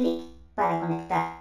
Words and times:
clic 0.00 0.24
para 0.54 0.80
conectar. 0.80 1.39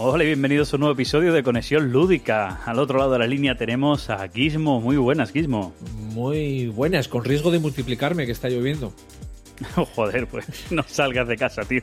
Hola 0.00 0.22
y 0.22 0.28
bienvenidos 0.28 0.72
a 0.72 0.76
un 0.76 0.80
nuevo 0.80 0.94
episodio 0.94 1.32
de 1.32 1.42
Conexión 1.42 1.90
Lúdica. 1.90 2.60
Al 2.64 2.78
otro 2.78 2.98
lado 2.98 3.12
de 3.12 3.18
la 3.18 3.26
línea 3.26 3.56
tenemos 3.56 4.10
a 4.10 4.28
Gizmo. 4.28 4.80
Muy 4.80 4.96
buenas, 4.96 5.32
Gizmo. 5.32 5.74
Muy 6.14 6.68
buenas, 6.68 7.08
con 7.08 7.24
riesgo 7.24 7.50
de 7.50 7.58
multiplicarme 7.58 8.24
que 8.24 8.32
está 8.32 8.48
lloviendo. 8.48 8.92
Joder, 9.96 10.28
pues 10.28 10.46
no 10.70 10.84
salgas 10.86 11.26
de 11.26 11.36
casa, 11.36 11.62
tío. 11.62 11.82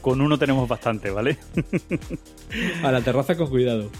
Con 0.00 0.20
uno 0.20 0.38
tenemos 0.38 0.68
bastante, 0.68 1.10
¿vale? 1.10 1.38
A 2.84 2.92
la 2.92 3.00
terraza 3.00 3.36
con 3.36 3.48
cuidado. 3.48 3.90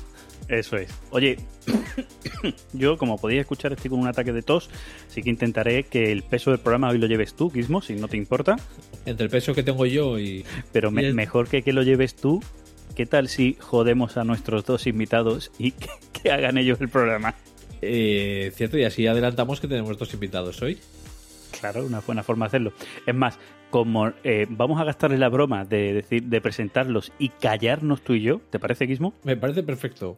Eso 0.49 0.77
es. 0.77 0.91
Oye, 1.11 1.37
yo 2.73 2.97
como 2.99 3.19
podéis 3.19 3.41
escuchar 3.43 3.73
estoy 3.73 3.91
con 3.91 3.99
un 4.01 4.09
ataque 4.09 4.33
de 4.33 4.43
tos, 4.43 4.69
así 5.09 5.23
que 5.23 5.31
intentaré 5.31 5.85
que 5.85 6.11
el 6.13 6.23
peso 6.23 6.51
del 6.51 6.59
programa 6.61 6.89
hoy 6.91 6.99
lo 6.99 7.07
lleves 7.09 7.35
tú, 7.35 7.51
Gizmo, 7.51 7.83
si 7.83 7.95
no 7.95 8.07
te 8.09 8.17
importa. 8.17 8.57
Entre 9.07 9.25
el 9.25 9.31
peso 9.31 9.55
que 9.55 9.63
tengo 9.65 9.87
yo 9.87 10.19
y... 10.21 10.45
Pero 10.73 10.91
me- 10.93 11.03
y 11.03 11.07
el- 11.07 11.15
mejor 11.15 11.49
que 11.49 11.63
que 11.63 11.73
lo 11.73 11.83
lleves 11.83 12.15
tú, 12.17 12.43
¿qué 12.95 13.07
tal 13.07 13.29
si 13.29 13.57
jodemos 13.61 14.17
a 14.17 14.25
nuestros 14.25 14.65
dos 14.65 14.87
invitados 14.87 15.51
y 15.59 15.71
que, 15.73 15.89
que 16.13 16.31
hagan 16.31 16.59
ellos 16.59 16.81
el 16.81 16.89
programa? 16.89 17.35
Eh, 17.83 18.53
cierto, 18.55 18.79
y 18.79 18.85
así 18.85 19.07
adelantamos 19.07 19.61
que 19.61 19.69
tenemos 19.69 19.99
dos 19.99 20.13
invitados 20.13 20.61
hoy. 20.63 20.79
Claro, 21.59 21.85
una 21.85 22.01
buena 22.01 22.23
forma 22.23 22.47
de 22.47 22.49
hacerlo. 22.49 22.73
Es 23.07 23.15
más, 23.15 23.39
como 23.71 24.13
eh, 24.25 24.47
vamos 24.49 24.81
a 24.81 24.85
gastarle 24.85 25.19
la 25.19 25.29
broma 25.29 25.65
de 25.65 25.95
decir, 25.95 26.25
de 26.25 26.41
presentarlos 26.41 27.13
y 27.19 27.29
callarnos 27.31 28.03
tú 28.03 28.15
y 28.15 28.23
yo, 28.23 28.41
¿te 28.51 28.59
parece, 28.59 28.87
Gizmo? 28.87 29.15
Me 29.25 29.37
parece 29.37 29.63
perfecto. 29.63 30.17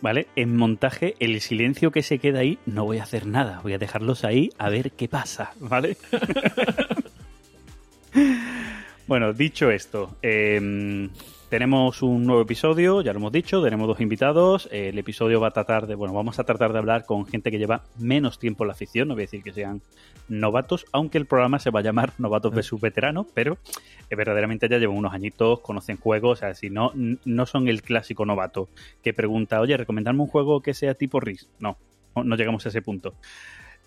¿Vale? 0.00 0.26
En 0.36 0.54
montaje, 0.56 1.14
el 1.18 1.40
silencio 1.40 1.90
que 1.90 2.02
se 2.02 2.18
queda 2.18 2.40
ahí, 2.40 2.58
no 2.66 2.84
voy 2.84 2.98
a 2.98 3.04
hacer 3.04 3.26
nada. 3.26 3.60
Voy 3.62 3.72
a 3.72 3.78
dejarlos 3.78 4.24
ahí 4.24 4.50
a 4.58 4.68
ver 4.68 4.90
qué 4.92 5.08
pasa, 5.08 5.52
¿vale? 5.60 5.96
bueno, 9.06 9.32
dicho 9.32 9.70
esto, 9.70 10.16
eh, 10.22 11.08
tenemos 11.54 12.02
un 12.02 12.26
nuevo 12.26 12.42
episodio, 12.42 13.00
ya 13.00 13.12
lo 13.12 13.20
hemos 13.20 13.30
dicho, 13.30 13.62
tenemos 13.62 13.86
dos 13.86 14.00
invitados. 14.00 14.68
El 14.72 14.98
episodio 14.98 15.40
va 15.40 15.46
a 15.46 15.50
tratar 15.52 15.86
de, 15.86 15.94
bueno, 15.94 16.12
vamos 16.12 16.40
a 16.40 16.42
tratar 16.42 16.72
de 16.72 16.80
hablar 16.80 17.06
con 17.06 17.26
gente 17.26 17.52
que 17.52 17.60
lleva 17.60 17.84
menos 17.96 18.40
tiempo 18.40 18.64
en 18.64 18.66
la 18.66 18.72
afición, 18.72 19.06
no 19.06 19.14
voy 19.14 19.22
a 19.22 19.26
decir 19.26 19.44
que 19.44 19.52
sean 19.52 19.80
novatos, 20.26 20.84
aunque 20.90 21.16
el 21.16 21.26
programa 21.26 21.60
se 21.60 21.70
va 21.70 21.78
a 21.78 21.82
llamar 21.84 22.12
Novatos 22.18 22.52
versus 22.52 22.80
Veteranos, 22.80 23.28
pero 23.34 23.56
eh, 24.10 24.16
verdaderamente 24.16 24.68
ya 24.68 24.78
llevan 24.78 24.96
unos 24.96 25.14
añitos, 25.14 25.60
conocen 25.60 25.96
juegos, 25.96 26.38
o 26.38 26.40
sea, 26.40 26.54
si 26.56 26.70
no, 26.70 26.90
no 27.24 27.46
son 27.46 27.68
el 27.68 27.82
clásico 27.82 28.26
novato 28.26 28.68
que 29.04 29.14
pregunta, 29.14 29.60
oye, 29.60 29.76
recomendarme 29.76 30.22
un 30.22 30.28
juego 30.28 30.60
que 30.60 30.74
sea 30.74 30.94
tipo 30.94 31.20
RIS. 31.20 31.48
No, 31.60 31.78
no, 32.16 32.24
no 32.24 32.34
llegamos 32.34 32.66
a 32.66 32.70
ese 32.70 32.82
punto. 32.82 33.14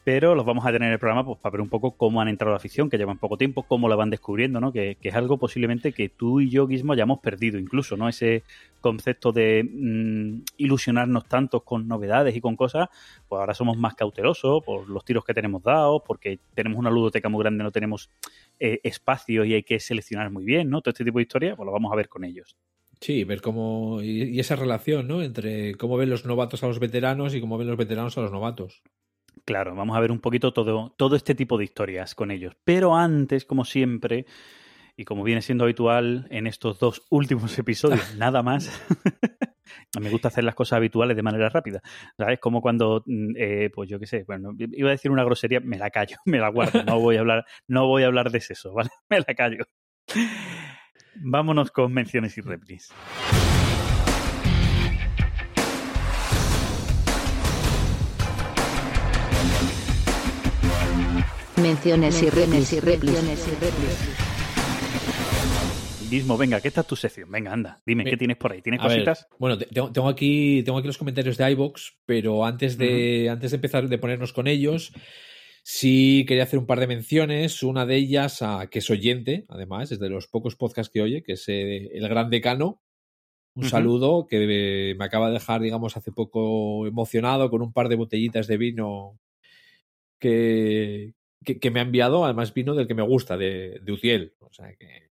Pero 0.08 0.36
los 0.36 0.46
vamos 0.46 0.66
a 0.66 0.72
tener 0.72 0.88
en 0.88 0.94
el 0.94 1.00
programa 1.00 1.26
pues, 1.26 1.38
para 1.38 1.52
ver 1.52 1.60
un 1.60 1.68
poco 1.68 1.92
cómo 1.98 2.22
han 2.22 2.30
entrado 2.30 2.52
a 2.52 2.54
la 2.54 2.60
afición, 2.60 2.90
que 2.90 2.98
llevan 2.98 3.18
poco 3.18 3.38
tiempo, 3.38 3.64
cómo 3.64 3.90
la 3.90 3.98
van 3.98 4.10
descubriendo, 4.10 4.62
¿no? 4.62 4.72
Que, 4.72 4.96
es 5.02 5.16
algo 5.16 5.38
posiblemente 5.38 5.92
que 5.92 6.08
tú 6.08 6.40
y 6.40 6.50
yo, 6.50 6.66
Guismo, 6.66 6.94
hayamos 6.94 7.20
perdido 7.20 7.60
incluso, 7.60 7.98
¿no? 7.98 8.08
Ese 8.08 8.44
concepto 8.80 9.34
de 9.34 9.70
mm, 9.70 10.44
ilusionarnos 10.60 11.28
tanto 11.28 11.60
con 11.60 11.90
novedades 11.90 12.34
y 12.38 12.40
con 12.40 12.56
cosas, 12.56 12.88
pues 13.28 13.38
ahora 13.38 13.54
somos 13.54 13.76
más 13.76 13.96
cautelosos 13.96 14.64
por 14.64 14.88
los 14.88 15.04
tiros 15.04 15.26
que 15.26 15.34
tenemos 15.34 15.62
dados, 15.62 16.02
porque 16.08 16.40
tenemos 16.56 16.80
una 16.80 16.90
ludoteca 16.90 17.28
muy 17.28 17.44
grande, 17.44 17.66
no 17.66 17.72
tenemos 17.74 18.10
eh, 18.62 18.80
espacio 18.84 19.44
y 19.44 19.56
hay 19.56 19.64
que 19.64 19.78
seleccionar 19.78 20.32
muy 20.32 20.46
bien, 20.46 20.70
¿no? 20.70 20.80
Todo 20.80 20.92
este 20.92 21.04
tipo 21.04 21.20
de 21.20 21.24
historias, 21.24 21.58
pues 21.58 21.66
lo 21.66 21.74
vamos 21.74 21.92
a 21.92 21.98
ver 21.98 22.08
con 22.08 22.24
ellos. 22.24 22.56
Sí, 23.02 23.26
ver 23.26 23.42
cómo... 23.42 24.02
Y, 24.02 24.24
y 24.24 24.40
esa 24.40 24.56
relación, 24.56 25.06
¿no? 25.06 25.22
Entre 25.22 25.76
cómo 25.76 25.98
ven 25.98 26.10
los 26.10 26.24
novatos 26.24 26.64
a 26.64 26.68
los 26.68 26.80
veteranos 26.80 27.36
y 27.36 27.42
cómo 27.42 27.58
ven 27.58 27.68
los 27.68 27.76
veteranos 27.76 28.18
a 28.18 28.22
los 28.22 28.32
novatos. 28.32 28.82
Claro, 29.46 29.76
vamos 29.76 29.98
a 29.98 30.00
ver 30.00 30.12
un 30.12 30.20
poquito 30.20 30.54
todo, 30.54 30.94
todo 30.98 31.16
este 31.16 31.36
tipo 31.36 31.58
de 31.58 31.64
historias 31.64 32.16
con 32.16 32.32
ellos. 32.32 32.56
Pero 32.64 32.96
antes, 32.96 33.46
como 33.46 33.66
siempre, 33.66 34.26
y 34.96 35.06
como 35.06 35.24
viene 35.24 35.42
siendo 35.42 35.64
habitual 35.64 36.28
en 36.32 36.48
estos 36.48 36.80
dos 36.80 37.04
últimos 37.10 37.58
episodios, 37.60 38.16
nada 38.16 38.42
más. 38.44 38.70
Me 40.00 40.10
gusta 40.10 40.30
hacer 40.30 40.44
las 40.44 40.56
cosas 40.56 40.78
habituales 40.78 41.16
de 41.16 41.24
manera 41.24 41.50
rápida. 41.50 41.82
¿Sabes? 42.18 42.40
Como 42.40 42.62
cuando, 42.62 43.04
mm, 43.06 43.34
eh, 43.38 43.70
pues 43.74 43.90
yo 43.90 44.00
qué 44.00 44.08
sé, 44.08 44.24
bueno, 44.26 44.54
iba 44.58 44.90
a 44.90 44.92
decir 44.92 45.12
una 45.12 45.24
grosería, 45.24 45.60
me 45.60 45.78
la 45.78 45.90
callo, 45.90 46.18
me 46.26 46.40
la 46.40 46.50
guardo, 46.50 46.84
no 46.84 47.00
voy 47.00 47.18
a 47.18 47.20
hablar, 47.20 47.46
no 47.68 47.88
voy 47.88 48.04
a 48.04 48.08
hablar 48.08 48.32
de 48.32 48.40
eso, 48.40 48.74
¿vale? 48.74 48.90
Me 49.10 49.20
la 49.20 49.34
callo. 49.36 49.66
Vámonos 51.16 51.72
con 51.72 51.94
menciones 51.94 52.38
y 52.38 52.42
replis. 52.42 52.94
Menciones 61.84 62.24
y 62.24 62.30
replis 62.32 62.74
y 62.74 62.80
replis. 62.80 63.14
Guismo, 66.10 66.38
venga, 66.38 66.60
¿qué 66.60 66.70
está 66.70 66.82
tu 66.84 66.96
sección? 66.96 67.30
Venga, 67.32 67.54
anda, 67.54 67.82
dime, 67.86 68.04
Me- 68.04 68.10
¿qué 68.10 68.18
tienes 68.18 68.38
por 68.38 68.52
ahí? 68.52 68.62
¿Tienes 68.64 68.80
A 68.82 68.88
ver, 68.88 68.98
cositas? 69.06 69.28
bueno, 69.38 69.58
te- 69.60 69.66
tengo, 69.68 69.92
tengo 69.92 70.08
aquí, 70.10 70.64
tengo 70.64 70.80
aquí 70.80 70.88
los 70.88 70.98
comentarios 70.98 71.38
de 71.38 71.52
iVoox, 71.52 71.82
pero 72.06 72.46
antes 72.46 72.78
de, 72.80 73.30
antes 73.30 73.52
de 73.52 73.56
empezar 73.56 73.88
de 73.88 73.98
ponernos 74.00 74.34
con 74.34 74.48
ellos, 74.48 74.92
sí 75.64 76.26
quería 76.28 76.44
hacer 76.44 76.58
un 76.60 76.66
par 76.66 76.80
de 76.80 76.88
menciones. 76.88 77.62
Una 77.62 77.86
de 77.86 77.98
ellas 77.98 78.42
a 78.42 78.68
que 78.72 78.80
es 78.80 78.90
oyente, 78.90 79.46
además, 79.50 79.92
es 79.92 80.00
de 80.00 80.10
los 80.10 80.28
pocos 80.28 80.56
podcasts 80.56 80.92
que 80.92 81.02
oye, 81.02 81.22
que 81.24 81.34
es 81.34 81.44
eh, 81.48 81.90
el 81.94 82.08
Gran 82.10 82.30
Decano. 82.32 82.82
Un 83.54 83.66
saludo 83.70 84.26
que 84.28 84.96
me 84.98 85.06
acaba 85.06 85.28
de 85.28 85.34
dejar, 85.34 85.62
digamos, 85.62 85.96
hace 85.98 86.12
poco 86.12 86.88
emocionado 86.88 87.50
con 87.52 87.62
un 87.62 87.74
par 87.74 87.90
de 87.90 87.96
botellitas 87.96 88.48
de 88.48 88.58
vino 88.58 89.20
que, 90.20 91.14
que, 91.44 91.60
que 91.60 91.72
me 91.72 91.80
ha 91.80 91.84
enviado, 91.84 92.26
además 92.26 92.54
vino 92.54 92.76
del 92.76 92.88
que 92.88 92.96
me 92.96 93.04
gusta, 93.04 93.38
de, 93.38 93.80
de 93.82 93.92
Utiel. 93.92 94.34
O 94.40 94.52
sea 94.54 94.74
que 94.76 95.10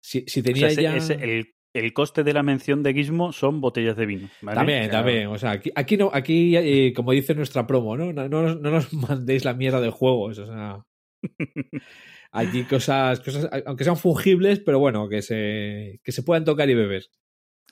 si, 0.00 0.24
si 0.26 0.40
O 0.40 0.42
tenía 0.42 0.68
ese- 0.68 0.82
ya... 0.82 0.96
ese- 0.96 1.14
el, 1.14 1.54
el 1.72 1.92
coste 1.92 2.24
de 2.24 2.32
la 2.32 2.42
mención 2.42 2.82
de 2.82 2.92
Gizmo 2.94 3.32
son 3.32 3.60
botellas 3.60 3.96
de 3.96 4.06
vino. 4.06 4.28
¿vale? 4.42 4.56
También, 4.56 4.80
O 4.80 4.84
sea, 4.84 4.90
también. 4.92 5.26
O 5.28 5.38
sea, 5.38 5.50
aquí, 5.52 5.70
aquí 5.74 5.96
no, 5.96 6.10
aquí, 6.12 6.56
eh, 6.56 6.92
como 6.96 7.12
dice 7.12 7.34
nuestra 7.34 7.66
promo, 7.66 7.96
¿no? 7.96 8.12
No, 8.12 8.28
no, 8.28 8.54
no 8.56 8.70
nos 8.70 8.92
mandéis 8.94 9.44
la 9.44 9.54
mierda 9.54 9.80
de 9.80 9.90
juegos. 9.90 10.38
O 10.38 10.46
sea. 10.46 10.84
Aquí 12.32 12.62
cosas, 12.62 13.18
cosas, 13.20 13.48
aunque 13.66 13.82
sean 13.82 13.96
fungibles, 13.96 14.60
pero 14.60 14.78
bueno, 14.78 15.08
que 15.08 15.20
se, 15.20 16.00
que 16.04 16.12
se 16.12 16.22
puedan 16.22 16.44
tocar 16.44 16.70
y 16.70 16.74
beber. 16.74 17.04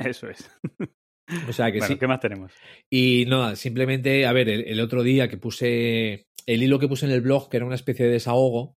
Eso 0.01 0.29
es. 0.29 0.51
O 1.49 1.53
sea 1.53 1.71
que 1.71 1.79
bueno, 1.79 1.95
sí. 1.95 1.99
¿qué 2.01 2.07
más 2.07 2.21
tenemos? 2.21 2.53
Y 2.91 3.25
no, 3.29 3.55
simplemente, 3.57 4.27
a 4.27 4.33
ver, 4.33 4.49
el, 4.49 4.65
el 4.67 4.81
otro 4.81 5.03
día 5.03 5.29
que 5.29 5.37
puse 5.37 6.27
el 6.47 6.63
hilo 6.63 6.79
que 6.79 6.89
puse 6.89 7.07
en 7.07 7.13
el 7.13 7.21
blog, 7.21 7.49
que 7.51 7.59
era 7.59 7.67
una 7.67 7.75
especie 7.75 8.07
de 8.07 8.13
desahogo, 8.13 8.77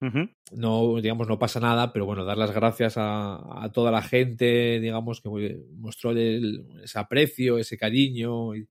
Ujú. 0.00 0.28
no, 0.52 1.00
digamos, 1.00 1.28
no 1.28 1.38
pasa 1.38 1.60
nada, 1.60 1.92
pero 1.92 2.06
bueno, 2.06 2.24
dar 2.24 2.36
las 2.36 2.50
gracias 2.52 2.94
a, 2.96 3.62
a 3.64 3.70
toda 3.72 3.90
la 3.90 4.02
gente, 4.02 4.80
digamos, 4.80 5.20
que 5.20 5.58
mostró 5.76 6.10
el- 6.10 6.66
ese 6.82 6.98
aprecio, 6.98 7.58
ese 7.58 7.76
cariño. 7.78 8.54
Y, 8.56 8.66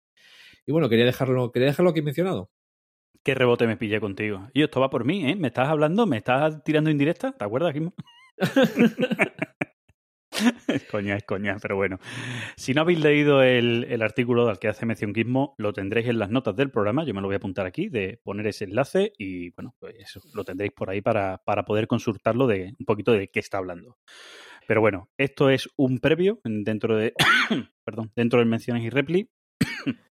y 0.66 0.72
bueno, 0.72 0.90
quería 0.90 1.06
dejarlo, 1.06 1.52
quería 1.52 1.68
dejarlo 1.70 1.92
aquí 1.92 2.02
mencionado. 2.02 2.52
¿Qué 3.24 3.36
rebote 3.36 3.68
me 3.68 3.78
pillé 3.78 4.00
contigo? 4.00 4.50
Y 4.54 4.64
esto 4.64 4.82
va 4.82 4.90
por 4.90 5.06
mí, 5.06 5.30
¿eh? 5.30 5.36
¿Me 5.36 5.48
estás 5.50 5.70
hablando? 5.70 6.08
¿Me 6.08 6.18
estás 6.18 6.64
tirando 6.64 6.90
indirecta? 6.90 7.32
¿Te 7.34 7.46
acuerdas, 7.46 7.72
Gizmo? 7.74 7.94
es 10.68 10.84
coña, 10.92 11.16
es 11.16 11.24
coña, 11.24 11.58
pero 11.62 11.76
bueno. 11.76 12.00
Si 12.56 12.74
no 12.74 12.82
habéis 12.82 13.00
leído 13.00 13.42
el, 13.44 14.02
artículo 14.02 14.50
al 14.50 14.60
que 14.60 14.68
hace 14.68 14.86
mención 14.86 15.14
Gizmo, 15.14 15.56
lo 15.58 15.74
tendréis 15.74 16.08
en 16.08 16.20
las 16.20 16.30
notas 16.30 16.56
del 16.56 16.72
programa. 16.72 17.04
Yo 17.06 17.14
me 17.14 17.22
lo 17.22 17.28
voy 17.28 17.36
a 17.36 17.38
apuntar 17.38 17.66
aquí, 17.66 17.90
de 17.90 18.20
poner 18.24 18.48
ese 18.48 18.66
enlace 18.66 19.14
y, 19.18 19.52
bueno, 19.52 19.76
pues 19.80 19.96
eso, 19.98 20.22
lo 20.34 20.44
tendréis 20.44 20.72
por 20.72 20.90
ahí 20.90 21.02
para, 21.02 21.40
para 21.46 21.66
poder 21.66 21.88
consultarlo 21.88 22.48
de 22.48 22.74
un 22.80 22.86
poquito 22.86 23.12
de 23.12 23.30
qué 23.30 23.40
está 23.40 23.58
hablando. 23.58 23.98
Pero 24.68 24.82
bueno, 24.82 25.10
esto 25.18 25.50
es 25.50 25.70
un 25.76 26.00
previo 26.00 26.40
dentro 26.44 26.96
de, 26.96 27.14
perdón, 27.84 28.12
dentro 28.16 28.40
del 28.40 28.48
menciones 28.48 28.84
y 28.84 28.90
repli. 28.90 29.30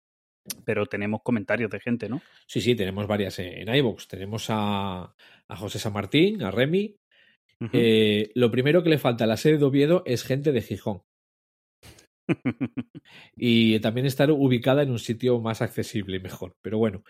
Pero 0.66 0.86
tenemos 0.88 1.22
comentarios 1.24 1.70
de 1.70 1.80
gente, 1.80 2.10
¿no? 2.10 2.22
Sí, 2.48 2.60
sí, 2.60 2.76
tenemos 2.76 3.06
varias 3.06 3.38
en 3.40 3.74
iVoox. 3.74 4.08
Tenemos 4.08 4.48
a, 4.50 5.14
a 5.48 5.56
José 5.56 5.80
San 5.80 5.94
Martín, 5.94 6.44
a 6.44 6.52
Remy. 6.52 6.99
Eh, 7.74 8.32
lo 8.36 8.52
primero 8.52 8.84
que 8.84 8.90
le 8.90 8.98
falta 8.98 9.26
a 9.26 9.28
la 9.28 9.38
sede 9.38 9.58
de 9.58 9.66
Oviedo 9.66 10.04
es 10.06 10.24
gente 10.24 10.52
de 10.52 10.62
Gijón. 10.62 11.02
Y 13.36 13.80
también 13.80 14.06
estar 14.06 14.32
ubicada 14.32 14.84
en 14.84 14.92
un 14.92 15.00
sitio 15.00 15.40
más 15.40 15.62
accesible 15.62 16.18
y 16.18 16.20
mejor. 16.20 16.54
Pero 16.62 16.78
bueno, 16.78 17.04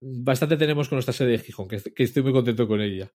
bastante 0.00 0.56
tenemos 0.56 0.88
con 0.88 0.96
nuestra 0.96 1.12
sede 1.12 1.32
de 1.32 1.38
Gijón, 1.38 1.68
que, 1.68 1.80
que 1.94 2.02
estoy 2.02 2.22
muy 2.22 2.32
contento 2.32 2.66
con 2.66 2.80
ella. 2.80 3.10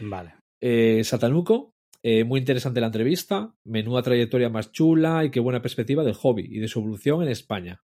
vale. 0.00 0.34
Eh, 0.62 1.02
Satanuco, 1.04 1.72
Eh, 2.06 2.22
muy 2.22 2.38
interesante 2.38 2.82
la 2.82 2.88
entrevista, 2.88 3.54
menuda 3.64 4.02
trayectoria 4.02 4.50
más 4.50 4.72
chula 4.72 5.24
y 5.24 5.30
qué 5.30 5.40
buena 5.40 5.62
perspectiva 5.62 6.04
del 6.04 6.12
hobby 6.12 6.46
y 6.50 6.58
de 6.58 6.68
su 6.68 6.80
evolución 6.80 7.22
en 7.22 7.30
España. 7.30 7.80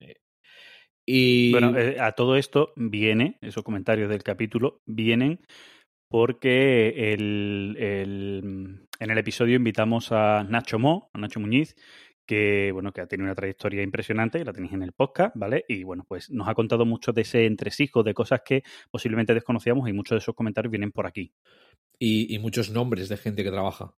Eh, 0.00 0.16
y 1.06 1.52
Bueno, 1.52 1.72
a 2.00 2.10
todo 2.12 2.34
esto 2.34 2.72
viene, 2.74 3.38
esos 3.40 3.62
comentarios 3.62 4.08
del 4.08 4.24
capítulo, 4.24 4.80
vienen 4.84 5.38
porque 6.08 7.12
el, 7.12 7.76
el- 7.78 8.88
en 8.98 9.10
el 9.10 9.18
episodio 9.18 9.56
invitamos 9.56 10.10
a 10.12 10.44
Nacho 10.44 10.78
Mo, 10.78 11.10
a 11.12 11.18
Nacho 11.18 11.40
Muñiz, 11.40 11.76
que 12.24 12.70
bueno, 12.72 12.92
que 12.92 13.00
ha 13.00 13.06
tenido 13.06 13.26
una 13.26 13.34
trayectoria 13.34 13.82
impresionante, 13.82 14.44
la 14.44 14.52
tenéis 14.52 14.72
en 14.72 14.82
el 14.82 14.92
podcast, 14.92 15.36
¿vale? 15.36 15.64
Y 15.68 15.84
bueno, 15.84 16.04
pues 16.08 16.30
nos 16.30 16.48
ha 16.48 16.54
contado 16.54 16.84
mucho 16.84 17.12
de 17.12 17.22
ese 17.22 17.46
entresijo, 17.46 18.02
de 18.02 18.14
cosas 18.14 18.40
que 18.44 18.62
posiblemente 18.90 19.32
desconocíamos 19.34 19.88
y 19.88 19.92
muchos 19.92 20.16
de 20.16 20.18
esos 20.18 20.34
comentarios 20.34 20.70
vienen 20.72 20.92
por 20.92 21.06
aquí. 21.06 21.32
y, 21.98 22.34
y 22.34 22.38
muchos 22.38 22.70
nombres 22.70 23.08
de 23.08 23.16
gente 23.16 23.42
que 23.44 23.50
trabaja. 23.50 23.94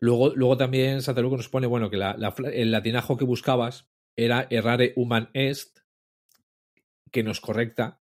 Luego, 0.00 0.34
luego 0.36 0.56
también 0.56 1.02
Sataluco 1.02 1.36
nos 1.36 1.48
pone, 1.48 1.66
bueno, 1.66 1.90
que 1.90 1.96
la- 1.96 2.16
el 2.52 2.70
latinajo 2.70 3.16
que 3.16 3.24
buscabas 3.24 3.88
era 4.16 4.46
errare 4.50 4.92
human 4.96 5.30
est, 5.34 5.78
que 7.10 7.22
nos 7.22 7.40
correcta, 7.40 8.00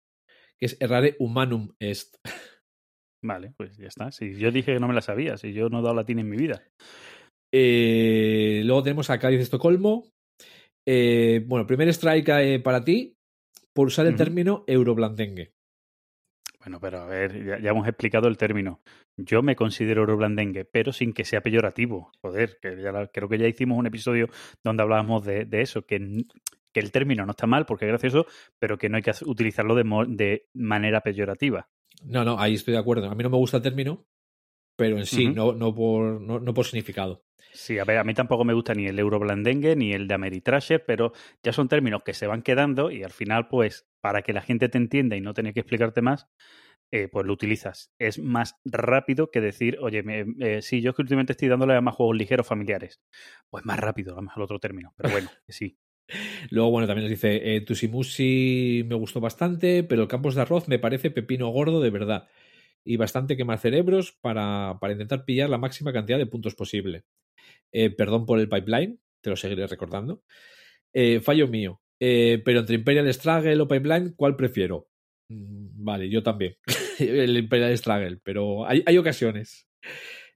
que 0.58 0.66
es 0.66 0.76
errare 0.80 1.16
humanum 1.18 1.74
est. 1.80 2.16
Vale, 3.22 3.52
pues 3.56 3.76
ya 3.76 3.88
está. 3.88 4.10
Si 4.10 4.34
yo 4.34 4.50
dije 4.50 4.74
que 4.74 4.80
no 4.80 4.88
me 4.88 4.94
la 4.94 5.00
sabía, 5.00 5.36
si 5.36 5.52
yo 5.52 5.68
no 5.68 5.80
he 5.80 5.82
dado 5.82 5.94
latín 5.94 6.18
en 6.18 6.28
mi 6.28 6.36
vida. 6.36 6.62
Eh, 7.52 8.62
luego 8.64 8.82
tenemos 8.82 9.10
a 9.10 9.18
Cádiz 9.18 9.38
de 9.38 9.44
Estocolmo. 9.44 10.04
Eh, 10.86 11.42
bueno, 11.46 11.66
primer 11.66 11.88
strike 11.88 12.28
eh, 12.28 12.60
para 12.60 12.84
ti 12.84 13.16
por 13.74 13.88
usar 13.88 14.06
el 14.06 14.16
término 14.16 14.64
euroblandengue. 14.66 15.52
Bueno, 16.60 16.80
pero 16.80 17.00
a 17.00 17.06
ver, 17.06 17.44
ya, 17.44 17.60
ya 17.60 17.70
hemos 17.70 17.86
explicado 17.86 18.26
el 18.28 18.36
término. 18.36 18.80
Yo 19.16 19.42
me 19.42 19.54
considero 19.54 20.00
euroblandengue, 20.00 20.64
pero 20.64 20.92
sin 20.92 21.12
que 21.12 21.24
sea 21.24 21.40
peyorativo. 21.40 22.10
Joder, 22.20 22.58
que 22.60 22.80
ya 22.82 23.06
creo 23.08 23.28
que 23.28 23.38
ya 23.38 23.46
hicimos 23.46 23.78
un 23.78 23.86
episodio 23.86 24.28
donde 24.64 24.82
hablábamos 24.82 25.24
de, 25.24 25.44
de 25.44 25.60
eso, 25.60 25.82
que, 25.82 25.98
que 26.72 26.80
el 26.80 26.90
término 26.90 27.24
no 27.24 27.30
está 27.30 27.46
mal 27.46 27.66
porque 27.66 27.84
es 27.84 27.90
gracioso, 27.90 28.26
pero 28.58 28.78
que 28.78 28.88
no 28.88 28.96
hay 28.96 29.02
que 29.02 29.12
utilizarlo 29.24 29.74
de 29.74 30.46
manera 30.54 31.00
peyorativa. 31.00 31.68
No, 32.04 32.24
no, 32.24 32.38
ahí 32.38 32.54
estoy 32.54 32.72
de 32.72 32.80
acuerdo. 32.80 33.10
A 33.10 33.14
mí 33.14 33.22
no 33.22 33.30
me 33.30 33.36
gusta 33.36 33.58
el 33.58 33.62
término, 33.62 34.06
pero 34.76 34.98
en 34.98 35.06
sí, 35.06 35.28
no, 35.28 35.52
no, 35.52 35.74
por, 35.74 36.20
no, 36.20 36.38
no 36.38 36.54
por 36.54 36.66
significado. 36.66 37.22
Sí, 37.52 37.78
a 37.78 37.84
ver, 37.84 37.98
a 37.98 38.04
mí 38.04 38.12
tampoco 38.12 38.44
me 38.44 38.52
gusta 38.52 38.74
ni 38.74 38.86
el 38.86 38.98
euroblandengue 38.98 39.76
ni 39.76 39.92
el 39.92 40.06
de 40.06 40.14
Ameritrasher, 40.14 40.84
pero 40.84 41.12
ya 41.42 41.52
son 41.52 41.68
términos 41.68 42.02
que 42.04 42.12
se 42.12 42.26
van 42.26 42.42
quedando 42.42 42.90
y 42.90 43.02
al 43.02 43.12
final, 43.12 43.48
pues, 43.48 43.88
para 44.02 44.22
que 44.22 44.34
la 44.34 44.42
gente 44.42 44.68
te 44.68 44.76
entienda 44.76 45.16
y 45.16 45.22
no 45.22 45.32
tener 45.32 45.54
que 45.54 45.60
explicarte 45.60 46.02
más, 46.02 46.28
eh, 46.92 47.08
pues 47.08 47.26
lo 47.26 47.32
utilizas. 47.32 47.92
Es 47.98 48.18
más 48.18 48.56
rápido 48.64 49.30
que 49.30 49.40
decir, 49.40 49.78
oye, 49.80 50.02
me, 50.02 50.26
eh, 50.40 50.62
sí, 50.62 50.82
yo 50.82 50.90
es 50.90 50.96
que 50.96 51.02
últimamente 51.02 51.32
estoy 51.32 51.48
dándole 51.48 51.74
a 51.74 51.80
más 51.80 51.94
juegos 51.94 52.16
ligeros 52.16 52.46
familiares. 52.46 53.00
Pues 53.50 53.64
más 53.64 53.80
rápido, 53.80 54.12
a 54.12 54.16
lo 54.16 54.22
mejor 54.22 54.42
otro 54.42 54.60
término, 54.60 54.92
pero 54.96 55.10
bueno, 55.10 55.28
que 55.46 55.52
sí. 55.52 55.78
Luego, 56.50 56.70
bueno, 56.70 56.86
también 56.86 57.04
nos 57.04 57.10
dice, 57.10 57.56
eh, 57.56 57.60
Tusimusi 57.60 58.84
me 58.86 58.94
gustó 58.94 59.20
bastante, 59.20 59.82
pero 59.82 60.02
el 60.02 60.08
Campos 60.08 60.34
de 60.34 60.42
Arroz 60.42 60.68
me 60.68 60.78
parece 60.78 61.10
pepino 61.10 61.48
gordo 61.48 61.80
de 61.80 61.90
verdad. 61.90 62.28
Y 62.84 62.96
bastante 62.96 63.36
quemar 63.36 63.58
cerebros 63.58 64.12
para, 64.20 64.78
para 64.80 64.92
intentar 64.92 65.24
pillar 65.24 65.50
la 65.50 65.58
máxima 65.58 65.92
cantidad 65.92 66.18
de 66.18 66.26
puntos 66.26 66.54
posible. 66.54 67.04
Eh, 67.72 67.90
perdón 67.90 68.26
por 68.26 68.38
el 68.38 68.48
pipeline, 68.48 69.00
te 69.20 69.30
lo 69.30 69.36
seguiré 69.36 69.66
recordando. 69.66 70.22
Eh, 70.92 71.20
fallo 71.20 71.48
mío. 71.48 71.80
Eh, 71.98 72.40
pero 72.44 72.60
entre 72.60 72.76
Imperial 72.76 73.12
Struggle 73.12 73.60
o 73.60 73.68
Pipeline, 73.68 74.14
¿cuál 74.14 74.36
prefiero? 74.36 74.88
Mm, 75.28 75.84
Vale, 75.84 76.08
yo 76.08 76.22
también. 76.22 76.56
el 76.98 77.36
Imperial 77.36 77.76
Struggle, 77.76 78.18
pero 78.22 78.66
hay, 78.66 78.82
hay 78.86 78.98
ocasiones. 78.98 79.68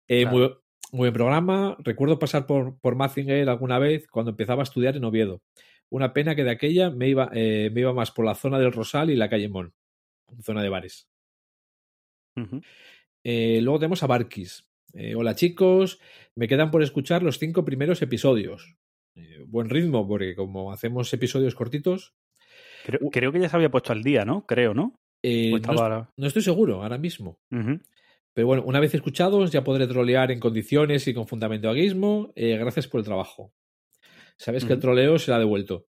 Claro. 0.07 0.31
muy, 0.31 0.51
muy 0.93 1.01
buen 1.01 1.13
programa. 1.13 1.77
Recuerdo 1.81 2.19
pasar 2.19 2.47
por, 2.47 2.79
por 2.81 2.97
Mazinger 2.97 3.49
alguna 3.49 3.79
vez 3.79 4.09
cuando 4.09 4.31
empezaba 4.33 4.63
a 4.63 4.65
estudiar 4.65 4.97
en 4.97 5.05
Oviedo. 5.05 5.43
Una 5.89 6.13
pena 6.13 6.35
que 6.35 6.45
de 6.45 6.51
aquella 6.51 6.91
me 6.91 7.09
iba, 7.09 7.31
eh, 7.33 7.71
me 7.73 7.81
iba 7.81 7.93
más 7.93 8.11
por 8.11 8.25
la 8.25 8.35
zona 8.35 8.59
del 8.59 8.73
Rosal 8.73 9.11
y 9.11 9.17
la 9.17 9.29
calle 9.29 9.49
Mon, 9.49 9.73
zona 10.43 10.63
de 10.63 10.69
bares. 10.69 11.09
Eh, 13.25 13.61
luego 13.63 13.79
tenemos 13.79 14.03
a 14.03 14.07
Barkis. 14.07 14.65
Eh, 14.93 15.15
hola 15.15 15.35
chicos, 15.35 16.01
me 16.35 16.49
quedan 16.49 16.71
por 16.71 16.83
escuchar 16.83 17.23
los 17.23 17.39
cinco 17.39 17.65
primeros 17.65 18.03
episodios. 18.03 18.77
Eh, 19.15 19.45
buen 19.47 19.69
ritmo, 19.69 20.07
porque 20.07 20.35
como 20.35 20.73
hacemos 20.73 21.13
episodios 21.13 21.55
cortitos, 21.55 22.15
Creo, 22.85 23.11
creo 23.11 23.31
que 23.31 23.41
ya 23.41 23.49
se 23.49 23.57
había 23.57 23.71
puesto 23.71 23.93
al 23.93 24.03
día, 24.03 24.25
¿no? 24.25 24.47
Creo, 24.47 24.73
¿no? 24.73 24.99
no, 25.51 25.57
estaba 25.59 25.83
ahora- 25.83 26.11
no 26.17 26.27
estoy 26.27 26.41
seguro 26.43 26.83
ahora 26.83 26.97
mismo. 26.97 27.39
Pero 28.33 28.47
bueno, 28.47 28.63
una 28.65 28.81
vez 28.81 28.95
escuchados 28.95 29.51
ya 29.51 29.65
podré 29.65 29.87
trolear 29.87 30.31
en 30.31 30.41
condiciones 30.41 31.07
y 31.09 31.15
con 31.15 31.27
fundamento 31.27 31.69
aguismo. 31.69 32.33
Eh, 32.37 32.57
gracias 32.57 32.87
por 32.87 33.01
el 33.01 33.05
trabajo. 33.05 33.53
Sabes 34.37 34.65
que 34.65 34.73
el 34.73 34.81
troleo 34.81 35.19
será 35.19 35.39
devuelto. 35.39 35.87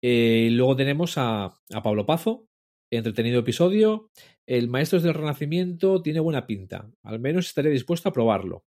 Eh, 0.00 0.48
luego 0.52 0.76
tenemos 0.76 1.18
a, 1.18 1.46
a 1.46 1.82
Pablo 1.82 2.06
Pazo. 2.06 2.48
Entretenido 2.90 3.40
episodio. 3.40 4.10
El 4.46 4.68
Maestros 4.68 5.02
del 5.02 5.14
Renacimiento 5.14 6.02
tiene 6.02 6.20
buena 6.20 6.46
pinta. 6.46 6.90
Al 7.02 7.18
menos 7.18 7.46
estaré 7.46 7.70
dispuesto 7.70 8.08
a 8.08 8.12
probarlo. 8.12 8.64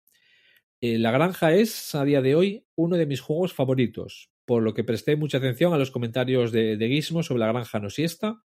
Eh, 0.82 0.98
la 0.98 1.10
granja 1.10 1.54
es, 1.54 1.94
a 1.94 2.04
día 2.04 2.22
de 2.22 2.34
hoy, 2.34 2.66
uno 2.74 2.96
de 2.96 3.06
mis 3.06 3.20
juegos 3.20 3.52
favoritos, 3.52 4.30
por 4.46 4.62
lo 4.62 4.72
que 4.72 4.82
presté 4.82 5.14
mucha 5.14 5.38
atención 5.38 5.74
a 5.74 5.78
los 5.78 5.90
comentarios 5.90 6.52
de, 6.52 6.76
de 6.76 6.88
Gizmo 6.88 7.22
sobre 7.22 7.40
la 7.40 7.52
granja 7.52 7.80
no 7.80 7.90
siesta. 7.90 8.42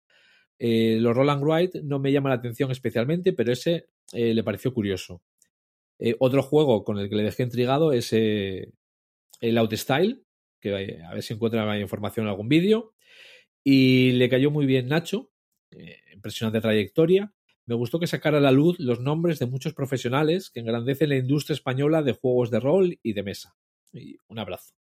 Eh, 0.59 0.99
los 1.01 1.17
Roland 1.17 1.43
Wright 1.43 1.75
no 1.83 1.99
me 1.99 2.13
llaman 2.13 2.31
la 2.31 2.37
atención 2.37 2.71
especialmente, 2.71 3.33
pero 3.33 3.53
ese 3.53 3.89
eh, 4.13 4.35
le 4.35 4.45
pareció 4.45 4.73
curioso. 4.73 5.23
Eh, 5.99 6.17
otro 6.19 6.43
juego 6.43 6.85
con 6.85 6.99
el 6.99 7.09
que 7.09 7.17
le 7.17 7.23
dejé 7.23 7.45
intrigado 7.45 7.93
es 7.93 8.13
eh, 8.13 8.73
el 9.41 9.59
Outstyle, 9.59 10.25
que 10.61 11.01
a 11.03 11.15
ver 11.15 11.23
si 11.23 11.35
encuentra 11.35 11.65
más 11.67 11.81
información 11.81 12.27
en 12.27 12.31
algún 12.31 12.49
vídeo. 12.49 12.95
Y 13.63 14.13
le 14.13 14.29
cayó 14.29 14.51
muy 14.51 14.67
bien 14.67 14.89
Nacho, 14.89 15.31
impresionante 16.13 16.61
trayectoria. 16.61 17.33
Me 17.67 17.75
gustó 17.75 17.99
que 17.99 18.07
sacara 18.07 18.39
a 18.39 18.41
la 18.43 18.53
luz 18.53 18.79
los 18.79 19.01
nombres 19.01 19.39
de 19.39 19.47
muchos 19.47 19.73
profesionales 19.73 20.51
que 20.51 20.61
engrandecen 20.61 21.09
la 21.09 21.17
industria 21.17 21.55
española 21.55 22.03
de 22.03 22.13
juegos 22.13 22.51
de 22.51 22.61
rol 22.61 22.99
y 23.03 23.15
de 23.15 23.23
mesa. 23.23 23.57
Y 23.93 24.19
un 24.29 24.39
abrazo. 24.39 24.75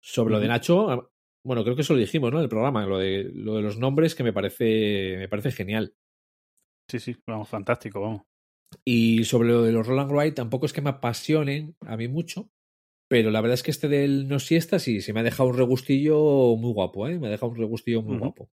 Sobre 0.00 0.34
lo 0.34 0.40
de. 0.40 0.46
Nacho, 0.46 1.10
bueno, 1.46 1.62
creo 1.62 1.76
que 1.76 1.82
eso 1.82 1.94
lo 1.94 2.00
dijimos, 2.00 2.32
¿no? 2.32 2.38
En 2.38 2.42
el 2.42 2.48
programa, 2.48 2.84
lo 2.86 2.98
de, 2.98 3.30
lo 3.32 3.54
de 3.54 3.62
los 3.62 3.78
nombres 3.78 4.16
que 4.16 4.24
me 4.24 4.32
parece, 4.32 5.14
me 5.16 5.28
parece 5.28 5.52
genial. 5.52 5.94
Sí, 6.90 6.98
sí, 6.98 7.16
vamos, 7.24 7.48
fantástico, 7.48 8.00
vamos. 8.00 8.22
Y 8.84 9.24
sobre 9.24 9.50
lo 9.50 9.62
de 9.62 9.70
los 9.70 9.86
Roland 9.86 10.10
Wright, 10.10 10.34
tampoco 10.34 10.66
es 10.66 10.72
que 10.72 10.82
me 10.82 10.90
apasionen 10.90 11.76
a 11.86 11.96
mí 11.96 12.08
mucho, 12.08 12.50
pero 13.08 13.30
la 13.30 13.40
verdad 13.40 13.54
es 13.54 13.62
que 13.62 13.70
este 13.70 13.86
del 13.86 14.26
No 14.26 14.40
Siesta 14.40 14.80
sí, 14.80 15.00
se 15.00 15.12
me 15.12 15.20
ha 15.20 15.22
dejado 15.22 15.48
un 15.48 15.56
regustillo 15.56 16.56
muy 16.56 16.72
guapo, 16.72 17.06
¿eh? 17.06 17.18
Me 17.18 17.28
ha 17.28 17.30
dejado 17.30 17.52
un 17.52 17.58
regustillo 17.58 18.02
muy 18.02 18.18
guapo. 18.18 18.50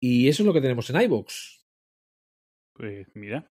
Y 0.00 0.28
eso 0.28 0.42
es 0.42 0.46
lo 0.46 0.52
que 0.52 0.60
tenemos 0.60 0.90
en 0.90 1.00
iVoox. 1.00 1.64
Pues 2.74 3.06
mira, 3.14 3.50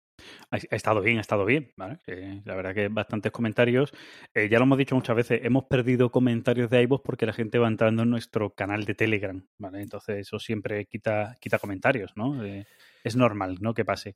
ha, 0.50 0.56
estado 0.56 1.00
bien, 1.00 1.18
ha 1.18 1.20
estado 1.20 1.44
bien, 1.44 1.72
¿vale? 1.76 1.98
Eh, 2.06 2.42
la 2.44 2.54
verdad 2.54 2.74
que 2.74 2.88
bastantes 2.88 3.32
comentarios. 3.32 3.92
Eh, 4.34 4.48
ya 4.48 4.58
lo 4.58 4.64
hemos 4.64 4.78
dicho 4.78 4.94
muchas 4.94 5.16
veces, 5.16 5.40
hemos 5.44 5.64
perdido 5.64 6.10
comentarios 6.10 6.70
de 6.70 6.82
iVoox 6.82 7.02
porque 7.04 7.26
la 7.26 7.32
gente 7.32 7.58
va 7.58 7.68
entrando 7.68 8.02
en 8.02 8.10
nuestro 8.10 8.54
canal 8.54 8.84
de 8.84 8.94
Telegram, 8.94 9.44
¿vale? 9.58 9.82
Entonces 9.82 10.18
eso 10.18 10.38
siempre 10.38 10.86
quita, 10.86 11.36
quita 11.40 11.58
comentarios, 11.58 12.12
¿no? 12.16 12.44
Eh, 12.44 12.66
es 13.02 13.16
normal, 13.16 13.58
¿no? 13.60 13.74
Que 13.74 13.84
pase. 13.84 14.14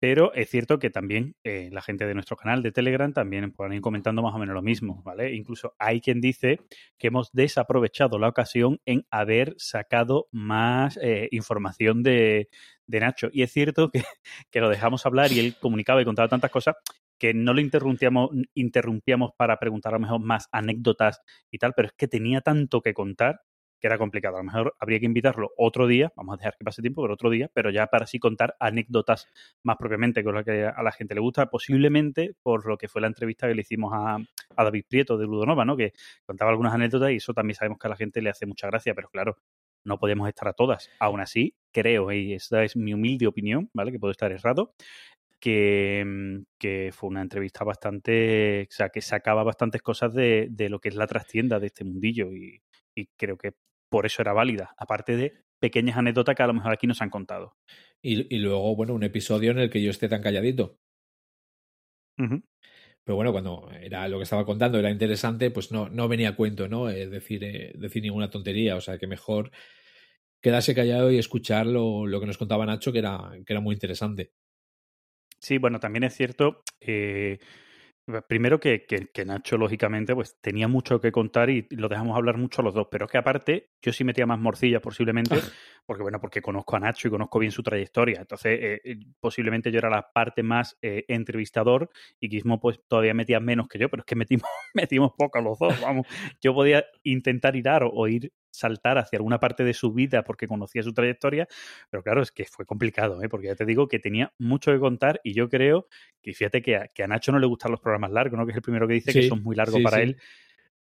Pero 0.00 0.34
es 0.34 0.50
cierto 0.50 0.78
que 0.78 0.90
también 0.90 1.34
la 1.44 1.80
gente 1.80 2.06
de 2.06 2.12
nuestro 2.12 2.36
canal 2.36 2.62
de 2.62 2.72
Telegram 2.72 3.10
también 3.14 3.52
pueden 3.52 3.72
ir 3.72 3.80
comentando 3.80 4.20
más 4.20 4.34
o 4.34 4.38
menos 4.38 4.54
lo 4.54 4.60
mismo, 4.60 5.02
¿vale? 5.02 5.32
Incluso 5.32 5.74
hay 5.78 6.02
quien 6.02 6.20
dice 6.20 6.60
que 6.98 7.06
hemos 7.06 7.32
desaprovechado 7.32 8.18
la 8.18 8.28
ocasión 8.28 8.80
en 8.84 9.06
haber 9.10 9.54
sacado 9.56 10.28
más 10.30 10.98
información 11.30 12.02
de, 12.02 12.50
de 12.86 13.00
Nacho. 13.00 13.28
Y 13.32 13.42
es 13.42 13.52
cierto 13.52 13.90
que, 13.90 14.02
que 14.50 14.60
lo 14.60 14.68
dejamos 14.68 15.06
hablar 15.06 15.32
y 15.32 15.40
él 15.40 15.56
comunicaba 15.60 16.02
y 16.02 16.04
contaba 16.04 16.28
tantas 16.28 16.50
cosas 16.50 16.76
que 17.18 17.32
no 17.32 17.54
lo 17.54 17.60
interrumpíamos, 17.60 18.30
interrumpíamos 18.54 19.32
para 19.36 19.58
preguntar 19.58 19.94
a 19.94 19.96
lo 19.96 20.00
mejor 20.00 20.20
más 20.20 20.48
anécdotas 20.52 21.20
y 21.50 21.58
tal, 21.58 21.72
pero 21.74 21.88
es 21.88 21.94
que 21.94 22.08
tenía 22.08 22.40
tanto 22.40 22.82
que 22.82 22.92
contar 22.92 23.40
que 23.84 23.88
era 23.88 23.98
complicado. 23.98 24.36
A 24.36 24.38
lo 24.38 24.44
mejor 24.44 24.74
habría 24.80 24.98
que 24.98 25.04
invitarlo 25.04 25.50
otro 25.58 25.86
día, 25.86 26.10
vamos 26.16 26.34
a 26.34 26.36
dejar 26.38 26.56
que 26.56 26.64
pase 26.64 26.80
tiempo, 26.80 27.02
pero 27.02 27.12
otro 27.12 27.28
día, 27.28 27.50
pero 27.52 27.70
ya 27.70 27.86
para 27.88 28.04
así 28.04 28.18
contar 28.18 28.56
anécdotas 28.58 29.28
más 29.62 29.76
propiamente, 29.76 30.24
con 30.24 30.34
lo 30.34 30.42
que 30.42 30.64
a 30.64 30.82
la 30.82 30.90
gente 30.90 31.14
le 31.14 31.20
gusta, 31.20 31.50
posiblemente 31.50 32.34
por 32.42 32.66
lo 32.66 32.78
que 32.78 32.88
fue 32.88 33.02
la 33.02 33.08
entrevista 33.08 33.46
que 33.46 33.54
le 33.54 33.60
hicimos 33.60 33.92
a, 33.94 34.16
a 34.56 34.64
David 34.64 34.86
Prieto 34.88 35.18
de 35.18 35.26
Ludonova, 35.26 35.66
¿no? 35.66 35.76
Que 35.76 35.92
contaba 36.24 36.50
algunas 36.50 36.72
anécdotas 36.72 37.10
y 37.10 37.16
eso 37.16 37.34
también 37.34 37.56
sabemos 37.56 37.78
que 37.78 37.86
a 37.86 37.90
la 37.90 37.96
gente 37.96 38.22
le 38.22 38.30
hace 38.30 38.46
mucha 38.46 38.68
gracia, 38.68 38.94
pero 38.94 39.10
claro, 39.10 39.36
no 39.84 39.98
podemos 39.98 40.28
estar 40.28 40.48
a 40.48 40.52
todas. 40.52 40.90
Aún 40.98 41.20
así, 41.20 41.54
creo, 41.72 42.12
y 42.12 42.34
esta 42.34 42.64
es 42.64 42.76
mi 42.76 42.94
humilde 42.94 43.26
opinión, 43.26 43.70
¿vale? 43.74 43.92
Que 43.92 43.98
puedo 43.98 44.12
estar 44.12 44.32
errado, 44.32 44.74
que, 45.40 46.42
que 46.58 46.90
fue 46.92 47.10
una 47.10 47.22
entrevista 47.22 47.64
bastante, 47.64 48.62
o 48.62 48.72
sea, 48.74 48.88
que 48.88 49.00
sacaba 49.00 49.44
bastantes 49.44 49.82
cosas 49.82 50.14
de, 50.14 50.48
de 50.50 50.68
lo 50.68 50.80
que 50.80 50.88
es 50.88 50.96
la 50.96 51.06
trastienda 51.06 51.60
de 51.60 51.66
este 51.66 51.84
mundillo 51.84 52.32
y, 52.32 52.62
y 52.96 53.06
creo 53.18 53.36
que 53.36 53.52
por 53.90 54.06
eso 54.06 54.22
era 54.22 54.32
válida, 54.32 54.74
aparte 54.78 55.16
de 55.16 55.34
pequeñas 55.60 55.96
anécdotas 55.96 56.34
que 56.34 56.42
a 56.42 56.46
lo 56.46 56.54
mejor 56.54 56.72
aquí 56.72 56.86
nos 56.86 57.00
han 57.00 57.10
contado. 57.10 57.56
Y, 58.02 58.34
y 58.34 58.38
luego, 58.38 58.74
bueno, 58.76 58.94
un 58.94 59.02
episodio 59.02 59.50
en 59.50 59.58
el 59.58 59.70
que 59.70 59.82
yo 59.82 59.90
esté 59.90 60.08
tan 60.08 60.22
calladito. 60.22 60.76
Pero 63.04 63.16
bueno, 63.16 63.32
cuando 63.32 63.70
era 63.80 64.08
lo 64.08 64.16
que 64.18 64.22
estaba 64.24 64.46
contando 64.46 64.78
era 64.78 64.90
interesante, 64.90 65.50
pues 65.50 65.70
no, 65.70 65.88
no 65.90 66.08
venía 66.08 66.30
a 66.30 66.36
cuento, 66.36 66.68
¿no? 66.68 66.88
Eh, 66.88 67.06
decir, 67.08 67.44
eh, 67.44 67.72
decir 67.76 68.02
ninguna 68.02 68.30
tontería. 68.30 68.76
O 68.76 68.80
sea, 68.80 68.98
que 68.98 69.06
mejor 69.06 69.50
quedarse 70.40 70.74
callado 70.74 71.10
y 71.10 71.18
escuchar 71.18 71.66
lo, 71.66 72.06
lo 72.06 72.20
que 72.20 72.26
nos 72.26 72.38
contaba 72.38 72.66
Nacho, 72.66 72.92
que 72.92 73.00
era, 73.00 73.32
que 73.46 73.52
era 73.52 73.60
muy 73.60 73.74
interesante. 73.74 74.32
Sí, 75.38 75.58
bueno, 75.58 75.78
también 75.80 76.04
es 76.04 76.14
cierto. 76.16 76.62
eh, 76.80 77.38
primero 78.28 78.60
que, 78.60 78.84
que- 78.86 79.08
que 79.12 79.24
Nacho, 79.24 79.56
lógicamente, 79.56 80.14
pues 80.14 80.36
tenía 80.40 80.68
mucho 80.68 81.00
que 81.00 81.10
contar 81.12 81.48
y 81.50 81.66
lo 81.70 81.88
dejamos 81.88 82.16
hablar 82.16 82.36
mucho 82.36 82.60
los 82.62 82.74
dos. 82.74 82.88
Pero 82.90 83.06
es 83.06 83.10
que 83.12 83.18
aparte, 83.18 83.70
yo 83.80 83.92
sí 83.92 84.04
metía 84.04 84.26
más 84.26 84.38
morcillas 84.38 84.80
posiblemente, 84.82 85.36
porque 85.86 86.02
bueno, 86.02 86.20
porque 86.20 86.42
conozco 86.42 86.76
a 86.76 86.80
Nacho 86.80 87.08
y 87.08 87.10
conozco 87.10 87.38
bien 87.38 87.52
su 87.52 87.62
trayectoria. 87.62 88.20
Entonces, 88.20 88.58
eh, 88.60 88.80
eh, 88.84 88.96
posiblemente 89.20 89.70
yo 89.72 89.78
era 89.78 89.90
la 89.90 90.10
parte 90.12 90.42
más 90.42 90.76
eh, 90.82 91.04
entrevistador 91.08 91.90
y 92.20 92.28
Gizmo 92.28 92.60
pues 92.60 92.80
todavía 92.86 93.14
metía 93.14 93.40
menos 93.40 93.68
que 93.68 93.78
yo, 93.78 93.88
pero 93.88 94.02
es 94.02 94.06
que 94.06 94.16
metimos, 94.16 94.48
metimos 94.74 95.12
poco 95.16 95.40
los 95.40 95.58
dos, 95.58 95.80
vamos. 95.80 96.06
Yo 96.40 96.54
podía 96.54 96.84
intentar 97.04 97.56
hilar 97.56 97.84
o, 97.84 97.90
o 97.90 98.08
ir 98.08 98.32
saltar 98.54 98.98
hacia 98.98 99.16
alguna 99.18 99.40
parte 99.40 99.64
de 99.64 99.74
su 99.74 99.92
vida 99.92 100.22
porque 100.22 100.46
conocía 100.46 100.82
su 100.82 100.92
trayectoria, 100.92 101.48
pero 101.90 102.02
claro, 102.02 102.22
es 102.22 102.30
que 102.30 102.44
fue 102.44 102.64
complicado, 102.64 103.22
¿eh? 103.22 103.28
porque 103.28 103.48
ya 103.48 103.56
te 103.56 103.64
digo 103.66 103.88
que 103.88 103.98
tenía 103.98 104.32
mucho 104.38 104.72
que 104.72 104.78
contar 104.78 105.20
y 105.24 105.34
yo 105.34 105.48
creo 105.48 105.88
que 106.22 106.32
fíjate 106.32 106.62
que 106.62 106.76
a, 106.76 106.88
que 106.88 107.02
a 107.02 107.06
Nacho 107.08 107.32
no 107.32 107.38
le 107.38 107.46
gustan 107.46 107.72
los 107.72 107.80
programas 107.80 108.12
largos, 108.12 108.38
¿no? 108.38 108.46
que 108.46 108.52
es 108.52 108.56
el 108.56 108.62
primero 108.62 108.86
que 108.86 108.94
dice 108.94 109.12
que 109.12 109.28
son 109.28 109.42
muy 109.42 109.56
largos 109.56 109.78
sí, 109.78 109.82
para 109.82 109.96
sí. 109.98 110.02
él, 110.04 110.16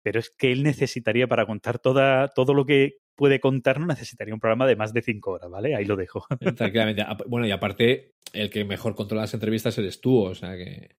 pero 0.02 0.20
es 0.20 0.30
que 0.30 0.52
él 0.52 0.62
necesitaría 0.62 1.26
para 1.26 1.44
contar 1.46 1.78
toda, 1.80 2.28
todo 2.28 2.54
lo 2.54 2.64
que 2.64 2.98
puede 3.16 3.40
contar, 3.40 3.80
no 3.80 3.86
necesitaría 3.86 4.34
un 4.34 4.40
programa 4.40 4.66
de 4.66 4.76
más 4.76 4.92
de 4.92 5.02
cinco 5.02 5.32
horas, 5.32 5.50
¿vale? 5.50 5.74
Ahí 5.74 5.84
lo 5.84 5.96
dejo. 5.96 6.26
Tranquilamente. 6.56 7.02
Ap- 7.02 7.26
Bueno, 7.26 7.46
y 7.46 7.50
aparte, 7.50 8.12
el 8.32 8.50
que 8.50 8.64
mejor 8.64 8.94
controla 8.94 9.22
las 9.22 9.34
entrevistas 9.34 9.76
eres 9.78 10.00
tú, 10.00 10.22
o 10.22 10.34
sea 10.34 10.56
que. 10.56 10.96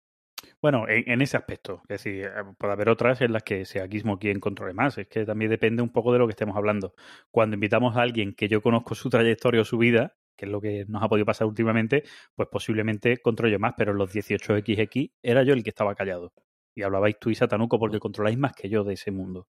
Bueno, 0.62 0.86
en, 0.88 1.22
ese 1.22 1.38
aspecto. 1.38 1.82
Es 1.88 2.04
decir, 2.04 2.26
eh, 2.26 2.30
puede 2.58 2.74
haber 2.74 2.90
otras 2.90 3.22
en 3.22 3.34
las 3.34 3.44
que 3.44 3.66
sea 3.66 3.88
Gizmo 3.88 4.20
quien 4.20 4.40
controle 4.40 4.74
más. 4.74 4.98
Es 4.98 5.08
que 5.08 5.26
también 5.26 5.52
depende 5.52 5.82
un 5.82 5.90
poco 5.92 6.14
de 6.14 6.20
lo 6.20 6.28
que 6.28 6.32
estemos 6.32 6.56
hablando. 6.58 6.94
Cuando 7.32 7.56
invitamos 7.56 7.96
a 7.96 8.02
alguien 8.02 8.34
que 8.34 8.48
yo 8.48 8.62
conozco 8.62 8.96
su 8.96 9.10
trayectoria 9.10 9.62
o 9.62 9.66
su 9.66 9.78
vida, 9.78 10.16
que 10.36 10.46
es 10.46 10.52
lo 10.52 10.62
que 10.62 10.86
nos 10.88 11.04
ha 11.04 11.10
podido 11.10 11.26
pasar 11.26 11.48
últimamente, 11.48 12.04
pues 12.36 12.48
posiblemente 12.52 13.18
controle 13.18 13.58
más, 13.58 13.74
pero 13.78 13.92
en 13.92 13.98
los 13.98 14.12
18XX 14.14 15.12
era 15.22 15.44
yo 15.44 15.54
el 15.54 15.64
que 15.64 15.70
estaba 15.72 15.96
callado. 15.96 16.34
Y 16.76 16.84
hablabais 16.84 17.18
tú 17.20 17.30
y 17.32 17.36
Satanuco 17.36 17.80
porque 17.80 18.00
controláis 18.00 18.38
más 18.38 18.54
que 18.54 18.70
yo 18.70 18.84
de 18.84 18.94
ese 18.94 19.12
mundo. 19.12 19.48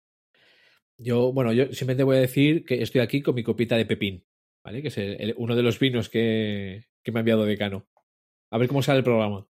Yo, 0.97 1.31
bueno, 1.33 1.51
yo 1.53 1.65
simplemente 1.73 2.03
voy 2.03 2.17
a 2.17 2.21
decir 2.21 2.63
que 2.65 2.81
estoy 2.81 3.01
aquí 3.01 3.21
con 3.21 3.35
mi 3.35 3.43
copita 3.43 3.75
de 3.75 3.85
pepín, 3.85 4.23
¿vale? 4.63 4.81
Que 4.81 4.89
es 4.89 4.97
el- 4.97 5.33
uno 5.37 5.55
de 5.55 5.63
los 5.63 5.79
vinos 5.79 6.09
que, 6.09 6.85
que 7.03 7.11
me 7.11 7.19
ha 7.19 7.21
enviado 7.21 7.45
Decano. 7.45 7.87
A 8.51 8.57
ver 8.57 8.67
cómo 8.67 8.83
sale 8.83 8.99
el 8.99 9.03
programa. 9.05 9.47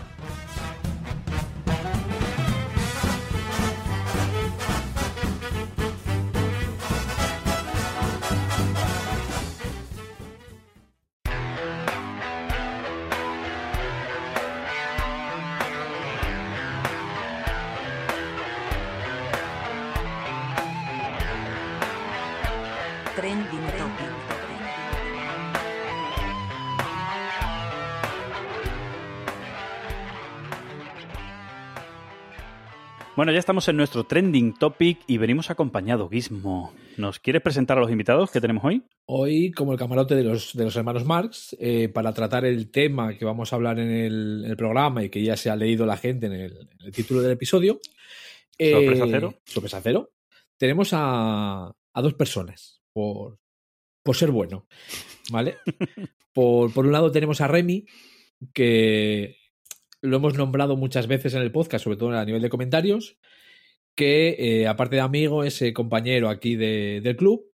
Bueno, 33.16 33.32
ya 33.32 33.38
estamos 33.38 33.66
en 33.68 33.78
nuestro 33.78 34.04
trending 34.04 34.52
topic 34.54 34.98
y 35.06 35.16
venimos 35.16 35.48
acompañado, 35.48 36.10
Gizmo. 36.10 36.74
¿Nos 36.98 37.18
quieres 37.18 37.40
presentar 37.40 37.78
a 37.78 37.80
los 37.80 37.90
invitados 37.90 38.30
que 38.30 38.42
tenemos 38.42 38.62
hoy? 38.62 38.82
Hoy, 39.06 39.52
como 39.52 39.72
el 39.72 39.78
camarote 39.78 40.14
de 40.14 40.22
los, 40.22 40.54
de 40.54 40.64
los 40.64 40.76
hermanos 40.76 41.06
Marx, 41.06 41.56
eh, 41.58 41.88
para 41.88 42.12
tratar 42.12 42.44
el 42.44 42.70
tema 42.70 43.16
que 43.16 43.24
vamos 43.24 43.52
a 43.52 43.56
hablar 43.56 43.78
en 43.78 43.90
el, 43.90 44.42
en 44.44 44.50
el 44.50 44.56
programa 44.58 45.02
y 45.02 45.08
que 45.08 45.22
ya 45.22 45.34
se 45.34 45.48
ha 45.48 45.56
leído 45.56 45.86
la 45.86 45.96
gente 45.96 46.26
en 46.26 46.34
el, 46.34 46.52
en 46.78 46.86
el 46.86 46.92
título 46.92 47.22
del 47.22 47.32
episodio. 47.32 47.80
eh, 48.58 48.72
Sorpresa 48.72 49.06
cero. 49.10 49.34
Sorpresa 49.44 49.80
cero. 49.82 50.12
Tenemos 50.58 50.90
a, 50.92 51.68
a 51.94 52.02
dos 52.02 52.14
personas, 52.14 52.82
por, 52.92 53.38
por 54.02 54.14
ser 54.14 54.30
bueno. 54.30 54.66
¿Vale? 55.30 55.56
por, 56.34 56.70
por 56.70 56.84
un 56.84 56.92
lado 56.92 57.10
tenemos 57.10 57.40
a 57.40 57.48
Remy, 57.48 57.86
que 58.52 59.36
lo 60.02 60.16
hemos 60.16 60.34
nombrado 60.36 60.76
muchas 60.76 61.06
veces 61.06 61.34
en 61.34 61.42
el 61.42 61.52
podcast, 61.52 61.84
sobre 61.84 61.96
todo 61.96 62.10
a 62.12 62.24
nivel 62.24 62.42
de 62.42 62.48
comentarios, 62.50 63.16
que 63.96 64.36
eh, 64.38 64.66
aparte 64.66 64.96
de 64.96 65.02
amigo 65.02 65.44
es 65.44 65.60
eh, 65.62 65.72
compañero 65.72 66.28
aquí 66.28 66.56
de- 66.56 67.00
del 67.02 67.16
club. 67.16 67.46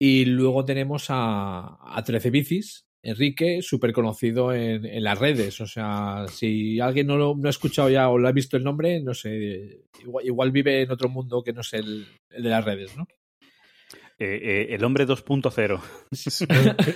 Y 0.00 0.24
luego 0.26 0.64
tenemos 0.64 1.06
a, 1.08 1.76
a 1.80 2.04
13 2.04 2.30
Bicis, 2.30 2.84
Enrique, 3.02 3.60
súper 3.62 3.92
conocido 3.92 4.52
en, 4.54 4.84
en 4.86 5.02
las 5.02 5.18
redes. 5.18 5.60
O 5.60 5.66
sea, 5.66 6.26
si 6.32 6.78
alguien 6.78 7.08
no 7.08 7.16
lo 7.16 7.34
no 7.36 7.48
ha 7.48 7.50
escuchado 7.50 7.90
ya 7.90 8.08
o 8.08 8.18
lo 8.18 8.28
ha 8.28 8.32
visto 8.32 8.56
el 8.56 8.62
nombre, 8.64 9.00
no 9.02 9.14
sé, 9.14 9.80
igual, 10.00 10.24
igual 10.26 10.52
vive 10.52 10.82
en 10.82 10.90
otro 10.92 11.08
mundo 11.08 11.42
que 11.42 11.52
no 11.52 11.62
es 11.62 11.72
el, 11.74 12.06
el 12.30 12.42
de 12.44 12.48
las 12.48 12.64
redes, 12.64 12.96
¿no? 12.96 13.06
Eh, 14.20 14.40
eh, 14.42 14.74
el 14.74 14.84
hombre 14.84 15.06
2.0. 15.06 15.80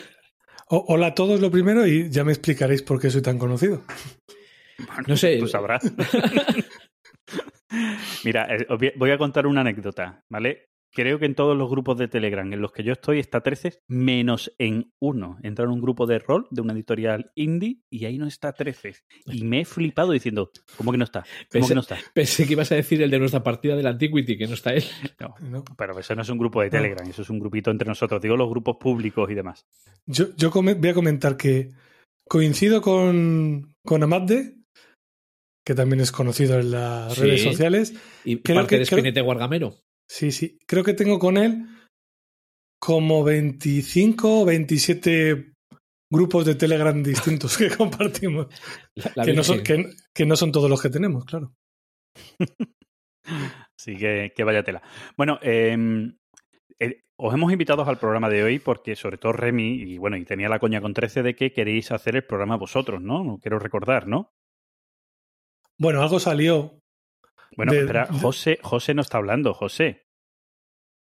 O- 0.68 0.84
hola 0.88 1.08
a 1.08 1.14
todos 1.14 1.40
lo 1.40 1.50
primero 1.50 1.86
y 1.86 2.08
ya 2.08 2.24
me 2.24 2.32
explicaréis 2.32 2.82
por 2.82 2.98
qué 3.00 3.10
soy 3.10 3.20
tan 3.20 3.38
conocido. 3.38 3.82
No 5.06 5.16
sé. 5.16 5.38
Tú 5.38 5.46
sabrás. 5.46 5.82
Mira, 8.24 8.46
eh, 8.54 8.66
voy- 8.96 9.10
a 9.10 9.18
contar 9.18 9.46
una 9.46 9.62
anécdota, 9.62 10.24
¿vale? 10.30 10.66
Creo 10.94 11.18
que 11.18 11.24
en 11.24 11.34
todos 11.34 11.56
los 11.56 11.70
grupos 11.70 11.96
de 11.96 12.06
Telegram 12.06 12.52
en 12.52 12.60
los 12.60 12.70
que 12.70 12.82
yo 12.82 12.92
estoy 12.92 13.18
está 13.18 13.40
13, 13.40 13.78
menos 13.88 14.52
en 14.58 14.92
uno. 15.00 15.38
Entra 15.42 15.64
en 15.64 15.70
un 15.70 15.80
grupo 15.80 16.04
de 16.06 16.18
rol 16.18 16.46
de 16.50 16.60
una 16.60 16.74
editorial 16.74 17.32
indie 17.34 17.80
y 17.90 18.04
ahí 18.04 18.18
no 18.18 18.26
está 18.26 18.52
13. 18.52 18.96
Y 19.24 19.42
me 19.44 19.60
he 19.62 19.64
flipado 19.64 20.12
diciendo, 20.12 20.50
¿cómo 20.76 20.92
que 20.92 20.98
no 20.98 21.04
está? 21.04 21.22
¿Cómo 21.50 21.64
Pese- 21.64 21.68
que 21.68 21.74
no 21.76 21.80
está? 21.80 21.96
Pensé 22.12 22.46
que 22.46 22.52
ibas 22.52 22.70
a 22.72 22.74
decir 22.74 23.00
el 23.00 23.10
de 23.10 23.18
nuestra 23.18 23.42
partida 23.42 23.74
del 23.74 23.86
Antiquity, 23.86 24.36
que 24.36 24.46
no 24.46 24.52
está 24.52 24.74
él. 24.74 24.84
No, 25.18 25.34
¿no? 25.40 25.64
pero 25.78 25.98
eso 25.98 26.14
no 26.14 26.20
es 26.20 26.28
un 26.28 26.36
grupo 26.36 26.60
de 26.60 26.68
Telegram, 26.68 27.08
eso 27.08 27.22
es 27.22 27.30
un 27.30 27.38
grupito 27.38 27.70
entre 27.70 27.88
nosotros. 27.88 28.20
Digo 28.20 28.36
los 28.36 28.50
grupos 28.50 28.76
públicos 28.78 29.30
y 29.30 29.34
demás. 29.34 29.64
Yo, 30.04 30.26
yo 30.36 30.50
voy 30.50 30.88
a 30.90 30.94
comentar 30.94 31.38
que 31.38 31.70
coincido 32.28 32.82
con, 32.82 33.74
con 33.82 34.02
Amadde, 34.02 34.56
que 35.64 35.74
también 35.74 36.00
es 36.00 36.12
conocido 36.12 36.58
en 36.58 36.70
las 36.72 37.14
Sí. 37.14 37.20
redes 37.22 37.42
sociales. 37.42 37.94
Y 38.24 38.38
Creo 38.38 38.56
parte 38.56 38.76
que- 38.76 38.78
de 38.80 38.86
creo- 38.86 38.98
Spinete 38.98 39.20
Guargamero. 39.20 39.76
Sí, 40.08 40.32
sí. 40.32 40.58
Creo 40.66 40.84
que 40.84 40.94
tengo 40.94 41.18
con 41.18 41.36
él 41.36 41.64
como 42.80 43.22
25 43.24 44.40
o 44.42 44.44
27 44.44 45.52
grupos 46.10 46.44
de 46.44 46.54
Telegram 46.56 47.00
distintos 47.02 47.56
que 47.58 47.70
compartimos. 47.70 48.48
La- 48.96 49.12
la 49.14 49.24
que, 49.24 49.32
no 49.34 49.44
son, 49.44 49.62
que, 49.62 49.90
que 50.14 50.26
no 50.26 50.36
son 50.36 50.52
todos 50.52 50.68
los 50.68 50.82
que 50.82 50.90
tenemos, 50.90 51.24
claro. 51.24 51.54
Así 53.78 53.96
que, 53.96 54.32
que 54.34 54.44
vaya 54.44 54.62
tela. 54.64 54.82
Bueno, 55.16 55.38
eh, 55.42 55.76
eh, 56.80 57.00
os 57.16 57.32
hemos 57.34 57.52
invitado 57.52 57.84
al 57.84 57.98
programa 57.98 58.28
de 58.28 58.42
hoy 58.42 58.58
porque, 58.58 58.96
sobre 58.96 59.16
todo 59.18 59.32
Remy, 59.32 59.74
y 59.74 59.98
bueno, 59.98 60.16
y 60.16 60.24
tenía 60.24 60.48
la 60.48 60.58
coña 60.58 60.80
con 60.80 60.92
13 60.92 61.22
de 61.22 61.34
que 61.34 61.52
queréis 61.52 61.90
hacer 61.92 62.16
el 62.16 62.24
programa 62.24 62.56
vosotros, 62.56 63.00
¿no? 63.00 63.24
No 63.24 63.38
quiero 63.38 63.58
recordar, 63.58 64.06
¿no? 64.08 64.30
Bueno, 65.82 66.00
algo 66.00 66.20
salió. 66.20 66.78
Bueno, 67.56 67.72
De- 67.72 67.80
espera, 67.80 68.06
de- 68.06 68.16
José, 68.20 68.58
José 68.62 68.94
no 68.94 69.02
está 69.02 69.18
hablando, 69.18 69.52
José. 69.52 70.04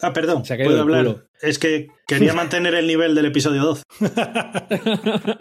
Ah, 0.01 0.11
perdón, 0.11 0.43
Se 0.43 0.55
ha 0.55 0.57
puedo 0.57 0.81
hablar. 0.81 1.05
culo. 1.05 1.23
Es 1.41 1.57
que 1.57 1.87
quería 2.05 2.33
mantener 2.33 2.75
el 2.75 2.85
nivel 2.85 3.15
del 3.15 3.27
episodio 3.27 3.63
12. 3.63 3.83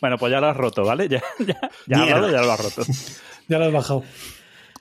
Bueno, 0.00 0.18
pues 0.18 0.32
ya 0.32 0.40
lo 0.40 0.48
has 0.48 0.56
roto, 0.56 0.82
¿vale? 0.82 1.08
Ya, 1.08 1.22
ya, 1.38 1.54
ya 1.86 2.02
hablado, 2.02 2.30
ya 2.32 2.40
lo 2.42 2.50
has 2.52 2.60
roto. 2.64 2.82
ya 3.46 3.58
lo 3.58 3.66
has 3.66 3.72
bajado. 3.72 4.02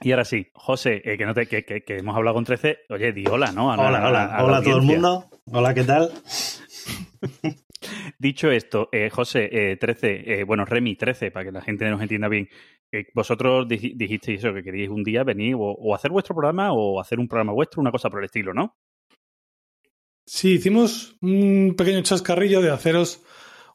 Y 0.01 0.11
ahora 0.11 0.25
sí, 0.25 0.47
José, 0.53 1.01
eh, 1.05 1.17
que, 1.17 1.25
no 1.25 1.35
te, 1.35 1.45
que, 1.47 1.65
que- 1.65 1.81
que 1.83 1.97
hemos 1.97 2.15
hablado 2.15 2.33
con 2.35 2.45
13. 2.45 2.79
Oye, 2.89 3.11
di 3.11 3.23
hola, 3.27 3.51
¿no? 3.51 3.71
A 3.71 3.75
Hola, 3.75 3.99
a 3.99 4.07
hola, 4.09 4.25
a 4.25 4.43
hola 4.43 4.57
a 4.57 4.61
todo 4.63 4.77
el 4.77 4.81
mundo. 4.83 5.29
Hola, 5.51 5.73
¿qué 5.75 5.83
tal? 5.83 6.11
Dicho 8.19 8.51
esto, 8.51 8.89
eh, 8.91 9.09
José, 9.09 9.49
eh, 9.51 9.77
13, 9.77 10.39
eh, 10.39 10.43
bueno, 10.43 10.65
Remy, 10.65 10.95
13, 10.95 11.31
para 11.31 11.45
que 11.45 11.51
la 11.51 11.61
gente 11.61 11.89
nos 11.89 12.01
entienda 12.01 12.27
bien. 12.27 12.49
eh, 12.91 13.05
vosotros 13.13 13.67
dij- 13.67 13.95
dijisteis 13.95 14.39
eso, 14.39 14.53
que 14.53 14.63
queríais 14.63 14.89
un 14.89 15.03
día 15.03 15.23
venir 15.23 15.55
o, 15.55 15.59
o 15.71 15.93
hacer 15.93 16.09
vuestro 16.11 16.33
programa 16.35 16.71
o 16.73 16.99
hacer 17.01 17.19
un 17.19 17.27
programa 17.27 17.51
vuestro, 17.53 17.81
una 17.81 17.91
cosa 17.91 18.09
por 18.09 18.19
el 18.19 18.25
estilo, 18.25 18.53
¿no? 18.53 18.77
Sí, 20.25 20.53
hicimos 20.55 21.17
un 21.21 21.75
pequeño 21.77 22.01
chascarrillo 22.01 22.61
de 22.61 22.69
haceros 22.71 23.23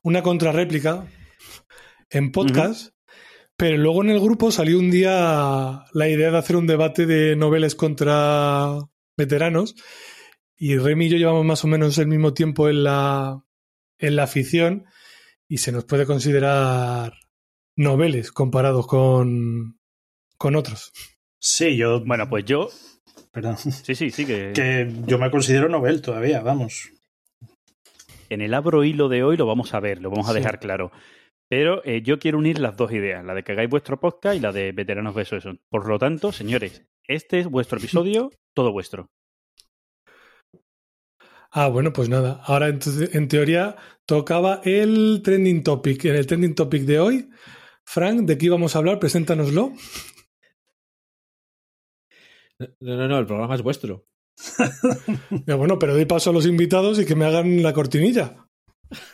una 0.02 0.22
contrarréplica 0.22 1.06
en 2.10 2.32
podcast, 2.32 2.94
pero 3.56 3.76
luego 3.78 4.02
en 4.02 4.10
el 4.10 4.20
grupo 4.20 4.50
salió 4.50 4.78
un 4.78 4.90
día 4.90 5.84
la 5.92 6.08
idea 6.08 6.30
de 6.30 6.38
hacer 6.38 6.56
un 6.56 6.66
debate 6.66 7.06
de 7.06 7.36
noveles 7.36 7.74
contra 7.74 8.78
veteranos 9.16 9.76
y 10.56 10.76
Remy 10.76 11.06
y 11.06 11.08
yo 11.10 11.16
llevamos 11.18 11.44
más 11.44 11.64
o 11.64 11.68
menos 11.68 11.96
el 11.98 12.06
mismo 12.08 12.34
tiempo 12.34 12.68
en 12.68 12.84
la, 12.84 13.42
en 14.02 14.16
la 14.16 14.24
afición 14.24 14.84
y 15.48 15.58
se 15.58 15.72
nos 15.72 15.84
puede 15.84 16.04
considerar 16.06 17.14
noveles 17.76 18.32
comparados 18.32 18.86
con, 18.86 19.78
con 20.36 20.56
otros. 20.56 20.92
Sí, 21.40 21.76
yo. 21.76 22.04
Bueno, 22.04 22.28
pues 22.28 22.44
yo. 22.44 22.68
Perdón. 23.30 23.56
Sí, 23.56 23.94
sí, 23.94 24.10
sí, 24.10 24.26
que, 24.26 24.52
Que 24.54 24.92
yo 25.06 25.18
me 25.18 25.30
considero 25.30 25.68
novel 25.68 26.02
todavía, 26.02 26.40
vamos. 26.42 26.90
en 28.28 28.40
el 28.40 28.54
abro 28.54 28.82
hilo 28.84 29.08
de 29.08 29.22
hoy 29.24 29.36
lo 29.36 29.46
vamos 29.46 29.74
a 29.74 29.80
ver, 29.80 30.00
lo 30.00 30.10
vamos 30.10 30.26
a 30.28 30.32
Sí. 30.32 30.38
dejar 30.38 30.58
claro. 30.60 30.90
Pero 31.48 31.82
eh, 31.84 32.00
yo 32.02 32.18
quiero 32.18 32.38
unir 32.38 32.58
las 32.60 32.76
dos 32.78 32.92
ideas, 32.92 33.22
la 33.24 33.34
de 33.34 33.42
que 33.42 33.52
hagáis 33.52 33.68
vuestro 33.68 34.00
podcast 34.00 34.36
y 34.36 34.40
la 34.40 34.52
de 34.52 34.72
veteranos 34.72 35.14
besos 35.14 35.44
eso. 35.44 35.58
Por 35.68 35.86
lo 35.86 35.98
tanto, 35.98 36.32
señores, 36.32 36.82
este 37.06 37.40
es 37.40 37.46
vuestro 37.46 37.78
episodio, 37.78 38.30
todo 38.54 38.72
vuestro. 38.72 39.10
Ah, 41.54 41.68
bueno, 41.68 41.92
pues 41.92 42.08
nada. 42.08 42.40
Ahora, 42.44 42.68
entonces, 42.68 43.14
en 43.14 43.28
teoría, 43.28 43.76
tocaba 44.06 44.62
el 44.64 45.20
trending 45.22 45.62
topic. 45.62 46.06
En 46.06 46.16
el 46.16 46.26
trending 46.26 46.54
topic 46.54 46.82
de 46.84 46.98
hoy, 46.98 47.30
Frank, 47.84 48.20
¿de 48.22 48.38
qué 48.38 48.46
íbamos 48.46 48.74
a 48.74 48.78
hablar? 48.78 48.98
Preséntanoslo. 48.98 49.72
No, 52.58 52.96
no, 52.96 53.08
no, 53.08 53.18
el 53.18 53.26
programa 53.26 53.54
es 53.54 53.62
vuestro. 53.62 54.06
Ya, 55.46 55.56
bueno, 55.56 55.78
pero 55.78 55.94
doy 55.94 56.06
paso 56.06 56.30
a 56.30 56.32
los 56.32 56.46
invitados 56.46 56.98
y 56.98 57.04
que 57.04 57.14
me 57.14 57.26
hagan 57.26 57.62
la 57.62 57.72
cortinilla. 57.72 58.46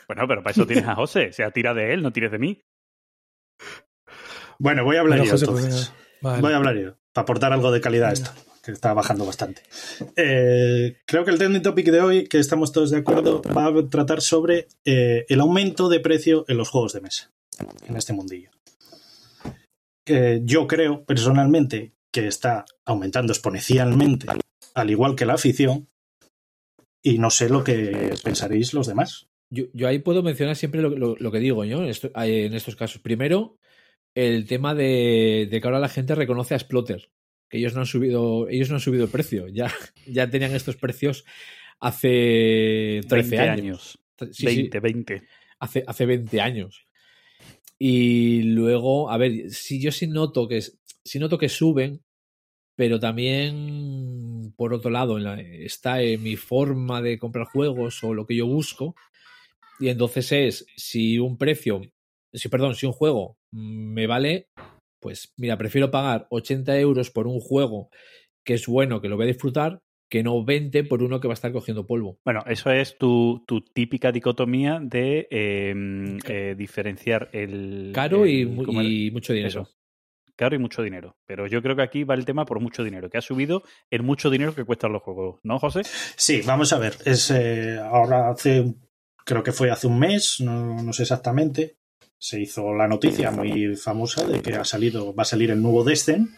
Bueno, 0.07 0.27
pero 0.29 0.43
para 0.43 0.53
eso 0.53 0.67
tienes 0.67 0.87
a 0.87 0.95
José. 0.95 1.29
O 1.29 1.33
sea, 1.33 1.51
tira 1.51 1.75
de 1.75 1.93
él, 1.93 2.03
no 2.03 2.13
tires 2.13 2.31
de 2.31 2.39
mí. 2.39 2.63
Bueno, 4.59 4.85
voy 4.85 4.97
a 4.97 5.01
hablar 5.01 5.19
Bueno, 5.19 5.25
yo 5.25 5.33
José, 5.33 5.47
pues 5.47 5.65
entonces. 5.65 5.93
Vale. 6.21 6.41
Voy 6.41 6.53
a 6.53 6.57
hablar 6.57 6.77
yo, 6.77 6.97
para 7.13 7.23
aportar 7.23 7.53
algo 7.53 7.71
de 7.71 7.81
calidad 7.81 8.11
a 8.11 8.13
esto, 8.13 8.31
que 8.63 8.73
está 8.73 8.93
bajando 8.95 9.25
bastante. 9.25 9.63
Eh, 10.17 10.99
creo 11.07 11.25
que 11.25 11.31
el 11.31 11.39
trending 11.39 11.63
topic 11.63 11.87
de 11.87 12.01
hoy, 12.01 12.25
que 12.29 12.39
estamos 12.39 12.73
todos 12.73 12.91
de 12.91 12.99
acuerdo, 12.99 13.43
va 13.57 13.67
a 13.67 13.89
tratar 13.89 14.21
sobre 14.21 14.69
eh, 14.85 15.25
el 15.29 15.41
aumento 15.41 15.89
de 15.89 16.01
precio 16.01 16.45
en 16.49 16.57
los 16.57 16.69
juegos 16.69 16.93
de 16.93 17.01
mesa, 17.01 17.31
en 17.87 17.97
este 17.97 18.13
mundillo. 18.13 18.51
Que 20.05 20.41
yo 20.45 20.67
creo, 20.67 21.05
personalmente, 21.05 21.93
que 22.13 22.27
está 22.27 22.65
aumentando 22.85 23.33
exponencialmente, 23.33 24.27
al 24.75 24.91
igual 24.91 25.15
que 25.15 25.27
la 25.27 25.35
afición, 25.35 25.89
y 27.03 27.19
no 27.19 27.31
sé 27.31 27.49
lo 27.49 27.65
que 27.65 28.15
pensaréis 28.23 28.75
los 28.75 28.87
demás. 28.87 29.29
Yo, 29.51 29.89
ahí 29.89 29.99
puedo 29.99 30.23
mencionar 30.23 30.57
siempre 30.57 30.83
lo, 30.83 31.33
que 31.33 31.39
digo 31.39 31.65
yo 31.65 31.83
eh, 31.85 31.95
en 32.15 32.55
estos 32.55 32.77
casos. 32.77 33.01
Primero, 33.01 33.57
el 34.15 34.47
tema 34.47 34.75
de, 34.75 35.49
de 35.51 35.61
que 35.61 35.67
ahora 35.67 35.79
la 35.79 35.89
gente 35.89 36.15
reconoce 36.15 36.55
a 36.55 36.59
Splotter, 36.59 37.09
que 37.49 37.59
ellos 37.59 37.75
no 37.75 37.81
han 37.81 37.87
subido, 37.87 38.49
ellos 38.49 38.69
no 38.69 38.77
han 38.77 38.81
subido 38.81 39.05
el 39.05 39.11
precio, 39.11 39.49
ya, 39.49 39.73
ya 40.07 40.29
tenían 40.31 40.55
estos 40.55 40.77
precios 40.77 41.25
hace 41.81 43.01
13 43.09 43.37
20 43.37 43.39
años. 43.41 43.59
años. 43.59 43.99
Sí, 44.33 44.49
sí, 44.49 44.55
20, 44.63 44.81
20. 44.81 45.23
hace, 45.61 45.85
hace 45.87 46.07
20 46.07 46.41
años. 46.41 46.87
Y 47.79 48.43
luego, 48.43 49.11
a 49.11 49.17
ver, 49.17 49.51
si 49.51 49.81
yo 49.81 49.93
sí 49.93 50.07
noto 50.09 50.49
que 50.49 50.61
sí 50.61 51.19
noto 51.19 51.39
que 51.39 51.49
suben, 51.49 52.03
pero 52.75 52.99
también 52.99 54.53
por 54.57 54.75
otro 54.75 54.91
lado 54.91 55.17
en 55.17 55.25
la- 55.25 55.41
está 55.41 56.03
en 56.03 56.23
mi 56.23 56.37
forma 56.37 57.01
de 57.01 57.19
comprar 57.19 57.47
juegos 57.47 58.03
o 58.03 58.15
lo 58.15 58.27
que 58.27 58.37
yo 58.37 58.47
busco. 58.47 58.97
Y 59.81 59.89
entonces 59.89 60.33
es 60.33 60.67
si 60.77 61.19
un 61.21 61.39
precio, 61.39 61.81
si 62.33 62.49
perdón, 62.49 62.75
si 62.75 62.87
un 62.87 62.93
juego 62.93 63.39
me 63.53 64.07
vale, 64.09 64.49
pues 65.01 65.33
mira, 65.37 65.57
prefiero 65.57 65.91
pagar 65.91 66.27
80 66.31 66.79
euros 66.79 67.11
por 67.11 67.27
un 67.27 67.41
juego 67.41 67.91
que 68.45 68.55
es 68.55 68.67
bueno, 68.67 69.01
que 69.01 69.09
lo 69.09 69.17
voy 69.17 69.25
a 69.25 69.29
disfrutar, 69.29 69.83
que 70.09 70.23
no 70.23 70.43
20 70.45 70.85
por 70.85 71.03
uno 71.03 71.21
que 71.21 71.29
va 71.29 71.33
a 71.33 71.35
estar 71.35 71.53
cogiendo 71.53 71.87
polvo. 71.87 72.19
Bueno, 72.25 72.43
eso 72.47 72.71
es 72.71 72.97
tu, 72.97 73.45
tu 73.47 73.61
típica 73.61 74.11
dicotomía 74.11 74.81
de 74.83 75.29
eh, 75.31 76.17
eh, 76.27 76.55
diferenciar 76.57 77.29
el... 77.33 77.93
Caro 77.95 78.27
y 78.27 78.47
mucho 78.47 79.33
dinero. 79.33 79.49
Eso. 79.49 79.69
Caro 80.35 80.55
y 80.55 80.59
mucho 80.59 80.83
dinero. 80.83 81.17
Pero 81.27 81.47
yo 81.47 81.61
creo 81.63 81.77
que 81.77 81.83
aquí 81.83 82.05
va 82.05 82.15
el 82.15 82.25
tema 82.25 82.45
por 82.45 82.61
mucho 82.61 82.85
dinero, 82.85 83.11
que 83.11 83.19
ha 83.19 83.23
subido 83.23 83.65
el 83.91 84.03
mucho 84.03 84.31
dinero 84.31 84.55
que 84.55 84.65
cuestan 84.65 84.93
los 84.93 85.03
juegos, 85.03 85.41
¿no, 85.43 85.59
José? 85.59 85.83
Sí, 85.85 86.43
vamos 86.47 86.73
a 86.73 86.79
ver. 86.79 86.95
Es 87.05 87.31
eh, 87.31 87.79
ahora 87.79 88.31
hace, 88.31 88.73
creo 89.25 89.43
que 89.43 89.53
fue 89.53 89.71
hace 89.71 89.89
un 89.89 89.99
mes, 89.99 90.41
no, 90.41 90.83
no 90.83 90.93
sé 90.93 91.03
exactamente. 91.03 91.78
Se 92.21 92.41
hizo 92.41 92.75
la 92.75 92.89
noticia 92.89 93.31
muy 93.31 93.77
famosa 93.77 94.25
de 94.27 94.43
que 94.43 94.55
ha 94.55 94.65
salido, 94.65 95.15
va 95.15 95.23
a 95.23 95.27
salir 95.27 95.51
el 95.51 95.63
nuevo 95.63 95.85
Descent, 95.85 96.31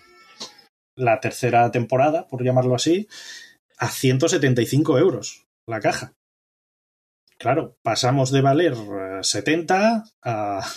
la 0.95 1.21
tercera 1.21 1.71
temporada, 1.71 2.29
por 2.29 2.45
llamarlo 2.45 2.75
así, 2.75 3.09
a 3.79 3.89
175 3.89 4.99
euros 4.99 5.47
la 5.67 5.81
caja. 5.81 6.15
Claro, 7.39 7.79
pasamos 7.83 8.31
de 8.31 8.43
valer 8.43 8.75
eh, 8.75 9.21
70 9.23 10.05
a, 10.23 10.71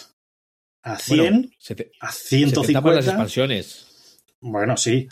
a 0.83 0.97
100, 0.97 1.17
Bueno, 1.17 1.47
se 1.59 1.75
te- 1.75 1.91
a 1.99 2.11
70 2.11 2.81
por 2.81 2.95
las 2.95 3.03
150. 3.05 3.11
expansiones. 3.11 4.19
Bueno, 4.39 4.77
sí. 4.77 5.09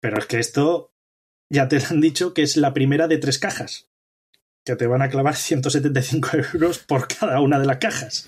Pero 0.00 0.18
es 0.18 0.26
que 0.26 0.38
esto 0.38 0.94
ya 1.50 1.68
te 1.68 1.76
han 1.90 2.00
dicho 2.00 2.32
que 2.32 2.42
es 2.42 2.56
la 2.56 2.72
primera 2.72 3.06
de 3.08 3.18
tres 3.18 3.38
cajas. 3.38 3.90
Que 4.64 4.76
te 4.76 4.86
van 4.86 5.02
a 5.02 5.10
clavar 5.10 5.36
175 5.36 6.30
euros 6.54 6.78
por 6.78 7.06
cada 7.08 7.40
una 7.42 7.58
de 7.58 7.66
las 7.66 7.76
cajas. 7.78 8.26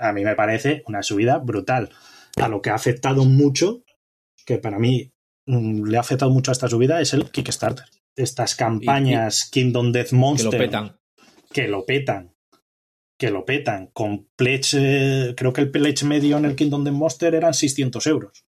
A 0.00 0.12
mí 0.12 0.24
me 0.24 0.34
parece 0.34 0.82
una 0.86 1.02
subida 1.02 1.38
brutal. 1.38 1.90
A 2.40 2.48
lo 2.48 2.62
que 2.62 2.70
ha 2.70 2.74
afectado 2.74 3.24
mucho, 3.24 3.84
que 4.46 4.58
para 4.58 4.78
mí 4.78 5.12
mm, 5.46 5.84
le 5.86 5.96
ha 5.96 6.00
afectado 6.00 6.30
mucho 6.30 6.50
a 6.50 6.52
esta 6.52 6.68
subida, 6.68 7.00
es 7.00 7.12
el 7.12 7.30
Kickstarter. 7.30 7.86
Estas 8.16 8.54
campañas 8.54 9.48
Kingdom 9.50 9.92
Death 9.92 10.10
Que 10.10 10.16
Monster 10.16 10.52
lo 10.52 10.58
petan. 10.58 10.98
que 11.52 11.68
lo 11.68 11.86
petan. 11.86 12.34
Que 13.18 13.30
lo 13.30 13.44
petan. 13.44 13.88
Con 13.88 14.28
pledge, 14.36 14.76
eh, 14.78 15.34
creo 15.36 15.52
que 15.52 15.60
el 15.60 15.70
pledge 15.70 16.04
medio 16.04 16.38
en 16.38 16.46
el 16.46 16.56
Kingdom 16.56 16.84
Death 16.84 16.94
Monster 16.94 17.34
eran 17.34 17.54
600 17.54 18.06
euros. 18.06 18.44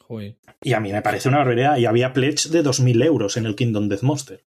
Joder. 0.00 0.36
Y 0.62 0.72
a 0.72 0.80
mí 0.80 0.92
me 0.92 1.02
parece 1.02 1.28
una 1.28 1.38
barbaridad. 1.38 1.76
Y 1.76 1.86
había 1.86 2.12
pledge 2.12 2.48
de 2.48 2.62
2.000 2.62 3.04
euros 3.04 3.36
en 3.36 3.46
el 3.46 3.54
Kingdom 3.54 3.88
Death 3.88 4.02
Monster. 4.02 4.44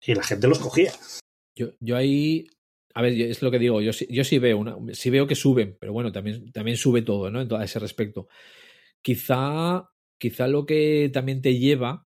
Y 0.00 0.14
la 0.14 0.22
gente 0.22 0.48
los 0.48 0.58
cogía. 0.58 0.92
Yo, 1.54 1.72
yo 1.80 1.96
ahí. 1.96 2.46
A 2.94 3.02
ver, 3.02 3.12
es 3.20 3.42
lo 3.42 3.50
que 3.50 3.58
digo. 3.58 3.80
Yo, 3.80 3.92
yo 4.08 4.24
sí 4.24 4.38
veo 4.38 4.58
una, 4.58 4.76
sí 4.94 5.10
veo 5.10 5.26
que 5.26 5.34
suben, 5.36 5.76
pero 5.80 5.92
bueno, 5.92 6.10
también, 6.12 6.76
sube 6.76 7.02
todo, 7.02 7.30
¿no? 7.30 7.40
En 7.40 7.48
todo 7.48 7.62
ese 7.62 7.78
respecto. 7.78 8.28
Quizá, 9.02 9.90
quizá 10.18 10.48
lo 10.48 10.66
que 10.66 11.10
también 11.12 11.42
te 11.42 11.58
lleva 11.58 12.06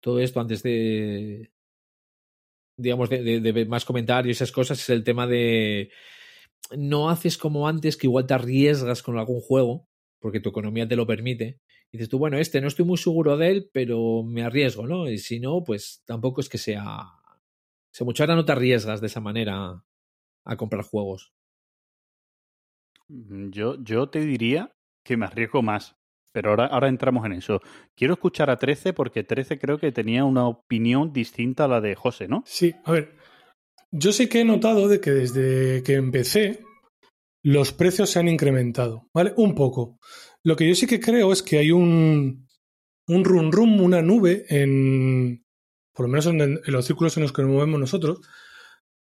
todo 0.00 0.20
esto 0.20 0.40
antes 0.40 0.62
de. 0.62 1.50
digamos, 2.76 3.10
de, 3.10 3.22
de- 3.22 3.40
de 3.52 3.64
más 3.66 3.84
comentarios 3.84 4.28
y 4.28 4.36
esas 4.36 4.52
cosas 4.52 4.78
es 4.80 4.88
el 4.90 5.04
tema 5.04 5.26
de 5.26 5.90
no 6.76 7.10
haces 7.10 7.38
como 7.38 7.68
antes, 7.68 7.96
que 7.96 8.08
igual 8.08 8.26
te 8.26 8.34
arriesgas 8.34 9.02
con 9.02 9.18
algún 9.18 9.40
juego, 9.40 9.88
porque 10.20 10.40
tu 10.40 10.50
economía 10.50 10.88
te 10.88 10.96
lo 10.96 11.06
permite. 11.06 11.60
Y 11.92 11.98
dices 11.98 12.08
tú, 12.10 12.18
bueno, 12.18 12.38
este 12.38 12.60
no 12.60 12.68
estoy 12.68 12.84
muy 12.86 12.98
seguro 12.98 13.36
de 13.38 13.50
él, 13.50 13.70
pero 13.72 14.22
me 14.24 14.42
arriesgo, 14.44 14.86
¿no? 14.86 15.10
Y 15.10 15.18
si 15.18 15.40
no, 15.40 15.64
pues 15.64 16.02
tampoco 16.06 16.40
es 16.42 16.48
que 16.48 16.58
sea. 16.58 16.98
O 17.02 17.40
sea, 17.92 18.04
mucho 18.04 18.22
ahora 18.22 18.36
no 18.36 18.44
te 18.44 18.52
arriesgas 18.52 19.00
de 19.00 19.06
esa 19.08 19.20
manera 19.20 19.82
a 20.48 20.56
comprar 20.56 20.82
juegos. 20.82 21.32
Mm, 23.08 23.50
Yo, 23.50 23.76
yo 23.82 24.08
te 24.08 24.20
diría 24.20 24.72
que 25.04 25.16
me 25.16 25.26
arriesgo 25.26 25.62
más, 25.62 25.96
pero 26.32 26.50
ahora, 26.50 26.66
ahora 26.66 26.88
entramos 26.88 27.24
en 27.26 27.32
eso. 27.32 27.60
Quiero 27.94 28.14
escuchar 28.14 28.50
a 28.50 28.56
13 28.56 28.92
porque 28.92 29.24
13 29.24 29.58
creo 29.58 29.78
que 29.78 29.92
tenía 29.92 30.24
una 30.24 30.46
opinión 30.46 31.12
distinta 31.12 31.64
a 31.64 31.68
la 31.68 31.80
de 31.80 31.94
José, 31.94 32.28
¿no? 32.28 32.42
Sí, 32.46 32.74
a 32.84 32.92
ver. 32.92 33.16
Yo 33.90 34.12
sí 34.12 34.28
que 34.28 34.40
he 34.40 34.44
notado 34.44 34.88
de 34.88 35.00
que 35.00 35.10
desde 35.10 35.82
que 35.82 35.94
empecé 35.94 36.62
los 37.42 37.72
precios 37.72 38.10
se 38.10 38.18
han 38.18 38.28
incrementado, 38.28 39.08
¿vale? 39.14 39.32
Un 39.36 39.54
poco. 39.54 39.98
Lo 40.44 40.56
que 40.56 40.68
yo 40.68 40.74
sí 40.74 40.86
que 40.86 41.00
creo 41.00 41.32
es 41.32 41.42
que 41.42 41.58
hay 41.58 41.70
un, 41.70 42.46
un 43.06 43.24
rum 43.24 43.50
rum, 43.50 43.80
una 43.80 44.02
nube 44.02 44.44
en, 44.48 45.44
por 45.94 46.06
lo 46.06 46.10
menos 46.10 46.26
en, 46.26 46.40
en 46.40 46.60
los 46.66 46.84
círculos 46.84 47.16
en 47.16 47.22
los 47.22 47.32
que 47.32 47.42
nos 47.42 47.50
movemos 47.50 47.80
nosotros, 47.80 48.20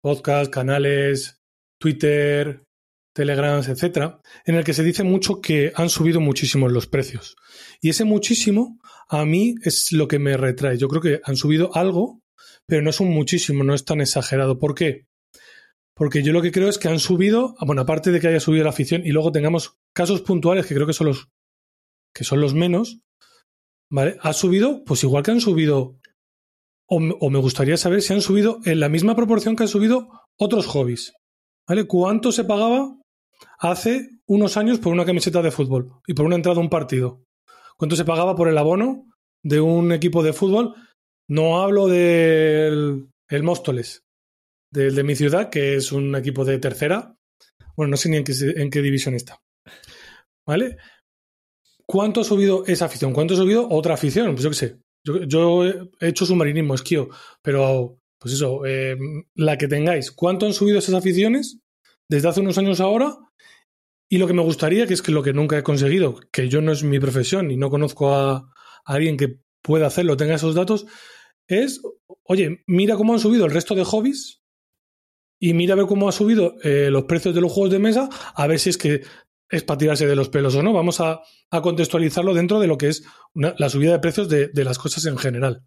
podcast, 0.06 0.52
canales, 0.52 1.40
Twitter, 1.80 2.62
Telegrams, 3.12 3.66
etcétera, 3.66 4.20
en 4.44 4.54
el 4.54 4.62
que 4.62 4.72
se 4.72 4.84
dice 4.84 5.02
mucho 5.02 5.40
que 5.40 5.72
han 5.74 5.90
subido 5.90 6.20
muchísimo 6.20 6.68
los 6.68 6.86
precios. 6.86 7.34
Y 7.80 7.88
ese 7.88 8.04
muchísimo 8.04 8.78
a 9.08 9.24
mí 9.24 9.56
es 9.64 9.90
lo 9.90 10.06
que 10.06 10.20
me 10.20 10.36
retrae. 10.36 10.78
Yo 10.78 10.86
creo 10.86 11.02
que 11.02 11.20
han 11.24 11.34
subido 11.34 11.74
algo, 11.74 12.20
pero 12.68 12.82
no 12.82 12.90
es 12.90 13.00
un 13.00 13.10
muchísimo, 13.10 13.64
no 13.64 13.74
es 13.74 13.84
tan 13.84 14.00
exagerado. 14.00 14.60
¿Por 14.60 14.76
qué? 14.76 15.06
Porque 15.92 16.22
yo 16.22 16.32
lo 16.32 16.40
que 16.40 16.52
creo 16.52 16.68
es 16.68 16.78
que 16.78 16.86
han 16.86 17.00
subido, 17.00 17.56
bueno, 17.66 17.82
aparte 17.82 18.12
de 18.12 18.20
que 18.20 18.28
haya 18.28 18.38
subido 18.38 18.62
la 18.62 18.70
afición 18.70 19.04
y 19.04 19.10
luego 19.10 19.32
tengamos 19.32 19.76
casos 19.92 20.20
puntuales 20.20 20.66
que 20.66 20.76
creo 20.76 20.86
que 20.86 20.92
son 20.92 21.08
los 21.08 21.30
que 22.14 22.22
son 22.22 22.40
los 22.40 22.54
menos, 22.54 23.00
¿vale? 23.90 24.18
Ha 24.20 24.32
subido, 24.32 24.84
pues 24.84 25.02
igual 25.02 25.24
que 25.24 25.32
han 25.32 25.40
subido, 25.40 25.98
o, 26.88 27.00
me- 27.00 27.38
gustaría 27.40 27.76
saber 27.76 28.02
si 28.02 28.12
han 28.12 28.20
subido 28.20 28.60
en 28.64 28.80
la 28.80 28.88
misma 28.88 29.14
proporción 29.16 29.56
que 29.56 29.64
han 29.64 29.68
subido 29.68 30.08
otros 30.38 30.66
hobbies, 30.66 31.14
¿vale? 31.68 31.86
¿Cuánto 31.86 32.32
se 32.32 32.44
pagaba 32.44 32.96
hace 33.58 34.10
unos 34.26 34.56
años 34.56 34.78
por 34.78 34.92
una 34.92 35.04
camiseta 35.04 35.42
de 35.42 35.50
fútbol 35.50 35.92
y 36.06 36.14
por 36.14 36.26
una 36.26 36.36
entrada 36.36 36.58
a 36.58 36.62
un 36.62 36.70
partido? 36.70 37.22
¿Cuánto 37.76 37.96
se 37.96 38.04
pagaba 38.04 38.34
por 38.36 38.48
el 38.48 38.58
abono 38.58 39.06
de 39.42 39.60
un 39.60 39.92
equipo 39.92 40.22
de 40.22 40.32
fútbol? 40.32 40.74
No 41.28 41.60
hablo 41.60 41.88
del 41.88 43.08
el 43.28 43.42
Móstoles, 43.42 44.02
del 44.72 44.94
de 44.94 45.02
mi 45.02 45.16
ciudad, 45.16 45.50
que 45.50 45.74
es 45.76 45.90
un 45.92 46.14
equipo 46.14 46.44
de 46.44 46.58
tercera. 46.58 47.16
Bueno, 47.76 47.90
no 47.90 47.96
sé 47.96 48.08
ni 48.08 48.16
en 48.18 48.24
qué, 48.24 48.32
en 48.56 48.70
qué 48.70 48.80
división 48.80 49.14
está. 49.14 49.38
¿Vale? 50.46 50.76
¿Cuánto 51.84 52.20
ha 52.20 52.24
subido 52.24 52.64
esa 52.66 52.84
afición? 52.86 53.12
¿Cuánto 53.12 53.34
ha 53.34 53.36
subido 53.36 53.68
otra 53.68 53.94
afición? 53.94 54.32
Pues 54.32 54.42
yo 54.44 54.50
qué 54.50 54.56
sé. 54.56 54.80
Yo, 55.26 55.64
he 55.64 55.88
hecho 56.00 56.26
submarinismo, 56.26 56.74
esquío, 56.74 57.08
pero 57.42 57.98
pues 58.18 58.34
eso, 58.34 58.66
eh, 58.66 58.96
la 59.34 59.56
que 59.56 59.68
tengáis. 59.68 60.10
¿Cuánto 60.10 60.46
han 60.46 60.52
subido 60.52 60.78
esas 60.78 60.94
aficiones 60.94 61.60
desde 62.08 62.28
hace 62.28 62.40
unos 62.40 62.58
años 62.58 62.80
ahora? 62.80 63.16
Y 64.08 64.18
lo 64.18 64.26
que 64.26 64.32
me 64.32 64.42
gustaría, 64.42 64.86
que 64.86 64.94
es 64.94 65.02
que 65.02 65.12
lo 65.12 65.22
que 65.22 65.32
nunca 65.32 65.58
he 65.58 65.62
conseguido, 65.62 66.20
que 66.32 66.48
yo 66.48 66.60
no 66.60 66.72
es 66.72 66.82
mi 66.82 66.98
profesión 66.98 67.50
y 67.50 67.56
no 67.56 67.70
conozco 67.70 68.14
a, 68.14 68.50
alguien 68.84 69.16
que 69.16 69.40
pueda 69.62 69.88
hacerlo, 69.88 70.16
tenga 70.16 70.36
esos 70.36 70.54
datos, 70.54 70.86
es, 71.48 71.80
oye, 72.22 72.62
mira 72.66 72.96
cómo 72.96 73.14
han 73.14 73.20
subido 73.20 73.44
el 73.44 73.52
resto 73.52 73.74
de 73.74 73.84
hobbies 73.84 74.42
y 75.40 75.54
mira 75.54 75.74
a 75.74 75.76
ver 75.76 75.86
cómo 75.86 76.08
ha 76.08 76.12
subido 76.12 76.54
eh, 76.62 76.88
los 76.90 77.04
precios 77.04 77.34
de 77.34 77.40
los 77.40 77.52
juegos 77.52 77.72
de 77.72 77.80
mesa, 77.80 78.08
a 78.34 78.46
ver 78.46 78.60
si 78.60 78.70
es 78.70 78.78
que 78.78 79.02
es 79.48 79.62
para 79.62 79.78
tirarse 79.78 80.06
de 80.06 80.16
los 80.16 80.28
pelos 80.28 80.54
o 80.54 80.62
no. 80.62 80.72
Vamos 80.72 81.00
a, 81.00 81.22
contextualizarlo 81.50 82.34
dentro 82.34 82.60
de 82.60 82.66
lo 82.66 82.78
que 82.78 82.88
es 82.88 83.04
la 83.34 83.68
subida 83.68 83.92
de 83.92 83.98
precios 83.98 84.28
de, 84.28 84.48
de 84.48 84.64
las 84.64 84.78
cosas 84.78 85.06
en 85.06 85.16
general. 85.16 85.66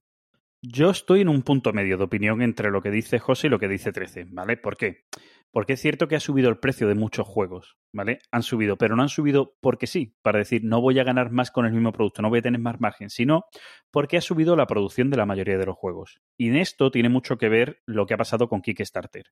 Yo 0.61 0.89
estoy 0.89 1.21
en 1.21 1.29
un 1.29 1.41
punto 1.41 1.71
medio 1.71 1.97
de 1.97 2.03
opinión 2.03 2.41
entre 2.41 2.69
lo 2.69 2.81
que 2.81 2.91
dice 2.91 3.17
José 3.17 3.47
y 3.47 3.49
lo 3.49 3.59
que 3.59 3.69
dice 3.69 3.93
13, 3.93 4.27
¿vale? 4.29 4.57
¿Por 4.57 4.75
qué? 4.75 5.05
Porque 5.51 5.73
es 5.73 5.81
cierto 5.81 6.07
que 6.07 6.17
ha 6.17 6.19
subido 6.19 6.49
el 6.49 6.59
precio 6.59 6.87
de 6.87 6.95
muchos 6.95 7.25
juegos, 7.25 7.77
¿vale? 7.93 8.19
Han 8.29 8.43
subido, 8.43 8.77
pero 8.77 8.95
no 8.95 9.01
han 9.01 9.09
subido 9.09 9.55
porque 9.61 9.87
sí, 9.87 10.17
para 10.21 10.37
decir 10.37 10.63
no 10.63 10.81
voy 10.81 10.99
a 10.99 11.03
ganar 11.03 11.31
más 11.31 11.49
con 11.49 11.65
el 11.65 11.71
mismo 11.71 11.93
producto, 11.93 12.21
no 12.21 12.29
voy 12.29 12.39
a 12.39 12.43
tener 12.43 12.59
más 12.59 12.79
margen, 12.81 13.09
sino 13.09 13.45
porque 13.89 14.17
ha 14.17 14.21
subido 14.21 14.55
la 14.55 14.67
producción 14.67 15.09
de 15.09 15.17
la 15.17 15.25
mayoría 15.25 15.57
de 15.57 15.65
los 15.65 15.77
juegos. 15.77 16.21
Y 16.37 16.49
en 16.49 16.57
esto 16.57 16.91
tiene 16.91 17.09
mucho 17.09 17.37
que 17.37 17.49
ver 17.49 17.81
lo 17.85 18.05
que 18.05 18.13
ha 18.13 18.17
pasado 18.17 18.49
con 18.49 18.61
Kickstarter. 18.61 19.27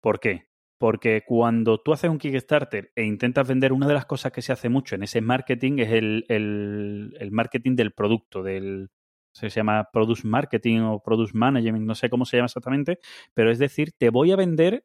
¿Por 0.00 0.20
qué? 0.20 0.48
Porque 0.78 1.22
cuando 1.26 1.78
tú 1.80 1.92
haces 1.92 2.10
un 2.10 2.18
Kickstarter 2.18 2.92
e 2.94 3.04
intentas 3.04 3.48
vender, 3.48 3.72
una 3.72 3.86
de 3.88 3.94
las 3.94 4.04
cosas 4.06 4.32
que 4.32 4.42
se 4.42 4.52
hace 4.52 4.68
mucho 4.68 4.94
en 4.94 5.02
ese 5.04 5.20
marketing 5.22 5.78
es 5.78 5.90
el, 5.92 6.24
el- 6.28 7.30
marketing 7.32 7.76
del 7.76 7.92
producto, 7.92 8.42
del, 8.42 8.90
se 9.32 9.48
llama 9.48 9.88
Product 9.92 10.24
Marketing 10.24 10.80
o 10.80 11.02
Product 11.02 11.34
Management, 11.34 11.86
no 11.86 11.94
sé 11.94 12.10
cómo 12.10 12.24
se 12.26 12.36
llama 12.36 12.46
exactamente, 12.46 12.98
pero 13.34 13.50
es 13.50 13.58
decir, 13.58 13.92
te 13.98 14.10
voy 14.10 14.32
a 14.32 14.36
vender 14.36 14.84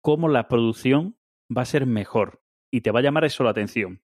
cómo 0.00 0.28
la 0.28 0.48
producción 0.48 1.16
va 1.54 1.62
a 1.62 1.66
ser 1.66 1.86
mejor 1.86 2.42
y 2.70 2.82
te 2.82 2.90
va 2.90 3.00
a 3.00 3.02
llamar 3.02 3.24
eso 3.24 3.44
la 3.44 3.50
atención. 3.50 4.02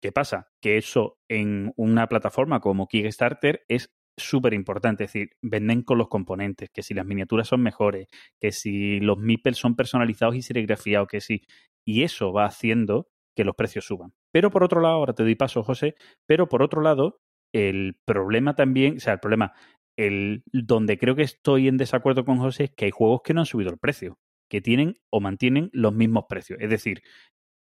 ¿Qué 0.00 0.12
pasa? 0.12 0.50
Que 0.60 0.78
eso 0.78 1.18
en 1.28 1.72
una 1.76 2.08
plataforma 2.08 2.60
como 2.60 2.88
Kickstarter 2.88 3.64
es 3.68 3.92
súper 4.20 4.54
importante, 4.54 5.04
es 5.04 5.12
decir, 5.12 5.30
venden 5.42 5.82
con 5.82 5.98
los 5.98 6.08
componentes, 6.08 6.70
que 6.70 6.82
si 6.82 6.94
las 6.94 7.06
miniaturas 7.06 7.48
son 7.48 7.62
mejores, 7.62 8.08
que 8.40 8.52
si 8.52 9.00
los 9.00 9.18
meeples 9.18 9.56
son 9.56 9.76
personalizados 9.76 10.36
y 10.36 10.42
serigrafiados, 10.42 11.08
que 11.08 11.20
si... 11.20 11.42
Y 11.86 12.02
eso 12.02 12.32
va 12.32 12.44
haciendo 12.44 13.08
que 13.36 13.44
los 13.44 13.56
precios 13.56 13.86
suban. 13.86 14.12
Pero 14.32 14.50
por 14.50 14.62
otro 14.62 14.80
lado, 14.80 14.94
ahora 14.94 15.14
te 15.14 15.22
doy 15.22 15.34
paso, 15.34 15.62
José, 15.62 15.94
pero 16.26 16.48
por 16.48 16.62
otro 16.62 16.82
lado, 16.82 17.20
el 17.54 17.96
problema 18.04 18.54
también, 18.54 18.96
o 18.96 19.00
sea, 19.00 19.14
el 19.14 19.20
problema, 19.20 19.54
el 19.98 20.42
donde 20.52 20.98
creo 20.98 21.16
que 21.16 21.22
estoy 21.22 21.68
en 21.68 21.76
desacuerdo 21.76 22.24
con 22.24 22.38
José 22.38 22.64
es 22.64 22.70
que 22.70 22.86
hay 22.86 22.90
juegos 22.90 23.22
que 23.24 23.34
no 23.34 23.40
han 23.40 23.46
subido 23.46 23.70
el 23.70 23.78
precio, 23.78 24.18
que 24.50 24.60
tienen 24.60 24.96
o 25.10 25.20
mantienen 25.20 25.70
los 25.72 25.94
mismos 25.94 26.24
precios. 26.28 26.58
Es 26.60 26.70
decir, 26.70 27.02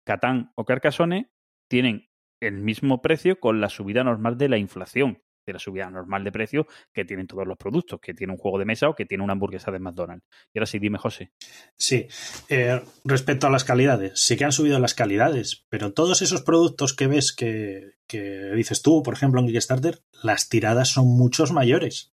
Catán 0.07 0.53
o 0.57 0.65
Carcassonne 0.65 1.31
tienen 1.69 2.09
el 2.43 2.61
mismo 2.61 3.01
precio 3.03 3.41
con 3.41 3.61
la 3.61 3.69
subida 3.69 4.05
normal 4.05 4.37
de 4.37 4.49
la 4.49 4.59
inflación, 4.59 5.23
de 5.47 5.53
la 5.53 5.59
subida 5.59 5.91
normal 5.91 6.25
de 6.25 6.33
precio 6.33 6.67
que 6.93 7.05
tienen 7.05 7.27
todos 7.27 7.47
los 7.47 7.57
productos, 7.57 8.01
que 8.01 8.15
tiene 8.15 8.33
un 8.33 8.39
juego 8.39 8.59
de 8.59 8.65
mesa 8.65 8.89
o 8.89 8.95
que 8.95 9.07
tiene 9.07 9.25
una 9.25 9.33
hamburguesa 9.33 9.71
de 9.71 9.79
McDonald's. 9.79 10.27
Y 10.53 10.59
ahora 10.59 10.67
sí, 10.67 10.79
dime, 10.79 10.99
José. 10.99 11.33
Sí, 11.77 12.07
eh, 12.49 12.83
respecto 13.05 13.47
a 13.47 13.51
las 13.51 13.65
calidades, 13.65 14.13
sí 14.15 14.37
que 14.37 14.45
han 14.45 14.53
subido 14.53 14.79
las 14.79 14.95
calidades, 14.95 15.65
pero 15.69 15.93
todos 15.93 16.23
esos 16.23 16.43
productos 16.43 16.95
que 16.95 17.07
ves 17.07 17.33
que, 17.33 17.95
que 18.07 18.53
dices 18.55 18.83
tú, 18.83 19.03
por 19.03 19.15
ejemplo, 19.15 19.41
en 19.41 19.47
Kickstarter, 19.47 20.03
las 20.23 20.49
tiradas 20.49 20.89
son 20.89 21.07
muchos 21.07 21.53
mayores 21.53 22.15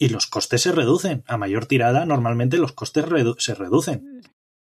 y 0.00 0.08
los 0.08 0.26
costes 0.26 0.62
se 0.62 0.72
reducen. 0.72 1.22
A 1.26 1.36
mayor 1.36 1.66
tirada, 1.66 2.06
normalmente 2.06 2.56
los 2.56 2.72
costes 2.72 3.06
redu 3.06 3.36
se 3.38 3.54
reducen. 3.54 4.22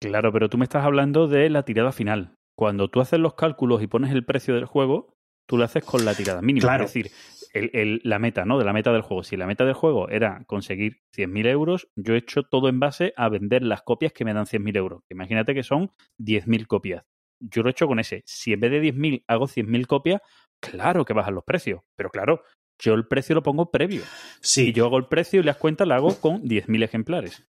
Claro, 0.01 0.33
pero 0.33 0.51
tú 0.51 0.59
me 0.59 0.65
estás 0.65 0.85
hablando 0.85 1.27
de 1.29 1.49
la 1.49 1.65
tirada 1.65 1.93
final. 1.93 2.37
Cuando 2.57 2.89
tú 2.89 3.01
haces 3.01 3.19
los 3.19 3.35
cálculos 3.35 3.83
y 3.83 3.87
pones 3.87 4.13
el 4.13 4.25
precio 4.25 4.55
del 4.55 4.67
juego, 4.67 5.17
tú 5.47 5.57
lo 5.57 5.65
haces 5.65 5.83
con 5.83 6.05
la 6.05 6.15
tirada 6.15 6.43
mínima. 6.43 6.67
Claro. 6.67 6.85
Es 6.85 6.93
decir, 6.93 7.11
el, 7.55 7.71
el- 7.73 8.01
la 8.05 8.19
meta, 8.19 8.45
¿no? 8.45 8.59
De 8.59 8.65
la 8.67 8.73
meta 8.75 8.93
del 8.93 9.01
juego. 9.03 9.23
Si 9.23 9.37
la 9.39 9.47
meta 9.47 9.65
del 9.65 9.73
juego 9.75 10.09
era 10.11 10.45
conseguir 10.47 11.01
100.000 11.17 11.47
euros, 11.47 11.89
yo 11.97 12.15
he 12.15 12.19
hecho 12.19 12.43
todo 12.43 12.69
en 12.69 12.81
base 12.81 13.15
a 13.17 13.29
vender 13.31 13.63
las 13.63 13.83
copias 13.83 14.13
que 14.13 14.25
me 14.27 14.35
dan 14.35 14.45
100.000 14.47 14.77
euros. 14.77 15.03
Imagínate 15.11 15.55
que 15.55 15.63
son 15.63 15.91
10.000 16.19 16.67
copias. 16.67 17.05
Yo 17.41 17.63
lo 17.63 17.69
he 17.69 17.73
hecho 17.73 17.87
con 17.87 17.99
ese. 17.99 18.23
Si 18.27 18.53
en 18.53 18.61
vez 18.61 18.71
de 18.71 18.81
10.000 18.83 19.25
hago 19.27 19.47
100.000 19.47 19.87
copias, 19.87 20.21
claro 20.61 21.05
que 21.05 21.15
bajan 21.15 21.35
los 21.35 21.45
precios. 21.45 21.81
Pero 21.97 22.11
claro, 22.11 22.43
yo 22.79 22.95
el 22.95 23.07
precio 23.07 23.35
lo 23.35 23.43
pongo 23.43 23.71
previo. 23.71 24.03
Sí, 24.41 24.69
Y 24.69 24.73
yo 24.73 24.87
hago 24.87 24.99
el 24.99 25.07
precio 25.07 25.41
y 25.41 25.45
las 25.45 25.57
cuentas 25.57 25.87
las 25.89 25.97
hago 25.99 26.21
con 26.21 26.43
10.000 26.43 26.83
ejemplares. 26.85 27.47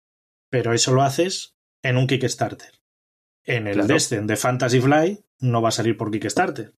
pero 0.51 0.73
eso 0.73 0.93
lo 0.95 1.03
haces 1.03 1.57
en 1.83 1.97
un 1.97 2.07
Kickstarter. 2.07 2.71
En 3.45 3.67
el 3.67 3.75
Claro. 3.75 3.89
Descent 3.95 4.29
de 4.29 4.37
Fantasy 4.37 4.81
Fly 4.81 5.25
no 5.41 5.61
va 5.63 5.69
a 5.69 5.73
salir 5.73 5.97
por 5.97 6.11
Kickstarter. 6.11 6.73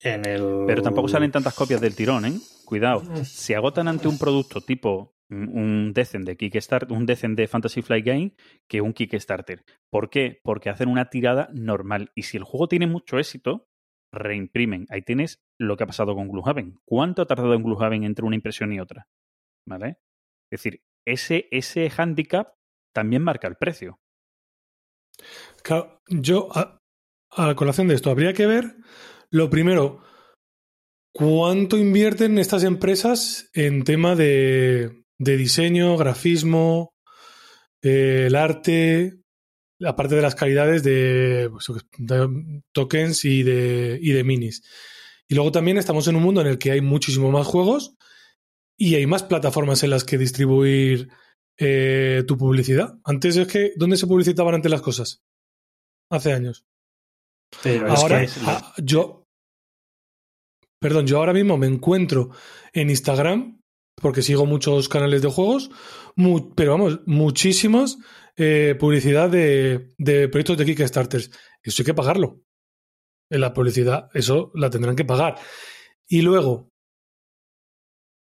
En 0.00 0.26
el... 0.26 0.64
Pero 0.66 0.82
tampoco 0.82 1.08
salen 1.08 1.32
tantas 1.32 1.54
copias 1.54 1.80
del 1.80 1.96
tirón, 1.96 2.24
¿eh? 2.26 2.38
Cuidado. 2.64 3.02
Se 3.24 3.56
agotan 3.56 3.88
ante 3.88 4.08
un 4.08 4.18
producto 4.18 4.60
tipo 4.60 5.16
un 5.28 5.92
Decen 5.92 6.24
de 6.24 6.36
Kickstarter, 6.36 6.92
un 6.92 7.06
Decen 7.06 7.34
de 7.34 7.48
Fantasy 7.48 7.82
Flight 7.82 8.06
Game 8.06 8.34
que 8.68 8.80
un 8.80 8.92
Kickstarter. 8.92 9.64
¿Por 9.90 10.10
qué? 10.10 10.40
Porque 10.42 10.70
hacen 10.70 10.88
una 10.88 11.10
tirada 11.10 11.48
normal. 11.52 12.10
Y 12.14 12.22
si 12.22 12.36
el 12.36 12.44
juego 12.44 12.68
tiene 12.68 12.86
mucho 12.86 13.18
éxito, 13.18 13.68
reimprimen. 14.12 14.86
Ahí 14.90 15.02
tienes 15.02 15.42
lo 15.58 15.76
que 15.76 15.84
ha 15.84 15.88
pasado 15.88 16.14
con 16.14 16.28
Gloomhaven. 16.28 16.78
¿Cuánto 16.84 17.22
ha 17.22 17.26
tardado 17.26 17.54
en 17.54 17.62
Gloomhaven 17.62 18.04
entre 18.04 18.24
una 18.24 18.36
impresión 18.36 18.72
y 18.72 18.80
otra? 18.80 19.08
¿Vale? 19.66 19.98
Es 20.50 20.62
decir, 20.62 20.82
ese, 21.04 21.48
ese 21.50 21.90
handicap 21.96 22.54
también 22.94 23.22
marca 23.22 23.48
el 23.48 23.56
precio. 23.56 24.00
Claro, 25.62 26.02
yo, 26.08 26.48
a, 26.52 26.80
a 27.30 27.54
colación 27.54 27.88
de 27.88 27.94
esto, 27.94 28.10
habría 28.10 28.32
que 28.32 28.46
ver, 28.46 28.76
lo 29.30 29.50
primero, 29.50 30.02
cuánto 31.12 31.78
invierten 31.78 32.38
estas 32.38 32.64
empresas 32.64 33.48
en 33.54 33.84
tema 33.84 34.14
de, 34.14 35.04
diseño, 35.18 35.96
grafismo, 35.96 36.94
eh, 37.82 38.24
el 38.26 38.34
arte, 38.34 39.20
aparte 39.84 40.14
de 40.14 40.22
las 40.22 40.34
calidades 40.34 40.82
de, 40.82 41.50
pues, 41.50 41.66
de 41.98 42.62
tokens 42.72 43.24
y 43.24 43.42
de, 43.42 43.98
y 44.00 44.12
de 44.12 44.24
minis. 44.24 44.62
Y 45.28 45.34
luego 45.34 45.52
también 45.52 45.78
estamos 45.78 46.06
en 46.08 46.16
un 46.16 46.22
mundo 46.22 46.40
en 46.40 46.46
el 46.46 46.58
que 46.58 46.70
hay 46.70 46.80
muchísimo 46.80 47.30
más 47.30 47.46
juegos 47.46 47.96
y 48.76 48.94
hay 48.94 49.06
más 49.06 49.22
plataformas 49.22 49.82
en 49.82 49.90
las 49.90 50.04
que 50.04 50.18
distribuir 50.18 51.08
eh, 51.58 52.24
tu 52.26 52.36
publicidad. 52.36 52.98
Antes 53.04 53.36
es 53.36 53.48
que, 53.48 53.72
¿dónde 53.76 53.96
se 53.96 54.06
publicitaban 54.06 54.54
antes 54.54 54.70
las 54.70 54.82
cosas? 54.82 55.22
Hace 56.10 56.32
años. 56.32 56.66
Pero 57.62 57.92
es 57.92 58.00
Ahora, 58.00 58.18
que 58.20 58.24
es- 58.24 58.38
ah, 58.46 58.74
yo, 58.82 59.24
perdón, 60.80 61.06
yo 61.06 61.18
ahora 61.18 61.32
mismo 61.32 61.56
me 61.56 61.66
encuentro 61.66 62.30
en 62.72 62.90
Instagram, 62.90 63.60
porque 64.00 64.22
sigo 64.22 64.44
muchos 64.46 64.88
canales 64.88 65.22
de 65.22 65.30
juegos, 65.30 65.70
mu- 66.16 66.54
pero 66.54 66.72
vamos, 66.72 67.00
muchísimas 67.06 67.98
eh, 68.36 68.76
publicidad 68.78 69.30
de, 69.30 69.94
de 69.96 70.28
proyectos 70.28 70.58
de 70.58 70.66
Kickstarters. 70.66 71.30
Eso 71.62 71.82
hay 71.82 71.86
que 71.86 71.94
pagarlo. 71.94 72.42
En 73.30 73.40
la 73.40 73.54
publicidad, 73.54 74.10
eso 74.14 74.52
la 74.54 74.68
tendrán 74.70 74.94
que 74.94 75.04
pagar. 75.06 75.36
Y 76.06 76.20
luego, 76.22 76.68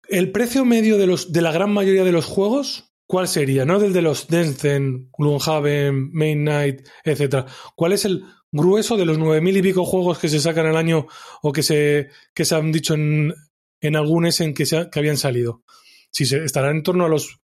el 0.09 0.33
precio 0.33 0.65
medio 0.65 0.97
de, 0.99 1.07
los, 1.07 1.33
de 1.33 1.43
la 1.43 1.53
gran 1.53 1.73
mayoría 1.73 2.03
de 2.05 2.13
los 2.13 2.25
juegos, 2.25 2.91
¿cuál 3.07 3.29
sería? 3.29 3.65
No 3.65 3.79
del 3.79 3.93
de 3.93 4.03
los 4.03 4.27
Denzen, 4.27 5.11
Gloomhaven, 5.17 6.11
Main 6.13 6.41
Knight, 6.41 6.89
etcétera. 7.05 7.47
¿Cuál 7.77 7.93
es 7.93 8.05
el 8.07 8.25
grueso 8.53 8.97
de 8.97 9.05
los 9.07 9.19
nueve 9.19 9.41
mil 9.41 9.57
y 9.57 9.63
pico 9.63 9.85
juegos 9.85 10.19
que 10.19 10.29
se 10.29 10.41
sacan 10.41 10.67
al 10.67 10.77
año 10.77 11.07
o 11.43 11.53
que 11.53 11.63
se, 11.63 12.09
que 12.35 12.45
se 12.45 12.55
han 12.55 12.73
dicho 12.73 12.95
en, 12.95 13.35
en 13.81 13.97
algún 13.97 14.27
en 14.27 14.55
que, 14.55 14.67
se 14.67 14.77
ha- 14.79 14.91
que 14.91 14.99
habían 14.99 15.17
salido? 15.17 15.63
Si 16.11 16.25
se, 16.27 16.45
estarán 16.45 16.77
en 16.77 16.83
torno 16.83 17.05
a 17.05 17.09
los 17.09 17.39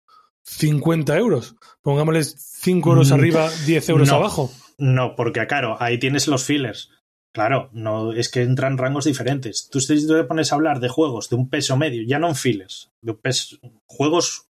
50 0.45 1.17
euros. 1.17 1.55
Pongámosles 1.83 2.35
5 2.61 2.91
euros 2.91 3.11
Mm, 3.11 3.15
arriba, 3.15 3.51
10 3.67 3.89
euros 3.91 4.09
no. 4.09 4.15
abajo. 4.17 4.51
No, 4.79 5.15
porque 5.17 5.47
claro, 5.47 5.77
ahí 5.81 5.99
tienes 5.99 6.27
los 6.29 6.45
fillers. 6.45 6.91
Claro, 7.33 7.69
no 7.73 8.13
es 8.13 8.29
que 8.29 8.43
entran 8.43 8.79
rangos 8.79 9.05
diferentes. 9.07 9.69
Tú 9.71 9.81
si 9.81 10.07
te 10.07 10.25
pones 10.25 10.53
a 10.53 10.55
hablar 10.55 10.79
de 10.81 10.89
juegos 10.89 11.29
de 11.31 11.37
un 11.37 11.49
peso 11.51 11.77
medio, 11.77 12.03
ya 12.07 12.19
no 12.19 12.29
en 12.29 12.37
fillers, 12.37 12.91
de 13.01 13.11
un 13.13 13.19
peso, 13.19 13.57
juegos 13.87 14.47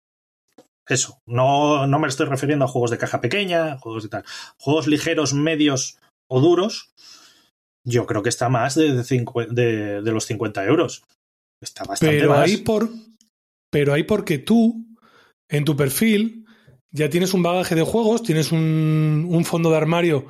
eso, 0.88 1.22
no, 1.26 1.86
no 1.88 2.00
me 2.00 2.08
estoy 2.08 2.26
refiriendo 2.26 2.66
a 2.66 2.68
juegos 2.68 2.92
de 2.92 2.98
caja 2.98 3.22
pequeña, 3.22 3.78
juegos 3.78 4.04
de 4.04 4.10
tal, 4.10 4.26
juegos 4.58 4.88
ligeros, 4.88 5.34
medios 5.34 5.98
o 6.32 6.40
duros. 6.40 6.94
Yo 7.84 8.06
creo 8.06 8.24
que 8.24 8.30
está 8.30 8.48
más 8.50 8.76
de, 8.76 8.94
de, 8.94 9.04
de- 9.50 10.02
de 10.02 10.12
los 10.12 10.26
50 10.26 10.64
euros. 10.66 11.04
Está 11.62 11.84
bastante 11.84 12.16
Pero 12.18 12.30
más. 12.30 12.50
ahí, 12.50 12.58
por, 12.58 12.90
pero 13.72 13.94
ahí 13.94 14.04
porque 14.04 14.38
tú, 14.38 14.86
en 15.50 15.66
tu 15.66 15.76
perfil, 15.76 16.46
ya 16.92 17.10
tienes 17.10 17.34
un 17.34 17.44
bagaje 17.44 17.76
de 17.76 17.84
juegos, 17.84 18.24
tienes 18.24 18.52
un, 18.52 19.28
un 19.30 19.46
fondo 19.46 19.70
de 19.72 19.78
armario 19.78 20.28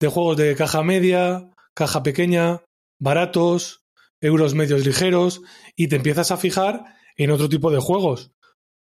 de 0.00 0.08
juegos 0.08 0.36
de 0.36 0.54
caja 0.56 0.82
media, 0.82 1.50
caja 1.74 2.02
pequeña, 2.02 2.62
baratos, 3.00 3.80
euros 4.20 4.54
medios 4.54 4.84
ligeros, 4.84 5.42
y 5.76 5.88
te 5.88 5.96
empiezas 5.96 6.30
a 6.30 6.36
fijar 6.36 6.84
en 7.16 7.30
otro 7.30 7.48
tipo 7.48 7.70
de 7.70 7.80
juegos. 7.80 8.32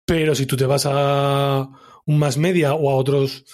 Pero 0.06 0.36
si 0.36 0.46
tú 0.46 0.56
te 0.58 0.66
vas 0.66 0.86
a 0.88 1.68
un 2.06 2.20
más 2.20 2.38
media 2.38 2.74
o 2.74 2.90
a 2.92 2.96
otros 2.96 3.46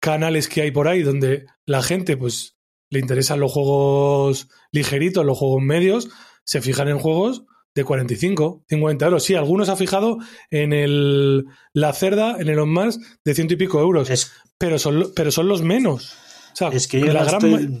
canales 0.00 0.48
que 0.48 0.62
hay 0.62 0.70
por 0.70 0.88
ahí 0.88 1.02
donde 1.02 1.46
la 1.66 1.82
gente 1.82 2.16
pues 2.16 2.56
le 2.90 3.00
interesan 3.00 3.40
los 3.40 3.52
juegos 3.52 4.48
ligeritos, 4.72 5.24
los 5.24 5.36
juegos 5.38 5.62
medios, 5.62 6.08
se 6.44 6.60
fijan 6.62 6.88
en 6.88 6.98
juegos 6.98 7.44
de 7.74 7.84
45, 7.84 8.64
50 8.68 9.04
euros. 9.06 9.22
Sí, 9.24 9.34
algunos 9.34 9.68
ha 9.68 9.76
fijado 9.76 10.18
en 10.50 10.72
el 10.72 11.44
la 11.74 11.92
cerda, 11.92 12.36
en 12.40 12.48
el 12.48 12.58
On 12.58 12.70
Mars, 12.70 12.98
de 13.24 13.34
ciento 13.34 13.54
y 13.54 13.56
pico 13.58 13.80
euros. 13.80 14.10
Es, 14.10 14.32
Pero 14.58 14.78
son, 14.78 14.98
lo- 14.98 15.14
pero 15.14 15.30
son 15.30 15.46
los 15.48 15.62
menos. 15.62 16.14
O 16.52 16.56
sea, 16.56 16.68
es 16.68 16.88
que 16.88 16.98
yo 17.00 17.06
la 17.12 17.20
no 17.24 17.26
gran 17.26 17.34
estoy- 17.36 17.68
ma- 17.68 17.80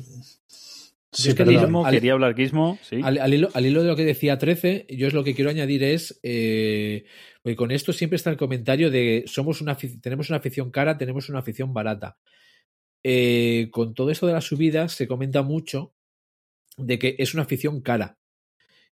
Sí, 1.10 1.30
es 1.30 1.34
que 1.34 1.38
perdón. 1.38 1.54
digo- 1.54 1.62
Gizmo, 1.64 1.86
al- 1.86 1.94
quería 1.94 2.12
hablar 2.12 2.34
Gizmo, 2.36 2.78
sí. 2.88 3.00
Al, 3.02 3.18
al 3.18 3.32
hilo, 3.34 3.48
al 3.54 3.64
hilo 3.66 3.82
de 3.82 3.88
lo 3.88 3.96
que 3.96 4.04
decía 4.04 4.36
13, 4.38 4.86
yo 4.90 5.06
es 5.08 5.14
lo 5.14 5.24
que 5.24 5.34
quiero 5.34 5.50
añadir 5.50 5.82
es, 5.82 6.20
eh, 6.22 7.04
porque 7.48 7.56
con 7.56 7.70
esto 7.70 7.94
siempre 7.94 8.16
está 8.16 8.28
el 8.28 8.36
comentario 8.36 8.90
de 8.90 9.24
somos 9.26 9.62
una 9.62 9.74
tenemos 9.74 10.28
una 10.28 10.36
afición 10.36 10.70
cara, 10.70 10.98
tenemos 10.98 11.30
una 11.30 11.38
afición 11.38 11.72
barata. 11.72 12.18
Eh, 13.02 13.68
con 13.70 13.94
todo 13.94 14.10
esto 14.10 14.26
de 14.26 14.34
las 14.34 14.44
subidas 14.44 14.92
se 14.92 15.08
comenta 15.08 15.40
mucho 15.40 15.94
de 16.76 16.98
que 16.98 17.16
es 17.18 17.32
una 17.32 17.44
afición 17.44 17.80
cara. 17.80 18.18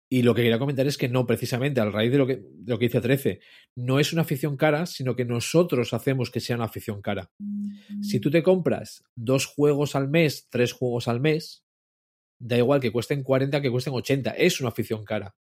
Y 0.09 0.23
lo 0.23 0.37
que 0.37 0.43
quería 0.43 0.61
comentar 0.61 0.87
es 0.87 0.97
que 0.97 1.09
no, 1.09 1.27
precisamente, 1.27 1.81
al 1.81 1.93
raíz 1.93 2.13
de 2.13 2.19
lo 2.19 2.29
que, 2.29 2.37
de 2.37 2.71
lo 2.71 2.79
que 2.79 2.85
dice 2.85 3.01
13, 3.01 3.41
no 3.75 3.99
es 3.99 4.13
una 4.13 4.23
afición 4.23 4.57
cara, 4.57 4.87
sino 4.87 5.17
que 5.17 5.25
nosotros 5.25 5.93
hacemos 5.93 6.31
que 6.31 6.39
sea 6.39 6.55
una 6.55 6.67
afición 6.67 7.03
cara. 7.03 7.33
Si 8.03 8.21
tú 8.21 8.31
te 8.31 8.45
compras 8.45 9.03
dos 9.17 9.47
juegos 9.47 9.97
al 9.97 10.09
mes, 10.09 10.47
tres 10.49 10.73
juegos 10.73 11.09
al 11.09 11.19
mes, 11.19 11.65
da 12.39 12.57
igual 12.57 12.79
que 12.79 12.93
cuesten 12.93 13.25
40 13.25 13.61
que 13.61 13.71
cuesten 13.73 13.95
80, 13.95 14.31
es 14.31 14.61
una 14.61 14.69
afición 14.69 15.05
cara. 15.05 15.35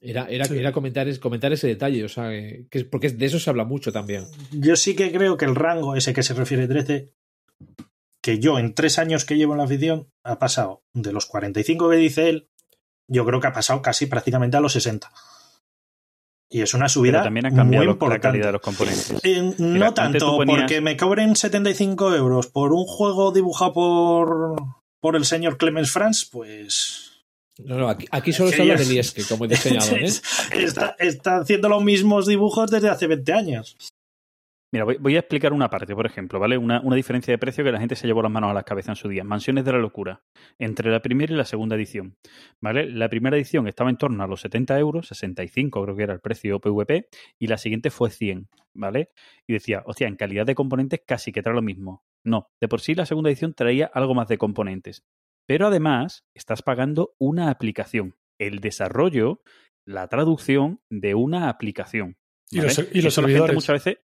Era, 0.00 0.26
era, 0.28 0.44
Sí. 0.44 0.56
era 0.56 0.72
comentar, 0.72 1.08
es- 1.08 1.18
comentar 1.18 1.52
ese 1.52 1.66
detalle, 1.66 2.04
o 2.04 2.08
sea, 2.08 2.32
eh, 2.32 2.66
que, 2.70 2.84
porque 2.84 3.10
de 3.10 3.26
eso 3.26 3.38
se 3.40 3.50
habla 3.50 3.64
mucho 3.64 3.90
también. 3.92 4.26
Yo 4.52 4.76
sí 4.76 4.94
que 4.94 5.10
creo 5.10 5.36
que 5.36 5.44
el 5.44 5.54
rango 5.56 5.96
ese 5.96 6.12
que 6.12 6.22
se 6.22 6.34
refiere 6.34 6.68
13, 6.68 7.10
que 8.22 8.38
yo 8.38 8.58
en 8.58 8.74
tres 8.74 8.98
años 8.98 9.24
que 9.24 9.36
llevo 9.36 9.52
en 9.54 9.58
la 9.58 9.64
afición, 9.64 10.08
ha 10.22 10.38
pasado 10.38 10.84
de 10.92 11.12
los 11.12 11.26
45 11.26 11.90
que 11.90 11.96
dice 11.96 12.28
él, 12.28 12.48
yo 13.08 13.24
creo 13.24 13.40
que 13.40 13.46
ha 13.48 13.52
pasado 13.52 13.82
casi 13.82 14.06
prácticamente 14.06 14.56
a 14.56 14.60
los 14.60 14.72
60. 14.72 15.10
Y 16.50 16.62
es 16.62 16.72
una 16.74 16.88
subida 16.88 17.12
Pero 17.18 17.24
también 17.24 17.46
han 17.46 17.56
cambiado 17.56 17.84
muy 17.84 17.86
los- 17.86 17.92
la 17.94 17.96
importante. 17.96 18.22
calidad 18.22 18.46
de 18.46 18.52
los 18.52 18.60
componentes. 18.62 19.14
Eh, 19.24 19.54
no 19.58 19.94
tanto 19.94 20.36
ponías- 20.36 20.60
porque 20.60 20.80
me 20.80 20.96
cobren 20.96 21.36
75 21.36 22.14
euros 22.14 22.46
por 22.46 22.72
un 22.72 22.84
juego 22.86 23.32
dibujado 23.32 23.72
por, 23.74 24.56
por 25.00 25.16
el 25.16 25.24
señor 25.24 25.58
Clemens 25.58 25.90
Franz, 25.90 26.24
pues 26.30 27.07
No, 27.58 27.76
no, 27.76 27.88
aquí, 27.88 28.06
aquí 28.10 28.32
solo 28.32 28.50
Es 28.50 28.56
se 28.56 28.62
que 28.62 28.70
habla 28.70 28.76
ya- 28.82 28.88
de 28.88 28.94
Lieske 28.94 29.22
como 29.28 29.46
diseñador, 29.46 29.98
¿eh? 29.98 30.06
está, 30.54 30.96
está 30.98 31.38
haciendo 31.38 31.68
los 31.68 31.82
mismos 31.82 32.26
dibujos 32.26 32.70
desde 32.70 32.88
hace 32.88 33.06
20 33.08 33.32
años. 33.32 33.76
Mira, 34.70 34.84
voy, 34.84 34.98
voy 35.00 35.16
a 35.16 35.20
explicar 35.20 35.54
una 35.54 35.70
parte, 35.70 35.94
por 35.94 36.04
ejemplo, 36.04 36.38
¿vale? 36.38 36.58
Una, 36.58 36.82
una 36.82 36.94
diferencia 36.94 37.32
de 37.32 37.38
precio 37.38 37.64
que 37.64 37.72
la 37.72 37.80
gente 37.80 37.96
se 37.96 38.06
llevó 38.06 38.20
las 38.20 38.30
manos 38.30 38.50
a 38.50 38.54
la 38.54 38.64
cabeza 38.64 38.92
en 38.92 38.96
su 38.96 39.08
día. 39.08 39.24
Mansiones 39.24 39.64
de 39.64 39.72
la 39.72 39.78
locura, 39.78 40.22
entre 40.58 40.90
la 40.90 41.00
primera 41.00 41.32
y 41.32 41.36
la 41.36 41.46
segunda 41.46 41.74
edición, 41.74 42.18
¿vale? 42.60 42.84
La 42.90 43.08
primera 43.08 43.34
edición 43.38 43.66
estaba 43.66 43.88
en 43.88 43.96
torno 43.96 44.22
a 44.22 44.26
los 44.26 44.42
70 44.42 44.78
euros, 44.78 45.08
65 45.08 45.82
creo 45.82 45.96
que 45.96 46.02
era 46.02 46.12
el 46.12 46.20
precio 46.20 46.60
PVP, 46.60 47.08
y 47.38 47.46
la 47.46 47.56
siguiente 47.56 47.90
fue 47.90 48.10
100, 48.10 48.50
¿vale? 48.74 49.08
Y 49.46 49.54
decía, 49.54 49.82
hostia, 49.86 50.06
en 50.06 50.16
calidad 50.16 50.44
de 50.44 50.54
componentes 50.54 51.00
casi 51.06 51.32
que 51.32 51.40
trae 51.42 51.54
lo 51.54 51.62
mismo. 51.62 52.04
No, 52.22 52.50
de 52.60 52.68
por 52.68 52.82
sí 52.82 52.94
la 52.94 53.06
segunda 53.06 53.30
edición 53.30 53.54
traía 53.54 53.90
algo 53.94 54.14
más 54.14 54.28
de 54.28 54.36
componentes. 54.36 55.02
Pero 55.48 55.68
además, 55.68 56.26
estás 56.34 56.60
pagando 56.60 57.14
una 57.18 57.48
aplicación, 57.48 58.16
el 58.38 58.60
desarrollo, 58.60 59.40
la 59.86 60.06
traducción 60.08 60.82
de 60.90 61.14
una 61.14 61.48
aplicación. 61.48 62.18
Y 62.50 62.60
los, 62.60 62.78
y 62.78 63.10
servidores. 63.10 63.54
muchas 63.54 63.84
veces 63.84 63.98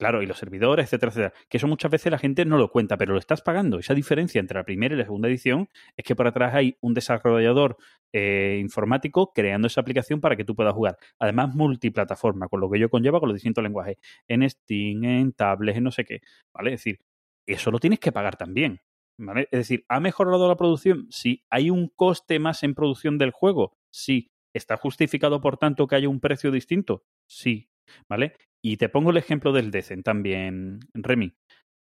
Claro, 0.00 0.22
y 0.22 0.26
los 0.26 0.38
servidores, 0.38 0.86
etcétera, 0.86 1.10
etcétera. 1.10 1.32
Que 1.48 1.56
eso 1.56 1.66
muchas 1.66 1.90
veces 1.90 2.12
la 2.12 2.18
gente 2.18 2.44
no 2.44 2.56
lo 2.56 2.70
cuenta, 2.70 2.96
pero 2.96 3.12
lo 3.12 3.18
estás 3.18 3.42
pagando. 3.42 3.80
Esa 3.80 3.94
diferencia 3.94 4.38
entre 4.38 4.56
la 4.56 4.64
primera 4.64 4.94
y 4.94 4.98
la 4.98 5.04
segunda 5.04 5.28
edición 5.28 5.68
es 5.96 6.04
que 6.04 6.14
por 6.14 6.28
atrás 6.28 6.54
hay 6.54 6.76
un 6.80 6.94
desarrollador 6.94 7.76
eh, 8.12 8.58
informático 8.60 9.32
creando 9.32 9.66
esa 9.66 9.80
aplicación 9.80 10.20
para 10.20 10.36
que 10.36 10.44
tú 10.44 10.54
puedas 10.54 10.72
jugar. 10.72 10.98
Además, 11.18 11.52
multiplataforma, 11.54 12.46
con 12.46 12.60
lo 12.60 12.70
que 12.70 12.78
ello 12.78 12.90
conlleva 12.90 13.18
con 13.18 13.28
los 13.28 13.34
distintos 13.34 13.62
lenguajes. 13.64 13.96
En 14.28 14.48
Steam, 14.48 15.02
en 15.02 15.32
tablets, 15.32 15.78
en 15.78 15.84
no 15.84 15.90
sé 15.90 16.04
qué. 16.04 16.20
¿Vale? 16.54 16.74
Es 16.74 16.80
decir, 16.80 17.00
eso 17.44 17.72
lo 17.72 17.80
tienes 17.80 17.98
que 17.98 18.12
pagar 18.12 18.36
también. 18.36 18.80
¿Vale? 19.18 19.48
Es 19.50 19.58
decir, 19.60 19.84
¿ha 19.88 20.00
mejorado 20.00 20.48
la 20.48 20.56
producción? 20.56 21.06
Sí. 21.10 21.44
¿Hay 21.50 21.70
un 21.70 21.88
coste 21.88 22.38
más 22.38 22.62
en 22.62 22.74
producción 22.74 23.18
del 23.18 23.32
juego? 23.32 23.72
Sí. 23.92 24.30
¿Está 24.54 24.76
justificado, 24.76 25.40
por 25.40 25.56
tanto, 25.56 25.86
que 25.86 25.96
haya 25.96 26.08
un 26.08 26.20
precio 26.20 26.50
distinto? 26.50 27.04
Sí. 27.28 27.68
¿Vale? 28.08 28.34
Y 28.62 28.76
te 28.76 28.88
pongo 28.88 29.10
el 29.10 29.16
ejemplo 29.16 29.52
del 29.52 29.70
Decen 29.70 30.02
también, 30.02 30.80
Remy. 30.94 31.34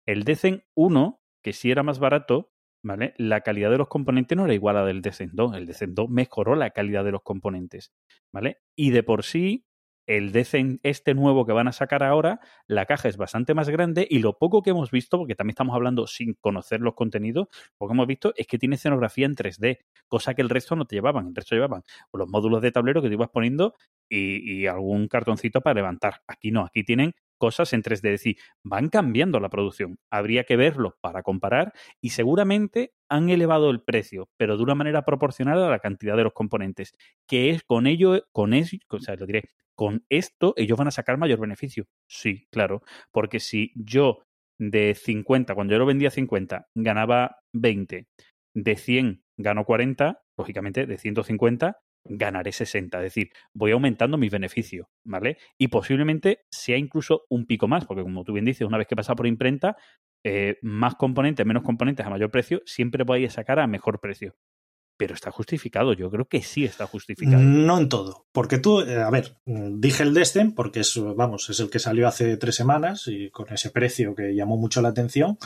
El 0.07 0.25
Decen 0.25 0.64
1, 0.75 1.20
que 1.42 1.53
sí 1.53 1.70
era 1.70 1.83
más 1.83 1.99
barato, 1.99 2.51
¿vale? 2.85 3.14
La 3.18 3.40
calidad 3.40 3.70
de 3.70 3.79
los 3.79 3.88
componentes 3.88 4.37
no 4.37 4.44
era 4.44 4.55
igual 4.55 4.77
a 4.77 4.81
la 4.81 4.87
del 4.87 5.03
Decen 5.03 5.31
2. 5.33 5.57
El 5.57 5.66
Decen 5.66 5.94
2 5.94 6.09
mejoró 6.09 6.55
la 6.55 6.70
calidad 6.70 7.05
de 7.05 7.12
los 7.12 7.22
componentes, 7.22 7.92
¿vale? 8.33 8.59
Y 8.77 8.90
de 8.90 9.03
por 9.03 9.25
sí, 9.25 9.64
el 10.07 10.33
Decen 10.33 10.81
este 10.83 11.14
nuevo 11.14 11.47
que 11.47 11.53
van 11.53 11.69
a 11.69 11.73
sacar 11.73 12.03
ahora, 12.03 12.40
la 12.66 12.87
caja 12.87 13.09
es 13.09 13.16
bastante 13.16 13.55
más 13.55 13.69
grande 13.69 14.07
y 14.09 14.21
lo 14.21 14.38
poco 14.38 14.62
que 14.62 14.71
hemos 14.71 14.90
visto, 14.90 15.19
porque 15.19 15.35
también 15.35 15.53
estamos 15.53 15.75
hablando 15.75 16.07
sin 16.07 16.35
conocer 16.35 16.81
los 16.81 16.95
contenidos, 16.95 17.49
lo 17.81 17.87
que 17.87 17.92
hemos 17.92 18.07
visto 18.07 18.33
es 18.37 18.47
que 18.47 18.59
tiene 18.59 18.77
escenografía 18.77 19.27
en 19.27 19.35
3D, 19.35 19.79
cosa 20.09 20.35
que 20.35 20.42
el 20.42 20.49
resto 20.49 20.77
no 20.77 20.85
te 20.87 20.97
llevaban. 20.97 21.29
El 21.29 21.35
resto 21.35 21.55
llevaban 21.55 21.83
los 22.12 22.29
módulos 22.29 22.62
de 22.62 22.73
tablero 22.73 23.03
que 23.03 23.09
te 23.09 23.14
ibas 23.14 23.31
poniendo 23.31 23.75
y 24.09 24.66
algún 24.66 25.09
cartoncito 25.09 25.61
para 25.61 25.75
levantar. 25.75 26.23
Aquí 26.27 26.51
no, 26.51 26.64
aquí 26.64 26.85
tienen 26.85 27.14
cosas 27.38 27.72
en 27.72 27.83
3D, 27.83 27.94
es 27.94 28.03
decir, 28.03 28.37
van 28.62 28.88
cambiando 28.88 29.40
la 29.40 29.49
producción. 29.49 29.99
Habría 30.11 30.44
que 30.44 30.57
verlo 30.57 30.96
para 31.01 31.22
comparar 31.22 31.72
y 32.01 32.11
seguramente 32.11 32.92
han 33.09 33.31
elevado 33.31 33.70
el 33.70 33.83
precio, 33.83 34.29
pero 34.37 34.57
de 34.57 34.62
una 34.62 34.75
manera 34.75 35.05
proporcional 35.05 35.62
a 35.62 35.70
la 35.70 35.79
cantidad 35.79 36.16
de 36.16 36.25
los 36.25 36.33
componentes, 36.33 36.94
que 37.27 37.51
es 37.51 37.62
con 37.62 37.87
ello, 37.87 38.25
con 38.33 38.55
eso, 38.55 38.77
o 38.88 39.01
sea, 39.01 39.16
lo 39.16 39.27
diré, 39.27 39.51
con 39.75 40.05
esto 40.09 40.55
ellos 40.57 40.79
van 40.79 40.88
a 40.88 40.92
sacar 40.92 41.18
mayor 41.18 41.38
beneficio. 41.40 41.87
Sí, 42.09 42.46
claro, 42.51 42.83
porque 43.12 43.40
si 43.40 43.72
yo 43.77 44.22
de 44.59 44.94
50, 44.94 45.55
cuando 45.55 45.72
yo 45.72 45.79
lo 45.79 45.87
vendía 45.87 46.09
a 46.09 46.12
50, 46.12 46.68
ganaba 46.75 47.38
20, 47.53 48.07
de 48.55 48.77
100 48.77 49.22
gano 49.37 49.64
40, 49.64 50.22
lógicamente 50.37 50.87
de 50.87 50.99
150 50.99 51.79
ganaré 52.09 52.53
60. 52.53 52.99
Es 52.99 53.03
decir, 53.03 53.31
voy 53.53 53.73
aumentando 53.73 54.19
mis 54.19 54.31
beneficios, 54.31 54.87
¿vale? 55.05 55.38
Y 55.59 55.69
posiblemente 55.69 56.47
sea 56.51 56.77
incluso 56.77 57.25
un 57.29 57.47
pico 57.47 57.69
más, 57.69 57.85
porque 57.85 58.03
como 58.03 58.25
tú 58.25 58.33
bien 58.33 58.45
dices, 58.45 58.66
una 58.66 58.79
vez 58.79 58.87
que 58.87 58.97
pasa 58.97 59.14
por 59.14 59.27
imprenta, 59.27 59.77
eh, 60.25 60.59
más 60.62 60.97
componentes, 60.97 61.47
menos 61.47 61.62
componentes 61.62 62.05
a 62.05 62.11
mayor 62.11 62.31
precio, 62.31 62.62
siempre 62.66 63.05
voy 63.05 63.25
a 63.25 63.31
sacar 63.31 63.59
a 63.59 63.66
mejor 63.66 64.01
precio. 64.01 64.35
Pero 64.99 65.14
está 65.14 65.31
justificado, 65.31 65.92
yo 65.92 66.11
creo 66.11 66.27
que 66.27 66.40
sí 66.40 66.64
está 66.64 66.87
justificado. 66.87 67.42
No 67.42 67.79
en 67.79 67.88
todo, 67.88 68.27
porque 68.33 68.59
tú, 68.59 68.81
eh, 68.81 69.03
a 69.03 69.11
ver, 69.11 69.37
dije 69.45 70.03
el 70.03 70.14
Destin 70.14 70.55
porque 70.55 70.81
es, 70.81 70.99
vamos, 71.16 71.51
es 71.51 71.61
el 71.61 71.69
que 71.69 71.79
salió 71.79 72.09
hace 72.09 72.38
tres 72.38 72.55
semanas 72.55 73.07
y 73.07 73.31
con 73.31 73.53
ese 73.53 73.71
precio 73.71 74.14
que 74.14 74.35
llamó 74.35 74.57
mucho 74.57 74.81
la 74.81 74.88
atención, 74.88 75.37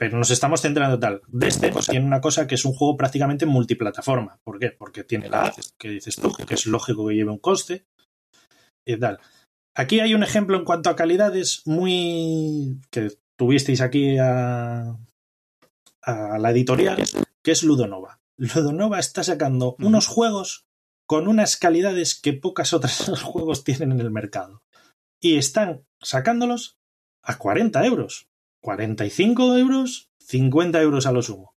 pero 0.00 0.16
nos 0.16 0.30
estamos 0.30 0.62
centrando 0.62 0.98
tal. 0.98 1.20
Destin 1.28 1.74
tiene 1.90 2.06
una 2.06 2.22
cosa 2.22 2.46
que 2.46 2.54
es 2.54 2.64
un 2.64 2.72
juego 2.72 2.96
prácticamente 2.96 3.44
multiplataforma. 3.44 4.40
¿Por 4.42 4.58
qué? 4.58 4.70
Porque 4.70 5.04
tiene 5.04 5.28
la 5.28 5.52
que 5.76 5.90
dices 5.90 6.16
tú, 6.16 6.32
que 6.32 6.54
es 6.54 6.64
lógico 6.64 7.06
que 7.06 7.16
lleve 7.16 7.30
un 7.30 7.38
coste 7.38 7.84
y 8.86 8.96
tal. 8.96 9.18
Aquí 9.74 10.00
hay 10.00 10.14
un 10.14 10.22
ejemplo 10.22 10.56
en 10.56 10.64
cuanto 10.64 10.88
a 10.88 10.96
calidades 10.96 11.60
muy 11.66 12.80
que 12.90 13.10
tuvisteis 13.36 13.82
aquí 13.82 14.16
a, 14.16 14.96
a 16.00 16.38
la 16.38 16.50
editorial, 16.50 17.04
que 17.42 17.50
es 17.50 17.62
Ludonova. 17.62 18.20
Ludonova 18.38 18.98
está 19.00 19.22
sacando 19.22 19.76
unos 19.80 20.06
juegos 20.06 20.64
con 21.06 21.28
unas 21.28 21.58
calidades 21.58 22.18
que 22.18 22.32
pocas 22.32 22.72
otras 22.72 23.06
juegos 23.22 23.64
tienen 23.64 23.92
en 23.92 24.00
el 24.00 24.10
mercado. 24.10 24.62
Y 25.20 25.36
están 25.36 25.84
sacándolos 26.00 26.78
a 27.22 27.36
40 27.36 27.84
euros. 27.84 28.29
45 28.62 29.56
euros, 29.56 30.10
50 30.20 30.80
euros 30.82 31.06
a 31.06 31.12
lo 31.12 31.22
sumo. 31.22 31.54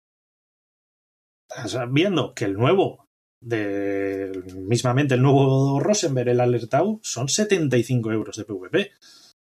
Estás 1.49 1.93
viendo 1.93 2.35
que 2.35 2.45
el 2.45 2.55
nuevo, 2.55 3.07
de, 3.43 4.31
mismamente 4.57 5.15
el 5.15 5.23
nuevo 5.23 5.81
Rosenberg, 5.81 6.29
el 6.29 6.41
Alertau, 6.41 7.01
son 7.03 7.29
75 7.29 8.13
euros 8.13 8.37
de 8.37 8.45
PvP. 8.45 8.91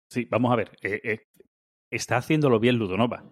Sí, 0.10 0.27
vamos 0.30 0.51
a 0.51 0.56
ver. 0.56 0.71
Eh, 0.82 1.01
eh, 1.04 1.27
está 1.91 2.17
haciéndolo 2.17 2.60
bien 2.60 2.77
Ludonova. 2.77 3.25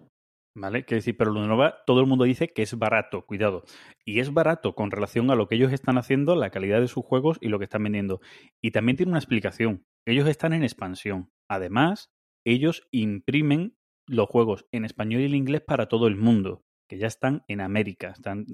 ¿Vale? 0.56 0.84
Quiero 0.84 0.98
decir, 0.98 1.16
pero 1.16 1.30
Ludonova, 1.30 1.84
todo 1.86 2.00
el 2.00 2.06
mundo 2.06 2.24
dice 2.24 2.52
que 2.52 2.62
es 2.62 2.76
barato, 2.76 3.24
cuidado. 3.24 3.64
Y 4.04 4.18
es 4.18 4.34
barato 4.34 4.74
con 4.74 4.90
relación 4.90 5.30
a 5.30 5.36
lo 5.36 5.46
que 5.46 5.54
ellos 5.54 5.72
están 5.72 5.96
haciendo, 5.96 6.34
la 6.34 6.50
calidad 6.50 6.80
de 6.80 6.88
sus 6.88 7.04
juegos 7.04 7.38
y 7.40 7.48
lo 7.48 7.58
que 7.58 7.64
están 7.64 7.84
vendiendo. 7.84 8.20
Y 8.60 8.72
también 8.72 8.96
tiene 8.96 9.10
una 9.10 9.20
explicación. 9.20 9.84
Ellos 10.06 10.28
están 10.28 10.52
en 10.52 10.64
expansión. 10.64 11.30
Además, 11.48 12.10
ellos 12.44 12.88
imprimen 12.90 13.76
los 14.10 14.28
juegos 14.28 14.66
en 14.72 14.84
español 14.84 15.22
y 15.22 15.26
en 15.26 15.34
inglés 15.34 15.62
para 15.62 15.86
todo 15.86 16.08
el 16.08 16.16
mundo, 16.16 16.64
que 16.88 16.98
ya 16.98 17.06
están 17.06 17.44
en 17.46 17.60
América, 17.60 18.10
están 18.10 18.44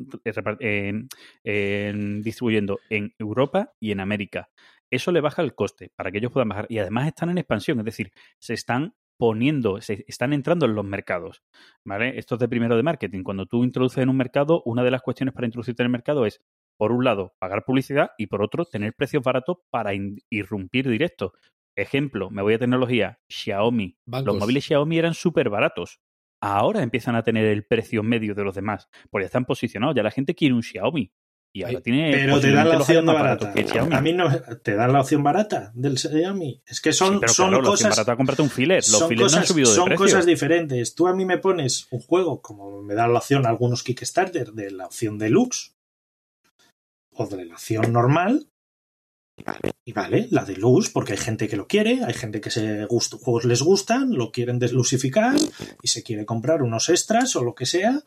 distribuyendo 2.23 2.79
en 2.91 3.15
Europa 3.19 3.73
y 3.81 3.91
en 3.91 4.01
América. 4.01 4.51
Eso 4.91 5.11
le 5.11 5.21
baja 5.21 5.43
el 5.43 5.55
coste 5.55 5.91
para 5.97 6.13
que 6.13 6.19
ellos 6.19 6.31
puedan 6.31 6.51
bajar. 6.51 6.67
Y 6.69 6.79
además 6.79 7.09
están 7.09 7.31
en 7.31 7.39
expansión, 7.39 7.79
es 7.79 7.85
decir, 7.87 8.13
se 8.39 8.55
están 8.55 8.95
poniendo, 9.19 9.81
se 9.81 10.05
están 10.07 10.35
entrando 10.35 10.67
en 10.67 10.75
los 10.75 10.85
mercados. 10.85 11.43
¿Vale? 11.85 12.19
Esto 12.19 12.35
es 12.35 12.41
de 12.41 12.49
primero 12.49 12.77
de 12.77 12.83
marketing. 12.83 13.23
Cuando 13.23 13.47
tú 13.47 13.65
introduces 13.65 14.03
en 14.03 14.11
un 14.11 14.17
mercado, 14.17 14.63
una 14.67 14.85
de 14.85 14.91
las 14.91 15.01
cuestiones 15.01 15.35
para 15.35 15.47
introducirte 15.47 15.83
en 15.83 15.87
el 15.87 15.93
mercado 15.93 16.27
es, 16.27 16.43
por 16.77 16.93
un 16.93 17.05
lado, 17.05 17.35
pagar 17.39 17.65
publicidad 17.65 18.11
y 18.19 18.27
por 18.27 18.43
otro, 18.43 18.67
tener 18.67 18.93
precios 18.93 19.23
baratos 19.23 19.57
para 19.71 19.93
irrumpir 20.29 20.87
directo. 20.87 21.33
Ejemplo, 21.77 22.31
me 22.31 22.43
voy 22.43 22.55
a 22.55 22.59
tecnología, 22.59 23.21
Xiaomi. 23.29 23.99
Los 24.07 24.37
móviles 24.37 24.65
Xiaomi 24.65 24.99
eran 24.99 25.15
súper 25.15 25.51
baratos. 25.51 26.01
Ahora 26.41 26.83
empiezan 26.83 27.17
a 27.17 27.23
tener 27.23 27.45
el 27.45 27.67
precio 27.67 28.03
medio 28.03 28.35
de 28.35 28.45
los 28.45 28.55
demás, 28.55 28.89
porque 29.11 29.25
ya 29.25 29.27
están 29.27 29.45
posicionados. 29.45 29.95
Ya 29.95 30.03
la 30.03 30.11
gente 30.11 30.35
quiere 30.35 30.55
un 30.55 30.63
Xiaomi. 30.63 31.13
Y 31.53 31.63
ahora 31.63 31.81
tiene 31.81 32.13
pero 32.13 32.39
te 32.39 32.53
dan 32.53 32.69
la 32.69 32.79
opción 32.79 33.07
barata. 33.07 33.55
A 33.91 34.01
mí 34.03 34.13
no 34.13 34.29
te 34.63 34.75
dan 34.75 34.93
la 34.93 35.01
opción 35.01 35.23
barata 35.23 35.73
del 35.75 35.97
Xiaomi. 35.97 36.63
Es 36.67 36.83
que 36.83 36.93
son, 36.93 37.21
son 37.29 37.49
claro, 37.49 37.65
cosas. 37.65 37.91
barata 37.91 38.17
comprarte 38.17 38.43
un 38.43 38.51
filet. 38.51 38.77
Los 38.77 38.99
son 38.99 39.15
cosas, 39.15 39.33
no 39.33 39.39
han 39.39 39.47
subido 39.47 39.71
de 39.71 39.75
son 39.75 39.87
precio. 39.87 40.05
cosas 40.05 40.27
diferentes. 40.27 40.95
Tú 40.95 41.07
a 41.09 41.15
mí 41.15 41.25
me 41.25 41.39
pones 41.39 41.89
un 41.91 42.01
juego, 42.01 42.43
como 42.43 42.83
me 42.83 42.95
dan 42.95 43.13
la 43.13 43.21
opción 43.21 43.47
algunos 43.47 43.83
Kickstarter, 43.83 44.53
de 44.53 44.71
la 44.71 44.87
opción 44.87 45.17
deluxe 45.17 45.75
o 47.11 47.27
de 47.27 47.47
la 47.47 47.55
opción 47.55 47.91
normal. 47.91 48.51
Y 49.85 49.93
vale, 49.93 50.29
la 50.31 50.45
deluxe, 50.45 50.91
porque 50.91 51.13
hay 51.13 51.19
gente 51.19 51.47
que 51.47 51.57
lo 51.57 51.69
quiere, 51.69 52.03
hay 52.05 52.15
gente 52.15 52.41
que 52.41 52.51
se 52.51 52.87
gusta, 52.87 53.19
juegos 53.19 53.45
les 53.45 53.63
gustan, 53.63 54.13
lo 54.13 54.33
quieren 54.33 54.59
deslusificar 54.59 55.37
y 55.83 55.89
se 55.89 56.03
quiere 56.03 56.25
comprar 56.25 56.63
unos 56.63 56.89
extras 56.89 57.37
o 57.37 57.45
lo 57.45 57.55
que 57.55 57.67
sea 57.67 58.03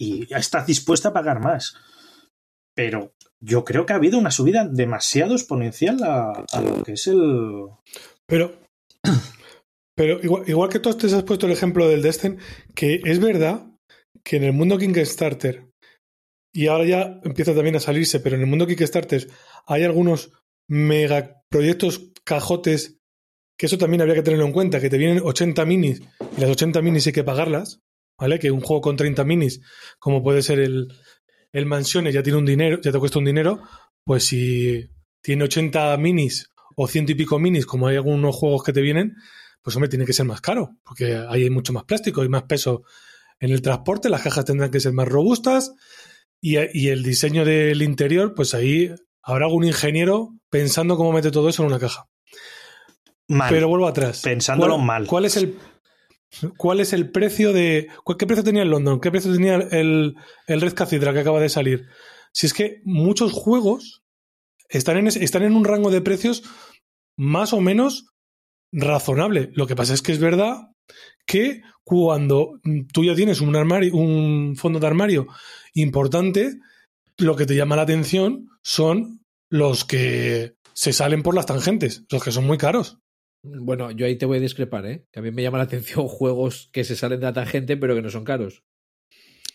y 0.00 0.26
ya 0.26 0.38
está 0.38 0.64
dispuesta 0.64 1.10
a 1.10 1.12
pagar 1.12 1.40
más. 1.40 1.76
Pero 2.74 3.14
yo 3.40 3.64
creo 3.64 3.86
que 3.86 3.92
ha 3.92 3.96
habido 3.96 4.18
una 4.18 4.30
subida 4.30 4.66
demasiado 4.66 5.34
exponencial 5.34 6.02
a, 6.02 6.44
a 6.50 6.60
lo 6.60 6.82
que 6.82 6.94
es 6.94 7.06
el. 7.06 7.68
Pero, 8.26 8.58
pero 9.94 10.20
igual, 10.22 10.44
igual, 10.48 10.70
que 10.70 10.78
tú 10.78 10.92
te 10.94 11.06
has 11.06 11.22
puesto 11.22 11.46
el 11.46 11.52
ejemplo 11.52 11.88
del 11.88 12.02
Destin, 12.02 12.38
que 12.74 13.00
es 13.04 13.20
verdad 13.20 13.66
que 14.24 14.36
en 14.36 14.44
el 14.44 14.52
mundo 14.52 14.78
Kickstarter, 14.78 15.70
y 16.52 16.66
ahora 16.66 16.84
ya 16.84 17.20
empieza 17.22 17.54
también 17.54 17.76
a 17.76 17.80
salirse, 17.80 18.20
pero 18.20 18.36
en 18.36 18.42
el 18.42 18.48
mundo 18.48 18.66
Kickstarter 18.66 19.28
hay 19.66 19.84
algunos 19.84 20.30
megaproyectos 20.68 22.12
cajotes 22.24 23.00
que 23.60 23.66
eso 23.66 23.76
también 23.76 24.00
habría 24.00 24.14
que 24.14 24.22
tenerlo 24.22 24.46
en 24.46 24.52
cuenta, 24.52 24.80
que 24.80 24.88
te 24.88 24.96
vienen 24.96 25.20
80 25.22 25.66
minis 25.66 26.00
y 26.36 26.40
las 26.40 26.48
80 26.48 26.80
minis 26.80 27.06
hay 27.06 27.12
que 27.12 27.24
pagarlas, 27.24 27.82
¿vale? 28.18 28.38
Que 28.38 28.50
un 28.50 28.62
juego 28.62 28.80
con 28.80 28.96
30 28.96 29.22
minis, 29.24 29.60
como 29.98 30.22
puede 30.22 30.40
ser 30.40 30.60
el, 30.60 30.88
el 31.52 31.66
Mansiones, 31.66 32.14
ya 32.14 32.22
tiene 32.22 32.38
un 32.38 32.46
dinero, 32.46 32.80
ya 32.80 32.90
te 32.90 32.98
cuesta 32.98 33.18
un 33.18 33.26
dinero, 33.26 33.60
pues 34.02 34.24
si 34.24 34.88
tiene 35.20 35.44
80 35.44 35.94
minis 35.98 36.50
o 36.74 36.88
ciento 36.88 37.12
y 37.12 37.16
pico 37.16 37.38
minis, 37.38 37.66
como 37.66 37.88
hay 37.88 37.96
algunos 37.96 38.34
juegos 38.34 38.64
que 38.64 38.72
te 38.72 38.80
vienen, 38.80 39.14
pues 39.62 39.76
hombre, 39.76 39.90
tiene 39.90 40.06
que 40.06 40.14
ser 40.14 40.24
más 40.24 40.40
caro, 40.40 40.78
porque 40.82 41.16
ahí 41.28 41.42
hay 41.42 41.50
mucho 41.50 41.74
más 41.74 41.84
plástico, 41.84 42.22
hay 42.22 42.30
más 42.30 42.44
peso 42.44 42.84
en 43.40 43.50
el 43.50 43.60
transporte, 43.60 44.08
las 44.08 44.22
cajas 44.22 44.46
tendrán 44.46 44.70
que 44.70 44.80
ser 44.80 44.94
más 44.94 45.06
robustas 45.08 45.74
y, 46.40 46.56
y 46.72 46.88
el 46.88 47.02
diseño 47.02 47.44
del 47.44 47.82
interior, 47.82 48.32
pues 48.34 48.54
ahí 48.54 48.90
habrá 49.22 49.46
algún 49.46 49.64
ingeniero 49.64 50.30
pensando 50.48 50.96
cómo 50.96 51.12
mete 51.12 51.30
todo 51.30 51.48
eso 51.48 51.62
en 51.62 51.68
una 51.68 51.78
caja. 51.78 52.06
Mal. 53.28 53.48
Pero 53.48 53.68
vuelvo 53.68 53.86
atrás. 53.86 54.22
Pensándolo 54.22 54.74
¿Cuál, 54.74 54.86
mal. 54.86 55.06
¿Cuál 55.06 55.24
es 55.24 55.36
el 55.36 55.56
¿Cuál 56.56 56.80
es 56.80 56.92
el 56.92 57.10
precio 57.10 57.52
de. 57.52 57.88
¿Qué 58.18 58.26
precio 58.26 58.44
tenía 58.44 58.62
el 58.62 58.70
London? 58.70 59.00
¿Qué 59.00 59.10
precio 59.10 59.32
tenía 59.32 59.56
el, 59.56 60.14
el 60.46 60.60
Red 60.60 60.74
Cathedral 60.74 61.14
que 61.14 61.20
acaba 61.20 61.40
de 61.40 61.48
salir? 61.48 61.86
Si 62.32 62.46
es 62.46 62.54
que 62.54 62.80
muchos 62.84 63.32
juegos 63.32 64.02
están 64.68 64.96
en, 64.96 65.08
están 65.08 65.42
en 65.42 65.54
un 65.54 65.64
rango 65.64 65.90
de 65.90 66.00
precios 66.00 66.44
más 67.16 67.52
o 67.52 67.60
menos 67.60 68.14
razonable. 68.72 69.50
Lo 69.54 69.66
que 69.66 69.74
pasa 69.74 69.92
es 69.92 70.02
que 70.02 70.12
es 70.12 70.20
verdad 70.20 70.68
que 71.26 71.62
cuando 71.82 72.60
tú 72.92 73.04
ya 73.04 73.14
tienes 73.14 73.40
un 73.40 73.56
armario, 73.56 73.94
un 73.94 74.56
fondo 74.56 74.78
de 74.78 74.86
armario 74.86 75.26
importante, 75.74 76.58
lo 77.18 77.36
que 77.36 77.46
te 77.46 77.54
llama 77.54 77.76
la 77.76 77.82
atención 77.82 78.48
son 78.62 79.20
los 79.48 79.84
que 79.84 80.54
se 80.72 80.92
salen 80.92 81.22
por 81.22 81.34
las 81.34 81.46
tangentes, 81.46 82.04
los 82.10 82.22
que 82.22 82.32
son 82.32 82.46
muy 82.46 82.58
caros. 82.58 82.98
Bueno, 83.42 83.90
yo 83.90 84.06
ahí 84.06 84.16
te 84.16 84.26
voy 84.26 84.38
a 84.38 84.40
discrepar, 84.40 84.86
¿eh? 84.86 85.06
Que 85.10 85.20
a 85.20 85.22
mí 85.22 85.30
me 85.30 85.42
llama 85.42 85.58
la 85.58 85.64
atención 85.64 86.06
juegos 86.08 86.68
que 86.72 86.84
se 86.84 86.96
salen 86.96 87.20
de 87.20 87.26
la 87.26 87.32
tangente 87.32 87.76
pero 87.76 87.94
que 87.94 88.02
no 88.02 88.10
son 88.10 88.24
caros. 88.24 88.64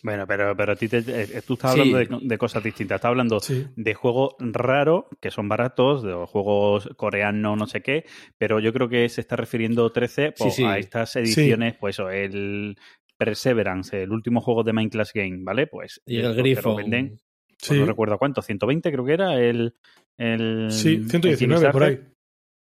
Bueno, 0.02 0.26
pero, 0.26 0.56
pero 0.56 0.72
a 0.72 0.76
ti 0.76 0.88
te, 0.88 0.98
eh, 0.98 1.42
tú 1.44 1.54
estás 1.54 1.72
hablando 1.72 1.98
sí. 1.98 2.06
de, 2.06 2.28
de, 2.28 2.38
cosas 2.38 2.62
distintas. 2.62 2.96
Estás 2.96 3.08
hablando 3.08 3.40
sí. 3.40 3.66
de 3.74 3.94
juegos 3.94 4.34
raros, 4.38 5.06
que 5.20 5.30
son 5.30 5.48
baratos, 5.48 6.02
de 6.02 6.12
juegos 6.26 6.88
coreanos, 6.96 7.58
no 7.58 7.66
sé 7.66 7.80
qué, 7.80 8.04
pero 8.38 8.60
yo 8.60 8.72
creo 8.72 8.88
que 8.88 9.08
se 9.08 9.20
está 9.20 9.36
refiriendo 9.36 9.90
13 9.90 10.32
pues, 10.38 10.54
sí, 10.54 10.64
a 10.64 10.78
estas 10.78 11.16
ediciones, 11.16 11.74
pues 11.80 11.96
eso, 11.96 12.10
el 12.10 12.76
Perseverance, 13.16 14.02
el 14.02 14.12
último 14.12 14.40
juego 14.40 14.62
de 14.62 14.74
Minecraft 14.74 15.14
Game, 15.14 15.38
¿vale? 15.40 15.66
Pues 15.66 16.02
y 16.06 16.18
el 16.18 16.34
grifo. 16.34 16.76
Venden, 16.76 17.18
pues 17.66 17.78
no 17.78 17.86
recuerdo 17.86 18.18
cuánto, 18.18 18.42
120 18.42 18.92
creo 18.92 19.04
que 19.04 19.12
era 19.12 19.40
el... 19.40 19.74
el 20.18 20.68
sí, 20.70 21.04
119 21.08 21.70
por 21.70 21.82
ahí. 21.84 22.00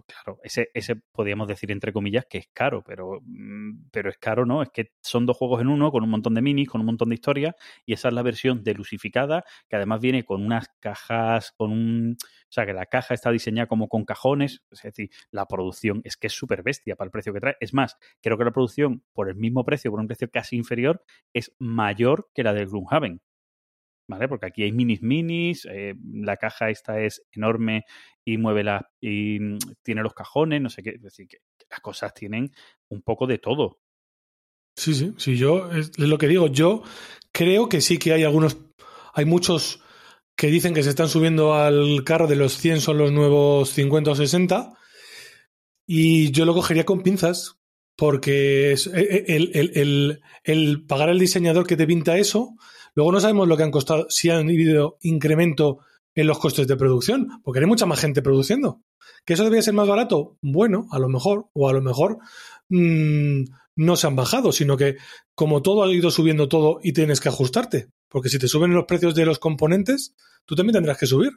Claro, 0.07 0.39
ese, 0.41 0.69
ese 0.73 0.95
podríamos 0.95 1.49
decir 1.49 1.69
entre 1.69 1.91
comillas 1.91 2.25
que 2.29 2.38
es 2.38 2.47
caro, 2.53 2.81
pero, 2.81 3.21
pero 3.91 4.09
es 4.09 4.17
caro, 4.17 4.45
¿no? 4.45 4.61
Es 4.61 4.69
que 4.69 4.91
son 5.01 5.25
dos 5.25 5.35
juegos 5.35 5.59
en 5.59 5.67
uno, 5.67 5.91
con 5.91 6.01
un 6.01 6.09
montón 6.09 6.33
de 6.33 6.41
minis, 6.41 6.69
con 6.69 6.79
un 6.79 6.88
montón 6.88 7.09
de 7.09 7.15
historias, 7.15 7.55
y 7.85 7.91
esa 7.91 8.07
es 8.07 8.13
la 8.13 8.21
versión 8.21 8.63
delusificada, 8.63 9.43
que 9.67 9.75
además 9.75 9.99
viene 9.99 10.23
con 10.23 10.45
unas 10.45 10.69
cajas, 10.79 11.51
con 11.57 11.73
un. 11.73 12.17
O 12.21 12.51
sea, 12.51 12.65
que 12.65 12.71
la 12.71 12.85
caja 12.85 13.13
está 13.13 13.31
diseñada 13.31 13.67
como 13.67 13.89
con 13.89 14.05
cajones, 14.05 14.63
es 14.71 14.81
decir, 14.81 15.09
la 15.29 15.45
producción 15.45 15.99
es 16.05 16.15
que 16.15 16.27
es 16.27 16.33
súper 16.33 16.63
bestia 16.63 16.95
para 16.95 17.07
el 17.07 17.11
precio 17.11 17.33
que 17.33 17.41
trae. 17.41 17.57
Es 17.59 17.73
más, 17.73 17.97
creo 18.21 18.38
que 18.38 18.45
la 18.45 18.51
producción, 18.51 19.03
por 19.11 19.27
el 19.27 19.35
mismo 19.35 19.65
precio, 19.65 19.91
por 19.91 19.99
un 19.99 20.07
precio 20.07 20.29
casi 20.31 20.55
inferior, 20.55 21.03
es 21.33 21.53
mayor 21.59 22.29
que 22.33 22.43
la 22.43 22.53
del 22.53 22.67
Gloomhaven. 22.67 23.19
¿Vale? 24.07 24.27
Porque 24.27 24.47
aquí 24.47 24.63
hay 24.63 24.71
minis 24.71 25.01
minis, 25.01 25.65
eh, 25.71 25.95
la 26.13 26.37
caja 26.37 26.69
esta 26.69 27.01
es 27.01 27.23
enorme 27.31 27.83
y 28.25 28.37
mueve 28.37 28.63
la 28.63 28.89
y 29.01 29.39
mm, 29.39 29.57
tiene 29.83 30.01
los 30.03 30.13
cajones, 30.13 30.61
no 30.61 30.69
sé 30.69 30.83
qué, 30.83 30.91
es 30.91 31.01
decir, 31.01 31.27
que, 31.27 31.37
las 31.69 31.81
cosas 31.81 32.13
tienen 32.13 32.51
un 32.89 33.01
poco 33.01 33.27
de 33.27 33.37
todo. 33.39 33.79
Sí, 34.75 34.93
sí, 34.93 35.13
sí, 35.17 35.35
yo 35.37 35.71
es 35.71 35.97
lo 35.97 36.17
que 36.17 36.27
digo, 36.27 36.47
yo 36.47 36.83
creo 37.31 37.67
que 37.67 37.81
sí 37.81 37.97
que 37.97 38.13
hay 38.13 38.23
algunos, 38.23 38.57
hay 39.13 39.25
muchos 39.25 39.81
que 40.35 40.47
dicen 40.47 40.73
que 40.73 40.83
se 40.83 40.89
están 40.89 41.09
subiendo 41.09 41.55
al 41.55 42.03
carro 42.05 42.27
de 42.27 42.35
los 42.35 42.57
100 42.57 42.79
son 42.79 42.97
los 42.99 43.11
nuevos 43.11 43.69
50 43.71 44.11
o 44.11 44.15
60 44.15 44.73
y 45.85 46.31
yo 46.31 46.45
lo 46.45 46.53
cogería 46.53 46.85
con 46.85 47.01
pinzas 47.01 47.57
porque 47.95 48.71
es- 48.73 48.87
e, 48.87 49.25
el, 49.27 49.51
el- 49.55 49.71
el- 49.75 50.21
el 50.43 50.85
pagar 50.85 51.09
al 51.09 51.19
diseñador 51.19 51.65
que 51.65 51.77
te 51.77 51.87
pinta 51.87 52.17
eso, 52.17 52.55
luego 52.97 53.11
no 53.11 53.19
sabemos 53.19 53.47
lo 53.47 53.55
que 53.55 53.61
han 53.61 53.69
costado, 53.69 54.07
si 54.09 54.31
han 54.31 54.49
habido 54.49 54.97
incremento 55.01 55.77
en 56.15 56.25
los 56.25 56.39
costes 56.39 56.67
de 56.67 56.75
producción, 56.77 57.29
porque 57.43 57.59
hay 57.59 57.67
mucha 57.67 57.85
más 57.85 57.99
gente 57.99 58.23
produciendo. 58.23 58.81
¿Que 59.23 59.33
eso 59.33 59.43
debería 59.43 59.61
ser 59.61 59.75
más 59.75 59.87
barato? 59.87 60.35
Bueno, 60.41 60.87
a 60.89 60.97
lo 60.97 61.07
mejor, 61.07 61.45
o 61.53 61.69
a 61.69 61.73
lo 61.73 61.81
mejor 61.83 62.17
mm, 62.69 63.43
no 63.75 63.95
se 63.97 64.07
han 64.07 64.15
bajado, 64.15 64.51
sino 64.51 64.77
que 64.77 64.97
como 65.35 65.61
todo 65.61 65.83
ha 65.83 65.93
ido 65.93 66.09
subiendo 66.09 66.49
todo 66.49 66.79
y 66.81 66.93
tienes 66.93 67.21
que 67.21 67.29
ajustarte. 67.29 67.91
Porque 68.09 68.29
si 68.29 68.39
te 68.39 68.47
suben 68.47 68.73
los 68.73 68.85
precios 68.85 69.13
de 69.13 69.27
los 69.27 69.37
componentes, 69.37 70.15
tú 70.45 70.55
también 70.55 70.73
tendrás 70.73 70.97
que 70.97 71.05
subir. 71.05 71.33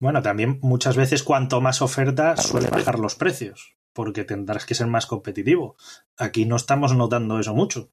Bueno, 0.00 0.20
también 0.20 0.58
muchas 0.62 0.96
veces 0.96 1.22
cuanto 1.22 1.60
más 1.60 1.80
oferta 1.80 2.36
suele 2.36 2.70
bajar 2.70 2.98
los 2.98 3.14
precios, 3.14 3.76
porque 3.92 4.24
tendrás 4.24 4.66
que 4.66 4.74
ser 4.74 4.88
más 4.88 5.06
competitivo. 5.06 5.76
Aquí 6.16 6.44
no 6.44 6.56
estamos 6.56 6.92
notando 6.96 7.38
eso 7.38 7.54
mucho. 7.54 7.92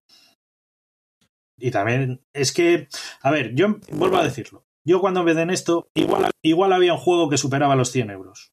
Y 1.57 1.71
también 1.71 2.21
es 2.33 2.51
que, 2.51 2.87
a 3.21 3.31
ver, 3.31 3.55
yo 3.55 3.77
vuelvo 3.91 4.17
a 4.17 4.23
decirlo. 4.23 4.65
Yo 4.85 4.99
cuando 4.99 5.23
me 5.23 5.33
den 5.33 5.49
esto, 5.49 5.89
igual, 5.95 6.31
igual 6.43 6.73
había 6.73 6.93
un 6.93 6.99
juego 6.99 7.29
que 7.29 7.37
superaba 7.37 7.75
los 7.75 7.91
100 7.91 8.11
euros. 8.11 8.51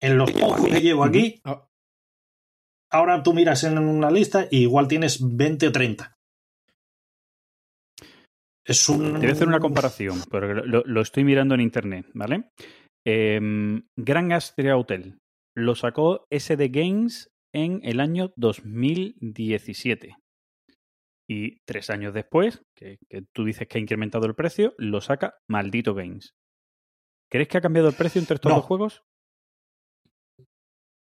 En 0.00 0.18
los 0.18 0.30
juegos 0.30 0.64
que 0.66 0.80
llevo 0.80 1.04
aquí, 1.04 1.40
Ah, 1.44 1.68
ahora 2.90 3.22
tú 3.22 3.32
miras 3.32 3.64
en 3.64 3.78
una 3.78 4.10
lista 4.10 4.46
y 4.50 4.62
igual 4.62 4.88
tienes 4.88 5.20
20 5.22 5.68
o 5.68 5.72
30. 5.72 6.18
Es 8.64 8.88
un... 8.88 9.14
Te 9.14 9.18
voy 9.18 9.28
a 9.28 9.32
hacer 9.32 9.48
una 9.48 9.60
comparación, 9.60 10.22
pero 10.30 10.54
lo, 10.54 10.82
lo 10.84 11.00
estoy 11.00 11.24
mirando 11.24 11.54
en 11.54 11.60
internet, 11.62 12.06
¿vale? 12.14 12.50
Em, 13.04 13.88
Gran 13.96 14.32
Astria 14.32 14.76
Hotel 14.76 15.18
lo 15.56 15.74
sacó 15.74 16.26
SD 16.30 16.68
Games 16.68 17.30
en 17.52 17.80
el 17.82 18.00
año 18.00 18.32
2017. 18.36 20.16
Y 21.28 21.60
tres 21.64 21.88
años 21.90 22.12
después, 22.14 22.62
que, 22.74 22.98
que 23.08 23.22
tú 23.32 23.44
dices 23.44 23.66
que 23.68 23.78
ha 23.78 23.80
incrementado 23.80 24.26
el 24.26 24.34
precio, 24.34 24.74
lo 24.76 25.00
saca 25.00 25.34
Maldito 25.48 25.94
Games. 25.94 26.34
¿Crees 27.30 27.48
que 27.48 27.58
ha 27.58 27.62
cambiado 27.62 27.88
el 27.88 27.94
precio 27.94 28.20
entre 28.20 28.34
estos 28.34 28.50
No. 28.50 28.56
dos 28.56 28.66
juegos? 28.66 29.02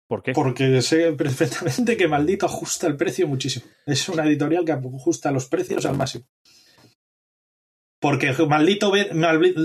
¿Por 0.07 0.23
qué? 0.23 0.33
Porque 0.33 0.81
sé 0.81 1.13
perfectamente 1.13 1.95
que 1.95 2.07
Maldito 2.07 2.45
ajusta 2.45 2.87
el 2.87 2.97
precio 2.97 3.27
muchísimo. 3.27 3.65
Es 3.85 4.09
una 4.09 4.25
editorial 4.25 4.65
que 4.65 4.71
ajusta 4.71 5.31
los 5.31 5.47
precios 5.47 5.85
al 5.85 5.97
máximo. 5.97 6.25
Porque 8.01 8.31
Maldito, 8.47 8.91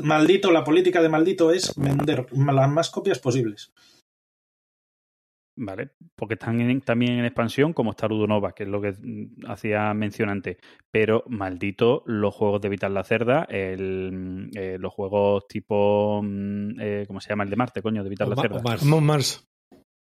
Maldito, 0.03 0.51
la 0.51 0.65
política 0.65 1.01
de 1.01 1.09
Maldito 1.09 1.51
es 1.53 1.73
vender 1.77 2.27
las 2.33 2.69
más 2.71 2.91
copias 2.91 3.19
posibles. 3.21 3.73
Vale, 5.57 5.91
porque 6.17 6.35
están 6.35 6.61
en- 6.61 6.81
también 6.81 7.13
en 7.19 7.25
expansión 7.25 7.73
como 7.73 7.93
está 7.93 8.09
Ludonova, 8.09 8.53
que 8.55 8.65
es 8.65 8.69
lo 8.69 8.81
que 8.81 8.93
mm, 8.93 9.47
hacía 9.49 9.95
mención 9.95 10.29
antes. 10.29 10.57
Pero 10.91 11.23
maldito 11.29 12.03
los 12.07 12.35
juegos 12.35 12.61
de 12.61 12.69
Vital 12.69 12.93
la 12.95 13.05
Cerda, 13.05 13.45
el, 13.49 14.11
mm, 14.13 14.51
eh, 14.57 14.77
los 14.81 14.93
juegos 14.93 15.47
tipo, 15.49 16.21
mm, 16.25 16.81
eh, 16.81 17.05
¿cómo 17.07 17.21
se 17.21 17.29
llama? 17.29 17.45
El 17.45 17.51
de 17.51 17.57
Marte, 17.57 17.83
coño, 17.83 18.03
de 18.03 18.11
Vital 18.11 18.29
o 18.29 18.35
la 18.35 18.43
Cerda. 18.43 18.61
Mars. 18.63 18.85
Mars. 18.85 19.49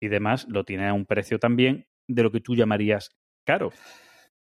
Y 0.02 0.08
demás, 0.08 0.46
lo 0.48 0.64
tiene 0.64 0.88
a 0.88 0.92
un 0.94 1.06
precio 1.06 1.38
también 1.38 1.86
de 2.08 2.22
lo 2.22 2.30
que 2.30 2.40
tú 2.40 2.54
llamarías 2.54 3.10
caro, 3.46 3.70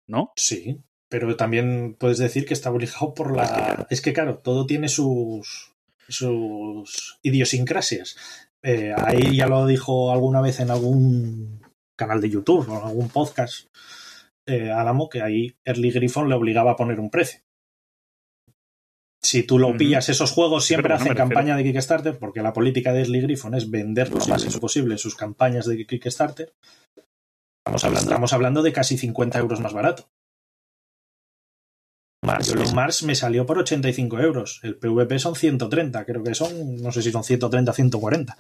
¿no? 0.08 0.32
Sí, 0.36 0.80
pero 1.10 1.36
también 1.36 1.96
puedes 2.00 2.18
decir 2.18 2.46
que 2.46 2.54
está 2.54 2.72
obligado 2.72 3.14
por 3.14 3.36
la. 3.36 3.88
Es 3.90 4.02
que, 4.02 4.14
claro, 4.14 4.40
todo 4.40 4.66
tiene 4.66 4.90
sus, 4.90 5.74
sus 6.08 7.20
idiosincrasias. 7.24 8.50
Eh, 8.64 8.94
ahí 8.96 9.36
ya 9.36 9.48
lo 9.48 9.66
dijo 9.68 10.12
alguna 10.12 10.40
vez 10.40 10.62
en 10.62 10.72
algún 10.72 11.62
canal 11.98 12.22
de 12.22 12.30
YouTube 12.30 12.68
o 12.70 12.80
en 12.80 12.88
algún 12.88 13.10
podcast 13.10 13.68
eh, 14.48 14.72
Álamo, 14.72 15.10
que 15.10 15.22
ahí 15.22 15.56
Early 15.66 15.92
Griffon 15.92 16.30
le 16.30 16.36
obligaba 16.36 16.72
a 16.72 16.76
poner 16.76 17.00
un 17.00 17.10
precio. 17.10 17.42
Si 19.22 19.44
tú 19.44 19.58
lo 19.58 19.76
pillas, 19.78 20.10
esos 20.10 20.32
juegos 20.32 20.66
siempre 20.66 20.94
bueno, 20.94 21.02
hacen 21.02 21.16
campaña 21.16 21.56
de 21.56 21.64
Kickstarter, 21.64 22.20
porque 22.20 22.42
la 22.42 22.52
política 22.52 22.92
de 22.92 23.02
Early 23.02 23.22
Griffon 23.22 23.56
es 23.56 23.70
vender 23.70 24.10
lo 24.12 24.26
más 24.26 24.46
posible 24.58 24.98
sus 24.98 25.16
campañas 25.16 25.66
de 25.66 25.86
Kickstarter. 25.86 26.54
Estamos 27.66 27.84
hablando, 27.86 28.10
estamos 28.10 28.34
hablando 28.34 28.62
de 28.62 28.74
casi 28.74 28.98
50 28.98 29.40
euros 29.40 29.62
más 29.62 29.72
barato. 29.72 30.10
Mars, 32.24 32.50
el 32.52 32.74
Mars 32.74 33.04
me 33.04 33.16
salió 33.16 33.46
por 33.46 33.58
85 33.60 34.20
euros. 34.20 34.60
El 34.64 34.76
PvP 34.78 35.20
son 35.20 35.36
130, 35.36 36.06
creo 36.06 36.24
que 36.24 36.34
son, 36.36 36.78
no 36.82 36.92
sé 36.92 37.02
si 37.02 37.12
son 37.12 37.24
130, 37.24 37.74
140. 37.74 38.38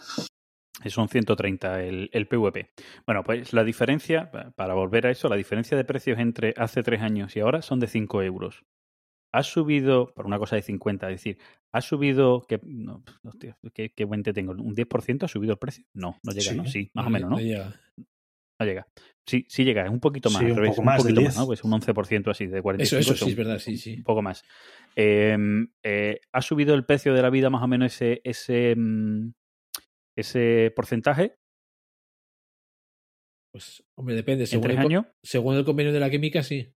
Son 0.87 1.07
130 1.07 1.83
el, 1.83 2.09
el 2.11 2.27
PVP. 2.27 2.71
Bueno, 3.05 3.23
pues 3.23 3.53
la 3.53 3.63
diferencia, 3.63 4.31
pa- 4.31 4.51
para 4.51 4.73
volver 4.73 5.07
a 5.07 5.11
eso, 5.11 5.29
la 5.29 5.35
diferencia 5.35 5.77
de 5.77 5.85
precios 5.85 6.19
entre 6.19 6.53
hace 6.57 6.83
tres 6.83 7.01
años 7.01 7.35
y 7.35 7.39
ahora 7.39 7.61
son 7.61 7.79
de 7.79 7.87
5 7.87 8.21
euros. 8.23 8.63
Ha 9.33 9.43
subido, 9.43 10.13
por 10.13 10.25
una 10.27 10.37
cosa 10.37 10.55
de 10.57 10.61
50, 10.61 11.07
es 11.09 11.13
decir, 11.15 11.37
ha 11.71 11.81
subido, 11.81 12.41
que, 12.47 12.59
no, 12.63 13.03
hostia, 13.23 13.57
qué, 13.73 13.91
qué 13.95 14.05
buen 14.05 14.21
te 14.23 14.31
tengo, 14.33 14.51
¿un 14.51 14.75
10% 14.75 15.23
ha 15.23 15.27
subido 15.27 15.53
el 15.53 15.57
precio? 15.59 15.85
No, 15.93 16.19
no 16.23 16.31
llega, 16.33 16.51
Sí. 16.51 16.57
¿no? 16.57 16.65
Sí, 16.65 16.91
más 16.93 17.05
No 17.05 17.07
o 17.07 17.11
menos, 17.11 17.29
¿no? 17.31 17.39
Llega. 18.65 18.81
No 18.81 18.93
llega. 18.95 19.09
Sí, 19.25 19.45
sí 19.47 19.63
llega, 19.63 19.85
es 19.85 19.89
un 19.89 20.01
poquito 20.01 20.29
más, 20.29 20.39
Sí, 20.41 20.45
un 20.51 20.55
revés, 20.57 20.71
poco 20.71 20.81
un 20.81 20.85
más, 20.85 21.01
poquito 21.01 21.21
más, 21.21 21.33
10. 21.35 21.37
¿no? 21.39 21.45
Pues 21.45 21.63
un 21.63 21.71
11% 21.71 22.29
así, 22.31 22.47
de 22.47 22.61
45. 22.61 22.99
Eso, 22.99 23.13
eso 23.13 23.25
sí, 23.25 23.31
es 23.31 23.37
verdad, 23.37 23.57
sí, 23.59 23.77
sí. 23.77 23.95
Un 23.95 24.03
poco 24.03 24.21
más. 24.21 24.43
Eh, 24.97 25.37
eh, 25.83 26.19
¿Ha 26.33 26.41
subido 26.41 26.75
el 26.75 26.85
precio 26.85 27.13
de 27.13 27.21
la 27.21 27.29
vida 27.29 27.49
más 27.49 27.63
o 27.63 27.67
menos 27.67 27.93
ese, 27.93 28.19
ese, 28.25 28.75
mm, 28.75 29.31
ese 30.17 30.73
porcentaje 30.75 31.37
Pues, 33.53 33.83
hombre, 33.95 34.15
depende. 34.15 34.43
en 34.43 34.47
Según 34.47 34.63
tres 34.67 34.77
el, 34.79 34.85
años? 34.85 35.05
según 35.21 35.55
el 35.55 35.63
convenio 35.63 35.93
de 35.93 35.99
la 36.01 36.09
química, 36.09 36.43
sí. 36.43 36.73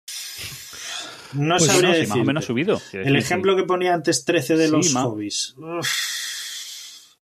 No 1.33 1.57
Pues 1.57 1.65
sabría 1.69 1.89
No, 1.89 1.93
sí, 1.95 1.99
decirte. 1.99 2.07
más 2.07 2.17
o 2.19 2.23
menos 2.25 2.43
ha 2.43 2.47
subido. 2.47 2.81
El 2.93 2.99
decir, 3.03 3.17
ejemplo 3.17 3.55
que 3.57 3.63
ponía 3.63 3.93
antes 3.93 4.23
13 4.23 4.55
de 4.55 4.65
Sí, 4.67 4.71
los 4.71 4.93
hobbies. 4.93 5.55
Uf. 5.57 5.87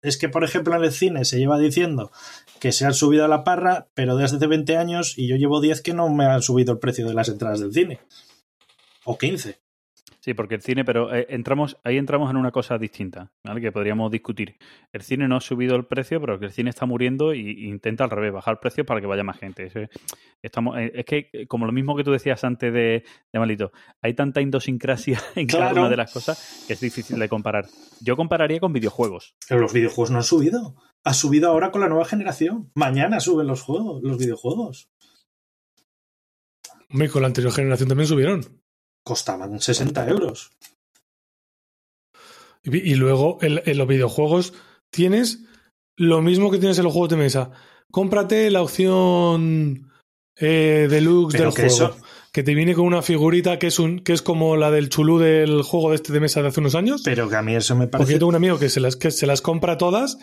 Es 0.01 0.17
que, 0.17 0.29
por 0.29 0.43
ejemplo, 0.43 0.75
en 0.75 0.83
el 0.83 0.91
cine 0.91 1.25
se 1.25 1.37
lleva 1.37 1.59
diciendo 1.59 2.11
que 2.59 2.71
se 2.71 2.85
han 2.85 2.93
subido 2.93 3.25
a 3.25 3.27
la 3.27 3.43
parra, 3.43 3.87
pero 3.93 4.15
desde 4.15 4.37
hace 4.37 4.47
20 4.47 4.77
años 4.77 5.17
y 5.17 5.27
yo 5.27 5.35
llevo 5.35 5.61
10 5.61 5.81
que 5.81 5.93
no 5.93 6.09
me 6.09 6.25
han 6.25 6.41
subido 6.41 6.73
el 6.73 6.79
precio 6.79 7.07
de 7.07 7.13
las 7.13 7.29
entradas 7.29 7.59
del 7.59 7.73
cine. 7.73 7.99
O 9.03 9.17
15. 9.17 9.59
Sí, 10.21 10.35
porque 10.35 10.53
el 10.53 10.61
cine, 10.61 10.85
pero 10.85 11.11
eh, 11.11 11.25
entramos, 11.29 11.77
ahí 11.83 11.97
entramos 11.97 12.29
en 12.29 12.37
una 12.37 12.51
cosa 12.51 12.77
distinta, 12.77 13.31
¿vale? 13.43 13.59
Que 13.59 13.71
podríamos 13.71 14.11
discutir. 14.11 14.55
El 14.93 15.01
cine 15.01 15.27
no 15.27 15.37
ha 15.37 15.41
subido 15.41 15.75
el 15.75 15.87
precio, 15.87 16.21
pero 16.21 16.39
que 16.39 16.45
el 16.45 16.51
cine 16.51 16.69
está 16.69 16.85
muriendo 16.85 17.33
y, 17.33 17.39
y 17.39 17.67
intenta 17.67 18.03
al 18.03 18.11
revés, 18.11 18.31
bajar 18.31 18.53
el 18.53 18.59
precio 18.59 18.85
para 18.85 19.01
que 19.01 19.07
vaya 19.07 19.23
más 19.23 19.39
gente. 19.39 19.65
Es, 19.65 19.89
estamos, 20.43 20.77
eh, 20.77 20.91
es 20.93 21.05
que, 21.05 21.29
eh, 21.33 21.47
como 21.47 21.65
lo 21.65 21.71
mismo 21.71 21.95
que 21.95 22.03
tú 22.03 22.11
decías 22.11 22.43
antes 22.43 22.71
de, 22.71 23.03
de 23.33 23.39
Malito, 23.39 23.71
hay 23.99 24.13
tanta 24.13 24.41
idiosincrasia 24.41 25.19
en 25.35 25.47
cada 25.47 25.71
una 25.71 25.89
de 25.89 25.97
las 25.97 26.13
cosas 26.13 26.65
que 26.67 26.73
es 26.73 26.79
difícil 26.79 27.17
de 27.17 27.27
comparar. 27.27 27.65
Yo 27.99 28.15
compararía 28.15 28.59
con 28.59 28.73
videojuegos. 28.73 29.33
Pero 29.49 29.61
los 29.61 29.73
videojuegos 29.73 30.11
no 30.11 30.17
han 30.17 30.23
subido. 30.23 30.75
Ha 31.03 31.15
subido 31.15 31.49
ahora 31.49 31.71
con 31.71 31.81
la 31.81 31.89
nueva 31.89 32.05
generación. 32.05 32.69
Mañana 32.75 33.19
suben 33.19 33.47
los 33.47 33.63
juegos, 33.63 34.03
los 34.03 34.19
videojuegos. 34.19 34.91
Hombre, 36.91 37.09
con 37.09 37.23
la 37.23 37.27
anterior 37.27 37.51
generación 37.51 37.89
también 37.89 38.07
subieron. 38.07 38.60
Costaban 39.03 39.59
60 39.59 40.07
euros. 40.07 40.51
Y, 42.63 42.77
y 42.77 42.95
luego 42.95 43.37
en, 43.41 43.61
en 43.65 43.77
los 43.77 43.87
videojuegos 43.87 44.53
tienes 44.91 45.39
lo 45.97 46.21
mismo 46.21 46.51
que 46.51 46.57
tienes 46.59 46.77
en 46.77 46.83
los 46.83 46.93
juegos 46.93 47.09
de 47.09 47.17
mesa. 47.17 47.51
Cómprate 47.91 48.49
la 48.51 48.61
opción 48.61 49.91
eh, 50.37 50.87
deluxe 50.89 51.33
Pero 51.37 51.51
del 51.51 51.55
que 51.55 51.69
juego. 51.69 51.93
eso- 51.95 51.97
Que 52.31 52.43
te 52.43 52.53
viene 52.55 52.73
con 52.75 52.85
una 52.85 53.01
figurita 53.01 53.59
que 53.59 53.67
es 53.67 53.79
un 53.79 53.99
que 53.99 54.13
es 54.13 54.21
como 54.21 54.55
la 54.55 54.71
del 54.71 54.89
chulú 54.89 55.17
del 55.19 55.63
juego 55.63 55.89
de 55.89 55.95
este 55.97 56.13
de 56.13 56.19
mesa 56.21 56.41
de 56.41 56.47
hace 56.49 56.59
unos 56.61 56.75
años. 56.75 57.01
Pero 57.03 57.27
que 57.29 57.35
a 57.35 57.41
mí 57.41 57.55
eso 57.55 57.75
me 57.75 57.87
Porque 57.87 57.91
parece. 57.91 58.13
yo 58.13 58.19
tengo 58.19 58.29
un 58.29 58.35
amigo 58.35 58.57
que 58.59 58.69
se 58.69 58.79
las, 58.79 58.95
que 58.95 59.11
se 59.11 59.25
las 59.27 59.41
compra 59.41 59.77
todas. 59.77 60.17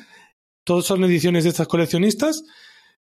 Todas 0.64 0.84
son 0.86 1.02
ediciones 1.04 1.44
de 1.44 1.50
estas 1.50 1.68
coleccionistas. 1.68 2.44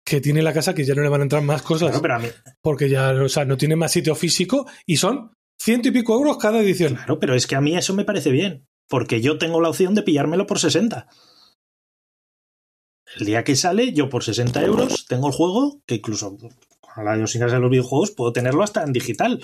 Que 0.04 0.20
tiene 0.22 0.40
la 0.42 0.54
casa 0.54 0.74
que 0.74 0.84
ya 0.84 0.94
no 0.94 1.02
le 1.02 1.08
van 1.10 1.20
a 1.20 1.24
entrar 1.24 1.42
más 1.42 1.60
cosas. 1.62 1.90
Claro, 1.90 2.02
pero 2.02 2.14
a 2.14 2.18
mí, 2.18 2.28
Porque 2.62 2.88
ya, 2.88 3.10
o 3.12 3.28
sea, 3.28 3.44
no 3.44 3.56
tiene 3.58 3.76
más 3.76 3.92
sitio 3.92 4.14
físico. 4.14 4.66
Y 4.86 4.96
son 4.96 5.32
ciento 5.60 5.88
y 5.88 5.90
pico 5.92 6.14
euros 6.14 6.38
cada 6.38 6.60
edición. 6.60 6.94
claro, 6.94 7.18
pero 7.18 7.34
es 7.34 7.46
que 7.46 7.54
a 7.54 7.60
mí 7.60 7.76
eso 7.76 7.94
me 7.94 8.04
parece 8.04 8.30
bien. 8.30 8.66
Porque 8.88 9.20
yo 9.20 9.38
tengo 9.38 9.60
la 9.60 9.68
opción 9.68 9.94
de 9.94 10.02
pillármelo 10.02 10.46
por 10.46 10.58
60. 10.58 11.06
El 13.16 13.26
día 13.26 13.44
que 13.44 13.54
sale, 13.54 13.92
yo 13.92 14.08
por 14.08 14.24
60 14.24 14.62
euros 14.62 15.06
tengo 15.06 15.28
el 15.28 15.34
juego, 15.34 15.80
que 15.86 15.96
incluso 15.96 16.36
con 16.80 17.04
la 17.04 17.16
idiosincrasia 17.16 17.56
de 17.56 17.62
los 17.62 17.70
videojuegos 17.70 18.10
puedo 18.10 18.32
tenerlo 18.32 18.62
hasta 18.62 18.82
en 18.82 18.92
digital. 18.92 19.40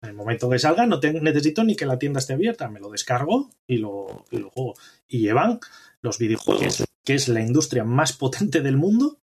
En 0.00 0.10
el 0.10 0.14
momento 0.14 0.48
que 0.48 0.58
salga 0.58 0.86
no 0.86 1.00
necesito 1.00 1.64
ni 1.64 1.74
que 1.74 1.86
la 1.86 1.98
tienda 1.98 2.20
esté 2.20 2.34
abierta, 2.34 2.68
me 2.68 2.78
lo 2.78 2.90
descargo 2.90 3.50
y 3.66 3.78
lo, 3.78 4.24
y 4.30 4.38
lo 4.38 4.50
juego. 4.50 4.74
Y 5.08 5.20
llevan 5.20 5.58
los 6.02 6.18
videojuegos, 6.18 6.84
que 7.04 7.14
es 7.14 7.28
la 7.28 7.40
industria 7.40 7.82
más 7.82 8.12
potente 8.12 8.60
del 8.60 8.76
mundo, 8.76 9.18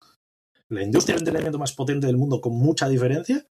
la 0.70 0.82
industria 0.82 1.16
del 1.16 1.22
entretenimiento 1.22 1.60
más 1.60 1.74
potente 1.74 2.08
del 2.08 2.18
mundo 2.18 2.42
con 2.42 2.54
mucha 2.54 2.90
diferencia, 2.90 3.46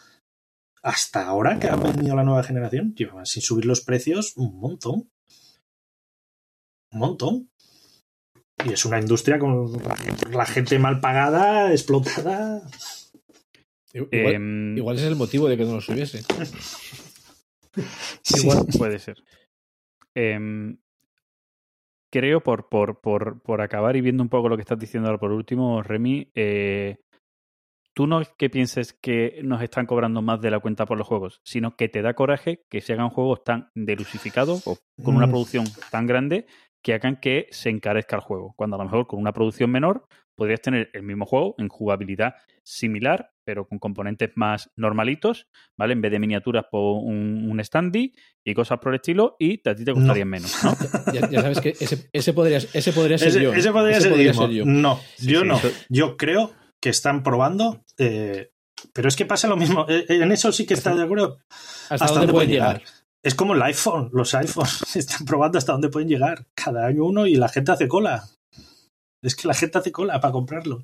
hasta 0.82 1.26
ahora 1.26 1.58
que 1.58 1.68
ha 1.68 1.76
venido 1.76 2.16
la 2.16 2.24
nueva 2.24 2.42
generación, 2.42 2.94
llevan 2.94 3.26
sin 3.26 3.42
subir 3.42 3.66
los 3.66 3.82
precios 3.82 4.36
un 4.36 4.58
montón. 4.58 5.10
Un 6.92 6.98
montón. 6.98 7.50
Y 8.64 8.72
es 8.72 8.84
una 8.84 9.00
industria 9.00 9.38
con 9.38 9.72
la 10.30 10.46
gente, 10.46 10.78
mal 10.78 11.00
pagada, 11.00 11.70
explotada. 11.72 12.62
Igual, 13.92 14.34
Em, 14.34 14.76
igual 14.76 14.96
ese 14.96 15.06
es 15.06 15.12
el 15.12 15.18
motivo 15.18 15.48
de 15.48 15.56
que 15.56 15.64
no 15.64 15.74
lo 15.74 15.80
subiese. 15.80 16.22
Igual 18.36 18.66
puede 18.76 18.98
ser. 18.98 19.22
Em, 20.14 20.76
creo, 22.10 22.42
por, 22.42 22.68
por, 22.68 23.00
por, 23.00 23.40
por 23.42 23.60
acabar 23.60 23.96
y 23.96 24.00
viendo 24.00 24.22
un 24.22 24.28
poco 24.28 24.48
lo 24.48 24.56
que 24.56 24.62
estás 24.62 24.78
diciendo 24.78 25.08
ahora 25.08 25.20
por 25.20 25.32
último, 25.32 25.82
Remy, 25.82 26.30
eh, 26.34 26.98
tú 28.00 28.06
no 28.06 28.22
es 28.22 28.30
que 28.38 28.48
pienses 28.48 28.94
que 28.94 29.40
nos 29.44 29.60
están 29.60 29.84
cobrando 29.84 30.22
más 30.22 30.40
de 30.40 30.50
la 30.50 30.58
cuenta 30.58 30.86
por 30.86 30.96
los 30.96 31.06
juegos, 31.06 31.42
sino 31.44 31.76
que 31.76 31.90
te 31.90 32.00
da 32.00 32.14
coraje 32.14 32.64
que 32.70 32.80
se 32.80 32.94
hagan 32.94 33.10
juegos 33.10 33.44
tan 33.44 33.68
delusificados 33.74 34.66
o 34.66 34.78
con 35.04 35.16
una 35.16 35.26
Mm. 35.26 35.30
producción 35.30 35.64
tan 35.90 36.06
grande 36.06 36.46
que 36.82 36.94
hagan 36.94 37.20
que 37.20 37.46
se 37.50 37.68
encarezca 37.68 38.16
el 38.16 38.22
juego. 38.22 38.54
Cuando 38.56 38.76
a 38.76 38.78
lo 38.78 38.84
mejor 38.86 39.06
con 39.06 39.20
una 39.20 39.32
producción 39.34 39.70
menor 39.70 40.06
podrías 40.34 40.62
tener 40.62 40.88
el 40.94 41.02
mismo 41.02 41.26
juego 41.26 41.54
en 41.58 41.68
jugabilidad 41.68 42.36
similar, 42.62 43.32
pero 43.44 43.68
con 43.68 43.78
componentes 43.78 44.30
más 44.34 44.70
normalitos, 44.76 45.46
¿vale? 45.76 45.92
En 45.92 46.00
vez 46.00 46.10
de 46.12 46.18
miniaturas 46.20 46.64
por 46.70 47.02
un, 47.04 47.50
un 47.50 47.62
standy 47.62 48.14
y 48.42 48.54
cosas 48.54 48.78
por 48.78 48.92
el 48.92 48.96
estilo, 48.96 49.36
y 49.38 49.60
a 49.68 49.74
ti 49.74 49.84
te 49.84 49.92
costarían 49.92 50.28
menos, 50.28 50.64
¿no? 50.64 50.72
Ya, 51.12 51.28
ya 51.28 51.42
sabes 51.42 51.60
que 51.60 51.70
ese, 51.70 52.08
ese 52.14 52.32
podría, 52.32 52.56
ese 52.56 52.92
podría 52.94 53.18
ser 53.18 53.28
Ese, 53.28 53.42
yo. 53.42 53.52
ese 53.52 53.70
podría, 53.72 54.00
ser, 54.00 54.50
yo. 54.50 54.64
No, 54.64 54.98
Sí, 55.16 55.26
yo 55.32 55.40
sí, 55.42 55.46
no. 55.48 55.56
eso- 55.56 55.70
Yo 55.90 56.16
creo 56.16 56.52
que 56.82 56.90
están 56.90 57.22
probando. 57.22 57.82
eh, 57.98 58.50
pero 58.94 59.08
es 59.08 59.16
que 59.16 59.26
pasa 59.26 59.46
lo 59.48 59.56
mismo. 59.56 59.84
eh, 59.88 60.06
En 60.08 60.32
eso 60.32 60.50
sí 60.52 60.66
que 60.66 60.74
está 60.74 60.94
de 60.94 61.02
acuerdo. 61.02 61.38
¿Hasta, 61.90 62.06
dónde 62.06 62.32
pueden 62.32 62.50
llegar? 62.50 62.82
Es 63.22 63.34
como 63.34 63.54
el 63.54 63.62
iPhone. 63.62 64.08
Los 64.12 64.34
iPhones 64.34 64.82
están 64.96 65.26
probando 65.26 65.58
hasta 65.58 65.72
dónde 65.72 65.90
pueden 65.90 66.08
llegar. 66.08 66.46
Cada 66.54 66.86
año 66.86 67.04
uno 67.04 67.26
y 67.26 67.34
la 67.34 67.48
gente 67.48 67.72
hace 67.72 67.88
cola. 67.88 68.24
Es 69.22 69.36
que 69.36 69.46
la 69.48 69.54
gente 69.54 69.76
hace 69.78 69.92
cola 69.92 70.18
para 70.20 70.32
comprarlo. 70.32 70.82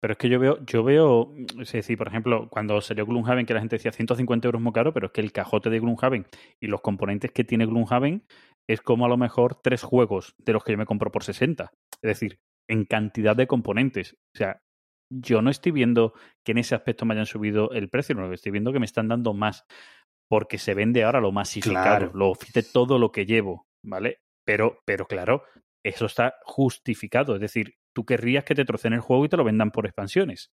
Pero 0.00 0.12
es 0.12 0.18
que 0.18 0.28
yo 0.28 0.38
veo, 0.38 0.64
yo 0.64 0.84
veo, 0.84 1.34
es 1.60 1.72
decir, 1.72 1.98
por 1.98 2.06
ejemplo, 2.06 2.48
cuando 2.50 2.80
salió 2.80 3.04
Gloomhaven, 3.04 3.46
que 3.46 3.54
la 3.54 3.58
gente 3.58 3.74
decía 3.76 3.90
150 3.90 4.46
euros 4.46 4.62
muy 4.62 4.72
caro, 4.72 4.94
pero 4.94 5.06
es 5.06 5.12
que 5.12 5.20
el 5.20 5.32
cajote 5.32 5.70
de 5.70 5.80
Gloomhaven 5.80 6.24
y 6.62 6.68
los 6.68 6.80
componentes 6.82 7.32
que 7.32 7.42
tiene 7.42 7.66
Gloomhaven 7.66 8.24
es 8.68 8.80
como 8.80 9.06
a 9.06 9.08
lo 9.08 9.16
mejor 9.16 9.56
tres 9.60 9.82
juegos 9.82 10.34
de 10.38 10.52
los 10.52 10.62
que 10.62 10.70
yo 10.70 10.78
me 10.78 10.86
compro 10.86 11.10
por 11.10 11.24
60. 11.24 11.72
Es 12.00 12.08
decir, 12.08 12.38
en 12.70 12.84
cantidad 12.84 13.34
de 13.34 13.48
componentes. 13.48 14.12
O 14.36 14.38
sea, 14.38 14.60
yo 15.10 15.42
no 15.42 15.50
estoy 15.50 15.72
viendo 15.72 16.12
que 16.44 16.52
en 16.52 16.58
ese 16.58 16.74
aspecto 16.74 17.04
me 17.04 17.14
hayan 17.14 17.26
subido 17.26 17.70
el 17.72 17.88
precio, 17.88 18.14
no, 18.14 18.32
estoy 18.32 18.52
viendo 18.52 18.72
que 18.72 18.78
me 18.80 18.86
están 18.86 19.08
dando 19.08 19.34
más. 19.34 19.64
Porque 20.30 20.58
se 20.58 20.74
vende 20.74 21.04
ahora 21.04 21.20
lo 21.20 21.32
masificado, 21.32 21.82
Claro. 21.82 22.10
lo 22.14 22.34
de 22.52 22.62
todo 22.62 22.98
lo 22.98 23.10
que 23.12 23.24
llevo, 23.24 23.66
¿vale? 23.82 24.18
Pero, 24.44 24.78
pero 24.84 25.06
claro, 25.06 25.42
eso 25.82 26.04
está 26.06 26.34
justificado. 26.44 27.34
Es 27.34 27.40
decir, 27.40 27.76
tú 27.94 28.04
querrías 28.04 28.44
que 28.44 28.54
te 28.54 28.66
trocen 28.66 28.92
el 28.92 29.00
juego 29.00 29.24
y 29.24 29.28
te 29.30 29.38
lo 29.38 29.44
vendan 29.44 29.70
por 29.70 29.86
expansiones. 29.86 30.50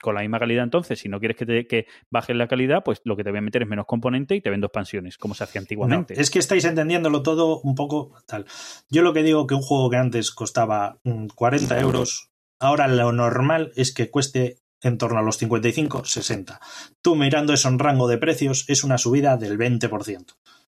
Con 0.00 0.14
la 0.14 0.20
misma 0.20 0.38
calidad, 0.38 0.62
entonces, 0.64 1.00
si 1.00 1.08
no 1.08 1.18
quieres 1.18 1.36
que, 1.36 1.44
te, 1.44 1.66
que 1.66 1.86
bajes 2.10 2.34
la 2.36 2.46
calidad, 2.46 2.84
pues 2.84 3.00
lo 3.04 3.16
que 3.16 3.24
te 3.24 3.30
voy 3.30 3.40
a 3.40 3.42
meter 3.42 3.62
es 3.62 3.68
menos 3.68 3.84
componente 3.84 4.36
y 4.36 4.40
te 4.40 4.48
vendo 4.48 4.68
expansiones, 4.68 5.18
como 5.18 5.34
se 5.34 5.42
hacía 5.44 5.60
antiguamente. 5.60 6.14
No, 6.14 6.20
es 6.20 6.30
que 6.30 6.38
estáis 6.38 6.64
entendiéndolo 6.64 7.22
todo 7.22 7.60
un 7.60 7.74
poco 7.74 8.14
tal. 8.26 8.46
Yo 8.88 9.02
lo 9.02 9.12
que 9.12 9.24
digo 9.24 9.46
que 9.46 9.54
un 9.54 9.60
juego 9.62 9.90
que 9.90 9.96
antes 9.96 10.30
costaba 10.30 11.00
mm, 11.02 11.26
40 11.34 11.80
euros, 11.80 12.30
ahora 12.60 12.88
lo 12.88 13.12
normal 13.12 13.72
es 13.76 13.92
que 13.92 14.10
cueste 14.10 14.58
en 14.82 14.98
torno 14.98 15.18
a 15.18 15.22
los 15.22 15.38
55, 15.38 16.04
60. 16.04 16.60
Tú 17.02 17.16
mirando 17.16 17.52
eso 17.52 17.68
en 17.68 17.78
rango 17.78 18.08
de 18.08 18.18
precios 18.18 18.64
es 18.68 18.84
una 18.84 18.98
subida 18.98 19.36
del 19.36 19.58
20%. 19.58 20.34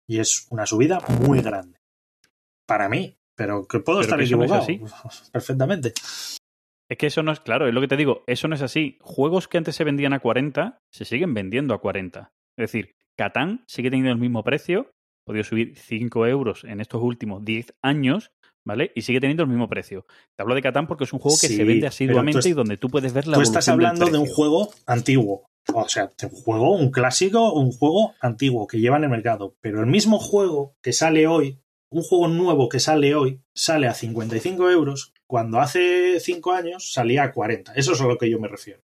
Y 0.07 0.19
es 0.19 0.47
una 0.49 0.65
subida 0.65 1.01
muy 1.21 1.41
grande. 1.41 1.80
Para 2.65 2.89
mí, 2.89 3.17
pero 3.36 3.67
que 3.67 3.80
puedo 3.80 3.99
Pero 3.99 4.07
estar 4.07 4.19
que 4.19 4.25
eso 4.25 4.38
no 4.38 4.43
es 4.43 4.69
equivocado. 4.69 5.09
Perfectamente. 5.32 5.93
Es 6.89 6.97
que 6.97 7.07
eso 7.07 7.21
no 7.21 7.32
es 7.32 7.39
claro, 7.39 7.67
es 7.67 7.73
lo 7.73 7.82
que 7.82 7.88
te 7.88 7.97
digo, 7.97 8.23
eso 8.25 8.47
no 8.47 8.55
es 8.55 8.63
así. 8.63 8.97
Juegos 9.01 9.47
que 9.47 9.59
antes 9.59 9.75
se 9.75 9.84
vendían 9.84 10.13
a 10.13 10.19
40 10.19 10.80
se 10.91 11.05
siguen 11.05 11.36
vendiendo 11.36 11.75
a 11.75 11.82
40. 11.82 12.32
Es 12.57 12.71
decir, 12.71 12.95
Catán 13.15 13.63
sigue 13.67 13.91
teniendo 13.91 14.11
el 14.11 14.17
mismo 14.17 14.43
precio, 14.43 14.91
ha 14.91 15.25
podido 15.25 15.43
subir 15.43 15.77
5 15.77 16.25
euros 16.25 16.63
en 16.63 16.82
estos 16.82 17.03
últimos 17.03 17.45
10 17.45 17.75
años, 17.84 18.32
¿vale? 18.70 18.91
Y 18.95 19.01
sigue 19.01 19.20
teniendo 19.20 19.43
el 19.43 19.49
mismo 19.49 19.67
precio. 19.67 20.05
Te 20.38 20.41
hablo 20.43 20.55
de 20.55 20.61
Catán 20.61 20.88
porque 20.88 21.03
es 21.03 21.13
un 21.13 21.20
juego 21.20 21.38
que 21.39 21.47
Sí, 21.47 21.57
se 21.57 21.63
vende 21.65 21.88
asiduamente 21.88 22.39
es- 22.39 22.45
y 22.45 22.53
donde 22.53 22.78
tú 22.78 22.89
puedes 22.89 23.11
ver 23.13 23.28
la 23.28 23.36
Tú 23.36 23.41
estás 23.41 23.65
del 23.65 23.74
hablando 23.74 24.05
de 24.05 24.17
un 24.17 24.28
juego 24.28 24.70
antiguo. 24.86 25.45
O 25.74 25.88
sea, 25.89 26.11
un 26.24 26.30
juego, 26.30 26.72
un 26.76 26.89
clásico, 26.89 27.53
un 27.53 27.72
juego 27.72 28.13
antiguo 28.22 28.65
que 28.65 28.80
lleva 28.80 28.97
en 28.97 29.03
el 29.03 29.09
mercado. 29.09 29.55
Pero 29.61 29.82
el 29.82 29.86
mismo 29.88 30.17
juego 30.17 30.74
que 30.82 30.93
sale 30.93 31.28
hoy, 31.28 31.59
un 31.91 32.01
juego 32.03 32.28
nuevo 32.28 32.70
que 32.70 32.80
sale 32.80 33.13
hoy, 33.13 33.41
sale 33.53 33.88
a 33.88 33.93
55 33.93 34.70
euros, 34.72 35.13
cuando 35.28 35.59
hace 35.59 36.20
5 36.20 36.53
años 36.53 36.91
salía 36.91 37.24
a 37.24 37.32
40. 37.34 37.74
Eso 37.76 37.91
es 37.93 38.01
a 38.01 38.07
lo 38.07 38.17
que 38.17 38.30
yo 38.30 38.39
me 38.39 38.47
refiero. 38.47 38.80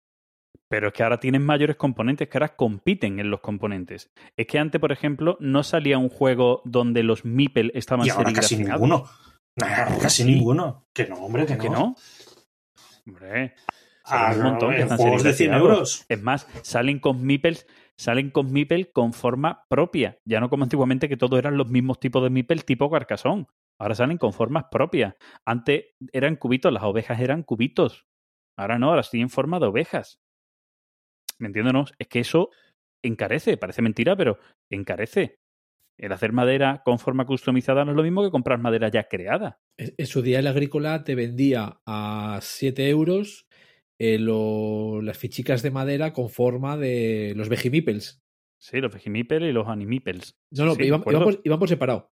Pero 0.67 0.87
es 0.87 0.93
que 0.93 1.03
ahora 1.03 1.19
tienen 1.19 1.43
mayores 1.45 1.75
componentes 1.75 2.29
que 2.29 2.37
ahora 2.37 2.55
compiten 2.55 3.19
en 3.19 3.29
los 3.29 3.41
componentes. 3.41 4.09
Es 4.37 4.47
que 4.47 4.57
antes, 4.57 4.79
por 4.79 4.93
ejemplo, 4.93 5.35
no 5.41 5.63
salía 5.63 5.97
un 5.97 6.07
juego 6.09 6.61
donde 6.63 7.03
los 7.03 7.25
Meeple 7.25 7.71
estaban 7.75 8.07
Y 8.07 8.09
ahora 8.09 8.31
casi 8.31 8.55
ninguno. 8.55 9.05
Nah, 9.61 9.97
casi 9.99 10.23
Sí. 10.23 10.29
ninguno. 10.35 10.87
Que 10.93 11.07
no, 11.07 11.15
hombre, 11.15 11.45
que 11.45 11.55
no. 11.55 11.61
¿Que 11.61 11.69
no? 11.69 11.95
Hombre, 13.07 13.55
Ah, 14.03 14.29
Hay 14.31 14.37
un 14.37 14.43
montón 14.43 14.71
que 14.71 14.77
en 14.77 14.81
están 14.81 14.97
juegos 14.97 15.23
de 15.23 15.31
100 15.33 15.37
serigrafiados. 15.51 15.73
euros. 15.73 16.05
Es 16.09 16.21
más, 16.21 16.47
salen 16.63 16.99
con 16.99 17.23
Meeples, 17.23 17.67
salen 17.95 18.31
con 18.31 18.51
Meeple 18.51 18.91
con 18.91 19.13
forma 19.13 19.63
propia. 19.69 20.17
Ya 20.25 20.39
no 20.39 20.49
como 20.49 20.63
antiguamente 20.63 21.07
que 21.07 21.17
todos 21.17 21.37
eran 21.37 21.55
los 21.55 21.69
mismos 21.69 21.99
tipos 21.99 22.21
de 22.23 22.31
Meeple 22.31 22.63
tipo 22.63 22.89
carcasón. 22.89 23.47
Ahora 23.79 23.93
salen 23.95 24.17
con 24.17 24.33
formas 24.33 24.65
propias. 24.71 25.15
Antes 25.45 25.85
eran 26.11 26.35
cubitos, 26.35 26.73
las 26.73 26.83
ovejas 26.83 27.19
eran 27.19 27.43
cubitos. 27.43 28.07
Ahora 28.57 28.79
no, 28.79 28.89
ahora 28.89 29.03
sí 29.03 29.21
en 29.21 29.29
forma 29.29 29.59
de 29.59 29.67
ovejas. 29.67 30.19
¿Me 31.37 31.47
entiendes? 31.47 31.73
no? 31.73 31.85
Es 31.99 32.07
que 32.07 32.19
eso 32.21 32.49
encarece, 33.03 33.55
parece 33.57 33.81
mentira, 33.83 34.15
pero 34.15 34.39
encarece. 34.69 35.39
El 36.01 36.11
hacer 36.11 36.33
madera 36.33 36.81
con 36.83 36.97
forma 36.99 37.25
customizada 37.25 37.85
no 37.85 37.91
es 37.91 37.97
lo 37.97 38.03
mismo 38.03 38.23
que 38.23 38.31
comprar 38.31 38.59
madera 38.59 38.89
ya 38.89 39.03
creada. 39.03 39.59
En 39.77 39.93
en 39.97 40.05
su 40.07 40.21
día 40.21 40.39
el 40.39 40.47
agrícola 40.47 41.03
te 41.03 41.15
vendía 41.15 41.79
a 41.85 42.39
7 42.41 42.89
euros 42.89 43.47
eh, 43.99 44.17
lo- 44.17 45.01
las 45.03 45.17
fichicas 45.17 45.61
de 45.61 45.69
madera 45.69 46.11
con 46.11 46.29
forma 46.29 46.75
de 46.75 47.33
los 47.35 47.49
vegimipels. 47.49 48.19
Sí, 48.59 48.79
los 48.79 48.93
Vegimipel 48.93 49.43
y 49.45 49.53
los 49.53 49.67
Animipels. 49.67 50.37
No, 50.51 50.65
no, 50.65 50.75
Sí, 50.75 50.83
iban, 50.83 51.01
por, 51.03 51.41
iban 51.43 51.59
por 51.59 51.67
separado. 51.69 52.11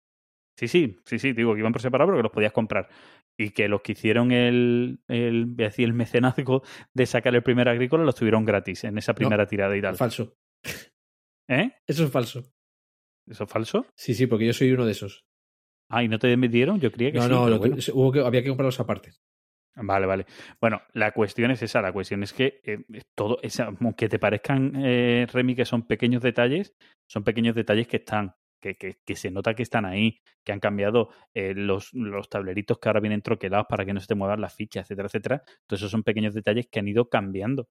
Sí, 0.56 0.66
sí, 0.68 0.96
sí, 1.06 1.18
sí, 1.20 1.32
digo 1.32 1.54
que 1.54 1.60
iban 1.60 1.72
por 1.72 1.80
separado, 1.82 2.08
pero 2.08 2.18
que 2.18 2.22
los 2.24 2.32
podías 2.32 2.52
comprar. 2.52 2.88
Y 3.38 3.50
que 3.50 3.68
los 3.68 3.80
que 3.82 3.92
hicieron 3.92 4.32
el, 4.32 5.00
el, 5.08 5.46
voy 5.46 5.64
a 5.64 5.68
decir, 5.68 5.84
el 5.86 5.92
mecenazgo 5.94 6.62
de 6.94 7.06
sacar 7.06 7.34
el 7.34 7.42
primer 7.44 7.68
agrícola 7.68 8.04
los 8.04 8.14
tuvieron 8.16 8.44
gratis 8.44 8.84
en 8.84 8.98
esa 8.98 9.14
primera 9.14 9.46
tirada 9.46 9.76
y 9.76 9.80
tal. 9.82 9.96
Falso. 9.96 10.36
¿Eh? 11.48 11.72
Eso 11.86 12.04
es 12.04 12.10
falso. 12.10 12.44
¿Eso 13.26 13.44
es 13.44 13.50
falso? 13.50 13.86
Sí, 13.94 14.14
sí, 14.14 14.26
porque 14.26 14.46
yo 14.46 14.52
soy 14.52 14.72
uno 14.72 14.84
de 14.84 14.92
esos. 14.92 15.24
Ah, 15.88 16.02
¿y 16.02 16.08
no 16.08 16.18
te 16.18 16.34
dieron? 16.36 16.80
Yo 16.80 16.90
creía 16.90 17.12
que 17.12 17.18
No, 17.18 17.24
sí. 17.24 17.30
no, 17.30 17.58
bueno. 17.58 17.76
hubo 17.92 18.12
que, 18.12 18.20
había 18.20 18.42
que 18.42 18.48
comprarlos 18.48 18.80
aparte. 18.80 19.12
Vale, 19.74 20.06
vale. 20.06 20.26
Bueno, 20.60 20.82
la 20.92 21.12
cuestión 21.12 21.50
es 21.50 21.62
esa. 21.62 21.80
La 21.80 21.92
cuestión 21.92 22.22
es 22.22 22.32
que 22.32 22.60
eh, 22.64 22.78
todo, 23.14 23.38
esa, 23.42 23.64
aunque 23.80 24.08
te 24.08 24.18
parezcan, 24.18 24.72
eh, 24.76 25.26
Remy, 25.32 25.54
que 25.54 25.64
son 25.64 25.86
pequeños 25.86 26.22
detalles, 26.22 26.74
son 27.06 27.24
pequeños 27.24 27.54
detalles 27.54 27.88
que 27.88 27.98
están, 27.98 28.34
que, 28.60 28.76
que, 28.76 28.98
que 29.04 29.16
se 29.16 29.30
nota 29.30 29.54
que 29.54 29.62
están 29.62 29.84
ahí, 29.86 30.20
que 30.44 30.52
han 30.52 30.60
cambiado 30.60 31.10
eh, 31.34 31.54
los, 31.54 31.92
los 31.94 32.28
tableritos 32.28 32.78
que 32.78 32.88
ahora 32.88 33.00
vienen 33.00 33.22
troquelados 33.22 33.66
para 33.68 33.84
que 33.86 33.94
no 33.94 34.00
se 34.00 34.06
te 34.06 34.14
muevan 34.14 34.40
las 34.42 34.54
fichas, 34.54 34.84
etcétera, 34.84 35.06
etcétera. 35.06 35.42
Entonces, 35.62 35.80
esos 35.82 35.90
son 35.90 36.02
pequeños 36.02 36.34
detalles 36.34 36.68
que 36.70 36.78
han 36.78 36.88
ido 36.88 37.08
cambiando. 37.08 37.68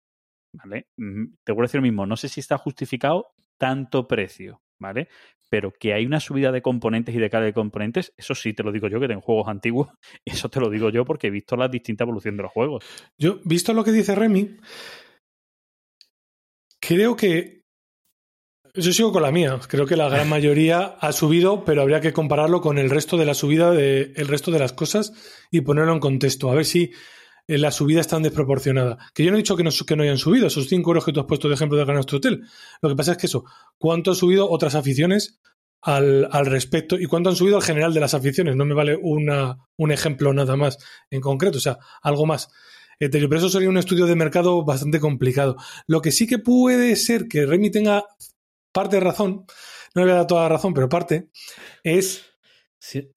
¿Vale? 0.53 0.87
Mm, 0.97 1.35
Te 1.43 1.51
voy 1.53 1.61
a 1.61 1.63
decir 1.63 1.79
lo 1.79 1.83
mismo. 1.83 2.05
No 2.05 2.17
sé 2.17 2.27
si 2.29 2.39
está 2.39 2.57
justificado 2.57 3.33
tanto 3.57 4.07
precio, 4.07 4.61
¿vale? 4.79 5.07
Pero 5.51 5.73
que 5.77 5.93
hay 5.93 6.05
una 6.05 6.21
subida 6.21 6.49
de 6.53 6.61
componentes 6.61 7.13
y 7.13 7.19
de 7.19 7.29
calidad 7.29 7.49
de 7.49 7.53
componentes, 7.53 8.13
eso 8.15 8.33
sí 8.33 8.53
te 8.53 8.63
lo 8.63 8.71
digo 8.71 8.87
yo, 8.87 9.01
que 9.01 9.09
tengo 9.09 9.19
juegos 9.19 9.49
antiguos, 9.49 9.89
eso 10.25 10.47
te 10.47 10.61
lo 10.61 10.69
digo 10.69 10.89
yo 10.89 11.03
porque 11.03 11.27
he 11.27 11.29
visto 11.29 11.57
la 11.57 11.67
distinta 11.67 12.05
evolución 12.05 12.37
de 12.37 12.43
los 12.43 12.51
juegos. 12.53 12.85
Yo, 13.17 13.39
visto 13.43 13.73
lo 13.73 13.83
que 13.83 13.91
dice 13.91 14.15
Remy, 14.15 14.57
creo 16.79 17.15
que. 17.17 17.59
Yo 18.73 18.93
sigo 18.93 19.11
con 19.11 19.23
la 19.23 19.33
mía. 19.33 19.59
Creo 19.67 19.85
que 19.85 19.97
la 19.97 20.07
gran 20.07 20.29
mayoría 20.35 20.95
ha 21.01 21.11
subido, 21.11 21.65
pero 21.65 21.81
habría 21.81 21.99
que 21.99 22.13
compararlo 22.13 22.61
con 22.61 22.77
el 22.77 22.89
resto 22.89 23.17
de 23.17 23.25
la 23.25 23.33
subida 23.33 23.71
de 23.71 24.13
el 24.15 24.29
resto 24.29 24.51
de 24.51 24.59
las 24.59 24.71
cosas 24.71 25.11
y 25.51 25.59
ponerlo 25.59 25.91
en 25.91 25.99
contexto. 25.99 26.49
A 26.49 26.55
ver 26.55 26.63
si 26.63 26.93
eh, 27.53 27.57
la 27.57 27.71
subida 27.71 28.01
es 28.01 28.07
tan 28.07 28.23
desproporcionada. 28.23 28.97
Que 29.13 29.23
yo 29.23 29.31
no 29.31 29.37
he 29.37 29.41
dicho 29.43 29.55
que 29.55 29.63
no, 29.63 29.71
que 29.87 29.95
no 29.95 30.03
hayan 30.03 30.17
subido 30.17 30.47
esos 30.47 30.67
5 30.67 30.89
euros 30.89 31.05
que 31.05 31.11
tú 31.13 31.19
has 31.19 31.25
puesto 31.25 31.47
de 31.47 31.55
ejemplo 31.55 31.77
de 31.77 31.85
ganar 31.85 32.05
tu 32.05 32.17
hotel. 32.17 32.43
Lo 32.81 32.89
que 32.89 32.95
pasa 32.95 33.11
es 33.13 33.17
que 33.17 33.27
eso, 33.27 33.43
¿cuánto 33.77 34.11
han 34.11 34.15
subido 34.17 34.49
otras 34.49 34.75
aficiones 34.75 35.39
al, 35.81 36.27
al 36.31 36.45
respecto 36.45 36.99
y 36.99 37.05
cuánto 37.05 37.29
han 37.29 37.35
subido 37.35 37.57
al 37.57 37.63
general 37.63 37.93
de 37.93 37.99
las 37.99 38.13
aficiones? 38.13 38.55
No 38.55 38.65
me 38.65 38.73
vale 38.75 38.97
una, 39.01 39.57
un 39.77 39.91
ejemplo 39.91 40.33
nada 40.33 40.55
más 40.55 40.77
en 41.09 41.21
concreto, 41.21 41.57
o 41.57 41.61
sea, 41.61 41.77
algo 42.01 42.25
más. 42.25 42.49
etéreo. 42.99 43.29
Pero 43.29 43.39
eso 43.39 43.49
sería 43.49 43.69
un 43.69 43.77
estudio 43.77 44.05
de 44.05 44.15
mercado 44.15 44.63
bastante 44.63 44.99
complicado. 44.99 45.55
Lo 45.87 46.01
que 46.01 46.11
sí 46.11 46.27
que 46.27 46.37
puede 46.39 46.95
ser 46.95 47.27
que 47.27 47.45
Remy 47.45 47.71
tenga 47.71 48.03
parte 48.71 48.97
de 48.97 49.01
razón, 49.01 49.45
no 49.95 50.01
le 50.01 50.03
voy 50.03 50.11
a 50.11 50.15
dar 50.17 50.27
toda 50.27 50.43
la 50.43 50.49
razón, 50.49 50.73
pero 50.73 50.87
parte, 50.87 51.29
es 51.83 52.23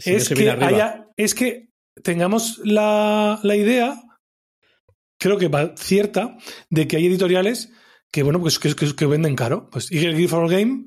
no 0.06 0.16
es 0.16 0.28
que, 0.28 0.34
haya- 0.66 1.06
es 1.16 1.34
que 1.34 1.68
tengamos 2.02 2.60
la, 2.64 3.38
la 3.42 3.56
idea, 3.56 4.02
creo 5.24 5.38
que 5.38 5.48
va 5.48 5.72
cierta, 5.78 6.36
de 6.68 6.86
que 6.86 6.98
hay 6.98 7.06
editoriales 7.06 7.70
que, 8.12 8.22
bueno, 8.22 8.40
pues 8.40 8.58
que, 8.58 8.74
que- 8.74 8.94
que 8.94 9.06
venden 9.06 9.34
caro. 9.36 9.70
Pues 9.70 9.90
Eagle 9.90 10.16
Gear 10.16 10.28
for 10.28 10.50
Game, 10.50 10.84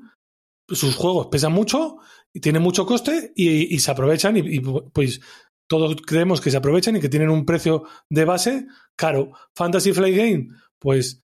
sus 0.68 0.94
juegos 0.94 1.26
pesan 1.26 1.52
mucho 1.52 1.96
y 2.32 2.38
tienen 2.38 2.62
mucho 2.62 2.86
coste 2.86 3.32
y, 3.34 3.76
se 3.80 3.90
aprovechan 3.90 4.36
y, 4.36 4.40
y, 4.40 4.60
pues 4.92 5.20
todos 5.66 5.96
creemos 6.06 6.40
que 6.40 6.52
se 6.52 6.56
aprovechan 6.56 6.96
y 6.96 7.00
que 7.00 7.08
tienen 7.08 7.30
un 7.30 7.44
precio 7.44 7.82
de 8.08 8.24
base 8.24 8.66
caro. 8.96 9.32
Fantasy 9.56 9.92
Flight 9.92 10.16
Game, 10.16 10.48
pues 10.78 11.24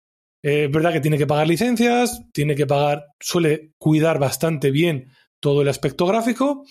eh, 0.43 0.66
es 0.66 0.72
verdad 0.72 0.91
que 0.91 0.99
tiene 0.99 1.18
que 1.18 1.26
pagar 1.28 1.47
licencias, 1.47 2.24
tiene 2.34 2.55
que 2.55 2.68
pagar, 2.68 3.05
suele 3.22 3.72
cuidar 3.78 4.20
bastante 4.20 4.70
bien 4.70 5.12
todo 5.39 5.62
el 5.62 5.70
aspecto 5.70 6.05
gráfico. 6.05 6.66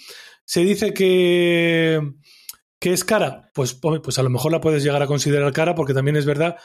Se 0.44 0.60
dice 0.64 0.92
que, 0.92 1.98
que 2.80 2.92
es 2.92 3.04
cara, 3.04 3.50
pues, 3.54 3.74
pues 3.74 4.18
a 4.18 4.22
lo 4.22 4.30
mejor 4.30 4.52
la 4.52 4.60
puedes 4.60 4.82
llegar 4.82 5.02
a 5.02 5.06
considerar 5.06 5.52
cara 5.52 5.74
porque 5.74 5.94
también 5.94 6.16
es 6.16 6.26
verdad 6.26 6.56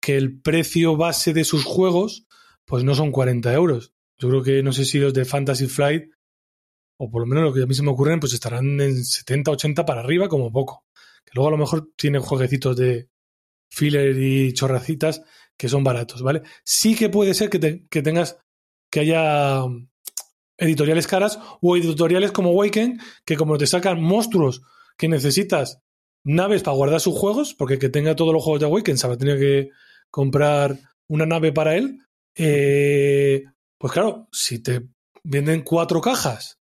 que 0.00 0.16
el 0.16 0.40
precio 0.40 0.96
base 0.96 1.32
de 1.32 1.44
sus 1.44 1.64
juegos 1.64 2.26
pues 2.64 2.84
no 2.84 2.94
son 2.94 3.12
40 3.12 3.52
euros. 3.52 3.92
Yo 4.18 4.28
creo 4.28 4.42
que 4.42 4.62
no 4.62 4.72
sé 4.72 4.84
si 4.84 4.98
los 4.98 5.14
de 5.14 5.24
Fantasy 5.24 5.66
Flight, 5.66 6.10
o 6.98 7.10
por 7.10 7.22
lo 7.22 7.26
menos 7.26 7.44
lo 7.44 7.52
que 7.52 7.62
a 7.62 7.66
mí 7.66 7.74
se 7.74 7.82
me 7.82 7.90
ocurren, 7.90 8.18
pues 8.18 8.32
estarán 8.32 8.80
en 8.80 9.04
70, 9.04 9.50
80 9.52 9.84
para 9.84 10.00
arriba 10.00 10.28
como 10.28 10.50
poco. 10.50 10.84
Que 11.24 11.32
luego 11.34 11.48
a 11.48 11.50
lo 11.52 11.58
mejor 11.58 11.90
tienen 11.96 12.22
jueguecitos 12.22 12.76
de 12.76 13.08
filler 13.70 14.16
y 14.16 14.52
chorracitas 14.52 15.22
que 15.56 15.68
son 15.68 15.84
baratos, 15.84 16.22
¿vale? 16.22 16.42
Sí 16.64 16.96
que 16.96 17.08
puede 17.08 17.34
ser 17.34 17.50
que, 17.50 17.86
que 17.88 18.02
tengas, 18.02 18.38
que 18.90 19.00
haya 19.00 19.62
editoriales 20.58 21.06
caras 21.06 21.38
o 21.60 21.76
editoriales 21.76 22.32
como 22.32 22.52
Waken, 22.52 23.00
que 23.24 23.36
como 23.36 23.58
te 23.58 23.66
sacan 23.66 24.02
monstruos 24.02 24.62
que 24.96 25.08
necesitas 25.08 25.80
naves 26.24 26.62
para 26.62 26.76
guardar 26.76 27.00
sus 27.00 27.14
juegos, 27.18 27.54
porque 27.54 27.78
que 27.78 27.88
tenga 27.88 28.16
todos 28.16 28.32
los 28.32 28.42
juegos 28.42 28.60
de 28.60 28.66
Waken 28.66 28.98
se 28.98 29.08
va 29.08 29.14
a 29.14 29.18
tener 29.18 29.38
que 29.38 29.70
comprar 30.10 30.78
una 31.08 31.26
nave 31.26 31.52
para 31.52 31.76
él. 31.76 31.98
eh, 32.36 33.44
pues 33.78 33.92
claro, 33.92 34.28
si 34.32 34.58
te 34.62 34.88
venden 35.24 35.62
cuatro 35.62 36.00
cajas 36.00 36.58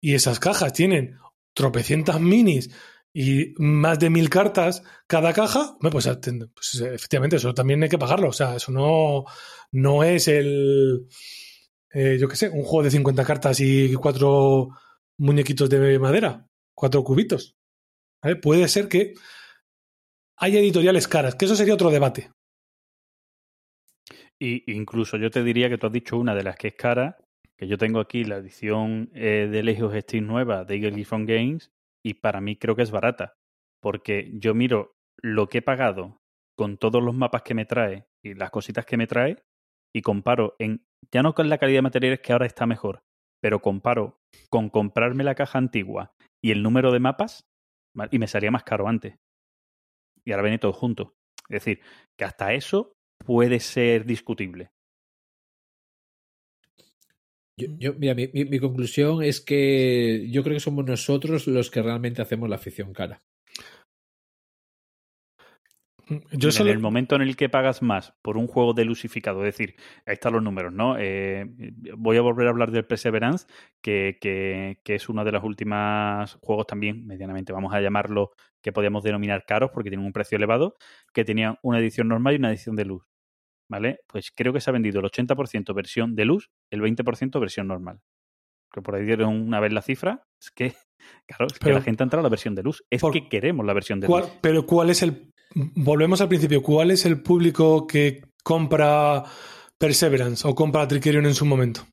y 0.00 0.14
esas 0.14 0.38
cajas 0.40 0.72
tienen 0.72 1.16
tropecientas 1.54 2.20
minis 2.20 2.70
y 3.12 3.54
más 3.58 3.98
de 3.98 4.10
mil 4.10 4.30
cartas 4.30 4.82
cada 5.06 5.32
caja, 5.32 5.76
pues, 5.80 6.06
atend- 6.06 6.50
pues, 6.54 6.80
efectivamente 6.82 7.36
eso 7.36 7.54
también 7.54 7.82
hay 7.82 7.88
que 7.88 7.98
pagarlo. 7.98 8.28
O 8.28 8.32
sea, 8.32 8.56
eso 8.56 8.72
no, 8.72 9.24
no 9.72 10.04
es 10.04 10.28
el, 10.28 11.06
eh, 11.92 12.16
yo 12.20 12.28
qué 12.28 12.36
sé, 12.36 12.48
un 12.50 12.62
juego 12.62 12.84
de 12.84 12.90
50 12.90 13.24
cartas 13.24 13.60
y 13.60 13.92
cuatro 13.94 14.68
muñequitos 15.18 15.68
de 15.70 15.98
madera, 15.98 16.46
cuatro 16.74 17.02
cubitos. 17.04 17.56
Puede 18.42 18.68
ser 18.68 18.88
que 18.88 19.14
haya 20.36 20.58
editoriales 20.58 21.08
caras, 21.08 21.34
que 21.34 21.44
eso 21.46 21.56
sería 21.56 21.74
otro 21.74 21.90
debate. 21.90 22.30
Y 24.38 24.72
incluso 24.72 25.16
yo 25.18 25.30
te 25.30 25.42
diría 25.42 25.68
que 25.68 25.76
tú 25.76 25.86
has 25.86 25.92
dicho 25.92 26.16
una 26.16 26.34
de 26.34 26.42
las 26.42 26.56
que 26.56 26.68
es 26.68 26.74
cara, 26.74 27.18
que 27.58 27.68
yo 27.68 27.76
tengo 27.76 28.00
aquí 28.00 28.24
la 28.24 28.36
edición 28.36 29.10
eh, 29.14 29.48
de 29.50 29.62
Legios 29.62 29.94
Steam 29.94 30.26
nueva 30.26 30.64
de 30.64 30.76
Eagle 30.76 30.94
Giffon 30.94 31.26
Games, 31.26 31.70
y 32.02 32.14
para 32.14 32.40
mí 32.40 32.56
creo 32.56 32.74
que 32.74 32.82
es 32.82 32.90
barata. 32.90 33.34
Porque 33.82 34.30
yo 34.34 34.54
miro 34.54 34.94
lo 35.22 35.48
que 35.48 35.58
he 35.58 35.62
pagado 35.62 36.18
con 36.56 36.78
todos 36.78 37.02
los 37.02 37.14
mapas 37.14 37.42
que 37.42 37.54
me 37.54 37.66
trae 37.66 38.06
y 38.24 38.34
las 38.34 38.50
cositas 38.50 38.86
que 38.86 38.96
me 38.96 39.06
trae, 39.06 39.42
y 39.94 40.02
comparo 40.02 40.56
en, 40.58 40.84
ya 41.12 41.22
no 41.22 41.34
con 41.34 41.48
la 41.48 41.58
calidad 41.58 41.78
de 41.78 41.82
materiales 41.82 42.20
que 42.20 42.32
ahora 42.32 42.46
está 42.46 42.66
mejor, 42.66 43.02
pero 43.42 43.60
comparo 43.60 44.18
con 44.48 44.70
comprarme 44.70 45.24
la 45.24 45.34
caja 45.34 45.58
antigua 45.58 46.12
y 46.42 46.50
el 46.52 46.62
número 46.62 46.92
de 46.92 47.00
mapas. 47.00 47.49
Y 48.10 48.18
me 48.18 48.26
salía 48.28 48.50
más 48.50 48.64
caro 48.64 48.88
antes. 48.88 49.14
Y 50.24 50.30
ahora 50.32 50.44
viene 50.44 50.58
todo 50.58 50.72
junto. 50.72 51.14
Es 51.48 51.62
decir, 51.64 51.80
que 52.16 52.24
hasta 52.24 52.54
eso 52.54 52.94
puede 53.26 53.60
ser 53.60 54.04
discutible. 54.06 54.70
Yo, 57.82 57.94
mira, 57.94 58.14
mi, 58.16 58.26
mi- 58.34 58.44
mi 58.46 58.58
conclusión 58.58 59.22
es 59.22 59.40
que 59.40 60.26
yo 60.30 60.42
creo 60.42 60.56
que 60.56 60.60
somos 60.60 60.84
nosotros 60.84 61.46
los 61.46 61.70
que 61.70 61.82
realmente 61.82 62.22
hacemos 62.22 62.48
la 62.48 62.56
afición 62.56 62.92
cara. 62.92 63.22
Yo 66.32 66.48
en 66.48 66.52
solo, 66.52 66.70
el 66.70 66.78
momento 66.80 67.14
en 67.16 67.22
el 67.22 67.36
que 67.36 67.48
pagas 67.48 67.82
más 67.82 68.12
por 68.22 68.36
un 68.36 68.46
juego 68.46 68.74
delusificado, 68.74 69.40
es 69.44 69.56
decir, 69.56 69.76
ahí 70.06 70.14
están 70.14 70.32
los 70.32 70.42
números, 70.42 70.72
¿no? 70.72 70.96
Eh, 70.98 71.46
voy 71.96 72.16
a 72.16 72.20
volver 72.20 72.46
a 72.46 72.50
hablar 72.50 72.70
del 72.72 72.84
Perseverance, 72.84 73.46
que, 73.80 74.18
que, 74.20 74.80
que 74.84 74.94
es 74.96 75.08
uno 75.08 75.24
de 75.24 75.32
los 75.32 75.44
últimos 75.44 76.38
juegos 76.42 76.66
también, 76.66 77.06
medianamente, 77.06 77.52
vamos 77.52 77.72
a 77.72 77.80
llamarlo, 77.80 78.32
que 78.62 78.72
podríamos 78.72 79.02
denominar 79.04 79.44
caros 79.46 79.70
porque 79.72 79.90
tienen 79.90 80.04
un 80.06 80.12
precio 80.12 80.36
elevado, 80.36 80.76
que 81.14 81.24
tenían 81.24 81.56
una 81.62 81.78
edición 81.78 82.08
normal 82.08 82.34
y 82.34 82.36
una 82.38 82.50
edición 82.50 82.76
de 82.76 82.84
luz. 82.84 83.04
¿Vale? 83.68 84.00
Pues 84.08 84.32
creo 84.34 84.52
que 84.52 84.60
se 84.60 84.68
ha 84.68 84.72
vendido 84.72 84.98
el 84.98 85.06
80% 85.06 85.72
versión 85.76 86.16
de 86.16 86.24
luz, 86.24 86.50
el 86.72 86.80
20% 86.82 87.38
versión 87.38 87.68
normal. 87.68 88.00
Que 88.72 88.82
por 88.82 88.96
ahí 88.96 89.04
dieron 89.04 89.40
una 89.40 89.60
vez 89.60 89.72
la 89.72 89.80
cifra, 89.80 90.24
es 90.40 90.50
que, 90.50 90.74
claro, 91.28 91.46
es 91.46 91.52
que 91.52 91.64
Pero- 91.66 91.76
la 91.76 91.82
gente 91.82 92.02
ha 92.02 92.06
entrado 92.06 92.20
a 92.20 92.24
la 92.24 92.30
versión 92.30 92.56
de 92.56 92.64
luz. 92.64 92.82
Es 92.90 93.00
Por- 93.00 93.12
que 93.12 93.28
queremos 93.28 93.64
la 93.64 93.72
versión 93.72 94.00
de 94.00 94.08
¿cuál- 94.08 94.22
luz. 94.24 94.32
pero 94.40 94.66
¿cuál 94.66 94.90
es 94.90 95.02
el. 95.04 95.29
Volvemos 95.54 96.20
al 96.20 96.28
principio. 96.28 96.62
¿Cuál 96.62 96.90
es 96.90 97.06
el 97.06 97.22
público 97.22 97.86
que 97.86 98.22
compra 98.42 99.24
Perseverance 99.78 100.46
o 100.46 100.54
compra 100.54 100.86
Trickerion 100.86 101.26
en 101.26 101.34
su 101.34 101.44
momento? 101.44 101.86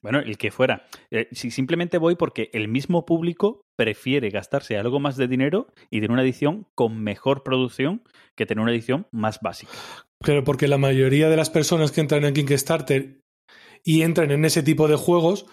Bueno, 0.00 0.20
el 0.20 0.38
que 0.38 0.50
fuera. 0.50 0.86
Eh, 1.10 1.28
si 1.32 1.50
simplemente 1.50 1.98
voy 1.98 2.14
porque 2.14 2.50
el 2.52 2.68
mismo 2.68 3.04
público 3.04 3.66
prefiere 3.76 4.30
gastarse 4.30 4.78
algo 4.78 5.00
más 5.00 5.16
de 5.16 5.26
dinero 5.26 5.66
y 5.90 6.00
tener 6.00 6.12
una 6.12 6.22
edición 6.22 6.66
con 6.74 7.02
mejor 7.02 7.42
producción 7.42 8.02
que 8.36 8.46
tener 8.46 8.62
una 8.62 8.72
edición 8.72 9.06
más 9.10 9.40
básica. 9.40 9.72
Claro, 10.22 10.44
porque 10.44 10.68
la 10.68 10.78
mayoría 10.78 11.28
de 11.28 11.36
las 11.36 11.50
personas 11.50 11.92
que 11.92 12.00
entran 12.00 12.24
en 12.24 12.34
Kickstarter 12.34 13.20
y 13.84 14.02
entran 14.02 14.30
en 14.30 14.44
ese 14.44 14.62
tipo 14.62 14.88
de 14.88 14.96
juegos 14.96 15.46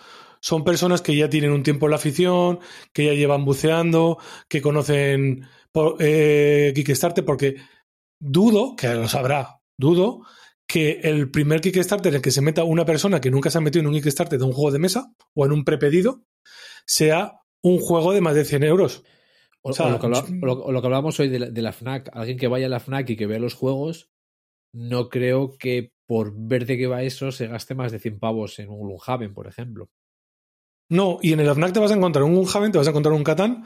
son 0.45 0.63
personas 0.63 1.01
que 1.01 1.15
ya 1.15 1.27
tienen 1.27 1.51
un 1.51 1.63
tiempo 1.63 1.87
en 1.87 1.89
la 1.89 1.95
afición, 1.95 2.59
que 2.93 3.05
ya 3.05 3.13
llevan 3.13 3.45
buceando, 3.45 4.19
que 4.47 4.61
conocen 4.61 5.47
por- 5.71 5.95
eh, 5.99 6.71
Kickstarter, 6.75 7.25
porque 7.25 7.55
dudo, 8.19 8.75
que 8.75 8.93
lo 8.93 9.07
sabrá, 9.07 9.57
dudo 9.75 10.21
que 10.67 10.99
el 11.01 11.31
primer 11.31 11.61
Kickstarter 11.61 12.11
en 12.11 12.17
el 12.17 12.21
que 12.21 12.29
se 12.29 12.41
meta 12.41 12.63
una 12.63 12.85
persona 12.85 13.19
que 13.19 13.31
nunca 13.31 13.49
se 13.49 13.57
ha 13.57 13.61
metido 13.61 13.81
en 13.81 13.87
un 13.87 13.93
Kickstarter 13.95 14.37
de 14.37 14.45
un 14.45 14.53
juego 14.53 14.69
de 14.71 14.77
mesa 14.77 15.11
o 15.33 15.47
en 15.47 15.51
un 15.51 15.63
prepedido 15.65 16.21
sea 16.85 17.39
un 17.63 17.79
juego 17.79 18.13
de 18.13 18.21
más 18.21 18.35
de 18.35 18.45
100 18.45 18.63
euros. 18.65 19.03
O, 19.63 19.71
O 19.71 19.73
sea, 19.73 19.87
o 19.87 20.71
lo, 20.71 20.81
que 20.81 20.87
hablábamos 20.87 21.19
hoy 21.19 21.29
de 21.29 21.39
la, 21.39 21.49
de 21.49 21.61
la 21.63 21.73
FNAC, 21.73 22.11
alguien 22.13 22.37
que 22.37 22.47
vaya 22.47 22.67
a 22.67 22.69
la 22.69 22.79
FNAC 22.79 23.09
y 23.09 23.15
que 23.15 23.25
vea 23.25 23.39
los 23.39 23.55
juegos, 23.55 24.11
no 24.75 25.09
creo 25.09 25.57
que 25.57 25.91
por 26.07 26.33
ver 26.35 26.67
de 26.67 26.77
qué 26.77 26.85
va 26.85 27.01
eso 27.01 27.31
se 27.31 27.47
gaste 27.47 27.73
más 27.73 27.91
de 27.91 27.97
100 27.97 28.19
pavos 28.19 28.59
en 28.59 28.69
un 28.69 28.79
Gloomhaven, 28.81 29.33
por 29.33 29.47
ejemplo. 29.47 29.89
No, 30.89 31.17
y 31.21 31.33
en 31.33 31.39
el 31.39 31.49
FNAC 31.49 31.73
te 31.73 31.79
vas 31.79 31.91
a 31.91 31.95
encontrar 31.95 32.23
un 32.23 32.45
Haven, 32.47 32.71
te 32.71 32.77
vas 32.77 32.87
a 32.87 32.91
encontrar 32.91 33.13
un 33.13 33.23
Catán, 33.23 33.65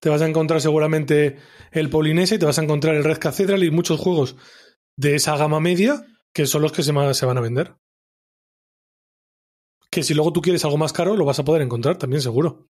te 0.00 0.10
vas 0.10 0.20
a 0.20 0.28
encontrar 0.28 0.60
seguramente 0.60 1.38
el 1.72 1.90
Polinesia 1.90 2.38
te 2.38 2.46
vas 2.46 2.58
a 2.58 2.62
encontrar 2.62 2.94
el 2.94 3.04
Red 3.04 3.18
Cathedral 3.18 3.64
y 3.64 3.70
muchos 3.70 4.00
juegos 4.00 4.36
de 4.96 5.14
esa 5.14 5.36
gama 5.36 5.60
media 5.60 6.04
que 6.32 6.46
son 6.46 6.62
los 6.62 6.72
que 6.72 6.82
se, 6.82 6.92
van 6.92 7.38
a 7.38 7.40
vender. 7.40 7.74
Que 9.90 10.02
si 10.02 10.14
luego 10.14 10.32
tú 10.32 10.40
quieres 10.40 10.64
algo 10.64 10.76
más 10.76 10.92
caro, 10.92 11.16
lo 11.16 11.24
vas 11.24 11.38
a 11.38 11.44
poder 11.44 11.62
encontrar 11.62 11.96
también, 11.96 12.20
seguro. 12.20 12.68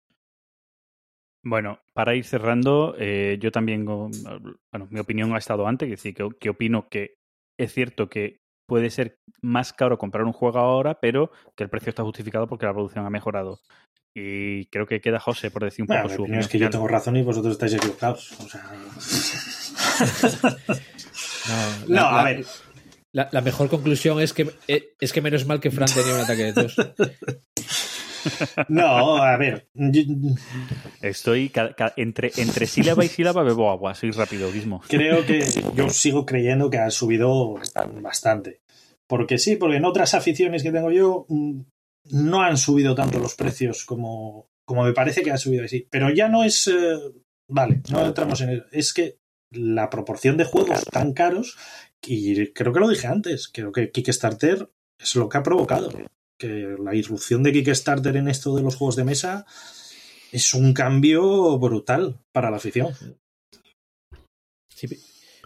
Bueno, 1.44 1.80
para 1.94 2.16
ir 2.16 2.26
cerrando, 2.26 2.96
eh, 2.98 3.38
yo 3.40 3.52
también, 3.52 3.86
bueno, 3.86 4.88
mi 4.90 5.00
opinión 5.00 5.34
ha 5.36 5.38
estado 5.38 5.68
antes, 5.68 6.02
que 6.02 6.14
que, 6.14 6.30
que 6.40 6.50
opino 6.50 6.88
que 6.90 7.16
es 7.58 7.74
cierto 7.74 8.10
que 8.10 8.43
puede 8.74 8.90
ser 8.90 9.20
más 9.44 9.72
caro 9.72 10.00
comprar 10.00 10.26
un 10.26 10.34
juego 10.34 10.58
ahora, 10.58 11.00
pero 11.00 11.30
que 11.56 11.64
el 11.64 11.70
precio 11.70 11.92
está 11.92 12.02
justificado 12.02 12.48
porque 12.48 12.66
la 12.66 12.74
producción 12.74 13.06
ha 13.06 13.10
mejorado. 13.12 13.60
Y 14.16 14.66
creo 14.72 14.88
que 14.88 15.00
queda 15.00 15.20
José 15.20 15.52
por 15.52 15.64
decir 15.64 15.84
un 15.84 15.88
Bueno, 15.88 16.02
poco 16.04 16.10
mi 16.12 16.16
su 16.16 16.22
opinión 16.24 16.40
opinión. 16.40 16.42
es 16.42 16.48
que 16.48 16.58
yo 16.58 16.70
tengo 16.72 16.88
razón 16.88 17.18
y 17.18 17.22
vosotros 17.22 17.52
estáis 17.54 17.76
equivocados. 17.76 18.32
O 18.40 18.50
sea... 18.50 18.64
No, 21.88 22.08
a 22.08 22.18
la- 22.18 22.24
ver. 22.24 22.46
La, 23.12 23.30
la 23.32 23.42
mejor 23.42 23.70
conclusión 23.70 24.20
es 24.20 24.34
que, 24.34 24.50
eh, 24.68 24.96
es 25.00 25.14
que 25.14 25.22
menos 25.22 25.46
mal 25.46 25.60
que 25.60 25.70
Fran 25.70 25.88
tenía 25.94 26.16
un 26.16 26.22
ataque 26.22 26.44
de 26.46 26.54
tos. 26.54 26.76
No, 28.70 29.18
a 29.18 29.36
ver. 29.36 29.68
Estoy 31.02 31.52
entre, 31.98 32.32
entre 32.38 32.68
sílaba 32.68 33.04
y 33.04 33.10
sílaba 33.10 33.44
bebo 33.44 33.70
agua, 33.70 33.94
soy 33.96 34.12
rápido, 34.12 34.50
Guismo. 34.50 34.82
creo 34.88 35.26
que 35.26 35.46
yo 35.76 35.90
sigo 35.90 36.26
creyendo 36.26 36.70
que 36.70 36.78
ha 36.78 36.90
subido 36.90 37.56
bastante. 38.02 38.62
Porque 39.14 39.38
sí, 39.38 39.58
porque 39.58 39.78
en 39.78 39.86
otras 39.86 40.16
aficiones 40.16 40.64
que 40.64 40.72
tengo 40.72 40.90
yo 40.90 41.28
mm, 41.30 41.62
no 42.14 42.42
han 42.42 42.58
subido 42.58 42.96
tanto 42.96 43.20
los 43.20 43.36
precios 43.36 43.86
como, 43.86 44.50
como 44.66 44.86
me 44.86 44.94
parece 44.94 45.22
que 45.22 45.30
ha 45.30 45.38
subido 45.38 45.66
así. 45.66 45.88
Pero 45.92 46.10
ya 46.10 46.30
no 46.30 46.44
es. 46.44 46.66
eh, 46.66 46.98
vale, 47.48 47.84
no 47.92 48.08
entramos 48.08 48.42
en 48.42 48.50
eso. 48.50 48.66
Es 48.72 48.92
que 48.92 49.20
la 49.52 49.92
proporción 49.92 50.36
de 50.36 50.46
juegos 50.46 50.84
tan 50.86 51.14
caros, 51.14 51.60
y 52.02 52.54
creo 52.54 52.74
que 52.74 52.80
lo 52.80 52.90
dije 52.90 53.06
antes, 53.06 53.50
creo 53.50 53.72
que 53.72 53.92
Kickstarter 53.92 54.72
es 54.98 55.16
lo 55.16 55.30
que 55.30 55.38
ha 55.38 55.44
provocado. 55.44 55.92
Que 56.36 56.76
la 56.84 56.96
irrupción 56.96 57.44
de 57.44 57.54
Kickstarter 57.54 58.18
en 58.18 58.28
esto 58.28 58.56
de 58.56 58.64
los 58.64 58.78
juegos 58.78 58.96
de 58.96 59.04
mesa 59.04 59.46
es 60.32 60.56
un 60.56 60.74
cambio 60.74 61.60
brutal 61.60 62.20
para 62.32 62.50
la 62.50 62.58
afición. 62.58 62.96
Sí, 64.70 64.88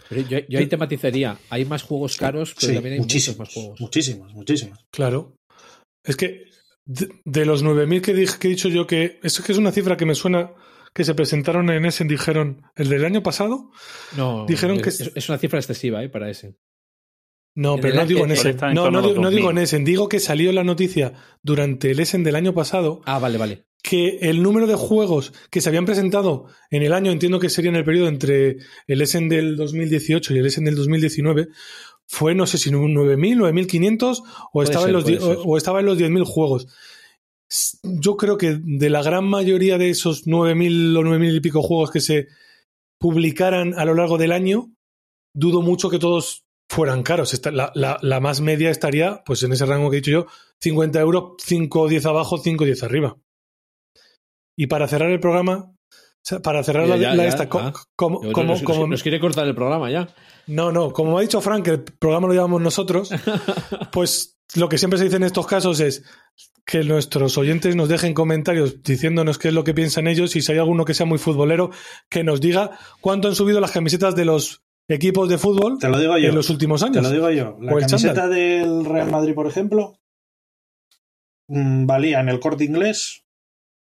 pero 0.10 0.22
yo, 0.22 0.40
yo 0.48 0.60
ahí 0.60 0.68
te 0.68 0.78
matizaría. 0.78 1.38
Hay 1.50 1.66
más 1.66 1.84
juegos 1.84 2.18
caros, 2.18 2.54
pero 2.60 2.68
Sí, 2.68 2.74
también 2.74 2.94
hay 2.94 3.00
muchísimos, 3.00 3.38
muchos 3.40 3.40
más 3.40 3.54
juegos. 3.64 3.82
muchísimos, 3.82 4.34
muchísimos. 4.34 4.80
Claro. 4.92 5.36
Es 6.04 6.16
que 6.16 6.46
de, 6.86 7.10
de 7.26 7.46
los 7.46 7.64
9.000 7.64 8.02
que, 8.02 8.14
dije- 8.14 8.38
que 8.40 8.48
he 8.48 8.52
dicho 8.52 8.70
yo 8.70 8.88
que... 8.88 9.20
Es 9.24 9.40
que 9.42 9.52
es 9.52 9.58
una 9.58 9.72
cifra 9.72 9.98
que 9.98 10.06
me 10.06 10.16
suena 10.16 10.52
que 10.94 11.04
se 11.04 11.14
presentaron 11.14 11.70
en 11.70 11.86
Essen, 11.86 12.08
dijeron, 12.08 12.62
el 12.76 12.90
del 12.90 13.06
año 13.06 13.22
pasado. 13.22 13.72
No, 14.16 14.46
Dijeron 14.48 14.78
es, 14.78 14.84
que- 14.84 14.90
es- 14.90 15.12
es 15.16 15.30
una 15.30 15.38
cifra 15.38 15.60
excesiva 15.60 16.04
¿eh? 16.04 16.10
para 16.10 16.30
ese. 16.30 16.56
No, 17.58 17.78
pero 17.78 17.96
no 17.96 18.06
digo 18.06 18.24
en 18.24 18.32
en 18.32 18.76
No, 18.76 18.92
no, 18.92 19.02
no 19.02 19.32
digo 19.32 19.50
en 19.50 19.56
2000. 19.56 19.58
Essen. 19.64 19.84
Digo 19.84 20.08
que 20.08 20.20
salió 20.20 20.52
la 20.52 20.64
noticia 20.64 21.14
durante 21.42 21.90
el 21.90 22.00
Essen 22.00 22.24
del 22.24 22.36
año 22.36 22.54
pasado 22.54 23.02
Ah, 23.06 23.18
vale, 23.18 23.40
vale. 23.40 23.66
que 23.82 24.20
el 24.22 24.44
número 24.44 24.68
de 24.68 24.76
juegos 24.76 25.34
que 25.50 25.60
se 25.60 25.70
habían 25.70 25.86
presentado 25.86 26.46
en 26.70 26.84
el 26.84 26.94
año, 26.94 27.12
entiendo 27.12 27.40
que 27.40 27.50
sería 27.50 27.72
en 27.72 27.76
el 27.78 27.84
periodo 27.84 28.10
entre 28.10 28.58
el 28.86 29.02
Essen 29.02 29.28
del 29.28 29.56
2018 29.56 30.36
y 30.36 30.38
el 30.38 30.46
Essen 30.46 30.66
del 30.66 30.76
2019, 30.76 31.48
fue 32.06 32.36
no 32.36 32.46
sé 32.46 32.60
si 32.60 32.70
9.000, 32.70 33.38
9.500 33.38 34.24
o, 34.54 34.62
estaba 34.62 34.86
ser, 34.86 34.96
en 34.96 35.02
los 35.02 35.24
o, 35.24 35.42
o 35.42 35.58
estaba 35.58 35.80
en 35.80 35.88
los 35.88 35.98
10.000 35.98 36.26
juegos. 36.26 36.68
Yo 37.82 38.18
creo 38.18 38.38
que 38.38 38.60
de 38.64 38.90
la 38.92 39.02
gran 39.02 39.26
mayoría 39.26 39.80
de 39.80 39.90
esos 39.90 40.28
9.000 40.28 40.96
o 40.96 41.02
9.000 41.02 41.36
y 41.36 41.40
pico 41.40 41.64
juegos 41.64 41.90
que 41.90 42.02
se 42.02 42.28
publicaran 43.00 43.74
a 43.74 43.84
lo 43.84 43.96
largo 43.96 44.20
del 44.20 44.32
año, 44.32 44.72
dudo 45.34 45.64
mucho 45.64 45.90
que 45.90 45.98
todos 45.98 46.47
fueran 46.70 47.04
caros. 47.04 47.34
Esta- 47.34 47.52
la, 47.52 47.72
la- 47.76 47.98
la 48.02 48.20
más 48.20 48.42
media 48.42 48.70
estaría, 48.70 49.24
pues 49.26 49.44
en 49.44 49.54
ese 49.54 49.66
rango 49.66 49.90
que 49.90 49.98
he 49.98 50.02
dicho 50.02 50.12
yo, 50.12 50.28
50 50.62 51.00
euros, 51.00 51.24
5 51.40 51.82
o 51.82 51.88
10 51.88 52.06
abajo, 52.06 52.38
5 52.38 52.64
o 52.64 52.66
10 52.68 52.84
arriba. 52.84 53.18
Y 54.58 54.68
para 54.68 54.88
cerrar 54.88 55.12
el 55.12 55.20
programa, 55.20 55.72
para 56.44 56.64
cerrar 56.64 56.88
la, 56.88 56.98
Ya, 56.98 57.14
la 57.14 57.24
ya, 57.24 57.30
esta, 57.30 57.48
co- 57.48 57.60
ah. 57.60 57.74
como, 57.96 58.22
Nos- 58.24 58.34
como- 58.34 58.48
nos, 58.54 58.64
como- 58.64 58.88
nos 58.88 59.04
quiere 59.04 59.20
cortar 59.20 59.48
el 59.48 59.56
programa 59.56 59.90
ya. 59.92 60.10
no, 60.48 60.72
no, 60.72 60.92
como 60.92 61.12
me 61.14 61.20
ha 61.20 61.22
dicho 61.22 61.40
Frank, 61.42 61.64
que 61.66 61.72
el 61.72 61.84
programa 61.84 62.28
lo 62.28 62.34
llevamos 62.34 62.62
nosotros, 62.62 63.10
pues 63.92 64.38
lo 64.56 64.68
que 64.70 64.78
siempre 64.78 64.98
se 64.98 65.06
dice 65.06 65.18
en 65.18 65.24
estos 65.24 65.46
casos 65.48 65.80
es 65.80 66.04
que 66.66 66.84
nuestros 66.84 67.38
oyentes 67.38 67.76
nos 67.76 67.88
dejen 67.88 68.14
comentarios 68.14 68.82
diciéndonos 68.84 69.38
qué 69.38 69.50
es 69.50 69.54
lo 69.54 69.64
que 69.64 69.74
piensan 69.74 70.08
ellos 70.08 70.36
y 70.36 70.42
si 70.42 70.52
hay 70.52 70.58
alguno 70.58 70.84
que 70.86 70.94
sea 70.94 71.06
muy 71.06 71.18
futbolero, 71.18 71.70
que 72.10 72.24
nos 72.26 72.42
diga 72.42 72.78
cuánto 73.00 73.28
han 73.30 73.36
subido 73.36 73.60
las 73.62 73.72
camisetas 73.72 74.16
de 74.16 74.26
los 74.26 74.64
equipos 74.88 75.28
de 75.30 75.38
fútbol 75.38 75.78
Te 75.80 75.90
lo 75.90 76.00
digo 76.00 76.18
yo. 76.18 76.30
en 76.30 76.36
los 76.36 76.50
últimos 76.50 76.82
Te 76.82 76.88
años. 76.88 77.04
lo 77.04 77.12
digo 77.12 77.30
yo. 77.32 77.58
La 77.62 77.72
camiseta 77.74 77.98
chándal. 78.14 78.30
del 78.32 78.86
Real 78.86 79.12
Madrid, 79.12 79.34
por 79.36 79.48
ejemplo, 79.48 79.98
mm, 81.48 81.86
valía 81.86 82.20
en 82.22 82.30
el 82.30 82.40
corte 82.40 82.64
inglés. 82.64 83.24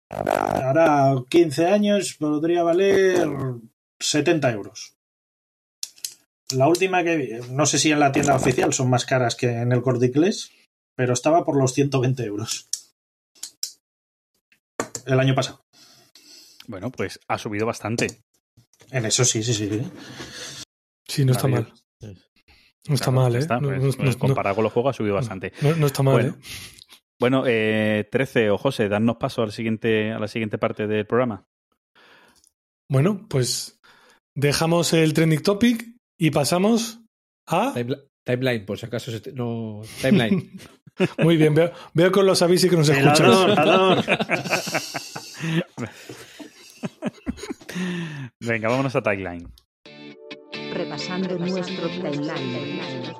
Ahora 0.10 1.16
15 1.30 1.68
años 1.68 2.16
podría 2.18 2.64
valer 2.64 3.28
70 4.00 4.52
euros. 4.52 4.94
La 6.52 6.68
última 6.70 7.04
que 7.04 7.18
vi, 7.18 7.30
no 7.52 7.66
sé 7.66 7.78
si 7.78 7.92
en 7.92 8.00
la 8.00 8.14
tienda 8.14 8.36
oficial 8.36 8.74
son 8.74 8.90
más 8.90 9.06
caras 9.06 9.36
que 9.36 9.48
en 9.50 9.74
el 9.74 9.82
corte 9.82 10.06
inglés, 10.06 10.52
pero 10.96 11.12
estaba 11.14 11.44
por 11.44 11.58
los 11.58 11.74
120 11.74 12.24
euros. 12.24 12.70
El 15.06 15.20
año 15.20 15.36
pasado. 15.36 15.62
Bueno, 16.68 16.90
pues 16.90 17.20
ha 17.28 17.38
subido 17.38 17.66
bastante. 17.66 18.22
En 18.92 19.06
eso 19.06 19.26
sí, 19.26 19.44
sí, 19.44 19.54
sí. 19.54 19.82
Sí, 21.08 21.26
no 21.26 21.32
está 21.34 21.48
mal. 21.48 21.72
No 22.88 22.96
está 22.96 23.12
mal, 23.12 23.36
¿eh? 23.36 23.46
pues, 23.80 23.96
pues, 23.98 24.16
comparado 24.18 24.56
con 24.56 24.64
los 24.64 24.72
juegos 24.74 24.96
ha 24.96 24.98
subido 24.98 25.16
bastante. 25.16 25.52
no- 25.62 25.88
está 25.88 26.04
mal, 26.04 26.14
Bueno. 26.14 26.30
¿eh? 26.30 26.36
Bueno, 27.20 27.44
eh, 27.48 28.08
13 28.12 28.52
o 28.52 28.58
José, 28.58 28.88
darnos 28.90 29.18
paso 29.18 29.42
al 29.42 29.52
siguiente, 29.52 30.12
a 30.14 30.20
la 30.20 30.28
siguiente 30.28 30.58
parte 30.60 30.86
del 30.88 31.06
programa. 31.08 31.44
Bueno, 32.90 33.26
pues 33.28 33.80
dejamos 34.36 34.94
el 34.94 35.14
trending 35.14 35.42
topic 35.42 35.86
y 36.20 36.30
pasamos 36.32 37.02
a... 37.48 37.74
Timeli- 37.74 38.04
Timeline, 38.24 38.66
por 38.66 38.78
si 38.78 38.86
acaso. 38.86 39.10
se 39.12 39.20
te- 39.22 39.32
No, 39.34 39.82
timeline. 40.02 40.52
Muy 41.24 41.38
bien, 41.38 41.54
veo, 41.56 41.72
veo 41.94 42.12
que 42.12 42.24
los 42.24 42.42
avisos 42.42 42.66
y 42.66 42.70
que 42.70 42.76
nos 42.78 42.90
ador. 42.90 44.04
Venga, 48.40 48.70
vámonos 48.70 48.96
a 48.96 49.02
Tagline. 49.02 49.48
Repasando 50.74 51.38
nuestro 51.38 51.90
timeline. 51.90 53.14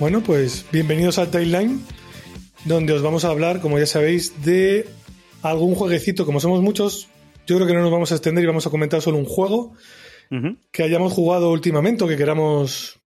Bueno, 0.00 0.22
pues 0.22 0.66
bienvenidos 0.70 1.18
al 1.18 1.30
Timeline, 1.30 1.80
donde 2.64 2.92
os 2.92 3.00
vamos 3.00 3.24
a 3.24 3.30
hablar, 3.30 3.60
como 3.60 3.78
ya 3.78 3.86
sabéis, 3.86 4.44
de 4.44 4.86
algún 5.42 5.74
jueguecito. 5.74 6.26
Como 6.26 6.40
somos 6.40 6.60
muchos, 6.60 7.08
yo 7.46 7.56
creo 7.56 7.66
que 7.66 7.74
no 7.74 7.80
nos 7.80 7.90
vamos 7.90 8.12
a 8.12 8.16
extender 8.16 8.44
y 8.44 8.46
vamos 8.46 8.66
a 8.66 8.70
comentar 8.70 9.00
solo 9.00 9.18
un 9.18 9.24
juego 9.24 9.72
que 10.72 10.82
hayamos 10.82 11.12
jugado 11.12 11.50
últimamente 11.52 12.02
o 12.02 12.08
que 12.08 12.16
queramos 12.16 13.00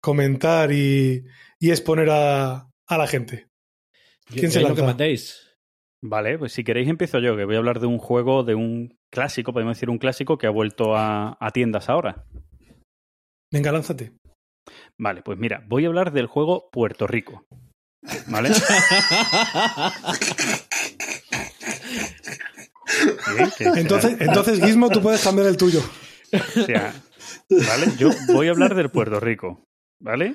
comentar 0.00 0.72
y, 0.72 1.24
y 1.62 1.70
exponer 1.70 2.10
a, 2.10 2.68
a 2.88 2.98
la 2.98 3.06
gente. 3.06 3.46
¿Quién 4.26 4.50
se 4.50 4.60
Yo- 4.60 4.68
lo 4.68 4.74
que 4.74 4.82
mandéis. 4.82 5.48
Vale, 6.04 6.36
pues 6.36 6.52
si 6.52 6.64
queréis 6.64 6.88
empiezo 6.88 7.20
yo, 7.20 7.36
que 7.36 7.44
voy 7.44 7.54
a 7.54 7.58
hablar 7.58 7.78
de 7.78 7.86
un 7.86 7.98
juego, 7.98 8.42
de 8.42 8.56
un 8.56 8.98
clásico, 9.12 9.52
podemos 9.52 9.76
decir 9.76 9.88
un 9.88 9.98
clásico, 9.98 10.36
que 10.36 10.48
ha 10.48 10.50
vuelto 10.50 10.96
a, 10.96 11.36
a 11.38 11.50
tiendas 11.52 11.88
ahora. 11.88 12.24
Venga, 13.52 13.70
lánzate. 13.70 14.12
Vale, 14.98 15.22
pues 15.22 15.38
mira, 15.38 15.64
voy 15.68 15.84
a 15.84 15.88
hablar 15.88 16.12
del 16.12 16.26
juego 16.26 16.68
Puerto 16.72 17.06
Rico. 17.06 17.44
¿Vale? 18.26 18.50
Entonces, 23.60 24.16
entonces 24.20 24.60
Gizmo, 24.60 24.90
tú 24.90 25.00
puedes 25.00 25.22
cambiar 25.22 25.46
el 25.48 25.56
tuyo. 25.56 25.80
O 26.32 26.62
sea, 26.64 26.92
¿vale? 27.50 27.86
Yo 27.98 28.10
voy 28.32 28.48
a 28.48 28.50
hablar 28.50 28.74
del 28.74 28.90
Puerto 28.90 29.20
Rico, 29.20 29.64
¿vale? 30.00 30.34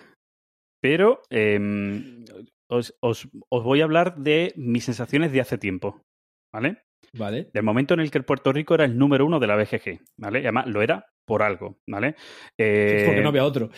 Pero 0.82 1.22
em, 1.30 2.24
os, 2.70 2.96
os- 3.02 3.28
os 3.50 3.64
voy 3.64 3.82
a 3.82 3.86
hablar 3.86 4.16
de 4.18 4.54
mis 4.56 4.86
sensaciones 4.86 5.32
de 5.32 5.42
hace 5.42 5.58
tiempo, 5.58 6.02
¿vale? 6.54 6.84
Vale. 7.14 7.50
Del 7.54 7.64
momento 7.64 7.94
en 7.94 8.02
el 8.02 8.12
que 8.12 8.18
el 8.18 8.26
Puerto 8.26 8.52
Rico 8.52 8.76
era 8.76 8.86
el 8.86 8.98
número 8.98 9.26
uno 9.26 9.40
de 9.40 9.48
la 9.48 9.56
BGG, 9.56 10.00
¿vale? 10.18 10.40
Y 10.40 10.44
además 10.44 10.68
lo 10.68 10.82
era 10.82 11.06
por 11.26 11.42
algo, 11.42 11.78
¿vale? 11.88 12.16
Eh, 12.58 13.04
Porque 13.06 13.22
no 13.22 13.30
había 13.30 13.46
otro. 13.46 13.70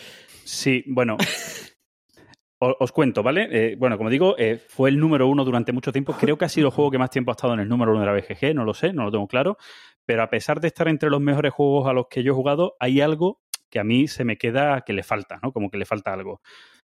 Sí, 0.44 0.84
bueno. 0.86 1.16
Os 2.62 2.92
cuento, 2.92 3.22
¿vale? 3.22 3.48
Eh, 3.50 3.76
bueno, 3.76 3.96
como 3.96 4.10
digo, 4.10 4.36
eh, 4.36 4.58
fue 4.68 4.90
el 4.90 4.98
número 4.98 5.26
uno 5.28 5.46
durante 5.46 5.72
mucho 5.72 5.92
tiempo. 5.92 6.12
Creo 6.12 6.36
que 6.36 6.44
ha 6.44 6.48
sido 6.50 6.68
el 6.68 6.74
juego 6.74 6.90
que 6.90 6.98
más 6.98 7.08
tiempo 7.08 7.30
ha 7.30 7.32
estado 7.32 7.54
en 7.54 7.60
el 7.60 7.68
número 7.68 7.92
uno 7.92 8.00
de 8.00 8.06
la 8.06 8.12
BGG, 8.12 8.54
no 8.54 8.64
lo 8.66 8.74
sé, 8.74 8.92
no 8.92 9.04
lo 9.04 9.10
tengo 9.10 9.26
claro. 9.26 9.56
Pero 10.06 10.22
a 10.22 10.28
pesar 10.28 10.60
de 10.60 10.68
estar 10.68 10.86
entre 10.88 11.08
los 11.08 11.20
mejores 11.22 11.54
juegos 11.54 11.88
a 11.88 11.94
los 11.94 12.08
que 12.08 12.22
yo 12.22 12.32
he 12.32 12.34
jugado, 12.34 12.76
hay 12.78 13.00
algo 13.00 13.40
que 13.70 13.78
a 13.80 13.84
mí 13.84 14.08
se 14.08 14.24
me 14.24 14.36
queda 14.36 14.82
que 14.82 14.92
le 14.92 15.02
falta, 15.02 15.40
¿no? 15.42 15.52
Como 15.52 15.70
que 15.70 15.78
le 15.78 15.86
falta 15.86 16.12
algo. 16.12 16.42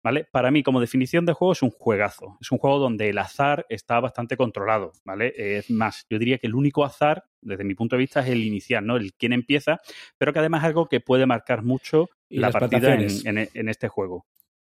¿Vale? 0.03 0.25
Para 0.33 0.51
mí, 0.51 0.63
como 0.63 0.81
definición 0.81 1.27
de 1.27 1.35
juego, 1.35 1.53
es 1.53 1.63
un 1.63 1.71
juegazo. 1.71 2.39
Es 2.41 2.51
un 2.51 2.57
juego 2.59 2.79
donde 2.79 3.11
el 3.11 3.19
azar 3.19 3.67
está 3.69 4.01
bastante 4.01 4.37
controlado, 4.39 4.93
¿vale? 5.05 5.35
Es 5.37 5.69
más, 5.71 6.07
yo 6.09 6.19
diría 6.19 6.39
que 6.39 6.47
el 6.47 6.55
único 6.55 6.85
azar, 6.85 7.25
desde 7.43 7.65
mi 7.65 7.75
punto 7.75 7.97
de 7.97 8.01
vista, 8.01 8.21
es 8.21 8.29
el 8.29 8.43
inicial, 8.43 8.87
¿no? 8.87 8.97
El 8.97 9.13
quién 9.13 9.35
empieza, 9.35 9.79
pero 10.17 10.33
que 10.33 10.39
además 10.39 10.63
es 10.63 10.69
algo 10.69 10.89
que 10.89 11.01
puede 11.01 11.27
marcar 11.27 11.63
mucho 11.63 12.09
Y 12.31 12.41
la 12.41 12.51
partida 12.51 12.95
en, 12.95 13.37
en- 13.39 13.49
en 13.53 13.69
este 13.69 13.89
juego, 13.89 14.25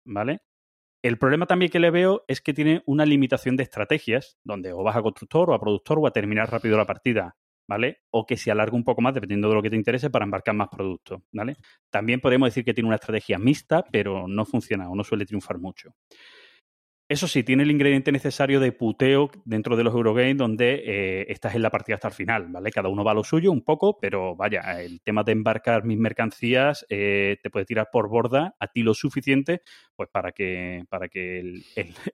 ¿vale? 0.05 0.41
El 1.03 1.16
problema 1.16 1.47
también 1.47 1.70
que 1.70 1.78
le 1.81 1.91
veo 1.91 2.24
es 2.28 2.41
que 2.41 2.53
tiene 2.53 2.83
una 2.85 3.07
limitación 3.07 3.57
de 3.57 3.62
estrategias, 3.62 4.37
donde 4.45 4.72
o 4.72 4.83
vas 4.83 4.97
a 4.97 5.03
constructor 5.03 5.49
o 5.51 5.55
a 5.55 5.61
productor 5.61 5.99
o 5.99 6.07
a 6.07 6.11
terminar 6.12 6.51
rápido 6.51 6.76
la 6.76 6.87
partida, 6.87 7.37
¿vale? 7.71 8.01
O 8.11 8.27
que 8.27 8.37
se 8.37 8.51
alarga 8.51 8.75
un 8.75 8.83
poco 8.83 9.01
más 9.01 9.14
dependiendo 9.14 9.49
de 9.49 9.55
lo 9.55 9.62
que 9.62 9.71
te 9.71 9.77
interese 9.77 10.11
para 10.11 10.25
embarcar 10.25 10.57
más 10.57 10.68
productos, 10.68 11.23
¿vale? 11.31 11.55
También 11.89 12.21
podemos 12.21 12.49
decir 12.49 12.64
que 12.64 12.75
tiene 12.75 12.89
una 12.89 12.97
estrategia 12.97 13.39
mixta, 13.39 13.85
pero 13.93 14.27
no 14.27 14.45
funciona 14.45 14.91
o 14.91 14.97
no 14.97 15.05
suele 15.05 15.25
triunfar 15.25 15.61
mucho. 15.61 15.95
Eso 17.09 17.27
sí, 17.27 17.43
tiene 17.43 17.64
el 17.64 17.71
ingrediente 17.73 18.12
necesario 18.12 18.61
de 18.61 18.71
puteo 18.71 19.31
dentro 19.45 19.77
de 19.77 19.83
los 19.85 19.95
Eurogames 19.95 20.37
donde 20.37 20.83
eh, 20.85 21.27
estás 21.29 21.57
en 21.57 21.62
la 21.62 21.71
partida 21.71 21.97
hasta 21.97 22.09
el 22.09 22.14
final, 22.14 22.47
¿vale? 22.51 22.71
Cada 22.71 22.89
uno 22.89 23.03
va 23.03 23.12
a 23.12 23.14
lo 23.14 23.25
suyo 23.25 23.51
un 23.51 23.62
poco, 23.62 23.99
pero 24.01 24.37
vaya, 24.37 24.81
el 24.81 25.01
tema 25.01 25.25
de 25.25 25.33
embarcar 25.33 25.85
mis 25.85 25.99
mercancías 25.99 26.87
eh, 26.89 27.39
te 27.43 27.51
puede 27.51 27.66
tirar 27.66 27.89
por 27.93 28.09
borda 28.09 28.55
a 28.61 28.66
ti 28.68 28.85
lo 28.85 28.95
suficiente 28.95 29.62
pues 29.97 30.09
para 30.09 30.31
que, 30.31 30.85
para 30.89 31.09
que 31.09 31.62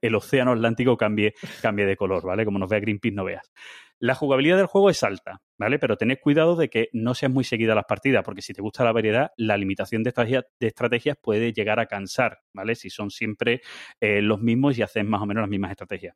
el 0.00 0.14
océano 0.14 0.52
Atlántico 0.52 0.96
cambie, 0.96 1.34
cambie 1.60 1.84
de 1.84 1.96
color, 1.96 2.24
¿vale? 2.24 2.46
Como 2.46 2.58
nos 2.58 2.70
vea 2.70 2.80
Greenpeace 2.80 3.14
no 3.14 3.24
veas. 3.24 3.50
La 3.98 4.14
jugabilidad 4.14 4.58
del 4.58 4.66
juego 4.66 4.90
es 4.90 5.02
alta, 5.02 5.40
¿vale? 5.58 5.78
Pero 5.78 5.96
tened 5.96 6.18
cuidado 6.20 6.54
de 6.54 6.68
que 6.68 6.88
no 6.92 7.14
sean 7.14 7.32
muy 7.32 7.44
seguidas 7.44 7.74
las 7.74 7.86
partidas, 7.86 8.22
porque 8.24 8.42
si 8.42 8.52
te 8.52 8.60
gusta 8.60 8.84
la 8.84 8.92
variedad, 8.92 9.30
la 9.36 9.56
limitación 9.56 10.02
de 10.02 10.10
estrategias, 10.10 10.44
de 10.60 10.66
estrategias 10.66 11.16
puede 11.20 11.52
llegar 11.52 11.80
a 11.80 11.86
cansar, 11.86 12.40
¿vale? 12.52 12.74
Si 12.74 12.90
son 12.90 13.10
siempre 13.10 13.62
eh, 14.00 14.20
los 14.20 14.40
mismos 14.40 14.76
y 14.76 14.82
hacen 14.82 15.08
más 15.08 15.22
o 15.22 15.26
menos 15.26 15.42
las 15.42 15.50
mismas 15.50 15.70
estrategias. 15.70 16.14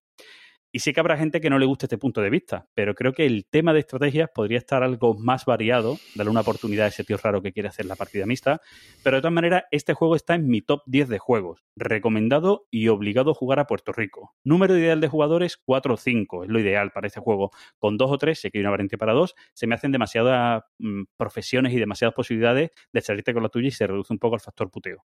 Y 0.73 0.81
sí 0.81 0.93
que 0.93 1.01
habrá 1.01 1.17
gente 1.17 1.41
que 1.41 1.51
no 1.51 1.59
le 1.59 1.67
guste 1.67 1.87
este 1.87 1.99
punto 1.99 2.21
de 2.21 2.31
vista, 2.31 2.69
pero 2.75 2.95
creo 2.95 3.13
que 3.13 3.27
el 3.27 3.45
tema 3.45 3.73
de 3.73 3.81
estrategias 3.81 4.31
podría 4.33 4.59
estar 4.59 4.85
algo 4.85 5.15
más 5.15 5.45
variado, 5.45 5.99
darle 6.15 6.31
una 6.31 6.43
oportunidad 6.43 6.87
a 6.87 6.89
ese 6.89 7.03
tío 7.03 7.17
raro 7.17 7.43
que 7.43 7.53
quiere 7.53 7.69
hacer 7.69 7.87
la 7.87 7.97
partida 7.97 8.25
mixta. 8.25 8.61
Pero 9.03 9.17
de 9.17 9.23
todas 9.23 9.35
maneras, 9.35 9.65
este 9.73 9.95
juego 9.95 10.15
está 10.15 10.37
en 10.37 10.47
mi 10.47 10.63
top 10.63 10.83
10 10.87 11.09
de 11.09 11.19
juegos, 11.19 11.65
recomendado 11.75 12.69
y 12.71 12.87
obligado 12.87 13.33
a 13.33 13.35
jugar 13.35 13.59
a 13.59 13.67
Puerto 13.67 13.93
Rico. 13.93 14.37
Número 14.45 14.79
ideal 14.79 15.01
de 15.01 15.09
jugadores 15.09 15.57
4 15.57 15.95
o 15.95 15.97
5, 15.97 16.45
es 16.45 16.51
lo 16.51 16.61
ideal 16.61 16.93
para 16.93 17.09
este 17.09 17.21
juego. 17.21 17.51
Con 17.79 17.97
2 17.97 18.11
o 18.11 18.19
3, 18.19 18.39
sé 18.39 18.51
que 18.51 18.59
hay 18.59 18.63
una 18.63 18.71
variante 18.71 18.97
para 18.97 19.13
2, 19.13 19.35
se 19.53 19.67
me 19.67 19.75
hacen 19.75 19.91
demasiadas 19.91 20.63
mm, 20.79 21.03
profesiones 21.17 21.73
y 21.73 21.79
demasiadas 21.79 22.15
posibilidades 22.15 22.71
de 22.93 23.01
salirte 23.01 23.35
con 23.35 23.43
la 23.43 23.49
tuya 23.49 23.69
y 23.69 23.73
se 23.73 23.89
reduce 23.89 24.13
un 24.13 24.21
poco 24.21 24.37
el 24.37 24.41
factor 24.41 24.71
puteo. 24.71 25.05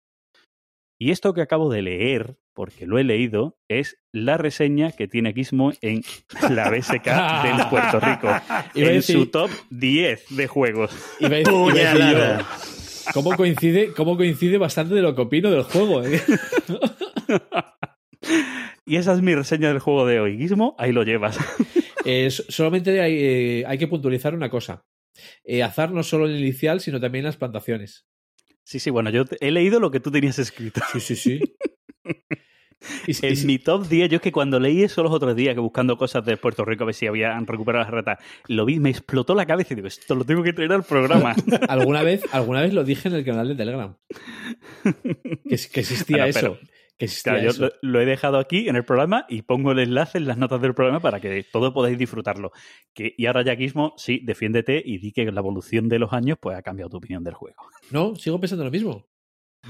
Y 1.04 1.10
esto 1.10 1.34
que 1.34 1.42
acabo 1.42 1.70
de 1.70 1.82
leer, 1.82 2.38
porque 2.54 2.86
lo 2.86 2.98
he 2.98 3.04
leído, 3.04 3.58
es 3.68 3.98
la 4.10 4.38
reseña 4.38 4.90
que 4.92 5.06
tiene 5.06 5.34
Gizmo 5.34 5.70
en 5.82 6.00
la 6.50 6.70
BSK 6.70 7.04
del 7.44 7.66
Puerto 7.68 8.00
Rico. 8.00 8.28
En 8.74 8.86
decir- 8.86 9.18
su 9.18 9.26
top 9.26 9.50
10 9.68 10.34
de 10.34 10.46
juegos. 10.46 10.92
Yo, 11.20 11.28
¿Cómo 13.12 13.36
coincide, 13.36 13.92
¿Cómo 13.92 14.16
coincide 14.16 14.56
bastante 14.56 14.94
de 14.94 15.02
lo 15.02 15.14
que 15.14 15.20
opino 15.20 15.50
del 15.50 15.64
juego? 15.64 16.02
eh? 16.04 16.22
Y 18.86 18.96
esa 18.96 19.12
es 19.12 19.20
mi 19.20 19.34
reseña 19.34 19.68
del 19.68 19.80
juego 19.80 20.06
de 20.06 20.20
hoy. 20.20 20.38
Gizmo, 20.38 20.74
ahí 20.78 20.92
lo 20.92 21.02
llevas. 21.02 21.38
Eh, 22.06 22.30
so- 22.30 22.44
solamente 22.50 23.00
hay, 23.00 23.14
eh, 23.18 23.64
hay 23.66 23.78
que 23.78 23.88
puntualizar 23.88 24.34
una 24.34 24.50
cosa. 24.50 24.84
Azar 25.64 25.90
no 25.90 26.02
solo 26.02 26.26
en 26.28 26.34
el 26.34 26.40
inicial, 26.40 26.80
sino 26.80 27.00
también 27.00 27.22
en 27.24 27.28
las 27.28 27.38
plantaciones. 27.38 28.04
Sí, 28.64 28.80
sí, 28.80 28.90
bueno, 28.90 29.10
yo 29.10 29.24
he 29.40 29.50
leído 29.50 29.78
lo 29.78 29.90
que 29.90 30.00
tú 30.00 30.10
tenías 30.10 30.38
escrito. 30.38 30.80
Sí, 30.92 31.00
sí, 31.00 31.16
sí. 31.16 31.40
Y 33.06 33.14
si- 33.14 33.26
y 33.26 33.30
En 33.32 33.46
mi 33.46 33.58
top 33.58 33.88
10, 33.88 34.10
yo 34.10 34.16
es 34.16 34.22
que 34.22 34.30
cuando 34.30 34.60
leí 34.60 34.82
eso 34.82 35.02
los 35.02 35.10
otros 35.10 35.34
días, 35.34 35.54
que 35.54 35.60
buscando 35.60 35.96
cosas 35.96 36.22
de 36.26 36.36
Puerto 36.36 36.66
Rico 36.66 36.82
a 36.82 36.86
ver 36.86 36.94
si 36.94 37.06
habían 37.06 37.46
recuperado 37.46 37.82
las 37.82 37.90
ratas, 37.90 38.18
lo 38.46 38.66
vi, 38.66 38.78
me 38.78 38.90
explotó 38.90 39.34
la 39.34 39.46
cabeza 39.46 39.72
y 39.72 39.76
digo, 39.76 39.88
esto 39.88 40.14
lo 40.14 40.24
tengo 40.26 40.42
que 40.42 40.52
traer 40.52 40.70
al 40.72 40.82
programa. 40.82 41.34
alguna, 41.70 42.02
vez, 42.02 42.22
alguna 42.30 42.60
vez 42.60 42.74
lo 42.74 42.84
dije 42.84 43.08
en 43.08 43.14
el 43.14 43.24
canal 43.24 43.48
de 43.48 43.54
Telegram. 43.54 43.96
Que, 45.48 45.56
que 45.72 45.80
existía 45.80 46.24
Bueno, 46.24 46.26
eso. 46.26 46.40
pero- 46.40 46.58
Que 46.98 47.06
existía 47.06 47.32
Claro, 47.32 47.44
yo 47.44 47.50
eso. 47.50 47.62
lo, 47.62 47.70
lo 47.82 48.00
he 48.00 48.04
dejado 48.06 48.38
aquí 48.38 48.68
en 48.68 48.76
el 48.76 48.84
programa 48.84 49.26
y 49.28 49.42
pongo 49.42 49.72
el 49.72 49.80
enlace 49.80 50.18
en 50.18 50.26
las 50.26 50.38
notas 50.38 50.60
del 50.62 50.74
programa 50.74 51.00
para 51.00 51.20
que 51.20 51.44
todos 51.50 51.72
podáis 51.72 51.98
disfrutarlo. 51.98 52.52
Que, 52.92 53.14
y 53.16 53.26
ahora, 53.26 53.42
Yaquismo, 53.42 53.94
sí, 53.96 54.20
defiéndete 54.22 54.80
y 54.84 54.98
di 54.98 55.12
que 55.12 55.24
la 55.30 55.40
evolución 55.40 55.88
de 55.88 55.98
los 55.98 56.12
años 56.12 56.38
pues 56.40 56.56
ha 56.56 56.62
cambiado 56.62 56.90
tu 56.90 56.96
opinión 56.98 57.24
del 57.24 57.34
juego. 57.34 57.56
No, 57.90 58.14
sigo 58.16 58.40
pensando 58.40 58.64
lo 58.64 58.70
mismo. 58.70 59.08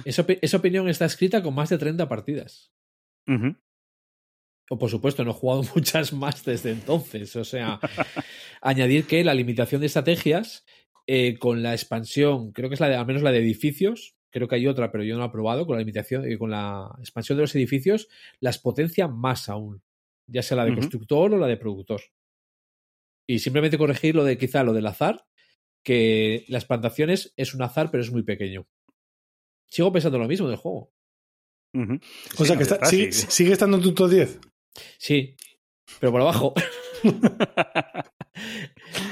Esa, 0.05 0.25
esa 0.43 0.57
opinión 0.57 0.89
está 0.89 1.05
escrita 1.05 1.43
con 1.43 1.55
más 1.55 1.69
de 1.71 1.79
30 1.79 2.09
partidas. 2.09 2.73
O 4.71 4.79
por 4.79 4.91
supuesto, 4.91 5.25
no 5.25 5.31
he 5.31 5.35
jugado 5.35 5.63
muchas 5.75 6.13
más 6.13 6.45
desde 6.45 6.71
entonces. 6.73 7.35
O 7.37 7.45
sea, 7.45 7.79
añadir 8.63 9.07
que 9.07 9.25
la 9.25 9.35
limitación 9.35 9.81
de 9.81 9.87
estrategias 9.89 10.65
eh, 11.07 11.39
con 11.39 11.63
la 11.63 11.73
expansión, 11.75 12.53
creo 12.53 12.69
que 12.69 12.75
es 12.75 12.81
la 12.81 12.89
de, 12.89 12.97
al 12.97 13.07
menos 13.07 13.23
la 13.23 13.31
de 13.33 13.39
edificios, 13.39 14.14
creo 14.35 14.49
que 14.49 14.57
hay 14.57 14.67
otra, 14.67 14.91
pero 14.91 15.05
yo 15.05 15.15
no 15.15 15.21
la 15.21 15.27
he 15.27 15.31
probado, 15.31 15.65
con 15.65 15.77
la 15.77 15.81
limitación, 15.81 16.29
eh, 16.29 16.37
con 16.37 16.51
la 16.51 16.91
expansión 16.99 17.39
de 17.39 17.43
los 17.45 17.55
edificios, 17.55 18.09
las 18.41 18.59
potencia 18.59 19.07
más 19.07 19.49
aún. 19.49 19.81
Ya 20.29 20.43
sea 20.43 20.57
la 20.57 20.65
de 20.65 20.73
Ujú. 20.73 20.81
constructor 20.81 21.33
o 21.33 21.39
la 21.39 21.47
de 21.47 21.57
productor. 21.57 22.01
Y 23.29 23.39
simplemente 23.39 23.79
corregir 23.79 24.17
lo 24.17 24.25
de 24.25 24.37
quizá 24.37 24.65
lo 24.65 24.73
del 24.73 24.87
azar, 24.89 25.25
que 25.85 26.45
las 26.49 26.65
plantaciones 26.65 27.33
es 27.37 27.55
un 27.55 27.63
azar, 27.63 27.91
pero 27.93 28.03
es 28.03 28.11
muy 28.11 28.25
pequeño. 28.25 28.67
Sigo 29.71 29.93
pensando 29.93 30.19
lo 30.19 30.27
mismo 30.27 30.49
del 30.49 30.57
juego. 30.57 30.91
Ujú. 31.75 31.95
O 31.95 31.99
Sí, 32.39 32.45
sea 32.47 32.57
que 32.57 32.63
está- 32.65 32.85
sigue, 32.87 33.53
estando 33.53 33.77
en 33.77 33.83
tu 33.85 33.95
top 33.95 34.11
10. 34.11 34.41
Sí, 34.99 35.37
pero 36.01 36.11
por 36.13 36.21
abajo. 36.23 36.55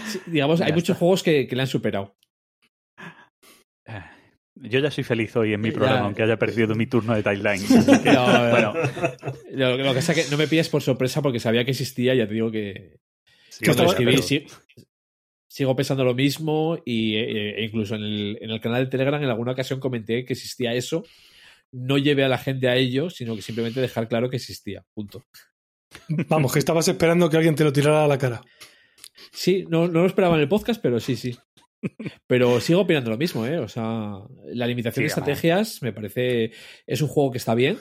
Sí, 0.09 0.19
digamos, 0.27 0.61
hay 0.61 0.73
muchos 0.73 0.97
juegos 0.99 1.23
que, 1.23 1.47
que 1.47 1.55
le 1.57 1.63
han 1.63 1.69
superado. 1.69 2.17
Yo 4.55 4.81
ya 4.81 4.91
soy 4.91 5.03
feliz 5.05 5.35
hoy 5.37 5.55
en 5.55 5.61
mi 5.61 5.69
Ya. 5.71 5.75
programa, 5.75 6.01
aunque 6.01 6.23
haya 6.23 6.37
perdido 6.39 6.75
mi 6.75 6.87
turno 6.87 7.15
de 7.15 7.23
timeline. 7.23 7.63
Que, 8.03 8.13
No, 8.13 8.51
bueno, 8.51 8.75
Lo, 9.53 9.77
lo 9.79 9.89
que 9.93 9.95
pasa 9.95 10.13
es 10.13 10.25
que 10.27 10.31
no 10.31 10.37
me 10.37 10.47
pillas 10.47 10.69
por 10.69 10.83
sorpresa 10.83 11.23
porque 11.23 11.41
sabía 11.41 11.65
que 11.65 11.71
existía, 11.71 12.15
ya 12.15 12.27
te 12.29 12.35
digo 12.35 12.51
que 12.51 12.99
sí, 13.49 13.65
cuando 13.65 13.85
escribí 13.85 14.13
pero- 14.13 14.23
sí- 14.23 14.47
sigo 15.49 15.77
pensando 15.77 16.05
lo 16.05 16.15
mismo 16.15 16.79
y, 16.85 17.17
e 17.17 17.65
incluso 17.65 17.95
en 17.95 18.03
el, 18.03 18.39
en 18.41 18.51
el 18.51 18.61
canal 18.61 18.85
de 18.85 18.91
Telegram 18.91 19.23
en 19.23 19.29
alguna 19.29 19.53
ocasión 19.53 19.81
comenté 19.81 20.25
que 20.25 20.33
existía 20.35 20.73
eso. 20.75 21.05
No 21.73 21.97
llevé 21.99 22.25
a 22.25 22.29
la 22.29 22.39
gente 22.39 22.69
a 22.69 22.77
ello, 22.77 23.09
sino 23.11 23.35
que 23.37 23.43
simplemente 23.43 23.81
dejar 23.81 24.09
claro 24.09 24.29
que 24.31 24.37
existía. 24.37 24.85
Punto. 24.95 25.25
Vamos, 26.29 26.53
que 26.53 26.59
estabas 26.59 26.89
esperando 26.89 27.29
que 27.29 27.37
alguien 27.37 27.55
te 27.55 27.65
lo 27.65 27.73
tirara 27.73 28.05
a 28.05 28.09
la 28.09 28.17
cara. 28.19 28.43
Sí, 29.31 29.65
no, 29.69 29.89
no 29.89 30.01
lo 30.01 30.07
esperaba 30.07 30.35
en 30.37 30.41
el 30.43 30.49
podcast, 30.49 30.81
pero 30.83 31.01
sí, 31.01 31.17
sí. 31.17 31.37
Pero 32.27 32.61
sigo 32.61 32.81
opinando 32.81 33.11
lo 33.11 33.19
mismo, 33.19 33.47
¿eh? 33.47 33.59
O 33.59 33.69
sea, 33.69 34.19
la 34.47 34.67
limitación 34.67 35.03
Sí, 35.03 35.03
de 35.03 35.09
estrategias 35.09 35.83
me 35.83 35.93
parece. 35.93 36.53
Es 36.87 37.03
un 37.03 37.09
juego 37.09 37.31
que 37.31 37.39
está 37.39 37.55
bien. 37.55 37.79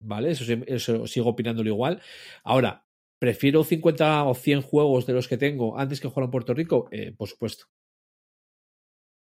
¿Vale? 0.00 0.30
Eso, 0.32 0.44
eso 0.66 1.06
sigo 1.06 1.30
opinándolo 1.30 1.68
igual. 1.70 2.02
Ahora, 2.44 2.86
¿prefiero 3.18 3.64
50 3.64 4.24
o 4.24 4.34
100 4.34 4.60
juegos 4.62 5.06
de 5.06 5.14
los 5.14 5.28
que 5.28 5.38
tengo 5.38 5.78
antes 5.78 6.00
que 6.00 6.08
jugar 6.08 6.24
en 6.26 6.30
Puerto 6.30 6.54
Rico? 6.54 6.88
Eh, 6.92 7.12
por 7.16 7.28
supuesto. 7.28 7.66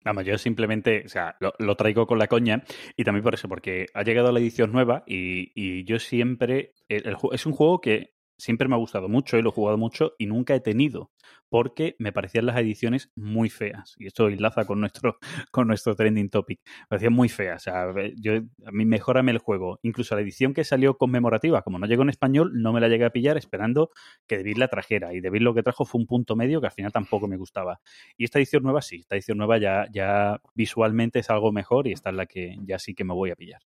Vamos, 0.05 0.27
yo 0.27 0.37
simplemente, 0.37 1.03
o 1.07 1.09
sea, 1.09 1.37
lo, 1.41 1.55
lo 1.59 1.77
traigo 1.77 2.07
con 2.07 2.19
la 2.19 2.27
coña 2.27 2.63
y 2.95 3.05
también 3.05 3.23
por 3.25 3.33
eso, 3.35 3.49
porque 3.49 3.87
ha 3.95 4.03
llegado 4.03 4.33
la 4.33 4.41
edición 4.41 4.71
nueva 4.71 5.03
y, 5.07 5.51
y 5.55 5.85
yo 5.85 5.99
siempre, 5.99 6.75
el- 6.89 7.17
es 7.33 7.47
un 7.47 7.53
juego 7.55 7.81
que 7.81 8.14
siempre 8.37 8.69
me 8.69 8.75
ha 8.75 8.79
gustado 8.79 9.09
mucho 9.09 9.37
y 9.39 9.43
lo 9.43 9.51
he 9.51 9.53
jugado 9.53 9.79
mucho 9.79 10.15
y 10.19 10.27
nunca 10.27 10.55
he 10.55 10.61
tenido, 10.61 11.11
porque 11.49 11.97
me 11.99 12.13
parecían 12.13 12.47
las 12.47 12.57
ediciones 12.57 13.11
muy 13.15 13.51
feas. 13.51 13.95
Y 13.99 14.07
esto 14.07 14.29
enlaza 14.29 14.65
con 14.65 14.81
nuestro, 14.81 15.19
con 15.51 15.69
nuestro 15.69 15.95
trending 15.95 16.31
topic. 16.31 16.61
Me 16.65 16.87
parecían 16.89 17.13
muy 17.13 17.29
feas. 17.29 17.63
O 17.63 17.71
sea, 17.71 17.87
yo, 18.17 18.35
a 18.67 18.73
mí 18.73 18.85
mejorame 18.85 19.33
el 19.33 19.39
juego. 19.39 19.79
Incluso 19.83 20.15
la 20.15 20.23
edición 20.23 20.55
que 20.55 20.65
salió 20.65 20.97
conmemorativa, 20.97 21.63
como 21.63 21.79
no 21.79 21.87
llegó 21.87 22.03
en 22.03 22.11
español, 22.11 22.51
no 22.55 22.73
me 22.73 22.81
la 22.81 22.89
llegué 22.89 23.05
a 23.05 23.11
pillar 23.11 23.37
esperando 23.37 23.91
que 24.27 24.39
David 24.39 24.57
la 24.57 24.69
trajera. 24.69 25.15
Y 25.15 25.21
David 25.21 25.43
lo 25.43 25.55
que 25.55 25.63
trajo 25.63 25.85
fue 25.85 26.01
un 26.01 26.07
punto 26.07 26.37
medio 26.37 26.61
que 26.61 26.67
al 26.67 26.73
final 26.73 26.93
tampoco 26.93 27.29
me 27.29 27.37
gustaba. 27.37 27.81
Y 28.17 28.25
esta 28.25 28.39
edición 28.39 28.63
nueva 28.63 28.83
sí, 28.83 29.01
esta 29.01 29.15
edición 29.15 29.39
nueva 29.39 29.59
ya, 29.59 29.87
ya 29.93 30.41
visualmente 30.55 31.21
es 31.21 31.31
algo 31.31 31.53
mejor 31.53 31.87
y 31.87 31.93
esta 31.93 32.11
es 32.11 32.17
la 32.17 32.27
que 32.27 32.57
ya 32.63 32.79
sí 32.79 32.95
que 32.95 33.05
me 33.05 33.15
voy 33.15 33.31
a 33.31 33.37
pillar. 33.37 33.61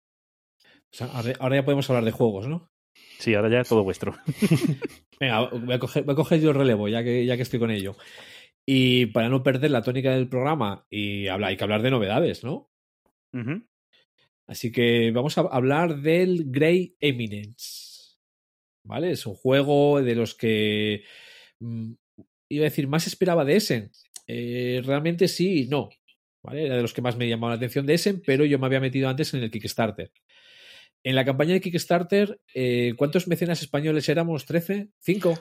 O 0.91 0.95
sea, 0.95 1.07
ahora 1.39 1.55
ya 1.55 1.65
podemos 1.65 1.89
hablar 1.89 2.05
de 2.05 2.11
juegos, 2.11 2.47
¿no? 2.47 2.69
Sí, 3.19 3.33
ahora 3.33 3.49
ya 3.49 3.63
todo 3.63 3.83
vuestro. 3.83 4.15
Venga, 5.19 5.49
voy 5.49 5.73
a 5.73 5.79
coger, 5.79 6.03
voy 6.03 6.13
a 6.13 6.15
coger 6.15 6.39
yo 6.39 6.51
el 6.51 6.55
relevo, 6.55 6.87
ya 6.87 7.03
que, 7.03 7.25
ya 7.25 7.35
que 7.35 7.41
estoy 7.41 7.59
con 7.59 7.71
ello. 7.71 7.95
Y 8.65 9.07
para 9.07 9.29
no 9.29 9.43
perder 9.43 9.71
la 9.71 9.81
tónica 9.81 10.11
del 10.11 10.29
programa, 10.29 10.85
y 10.89 11.27
habla, 11.27 11.47
hay 11.47 11.57
que 11.57 11.63
hablar 11.63 11.81
de 11.81 11.91
novedades, 11.91 12.43
¿no? 12.43 12.69
Así 14.47 14.71
que 14.71 15.11
vamos 15.11 15.37
a 15.37 15.41
hablar 15.41 16.01
del 16.01 16.45
Grey 16.47 16.95
Eminence. 16.99 18.17
¿Vale? 18.83 19.11
Es 19.11 19.25
un 19.25 19.35
juego 19.35 20.01
de 20.01 20.15
los 20.15 20.33
que. 20.35 21.03
mm, 21.59 21.91
iba 22.49 22.63
a 22.63 22.69
decir, 22.69 22.87
más 22.87 23.07
esperaba 23.07 23.43
de 23.43 23.57
Essen. 23.57 23.91
Eh, 24.27 24.81
realmente 24.85 25.27
sí 25.27 25.63
y 25.63 25.67
no. 25.67 25.89
¿Vale? 26.43 26.65
Era 26.65 26.75
de 26.77 26.81
los 26.81 26.93
que 26.93 27.01
más 27.01 27.17
me 27.17 27.27
llamaba 27.27 27.53
la 27.53 27.57
atención 27.57 27.85
de 27.85 27.95
Essen, 27.95 28.21
pero 28.25 28.45
yo 28.45 28.59
me 28.59 28.67
había 28.67 28.79
metido 28.79 29.09
antes 29.09 29.33
en 29.33 29.43
el 29.43 29.51
Kickstarter. 29.51 30.11
En 31.07 31.15
la 31.15 31.23
campaña 31.23 31.53
de 31.53 31.61
Kickstarter, 31.61 32.41
eh, 32.53 32.93
¿cuántos 32.97 33.27
mecenas 33.27 33.61
españoles 33.61 34.09
éramos? 34.09 34.45
¿13? 34.47 34.89
¿5? 35.05 35.39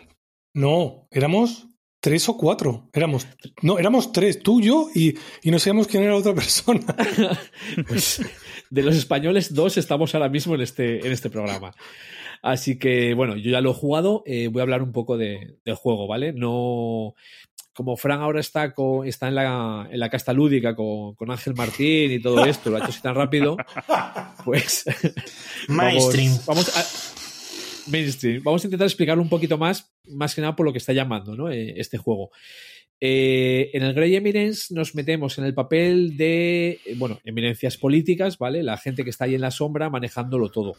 No, 0.54 1.08
éramos 1.10 1.66
tres 2.00 2.28
o 2.28 2.36
cuatro. 2.36 2.88
Éramos, 2.92 3.26
no, 3.62 3.78
éramos 3.78 4.12
tres, 4.12 4.38
tú, 4.40 4.60
yo 4.60 4.88
y, 4.94 5.14
y 5.42 5.50
no 5.50 5.58
sabíamos 5.58 5.88
quién 5.88 6.04
era 6.04 6.12
la 6.12 6.18
otra 6.18 6.34
persona. 6.34 6.84
Pues 7.88 8.20
de 8.70 8.82
los 8.82 8.94
españoles, 8.96 9.54
dos 9.54 9.76
estamos 9.76 10.14
ahora 10.14 10.28
mismo 10.28 10.54
en 10.54 10.60
este, 10.60 11.04
en 11.04 11.12
este 11.12 11.30
programa. 11.30 11.72
Así 12.42 12.78
que, 12.78 13.14
bueno, 13.14 13.36
yo 13.36 13.50
ya 13.50 13.60
lo 13.60 13.70
he 13.72 13.74
jugado, 13.74 14.22
eh, 14.26 14.46
voy 14.48 14.60
a 14.60 14.62
hablar 14.62 14.82
un 14.82 14.92
poco 14.92 15.16
de- 15.16 15.58
del 15.64 15.74
juego, 15.74 16.06
¿vale? 16.06 16.32
No. 16.32 17.14
Como 17.76 17.96
Fran 17.96 18.20
ahora 18.20 18.40
está, 18.40 18.72
con, 18.72 19.06
está 19.06 19.28
en, 19.28 19.34
la, 19.34 19.86
en 19.90 20.00
la 20.00 20.08
casta 20.08 20.32
lúdica 20.32 20.74
con, 20.74 21.14
con 21.14 21.30
Ángel 21.30 21.54
Martín 21.54 22.10
y 22.10 22.20
todo 22.20 22.44
esto, 22.46 22.70
lo 22.70 22.76
ha 22.76 22.78
hecho 22.80 22.88
así 22.88 23.02
tan 23.02 23.14
rápido, 23.14 23.56
pues. 24.44 24.84
Mainstream. 25.68 26.32
Vamos, 26.46 26.46
vamos 26.46 26.76
a, 26.76 27.90
mainstream. 27.90 28.42
Vamos 28.42 28.64
a 28.64 28.66
intentar 28.66 28.86
explicarlo 28.86 29.22
un 29.22 29.28
poquito 29.28 29.58
más, 29.58 29.92
más 30.08 30.34
que 30.34 30.40
nada 30.40 30.56
por 30.56 30.66
lo 30.66 30.72
que 30.72 30.78
está 30.78 30.92
llamando 30.92 31.36
¿no? 31.36 31.50
Eh, 31.50 31.74
este 31.76 31.98
juego. 31.98 32.30
Eh, 32.98 33.70
en 33.74 33.82
el 33.82 33.92
Grey 33.92 34.16
Eminence 34.16 34.72
nos 34.74 34.94
metemos 34.94 35.36
en 35.38 35.44
el 35.44 35.52
papel 35.52 36.16
de, 36.16 36.80
bueno, 36.96 37.20
eminencias 37.24 37.76
políticas, 37.76 38.38
¿vale? 38.38 38.62
La 38.62 38.78
gente 38.78 39.04
que 39.04 39.10
está 39.10 39.26
ahí 39.26 39.34
en 39.34 39.42
la 39.42 39.50
sombra 39.50 39.90
manejándolo 39.90 40.50
todo. 40.50 40.76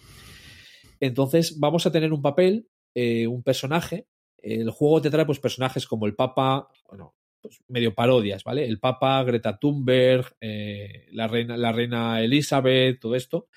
Entonces 1.00 1.60
vamos 1.60 1.86
a 1.86 1.92
tener 1.92 2.12
un 2.12 2.22
papel, 2.22 2.68
eh, 2.96 3.28
un 3.28 3.44
personaje. 3.44 4.08
El 4.48 4.72
juego 4.72 5.02
te 5.02 5.10
trae 5.10 5.26
pues 5.26 5.40
personajes 5.40 5.86
como 5.86 6.06
el 6.06 6.16
Papa, 6.16 6.70
bueno, 6.88 7.16
pues 7.42 7.60
medio 7.68 7.94
parodias, 7.94 8.44
¿vale? 8.44 8.66
El 8.66 8.80
Papa, 8.80 9.22
Greta 9.24 9.58
Thunberg, 9.58 10.36
eh, 10.40 11.08
la, 11.12 11.28
reina, 11.28 11.58
la 11.58 11.72
reina 11.72 12.22
Elizabeth, 12.22 13.00
todo 13.00 13.16
esto, 13.16 13.48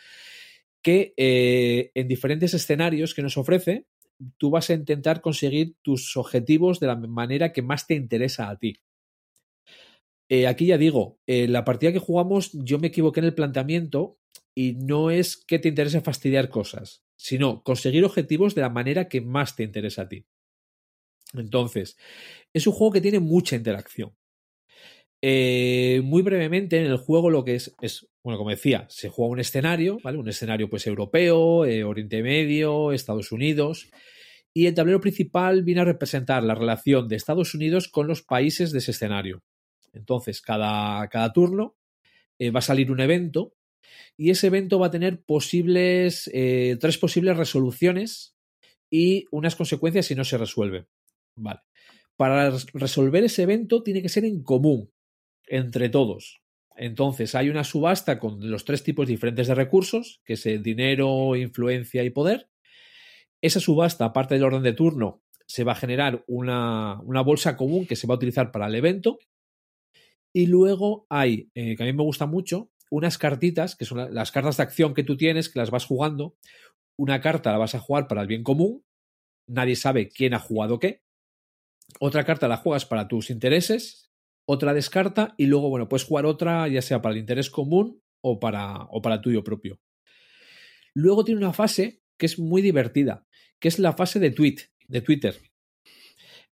que 0.83 1.15
eh, 1.17 1.91
en 1.95 2.09
diferentes 2.09 2.55
escenarios 2.55 3.15
que 3.15 3.23
nos 3.23 3.37
ofrece, 3.37 3.87
tú 4.37 4.51
vas 4.51 4.71
a 4.71 4.75
intentar 4.75 5.21
conseguir 5.21 5.77
tus 5.83 6.17
objetivos 6.17 6.81
de 6.81 6.89
la 6.89 6.97
manera 6.97 7.53
que 7.53 7.63
más 7.63 7.87
te 7.87 7.95
interesa 7.95 8.51
a 8.51 8.59
ti. 8.59 8.77
Eh, 10.29 10.47
aquí 10.47 10.67
ya 10.67 10.79
digo, 10.79 11.19
en 11.27 11.53
la 11.53 11.65
partida 11.65 11.93
que 11.93 11.99
jugamos 11.99 12.51
yo 12.53 12.79
me 12.79 12.89
equivoqué 12.89 13.21
en 13.21 13.27
el 13.27 13.35
planteamiento 13.35 14.19
y 14.55 14.75
no 14.75 15.11
es 15.11 15.37
que 15.37 15.59
te 15.59 15.69
interese 15.69 16.01
fastidiar 16.01 16.49
cosas, 16.51 17.03
sino 17.17 17.63
conseguir 17.63 18.05
objetivos 18.05 18.55
de 18.55 18.63
la 18.63 18.69
manera 18.69 19.09
que 19.09 19.21
más 19.21 19.57
te 19.57 19.65
interesa 19.65 20.03
a 20.03 20.09
ti. 20.09 20.27
Entonces, 21.35 21.97
es 22.53 22.67
un 22.67 22.73
juego 22.73 22.93
que 22.93 23.01
tiene 23.01 23.21
mucha 23.21 23.57
interacción. 23.57 24.15
Eh, 25.23 26.01
muy 26.03 26.23
brevemente, 26.23 26.79
en 26.79 26.87
el 26.87 26.97
juego 26.97 27.31
lo 27.31 27.45
que 27.45 27.55
es, 27.55 27.75
es, 27.83 28.09
bueno, 28.25 28.39
como 28.39 28.51
decía, 28.51 28.87
se 28.89 29.11
juega 29.11 29.33
un 29.33 29.41
escenario, 29.41 29.99
¿vale? 30.03 30.19
Un 30.19 30.29
escenario 30.29 30.69
pues 30.71 30.87
europeo, 30.87 31.67
eh, 31.67 31.85
Oriente 31.85 32.23
Medio, 32.23 32.93
Estados 32.93 33.31
Unidos. 33.33 33.91
Y 34.55 34.67
el 34.67 34.75
tablero 34.75 35.01
principal 35.01 35.63
viene 35.63 35.83
a 35.83 35.85
representar 35.85 36.43
la 36.43 36.55
relación 36.55 37.07
de 37.07 37.17
Estados 37.17 37.55
Unidos 37.55 37.89
con 37.89 38.09
los 38.09 38.23
países 38.23 38.73
de 38.73 38.79
ese 38.79 38.93
escenario. 38.93 39.43
Entonces, 39.93 40.41
cada, 40.41 41.07
cada 41.09 41.33
turno 41.33 41.77
eh, 42.39 42.51
va 42.51 42.61
a 42.61 42.63
salir 42.63 42.91
un 42.91 43.01
evento 43.01 43.55
y 44.17 44.31
ese 44.31 44.49
evento 44.49 44.79
va 44.79 44.87
a 44.87 44.91
tener 44.91 45.23
posibles, 45.23 46.31
tres 46.33 46.99
posibles 46.99 47.37
resoluciones 47.37 48.37
y 48.91 49.27
unas 49.31 49.57
consecuencias 49.57 50.07
si 50.07 50.15
no 50.15 50.25
se 50.25 50.39
resuelve. 50.39 50.87
Vale. 51.41 51.61
Para 52.17 52.51
res- 52.51 52.67
resolver 52.73 53.25
ese 53.25 53.43
evento 53.45 53.83
tiene 53.83 54.03
que 54.03 54.09
ser 54.09 54.25
en 54.25 54.43
común, 54.43 54.91
entre 55.47 55.89
todos. 55.89 56.43
Entonces 56.77 57.35
hay 57.35 57.49
una 57.51 57.65
subasta 57.65 58.19
con 58.19 58.51
los 58.51 58.65
tres 58.65 58.83
tipos 58.83 59.07
diferentes 59.09 59.49
de 59.49 59.55
recursos, 59.55 60.21
que 60.25 60.35
es 60.35 60.47
el 60.47 60.63
dinero, 60.63 61.37
influencia 61.37 62.05
y 62.05 62.11
poder. 62.11 62.49
Esa 63.43 63.61
subasta, 63.61 64.05
aparte 64.07 64.35
del 64.35 64.45
orden 64.45 64.63
de 64.63 64.73
turno, 64.75 65.23
se 65.47 65.65
va 65.65 65.73
a 65.73 65.77
generar 65.77 66.25
una, 66.29 67.01
una 67.03 67.23
bolsa 67.23 67.57
común 67.57 67.87
que 67.87 67.97
se 67.97 68.07
va 68.07 68.15
a 68.15 68.17
utilizar 68.19 68.53
para 68.53 68.67
el 68.67 68.75
evento. 68.75 69.19
Y 70.33 70.47
luego 70.47 71.07
hay, 71.09 71.51
eh, 71.55 71.77
que 71.77 71.83
a 71.83 71.87
mí 71.87 71.93
me 71.93 72.03
gusta 72.05 72.27
mucho, 72.27 72.71
unas 72.91 73.19
cartitas, 73.19 73.77
que 73.77 73.85
son 73.85 73.99
la- 73.99 74.11
las 74.11 74.31
cartas 74.33 74.57
de 74.57 74.63
acción 74.63 74.95
que 74.95 75.05
tú 75.05 75.17
tienes, 75.17 75.49
que 75.49 75.59
las 75.59 75.71
vas 75.71 75.85
jugando. 75.87 76.37
Una 76.97 77.21
carta 77.21 77.53
la 77.53 77.59
vas 77.59 77.75
a 77.75 77.81
jugar 77.81 78.07
para 78.09 78.23
el 78.23 78.29
bien 78.29 78.43
común. 78.43 78.85
Nadie 79.49 79.77
sabe 79.77 80.09
quién 80.09 80.35
ha 80.35 80.39
jugado 80.41 80.79
qué. 80.79 81.03
Otra 81.99 82.25
carta 82.25 82.49
la 82.49 82.57
juegas 82.57 82.87
para 82.87 83.09
tus 83.09 83.31
intereses. 83.31 84.11
Otra 84.47 84.75
descarta. 84.75 85.35
Y 85.37 85.47
luego, 85.47 85.69
bueno, 85.69 85.89
puedes 85.89 86.05
jugar 86.05 86.27
otra, 86.27 86.69
ya 86.69 86.83
sea 86.83 87.03
para 87.03 87.15
el 87.15 87.21
interés 87.21 87.51
común 87.51 88.03
o 88.23 88.39
para, 88.39 88.85
o 88.91 89.01
para 89.03 89.17
el 89.17 89.21
tuyo 89.21 89.43
propio. 89.43 89.81
Luego 90.95 91.25
tiene 91.25 91.41
una 91.41 91.53
fase 91.53 92.03
que 92.19 92.27
es 92.27 92.39
muy 92.39 92.63
divertida, 92.63 93.27
que 93.59 93.69
es 93.69 93.79
la 93.79 93.93
fase 93.93 94.19
de 94.19 94.31
tweet, 94.31 94.57
de 94.89 95.01
Twitter, 95.01 95.41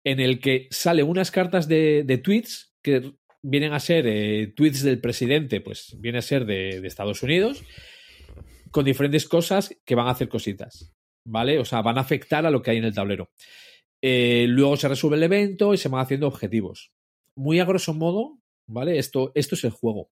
en 0.04 0.20
el 0.20 0.40
que 0.40 0.68
salen 0.70 1.08
unas 1.08 1.30
cartas 1.30 1.68
de, 1.68 2.02
de 2.04 2.18
tweets 2.18 2.74
que 2.82 3.14
vienen 3.42 3.72
a 3.72 3.80
ser 3.80 4.06
eh, 4.06 4.52
tweets 4.54 4.82
del 4.82 5.00
presidente, 5.00 5.60
pues 5.60 5.96
viene 5.98 6.18
a 6.18 6.22
ser 6.22 6.44
de, 6.44 6.80
de 6.80 6.88
Estados 6.88 7.22
Unidos, 7.22 7.62
con 8.70 8.84
diferentes 8.84 9.26
cosas 9.28 9.74
que 9.84 9.94
van 9.94 10.08
a 10.08 10.10
hacer 10.10 10.28
cositas, 10.28 10.92
¿vale? 11.24 11.58
O 11.58 11.64
sea, 11.64 11.80
van 11.80 11.98
a 11.98 12.02
afectar 12.02 12.44
a 12.44 12.50
lo 12.50 12.60
que 12.60 12.72
hay 12.72 12.78
en 12.78 12.84
el 12.84 12.94
tablero. 12.94 13.30
Eh, 14.06 14.44
luego 14.48 14.76
se 14.76 14.86
resuelve 14.86 15.16
el 15.16 15.22
evento 15.22 15.72
y 15.72 15.78
se 15.78 15.88
van 15.88 16.02
haciendo 16.02 16.26
objetivos. 16.26 16.92
Muy 17.36 17.58
a 17.58 17.64
grosso 17.64 17.94
modo, 17.94 18.38
¿vale? 18.66 18.98
Esto, 18.98 19.32
esto 19.34 19.54
es 19.54 19.64
el 19.64 19.70
juego. 19.70 20.10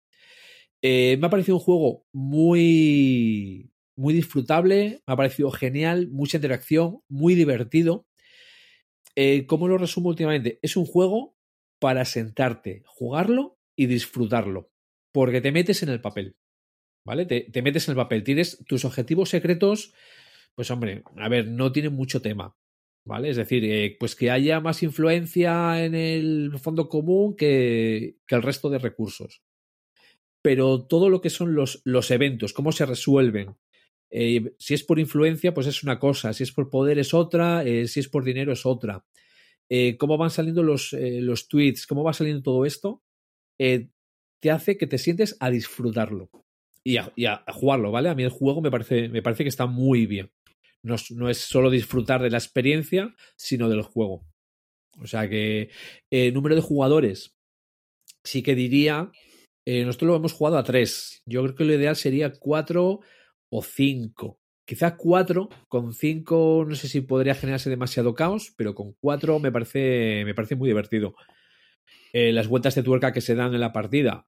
Eh, 0.82 1.18
me 1.20 1.28
ha 1.28 1.30
parecido 1.30 1.58
un 1.58 1.64
juego 1.64 2.06
muy, 2.14 3.70
muy 3.98 4.14
disfrutable, 4.14 5.04
me 5.06 5.14
ha 5.14 5.18
parecido 5.18 5.52
genial, 5.52 6.08
mucha 6.08 6.38
interacción, 6.38 7.02
muy 7.10 7.36
divertido. 7.36 8.08
Eh, 9.18 9.46
¿Cómo 9.46 9.68
lo 9.68 9.78
resumo 9.78 10.08
últimamente? 10.08 10.58
Es 10.62 10.78
un 10.78 10.86
juego 10.86 11.36
para 11.78 12.06
sentarte, 12.06 12.84
jugarlo 12.86 13.60
y 13.76 13.88
disfrutarlo, 13.88 14.72
porque 15.12 15.42
te 15.42 15.52
metes 15.52 15.84
en 15.84 15.90
el 15.90 16.00
papel, 16.00 16.38
¿vale? 17.06 17.26
Te, 17.26 17.42
te 17.42 17.62
metes 17.62 17.90
en 17.90 17.92
el 17.92 17.98
papel, 17.98 18.24
tienes 18.24 18.64
tus 18.66 18.86
objetivos 18.86 19.28
secretos, 19.28 19.94
pues 20.56 20.72
hombre, 20.72 21.04
a 21.18 21.28
ver, 21.28 21.50
no 21.50 21.74
tienen 21.74 21.92
mucho 21.92 22.22
tema, 22.22 22.56
¿vale? 23.06 23.30
Es 23.30 23.38
decir, 23.38 23.64
eh, 23.66 23.96
pues 24.00 24.16
que 24.16 24.32
haya 24.32 24.60
más 24.60 24.84
influencia 24.84 25.84
en 25.84 25.96
el 25.96 26.58
fondo 26.60 26.90
común 26.90 27.36
que, 27.36 28.18
que 28.28 28.36
el 28.36 28.42
resto 28.42 28.70
de 28.70 28.80
recursos. 28.80 29.42
Pero 30.42 30.86
todo 30.86 31.10
lo 31.10 31.22
que 31.22 31.30
son 31.30 31.54
los, 31.54 31.82
los 31.86 32.12
eventos, 32.12 32.54
cómo 32.54 32.72
se 32.72 32.86
resuelven, 32.86 33.56
eh, 34.10 34.54
si 34.58 34.74
es 34.74 34.84
por 34.84 35.00
influencia, 35.00 35.54
pues 35.54 35.68
es 35.68 35.84
una 35.84 36.00
cosa, 36.00 36.34
si 36.34 36.44
es 36.44 36.52
por 36.52 36.70
poder 36.70 37.00
es 37.00 37.14
otra, 37.14 37.64
eh, 37.64 37.88
si 37.88 38.00
es 38.00 38.10
por 38.10 38.24
dinero 38.24 38.52
es 38.52 38.66
otra. 38.66 39.06
Cómo 39.98 40.18
van 40.18 40.32
saliendo 40.32 40.64
los, 40.64 40.92
los 40.92 41.48
tweets, 41.48 41.88
cómo 41.88 42.04
va 42.04 42.12
saliendo 42.12 42.44
todo 42.44 42.66
esto, 42.66 43.02
te 43.58 44.52
hace 44.52 44.78
que 44.78 44.86
te 44.86 44.98
sientes 44.98 45.38
a 45.40 45.50
disfrutarlo 45.50 46.30
y 46.84 46.98
a, 46.98 47.12
y 47.16 47.26
a, 47.26 47.44
jugarlo, 47.48 47.92
¿vale? 47.92 48.10
A 48.10 48.16
mí 48.16 48.24
el 48.24 48.30
juego 48.30 48.62
me 48.62 48.72
parece, 48.72 49.08
me 49.10 49.22
parece 49.22 49.44
que 49.44 49.50
está 49.50 49.68
muy 49.68 50.08
bien. 50.08 50.32
No, 50.84 51.30
es 51.30 51.38
solo 51.38 51.70
disfrutar 51.70 52.22
de 52.22 52.30
la 52.30 52.38
experiencia, 52.38 53.16
sino 53.36 53.70
del 53.70 53.84
juego. 53.84 54.26
O 55.00 55.08
sea 55.08 55.30
que 55.30 55.70
eh, 56.10 56.32
número 56.32 56.56
de 56.56 56.62
jugadores, 56.62 57.36
sí 58.24 58.44
que 58.44 58.56
diría, 58.56 59.12
eh, 59.66 59.86
nosotros 59.86 60.10
lo 60.10 60.16
hemos 60.16 60.34
jugado 60.34 60.58
a 60.58 60.64
tres. 60.64 61.22
Yo 61.26 61.44
creo 61.44 61.56
que 61.56 61.66
lo 61.66 61.74
ideal 61.74 61.96
sería 61.96 62.34
cuatro 62.34 63.02
o 63.50 63.62
cinco. 63.62 64.40
Quizás 64.66 64.94
cuatro, 64.98 65.50
con 65.68 65.94
cinco 65.94 66.66
no 66.68 66.76
sé 66.76 66.88
si 66.88 67.02
podría 67.02 67.36
generarse 67.36 67.70
demasiado 67.70 68.14
caos, 68.16 68.54
pero 68.58 68.74
con 68.74 68.94
cuatro 69.02 69.40
me 69.40 69.52
parece, 69.52 70.24
me 70.26 70.34
parece 70.34 70.56
muy 70.56 70.70
divertido. 70.70 71.16
Eh, 72.14 72.32
las 72.32 72.48
vueltas 72.48 72.76
de 72.76 72.84
tuerca 72.84 73.14
que 73.14 73.22
se 73.22 73.36
dan 73.36 73.54
en 73.54 73.62
la 73.62 73.74
partida, 73.74 74.28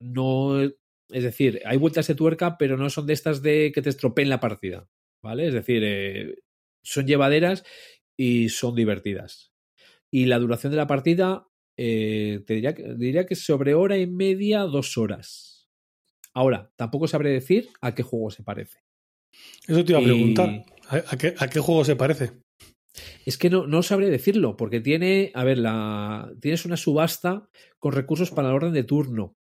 no, 0.00 0.60
es 0.62 1.24
decir, 1.24 1.60
hay 1.64 1.76
vueltas 1.76 2.06
de 2.06 2.14
tuerca, 2.14 2.56
pero 2.58 2.76
no 2.76 2.90
son 2.90 3.06
de 3.06 3.12
estas 3.12 3.42
de 3.42 3.72
que 3.74 3.82
te 3.82 3.90
estropeen 3.90 4.28
la 4.28 4.40
partida, 4.40 4.86
¿vale? 5.22 5.48
Es 5.48 5.54
decir, 5.54 5.82
eh, 5.84 6.36
son 6.82 7.06
llevaderas 7.06 7.64
y 8.16 8.48
son 8.48 8.74
divertidas. 8.74 9.52
Y 10.10 10.26
la 10.26 10.38
duración 10.38 10.72
de 10.72 10.76
la 10.76 10.86
partida, 10.86 11.46
eh, 11.76 12.42
te 12.46 12.54
diría, 12.54 12.72
diría 12.72 13.26
que 13.26 13.36
sobre 13.36 13.74
hora 13.74 13.96
y 13.98 14.06
media, 14.06 14.60
dos 14.60 14.98
horas. 14.98 15.68
Ahora, 16.34 16.72
tampoco 16.76 17.08
sabré 17.08 17.30
decir 17.30 17.68
a 17.80 17.94
qué 17.94 18.02
juego 18.02 18.30
se 18.30 18.42
parece. 18.42 18.78
Eso 19.66 19.84
te 19.84 19.92
iba 19.92 20.00
a 20.00 20.04
preguntar. 20.04 20.50
Y... 20.50 20.64
¿A, 20.88 20.96
a, 20.96 21.18
qué, 21.18 21.34
¿A, 21.38 21.48
qué, 21.48 21.60
juego 21.60 21.84
se 21.84 21.96
parece? 21.96 22.32
Es 23.24 23.38
que 23.38 23.50
no, 23.50 23.66
no 23.66 23.82
sabré 23.82 24.10
decirlo, 24.10 24.56
porque 24.56 24.80
tiene, 24.80 25.30
a 25.34 25.44
ver, 25.44 25.58
la, 25.58 26.32
tienes 26.40 26.64
una 26.64 26.76
subasta 26.76 27.48
con 27.78 27.92
recursos 27.92 28.30
para 28.30 28.48
el 28.48 28.54
orden 28.54 28.72
de 28.72 28.84
turno. 28.84 29.36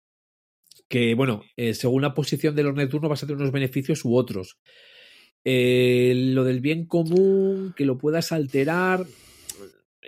Que, 0.88 1.14
bueno, 1.14 1.44
eh, 1.56 1.74
según 1.74 2.02
la 2.02 2.14
posición 2.14 2.56
del 2.56 2.68
orden 2.68 2.86
de 2.86 2.92
turno 2.92 3.10
vas 3.10 3.24
a 3.24 3.28
tener 3.28 3.42
unos 3.42 3.52
beneficios 3.52 4.06
u 4.06 4.16
otros. 4.16 4.60
Eh, 5.46 6.14
lo 6.16 6.44
del 6.44 6.60
bien 6.60 6.86
común, 6.86 7.74
que 7.76 7.86
lo 7.86 7.98
puedas 7.98 8.32
alterar. 8.32 9.06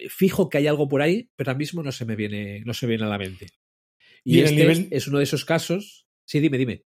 Fijo 0.09 0.49
que 0.49 0.57
hay 0.57 0.67
algo 0.67 0.88
por 0.88 1.01
ahí, 1.01 1.29
pero 1.36 1.51
ahora 1.51 1.57
mismo 1.57 1.84
no 1.84 1.91
se 1.91 2.05
me 2.05 2.15
viene, 2.15 2.61
no 2.65 2.73
se 2.73 2.88
viene 2.88 3.05
a 3.05 3.09
la 3.09 3.17
mente. 3.17 3.47
Y, 4.23 4.38
y 4.38 4.41
este 4.41 4.55
nivel... 4.55 4.88
es 4.91 5.07
uno 5.07 5.17
de 5.17 5.23
esos 5.23 5.45
casos. 5.45 6.07
Sí, 6.25 6.39
dime, 6.39 6.57
dime. 6.57 6.84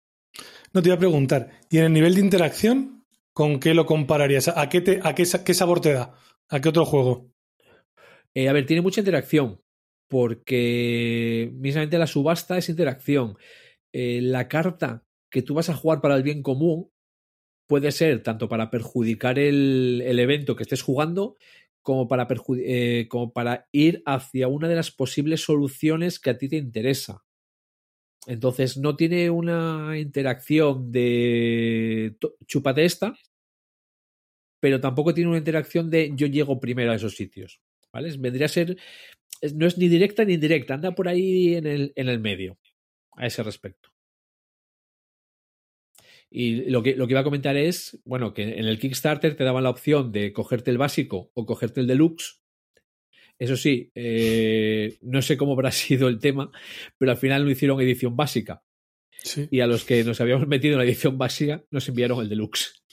No 0.74 0.82
te 0.82 0.90
iba 0.90 0.96
a 0.96 1.00
preguntar. 1.00 1.52
¿Y 1.70 1.78
en 1.78 1.86
el 1.86 1.94
nivel 1.94 2.16
de 2.16 2.22
interacción, 2.22 3.06
con 3.34 3.60
qué 3.60 3.74
lo 3.74 3.86
compararías? 3.86 4.48
¿A 4.48 4.70
qué, 4.70 4.82
te, 4.82 5.00
a 5.04 5.14
qué, 5.14 5.26
qué 5.46 5.54
sabor 5.54 5.82
te 5.82 5.94
da? 5.94 6.16
¿A 6.50 6.62
qué 6.62 6.70
otro 6.70 6.86
juego? 6.86 7.32
Eh, 8.34 8.50
a 8.50 8.54
ver, 8.54 8.66
tiene 8.66 8.82
mucha 8.82 9.02
interacción, 9.02 9.62
porque 10.08 11.52
mismamente 11.54 11.98
la 11.98 12.08
subasta 12.08 12.58
es 12.58 12.70
interacción. 12.70 13.38
Eh, 13.92 14.22
la 14.22 14.48
carta 14.48 15.04
que 15.30 15.44
tú 15.44 15.54
vas 15.54 15.70
a 15.70 15.76
jugar 15.76 16.02
para 16.02 16.16
el 16.16 16.24
bien 16.24 16.42
común 16.42 16.90
puede 17.68 17.92
ser 17.92 18.24
tanto 18.24 18.50
para 18.50 18.70
perjudicar 18.72 19.40
el, 19.40 20.02
el 20.06 20.20
evento 20.20 20.56
que 20.56 20.64
estés 20.64 20.82
jugando 20.82 21.38
como 21.82 22.08
para, 22.08 22.28
eh, 22.60 23.08
como 23.10 23.34
para 23.34 23.68
ir 23.72 24.02
hacia 24.06 24.48
una 24.48 24.68
de 24.70 24.76
las 24.76 24.92
posibles 24.92 25.42
soluciones 25.44 26.20
que 26.20 26.30
a 26.32 26.38
ti 26.38 26.48
te 26.50 26.58
interesa. 26.58 27.24
Entonces 28.26 28.78
no 28.78 28.96
tiene 28.96 29.30
una 29.30 29.98
interacción 30.00 30.92
de 30.92 32.16
chúpate 32.48 32.86
esta, 32.86 33.14
pero 34.60 34.80
tampoco 34.80 35.14
tiene 35.14 35.30
una 35.30 35.40
interacción 35.40 35.90
de 35.90 36.12
yo 36.16 36.28
llego 36.28 36.60
primero 36.60 36.92
a 36.92 36.96
esos 36.96 37.16
sitios. 37.16 37.62
¿Vale? 37.92 38.16
Vendría 38.18 38.46
a 38.46 38.50
ser. 38.50 38.78
es- 39.42 39.56
No 39.56 39.68
es 39.68 39.78
ni 39.78 39.90
directa 39.90 40.26
ni 40.26 40.36
indirecta, 40.36 40.76
anda 40.76 40.96
por 40.96 41.08
ahí 41.10 41.56
en 41.56 41.68
el, 41.68 41.94
en 41.96 42.10
el 42.10 42.20
medio, 42.20 42.60
a 43.18 43.28
ese 43.28 43.44
respecto. 43.44 43.93
Y 46.36 46.70
lo 46.72 46.82
que, 46.82 46.96
lo 46.96 47.06
que 47.06 47.14
iba 47.14 47.20
a 47.20 47.24
comentar 47.24 47.56
es, 47.58 48.02
bueno, 48.06 48.34
que 48.34 48.42
en 48.58 48.66
el 48.66 48.80
Kickstarter 48.80 49.36
te 49.36 49.44
daban 49.44 49.64
la 49.64 49.70
opción 49.70 50.12
de 50.12 50.34
cogerte 50.34 50.72
el 50.72 50.80
básico 50.80 51.30
o 51.36 51.46
cogerte 51.46 51.80
el 51.80 51.86
deluxe. 51.88 52.42
Eso 53.38 53.56
sí, 53.56 53.92
eh, 53.94 54.98
no 55.02 55.22
sé 55.22 55.38
cómo 55.38 55.54
habrá 55.54 55.72
sido 55.84 56.08
el 56.08 56.20
tema, 56.20 56.50
pero 56.98 57.12
al 57.12 57.18
final 57.18 57.46
no 57.46 57.52
hicieron 57.52 57.80
edición 57.82 58.16
básica. 58.16 58.64
Sí, 59.24 59.48
Y 59.52 59.60
a 59.62 59.68
los 59.68 59.86
que 59.86 60.04
nos 60.04 60.20
habíamos 60.22 60.48
metido 60.48 60.74
en 60.74 60.80
la 60.80 60.86
edición 60.86 61.18
básica 61.20 61.64
nos 61.72 61.88
enviaron 61.88 62.20
el 62.22 62.30
deluxe. 62.30 62.84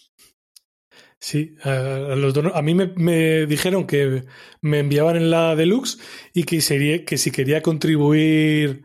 sí. 1.18 1.54
A, 1.62 2.14
los 2.16 2.34
dono- 2.34 2.54
a 2.54 2.62
mí 2.62 2.74
me, 2.74 2.88
me 2.96 3.46
dijeron 3.46 3.86
que 3.86 4.24
me 4.60 4.80
enviaban 4.80 5.16
en 5.16 5.30
la 5.30 5.56
deluxe 5.56 5.98
y 6.34 6.44
que, 6.44 6.60
sería, 6.60 7.04
que 7.04 7.16
si 7.18 7.30
quería 7.30 7.62
contribuir 7.62 8.82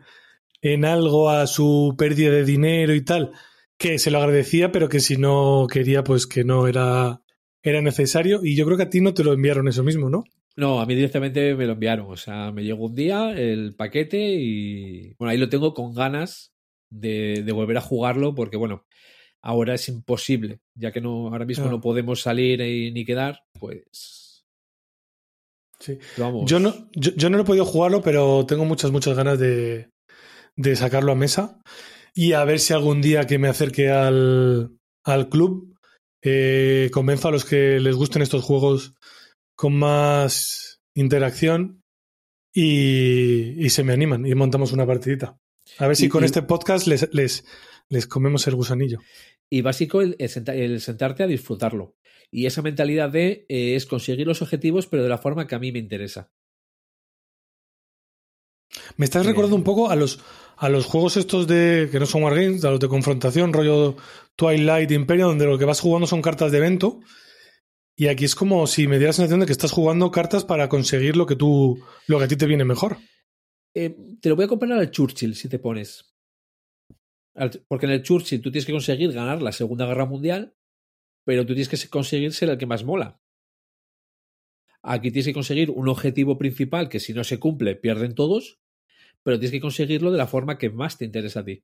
en 0.62 0.84
algo 0.84 1.30
a 1.30 1.46
su 1.46 1.94
pérdida 1.98 2.30
de 2.30 2.44
dinero 2.44 2.94
y 2.94 3.02
tal, 3.04 3.32
que 3.78 3.98
se 3.98 4.10
lo 4.10 4.18
agradecía, 4.18 4.72
pero 4.72 4.88
que 4.88 5.00
si 5.00 5.16
no 5.16 5.66
quería, 5.70 6.02
pues 6.04 6.26
que 6.26 6.44
no 6.44 6.66
era, 6.66 7.22
era 7.62 7.80
necesario. 7.82 8.40
Y 8.42 8.56
yo 8.56 8.64
creo 8.64 8.76
que 8.76 8.84
a 8.84 8.90
ti 8.90 9.00
no 9.00 9.14
te 9.14 9.24
lo 9.24 9.32
enviaron 9.32 9.68
eso 9.68 9.82
mismo, 9.84 10.08
¿no? 10.10 10.24
No, 10.56 10.80
a 10.80 10.86
mí 10.86 10.94
directamente 10.94 11.54
me 11.54 11.66
lo 11.66 11.72
enviaron. 11.74 12.06
O 12.10 12.16
sea, 12.16 12.50
me 12.52 12.64
llegó 12.64 12.86
un 12.86 12.94
día 12.94 13.32
el 13.32 13.74
paquete 13.76 14.18
y 14.18 15.12
bueno, 15.18 15.30
ahí 15.30 15.38
lo 15.38 15.48
tengo 15.50 15.74
con 15.74 15.94
ganas 15.94 16.52
de, 16.90 17.42
de 17.44 17.52
volver 17.52 17.76
a 17.76 17.82
jugarlo 17.82 18.34
porque 18.34 18.56
bueno, 18.56 18.86
ahora 19.42 19.74
es 19.74 19.88
imposible, 19.88 20.60
ya 20.74 20.92
que 20.92 21.00
no 21.02 21.28
ahora 21.28 21.44
mismo 21.44 21.66
no 21.68 21.80
podemos 21.80 22.22
salir 22.22 22.60
y 22.62 22.90
ni 22.92 23.04
quedar, 23.04 23.40
pues 23.58 24.44
Sí. 25.78 25.98
vamos. 26.16 26.50
Yo 26.50 26.58
no, 26.58 26.74
yo, 26.94 27.12
yo 27.16 27.28
no 27.28 27.38
he 27.38 27.44
podido 27.44 27.66
jugarlo, 27.66 28.00
pero 28.00 28.46
tengo 28.46 28.64
muchas, 28.64 28.90
muchas 28.90 29.14
ganas 29.14 29.38
de, 29.38 29.90
de 30.56 30.74
sacarlo 30.76 31.12
a 31.12 31.16
mesa. 31.16 31.60
Y 32.18 32.32
a 32.32 32.42
ver 32.44 32.60
si 32.60 32.72
algún 32.72 33.02
día 33.02 33.26
que 33.26 33.38
me 33.38 33.48
acerque 33.48 33.90
al, 33.90 34.78
al 35.04 35.28
club 35.28 35.76
eh, 36.22 36.88
convenzo 36.90 37.28
a 37.28 37.30
los 37.30 37.44
que 37.44 37.78
les 37.78 37.94
gusten 37.94 38.22
estos 38.22 38.42
juegos 38.42 38.94
con 39.54 39.78
más 39.78 40.80
interacción 40.94 41.82
y, 42.54 43.62
y 43.62 43.68
se 43.68 43.84
me 43.84 43.92
animan 43.92 44.24
y 44.24 44.34
montamos 44.34 44.72
una 44.72 44.86
partidita. 44.86 45.38
A 45.78 45.86
ver 45.86 45.96
si 45.96 46.06
Y- 46.06 46.08
con 46.08 46.22
y- 46.22 46.26
este 46.26 46.40
podcast 46.40 46.86
les, 46.86 47.12
les, 47.12 47.44
les 47.90 48.06
comemos 48.06 48.46
el 48.46 48.54
gusanillo. 48.54 48.98
Y 49.50 49.60
básico 49.60 50.00
el, 50.00 50.16
el 50.18 50.30
senta- 50.30 50.54
el 50.54 50.80
sentarte 50.80 51.22
a 51.22 51.26
disfrutarlo. 51.26 51.96
Y 52.30 52.46
esa 52.46 52.62
mentalidad 52.62 53.10
de 53.10 53.44
eh, 53.50 53.76
es 53.76 53.84
conseguir 53.84 54.26
los 54.26 54.40
objetivos, 54.40 54.86
pero 54.86 55.02
de 55.02 55.10
la 55.10 55.18
forma 55.18 55.46
que 55.46 55.54
a 55.54 55.58
mí 55.58 55.70
me 55.70 55.78
interesa. 55.80 56.32
Me 58.96 59.04
estás 59.04 59.24
recordando 59.26 59.54
un 59.56 59.64
poco 59.64 59.90
a 59.90 59.96
los, 59.96 60.18
a 60.56 60.68
los 60.68 60.86
juegos 60.86 61.16
estos 61.16 61.46
de 61.46 61.88
que 61.90 62.00
no 62.00 62.06
son 62.06 62.22
Wargames, 62.22 62.64
a 62.64 62.70
los 62.70 62.80
de 62.80 62.88
confrontación, 62.88 63.52
rollo 63.52 63.96
Twilight 64.36 64.90
Imperium, 64.90 65.30
donde 65.30 65.46
lo 65.46 65.58
que 65.58 65.64
vas 65.64 65.80
jugando 65.80 66.06
son 66.06 66.22
cartas 66.22 66.50
de 66.50 66.58
evento. 66.58 67.00
Y 67.96 68.08
aquí 68.08 68.24
es 68.24 68.34
como 68.34 68.66
si 68.66 68.86
me 68.86 68.96
diera 68.96 69.08
la 69.08 69.14
sensación 69.14 69.40
de 69.40 69.46
que 69.46 69.52
estás 69.52 69.72
jugando 69.72 70.10
cartas 70.10 70.44
para 70.44 70.68
conseguir 70.68 71.16
lo 71.16 71.26
que 71.26 71.36
tú, 71.36 71.82
lo 72.06 72.18
que 72.18 72.24
a 72.24 72.28
ti 72.28 72.36
te 72.36 72.46
viene 72.46 72.64
mejor. 72.64 72.98
Eh, 73.74 73.96
te 74.20 74.28
lo 74.28 74.36
voy 74.36 74.46
a 74.46 74.48
comparar 74.48 74.78
al 74.78 74.90
Churchill, 74.90 75.34
si 75.34 75.48
te 75.48 75.58
pones. 75.58 76.14
Porque 77.68 77.86
en 77.86 77.92
el 77.92 78.02
Churchill 78.02 78.40
tú 78.40 78.50
tienes 78.50 78.66
que 78.66 78.72
conseguir 78.72 79.12
ganar 79.12 79.42
la 79.42 79.52
Segunda 79.52 79.86
Guerra 79.86 80.06
Mundial, 80.06 80.54
pero 81.24 81.44
tú 81.44 81.54
tienes 81.54 81.68
que 81.68 81.88
conseguir 81.88 82.32
ser 82.32 82.48
el 82.48 82.58
que 82.58 82.66
más 82.66 82.84
mola. 82.84 83.20
Aquí 84.82 85.10
tienes 85.10 85.26
que 85.26 85.34
conseguir 85.34 85.70
un 85.70 85.88
objetivo 85.88 86.38
principal 86.38 86.88
que 86.88 87.00
si 87.00 87.12
no 87.12 87.24
se 87.24 87.38
cumple 87.38 87.76
pierden 87.76 88.14
todos, 88.14 88.60
pero 89.26 89.40
tienes 89.40 89.50
que 89.50 89.60
conseguirlo 89.60 90.12
de 90.12 90.18
la 90.18 90.28
forma 90.28 90.56
que 90.56 90.70
más 90.70 90.96
te 90.96 91.04
interesa 91.04 91.40
a 91.40 91.44
ti. 91.44 91.60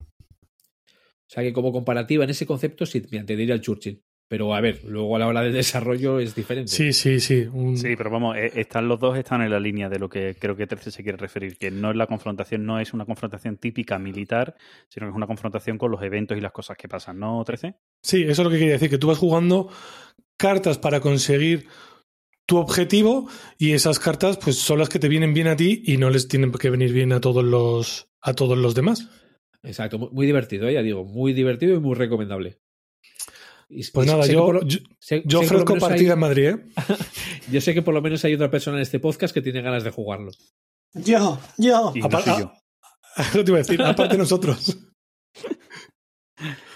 O 0.00 1.28
sea 1.28 1.44
que 1.44 1.52
como 1.52 1.72
comparativa 1.72 2.24
en 2.24 2.30
ese 2.30 2.44
concepto 2.44 2.86
sí 2.86 3.02
mira, 3.10 3.24
te 3.24 3.36
diría 3.36 3.54
el 3.54 3.60
Churchill. 3.60 4.02
Pero 4.28 4.52
a 4.56 4.60
ver, 4.60 4.82
luego 4.84 5.14
a 5.14 5.20
la 5.20 5.28
hora 5.28 5.42
del 5.42 5.52
desarrollo 5.52 6.18
es 6.18 6.34
diferente. 6.34 6.72
Sí, 6.72 6.92
sí, 6.92 7.20
sí. 7.20 7.46
un- 7.52 7.76
Sí, 7.78 7.94
pero 7.96 8.10
vamos, 8.10 8.36
eh, 8.36 8.50
están 8.56 8.88
los 8.88 8.98
dos 8.98 9.16
están 9.16 9.42
en 9.42 9.50
la 9.50 9.60
línea 9.60 9.88
de 9.88 10.00
lo 10.00 10.08
que 10.08 10.34
creo 10.36 10.56
que 10.56 10.66
13 10.66 10.90
se 10.90 11.04
quiere 11.04 11.16
referir, 11.18 11.56
que 11.56 11.70
no 11.70 11.90
es 11.92 11.96
la 11.96 12.08
confrontación, 12.08 12.66
no 12.66 12.80
es 12.80 12.92
una 12.92 13.04
confrontación 13.06 13.56
típica 13.58 14.00
militar, 14.00 14.56
sino 14.88 15.06
que 15.06 15.10
es 15.10 15.16
una 15.16 15.28
confrontación 15.28 15.78
con 15.78 15.92
los 15.92 16.02
eventos 16.02 16.36
y 16.36 16.40
las 16.40 16.50
cosas 16.50 16.76
que 16.76 16.88
pasan, 16.88 17.20
¿no, 17.20 17.44
13? 17.44 17.76
Sí, 18.02 18.22
eso 18.24 18.42
es 18.42 18.44
lo 18.46 18.50
que 18.50 18.58
quería 18.58 18.72
decir, 18.72 18.90
que 18.90 18.98
tú 18.98 19.06
vas 19.06 19.18
jugando 19.18 19.68
cartas 20.36 20.78
para 20.78 20.98
conseguir 20.98 21.68
tu 22.46 22.58
objetivo 22.58 23.28
y 23.58 23.72
esas 23.72 23.98
cartas 23.98 24.38
pues 24.38 24.56
son 24.56 24.78
las 24.78 24.88
que 24.88 24.98
te 24.98 25.08
vienen 25.08 25.34
bien 25.34 25.48
a 25.48 25.56
ti 25.56 25.82
y 25.84 25.96
no 25.96 26.10
les 26.10 26.28
tienen 26.28 26.52
que 26.52 26.70
venir 26.70 26.92
bien 26.92 27.12
a 27.12 27.20
todos 27.20 27.44
los 27.44 28.08
a 28.20 28.34
todos 28.34 28.56
los 28.56 28.74
demás. 28.74 29.08
Exacto, 29.62 29.98
muy, 29.98 30.08
muy 30.12 30.26
divertido, 30.26 30.68
¿eh? 30.68 30.74
ya 30.74 30.82
digo, 30.82 31.04
muy 31.04 31.32
divertido 31.32 31.74
y 31.74 31.80
muy 31.80 31.94
recomendable. 31.96 32.58
Y- 33.68 33.90
Pues 33.90 34.06
y 34.06 34.10
nada, 34.10 34.26
yo, 34.26 34.52
lo- 34.52 34.62
yo, 34.64 34.78
sé- 35.00 35.22
yo 35.26 35.42
sé 35.42 35.48
que 35.48 35.48
por 35.48 35.56
lo 35.56 35.62
ofrezco 35.64 35.72
menos 35.74 35.82
hay- 35.82 35.88
partida 35.90 36.12
en 36.12 36.18
Madrid, 36.20 36.44
¿eh? 36.46 36.64
yo 37.50 37.60
sé 37.60 37.74
que 37.74 37.82
por 37.82 37.94
lo 37.94 38.00
menos 38.02 38.24
hay 38.24 38.34
otra 38.34 38.48
persona 38.50 38.76
en 38.76 38.82
este 38.82 39.00
podcast 39.00 39.34
que 39.34 39.42
tiene 39.42 39.60
ganas 39.62 39.82
de 39.82 39.90
jugarlo. 39.90 40.30
Yo, 40.94 41.40
yo. 41.58 41.92
Y 41.96 42.00
no 42.00 42.10
soy 42.20 42.32
yo. 42.40 42.52
Te 43.32 43.40
iba 43.50 43.56
a 43.56 43.62
decir, 43.62 43.82
aparte 43.82 44.16
nosotros. 44.16 44.78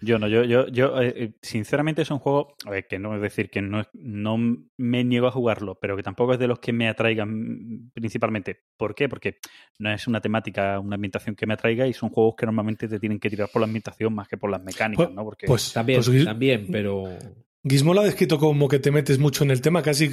Yo 0.00 0.18
no, 0.18 0.28
yo, 0.28 0.44
yo, 0.44 0.66
yo 0.68 1.00
eh, 1.00 1.14
eh, 1.16 1.32
sinceramente 1.40 2.02
es 2.02 2.10
un 2.10 2.18
juego, 2.18 2.54
a 2.66 2.70
ver, 2.70 2.86
que 2.86 2.98
no 2.98 3.14
es 3.16 3.22
decir 3.22 3.48
que 3.48 3.62
no, 3.62 3.80
es- 3.80 3.88
no 3.94 4.36
me 4.76 5.04
niego 5.04 5.26
a 5.26 5.30
jugarlo, 5.30 5.78
pero 5.80 5.96
que 5.96 6.02
tampoco 6.02 6.34
es 6.34 6.38
de 6.38 6.48
los 6.48 6.58
que 6.58 6.72
me 6.74 6.86
atraigan 6.88 7.90
principalmente. 7.94 8.60
¿Por 8.76 8.94
qué? 8.94 9.08
Porque 9.08 9.38
no 9.78 9.90
es 9.90 10.06
una 10.06 10.20
temática, 10.20 10.78
una 10.80 10.96
ambientación 10.96 11.34
que 11.34 11.46
me 11.46 11.54
atraiga 11.54 11.86
y 11.86 11.94
son 11.94 12.10
juegos 12.10 12.34
que 12.36 12.44
normalmente 12.44 12.88
te 12.88 13.00
tienen 13.00 13.18
que 13.18 13.30
tirar 13.30 13.48
por 13.50 13.60
la 13.62 13.66
ambientación 13.66 14.14
más 14.14 14.28
que 14.28 14.36
por 14.36 14.50
las 14.50 14.62
mecánicas, 14.62 15.06
Pues- 15.06 15.14
¿no? 15.16 15.24
Porque 15.24 15.46
Pues, 15.46 15.72
También, 15.72 16.02
pues 16.04 16.24
también, 16.24 16.68
pero 16.70 17.18
Gizmo 17.68 17.94
lo 17.94 18.00
ha 18.00 18.04
descrito 18.04 18.38
como 18.38 18.68
que 18.68 18.78
te 18.78 18.90
metes 18.90 19.18
mucho 19.18 19.42
en 19.44 19.50
el 19.50 19.60
tema, 19.60 19.82
casi 19.82 20.10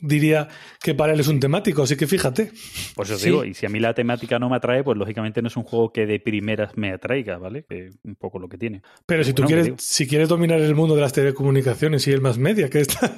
diría 0.00 0.48
que 0.82 0.94
para 0.94 1.12
él 1.12 1.20
es 1.20 1.28
un 1.28 1.38
temático, 1.40 1.82
así 1.82 1.96
que 1.96 2.06
fíjate. 2.06 2.50
Por 2.94 3.04
eso 3.06 3.14
os 3.14 3.20
Sí. 3.20 3.26
digo, 3.28 3.44
y 3.44 3.54
si 3.54 3.66
a 3.66 3.68
mí 3.68 3.78
la 3.80 3.92
temática 3.94 4.38
no 4.38 4.48
me 4.48 4.56
atrae, 4.56 4.82
pues 4.82 4.96
lógicamente 4.96 5.42
no 5.42 5.48
es 5.48 5.56
un 5.56 5.64
juego 5.64 5.92
que 5.92 6.06
de 6.06 6.18
primeras 6.20 6.76
me 6.76 6.92
atraiga, 6.92 7.38
¿vale? 7.38 7.64
Que 7.68 7.90
un 8.04 8.14
poco 8.16 8.38
lo 8.38 8.48
que 8.48 8.56
tiene. 8.58 8.82
Pero 9.06 9.22
si 9.24 9.32
tú 9.34 9.42
quieres, 9.44 9.72
si 9.78 10.06
quieres 10.06 10.28
dominar 10.28 10.60
el 10.60 10.74
mundo 10.74 10.94
de 10.94 11.00
las 11.02 11.12
telecomunicaciones 11.12 12.06
y 12.06 12.12
el 12.12 12.20
más 12.20 12.38
media, 12.38 12.68
que 12.70 12.80
está. 12.80 13.12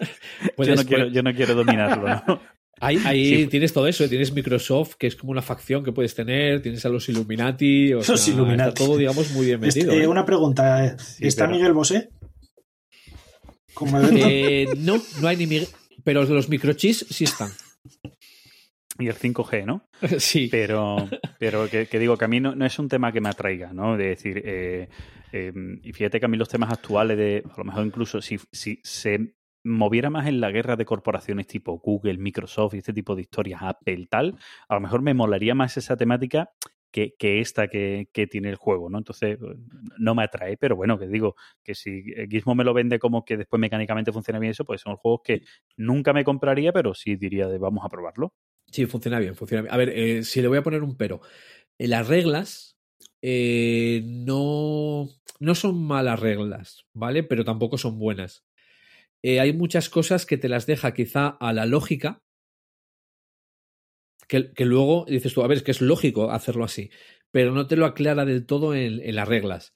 Yo, 0.58 0.74
no 0.74 0.84
quiero, 0.84 1.08
yo 1.08 1.22
no 1.22 1.32
quiero 1.34 1.54
dominarlo, 1.54 2.06
¿no? 2.26 2.40
ahí, 2.80 2.98
ahí 3.04 3.42
Sí. 3.42 3.46
tienes 3.46 3.72
todo 3.72 3.86
eso, 3.86 4.04
¿eh? 4.04 4.08
tienes 4.08 4.32
Microsoft, 4.32 4.94
que 4.98 5.06
es 5.06 5.16
como 5.16 5.32
una 5.32 5.40
facción 5.42 5.82
que 5.82 5.92
puedes 5.92 6.14
tener, 6.14 6.60
tienes 6.60 6.84
a 6.84 6.88
los 6.90 7.08
Illuminati, 7.08 7.92
o 7.94 7.96
Los 7.98 8.06
sea, 8.20 8.34
Illuminati. 8.34 8.68
está 8.70 8.84
todo, 8.84 8.96
digamos, 8.98 9.30
muy 9.32 9.46
bien 9.46 9.64
Este, 9.64 9.80
metido. 9.80 9.94
eh, 9.98 10.04
¿eh? 10.04 10.06
una 10.08 10.26
pregunta. 10.26 10.98
Sí, 10.98 11.26
¿Está 11.26 11.44
pero- 11.46 11.56
Miguel 11.56 11.72
Bosé? 11.72 12.10
Como. 13.76 14.00
Eh, 14.00 14.66
no, 14.78 14.96
no 15.20 15.28
hay 15.28 15.36
ni... 15.36 15.60
Pero 16.02 16.24
los 16.24 16.48
microchips 16.48 17.06
sí 17.10 17.24
están. 17.24 17.50
Y 18.98 19.08
el 19.08 19.14
5G, 19.14 19.66
¿no? 19.66 19.86
sí. 20.18 20.48
Pero, 20.50 20.96
pero 21.38 21.68
que, 21.68 21.86
que 21.86 21.98
digo 21.98 22.16
que 22.16 22.24
a 22.24 22.28
mí 22.28 22.40
no, 22.40 22.54
no 22.54 22.64
es 22.64 22.78
un 22.78 22.88
tema 22.88 23.12
que 23.12 23.20
me 23.20 23.28
atraiga, 23.28 23.74
¿no? 23.74 23.98
De 23.98 24.08
decir, 24.08 24.42
eh, 24.46 24.88
eh, 25.30 25.52
y 25.82 25.92
fíjate 25.92 26.18
que 26.18 26.24
a 26.24 26.28
mí 26.28 26.38
los 26.38 26.48
temas 26.48 26.72
actuales 26.72 27.18
de, 27.18 27.44
a 27.44 27.58
lo 27.58 27.64
mejor 27.64 27.84
incluso 27.84 28.22
si, 28.22 28.38
si 28.50 28.80
se 28.82 29.34
moviera 29.62 30.08
más 30.08 30.26
en 30.26 30.40
la 30.40 30.50
guerra 30.50 30.76
de 30.76 30.86
corporaciones 30.86 31.46
tipo 31.46 31.78
Google, 31.78 32.16
Microsoft 32.16 32.74
y 32.74 32.78
este 32.78 32.94
tipo 32.94 33.14
de 33.14 33.22
historias, 33.22 33.60
Apple, 33.62 34.06
tal, 34.08 34.38
a 34.68 34.74
lo 34.74 34.80
mejor 34.80 35.02
me 35.02 35.12
molaría 35.12 35.54
más 35.54 35.76
esa 35.76 35.98
temática 35.98 36.50
que, 36.96 37.14
que 37.18 37.40
esta 37.40 37.68
que, 37.68 38.08
que 38.10 38.26
tiene 38.26 38.48
el 38.48 38.56
juego, 38.56 38.88
¿no? 38.88 38.96
Entonces, 38.96 39.38
no 39.98 40.14
me 40.14 40.22
atrae, 40.22 40.56
pero 40.56 40.76
bueno, 40.76 40.98
que 40.98 41.06
digo, 41.06 41.36
que 41.62 41.74
si 41.74 42.04
Gizmo 42.30 42.54
me 42.54 42.64
lo 42.64 42.72
vende 42.72 42.98
como 42.98 43.22
que 43.22 43.36
después 43.36 43.60
mecánicamente 43.60 44.12
funciona 44.12 44.38
bien 44.38 44.52
eso, 44.52 44.64
pues 44.64 44.80
son 44.80 44.96
juegos 44.96 45.20
que 45.22 45.42
nunca 45.76 46.14
me 46.14 46.24
compraría, 46.24 46.72
pero 46.72 46.94
sí 46.94 47.16
diría 47.16 47.48
de 47.48 47.58
vamos 47.58 47.84
a 47.84 47.90
probarlo. 47.90 48.32
Sí, 48.72 48.86
funciona 48.86 49.18
bien, 49.18 49.34
funciona 49.34 49.60
bien. 49.60 49.74
A 49.74 49.76
ver, 49.76 49.90
eh, 49.90 50.22
si 50.22 50.40
le 50.40 50.48
voy 50.48 50.56
a 50.56 50.62
poner 50.62 50.82
un 50.82 50.96
pero. 50.96 51.20
Eh, 51.78 51.86
las 51.86 52.08
reglas 52.08 52.78
eh, 53.20 54.00
no, 54.06 55.06
no 55.38 55.54
son 55.54 55.86
malas 55.86 56.18
reglas, 56.18 56.86
¿vale? 56.94 57.24
Pero 57.24 57.44
tampoco 57.44 57.76
son 57.76 57.98
buenas. 57.98 58.46
Eh, 59.22 59.38
hay 59.38 59.52
muchas 59.52 59.90
cosas 59.90 60.24
que 60.24 60.38
te 60.38 60.48
las 60.48 60.64
deja 60.64 60.94
quizá 60.94 61.28
a 61.28 61.52
la 61.52 61.66
lógica, 61.66 62.22
que, 64.28 64.52
que 64.52 64.64
luego 64.64 65.04
dices 65.08 65.32
tú, 65.32 65.42
a 65.42 65.46
ver, 65.46 65.58
es 65.58 65.62
que 65.62 65.70
es 65.70 65.80
lógico 65.80 66.30
hacerlo 66.30 66.64
así, 66.64 66.90
pero 67.30 67.52
no 67.52 67.66
te 67.66 67.76
lo 67.76 67.86
aclara 67.86 68.24
del 68.24 68.46
todo 68.46 68.74
en, 68.74 69.00
en 69.00 69.14
las 69.16 69.28
reglas. 69.28 69.74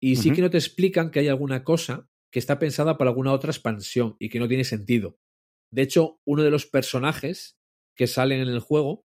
Y 0.00 0.16
sí 0.16 0.32
que 0.32 0.40
no 0.40 0.50
te 0.50 0.56
explican 0.56 1.10
que 1.10 1.20
hay 1.20 1.28
alguna 1.28 1.62
cosa 1.62 2.08
que 2.32 2.38
está 2.38 2.58
pensada 2.58 2.96
para 2.96 3.10
alguna 3.10 3.32
otra 3.32 3.50
expansión 3.50 4.16
y 4.18 4.30
que 4.30 4.38
no 4.38 4.48
tiene 4.48 4.64
sentido. 4.64 5.18
De 5.70 5.82
hecho, 5.82 6.20
uno 6.24 6.42
de 6.42 6.50
los 6.50 6.66
personajes 6.66 7.58
que 7.94 8.06
salen 8.06 8.40
en 8.40 8.48
el 8.48 8.60
juego 8.60 9.04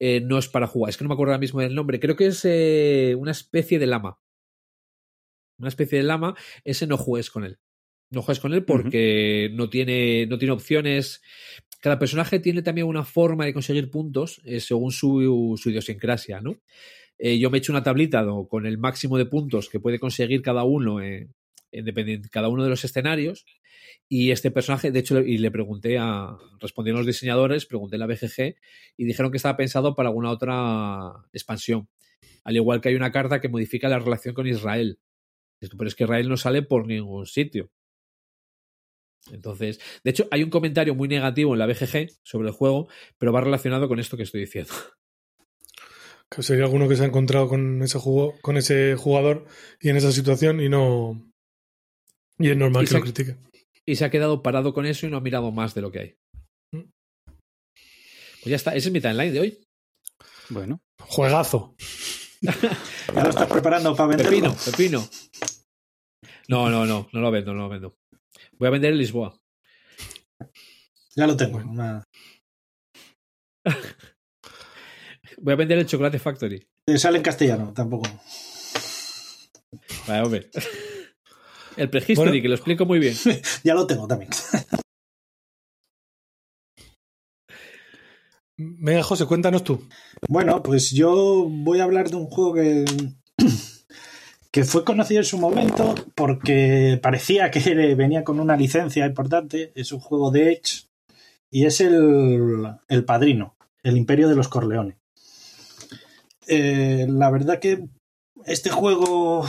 eh, 0.00 0.20
no 0.20 0.38
es 0.38 0.48
para 0.48 0.68
jugar. 0.68 0.90
Es 0.90 0.96
que 0.96 1.04
no 1.04 1.08
me 1.08 1.14
acuerdo 1.14 1.32
ahora 1.32 1.40
mismo 1.40 1.60
del 1.60 1.74
nombre. 1.74 1.98
Creo 1.98 2.14
que 2.14 2.26
es 2.26 2.44
eh, 2.44 3.16
una 3.18 3.32
especie 3.32 3.78
de 3.78 3.86
lama. 3.88 4.20
una 5.58 5.68
especie 5.68 5.98
de 5.98 6.04
lama, 6.04 6.36
ese 6.64 6.86
no 6.86 6.96
juegues 6.96 7.30
con 7.30 7.44
él. 7.44 7.58
No 8.10 8.22
juegues 8.22 8.40
con 8.40 8.54
él 8.54 8.64
porque 8.64 9.50
no, 9.52 9.68
tiene, 9.68 10.26
no 10.26 10.38
tiene 10.38 10.52
opciones. 10.52 11.20
Cada 11.80 11.98
personaje 11.98 12.40
tiene 12.40 12.62
también 12.62 12.86
una 12.86 13.04
forma 13.04 13.44
de 13.44 13.52
conseguir 13.52 13.90
puntos 13.90 14.40
eh, 14.44 14.60
según 14.60 14.90
su, 14.90 15.56
su, 15.60 15.70
idiosincrasia, 15.70 16.40
¿no? 16.40 16.56
Eh, 17.18 17.38
yo 17.38 17.50
me 17.50 17.58
he 17.58 17.60
hecho 17.60 17.72
una 17.72 17.82
tablita 17.82 18.24
con 18.48 18.66
el 18.66 18.78
máximo 18.78 19.18
de 19.18 19.26
puntos 19.26 19.68
que 19.68 19.80
puede 19.80 19.98
conseguir 19.98 20.42
cada 20.42 20.64
uno 20.64 21.00
en, 21.00 21.34
en 21.72 22.22
cada 22.30 22.48
uno 22.48 22.64
de 22.64 22.70
los 22.70 22.84
escenarios. 22.84 23.44
Y 24.08 24.30
este 24.30 24.50
personaje, 24.50 24.90
de 24.90 25.00
hecho, 25.00 25.20
y 25.20 25.38
le 25.38 25.50
pregunté 25.50 25.98
a, 25.98 26.36
respondieron 26.60 27.00
los 27.00 27.06
diseñadores, 27.06 27.66
pregunté 27.66 27.96
a 27.96 27.98
la 27.98 28.06
BGG 28.06 28.56
y 28.96 29.04
dijeron 29.04 29.30
que 29.30 29.36
estaba 29.36 29.56
pensado 29.56 29.94
para 29.94 30.08
alguna 30.08 30.30
otra 30.30 31.12
expansión. 31.32 31.88
Al 32.44 32.56
igual 32.56 32.80
que 32.80 32.88
hay 32.88 32.94
una 32.94 33.12
carta 33.12 33.40
que 33.40 33.48
modifica 33.48 33.88
la 33.88 33.98
relación 33.98 34.34
con 34.34 34.46
Israel. 34.46 34.98
Pero 35.60 35.88
es 35.88 35.94
que 35.94 36.04
Israel 36.04 36.28
no 36.28 36.36
sale 36.36 36.62
por 36.62 36.86
ningún 36.86 37.26
sitio. 37.26 37.70
Entonces, 39.32 39.80
de 40.04 40.10
hecho, 40.10 40.26
hay 40.30 40.42
un 40.42 40.50
comentario 40.50 40.94
muy 40.94 41.08
negativo 41.08 41.52
en 41.54 41.58
la 41.58 41.66
BGG 41.66 42.10
sobre 42.22 42.48
el 42.48 42.54
juego, 42.54 42.88
pero 43.18 43.32
va 43.32 43.40
relacionado 43.40 43.88
con 43.88 43.98
esto 44.00 44.16
que 44.16 44.22
estoy 44.24 44.40
diciendo. 44.40 44.72
Que 46.30 46.42
sería 46.42 46.64
alguno 46.64 46.86
que 46.90 46.94
se 46.96 47.04
ha 47.04 47.06
encontrado 47.06 47.48
con 47.48 47.82
ese 47.82 47.98
juego, 47.98 48.34
con 48.42 48.58
ese 48.58 48.96
jugador 48.96 49.46
y 49.80 49.88
en 49.88 49.96
esa 49.96 50.12
situación 50.12 50.60
y 50.60 50.68
no. 50.68 51.26
Y 52.38 52.50
es 52.50 52.56
normal 52.58 52.82
Y 52.82 52.84
que 52.84 52.90
se- 52.92 52.98
lo 52.98 53.02
critique. 53.02 53.38
Y 53.86 53.96
se 53.96 54.04
ha 54.04 54.10
quedado 54.10 54.42
parado 54.42 54.74
con 54.74 54.84
eso 54.84 55.06
y 55.06 55.10
no 55.10 55.16
ha 55.16 55.20
mirado 55.22 55.50
más 55.52 55.74
de 55.74 55.80
lo 55.80 55.90
que 55.90 55.98
hay. 56.00 56.16
Mm. 56.72 56.82
Pues 58.42 58.44
ya 58.50 58.56
está, 58.56 58.74
ese 58.76 58.88
es 58.88 58.92
mi 58.92 59.00
timeline 59.00 59.32
de 59.32 59.40
hoy. 59.40 59.58
Bueno, 60.50 60.82
Juegazo. 61.00 61.74
¿Ya 62.42 63.22
lo 63.24 63.30
estás 63.30 63.48
preparando 63.50 63.96
para 63.96 64.08
venderlo? 64.10 64.30
Pepino, 64.30 64.56
pepino. 64.66 65.08
No, 66.48 66.68
no, 66.68 66.84
no, 66.84 67.08
no 67.10 67.20
lo 67.22 67.30
vendo, 67.30 67.54
no 67.54 67.62
lo 67.62 67.68
vendo. 67.70 67.96
Voy 68.58 68.68
a 68.68 68.70
vender 68.70 68.92
en 68.92 68.98
Lisboa. 68.98 69.38
Ya 71.16 71.26
lo 71.26 71.36
tengo. 71.36 71.58
Una- 71.58 72.02
Voy 75.40 75.52
a 75.52 75.56
vender 75.56 75.78
el 75.78 75.86
Chocolate 75.86 76.18
Factory. 76.18 76.66
Eh, 76.86 76.98
Sale 76.98 77.18
en 77.18 77.22
castellano, 77.22 77.72
tampoco. 77.72 78.08
Vale, 80.06 80.22
hombre. 80.24 80.50
El 81.76 81.90
prehistory, 81.90 82.16
Bueno. 82.30 82.42
que 82.42 82.48
lo 82.48 82.54
explico 82.56 82.84
muy 82.86 82.98
bien. 82.98 83.14
Ya 83.62 83.74
lo 83.74 83.86
tengo 83.86 84.08
también. 84.08 84.30
Venga, 88.56 89.02
José, 89.04 89.26
cuéntanos 89.26 89.62
tú. 89.62 89.86
Bueno, 90.28 90.62
pues 90.62 90.90
yo 90.90 91.46
voy 91.48 91.78
a 91.78 91.84
hablar 91.84 92.10
de 92.10 92.16
un 92.16 92.26
juego 92.26 92.54
que, 92.54 92.84
que 94.50 94.64
fue 94.64 94.84
conocido 94.84 95.20
en 95.20 95.26
su 95.26 95.38
momento 95.38 95.94
porque 96.14 96.98
parecía 97.02 97.50
que 97.50 97.94
venía 97.94 98.24
con 98.24 98.40
una 98.40 98.56
licencia 98.56 99.06
importante. 99.06 99.72
Es 99.74 99.92
un 99.92 100.00
juego 100.00 100.30
de 100.30 100.52
Edge 100.52 100.88
y 101.50 101.66
es 101.66 101.80
el, 101.80 102.66
el 102.88 103.04
Padrino, 103.04 103.56
el 103.82 103.96
Imperio 103.96 104.28
de 104.28 104.36
los 104.36 104.48
Corleones. 104.48 104.96
Eh, 106.46 107.06
la 107.08 107.30
verdad 107.30 107.58
que 107.58 107.84
este 108.46 108.70
juego 108.70 109.44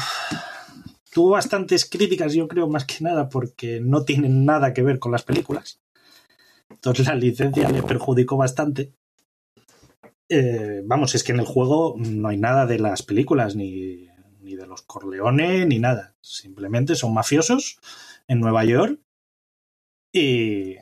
tuvo 1.14 1.32
bastantes 1.32 1.86
críticas, 1.86 2.34
yo 2.34 2.48
creo, 2.48 2.68
más 2.68 2.84
que 2.86 2.98
nada 3.02 3.30
porque 3.30 3.80
no 3.82 4.04
tiene 4.04 4.28
nada 4.28 4.74
que 4.74 4.84
ver 4.84 5.00
con 5.00 5.14
las 5.14 5.24
películas. 5.24 5.80
Entonces 6.70 7.08
la 7.08 7.16
licencia 7.16 7.70
le 7.70 7.84
perjudicó 7.84 8.36
bastante. 8.36 8.92
Eh, 10.28 10.82
vamos, 10.86 11.16
es 11.16 11.24
que 11.24 11.32
en 11.32 11.40
el 11.40 11.46
juego 11.46 11.96
no 11.98 12.28
hay 12.28 12.38
nada 12.38 12.66
de 12.68 12.80
las 12.80 13.02
películas, 13.02 13.56
ni, 13.56 14.09
ni 14.50 14.56
de 14.56 14.66
los 14.66 14.82
Corleones, 14.82 15.68
ni 15.68 15.78
nada. 15.78 16.16
Simplemente 16.22 16.96
son 16.96 17.14
mafiosos 17.14 17.80
en 18.28 18.40
Nueva 18.40 18.66
York. 18.66 19.00
Y, 20.12 20.78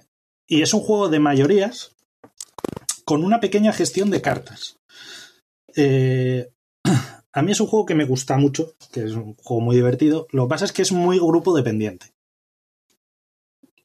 y 0.47 0.61
es 0.61 0.73
un 0.73 0.79
juego 0.79 1.09
de 1.09 1.19
mayorías 1.19 1.95
con 3.03 3.23
una 3.23 3.39
pequeña 3.39 3.73
gestión 3.73 4.09
de 4.09 4.21
cartas. 4.21 4.79
Eh, 5.75 6.49
a 7.33 7.41
mí 7.41 7.51
es 7.51 7.59
un 7.59 7.67
juego 7.67 7.85
que 7.85 7.95
me 7.95 8.05
gusta 8.05 8.37
mucho, 8.37 8.73
que 8.91 9.03
es 9.03 9.11
un 9.13 9.35
juego 9.35 9.61
muy 9.61 9.75
divertido. 9.75 10.27
Lo 10.31 10.45
que 10.45 10.49
pasa 10.49 10.65
es 10.65 10.71
que 10.71 10.81
es 10.81 10.93
muy 10.93 11.19
grupo 11.19 11.55
dependiente. 11.55 12.13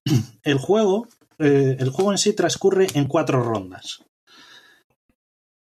El 0.45 0.59
juego, 0.59 1.09
eh, 1.39 1.77
el 1.79 1.91
juego 1.91 2.13
en 2.13 2.19
sí 2.19 2.33
transcurre 2.35 2.87
en 2.95 3.07
cuatro 3.07 3.43
rondas. 3.43 4.05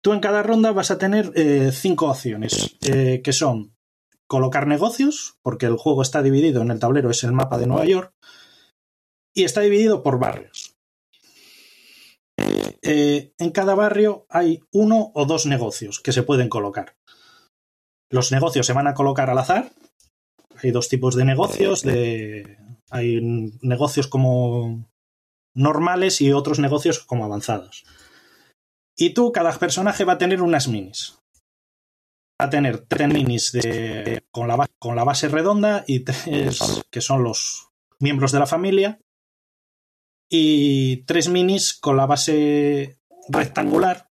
Tú 0.02 0.14
en 0.14 0.20
cada 0.20 0.44
ronda 0.44 0.72
vas 0.72 0.92
a 0.92 0.98
tener 0.98 1.32
eh, 1.36 1.72
cinco 1.74 2.10
opciones, 2.10 2.78
que 2.80 3.34
son 3.34 3.75
colocar 4.28 4.68
negocios, 4.68 5.38
porque 5.42 5.66
el 5.66 5.78
juego 5.78 6.02
está 6.02 6.22
dividido 6.22 6.62
en 6.62 6.72
el 6.72 6.80
tablero, 6.80 7.10
es 7.10 7.24
el 7.24 7.32
mapa 7.32 7.58
de 7.58 7.68
Nueva 7.68 7.86
York, 7.86 8.14
y 9.36 9.44
está 9.44 9.62
dividido 9.62 10.04
por 10.04 10.20
barrios. 10.20 10.76
Eh, 12.38 13.34
en 13.38 13.52
cada 13.52 13.76
barrio 13.76 14.26
hay 14.30 14.62
uno 14.72 15.12
o 15.16 15.26
dos 15.26 15.46
negocios 15.46 16.00
que 16.00 16.12
se 16.12 16.24
pueden 16.24 16.50
colocar. 16.50 16.96
Los 18.12 18.32
negocios 18.32 18.68
se 18.68 18.74
van 18.74 18.88
a 18.88 18.94
colocar 18.94 19.30
al 19.30 19.40
azar. 19.40 19.72
Hay 20.62 20.72
dos 20.72 20.88
tipos 20.88 21.16
de 21.16 21.26
negocios. 21.26 21.82
De... 21.82 22.58
Hay 22.92 23.20
negocios 23.62 24.08
como 24.08 24.86
normales 25.56 26.22
y 26.22 26.32
otros 26.32 26.60
negocios 26.60 27.00
como 27.00 27.26
avanzados. 27.26 27.86
Y 28.96 29.14
tú, 29.14 29.32
cada 29.32 29.58
personaje 29.58 30.06
va 30.06 30.14
a 30.14 30.18
tener 30.18 30.42
unas 30.42 30.68
minis. 30.68 31.18
A 32.38 32.50
tener 32.50 32.86
tres 32.86 33.08
minis 33.08 33.52
de, 33.52 34.24
con, 34.32 34.48
la, 34.48 34.68
con 34.78 34.96
la 34.96 35.04
base 35.04 35.30
redonda 35.30 35.84
y 35.88 36.02
tres 36.02 36.84
que 36.92 37.02
son 37.02 37.24
los 37.24 37.70
miembros 38.00 38.32
de 38.32 38.40
la 38.40 38.46
familia. 38.46 39.00
Y 40.30 41.04
tres 41.06 41.30
minis 41.30 41.74
con 41.74 41.98
la 41.98 42.06
base 42.08 43.00
rectangular, 43.30 44.10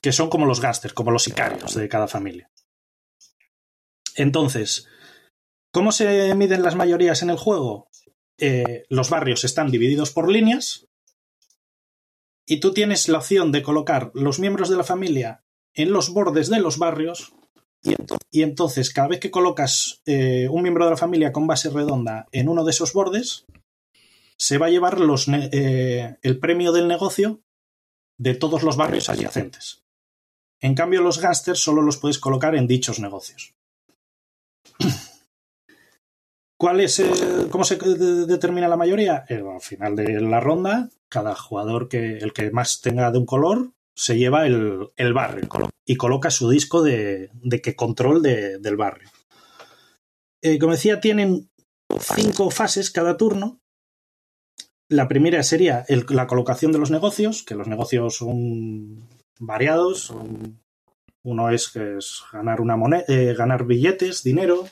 que 0.00 0.12
son 0.12 0.30
como 0.30 0.46
los 0.46 0.60
gángsters, 0.60 0.94
como 0.94 1.10
los 1.10 1.24
sicarios 1.24 1.74
de 1.74 1.88
cada 1.88 2.08
familia. 2.08 2.50
Entonces, 4.14 4.88
¿cómo 5.72 5.92
se 5.92 6.34
miden 6.34 6.62
las 6.62 6.76
mayorías 6.76 7.22
en 7.22 7.30
el 7.30 7.36
juego? 7.36 7.88
Eh, 8.38 8.84
los 8.88 9.10
barrios 9.10 9.44
están 9.44 9.70
divididos 9.70 10.10
por 10.10 10.30
líneas 10.30 10.88
y 12.46 12.60
tú 12.60 12.72
tienes 12.72 13.08
la 13.08 13.18
opción 13.18 13.52
de 13.52 13.62
colocar 13.62 14.10
los 14.14 14.38
miembros 14.38 14.68
de 14.68 14.76
la 14.76 14.84
familia 14.84 15.41
en 15.74 15.92
los 15.92 16.10
bordes 16.12 16.48
de 16.48 16.60
los 16.60 16.78
barrios 16.78 17.32
y, 17.82 17.90
ento- 17.94 18.18
y 18.30 18.42
entonces 18.42 18.92
cada 18.92 19.08
vez 19.08 19.20
que 19.20 19.30
colocas 19.30 20.02
eh, 20.06 20.48
un 20.50 20.62
miembro 20.62 20.84
de 20.84 20.90
la 20.92 20.96
familia 20.96 21.32
con 21.32 21.46
base 21.46 21.70
redonda 21.70 22.28
en 22.32 22.48
uno 22.48 22.64
de 22.64 22.70
esos 22.70 22.92
bordes, 22.92 23.44
se 24.36 24.58
va 24.58 24.66
a 24.66 24.70
llevar 24.70 25.00
los 25.00 25.26
eh, 25.28 26.16
el 26.22 26.38
premio 26.38 26.72
del 26.72 26.88
negocio 26.88 27.40
de 28.18 28.34
todos 28.34 28.62
los 28.62 28.76
barrios 28.76 29.08
adyacentes. 29.08 29.82
En 30.60 30.74
cambio, 30.74 31.00
los 31.02 31.18
gángsters 31.20 31.58
solo 31.60 31.82
los 31.82 31.96
puedes 31.96 32.18
colocar 32.18 32.54
en 32.54 32.66
dichos 32.68 33.00
negocios. 33.00 33.54
¿Cuál 36.56 36.80
es 36.80 37.00
el- 37.00 37.48
¿Cómo 37.50 37.64
se 37.64 37.76
de- 37.76 38.26
determina 38.26 38.68
la 38.68 38.76
mayoría? 38.76 39.24
Eh, 39.28 39.42
al 39.44 39.60
final 39.60 39.96
de 39.96 40.20
la 40.20 40.38
ronda, 40.40 40.88
cada 41.08 41.34
jugador 41.34 41.88
que 41.88 42.18
el 42.18 42.32
que 42.32 42.50
más 42.52 42.80
tenga 42.80 43.10
de 43.10 43.18
un 43.18 43.26
color 43.26 43.72
se 43.94 44.16
lleva 44.16 44.46
el, 44.46 44.88
el 44.96 45.12
barrio 45.12 45.48
y 45.86 45.96
coloca 45.96 46.30
su 46.30 46.48
disco 46.48 46.82
de, 46.82 47.30
de 47.34 47.60
que 47.60 47.76
control 47.76 48.22
de- 48.22 48.58
del 48.58 48.76
barrio. 48.76 49.08
Eh, 50.42 50.58
como 50.58 50.72
decía, 50.72 51.00
tienen 51.00 51.50
cinco 52.00 52.50
fases 52.50 52.90
cada 52.90 53.16
turno. 53.16 53.60
La 54.88 55.08
primera 55.08 55.42
sería 55.42 55.84
la 55.88 56.26
colocación 56.26 56.72
de 56.72 56.78
los 56.78 56.90
negocios, 56.90 57.42
que 57.42 57.54
los 57.54 57.68
negocios 57.68 58.16
son 58.16 59.08
variados. 59.38 60.12
uno 61.24 61.50
es, 61.50 61.74
es 61.76 62.22
ganar 62.32 62.60
una 62.60 62.76
moneda, 62.76 63.04
ganar 63.34 63.64
billetes, 63.64 64.22
dinero. 64.22 64.66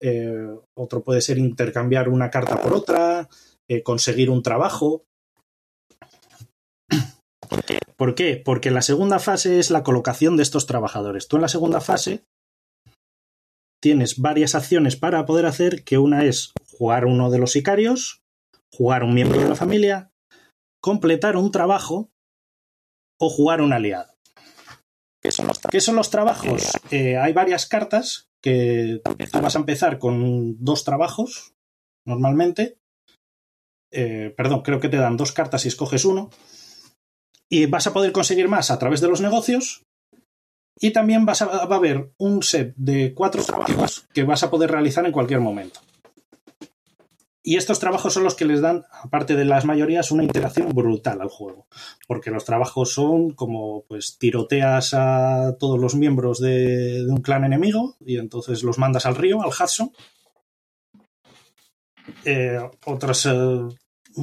Eh, 0.00 0.48
otro 0.74 1.04
puede 1.04 1.20
ser 1.20 1.38
intercambiar 1.38 2.08
una 2.08 2.30
carta 2.30 2.60
por 2.60 2.72
otra, 2.72 3.28
eh, 3.68 3.82
conseguir 3.82 4.30
un 4.30 4.42
trabajo. 4.42 5.04
¿Por 7.96 8.14
qué? 8.14 8.36
Porque 8.36 8.70
la 8.70 8.82
segunda 8.82 9.18
fase 9.18 9.58
es 9.58 9.70
la 9.70 9.82
colocación 9.82 10.36
de 10.36 10.42
estos 10.42 10.66
trabajadores. 10.66 11.28
Tú 11.28 11.36
en 11.36 11.42
la 11.42 11.48
segunda 11.48 11.80
fase 11.80 12.24
tienes 13.80 14.18
varias 14.18 14.54
acciones 14.54 14.96
para 14.96 15.26
poder 15.26 15.46
hacer, 15.46 15.84
que 15.84 15.98
una 15.98 16.24
es 16.24 16.52
jugar 16.70 17.04
uno 17.04 17.30
de 17.30 17.38
los 17.38 17.52
sicarios, 17.52 18.22
jugar 18.72 19.04
un 19.04 19.14
miembro 19.14 19.40
de 19.40 19.48
la 19.48 19.56
familia, 19.56 20.10
completar 20.80 21.36
un 21.36 21.50
trabajo 21.50 22.10
o 23.18 23.28
jugar 23.28 23.60
un 23.60 23.72
aliado. 23.72 24.12
¿Qué 25.20 25.30
son 25.30 25.46
los, 25.46 25.58
¿Qué 25.58 25.80
son 25.80 25.94
los 25.94 26.10
trabajos? 26.10 26.72
Eh, 26.90 27.16
hay 27.16 27.32
varias 27.32 27.66
cartas 27.66 28.28
que 28.40 29.00
tú 29.04 29.40
vas 29.40 29.54
a 29.54 29.60
empezar 29.60 29.98
con 29.98 30.56
dos 30.64 30.82
trabajos, 30.82 31.54
normalmente. 32.04 32.78
Eh, 33.92 34.34
perdón, 34.36 34.62
creo 34.62 34.80
que 34.80 34.88
te 34.88 34.96
dan 34.96 35.16
dos 35.16 35.30
cartas 35.30 35.64
y 35.64 35.68
escoges 35.68 36.04
uno. 36.04 36.30
Y 37.52 37.66
vas 37.66 37.86
a 37.86 37.92
poder 37.92 38.12
conseguir 38.12 38.48
más 38.48 38.70
a 38.70 38.78
través 38.78 39.02
de 39.02 39.08
los 39.08 39.20
negocios. 39.20 39.84
Y 40.80 40.92
también 40.92 41.26
vas 41.26 41.42
a, 41.42 41.66
va 41.66 41.74
a 41.74 41.78
haber 41.78 42.10
un 42.16 42.42
set 42.42 42.72
de 42.76 43.12
cuatro 43.12 43.44
trabajos 43.44 44.06
que 44.14 44.22
vas 44.22 44.42
a 44.42 44.48
poder 44.48 44.70
realizar 44.70 45.04
en 45.04 45.12
cualquier 45.12 45.40
momento. 45.40 45.78
Y 47.42 47.56
estos 47.56 47.78
trabajos 47.78 48.14
son 48.14 48.24
los 48.24 48.36
que 48.36 48.46
les 48.46 48.62
dan, 48.62 48.84
aparte 49.02 49.36
de 49.36 49.44
las 49.44 49.66
mayorías, 49.66 50.12
una 50.12 50.24
interacción 50.24 50.70
brutal 50.70 51.20
al 51.20 51.28
juego. 51.28 51.66
Porque 52.08 52.30
los 52.30 52.46
trabajos 52.46 52.94
son 52.94 53.32
como, 53.32 53.84
pues, 53.86 54.16
tiroteas 54.16 54.94
a 54.94 55.54
todos 55.58 55.78
los 55.78 55.94
miembros 55.94 56.40
de, 56.40 57.04
un 57.06 57.20
clan 57.20 57.44
enemigo 57.44 57.96
y 58.00 58.16
entonces 58.16 58.62
los 58.62 58.78
mandas 58.78 59.04
al 59.04 59.16
río, 59.16 59.42
al 59.42 59.50
Hudson. 59.50 59.92
Eh, 62.24 62.58
otros 62.86 63.26
eh, 63.26 63.68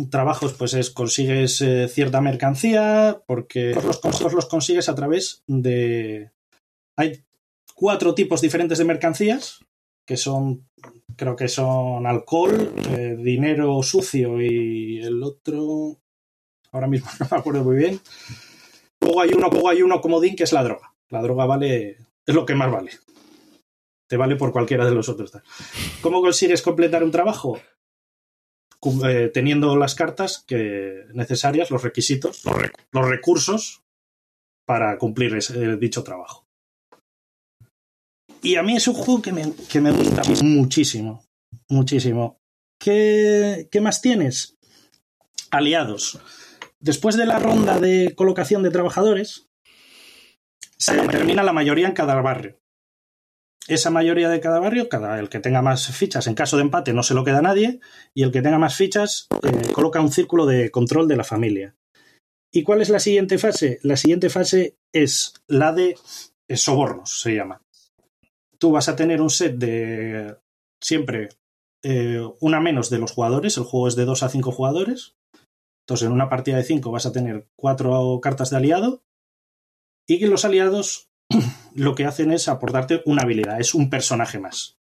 trabajos, 0.10 0.54
pues, 0.54 0.74
es 0.74 0.90
consigues 0.90 1.62
eh, 1.62 1.88
cierta 1.88 2.22
mercancía, 2.22 3.22
porque 3.26 3.74
los 3.74 4.00
consejos 4.00 4.34
los 4.34 4.46
consigues 4.46 4.90
a 4.90 4.96
través 4.96 5.44
de... 5.48 6.32
Hay 6.98 7.24
cuatro 7.76 8.14
tipos 8.14 8.42
diferentes 8.42 8.78
de 8.78 8.86
mercancías, 8.86 9.60
que 10.06 10.18
son 10.18 10.68
creo 11.20 11.36
que 11.36 11.48
son 11.50 12.08
alcohol, 12.08 12.74
eh, 12.90 13.18
dinero 13.20 13.84
sucio 13.84 14.42
y 14.42 15.02
el 15.02 15.22
otro, 15.22 15.98
ahora 16.72 16.88
mismo 16.88 17.10
no 17.20 17.28
me 17.30 17.38
acuerdo 17.38 17.64
muy 17.64 17.76
bien. 17.76 18.00
Luego 19.02 19.22
hay 19.22 19.32
uno, 19.34 19.50
luego 19.52 19.70
hay 19.70 19.82
uno 19.82 20.02
comodín 20.02 20.36
que 20.36 20.44
es 20.44 20.54
la 20.54 20.64
droga. 20.64 20.94
La 21.10 21.22
droga 21.22 21.46
vale, 21.46 21.98
es 22.26 22.36
lo 22.36 22.46
que 22.46 22.56
más 22.56 22.72
vale. 22.72 22.92
Te 24.08 24.18
vale 24.18 24.36
por 24.36 24.52
cualquiera 24.52 24.86
de 24.86 24.92
los 24.92 25.10
otros. 25.10 25.32
¿Cómo 26.02 26.22
consigues 26.22 26.62
completar 26.62 27.04
un 27.04 27.12
trabajo? 27.12 27.60
Eh, 29.06 29.30
teniendo 29.34 29.76
las 29.76 29.94
cartas 29.94 30.44
que 30.48 31.04
necesarias, 31.14 31.70
los 31.70 31.84
requisitos, 31.84 32.46
los, 32.46 32.56
rec- 32.56 32.74
los 32.92 33.08
recursos 33.10 33.84
para 34.66 34.98
cumplir 34.98 35.36
ese- 35.36 35.76
dicho 35.76 36.04
trabajo. 36.04 36.48
Y 38.42 38.56
a 38.56 38.64
mí 38.64 38.78
es 38.78 38.88
un 38.88 38.94
juego 38.94 39.22
que 39.22 39.34
me, 39.34 39.54
que 39.70 39.82
me 39.82 39.92
gusta 39.92 40.22
muchísimo. 40.44 41.26
Muchísimo. 41.68 42.40
¿Qué, 42.80 43.68
¿Qué 43.70 43.82
más 43.82 44.02
tienes? 44.02 44.58
Aliados. 45.52 46.20
Después 46.80 47.18
de 47.18 47.26
la 47.26 47.40
ronda 47.40 47.80
de 47.80 48.14
colocación 48.16 48.64
de 48.64 48.72
trabajadores, 48.72 49.50
se 50.78 50.96
determina 50.96 51.44
la 51.44 51.52
mayoría 51.52 51.88
en 51.88 51.94
cada 51.94 52.16
barrio. 52.22 52.58
Esa 53.70 53.92
mayoría 53.92 54.30
de 54.30 54.40
cada 54.42 54.60
barrio, 54.60 54.90
cada, 54.90 55.20
el 55.20 55.30
que 55.30 55.40
tenga 55.40 55.62
más 55.62 55.88
fichas, 55.96 56.28
en 56.28 56.36
caso 56.36 56.58
de 56.58 56.64
empate 56.64 56.94
no 56.94 57.04
se 57.04 57.14
lo 57.14 57.24
queda 57.24 57.38
a 57.38 57.44
nadie, 57.44 57.80
y 58.14 58.24
el 58.24 58.32
que 58.32 58.42
tenga 58.42 58.58
más 58.58 58.76
fichas 58.76 59.28
eh, 59.44 59.72
coloca 59.74 60.02
un 60.02 60.12
círculo 60.12 60.46
de 60.46 60.72
control 60.72 61.08
de 61.08 61.16
la 61.16 61.24
familia. 61.24 61.76
¿Y 62.52 62.64
cuál 62.64 62.82
es 62.82 62.90
la 62.90 63.00
siguiente 63.00 63.38
fase? 63.38 63.80
La 63.84 63.96
siguiente 63.96 64.30
fase 64.30 64.76
es 64.92 65.34
la 65.48 65.72
de 65.72 65.96
eh, 66.50 66.58
sobornos, 66.58 67.22
se 67.22 67.36
llama 67.36 67.62
tú 68.60 68.72
vas 68.72 68.90
a 68.90 68.96
tener 68.96 69.22
un 69.22 69.30
set 69.32 69.56
de 69.56 70.38
siempre 70.84 71.30
eh, 71.84 72.22
una 72.42 72.60
menos 72.60 72.90
de 72.90 73.00
los 73.00 73.12
jugadores. 73.12 73.58
El 73.58 73.64
juego 73.64 73.88
es 73.88 73.96
de 73.96 74.06
2 74.06 74.22
a 74.22 74.30
5 74.30 74.52
jugadores. 74.52 75.16
Entonces, 75.86 76.06
en 76.06 76.14
una 76.14 76.30
partida 76.30 76.58
de 76.58 76.64
5 76.64 76.92
vas 76.92 77.08
a 77.08 77.12
tener 77.12 77.48
4 77.56 78.20
cartas 78.22 78.52
de 78.52 78.58
aliado. 78.58 79.02
Y 80.08 80.24
los 80.26 80.46
aliados 80.46 81.09
lo 81.76 81.96
que 81.96 82.06
hacen 82.06 82.32
es 82.32 82.48
aportarte 82.48 83.02
una 83.06 83.24
habilidad. 83.24 83.60
Es 83.60 83.74
un 83.74 83.90
personaje 83.90 84.40
más. 84.40 84.78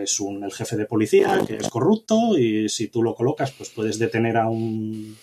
Es 0.00 0.20
un, 0.20 0.42
el 0.44 0.52
jefe 0.52 0.76
de 0.76 0.86
policía 0.86 1.40
que 1.46 1.56
es 1.56 1.68
corrupto 1.68 2.38
y 2.38 2.68
si 2.68 2.88
tú 2.88 3.02
lo 3.02 3.14
colocas, 3.14 3.52
pues 3.52 3.70
puedes 3.70 3.98
detener 3.98 4.36
a 4.36 4.48
un, 4.48 5.16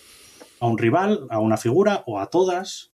a 0.60 0.66
un 0.66 0.78
rival, 0.78 1.26
a 1.30 1.40
una 1.40 1.56
figura 1.56 2.04
o 2.06 2.20
a 2.20 2.28
todas. 2.28 2.92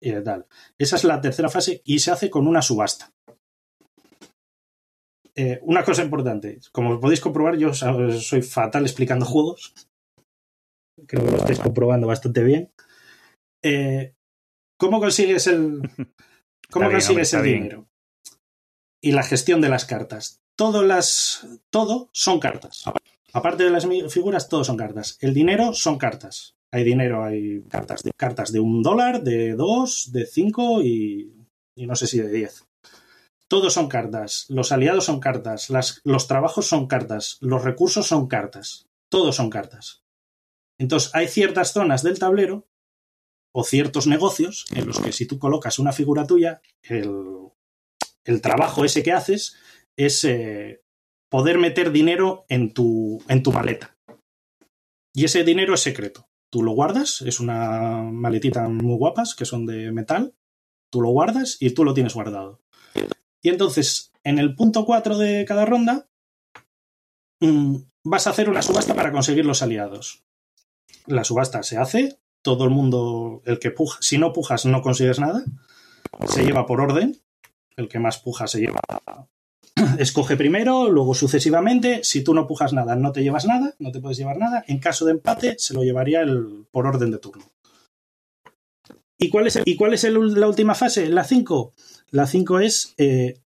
Y 0.00 0.12
tal. 0.22 0.46
Esa 0.78 0.96
es 0.96 1.04
la 1.04 1.20
tercera 1.20 1.48
fase 1.48 1.82
y 1.84 1.98
se 1.98 2.10
hace 2.10 2.30
con 2.30 2.46
una 2.46 2.62
subasta. 2.62 3.10
Eh, 5.36 5.58
una 5.62 5.82
cosa 5.82 6.02
importante, 6.04 6.60
como 6.70 7.00
podéis 7.00 7.20
comprobar, 7.20 7.56
yo 7.56 7.74
soy 7.74 8.42
fatal 8.42 8.84
explicando 8.84 9.26
juegos. 9.26 9.74
Creo 11.06 11.24
que 11.24 11.30
lo 11.32 11.36
estáis 11.38 11.58
comprobando 11.58 12.06
bastante 12.06 12.44
bien. 12.44 12.70
Eh, 13.62 14.13
¿Cómo 14.84 15.00
consigues 15.00 15.46
el, 15.46 15.80
cómo 16.70 16.88
bien, 16.88 17.00
consigues 17.00 17.32
hombre, 17.34 17.48
el 17.50 17.52
bien. 17.54 17.62
dinero? 17.64 17.88
Y 19.00 19.12
la 19.12 19.22
gestión 19.22 19.60
de 19.60 19.68
las 19.68 19.84
cartas. 19.84 20.40
Todas 20.56 20.84
las, 20.84 21.46
todo 21.70 22.08
son 22.12 22.38
cartas. 22.40 22.84
Aparte 23.32 23.64
de 23.64 23.70
las 23.70 23.86
figuras, 24.12 24.48
todo 24.48 24.62
son 24.64 24.76
cartas. 24.76 25.16
El 25.20 25.34
dinero 25.34 25.72
son 25.74 25.98
cartas. 25.98 26.54
Hay 26.70 26.84
dinero, 26.84 27.24
hay 27.24 27.62
cartas 27.62 28.02
de, 28.02 28.12
cartas 28.16 28.52
de 28.52 28.60
un 28.60 28.82
dólar, 28.82 29.22
de 29.22 29.54
dos, 29.54 30.10
de 30.12 30.26
cinco 30.26 30.82
y, 30.82 31.32
y 31.76 31.86
no 31.86 31.96
sé 31.96 32.06
si 32.06 32.18
de 32.20 32.30
diez. 32.30 32.64
Todos 33.48 33.72
son 33.74 33.88
cartas. 33.88 34.46
Los 34.48 34.70
aliados 34.72 35.04
son 35.04 35.20
cartas. 35.20 35.70
Las- 35.70 36.00
los 36.04 36.26
trabajos 36.28 36.66
son 36.66 36.86
cartas. 36.86 37.38
Los 37.40 37.62
recursos 37.64 38.06
son 38.06 38.26
cartas. 38.28 38.86
Todos 39.08 39.36
son 39.36 39.50
cartas. 39.50 40.02
Entonces, 40.78 41.10
hay 41.14 41.28
ciertas 41.28 41.72
zonas 41.72 42.02
del 42.02 42.18
tablero 42.18 42.66
o 43.56 43.62
ciertos 43.62 44.08
negocios 44.08 44.66
en 44.74 44.86
los 44.86 45.00
que 45.00 45.12
si 45.12 45.26
tú 45.26 45.38
colocas 45.38 45.78
una 45.78 45.92
figura 45.92 46.26
tuya, 46.26 46.60
el, 46.82 47.22
el 48.24 48.40
trabajo 48.40 48.84
ese 48.84 49.04
que 49.04 49.12
haces 49.12 49.56
es 49.96 50.24
eh, 50.24 50.82
poder 51.30 51.58
meter 51.58 51.92
dinero 51.92 52.46
en 52.48 52.74
tu, 52.74 53.22
en 53.28 53.44
tu 53.44 53.52
maleta. 53.52 53.96
Y 55.14 55.24
ese 55.24 55.44
dinero 55.44 55.74
es 55.74 55.80
secreto. 55.80 56.28
Tú 56.50 56.64
lo 56.64 56.72
guardas, 56.72 57.22
es 57.22 57.38
una 57.38 58.02
maletita 58.02 58.68
muy 58.68 58.96
guapas 58.96 59.36
que 59.36 59.44
son 59.44 59.66
de 59.66 59.92
metal. 59.92 60.34
Tú 60.90 61.00
lo 61.00 61.10
guardas 61.10 61.56
y 61.60 61.70
tú 61.70 61.84
lo 61.84 61.94
tienes 61.94 62.14
guardado. 62.14 62.60
Y 63.40 63.50
entonces, 63.50 64.12
en 64.24 64.40
el 64.40 64.56
punto 64.56 64.84
4 64.84 65.16
de 65.16 65.44
cada 65.44 65.64
ronda, 65.64 66.08
mm, 67.40 67.76
vas 68.02 68.26
a 68.26 68.30
hacer 68.30 68.50
una 68.50 68.62
subasta 68.62 68.94
para 68.94 69.12
conseguir 69.12 69.46
los 69.46 69.62
aliados. 69.62 70.24
La 71.06 71.22
subasta 71.22 71.62
se 71.62 71.76
hace, 71.76 72.18
todo 72.44 72.64
el 72.64 72.70
mundo, 72.70 73.42
el 73.46 73.58
que 73.58 73.70
puja, 73.70 73.98
si 74.02 74.18
no 74.18 74.34
pujas 74.34 74.66
no 74.66 74.82
consigues 74.82 75.18
nada, 75.18 75.42
se 76.28 76.44
lleva 76.44 76.66
por 76.66 76.82
orden, 76.82 77.16
el 77.76 77.88
que 77.88 77.98
más 77.98 78.18
puja 78.18 78.46
se 78.46 78.60
lleva, 78.60 78.80
escoge 79.98 80.36
primero, 80.36 80.90
luego 80.90 81.14
sucesivamente, 81.14 82.04
si 82.04 82.22
tú 82.22 82.34
no 82.34 82.46
pujas 82.46 82.74
nada 82.74 82.96
no 82.96 83.12
te 83.12 83.22
llevas 83.22 83.46
nada, 83.46 83.74
no 83.78 83.90
te 83.90 84.00
puedes 84.00 84.18
llevar 84.18 84.36
nada, 84.36 84.62
en 84.68 84.78
caso 84.78 85.06
de 85.06 85.12
empate 85.12 85.56
se 85.58 85.72
lo 85.72 85.82
llevaría 85.82 86.20
el, 86.20 86.66
por 86.70 86.86
orden 86.86 87.10
de 87.10 87.18
turno. 87.18 87.44
¿Y 89.18 89.30
cuál 89.30 89.46
es, 89.94 90.04
la 90.04 90.46
última 90.46 90.74
fase? 90.74 91.08
La 91.08 91.24
5. 91.24 91.72
La 92.10 92.26
5 92.26 92.60
es 92.60 92.94
eh, 92.98 93.40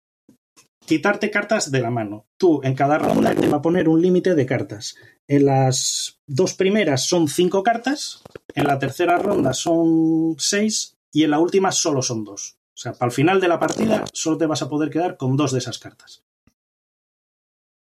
quitarte 0.87 1.29
cartas 1.29 1.69
de 1.69 1.81
la 1.81 1.91
mano. 1.91 2.25
Tú 2.37 2.61
en 2.63 2.73
cada 2.73 2.97
ronda 2.97 3.35
te 3.35 3.47
va 3.47 3.57
a 3.57 3.61
poner 3.61 3.87
un 3.87 4.01
límite 4.01 4.33
de 4.33 4.45
cartas. 4.47 4.95
En 5.27 5.45
las 5.45 6.19
dos 6.25 6.53
primeras 6.53 7.05
son 7.05 7.27
5 7.27 7.61
cartas, 7.61 8.23
en 8.57 8.65
la 8.65 8.79
tercera 8.79 9.19
ronda 9.19 9.53
son 9.53 10.35
6 10.39 10.97
y 11.11 11.23
en 11.23 11.29
la 11.29 11.39
última 11.39 11.71
solo 11.71 12.01
son 12.01 12.23
2. 12.23 12.57
O 12.59 12.79
sea, 12.79 12.93
para 12.93 13.09
el 13.09 13.13
final 13.13 13.39
de 13.39 13.47
la 13.47 13.59
partida 13.59 14.03
solo 14.13 14.39
te 14.39 14.47
vas 14.47 14.63
a 14.63 14.69
poder 14.69 14.89
quedar 14.89 15.15
con 15.15 15.37
dos 15.37 15.51
de 15.51 15.59
esas 15.59 15.77
cartas. 15.77 16.23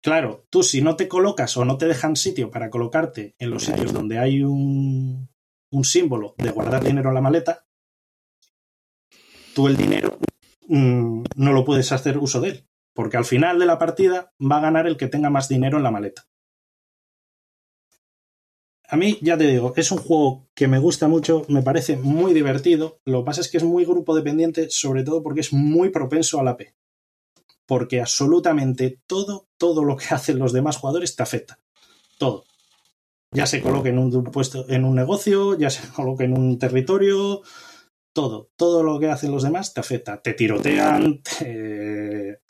Claro, 0.01 0.47
tú 0.49 0.63
si 0.63 0.81
no 0.81 0.95
te 0.95 1.07
colocas 1.07 1.55
o 1.57 1.63
no 1.63 1.77
te 1.77 1.85
dejan 1.85 2.15
sitio 2.15 2.49
para 2.49 2.71
colocarte 2.71 3.35
en 3.37 3.51
los 3.51 3.65
sitios 3.65 3.93
donde 3.93 4.17
hay 4.17 4.41
un, 4.41 5.29
un 5.69 5.83
símbolo 5.83 6.33
de 6.39 6.49
guardar 6.49 6.83
dinero 6.83 7.09
en 7.09 7.15
la 7.15 7.21
maleta, 7.21 7.65
tú 9.53 9.67
el 9.67 9.77
dinero 9.77 10.17
mm, 10.67 11.23
no 11.35 11.53
lo 11.53 11.63
puedes 11.65 11.91
hacer 11.91 12.17
uso 12.17 12.41
de 12.41 12.49
él, 12.49 12.67
porque 12.93 13.17
al 13.17 13.25
final 13.25 13.59
de 13.59 13.67
la 13.67 13.77
partida 13.77 14.33
va 14.41 14.57
a 14.57 14.61
ganar 14.61 14.87
el 14.87 14.97
que 14.97 15.07
tenga 15.07 15.29
más 15.29 15.47
dinero 15.47 15.77
en 15.77 15.83
la 15.83 15.91
maleta. 15.91 16.25
A 18.93 18.95
mí, 18.95 19.17
ya 19.21 19.35
te 19.35 19.47
digo, 19.47 19.73
es 19.75 19.91
un 19.91 19.97
juego 19.97 20.45
que 20.53 20.67
me 20.67 20.77
gusta 20.77 21.07
mucho, 21.07 21.47
me 21.47 21.63
parece 21.63 21.97
muy 21.97 22.31
divertido. 22.31 22.99
Lo 23.05 23.21
que 23.21 23.25
pasa 23.25 23.41
es 23.41 23.49
que 23.49 23.57
es 23.57 23.63
muy 23.63 23.85
grupo 23.85 24.15
dependiente, 24.15 24.69
sobre 24.69 25.01
todo 25.01 25.23
porque 25.23 25.41
es 25.41 25.51
muy 25.51 25.89
propenso 25.89 26.39
al 26.39 26.49
AP. 26.49 26.75
Porque 27.65 28.01
absolutamente 28.01 28.99
todo, 29.07 29.47
todo 29.57 29.83
lo 29.83 29.97
que 29.97 30.05
hacen 30.11 30.37
los 30.37 30.53
demás 30.53 30.77
jugadores 30.77 31.15
te 31.15 31.23
afecta. 31.23 31.59
Todo. 32.19 32.45
Ya 33.31 33.47
se 33.47 33.63
coloque 33.63 33.89
en 33.89 33.97
un 33.97 34.25
puesto, 34.25 34.69
en 34.69 34.85
un 34.85 34.93
negocio, 34.93 35.57
ya 35.57 35.71
se 35.71 35.87
coloque 35.95 36.25
en 36.25 36.37
un 36.37 36.59
territorio, 36.59 37.41
todo, 38.13 38.51
todo 38.55 38.83
lo 38.83 38.99
que 38.99 39.07
hacen 39.07 39.31
los 39.31 39.41
demás 39.41 39.73
te 39.73 39.79
afecta. 39.79 40.21
Te 40.21 40.35
tirotean, 40.35 41.23
te, 41.23 42.41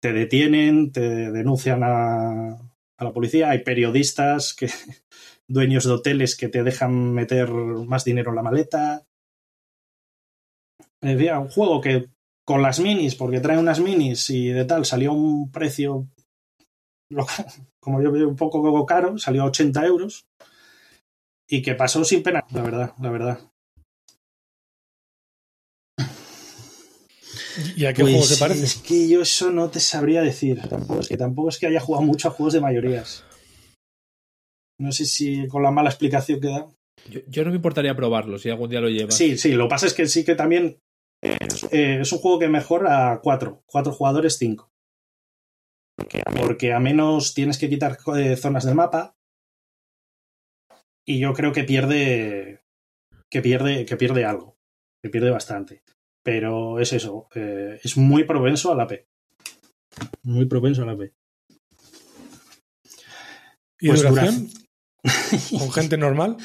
te 0.00 0.12
detienen, 0.12 0.90
te 0.90 1.30
denuncian 1.30 1.84
a, 1.84 2.50
a 2.96 3.04
la 3.04 3.12
policía. 3.12 3.50
Hay 3.50 3.62
periodistas 3.62 4.54
que 4.54 4.68
dueños 5.48 5.84
de 5.84 5.92
hoteles 5.92 6.36
que 6.36 6.48
te 6.48 6.62
dejan 6.62 7.12
meter 7.12 7.50
más 7.50 8.04
dinero 8.04 8.30
en 8.30 8.36
la 8.36 8.42
maleta. 8.42 9.06
Un 11.00 11.48
juego 11.48 11.80
que 11.80 12.08
con 12.44 12.62
las 12.62 12.80
minis, 12.80 13.14
porque 13.14 13.40
trae 13.40 13.58
unas 13.58 13.80
minis 13.80 14.30
y 14.30 14.48
de 14.48 14.64
tal, 14.64 14.84
salió 14.84 15.12
un 15.12 15.50
precio, 15.50 16.08
como 17.80 18.02
yo 18.02 18.12
veo, 18.12 18.28
un 18.28 18.36
poco 18.36 18.86
caro, 18.86 19.18
salió 19.18 19.42
a 19.42 19.46
80 19.46 19.84
euros. 19.86 20.26
Y 21.46 21.60
que 21.60 21.74
pasó 21.74 22.02
sin 22.04 22.22
pena, 22.22 22.42
la 22.52 22.62
verdad, 22.62 22.94
la 22.98 23.10
verdad. 23.10 23.38
¿Y 27.76 27.84
a 27.84 27.92
qué 27.92 28.02
Pues 28.02 28.14
juego 28.14 28.26
se 28.26 28.36
parece? 28.36 28.64
Es 28.64 28.76
que 28.76 29.08
yo 29.08 29.22
eso 29.22 29.50
no 29.50 29.68
te 29.68 29.78
sabría 29.78 30.22
decir. 30.22 30.60
Tampoco 30.68 31.00
es 31.00 31.08
que 31.08 31.16
tampoco 31.16 31.48
es 31.50 31.58
que 31.58 31.66
haya 31.66 31.80
jugado 31.80 32.04
mucho 32.04 32.28
a 32.28 32.30
juegos 32.30 32.54
de 32.54 32.60
mayorías. 32.60 33.24
No 34.78 34.92
sé 34.92 35.04
si 35.06 35.46
con 35.48 35.62
la 35.62 35.70
mala 35.70 35.90
explicación 35.90 36.40
que 36.40 36.48
da. 36.48 36.66
Yo, 37.08 37.20
yo 37.28 37.44
no 37.44 37.50
me 37.50 37.56
importaría 37.56 37.94
probarlo 37.94 38.38
si 38.38 38.50
algún 38.50 38.70
día 38.70 38.80
lo 38.80 38.88
llevas. 38.88 39.16
Sí, 39.16 39.36
sí, 39.38 39.52
lo 39.52 39.64
que 39.64 39.70
pasa 39.70 39.86
es 39.86 39.94
que 39.94 40.06
sí 40.06 40.24
que 40.24 40.34
también 40.34 40.78
eh, 41.22 41.98
es 42.00 42.12
un 42.12 42.18
juego 42.18 42.38
que 42.38 42.48
mejor 42.48 42.86
a 42.86 43.20
cuatro. 43.22 43.62
Cuatro 43.66 43.92
jugadores, 43.92 44.36
cinco. 44.38 44.70
Porque 46.36 46.72
a 46.72 46.80
menos 46.80 47.34
tienes 47.34 47.58
que 47.58 47.68
quitar 47.68 47.98
eh, 48.16 48.36
zonas 48.36 48.64
del 48.64 48.74
mapa. 48.74 49.16
Y 51.06 51.18
yo 51.20 51.32
creo 51.34 51.52
que 51.52 51.64
pierde. 51.64 52.62
Que 53.30 53.42
pierde. 53.42 53.84
Que 53.86 53.96
pierde 53.96 54.24
algo. 54.24 54.56
Que 55.02 55.10
pierde 55.10 55.30
bastante. 55.30 55.82
Pero 56.24 56.80
es 56.80 56.92
eso. 56.92 57.28
eh, 57.34 57.78
es 57.82 57.96
muy 57.96 58.24
propenso 58.24 58.72
a 58.72 58.76
la 58.76 58.86
P. 58.86 59.06
Muy 60.22 60.46
propenso 60.46 60.82
a 60.82 60.86
la 60.86 60.96
P. 60.96 61.12
¿Y 63.80 63.88
Pues 63.88 64.02
duración? 64.02 64.48
¿Con 65.58 65.72
gente 65.72 65.96
normal? 65.96 66.36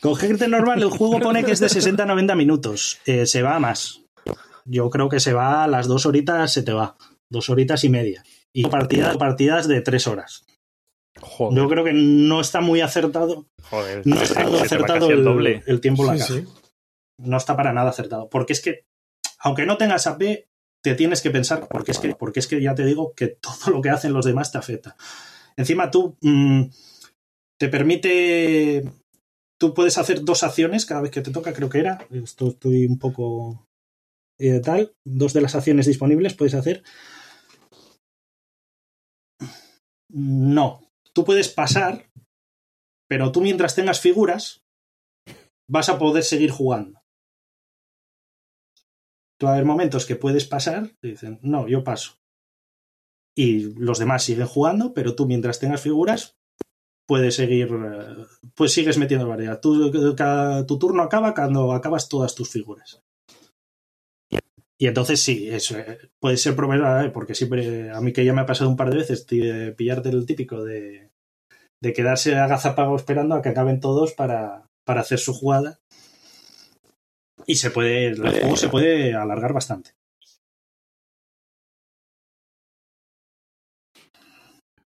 Con 0.00 0.16
gente 0.16 0.48
normal, 0.48 0.82
el 0.82 0.90
juego 0.90 1.18
pone 1.20 1.44
que 1.44 1.52
es 1.52 1.60
de 1.60 1.68
60 1.68 2.02
a 2.02 2.06
90 2.06 2.34
minutos. 2.34 2.98
Eh, 3.06 3.26
se 3.26 3.42
va 3.42 3.56
a 3.56 3.60
más. 3.60 4.02
Yo 4.66 4.90
creo 4.90 5.08
que 5.08 5.20
se 5.20 5.32
va 5.32 5.64
a 5.64 5.68
las 5.68 5.86
dos 5.88 6.06
horitas, 6.06 6.52
se 6.52 6.62
te 6.62 6.72
va. 6.72 6.96
Dos 7.30 7.48
horitas 7.50 7.84
y 7.84 7.88
media. 7.88 8.22
Y 8.52 8.66
partidas, 8.66 9.16
partidas 9.16 9.66
de 9.66 9.80
tres 9.80 10.06
horas. 10.06 10.44
Joder, 11.20 11.56
Yo 11.56 11.68
creo 11.68 11.84
que 11.84 11.92
no 11.94 12.40
está 12.40 12.60
muy 12.60 12.80
acertado. 12.80 13.46
joder. 13.62 14.06
No 14.06 14.20
está 14.20 14.46
muy 14.46 14.58
acertado 14.60 15.10
el 15.10 15.24
doble. 15.24 15.62
el 15.66 15.80
tiempo 15.80 16.04
la 16.04 16.14
Sí, 16.14 16.18
caja. 16.20 16.34
sí. 16.34 16.44
No 17.18 17.36
está 17.36 17.56
para 17.56 17.72
nada 17.72 17.90
acertado. 17.90 18.28
Porque 18.28 18.52
es 18.52 18.60
que, 18.60 18.84
aunque 19.38 19.64
no 19.66 19.76
tengas 19.78 20.06
AP, 20.06 20.46
te 20.82 20.94
tienes 20.94 21.22
que 21.22 21.30
pensar, 21.30 21.66
porque 21.68 21.92
es 21.92 21.98
que, 21.98 22.14
porque 22.14 22.40
es 22.40 22.46
que 22.46 22.60
ya 22.60 22.74
te 22.74 22.84
digo 22.84 23.14
que 23.14 23.28
todo 23.40 23.70
lo 23.72 23.80
que 23.80 23.90
hacen 23.90 24.12
los 24.12 24.26
demás 24.26 24.52
te 24.52 24.58
afecta. 24.58 24.96
Encima 25.56 25.90
tú 25.90 26.16
mm, 26.20 26.64
te 27.58 27.68
permite. 27.68 28.84
Tú 29.60 29.72
puedes 29.74 29.98
hacer 29.98 30.24
dos 30.24 30.42
acciones 30.42 30.86
cada 30.86 31.00
vez 31.02 31.10
que 31.10 31.20
te 31.22 31.30
toca, 31.30 31.52
creo 31.52 31.68
que 31.68 31.78
era. 31.78 32.06
Esto 32.10 32.48
estoy 32.48 32.86
un 32.86 32.98
poco. 32.98 33.66
eh, 34.38 34.60
tal. 34.60 34.94
Dos 35.06 35.32
de 35.32 35.40
las 35.40 35.54
acciones 35.54 35.86
disponibles 35.86 36.34
puedes 36.34 36.54
hacer. 36.54 36.82
No. 40.10 40.80
Tú 41.14 41.24
puedes 41.24 41.48
pasar, 41.48 42.10
pero 43.08 43.30
tú 43.30 43.40
mientras 43.40 43.74
tengas 43.74 44.00
figuras, 44.00 44.64
vas 45.70 45.88
a 45.88 45.98
poder 45.98 46.24
seguir 46.24 46.50
jugando. 46.50 47.00
Tú 49.38 49.46
va 49.46 49.50
a 49.50 49.54
haber 49.54 49.66
momentos 49.66 50.06
que 50.06 50.16
puedes 50.16 50.46
pasar 50.46 50.90
y 51.02 51.10
dicen, 51.10 51.38
no, 51.42 51.68
yo 51.68 51.84
paso. 51.84 52.18
Y 53.36 53.74
los 53.74 53.98
demás 53.98 54.22
siguen 54.24 54.46
jugando, 54.46 54.94
pero 54.94 55.16
tú 55.16 55.26
mientras 55.26 55.58
tengas 55.58 55.80
figuras, 55.80 56.36
puedes 57.06 57.34
seguir, 57.36 57.68
eh, 57.72 58.24
pues 58.54 58.72
sigues 58.72 58.98
metiendo 58.98 59.28
variedad. 59.28 59.60
Cada- 60.16 60.66
tu 60.66 60.78
turno 60.78 61.02
acaba 61.02 61.34
cuando 61.34 61.72
acabas 61.72 62.08
todas 62.08 62.34
tus 62.34 62.50
figuras. 62.50 63.02
Y 64.76 64.86
entonces 64.88 65.20
sí, 65.20 65.48
eso 65.48 65.78
eh, 65.78 65.98
puede 66.18 66.36
ser 66.36 66.56
proveedor, 66.56 67.12
porque 67.12 67.34
siempre, 67.34 67.90
a 67.90 68.00
mí 68.00 68.12
que 68.12 68.24
ya 68.24 68.32
me 68.32 68.40
ha 68.40 68.46
pasado 68.46 68.70
un 68.70 68.76
par 68.76 68.90
de 68.90 68.96
veces, 68.96 69.26
de 69.26 69.72
pillarte 69.72 70.08
el 70.08 70.26
típico 70.26 70.64
de, 70.64 71.10
de 71.80 71.92
quedarse 71.92 72.34
agazapado 72.36 72.96
esperando 72.96 73.34
a 73.36 73.42
que 73.42 73.50
acaben 73.50 73.80
todos 73.80 74.12
para, 74.14 74.68
para 74.84 75.00
hacer 75.02 75.18
su 75.18 75.32
jugada. 75.32 75.78
Y 77.46 77.56
se 77.56 77.70
puede, 77.70 78.06
el 78.06 78.20
juego 78.20 78.56
se 78.56 78.68
puede 78.68 79.14
alargar 79.14 79.52
bastante. 79.52 79.92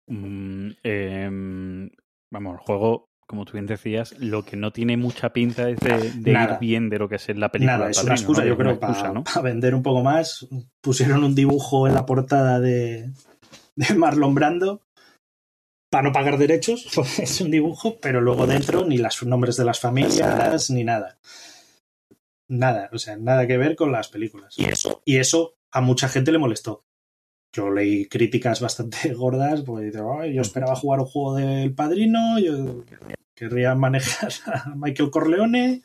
Mm, 0.07 0.71
em, 0.83 1.89
vamos, 2.31 2.53
el 2.53 2.59
juego, 2.59 3.09
como 3.27 3.45
tú 3.45 3.53
bien 3.53 3.67
decías, 3.67 4.15
lo 4.19 4.43
que 4.43 4.57
no 4.57 4.71
tiene 4.71 4.97
mucha 4.97 5.31
pinta 5.31 5.69
es 5.69 5.79
de, 5.79 6.11
de 6.11 6.31
ir 6.31 6.57
bien 6.59 6.89
de 6.89 6.99
lo 6.99 7.07
que 7.07 7.15
es 7.15 7.27
la 7.35 7.51
película. 7.51 7.77
Nada, 7.77 7.89
es 7.91 8.03
una 8.03 8.13
excusa, 8.13 8.41
¿no? 8.41 8.47
yo 8.47 8.57
creo, 8.57 8.71
excusa, 8.71 9.01
para, 9.01 9.13
¿no? 9.13 9.23
vender 9.43 9.75
un 9.75 9.83
poco 9.83 10.01
más. 10.01 10.47
Pusieron 10.81 11.23
un 11.23 11.35
dibujo 11.35 11.87
en 11.87 11.93
la 11.93 12.05
portada 12.05 12.59
de, 12.59 13.11
de 13.75 13.93
Marlon 13.95 14.33
Brando 14.33 14.81
para 15.91 16.03
no 16.03 16.13
pagar 16.13 16.37
derechos, 16.37 16.87
es 17.19 17.41
un 17.41 17.51
dibujo, 17.51 17.99
pero 17.99 18.21
luego 18.21 18.47
dentro 18.47 18.85
ni 18.85 18.97
los 18.97 19.23
nombres 19.23 19.57
de 19.57 19.65
las 19.65 19.79
familias 19.79 20.69
ni 20.69 20.83
nada. 20.83 21.19
Nada, 22.47 22.89
o 22.91 22.97
sea, 22.97 23.17
nada 23.17 23.45
que 23.45 23.57
ver 23.57 23.75
con 23.75 23.91
las 23.91 24.09
películas. 24.09 24.57
Y 24.57 24.65
eso, 24.65 25.01
y 25.05 25.17
eso 25.17 25.55
a 25.71 25.81
mucha 25.81 26.09
gente 26.09 26.31
le 26.31 26.37
molestó. 26.37 26.85
Yo 27.53 27.69
leí 27.69 28.07
críticas 28.07 28.61
bastante 28.61 29.13
gordas, 29.13 29.61
pues 29.61 29.85
dice, 29.85 29.99
"Ay, 30.19 30.33
yo 30.33 30.41
esperaba 30.41 30.75
jugar 30.75 31.01
un 31.01 31.05
juego 31.05 31.35
del 31.35 31.73
padrino, 31.73 32.39
yo 32.39 32.83
querría 33.35 33.75
manejar 33.75 34.31
a 34.45 34.73
Michael 34.75 35.11
Corleone, 35.11 35.81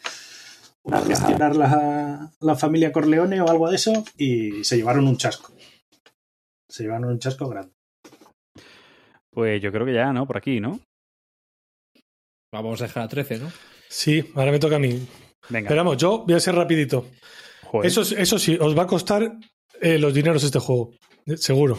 o 0.82 0.92
gestionar 1.02 1.56
la, 1.56 2.30
la 2.40 2.54
familia 2.54 2.92
Corleone 2.92 3.40
o 3.40 3.48
algo 3.48 3.68
de 3.68 3.76
eso, 3.76 4.04
y 4.16 4.62
se 4.62 4.76
llevaron 4.76 5.08
un 5.08 5.16
chasco. 5.16 5.52
Se 6.68 6.84
llevaron 6.84 7.10
un 7.10 7.18
chasco 7.18 7.48
grande. 7.48 7.72
Pues 9.30 9.60
yo 9.60 9.72
creo 9.72 9.84
que 9.84 9.94
ya, 9.94 10.12
¿no? 10.12 10.26
Por 10.26 10.36
aquí, 10.36 10.60
¿no? 10.60 10.80
Vamos 12.52 12.80
a 12.80 12.84
dejar 12.84 13.02
a 13.02 13.08
13, 13.08 13.38
¿no? 13.38 13.52
Sí, 13.88 14.30
ahora 14.34 14.52
me 14.52 14.58
toca 14.58 14.76
a 14.76 14.78
mí. 14.78 15.06
Venga. 15.48 15.68
Pero 15.68 15.84
vamos, 15.84 15.96
yo 15.96 16.24
voy 16.24 16.34
a 16.34 16.40
ser 16.40 16.54
rapidito. 16.54 17.06
Joder. 17.64 17.86
Eso, 17.86 18.02
eso 18.02 18.38
sí, 18.38 18.56
os 18.60 18.76
va 18.76 18.84
a 18.84 18.86
costar 18.86 19.38
eh, 19.80 19.98
los 19.98 20.14
dineros 20.14 20.42
este 20.44 20.58
juego, 20.58 20.92
eh, 21.26 21.36
seguro. 21.36 21.78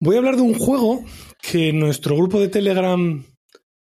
Voy 0.00 0.16
a 0.16 0.18
hablar 0.18 0.36
de 0.36 0.42
un 0.42 0.54
juego 0.58 1.04
que 1.40 1.68
en 1.68 1.78
nuestro 1.78 2.16
grupo 2.16 2.40
de 2.40 2.48
Telegram, 2.48 3.24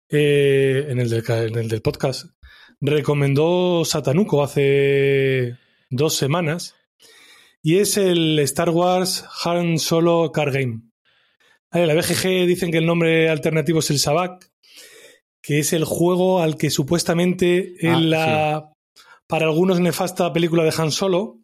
eh, 0.10 0.86
en, 0.90 1.00
el 1.00 1.10
del, 1.10 1.24
ca- 1.24 1.44
en 1.44 1.56
el 1.58 1.68
del 1.68 1.82
podcast, 1.82 2.26
recomendó 2.80 3.84
Satanuco 3.86 4.44
hace 4.44 5.58
dos 5.90 6.16
semanas. 6.16 6.76
Y 7.64 7.78
es 7.80 7.98
el 7.98 8.38
Star 8.40 8.70
Wars 8.70 9.26
Han 9.44 9.80
Solo 9.80 10.32
Car 10.32 10.52
Game. 10.52 10.82
La 11.72 11.94
BGG 11.96 12.46
dicen 12.46 12.72
que 12.72 12.78
el 12.78 12.86
nombre 12.86 13.28
alternativo 13.30 13.80
es 13.80 13.90
el 13.90 13.98
Sabak, 14.00 14.50
que 15.42 15.60
es 15.60 15.74
el 15.74 15.84
juego 15.84 16.42
al 16.42 16.58
que 16.58 16.70
supuestamente 16.70 17.74
Ah, 17.82 17.88
en 17.88 18.10
la, 18.12 18.72
para 19.28 19.46
algunos 19.46 19.80
nefasta 19.80 20.32
película 20.34 20.64
de 20.64 20.74
Han 20.78 20.92
Solo, 20.92 21.40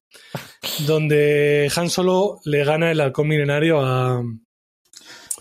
donde 0.86 1.72
Han 1.76 1.90
Solo 1.90 2.40
le 2.46 2.64
gana 2.64 2.92
el 2.92 3.02
halcón 3.02 3.28
milenario 3.28 3.82
a. 3.82 4.24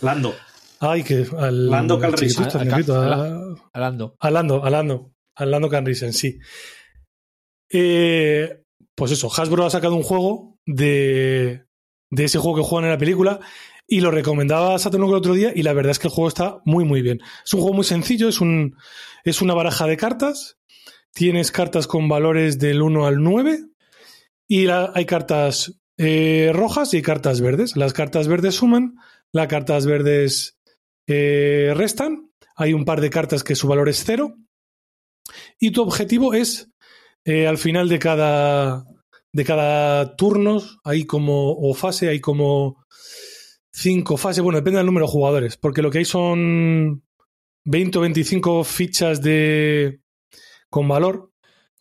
Lando. 0.03 0.35
Ay, 0.81 1.03
que 1.03 1.27
al. 1.37 1.69
Lando 1.69 1.95
al 1.97 2.01
Calrissian. 2.01 2.49
chiquitito, 2.49 2.59
A- 2.59 2.61
a- 2.61 2.65
negrito, 2.65 2.95
a- 3.01 3.27
a- 3.27 3.55
Hablando. 3.75 4.17
a 4.19 4.31
Lando, 4.31 4.65
a 4.65 4.71
Lando, 4.71 5.13
a 5.37 5.45
Lando 5.47 5.69
Calrissian, 5.69 6.13
sí. 6.13 6.39
Eh, 7.73 8.63
pues 8.95 9.13
eso, 9.13 9.31
Hasbro 9.35 9.65
ha 9.67 9.71
sacado 9.71 9.95
un 9.95 10.03
juego 10.03 10.59
de, 10.67 11.65
de 12.11 12.25
ese 12.25 12.39
juego 12.39 12.57
que 12.59 12.63
juegan 12.65 12.87
en 12.87 12.91
la 12.93 12.99
película 12.99 13.41
y 13.87 14.01
lo 14.01 14.11
recomendaba 14.11 14.75
a 14.75 14.79
Saturno 14.79 15.07
el 15.09 15.15
otro 15.15 15.35
día 15.35 15.53
y 15.55 15.63
la 15.63 15.73
verdad 15.73 15.93
es 15.93 15.99
que 15.99 16.09
el 16.09 16.13
juego 16.15 16.29
está 16.29 16.61
muy 16.65 16.85
muy 16.85 17.03
bien. 17.03 17.21
Es 17.45 17.53
un 17.55 17.61
juego 17.61 17.75
muy 17.77 17.85
sencillo, 17.85 18.29
es, 18.29 18.41
un, 18.41 18.77
es 19.25 19.41
una 19.43 19.55
baraja 19.55 19.87
de 19.87 19.97
cartas, 19.97 20.59
tienes 21.13 21.53
cartas 21.53 21.87
con 21.87 22.09
valores 22.09 22.59
del 22.59 22.83
1 22.83 23.07
al 23.07 23.23
9 23.23 23.67
y 24.49 24.67
hay 24.69 25.07
cartas 25.07 25.81
eh, 25.97 26.51
rojas 26.53 26.95
y 26.95 27.03
cartas 27.03 27.41
verdes. 27.41 27.77
Las 27.77 27.93
cartas 27.93 28.27
verdes 28.27 28.55
suman, 28.55 28.97
las 29.33 29.49
cartas 29.49 29.87
verdes 29.87 30.59
eh, 31.07 31.73
restan, 31.77 32.31
hay 32.57 32.73
un 32.73 32.85
par 32.85 33.01
de 33.01 33.11
cartas 33.11 33.45
que 33.45 33.55
su 33.55 33.69
valor 33.69 33.89
es 33.89 34.03
cero. 34.05 34.37
Y 35.59 35.71
tu 35.71 35.83
objetivo 35.83 36.35
es 36.35 36.71
eh, 37.25 37.47
al 37.47 37.59
final 37.59 37.89
de 37.89 37.99
cada 37.99 38.85
de 39.33 39.45
cada 39.45 40.17
turno 40.17 40.61
hay 40.83 41.05
como 41.05 41.53
o 41.53 41.73
fase 41.75 42.09
hay 42.09 42.21
como 42.21 42.85
cinco 43.73 44.17
fases. 44.17 44.43
Bueno 44.43 44.59
depende 44.59 44.79
del 44.79 44.87
número 44.87 45.07
de 45.07 45.13
jugadores 45.13 45.57
porque 45.57 45.83
lo 45.83 45.91
que 45.91 45.99
hay 45.99 46.05
son 46.05 47.05
20 47.65 47.99
o 47.99 48.01
25 48.01 48.65
fichas 48.65 49.23
de 49.23 50.01
con 50.71 50.89
valor 50.89 51.33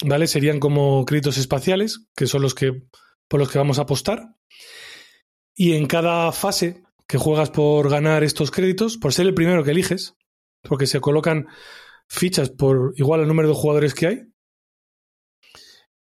vale 0.03 0.27
serían 0.27 0.59
como 0.59 1.05
créditos 1.05 1.37
espaciales 1.37 2.07
que 2.15 2.27
son 2.27 2.41
los 2.41 2.55
que 2.55 2.83
por 3.27 3.39
los 3.39 3.49
que 3.49 3.59
vamos 3.59 3.79
a 3.79 3.83
apostar 3.83 4.35
y 5.55 5.73
en 5.73 5.87
cada 5.87 6.31
fase 6.31 6.83
que 7.07 7.17
juegas 7.17 7.49
por 7.49 7.89
ganar 7.89 8.23
estos 8.23 8.51
créditos 8.51 8.97
por 8.97 9.13
ser 9.13 9.27
el 9.27 9.33
primero 9.33 9.63
que 9.63 9.71
eliges 9.71 10.15
porque 10.63 10.87
se 10.87 10.99
colocan 10.99 11.47
fichas 12.07 12.49
por 12.49 12.93
igual 12.95 13.21
al 13.21 13.27
número 13.27 13.49
de 13.49 13.55
jugadores 13.55 13.93
que 13.93 14.07
hay. 14.07 14.23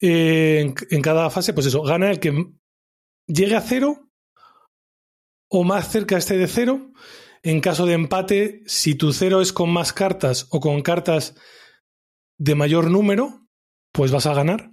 Eh, 0.01 0.61
en, 0.61 0.75
en 0.91 1.03
cada 1.03 1.29
fase, 1.31 1.53
pues 1.53 1.67
eso, 1.67 1.83
gana 1.83 2.11
el 2.11 2.21
que 2.21 2.47
llegue 3.27 3.57
a 3.57 3.61
cero 3.61 4.11
o 5.49 5.65
más 5.65 5.91
cerca 5.91 6.17
esté 6.17 6.37
de 6.37 6.49
cero. 6.49 6.93
En 7.43 7.61
caso 7.61 7.87
de 7.87 7.95
empate, 7.95 8.63
si 8.67 8.97
tu 8.97 9.13
cero 9.13 9.41
es 9.41 9.53
con 9.53 9.71
más 9.71 9.93
cartas 9.93 10.47
o 10.51 10.61
con 10.61 10.83
cartas 10.83 11.35
de 12.39 12.55
mayor 12.55 12.91
número, 12.91 13.47
pues 13.93 14.11
vas 14.11 14.27
a 14.27 14.35
ganar. 14.35 14.73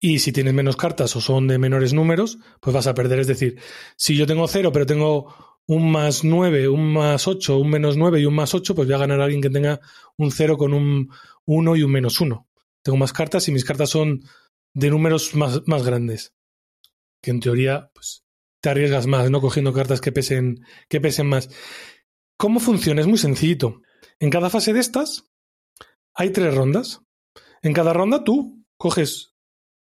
Y 0.00 0.18
si 0.18 0.32
tienes 0.32 0.54
menos 0.54 0.76
cartas 0.76 1.14
o 1.16 1.20
son 1.20 1.46
de 1.48 1.58
menores 1.58 1.92
números, 1.92 2.38
pues 2.60 2.74
vas 2.74 2.86
a 2.86 2.94
perder. 2.94 3.20
Es 3.20 3.26
decir, 3.26 3.58
si 3.96 4.16
yo 4.16 4.26
tengo 4.26 4.46
cero, 4.48 4.70
pero 4.72 4.86
tengo 4.86 5.34
un 5.66 5.90
más 5.90 6.24
9, 6.24 6.68
un 6.68 6.92
más 6.92 7.26
8, 7.26 7.58
un 7.58 7.70
menos 7.70 7.96
9 7.96 8.20
y 8.20 8.26
un 8.26 8.34
más 8.34 8.54
8, 8.54 8.74
pues 8.74 8.86
voy 8.86 8.94
a 8.94 8.98
ganar 8.98 9.20
a 9.20 9.24
alguien 9.24 9.40
que 9.40 9.50
tenga 9.50 9.80
un 10.16 10.30
0 10.30 10.56
con 10.56 10.74
un 10.74 11.10
1 11.46 11.76
y 11.76 11.82
un 11.82 11.90
menos 11.90 12.20
1. 12.20 12.46
Tengo 12.82 12.98
más 12.98 13.12
cartas 13.12 13.48
y 13.48 13.52
mis 13.52 13.64
cartas 13.64 13.90
son 13.90 14.22
de 14.74 14.90
números 14.90 15.34
más, 15.34 15.62
más 15.66 15.84
grandes. 15.84 16.34
Que 17.22 17.30
en 17.30 17.40
teoría, 17.40 17.90
pues 17.94 18.24
te 18.60 18.68
arriesgas 18.68 19.06
más, 19.06 19.30
¿no? 19.30 19.40
Cogiendo 19.40 19.72
cartas 19.72 20.00
que 20.00 20.12
pesen, 20.12 20.66
que 20.88 21.00
pesen 21.00 21.26
más. 21.26 21.48
¿Cómo 22.36 22.60
funciona? 22.60 23.00
Es 23.00 23.06
muy 23.06 23.18
sencillito. 23.18 23.80
En 24.18 24.28
cada 24.28 24.50
fase 24.50 24.74
de 24.74 24.80
estas 24.80 25.30
hay 26.14 26.30
tres 26.30 26.54
rondas. 26.54 27.00
En 27.62 27.72
cada 27.72 27.92
ronda 27.92 28.24
tú 28.24 28.64
coges 28.76 29.34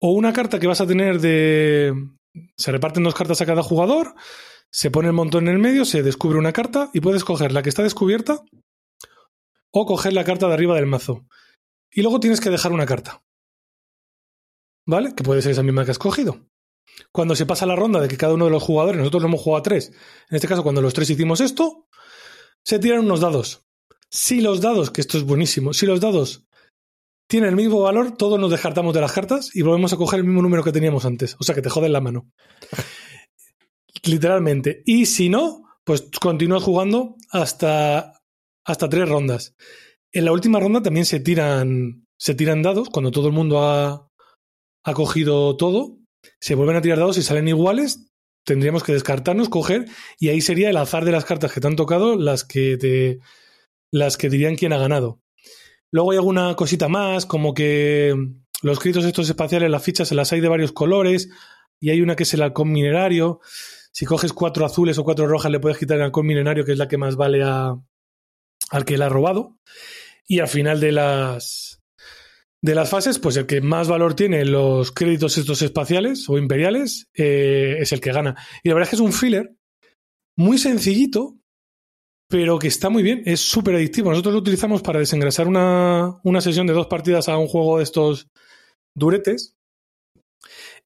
o 0.01 0.13
una 0.13 0.33
carta 0.33 0.59
que 0.59 0.67
vas 0.67 0.81
a 0.81 0.87
tener 0.87 1.21
de... 1.21 1.93
Se 2.57 2.71
reparten 2.71 3.03
dos 3.03 3.15
cartas 3.15 3.41
a 3.41 3.47
cada 3.47 3.63
jugador, 3.63 4.15
se 4.71 4.91
pone 4.91 5.09
el 5.09 5.15
montón 5.15 5.49
en 5.49 5.55
el 5.55 5.61
medio, 5.61 5.85
se 5.85 6.03
descubre 6.03 6.39
una 6.39 6.53
carta 6.53 6.91
y 6.93 7.01
puedes 7.01 7.25
coger 7.25 7.53
la 7.53 7.63
que 7.63 7.71
está 7.71 7.83
descubierta 7.83 8.43
o 9.73 9.87
coger 9.87 10.13
la 10.13 10.25
carta 10.25 10.49
de 10.49 10.55
arriba 10.55 10.75
del 10.75 10.87
mazo. 10.87 11.27
Y 11.91 12.03
luego 12.03 12.21
tienes 12.21 12.41
que 12.41 12.51
dejar 12.51 12.73
una 12.73 12.87
carta. 12.87 13.23
¿Vale? 14.87 15.15
Que 15.15 15.25
puede 15.25 15.43
ser 15.43 15.53
esa 15.53 15.63
misma 15.63 15.85
que 15.85 15.91
has 15.93 15.99
cogido. 15.99 16.47
Cuando 17.11 17.35
se 17.35 17.47
pasa 17.47 17.67
la 17.67 17.77
ronda 17.77 18.01
de 18.01 18.09
que 18.09 18.17
cada 18.17 18.35
uno 18.35 18.45
de 18.45 18.51
los 18.51 18.63
jugadores, 18.63 18.99
nosotros 18.99 19.23
lo 19.23 19.29
hemos 19.29 19.41
jugado 19.41 19.61
a 19.61 19.63
tres, 19.63 19.89
en 20.31 20.37
este 20.37 20.49
caso 20.49 20.63
cuando 20.63 20.81
los 20.81 20.95
tres 20.95 21.11
hicimos 21.11 21.41
esto, 21.41 21.89
se 22.63 22.79
tiran 22.79 23.01
unos 23.01 23.21
dados. 23.21 23.66
Si 24.11 24.41
los 24.41 24.61
dados, 24.61 24.91
que 24.91 25.01
esto 25.01 25.19
es 25.19 25.25
buenísimo, 25.25 25.73
si 25.73 25.87
los 25.87 26.01
dados 26.01 26.47
tienen 27.29 27.51
el 27.51 27.57
mismo 27.57 27.81
valor, 27.81 28.17
todos 28.17 28.39
nos 28.39 28.51
descartamos 28.51 28.95
de 28.95 29.01
las 29.01 29.13
cartas 29.13 29.55
y 29.55 29.63
volvemos 29.63 29.93
a 29.93 29.97
coger 29.97 30.21
el 30.21 30.27
mismo 30.27 30.43
número 30.43 30.63
que 30.63 30.73
teníamos 30.73 31.05
antes. 31.05 31.37
O 31.41 31.45
sea 31.45 31.55
que 31.55 31.63
te 31.63 31.71
joden 31.71 31.93
la 31.93 32.01
mano. 32.01 32.31
Literalmente. 34.05 34.83
Y 34.85 35.07
si 35.07 35.29
no, 35.29 35.65
pues 35.85 36.09
continúas 36.21 36.63
jugando 36.63 37.17
hasta, 37.31 38.13
hasta 38.65 38.89
tres 38.89 39.09
rondas. 39.09 39.55
En 40.13 40.25
la 40.25 40.33
última 40.33 40.61
ronda 40.61 40.83
también 40.83 41.05
se 41.05 41.21
tiran, 41.21 42.07
se 42.17 42.35
tiran 42.35 42.63
dados, 42.63 42.89
cuando 42.91 43.11
todo 43.11 43.27
el 43.27 43.35
mundo 43.35 43.63
ha, 43.63 44.09
ha 44.85 44.95
cogido 44.95 45.57
todo, 45.57 45.99
se 46.41 46.55
vuelven 46.55 46.77
a 46.77 46.81
tirar 46.81 46.99
dados 46.99 47.19
y 47.19 47.23
salen 47.23 47.49
iguales, 47.49 48.09
tendríamos 48.45 48.85
que 48.85 48.93
descartarnos, 48.93 49.49
coger, 49.49 49.87
y 50.19 50.29
ahí 50.29 50.41
sería 50.41 50.71
el 50.71 50.77
azar 50.77 51.05
de 51.05 51.13
las 51.13 51.25
cartas 51.25 51.53
que 51.53 51.61
te 51.61 51.67
han 51.67 51.77
tocado 51.77 52.17
las 52.17 52.45
que 52.45 52.77
te, 52.77 53.19
las 53.97 54.17
que 54.17 54.29
dirían 54.29 54.57
quién 54.57 54.73
ha 54.73 54.79
ganado. 54.79 55.21
Luego 55.91 56.11
hay 56.11 56.19
alguna 56.19 56.55
cosita 56.55 56.89
más, 56.89 57.27
como 57.27 57.55
que 57.55 58.15
los 58.63 58.79
créditos 58.79 59.05
estos 59.05 59.29
espaciales, 59.29 59.71
las 59.71 59.83
fichas 59.83 60.09
se 60.09 60.15
las 60.15 60.33
hay 60.33 60.41
de 60.41 60.49
varios 60.49 60.73
colores, 60.73 61.31
y 61.81 61.91
hay 61.91 62.01
una 62.01 62.17
que 62.17 62.25
es 62.25 62.35
el 62.35 62.43
halcón 62.43 62.71
minerario. 62.73 63.41
Si 63.93 64.05
coges 64.05 64.33
cuatro 64.33 64.67
azules 64.67 64.99
o 64.99 65.05
cuatro 65.05 65.27
rojas, 65.27 65.51
le 65.51 65.61
puedes 65.61 65.79
quitar 65.79 65.97
el 65.97 66.05
halcón 66.05 66.27
minerario, 66.27 66.65
que 66.65 66.73
es 66.73 66.79
la 66.79 66.89
que 66.89 66.99
más 66.99 67.17
vale 67.17 67.43
a, 67.43 67.75
al 68.71 68.85
que 68.85 68.99
la 68.99 69.07
ha 69.07 69.11
robado. 69.11 69.59
Y 70.27 70.41
al 70.41 70.49
final 70.49 70.81
de 70.81 70.93
las, 70.93 71.81
de 72.63 72.75
las 72.75 72.91
fases, 72.91 73.19
pues 73.19 73.37
el 73.37 73.47
que 73.47 73.61
más 73.61 73.89
valor 73.89 74.15
tiene 74.15 74.45
los 74.45 74.93
créditos 74.93 75.39
estos 75.39 75.63
espaciales 75.63 76.29
o 76.29 76.37
imperiales 76.37 77.09
eh, 77.15 77.77
es 77.79 77.93
el 77.93 78.01
que 78.01 78.13
gana. 78.13 78.37
Y 78.63 78.69
la 78.69 78.75
verdad 78.75 78.87
es 78.87 78.91
que 78.91 78.97
es 78.97 79.09
un 79.09 79.13
filler 79.13 79.55
muy 80.37 80.59
sencillito, 80.59 81.39
pero 82.29 82.59
que 82.59 82.69
está 82.69 82.91
muy 82.91 83.03
bien, 83.03 83.23
es 83.25 83.41
súper 83.41 83.77
adictivo. 83.77 84.11
Nosotros 84.11 84.35
lo 84.35 84.41
utilizamos 84.41 84.83
para 84.83 84.99
desengrasar 84.99 85.47
una, 85.47 86.19
una 86.25 86.41
sesión 86.41 86.67
de 86.67 86.73
dos 86.73 86.87
partidas 86.87 87.29
a 87.29 87.39
un 87.39 87.47
juego 87.47 87.79
de 87.79 87.85
estos 87.85 88.29
duretes. 88.95 89.57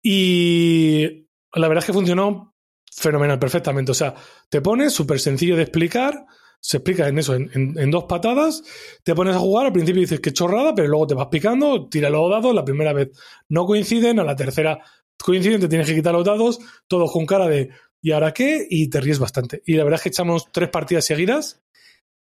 Y 0.02 1.26
la 1.54 1.68
verdad 1.68 1.82
es 1.82 1.86
que 1.86 1.92
funcionó 1.92 2.54
fenomenal, 2.92 3.38
perfectamente. 3.38 3.92
O 3.92 3.94
sea, 3.94 4.14
te 4.48 4.60
pones 4.60 4.92
súper 4.92 5.20
sencillo 5.20 5.56
de 5.56 5.62
explicar, 5.62 6.26
se 6.60 6.78
explica 6.78 7.08
en 7.08 7.18
eso, 7.18 7.34
en, 7.34 7.50
en, 7.54 7.78
en, 7.78 7.90
dos 7.90 8.04
patadas, 8.04 8.62
te 9.02 9.14
pones 9.14 9.34
a 9.34 9.38
jugar, 9.38 9.66
al 9.66 9.72
principio 9.72 10.02
dices 10.02 10.20
que 10.20 10.32
chorrada, 10.32 10.74
pero 10.74 10.88
luego 10.88 11.06
te 11.06 11.14
vas 11.14 11.28
picando, 11.28 11.88
tira 11.88 12.10
los 12.10 12.30
dados, 12.30 12.54
la 12.54 12.64
primera 12.64 12.92
vez 12.92 13.10
no 13.48 13.64
coinciden, 13.64 14.18
a 14.18 14.24
la 14.24 14.36
tercera 14.36 14.78
coinciden, 15.16 15.60
te 15.60 15.68
tienes 15.68 15.86
que 15.86 15.94
quitar 15.94 16.12
los 16.12 16.24
dados, 16.24 16.58
todos 16.86 17.10
con 17.12 17.26
cara 17.26 17.48
de 17.48 17.70
¿y 18.02 18.12
ahora 18.12 18.32
qué? 18.32 18.66
Y 18.68 18.88
te 18.88 19.00
ríes 19.00 19.18
bastante. 19.18 19.62
Y 19.66 19.74
la 19.74 19.84
verdad 19.84 19.98
es 19.98 20.02
que 20.02 20.08
echamos 20.10 20.50
tres 20.52 20.68
partidas 20.68 21.04
seguidas 21.04 21.62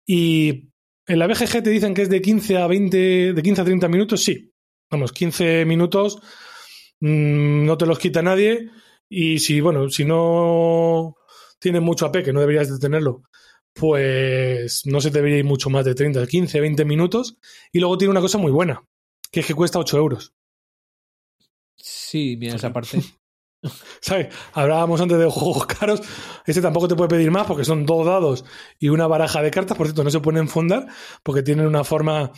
y 0.05 0.69
en 1.05 1.19
la 1.19 1.27
BGG 1.27 1.63
te 1.63 1.69
dicen 1.69 1.93
que 1.93 2.03
es 2.03 2.09
de 2.09 2.21
15 2.21 2.57
a 2.57 2.67
20, 2.67 3.33
de 3.33 3.41
15 3.43 3.61
a 3.61 3.65
30 3.65 3.87
minutos, 3.87 4.23
sí. 4.23 4.51
Vamos, 4.89 5.11
15 5.11 5.65
minutos 5.65 6.19
mmm, 6.99 7.65
no 7.65 7.77
te 7.77 7.85
los 7.85 7.99
quita 7.99 8.21
nadie 8.21 8.69
y 9.09 9.39
si, 9.39 9.61
bueno, 9.61 9.89
si 9.89 10.05
no 10.05 11.15
tienes 11.59 11.81
mucho 11.81 12.05
AP, 12.05 12.23
que 12.23 12.33
no 12.33 12.39
deberías 12.41 12.69
de 12.69 12.79
tenerlo, 12.79 13.23
pues 13.73 14.85
no 14.85 14.99
se 15.01 15.11
debería 15.11 15.39
ir 15.39 15.45
mucho 15.45 15.69
más 15.69 15.85
de 15.85 15.95
30, 15.95 16.25
15, 16.25 16.59
20 16.59 16.85
minutos. 16.85 17.37
Y 17.71 17.79
luego 17.79 17.97
tiene 17.97 18.11
una 18.11 18.21
cosa 18.21 18.37
muy 18.37 18.51
buena, 18.51 18.83
que 19.31 19.39
es 19.41 19.45
que 19.45 19.53
cuesta 19.53 19.79
8 19.79 19.97
euros. 19.97 20.33
Sí, 21.77 22.35
mira 22.37 22.55
esa 22.55 22.73
parte. 22.73 22.99
¿Sabes? 24.01 24.33
Hablábamos 24.53 25.01
antes 25.01 25.17
de 25.17 25.25
juegos 25.25 25.65
caros. 25.65 26.01
Este 26.45 26.61
tampoco 26.61 26.87
te 26.87 26.95
puede 26.95 27.09
pedir 27.09 27.31
más 27.31 27.47
porque 27.47 27.65
son 27.65 27.85
dos 27.85 28.05
dados 28.05 28.45
y 28.79 28.89
una 28.89 29.07
baraja 29.07 29.41
de 29.41 29.51
cartas. 29.51 29.77
Por 29.77 29.87
cierto, 29.87 30.03
no 30.03 30.09
se 30.09 30.19
pueden 30.19 30.41
enfundar 30.41 30.87
porque 31.23 31.43
tienen 31.43 31.67
una 31.67 31.83
forma 31.83 32.31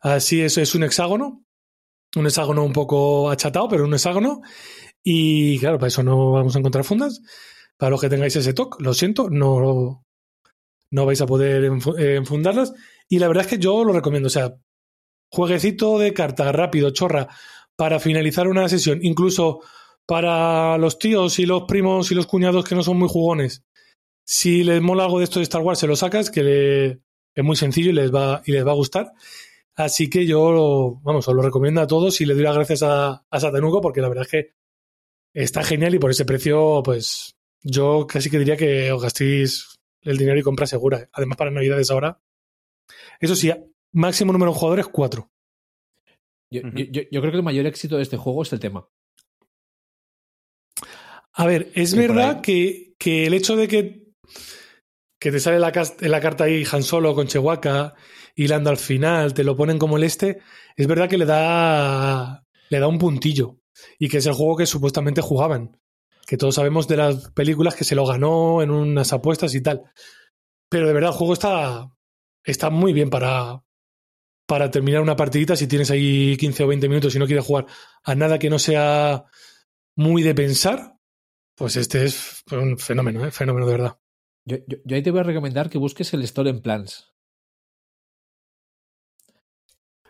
así, 0.00 0.40
es, 0.40 0.58
es 0.58 0.74
un 0.74 0.84
hexágono. 0.84 1.42
Un 2.14 2.26
hexágono 2.26 2.64
un 2.64 2.72
poco 2.72 3.30
achatado, 3.30 3.68
pero 3.68 3.84
un 3.84 3.94
hexágono. 3.94 4.40
Y 5.02 5.58
claro, 5.58 5.78
para 5.78 5.88
eso 5.88 6.02
no 6.02 6.32
vamos 6.32 6.56
a 6.56 6.58
encontrar 6.58 6.84
fundas. 6.84 7.20
Para 7.76 7.90
los 7.90 8.00
que 8.00 8.08
tengáis 8.08 8.34
ese 8.36 8.54
TOC, 8.54 8.80
lo 8.80 8.94
siento, 8.94 9.28
no, 9.28 10.02
no 10.90 11.06
vais 11.06 11.20
a 11.20 11.26
poder 11.26 11.64
enfundarlas. 11.64 12.72
Y 13.08 13.18
la 13.18 13.28
verdad 13.28 13.44
es 13.44 13.50
que 13.50 13.58
yo 13.58 13.84
lo 13.84 13.92
recomiendo. 13.92 14.28
O 14.28 14.30
sea, 14.30 14.54
jueguecito 15.30 15.98
de 15.98 16.14
cartas 16.14 16.54
rápido, 16.54 16.90
chorra, 16.90 17.28
para 17.76 18.00
finalizar 18.00 18.48
una 18.48 18.68
sesión, 18.68 19.00
incluso 19.02 19.60
para 20.06 20.78
los 20.78 20.98
tíos 20.98 21.38
y 21.38 21.46
los 21.46 21.64
primos 21.64 22.10
y 22.10 22.14
los 22.14 22.26
cuñados 22.26 22.64
que 22.64 22.74
no 22.74 22.82
son 22.82 22.98
muy 22.98 23.08
jugones. 23.08 23.64
Si 24.24 24.64
les 24.64 24.80
mola 24.80 25.04
algo 25.04 25.18
de 25.18 25.24
esto 25.24 25.40
de 25.40 25.44
Star 25.44 25.62
Wars, 25.62 25.78
se 25.78 25.86
lo 25.86 25.96
sacas, 25.96 26.30
que 26.30 26.42
le, 26.42 26.86
es 27.34 27.44
muy 27.44 27.56
sencillo 27.56 27.90
y 27.90 27.94
les 27.94 28.14
va, 28.14 28.42
y 28.44 28.52
les 28.52 28.66
va 28.66 28.72
a 28.72 28.76
gustar. 28.76 29.12
Así 29.74 30.08
que 30.08 30.26
yo, 30.26 30.52
lo, 30.52 31.00
vamos, 31.02 31.28
os 31.28 31.34
lo 31.34 31.42
recomiendo 31.42 31.80
a 31.80 31.86
todos 31.86 32.20
y 32.20 32.26
le 32.26 32.34
doy 32.34 32.44
las 32.44 32.54
gracias 32.54 32.82
a, 32.82 33.24
a 33.28 33.40
Satanuco 33.40 33.80
porque 33.80 34.00
la 34.00 34.08
verdad 34.08 34.24
es 34.24 34.30
que 34.30 34.54
está 35.34 35.62
genial 35.62 35.94
y 35.94 35.98
por 35.98 36.10
ese 36.10 36.24
precio, 36.24 36.82
pues 36.82 37.36
yo 37.62 38.06
casi 38.06 38.30
que 38.30 38.38
diría 38.38 38.56
que 38.56 38.90
os 38.90 39.02
gastéis 39.02 39.76
el 40.00 40.16
dinero 40.16 40.38
y 40.38 40.42
compra 40.42 40.66
segura. 40.66 41.08
Además, 41.12 41.36
para 41.36 41.50
Navidades 41.50 41.90
ahora. 41.90 42.20
Eso 43.20 43.34
sí, 43.34 43.52
máximo 43.92 44.32
número 44.32 44.52
de 44.52 44.58
jugadores, 44.58 44.86
cuatro. 44.86 45.30
Yo, 46.50 46.62
uh 46.62 46.64
-huh. 46.64 46.90
yo, 46.90 47.02
yo, 47.10 47.20
creo 47.20 47.32
que 47.32 47.38
el 47.38 47.42
mayor 47.42 47.66
éxito 47.66 47.96
de 47.96 48.02
este 48.02 48.16
juego 48.16 48.42
es 48.42 48.52
el 48.52 48.60
tema. 48.60 48.88
A 51.36 51.46
ver, 51.46 51.70
es 51.74 51.90
sí, 51.90 51.98
verdad 51.98 52.40
que, 52.40 52.94
que, 52.98 53.26
el 53.26 53.34
hecho 53.34 53.56
de 53.56 53.68
que, 53.68 54.08
que 55.20 55.30
te 55.30 55.38
sale 55.38 55.58
la, 55.58 55.72
la 56.00 56.20
carta 56.20 56.44
ahí 56.44 56.64
Han 56.70 56.82
Solo 56.82 57.14
con 57.14 57.26
Chewbacca 57.28 57.94
y 58.34 58.48
Lando 58.48 58.70
al 58.70 58.78
final, 58.78 59.34
te 59.34 59.44
lo 59.44 59.56
ponen 59.56 59.78
como 59.78 59.96
el 59.96 60.02
este, 60.04 60.40
es 60.76 60.86
verdad 60.86 61.08
que 61.08 61.18
le 61.18 61.26
da, 61.26 62.44
le 62.68 62.80
da 62.80 62.88
un 62.88 62.98
puntillo. 62.98 63.58
Y 63.98 64.08
que 64.08 64.18
es 64.18 64.26
el 64.26 64.32
juego 64.32 64.56
que 64.56 64.66
supuestamente 64.66 65.20
jugaban 65.20 65.78
que 66.26 66.36
todos 66.36 66.56
sabemos 66.56 66.88
de 66.88 66.96
las 66.96 67.30
películas 67.30 67.76
que 67.76 67.84
se 67.84 67.94
lo 67.94 68.04
ganó 68.04 68.60
en 68.60 68.70
unas 68.70 69.12
apuestas 69.12 69.54
y 69.54 69.62
tal. 69.62 69.84
Pero 70.68 70.88
de 70.88 70.92
verdad, 70.92 71.12
el 71.12 71.16
juego 71.16 71.32
está, 71.32 71.88
está 72.44 72.68
muy 72.68 72.92
bien 72.92 73.10
para, 73.10 73.62
para 74.46 74.70
terminar 74.70 75.02
una 75.02 75.14
partidita 75.14 75.54
si 75.54 75.68
tienes 75.68 75.90
ahí 75.92 76.36
15 76.36 76.64
o 76.64 76.66
20 76.66 76.88
minutos 76.88 77.14
y 77.14 77.20
no 77.20 77.26
quieres 77.26 77.44
jugar 77.44 77.66
a 78.02 78.14
nada 78.16 78.40
que 78.40 78.50
no 78.50 78.58
sea 78.58 79.24
muy 79.94 80.22
de 80.22 80.34
pensar. 80.34 80.95
Pues 81.56 81.76
este 81.76 82.04
es 82.04 82.44
un 82.52 82.78
fenómeno, 82.78 83.24
¿eh? 83.24 83.30
fenómeno 83.30 83.66
de 83.66 83.72
verdad. 83.72 83.98
Yo, 84.44 84.58
yo, 84.66 84.76
yo 84.84 84.96
ahí 84.96 85.02
te 85.02 85.10
voy 85.10 85.20
a 85.20 85.24
recomendar 85.24 85.70
que 85.70 85.78
busques 85.78 86.12
el 86.12 86.26
Stolen 86.26 86.60
Plans. 86.60 87.12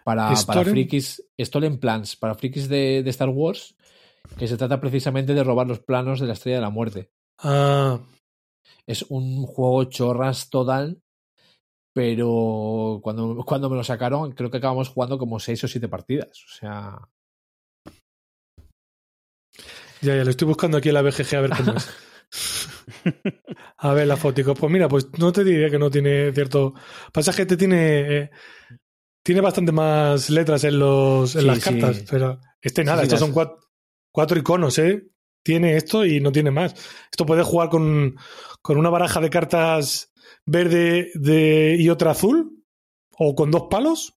Para, 0.05 0.33
para 0.47 0.65
frikis, 0.65 1.23
Stolen 1.41 1.79
Plans, 1.79 2.17
para 2.17 2.35
frikis 2.35 2.69
de, 2.69 3.03
de 3.03 3.11
Star 3.11 3.29
Wars, 3.29 3.75
que 4.39 4.47
se 4.47 4.57
trata 4.57 4.81
precisamente 4.81 5.35
de 5.35 5.43
robar 5.43 5.67
los 5.67 5.81
planos 5.81 6.21
de 6.21 6.27
la 6.27 6.35
Estrella 6.35 6.59
de 6.59 6.63
la 6.63 6.71
Muerte. 6.71 7.11
Ah. 7.39 8.01
Es 8.87 9.03
un 9.09 9.45
juego 9.47 9.85
chorras 9.85 10.49
total, 10.49 11.01
pero 11.93 13.01
cuando, 13.03 13.45
cuando 13.45 13.71
me 13.71 13.77
lo 13.77 13.83
sacaron, 13.83 14.33
creo 14.33 14.51
que 14.51 14.59
acabamos 14.59 14.91
jugando 14.91 15.19
como 15.19 15.41
seis 15.41 15.63
o 15.65 15.69
siete 15.69 15.89
partidas. 15.89 16.45
O 16.45 16.55
sea. 16.55 17.09
Ya, 20.03 20.17
ya, 20.17 20.25
lo 20.25 20.31
estoy 20.31 20.47
buscando 20.49 20.79
aquí 20.79 20.89
en 20.89 20.95
la 20.95 21.03
BGG 21.03 21.37
a 21.37 21.41
ver 21.41 21.51
cómo 21.51 21.75
es. 21.77 21.89
a 23.79 23.93
ver 23.93 24.07
la 24.07 24.17
fotico. 24.17 24.55
Pues 24.55 24.73
mira, 24.73 24.89
pues 24.89 25.09
no 25.19 25.33
te 25.33 25.45
diría 25.45 25.71
que 25.71 25.79
no 25.79 25.91
tiene 25.91 26.33
cierto. 26.33 26.75
Pasa 27.13 27.33
que 27.33 27.47
te 27.47 27.57
tiene. 27.57 28.19
Eh, 28.19 28.31
tiene 29.23 29.41
bastante 29.41 29.73
más 29.73 30.31
letras 30.31 30.63
en 30.65 30.79
los 30.79 31.35
en 31.35 31.41
sí, 31.43 31.47
las 31.47 31.59
cartas, 31.59 31.97
sí. 31.97 32.05
pero 32.09 32.39
este 32.61 32.85
nada, 32.85 32.99
sí, 32.99 33.05
estos 33.05 33.21
son 33.21 33.33
cuatro 33.33 33.59
cuatro 34.13 34.39
iconos, 34.39 34.79
¿eh? 34.79 35.09
Tiene 35.43 35.77
esto 35.77 36.05
y 36.05 36.21
no 36.21 36.33
tiene 36.33 36.51
más. 36.51 36.75
Esto 37.11 37.27
puede 37.27 37.43
jugar 37.43 37.69
con, 37.69 38.17
con 38.63 38.79
una 38.79 38.91
baraja 38.91 39.21
de 39.21 39.31
cartas 39.31 40.13
verde 40.45 41.11
de, 41.15 41.77
y 41.79 41.89
otra 41.89 42.13
azul, 42.13 42.63
o 43.11 43.35
con 43.35 43.51
dos 43.51 43.65
palos. 43.71 44.15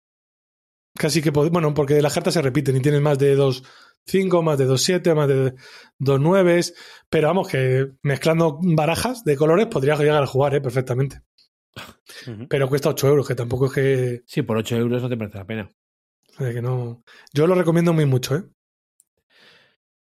Casi 0.96 1.22
que, 1.22 1.32
pod- 1.32 1.52
bueno, 1.52 1.74
porque 1.74 2.02
las 2.02 2.14
cartas 2.14 2.34
se 2.34 2.42
repiten 2.42 2.76
y 2.78 2.82
tienes 2.82 3.02
más 3.02 3.18
de 3.20 3.36
dos 3.36 3.64
5, 4.10 4.42
más 4.44 4.58
de 4.58 4.66
dos 4.66 4.82
7, 4.84 5.14
más 5.16 5.28
de 5.28 5.54
dos 5.98 6.20
9. 6.20 6.62
Pero 7.10 7.28
vamos, 7.28 7.48
que 7.48 7.92
mezclando 8.04 8.58
barajas 8.62 9.24
de 9.24 9.36
colores 9.38 9.68
podría 9.68 9.96
llegar 9.96 10.22
a 10.24 10.28
jugar, 10.28 10.56
¿eh? 10.56 10.62
Perfectamente. 10.62 11.22
Pero 12.50 12.68
cuesta 12.68 12.90
8 12.90 13.08
euros, 13.08 13.28
que 13.28 13.36
tampoco 13.36 13.68
es 13.68 13.72
que, 13.74 14.22
Sí, 14.26 14.42
por 14.42 14.58
8 14.58 14.76
euros 14.78 15.02
no 15.02 15.10
te 15.10 15.16
merece 15.16 15.38
la 15.38 15.46
pena. 15.46 15.72
o 16.30 16.34
sea, 16.44 16.54
que 16.54 16.62
no. 16.62 17.04
Yo 17.34 17.48
lo 17.48 17.56
recomiendo 17.56 17.94
muy 17.94 18.06
mucho, 18.06 18.36
¿eh? 18.36 18.44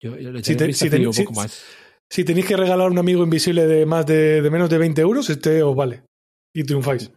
Yo, 0.02 0.18
yo 0.18 0.32
le 0.32 0.44
Si 0.44 0.56
te- 0.56 0.66
un 0.66 0.74
si 0.74 0.90
si- 1.14 1.24
poco 1.24 1.34
más. 1.34 1.64
Si 2.10 2.24
tenéis 2.24 2.46
que 2.46 2.56
regalar 2.58 2.92
un 2.92 3.00
amigo 3.00 3.24
invisible 3.24 3.66
de 3.66 3.86
más 3.86 4.06
de, 4.06 4.42
de 4.42 4.50
menos 4.52 4.70
de 4.70 4.78
20 4.78 5.02
euros, 5.02 5.30
este 5.30 5.64
os 5.64 5.76
vale. 5.76 6.04
Y 6.54 6.64
triunfáis. 6.64 7.12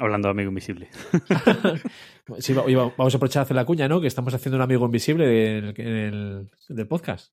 Hablando 0.00 0.28
de 0.28 0.30
amigo 0.32 0.48
invisible. 0.48 0.88
Sí, 2.38 2.52
vamos 2.54 3.12
a 3.14 3.16
aprovechar 3.16 3.40
a 3.40 3.42
hacer 3.42 3.56
la 3.56 3.64
cuña, 3.64 3.88
¿no? 3.88 4.00
Que 4.00 4.06
estamos 4.06 4.32
haciendo 4.34 4.56
un 4.56 4.62
amigo 4.62 4.84
invisible 4.86 5.58
en 5.58 5.64
el, 5.64 5.74
en 5.80 5.86
el- 5.88 6.50
del 6.68 6.86
podcast. 6.86 7.32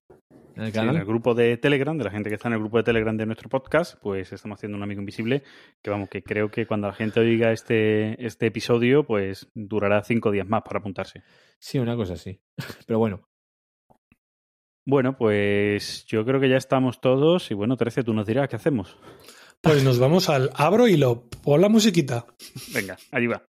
En 0.56 0.64
el 0.64 0.72
Sí, 0.72 0.78
en 0.78 0.86
canal. 0.86 0.96
el 0.96 1.04
grupo 1.04 1.34
de 1.34 1.56
Telegram, 1.56 1.96
de 1.96 2.02
la 2.02 2.10
gente 2.10 2.28
que 2.30 2.34
está 2.34 2.48
en 2.48 2.54
el 2.54 2.58
grupo 2.60 2.78
de 2.78 2.82
Telegram 2.82 3.16
de 3.16 3.24
nuestro 3.26 3.48
podcast, 3.48 3.94
pues 4.02 4.32
estamos 4.32 4.58
haciendo 4.58 4.76
un 4.76 4.82
amigo 4.82 4.98
invisible 5.00 5.44
que 5.82 5.90
vamos, 5.90 6.08
que 6.08 6.24
creo 6.24 6.50
que 6.50 6.66
cuando 6.66 6.88
la 6.88 6.94
gente 6.94 7.20
oiga 7.20 7.52
este, 7.52 8.24
este 8.26 8.46
episodio, 8.46 9.04
pues 9.04 9.48
durará 9.54 10.02
cinco 10.02 10.32
días 10.32 10.48
más 10.48 10.62
para 10.62 10.80
apuntarse. 10.80 11.22
Sí, 11.60 11.78
una 11.78 11.94
cosa 11.94 12.14
así. 12.14 12.40
Pero 12.88 12.98
bueno, 12.98 13.20
Bueno, 14.84 15.16
pues 15.16 16.06
yo 16.06 16.24
creo 16.24 16.40
que 16.40 16.48
ya 16.48 16.56
estamos 16.56 17.00
todos 17.00 17.52
y 17.52 17.54
bueno, 17.54 17.76
13, 17.76 18.02
tú 18.02 18.14
nos 18.14 18.26
dirás 18.26 18.48
qué 18.48 18.56
hacemos. 18.56 18.96
Pues 19.60 19.82
nos 19.82 19.98
vamos 19.98 20.28
al 20.28 20.50
abro 20.54 20.86
y 20.86 20.96
lo. 20.96 21.24
Pon 21.42 21.60
la 21.60 21.68
musiquita. 21.68 22.26
Venga, 22.72 22.96
allí 23.10 23.26
va. 23.26 23.42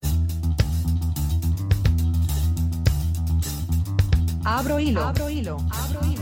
Abro 4.45 4.79
hilo. 4.79 5.03
Abro 5.03 5.29
hilo. 5.29 5.57
Abro 5.73 6.01
hilo. 6.07 6.16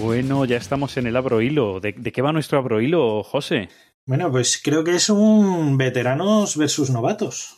Bueno, 0.00 0.44
ya 0.44 0.56
estamos 0.56 0.96
en 0.96 1.06
el 1.06 1.16
abro 1.16 1.40
hilo. 1.40 1.80
¿De, 1.80 1.92
de 1.92 2.12
qué 2.12 2.22
va 2.22 2.32
nuestro 2.32 2.58
abro 2.58 2.80
hilo, 2.80 3.22
José? 3.22 3.68
Bueno, 4.06 4.30
pues 4.30 4.60
creo 4.62 4.84
que 4.84 4.94
es 4.94 5.10
un 5.10 5.76
veteranos 5.76 6.56
versus 6.56 6.90
novatos. 6.90 7.56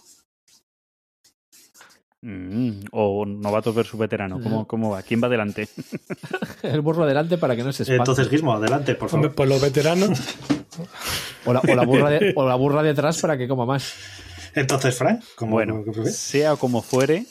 Mm, 2.21 2.81
o 2.91 3.25
novatos 3.27 3.75
versus 3.75 3.99
veterano. 3.99 4.41
¿Cómo, 4.43 4.67
¿Cómo 4.67 4.91
va? 4.91 5.03
¿Quién 5.03 5.23
va 5.23 5.27
adelante? 5.27 5.69
el 6.63 6.81
burro 6.81 7.05
adelante 7.05 7.39
para 7.39 7.55
que 7.55 7.63
no 7.63 7.73
se 7.73 7.85
espante. 7.85 8.01
Entonces, 8.01 8.29
Gizmo, 8.29 8.55
adelante, 8.55 8.95
por 8.95 9.09
favor. 9.09 9.35
pues 9.35 9.49
los 9.49 9.61
veteranos. 9.61 10.21
O 11.45 11.53
la, 11.53 11.61
o 11.61 11.75
la 11.75 11.85
burra 11.85 12.11
de, 12.11 12.33
o 12.37 12.49
la 12.49 12.57
burra 12.57 12.83
de 12.83 12.91
atrás 12.91 13.21
para 13.21 13.39
que 13.39 13.47
coma 13.47 13.67
más. 13.67 13.95
Entonces, 14.55 14.97
Frank, 14.97 15.23
como 15.37 15.53
Bueno, 15.53 15.85
sea 16.07 16.57
como 16.57 16.83
fuere, 16.83 17.27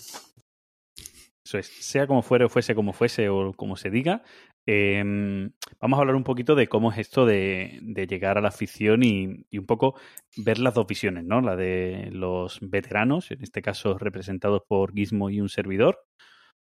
eso 1.44 1.58
es, 1.58 1.68
sea 1.80 2.08
como 2.08 2.22
fuere 2.22 2.46
o 2.46 2.50
fuese 2.50 2.76
como 2.76 2.94
fuese 2.94 3.30
o 3.30 3.54
como 3.54 3.76
se 3.76 3.90
diga, 3.90 4.24
eh, 4.68 5.50
vamos 5.80 5.98
a 5.98 6.02
hablar 6.02 6.16
un 6.16 6.26
poquito 6.26 6.54
de 6.54 6.68
cómo 6.68 6.92
es 6.92 6.98
esto 6.98 7.26
de, 7.26 7.80
de 7.82 8.06
llegar 8.06 8.38
a 8.38 8.42
la 8.42 8.50
afición 8.50 9.02
y, 9.02 9.46
y 9.50 9.58
un 9.58 9.66
poco 9.66 9.96
ver 10.36 10.60
las 10.60 10.74
dos 10.74 10.86
visiones, 10.86 11.24
¿no? 11.24 11.40
La 11.42 11.56
de 11.56 12.10
los 12.12 12.60
veteranos, 12.62 13.32
en 13.32 13.42
este 13.42 13.62
caso 13.62 13.98
representados 13.98 14.62
por 14.68 14.94
Gizmo 14.94 15.30
y 15.30 15.40
un 15.40 15.48
servidor, 15.50 16.06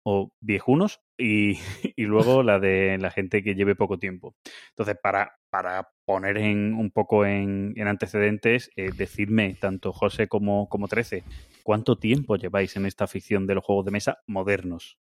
o 0.05 0.33
viejunos, 0.41 1.01
y, 1.19 1.59
y 1.97 2.05
luego 2.05 2.43
la 2.43 2.59
de 2.59 2.97
la 2.99 3.11
gente 3.11 3.43
que 3.43 3.55
lleve 3.55 3.75
poco 3.75 3.99
tiempo. 3.99 4.35
Entonces, 4.71 4.97
para, 5.01 5.39
para 5.51 5.91
poner 6.07 6.39
en, 6.39 6.75
un 6.75 6.91
poco 6.91 7.27
en, 7.27 7.75
en 7.77 7.89
antecedentes, 7.89 8.71
eh, 8.77 8.91
decidme, 8.97 9.55
tanto 9.61 9.93
José 9.93 10.29
como, 10.29 10.69
como 10.69 10.89
13, 10.89 11.25
¿cuánto 11.63 11.97
tiempo 11.97 12.37
lleváis 12.37 12.75
en 12.77 12.87
esta 12.87 13.05
afición 13.05 13.47
de 13.47 13.55
los 13.55 13.65
juegos 13.65 13.85
de 13.85 13.91
mesa 13.91 14.19
modernos? 14.27 14.99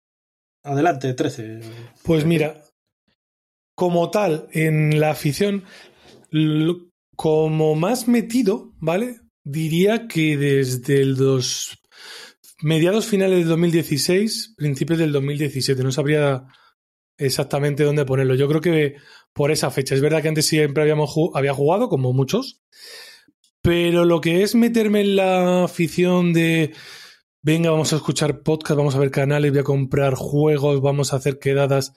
Adelante, 0.63 1.13
13. 1.13 1.61
Pues 2.03 2.23
mira, 2.23 2.61
como 3.81 4.11
tal, 4.11 4.47
en 4.51 4.99
la 4.99 5.09
afición, 5.09 5.63
como 7.15 7.73
más 7.73 8.07
metido, 8.07 8.75
¿vale? 8.77 9.21
Diría 9.43 10.07
que 10.07 10.37
desde 10.37 11.01
el 11.01 11.15
dos 11.15 11.79
mediados 12.61 13.07
finales 13.07 13.39
del 13.39 13.47
2016, 13.47 14.53
principios 14.55 14.99
del 14.99 15.11
2017, 15.11 15.81
no 15.81 15.91
sabría 15.91 16.43
exactamente 17.17 17.83
dónde 17.83 18.05
ponerlo. 18.05 18.35
Yo 18.35 18.47
creo 18.47 18.61
que 18.61 18.97
por 19.33 19.49
esa 19.49 19.71
fecha. 19.71 19.95
Es 19.95 20.01
verdad 20.01 20.21
que 20.21 20.27
antes 20.27 20.45
siempre 20.45 20.83
habíamos 20.83 21.15
había 21.33 21.55
jugado, 21.55 21.89
como 21.89 22.13
muchos, 22.13 22.61
pero 23.63 24.05
lo 24.05 24.21
que 24.21 24.43
es 24.43 24.53
meterme 24.53 25.01
en 25.01 25.15
la 25.15 25.63
afición 25.63 26.33
de 26.33 26.71
venga, 27.41 27.71
vamos 27.71 27.93
a 27.93 27.95
escuchar 27.95 28.43
podcast, 28.43 28.77
vamos 28.77 28.93
a 28.93 28.99
ver 28.99 29.09
canales, 29.09 29.49
voy 29.49 29.61
a 29.61 29.63
comprar 29.63 30.13
juegos, 30.13 30.81
vamos 30.83 31.13
a 31.13 31.15
hacer 31.15 31.39
quedadas 31.39 31.93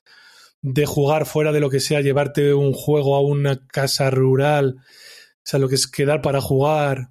de 0.65 0.86
jugar 0.86 1.27
fuera 1.27 1.53
de 1.53 1.61
lo 1.61 1.69
que 1.69 1.78
sea, 1.78 2.01
llevarte 2.01 2.55
un 2.55 2.73
juego 2.73 3.16
a 3.16 3.20
una 3.20 3.66
casa 3.66 4.11
rural, 4.11 4.77
o 4.78 5.43
sea, 5.43 5.61
lo 5.61 5.69
que 5.69 5.74
es 5.74 5.86
quedar 5.86 6.23
para 6.23 6.41
jugar. 6.41 7.11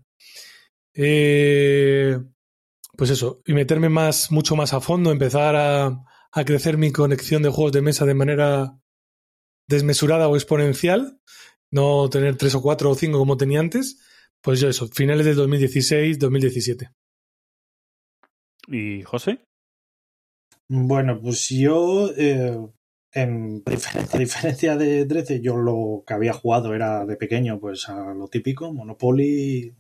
Eh, 0.96 2.18
pues 2.98 3.12
eso, 3.12 3.44
y 3.46 3.54
meterme 3.54 3.90
más, 3.90 4.32
mucho 4.32 4.56
más 4.56 4.74
a 4.74 4.82
fondo, 4.82 5.12
empezar 5.12 5.56
a, 5.56 6.04
a 6.32 6.46
crecer 6.46 6.78
mi 6.78 6.92
conexión 6.92 7.44
de 7.44 7.50
juegos 7.50 7.74
de 7.74 7.84
mesa 7.84 8.08
de 8.08 8.16
manera 8.16 8.80
desmesurada 9.68 10.28
o 10.28 10.36
exponencial, 10.36 11.20
no 11.70 12.10
tener 12.10 12.38
tres 12.38 12.56
o 12.56 12.62
cuatro 12.62 12.90
o 12.90 12.96
cinco 12.96 13.20
como 13.20 13.38
tenía 13.38 13.60
antes, 13.60 14.00
pues 14.42 14.62
yo 14.62 14.68
eso, 14.68 14.88
finales 14.88 15.28
del 15.28 15.36
2016, 15.36 16.18
2017. 16.18 16.90
¿Y 18.68 19.04
José? 19.04 19.46
Bueno, 20.68 21.22
pues 21.22 21.50
yo, 21.50 22.10
eh, 22.18 22.58
en 23.14 23.64
a 23.68 24.18
diferencia 24.18 24.76
de 24.76 25.06
13, 25.06 25.42
yo 25.42 25.56
lo 25.56 26.04
que 26.06 26.14
había 26.14 26.34
jugado 26.34 26.74
era 26.74 27.06
de 27.06 27.16
pequeño, 27.16 27.60
pues 27.60 27.88
a 27.88 28.14
lo 28.14 28.28
típico, 28.28 28.74
Monopoly, 28.74 29.76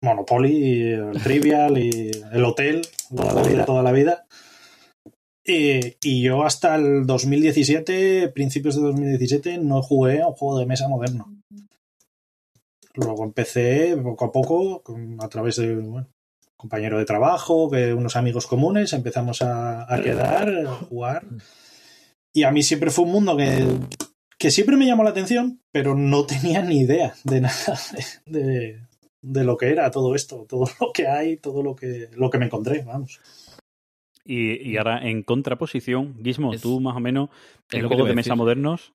Monopoly, 0.00 0.92
el 0.92 1.22
Trivial 1.22 1.76
y 1.78 2.10
el 2.32 2.44
Hotel, 2.44 2.82
toda 3.14 3.34
la 3.34 3.42
vida, 3.42 3.64
toda 3.64 3.82
la 3.82 3.92
vida. 3.92 4.26
Y, 5.44 5.96
y 6.02 6.22
yo 6.22 6.44
hasta 6.44 6.76
el 6.76 7.04
2017, 7.06 8.28
principios 8.28 8.76
de 8.76 8.82
2017, 8.82 9.58
no 9.58 9.82
jugué 9.82 10.22
a 10.22 10.28
un 10.28 10.34
juego 10.34 10.58
de 10.58 10.66
mesa 10.66 10.88
moderno. 10.88 11.34
Luego 12.94 13.24
empecé 13.24 13.96
poco 13.96 14.24
a 14.26 14.32
poco, 14.32 14.82
a 15.18 15.28
través 15.28 15.56
de 15.56 15.74
bueno, 15.74 16.08
compañero 16.56 16.96
de 16.98 17.04
trabajo, 17.04 17.68
que 17.68 17.92
unos 17.92 18.14
amigos 18.14 18.46
comunes, 18.46 18.92
empezamos 18.92 19.42
a, 19.42 19.92
a 19.92 20.00
quedar, 20.00 20.48
a 20.48 20.74
jugar. 20.76 21.24
Y 22.34 22.42
a 22.42 22.50
mí 22.50 22.62
siempre 22.62 22.90
fue 22.90 23.04
un 23.04 23.12
mundo 23.12 23.36
que, 23.36 23.64
que 24.38 24.50
siempre 24.50 24.76
me 24.76 24.86
llamó 24.86 25.04
la 25.04 25.10
atención, 25.10 25.60
pero 25.72 25.94
no 25.94 26.26
tenía 26.26 26.62
ni 26.62 26.80
idea 26.80 27.14
de 27.24 27.40
nada 27.40 27.78
de, 28.26 28.40
de- 28.44 28.80
de 29.26 29.42
lo 29.44 29.56
que 29.56 29.70
era 29.70 29.90
todo 29.90 30.14
esto, 30.14 30.44
todo 30.46 30.66
lo 30.80 30.92
que 30.92 31.06
hay, 31.08 31.38
todo 31.38 31.62
lo 31.62 31.74
que, 31.74 32.10
lo 32.12 32.28
que 32.28 32.38
me 32.38 32.44
encontré, 32.46 32.82
vamos. 32.82 33.20
Y, 34.26 34.70
y 34.70 34.76
ahora, 34.76 35.06
en 35.08 35.22
contraposición, 35.22 36.22
Gizmo, 36.22 36.52
Es- 36.52 36.60
tú 36.60 36.80
más 36.80 36.96
o 36.96 37.00
menos, 37.00 37.30
en 37.72 37.82
lo 37.82 37.88
que 37.88 37.94
te 37.94 38.02
juegos 38.02 38.08
de 38.08 38.14
mesa 38.16 38.34
modernos, 38.34 38.92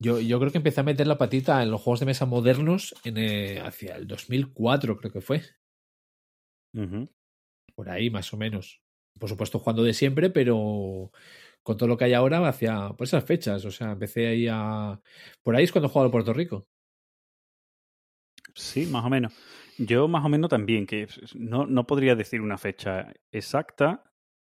Yo, 0.00 0.20
yo 0.20 0.38
creo 0.40 0.50
que 0.50 0.58
empecé 0.58 0.80
a 0.80 0.84
meter 0.84 1.06
la 1.06 1.16
patita 1.18 1.62
en 1.62 1.70
los 1.70 1.80
juegos 1.80 2.00
de 2.00 2.06
mesa 2.06 2.26
modernos 2.26 2.94
en, 3.04 3.18
eh, 3.18 3.60
hacia 3.60 3.96
el 3.96 4.06
2004, 4.06 4.96
creo 4.98 5.12
que 5.12 5.20
fue. 5.20 5.42
Por 7.74 7.88
ahí, 7.88 8.10
más 8.10 8.32
o 8.32 8.36
menos. 8.36 8.80
Por 9.18 9.28
supuesto, 9.28 9.58
jugando 9.58 9.82
de 9.82 9.94
siempre, 9.94 10.28
pero 10.30 11.12
con 11.66 11.76
todo 11.76 11.88
lo 11.88 11.96
que 11.96 12.04
hay 12.04 12.14
ahora 12.14 12.46
hacia 12.46 12.90
por 12.90 13.08
esas 13.08 13.24
fechas. 13.24 13.64
O 13.64 13.72
sea, 13.72 13.90
empecé 13.90 14.28
ahí 14.28 14.46
a. 14.48 15.00
Por 15.42 15.56
ahí 15.56 15.64
es 15.64 15.72
cuando 15.72 15.88
jugaba 15.88 16.06
en 16.06 16.12
Puerto 16.12 16.32
Rico. 16.32 16.68
Sí, 18.54 18.86
más 18.86 19.04
o 19.04 19.10
menos. 19.10 19.32
Yo 19.76 20.06
más 20.06 20.24
o 20.24 20.28
menos 20.28 20.48
también, 20.48 20.86
que 20.86 21.08
no, 21.34 21.66
no 21.66 21.84
podría 21.84 22.14
decir 22.14 22.40
una 22.40 22.56
fecha 22.56 23.12
exacta. 23.32 24.04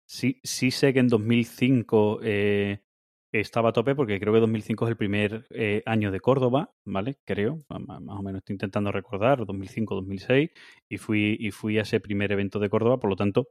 Sí, 0.07 0.41
sí 0.43 0.71
sé 0.71 0.95
que 0.95 1.01
en 1.01 1.09
2005 1.09 2.21
eh, 2.23 2.83
estaba 3.31 3.69
a 3.69 3.73
tope 3.75 3.95
porque 3.95 4.19
creo 4.19 4.33
que 4.33 4.41
2005 4.41 4.87
es 4.87 4.91
el 4.91 4.97
primer 4.97 5.47
eh, 5.51 5.83
año 5.85 6.11
de 6.13 6.21
Córdoba, 6.21 6.75
¿vale? 6.87 7.19
Creo, 7.27 7.63
más, 7.69 8.01
más 8.01 8.19
o 8.19 8.23
menos 8.23 8.39
estoy 8.39 8.55
intentando 8.55 8.91
recordar, 8.91 9.45
2005, 9.45 9.97
2006, 9.97 10.51
y 10.89 10.97
fui, 10.97 11.37
y 11.39 11.51
fui 11.51 11.79
a 11.79 11.83
ese 11.83 12.01
primer 12.01 12.33
evento 12.33 12.59
de 12.59 12.71
Córdoba, 12.71 12.99
por 12.99 13.11
lo 13.11 13.17
tanto, 13.17 13.49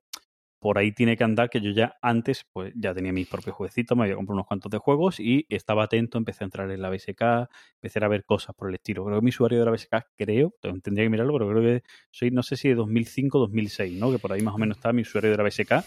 por 0.62 0.78
ahí 0.78 0.92
tiene 0.92 1.18
que 1.18 1.24
andar 1.24 1.50
que 1.50 1.60
yo 1.60 1.72
ya 1.72 1.98
antes, 2.04 2.46
pues 2.54 2.72
ya 2.76 2.94
tenía 2.94 3.12
mis 3.12 3.28
propios 3.28 3.56
jueguecitos, 3.56 3.98
me 3.98 4.04
había 4.04 4.16
comprado 4.16 4.36
unos 4.36 4.46
cuantos 4.48 4.70
de 4.72 4.78
juegos 4.78 5.20
y 5.20 5.46
estaba 5.50 5.84
atento, 5.86 6.20
empecé 6.20 6.44
a 6.44 6.46
entrar 6.46 6.70
en 6.70 6.82
la 6.82 6.90
BSK, 6.92 7.50
empecé 7.82 8.00
a 8.04 8.08
ver 8.08 8.24
cosas 8.26 8.56
por 8.56 8.70
el 8.70 8.76
estilo. 8.76 9.04
Creo 9.04 9.18
que 9.20 9.24
mi 9.26 9.30
usuario 9.30 9.58
de 9.58 9.66
la 9.66 9.72
BSK, 9.72 9.96
creo, 10.16 10.54
tendría 10.84 11.04
que 11.06 11.10
mirarlo, 11.10 11.34
pero 11.34 11.50
creo 11.50 11.62
que 11.64 11.84
soy, 12.12 12.30
no 12.30 12.44
sé 12.44 12.56
si 12.58 12.70
de 12.70 12.76
2005 12.76 13.40
2006, 13.40 14.00
¿no? 14.00 14.12
Que 14.12 14.20
por 14.20 14.32
ahí 14.32 14.42
más 14.44 14.54
o 14.54 14.60
menos 14.60 14.78
estaba 14.78 14.94
mi 14.94 15.02
usuario 15.02 15.32
de 15.32 15.38
la 15.38 15.44
BSK 15.44 15.84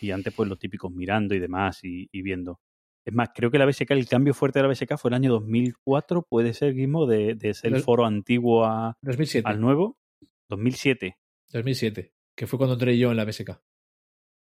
y 0.00 0.12
antes 0.12 0.32
pues 0.32 0.48
los 0.48 0.58
típicos 0.58 0.92
mirando 0.92 1.34
y 1.34 1.40
demás 1.40 1.80
y, 1.82 2.08
y 2.12 2.22
viendo. 2.22 2.60
Es 3.04 3.12
más, 3.12 3.30
creo 3.34 3.50
que 3.50 3.58
la 3.58 3.66
BSK, 3.66 3.90
el 3.90 4.06
cambio 4.06 4.34
fuerte 4.34 4.60
de 4.60 4.62
la 4.62 4.68
BSK 4.68 4.96
fue 4.98 5.08
el 5.08 5.14
año 5.14 5.32
2004, 5.32 6.22
puede 6.22 6.54
ser, 6.54 6.74
Guimo, 6.74 7.06
de, 7.06 7.34
de 7.34 7.54
ser 7.54 7.74
el 7.74 7.80
foro 7.82 8.06
antiguo 8.06 8.64
a- 8.64 8.96
2007. 9.02 9.48
al 9.48 9.60
nuevo. 9.60 9.98
2007. 10.48 11.18
2007, 11.52 12.12
que 12.36 12.46
fue 12.46 12.58
cuando 12.58 12.74
entré 12.74 12.96
yo 12.96 13.10
en 13.10 13.16
la 13.16 13.24
BSK. 13.24 13.60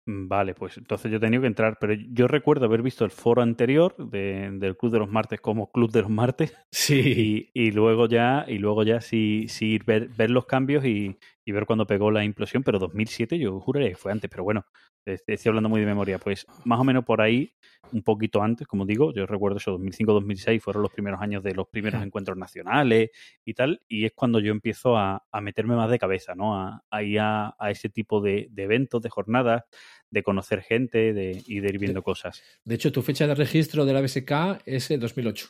Mm, 0.09 0.27
Vale, 0.29 0.55
pues 0.55 0.77
entonces 0.79 1.11
yo 1.11 1.19
he 1.19 1.21
tenido 1.21 1.43
que 1.43 1.49
entrar, 1.49 1.77
pero 1.81 1.93
yo 1.93 2.29
recuerdo 2.29 2.65
haber 2.65 2.83
visto 2.83 3.05
el 3.05 3.11
foro 3.11 3.43
anterior 3.43 3.95
de- 3.99 4.51
del 4.55 4.77
Club 4.77 4.93
de 4.93 4.99
los 5.01 5.11
Martes 5.11 5.41
como 5.41 5.71
Club 5.71 5.91
de 5.93 6.01
los 6.03 6.11
Martes 6.11 6.55
Sí. 6.73 7.51
y, 7.55 7.67
y 7.69 7.71
luego 7.73 8.07
ya 8.09 8.45
y 8.49 8.59
luego 8.59 8.83
ya 8.85 9.01
sí, 9.01 9.47
sí 9.49 9.79
ver, 9.87 10.09
ver 10.17 10.31
los 10.31 10.47
cambios 10.47 10.85
y, 10.87 11.19
y 11.45 11.53
ver 11.53 11.67
cuando 11.67 11.87
pegó 11.87 12.11
la 12.11 12.25
implosión, 12.25 12.63
pero 12.63 12.79
2007 12.79 13.39
yo 13.39 13.61
juraría 13.61 13.91
que 13.91 13.97
fue 13.97 14.13
antes, 14.13 14.31
pero 14.31 14.45
bueno, 14.45 14.65
estoy 15.05 15.39
hablando 15.47 15.69
muy 15.69 15.81
de 15.81 15.87
memoria, 15.87 16.19
pues 16.19 16.47
más 16.65 16.79
o 16.79 16.85
menos 16.85 17.05
por 17.05 17.21
ahí, 17.21 17.53
un 17.93 18.03
poquito 18.03 18.43
antes, 18.43 18.67
como 18.67 18.85
digo, 18.85 19.13
yo 19.15 19.27
recuerdo 19.27 19.59
eso, 19.59 19.79
2005-2006 19.79 20.61
fueron 20.61 20.83
los 20.83 20.93
primeros 20.93 21.21
años 21.21 21.43
de 21.43 21.55
los 21.55 21.69
primeros 21.69 22.03
encuentros 22.03 22.37
nacionales 22.37 23.11
y 23.45 23.55
tal, 23.55 23.81
y 23.89 24.05
es 24.05 24.13
cuando 24.15 24.41
yo 24.41 24.53
empiezo 24.53 24.97
a, 24.97 25.25
a 25.31 25.41
meterme 25.41 25.77
más 25.77 25.91
de 25.91 25.99
cabeza, 25.99 26.35
¿no? 26.35 26.57
A, 26.61 26.85
a 26.91 27.03
ir 27.03 27.21
a, 27.21 27.55
a 27.59 27.71
ese 27.71 27.89
tipo 27.89 28.21
de, 28.21 28.49
de 28.51 28.63
eventos, 28.65 29.01
de 29.03 29.09
jornadas, 29.09 29.65
de 30.11 30.23
conocer 30.23 30.63
gente 30.63 31.13
de, 31.13 31.43
y 31.47 31.61
de 31.61 31.69
ir 31.69 31.79
viendo 31.79 32.03
cosas, 32.03 32.43
De 32.65 32.75
hecho, 32.75 32.93
tu 32.93 33.03
fecha 33.03 33.27
de 33.27 33.35
registro 33.35 33.85
de 33.85 33.93
la 33.93 34.01
BSK 34.01 34.63
es 34.67 34.91
el 34.91 35.01
2008. 35.01 35.49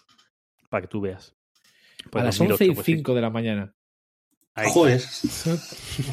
para 0.68 0.82
que 0.82 0.88
tú 0.88 1.00
veas. 1.00 1.36
a 2.06 2.10
Pues 2.10 2.24
las 2.24 2.38
2008, 2.38 2.54
11 2.54 2.64
y 2.64 2.74
pues 2.74 2.86
sí. 2.86 2.96
5 2.96 3.14
de 3.14 3.20
la 3.20 3.30
mañana. 3.30 3.74
Ahí. 4.54 4.68
Joder. 4.72 5.00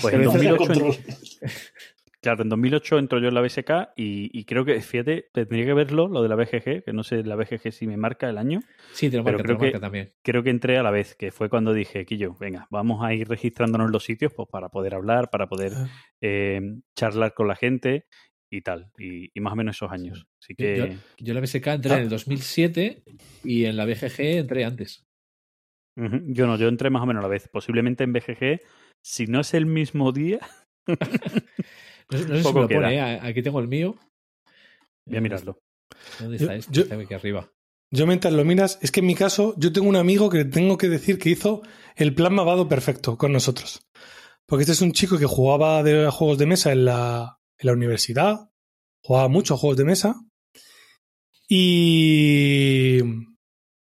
Pues 0.02 0.14
en 0.14 0.22
Pero 0.22 0.32
2008 0.32 0.58
Control. 0.58 0.96
Claro, 2.26 2.42
en 2.42 2.50
2008 2.50 2.98
entro 2.98 3.20
yo 3.20 3.28
en 3.28 3.36
la 3.36 3.42
BSK 3.42 3.70
y, 3.96 4.32
y 4.38 4.46
creo 4.46 4.66
que, 4.66 4.82
fíjate, 4.82 5.30
tendría 5.32 5.64
que 5.64 5.74
verlo, 5.74 6.08
lo 6.08 6.24
de 6.24 6.30
la 6.30 6.36
BGG, 6.36 6.84
que 6.84 6.92
no 6.92 7.04
sé 7.04 7.24
la 7.24 7.36
BGG 7.36 7.72
si 7.72 7.86
me 7.86 7.98
marca 7.98 8.28
el 8.28 8.40
año. 8.40 8.62
Sí, 8.94 9.12
te 9.12 9.18
lo 9.18 9.24
Pero 9.24 9.38
marca, 9.38 9.48
te 9.48 9.54
lo 9.54 9.60
que- 9.60 9.66
marca 9.68 9.80
también. 9.80 10.14
Creo 10.24 10.42
que 10.42 10.50
entré 10.50 10.80
a 10.80 10.82
la 10.84 10.90
vez, 10.90 11.14
que 11.14 11.32
fue 11.32 11.50
cuando 11.50 11.72
dije, 11.72 12.04
Quillo, 12.04 12.36
venga, 12.40 12.66
vamos 12.72 13.06
a 13.06 13.14
ir 13.14 13.28
registrándonos 13.28 13.92
los 13.92 14.04
sitios 14.04 14.34
pues, 14.34 14.50
para 14.52 14.70
poder 14.70 14.96
hablar, 14.96 15.30
para 15.30 15.46
poder 15.48 15.74
Ah. 15.76 15.88
eh, 16.22 16.62
charlar 16.96 17.36
con 17.36 17.48
la 17.48 17.56
gente 17.56 18.06
y 18.52 18.62
tal. 18.62 18.90
Y, 18.98 19.30
y 19.38 19.40
más 19.40 19.54
o 19.54 19.56
menos 19.56 19.76
esos 19.76 19.92
años. 19.92 20.26
Así 20.42 20.56
Yo, 20.58 20.66
que, 20.66 20.78
yo- 20.78 20.86
yo 21.20 21.32
en 21.32 21.36
la 21.36 21.42
BSK 21.42 21.68
entré 21.76 21.92
Ah. 21.94 21.98
en 21.98 22.04
el 22.06 22.10
2007 22.10 23.04
y 23.44 23.66
en 23.66 23.78
la 23.78 23.86
BGG 23.86 24.38
entré 24.40 24.66
antes. 24.66 25.06
yo 25.96 26.48
no, 26.48 26.58
yo 26.58 26.68
entré 26.70 26.90
más 26.90 27.04
o 27.04 27.06
menos 27.06 27.20
a 27.22 27.28
la 27.28 27.30
vez. 27.30 27.48
Posiblemente 27.50 28.04
en 28.04 28.14
BGG, 28.14 28.62
si 29.04 29.28
no 29.28 29.42
es 29.42 29.54
el 29.54 29.68
mismo 29.68 30.12
día, 30.12 30.40
No, 32.10 32.18
sé- 32.18 32.26
no 32.28 32.36
sé 32.36 32.44
si 32.44 32.54
me 32.54 32.62
lo 32.62 32.68
pone, 32.70 32.96
¿eh? 32.96 33.20
aquí 33.22 33.42
tengo 33.42 33.60
el 33.60 33.68
mío. 33.68 33.96
voy 35.06 35.18
a 35.18 35.22
mirarlo. 35.22 35.60
¿Dónde 36.20 36.38
Yo- 36.38 36.44
está 36.46 36.56
este? 36.56 36.72
yo- 36.72 36.82
Está 36.84 36.96
aquí 36.96 37.14
arriba. 37.14 37.52
Yo 37.92 38.08
mientras 38.08 38.34
lo 38.34 38.44
miras, 38.44 38.80
es 38.82 38.92
que 38.92 39.00
en 39.02 39.06
mi 39.06 39.16
caso, 39.16 39.54
yo 39.58 39.72
tengo 39.72 39.88
un 39.88 39.96
amigo 39.96 40.30
que 40.30 40.44
tengo 40.46 40.78
que 40.78 40.90
decir 40.90 41.18
que 41.20 41.30
hizo 41.30 41.62
el 41.96 42.14
plan 42.16 42.34
Mavado 42.34 42.68
perfecto 42.68 43.18
con 43.18 43.32
nosotros. 43.32 43.88
Porque 44.48 44.64
este 44.64 44.74
es 44.74 44.82
un 44.82 44.92
chico 44.92 45.18
que 45.18 45.26
jugaba 45.26 45.82
de 45.84 46.10
juegos 46.12 46.38
de 46.38 46.46
mesa 46.48 46.72
en 46.72 46.86
la, 46.86 47.40
en 47.58 47.68
la 47.68 47.74
universidad, 47.74 48.50
jugaba 49.02 49.28
mucho 49.30 49.54
a 49.54 49.58
juegos 49.58 49.78
de 49.78 49.86
mesa. 49.86 50.16
Y 51.48 53.00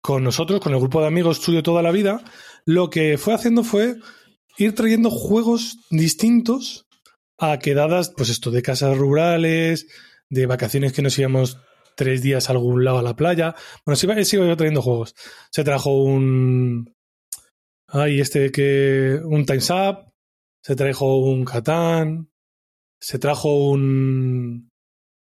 con 0.01 0.22
nosotros, 0.22 0.60
con 0.60 0.72
el 0.74 0.80
grupo 0.80 1.01
de 1.01 1.06
amigos 1.06 1.38
suyo 1.38 1.62
toda 1.62 1.82
la 1.82 1.90
vida, 1.90 2.22
lo 2.66 2.90
que 2.90 3.18
fue 3.18 3.34
haciendo 3.34 3.64
fue 3.64 3.96
ir 4.59 4.74
trayendo 4.74 5.10
juegos 5.10 5.78
distintos 5.90 6.84
a 7.53 7.59
quedadas, 7.59 8.12
pues 8.16 8.29
esto, 8.31 8.51
de 8.51 8.62
casas 8.62 8.97
rurales, 8.97 9.87
de 10.31 10.47
vacaciones 10.47 10.93
que 10.93 11.03
nos 11.03 11.19
íbamos 11.19 11.59
tres 11.97 12.23
días 12.23 12.49
a 12.49 12.53
algún 12.53 12.85
lado 12.85 12.99
a 12.99 13.03
la 13.03 13.16
playa. 13.16 13.55
Bueno, 13.85 13.97
se 13.97 14.07
iba, 14.07 14.15
él 14.15 14.27
se 14.27 14.37
iba 14.37 14.57
trayendo 14.57 14.83
juegos. 14.83 15.15
Se 15.51 15.65
trajo 15.65 16.03
un. 16.03 16.95
Ay, 17.89 18.21
este 18.21 18.51
que. 18.51 19.21
Un 19.25 19.47
Times 19.47 19.71
Up. 19.71 20.12
Se 20.62 20.77
trajo 20.77 21.19
un 21.19 21.45
Catán. 21.45 22.31
Se 23.01 23.19
trajo 23.19 23.71
un. 23.71 24.71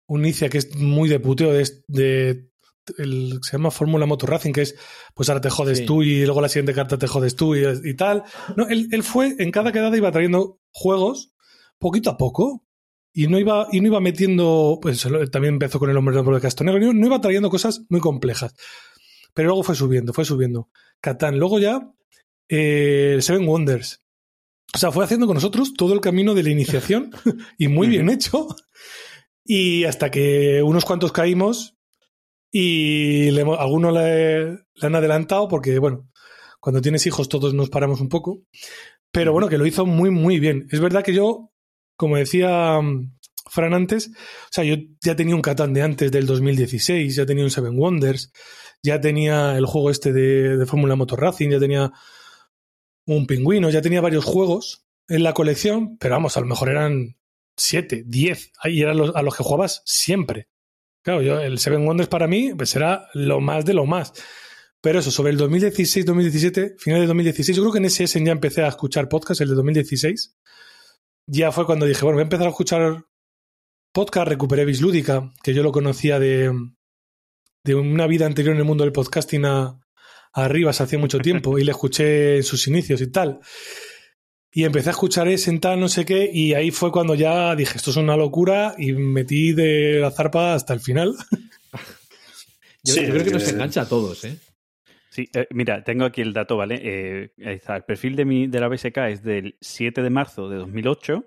Un 0.07 0.20
Inicia 0.20 0.49
que 0.49 0.59
es 0.59 0.74
muy 0.77 1.09
de 1.09 1.20
puteo 1.20 1.53
de. 1.53 1.69
de 1.89 2.51
el, 2.99 3.39
se 3.43 3.53
llama 3.53 3.70
Fórmula 3.70 4.05
Motor 4.05 4.28
Racing, 4.28 4.53
que 4.53 4.61
es, 4.61 4.77
pues 5.15 5.31
ahora 5.31 5.41
te 5.41 5.49
jodes 5.49 5.78
Sí. 5.78 5.86
tú 5.86 6.03
y 6.03 6.27
luego 6.27 6.43
la 6.43 6.51
siguiente 6.51 6.74
carta 6.74 6.99
te 6.99 7.07
jodes 7.07 7.35
tú 7.35 7.55
y, 7.55 7.62
y 7.82 7.95
tal. 7.95 8.24
No, 8.57 8.69
él, 8.69 8.89
él 8.93 9.03
fue, 9.03 9.35
en 9.39 9.51
cada 9.51 9.73
quedada 9.73 9.97
iba 9.97 10.12
trayendo 10.12 10.61
juegos 10.70 11.34
poquito 11.78 12.10
a 12.10 12.16
poco 12.16 12.64
y 13.12 13.28
no 13.28 13.38
iba, 13.38 13.68
y 13.70 13.80
no 13.80 13.86
iba 13.88 14.01
metiendo, 14.01 14.78
pues 14.82 15.06
también 15.30 15.55
empezó 15.55 15.78
con 15.78 15.90
el 15.90 15.96
hombre 15.96 16.20
de 16.20 16.40
Castonero, 16.40 16.78
no, 16.80 16.92
no 16.92 17.06
iba 17.06 17.20
trayendo 17.20 17.51
cosas 17.51 17.84
muy 17.88 18.01
complejas. 18.01 18.55
Pero 19.34 19.48
luego 19.48 19.62
fue 19.62 19.74
subiendo, 19.74 20.12
fue 20.12 20.24
subiendo. 20.24 20.68
Catán, 21.01 21.38
luego 21.38 21.59
ya 21.59 21.92
eh, 22.48 23.18
Seven 23.20 23.46
Wonders. 23.46 24.02
O 24.74 24.78
sea, 24.78 24.90
fue 24.90 25.05
haciendo 25.05 25.26
con 25.26 25.34
nosotros 25.34 25.74
todo 25.74 25.94
el 25.94 26.01
camino 26.01 26.34
de 26.34 26.42
la 26.42 26.51
iniciación 26.51 27.10
y 27.59 27.68
muy 27.68 27.88
bien 27.88 28.09
hecho. 28.09 28.48
Y 29.44 29.84
hasta 29.84 30.10
que 30.10 30.62
unos 30.62 30.84
cuantos 30.84 31.12
caímos 31.12 31.76
y 32.51 33.30
le, 33.30 33.42
algunos 33.42 33.92
le, 33.92 34.51
le 34.51 34.86
han 34.86 34.94
adelantado 34.94 35.48
porque, 35.48 35.78
bueno, 35.78 36.09
cuando 36.60 36.80
tienes 36.80 37.06
hijos 37.06 37.28
todos 37.28 37.55
nos 37.55 37.70
paramos 37.70 38.01
un 38.01 38.09
poco. 38.09 38.42
Pero 39.12 39.32
bueno, 39.32 39.48
que 39.48 39.59
lo 39.59 39.66
hizo 39.66 39.86
muy, 39.86 40.10
muy 40.10 40.40
bien. 40.40 40.66
Es 40.70 40.80
verdad 40.80 41.05
que 41.05 41.14
yo, 41.14 41.52
como 41.96 42.16
decía 42.16 42.80
mm, 42.80 43.16
Fran 43.50 43.74
antes, 43.74 44.08
o 44.08 44.48
sea, 44.50 44.64
yo 44.64 44.76
ya 45.02 45.16
tenía 45.16 45.34
un 45.34 45.42
Catán 45.42 45.72
de 45.72 45.82
antes 45.82 46.10
del 46.10 46.26
2016, 46.26 47.14
ya 47.14 47.26
tenía 47.26 47.44
un 47.44 47.50
Seven 47.50 47.78
Wonders, 47.78 48.32
ya 48.82 49.00
tenía 49.00 49.56
el 49.56 49.66
juego 49.66 49.90
este 49.90 50.12
de, 50.12 50.56
de 50.56 50.66
Fórmula 50.66 50.96
Motor 50.96 51.20
Racing, 51.20 51.50
ya 51.50 51.58
tenía 51.58 51.92
un 53.06 53.26
pingüino, 53.26 53.70
ya 53.70 53.82
tenía 53.82 54.00
varios 54.00 54.24
juegos 54.24 54.86
en 55.08 55.22
la 55.22 55.34
colección, 55.34 55.98
pero 55.98 56.14
vamos, 56.14 56.36
a 56.36 56.40
lo 56.40 56.46
mejor 56.46 56.70
eran 56.70 57.16
7, 57.56 58.04
10, 58.06 58.52
ahí 58.60 58.80
eran 58.80 58.98
a 59.14 59.22
los 59.22 59.36
que 59.36 59.44
jugabas 59.44 59.82
siempre. 59.84 60.48
Claro, 61.02 61.20
yo, 61.20 61.38
el 61.40 61.58
Seven 61.58 61.86
Wonders 61.86 62.08
para 62.08 62.26
mí 62.26 62.54
pues 62.56 62.74
era 62.76 63.08
lo 63.12 63.40
más 63.40 63.64
de 63.64 63.74
lo 63.74 63.84
más. 63.84 64.12
Pero 64.80 64.98
eso, 64.98 65.10
sobre 65.10 65.32
el 65.32 65.38
2016-2017, 65.38 66.78
final 66.78 67.00
de 67.00 67.06
2016, 67.06 67.56
yo 67.56 67.62
creo 67.62 67.72
que 67.72 67.78
en 67.78 67.86
ese 67.86 68.06
ya 68.06 68.32
empecé 68.32 68.62
a 68.62 68.68
escuchar 68.68 69.08
podcast, 69.08 69.40
el 69.40 69.48
de 69.48 69.54
2016. 69.54 70.36
Ya 71.26 71.52
fue 71.52 71.66
cuando 71.66 71.86
dije, 71.86 72.02
bueno, 72.02 72.16
voy 72.16 72.22
a 72.22 72.24
empezar 72.24 72.46
a 72.46 72.51
escuchar 72.51 73.05
podcast, 73.92 74.28
recuperé 74.28 74.64
Bislúdica, 74.64 75.32
que 75.42 75.55
yo 75.55 75.62
lo 75.62 75.72
conocía 75.72 76.18
de, 76.18 76.52
de 77.64 77.74
una 77.74 78.06
vida 78.06 78.26
anterior 78.26 78.55
en 78.55 78.60
el 78.60 78.66
mundo 78.66 78.84
del 78.84 78.92
podcasting 78.92 79.44
a, 79.46 79.80
a 80.32 80.44
Arribas 80.44 80.80
hace 80.80 80.98
mucho 80.98 81.18
tiempo 81.20 81.59
y 81.59 81.64
le 81.64 81.72
escuché 81.72 82.36
en 82.36 82.42
sus 82.42 82.66
inicios 82.66 83.01
y 83.01 83.10
tal. 83.10 83.40
Y 84.52 84.64
empecé 84.64 84.90
a 84.90 84.92
escuchar 84.92 85.26
ese 85.26 85.51
en 85.51 85.60
tal, 85.60 85.80
no 85.80 85.88
sé 85.88 86.05
qué, 86.05 86.30
y 86.32 86.55
ahí 86.55 86.70
fue 86.70 86.92
cuando 86.92 87.16
ya 87.16 87.56
dije, 87.56 87.76
esto 87.76 87.90
es 87.90 87.96
una 87.96 88.16
locura, 88.16 88.76
y 88.78 88.92
metí 88.92 89.52
de 89.52 89.98
la 89.98 90.12
zarpa 90.12 90.55
hasta 90.55 90.72
el 90.74 90.80
final. 90.80 91.16
Yo, 92.84 92.94
Sí, 92.94 93.01
yo 93.01 93.14
creo 93.14 93.24
que 93.24 93.30
nos 93.30 93.48
engancha 93.48 93.80
a 93.80 93.88
todos, 93.88 94.24
¿eh? 94.24 94.38
Sí, 95.15 95.31
eh, 95.32 95.47
mira, 95.51 95.85
tengo 95.85 96.07
aquí 96.07 96.23
el 96.23 96.32
dato, 96.32 96.57
¿vale? 96.57 96.81
Eh, 96.82 97.31
ahí 97.47 97.55
está. 97.55 97.77
El 97.77 97.85
perfil 97.85 98.16
de, 98.16 98.24
mi, 98.24 98.49
de 98.49 98.59
la 98.59 98.66
BSK 98.66 98.99
es 99.11 99.23
del 99.23 99.57
7 99.61 100.03
de 100.03 100.11
marzo 100.11 100.49
de 100.49 100.57
2008 100.57 101.24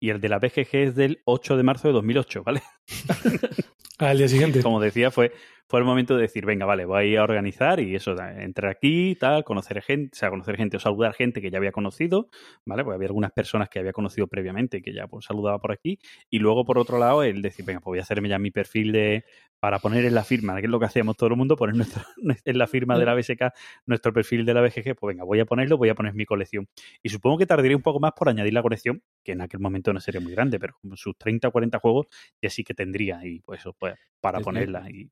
y 0.00 0.10
el 0.10 0.20
de 0.20 0.28
la 0.28 0.40
BGG 0.40 0.68
es 0.72 0.96
del 0.96 1.22
8 1.26 1.56
de 1.56 1.62
marzo 1.62 1.86
de 1.86 1.94
2008, 1.94 2.42
¿vale? 2.42 2.60
Al 3.98 4.18
día 4.18 4.26
siguiente. 4.26 4.64
Como 4.64 4.80
decía, 4.80 5.12
fue, 5.12 5.30
fue 5.70 5.78
el 5.78 5.86
momento 5.86 6.16
de 6.16 6.22
decir, 6.22 6.44
venga, 6.46 6.66
vale, 6.66 6.84
voy 6.84 7.14
a 7.14 7.22
organizar 7.22 7.78
y 7.78 7.94
eso, 7.94 8.16
entrar 8.20 8.72
aquí, 8.72 9.14
tal, 9.14 9.44
conocer 9.44 9.80
gente, 9.82 10.10
o 10.16 10.18
sea, 10.18 10.28
conocer 10.28 10.56
gente 10.56 10.78
o 10.78 10.80
saludar 10.80 11.14
gente 11.14 11.40
que 11.40 11.48
ya 11.48 11.58
había 11.58 11.70
conocido, 11.70 12.28
¿vale? 12.66 12.82
Pues 12.82 12.96
había 12.96 13.06
algunas 13.06 13.30
personas 13.30 13.68
que 13.68 13.78
había 13.78 13.92
conocido 13.92 14.26
previamente 14.26 14.82
que 14.82 14.92
ya 14.92 15.06
pues, 15.06 15.26
saludaba 15.26 15.60
por 15.60 15.70
aquí. 15.70 16.00
Y 16.28 16.40
luego, 16.40 16.64
por 16.64 16.76
otro 16.76 16.98
lado, 16.98 17.22
el 17.22 17.40
decir, 17.40 17.64
venga, 17.64 17.78
pues 17.78 17.92
voy 17.92 17.98
a 18.00 18.02
hacerme 18.02 18.28
ya 18.28 18.40
mi 18.40 18.50
perfil 18.50 18.90
de 18.90 19.24
para 19.60 19.78
poner 19.78 20.04
en 20.06 20.14
la 20.14 20.24
firma, 20.24 20.56
que 20.56 20.66
es 20.66 20.70
lo 20.70 20.80
que 20.80 20.86
hacíamos 20.86 21.16
todo 21.16 21.28
el 21.28 21.36
mundo, 21.36 21.54
poner 21.54 21.76
nuestro, 21.76 22.02
en 22.44 22.58
la 22.58 22.66
firma 22.66 22.98
de 22.98 23.04
la 23.04 23.14
BSK 23.14 23.52
nuestro 23.86 24.12
perfil 24.12 24.44
de 24.44 24.54
la 24.54 24.62
BGG, 24.62 24.96
pues 24.96 25.14
venga, 25.14 25.22
voy 25.22 25.38
a 25.38 25.44
ponerlo, 25.44 25.78
voy 25.78 25.90
a 25.90 25.94
poner 25.94 26.14
mi 26.14 26.24
colección. 26.24 26.66
Y 27.00 27.10
supongo 27.10 27.38
que 27.38 27.46
tardaría 27.46 27.76
un 27.76 27.82
poco 27.82 28.00
más 28.00 28.10
por 28.16 28.28
añadir 28.28 28.54
la 28.54 28.62
colección, 28.62 29.04
que 29.22 29.32
en 29.32 29.42
aquel 29.42 29.60
momento 29.60 29.92
no 29.92 30.00
sería 30.00 30.20
muy 30.20 30.32
grande, 30.32 30.58
pero 30.58 30.74
como 30.82 30.96
sus 30.96 31.16
30 31.16 31.46
o 31.46 31.52
40 31.52 31.78
juegos 31.78 32.08
ya 32.42 32.50
sí 32.50 32.64
que 32.64 32.74
tendría, 32.74 33.24
y 33.24 33.38
pues 33.38 33.60
eso, 33.60 33.72
pues 33.78 33.94
para 34.20 34.38
Es 34.38 34.44
ponerla. 34.44 34.90
Y 34.90 35.08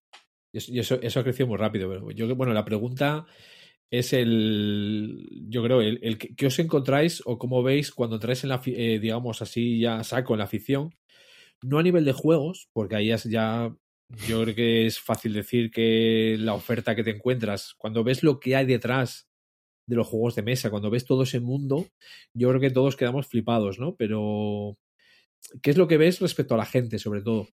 eso, 0.52 0.94
ha 0.94 1.24
crecido 1.24 1.46
muy 1.46 1.56
rápido. 1.56 1.88
Pero 1.88 2.10
yo, 2.10 2.34
bueno, 2.36 2.52
la 2.52 2.64
pregunta 2.64 3.26
es 3.90 4.12
el, 4.12 5.26
yo 5.48 5.62
creo, 5.62 5.80
el, 5.80 6.18
que, 6.18 6.46
os 6.46 6.58
encontráis 6.58 7.22
o 7.24 7.38
cómo 7.38 7.62
veis 7.62 7.90
cuando 7.90 8.16
entráis 8.16 8.42
en 8.44 8.50
la, 8.50 8.60
eh, 8.66 8.98
digamos 9.00 9.40
así, 9.40 9.80
ya 9.80 10.04
saco 10.04 10.34
en 10.34 10.40
la 10.40 10.46
ficción, 10.46 10.94
no 11.62 11.78
a 11.78 11.82
nivel 11.82 12.04
de 12.04 12.12
juegos, 12.12 12.68
porque 12.72 12.96
ahí 12.96 13.08
ya, 13.24 13.74
yo 14.26 14.42
creo 14.42 14.54
que 14.54 14.86
es 14.86 14.98
fácil 15.00 15.32
decir 15.32 15.70
que 15.70 16.36
la 16.38 16.54
oferta 16.54 16.94
que 16.94 17.04
te 17.04 17.10
encuentras, 17.10 17.74
cuando 17.78 18.04
ves 18.04 18.22
lo 18.22 18.38
que 18.40 18.56
hay 18.56 18.66
detrás 18.66 19.28
de 19.86 19.96
los 19.96 20.06
juegos 20.06 20.34
de 20.34 20.42
mesa, 20.42 20.70
cuando 20.70 20.90
ves 20.90 21.06
todo 21.06 21.22
ese 21.22 21.40
mundo, 21.40 21.86
yo 22.34 22.48
creo 22.50 22.60
que 22.60 22.70
todos 22.70 22.94
quedamos 22.94 23.26
flipados, 23.26 23.78
¿no? 23.78 23.96
Pero, 23.96 24.76
¿qué 25.62 25.70
es 25.70 25.78
lo 25.78 25.88
que 25.88 25.96
ves 25.96 26.20
respecto 26.20 26.54
a 26.54 26.58
la 26.58 26.66
gente, 26.66 26.98
sobre 26.98 27.22
todo? 27.22 27.48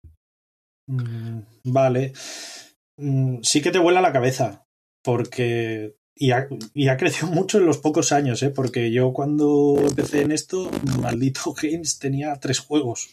Mm, 0.87 1.41
Vale. 1.65 2.13
Mm, 3.01 3.41
Sí 3.43 3.63
que 3.63 3.71
te 3.71 3.79
vuela 3.79 4.01
la 4.01 4.13
cabeza, 4.13 4.67
porque... 5.03 5.97
Y 6.15 6.33
ha, 6.33 6.49
y 6.75 6.89
ha 6.89 6.99
crecido 6.99 7.29
mucho 7.33 7.59
en 7.59 7.67
los 7.67 7.79
pocos 7.79 8.13
años, 8.13 8.43
¿eh? 8.43 8.51
Porque 8.51 8.93
yo 8.93 9.13
cuando 9.13 9.77
empecé 9.81 10.23
en 10.23 10.33
esto, 10.33 10.71
Maldito 11.01 11.55
Games 11.63 11.99
tenía 11.99 12.35
tres 12.37 12.59
juegos 12.59 13.09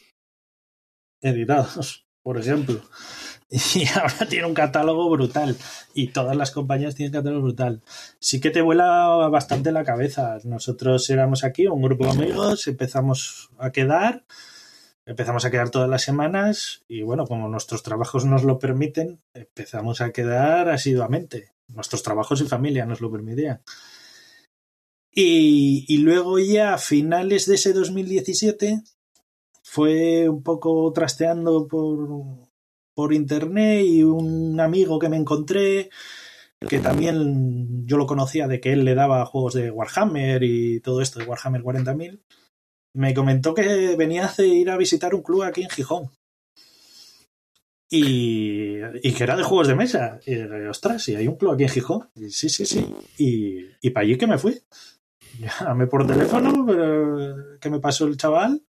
editados, 1.21 2.05
por 2.21 2.37
ejemplo. 2.37 2.81
Y 3.49 3.87
ahora 3.95 4.27
tiene 4.27 4.45
un 4.45 4.53
catálogo 4.53 5.09
brutal. 5.09 5.55
Y 5.93 6.07
todas 6.07 6.35
las 6.35 6.51
compañías 6.51 6.95
tienen 6.95 7.13
catálogo 7.13 7.43
brutal. 7.43 7.81
Sí 8.19 8.41
que 8.41 8.49
te 8.49 8.61
vuela 8.61 9.07
bastante 9.29 9.71
la 9.71 9.85
cabeza. 9.85 10.39
Nosotros 10.43 11.09
éramos 11.09 11.45
aquí, 11.45 11.67
un 11.67 11.81
grupo 11.81 12.03
de 12.05 12.11
amigos, 12.11 12.67
empezamos 12.67 13.49
a 13.57 13.71
quedar. 13.71 14.25
Empezamos 15.07 15.45
a 15.45 15.51
quedar 15.51 15.69
todas 15.69 15.89
las 15.89 16.01
semanas 16.01 16.83
y 16.89 17.01
bueno, 17.01 17.25
como 17.25 17.47
nuestros 17.47 17.81
trabajos 17.81 18.25
nos 18.25 18.43
lo 18.43 18.59
permiten, 18.59 19.21
empezamos 19.33 20.01
a 20.01 20.11
quedar 20.11 20.67
asiduamente. 20.67 21.53
Nuestros 21.69 22.03
trabajos 22.03 22.41
y 22.41 22.45
familia 22.45 22.85
nos 22.85 22.99
lo 22.99 23.09
permitían. 23.09 23.61
Y, 25.09 25.85
y 25.87 25.99
luego 25.99 26.39
ya 26.39 26.73
a 26.73 26.77
finales 26.77 27.45
de 27.45 27.55
ese 27.55 27.71
2017 27.71 28.83
fue 29.63 30.27
un 30.27 30.43
poco 30.43 30.91
trasteando 30.91 31.69
por, 31.69 32.49
por 32.93 33.13
internet 33.13 33.85
y 33.87 34.03
un 34.03 34.59
amigo 34.59 34.99
que 34.99 35.07
me 35.07 35.15
encontré 35.15 35.89
que 36.67 36.79
también 36.79 37.87
yo 37.87 37.95
lo 37.95 38.07
conocía 38.07 38.47
de 38.49 38.59
que 38.59 38.73
él 38.73 38.83
le 38.83 38.93
daba 38.93 39.25
juegos 39.25 39.53
de 39.53 39.71
Warhammer 39.71 40.43
y 40.43 40.81
todo 40.81 41.01
esto 41.01 41.19
de 41.19 41.25
Warhammer 41.25 41.61
40.000 41.61 42.19
me 42.93 43.13
comentó 43.13 43.53
que 43.53 43.95
venía 43.95 44.27
a 44.35 44.41
ir 44.43 44.69
a 44.69 44.77
visitar 44.77 45.13
un 45.15 45.21
club 45.23 45.43
aquí 45.43 45.63
en 45.63 45.69
Gijón. 45.69 46.09
Y, 47.89 48.77
y 49.01 49.13
que 49.13 49.23
era 49.23 49.37
de 49.37 49.43
juegos 49.43 49.67
de 49.67 49.75
mesa. 49.75 50.19
Y 50.25 50.35
ostras, 50.67 51.07
y 51.09 51.15
hay 51.15 51.27
un 51.27 51.37
club 51.37 51.53
aquí 51.53 51.63
en 51.63 51.69
Gijón. 51.69 52.09
Y 52.15 52.29
sí, 52.31 52.49
sí, 52.49 52.65
sí. 52.65 52.85
Y, 53.17 53.65
y 53.81 53.89
para 53.91 54.05
allí 54.05 54.17
que 54.17 54.27
me 54.27 54.37
fui. 54.37 54.61
Llamé 55.61 55.87
por 55.87 56.05
teléfono, 56.07 56.65
pero 56.65 57.59
que 57.59 57.69
me 57.69 57.79
pasó 57.79 58.05
el 58.05 58.17
chaval. 58.17 58.65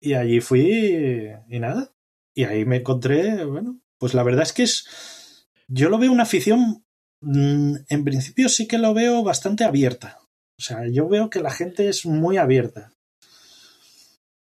Y 0.00 0.14
allí 0.14 0.40
fui 0.40 1.30
y 1.48 1.58
nada. 1.58 1.92
Y 2.34 2.44
ahí 2.44 2.64
me 2.64 2.76
encontré, 2.76 3.44
bueno, 3.44 3.80
pues 3.98 4.14
la 4.14 4.22
verdad 4.22 4.42
es 4.42 4.52
que 4.52 4.62
es. 4.62 5.46
Yo 5.68 5.88
lo 5.88 5.98
veo 5.98 6.12
una 6.12 6.22
afición. 6.24 6.84
mm, 7.20 7.74
En 7.88 8.04
principio 8.04 8.48
sí 8.48 8.66
que 8.66 8.78
lo 8.78 8.94
veo 8.94 9.22
bastante 9.22 9.64
abierta. 9.64 10.18
O 10.58 10.62
sea, 10.62 10.88
yo 10.88 11.08
veo 11.08 11.30
que 11.30 11.40
la 11.40 11.50
gente 11.50 11.88
es 11.88 12.04
muy 12.06 12.36
abierta. 12.36 12.92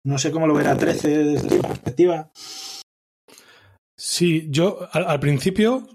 No 0.04 0.18
sé 0.18 0.30
cómo 0.30 0.46
lo 0.46 0.54
verá 0.54 0.76
13 0.76 1.08
desde 1.08 1.48
su 1.48 1.62
perspectiva. 1.62 2.30
Sí, 3.96 4.46
yo 4.50 4.86
al, 4.92 5.04
al 5.04 5.20
principio, 5.20 5.88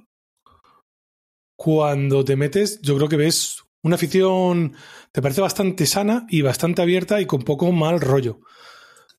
cuando 1.56 2.26
te 2.26 2.36
metes, 2.36 2.82
yo 2.82 2.96
creo 2.96 3.08
que 3.10 3.18
ves 3.18 3.64
una 3.84 3.96
afición, 3.96 4.76
te 5.12 5.22
parece 5.22 5.42
bastante 5.42 5.86
sana 5.86 6.26
y 6.30 6.42
bastante 6.42 6.82
abierta 6.82 7.22
y 7.22 7.26
con 7.26 7.44
poco 7.44 7.72
mal 7.72 8.02
rollo. 8.02 8.42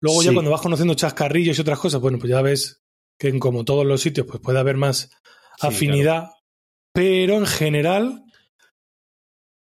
Luego 0.01 0.23
ya 0.23 0.33
cuando 0.33 0.51
vas 0.51 0.63
conociendo 0.63 0.95
chascarrillos 0.95 1.59
y 1.59 1.61
otras 1.61 1.79
cosas, 1.79 2.01
bueno, 2.01 2.19
pues 2.19 2.31
ya 2.31 2.41
ves 2.43 2.83
que 3.19 3.29
en 3.29 3.39
como 3.39 3.65
todos 3.65 3.85
los 3.85 4.01
sitios, 4.01 4.27
pues 4.27 4.41
puede 4.41 4.59
haber 4.59 4.77
más 4.77 5.11
Sí, 5.59 5.67
afinidad. 5.67 6.31
Pero 6.93 7.37
en 7.37 7.47
general, 7.47 8.25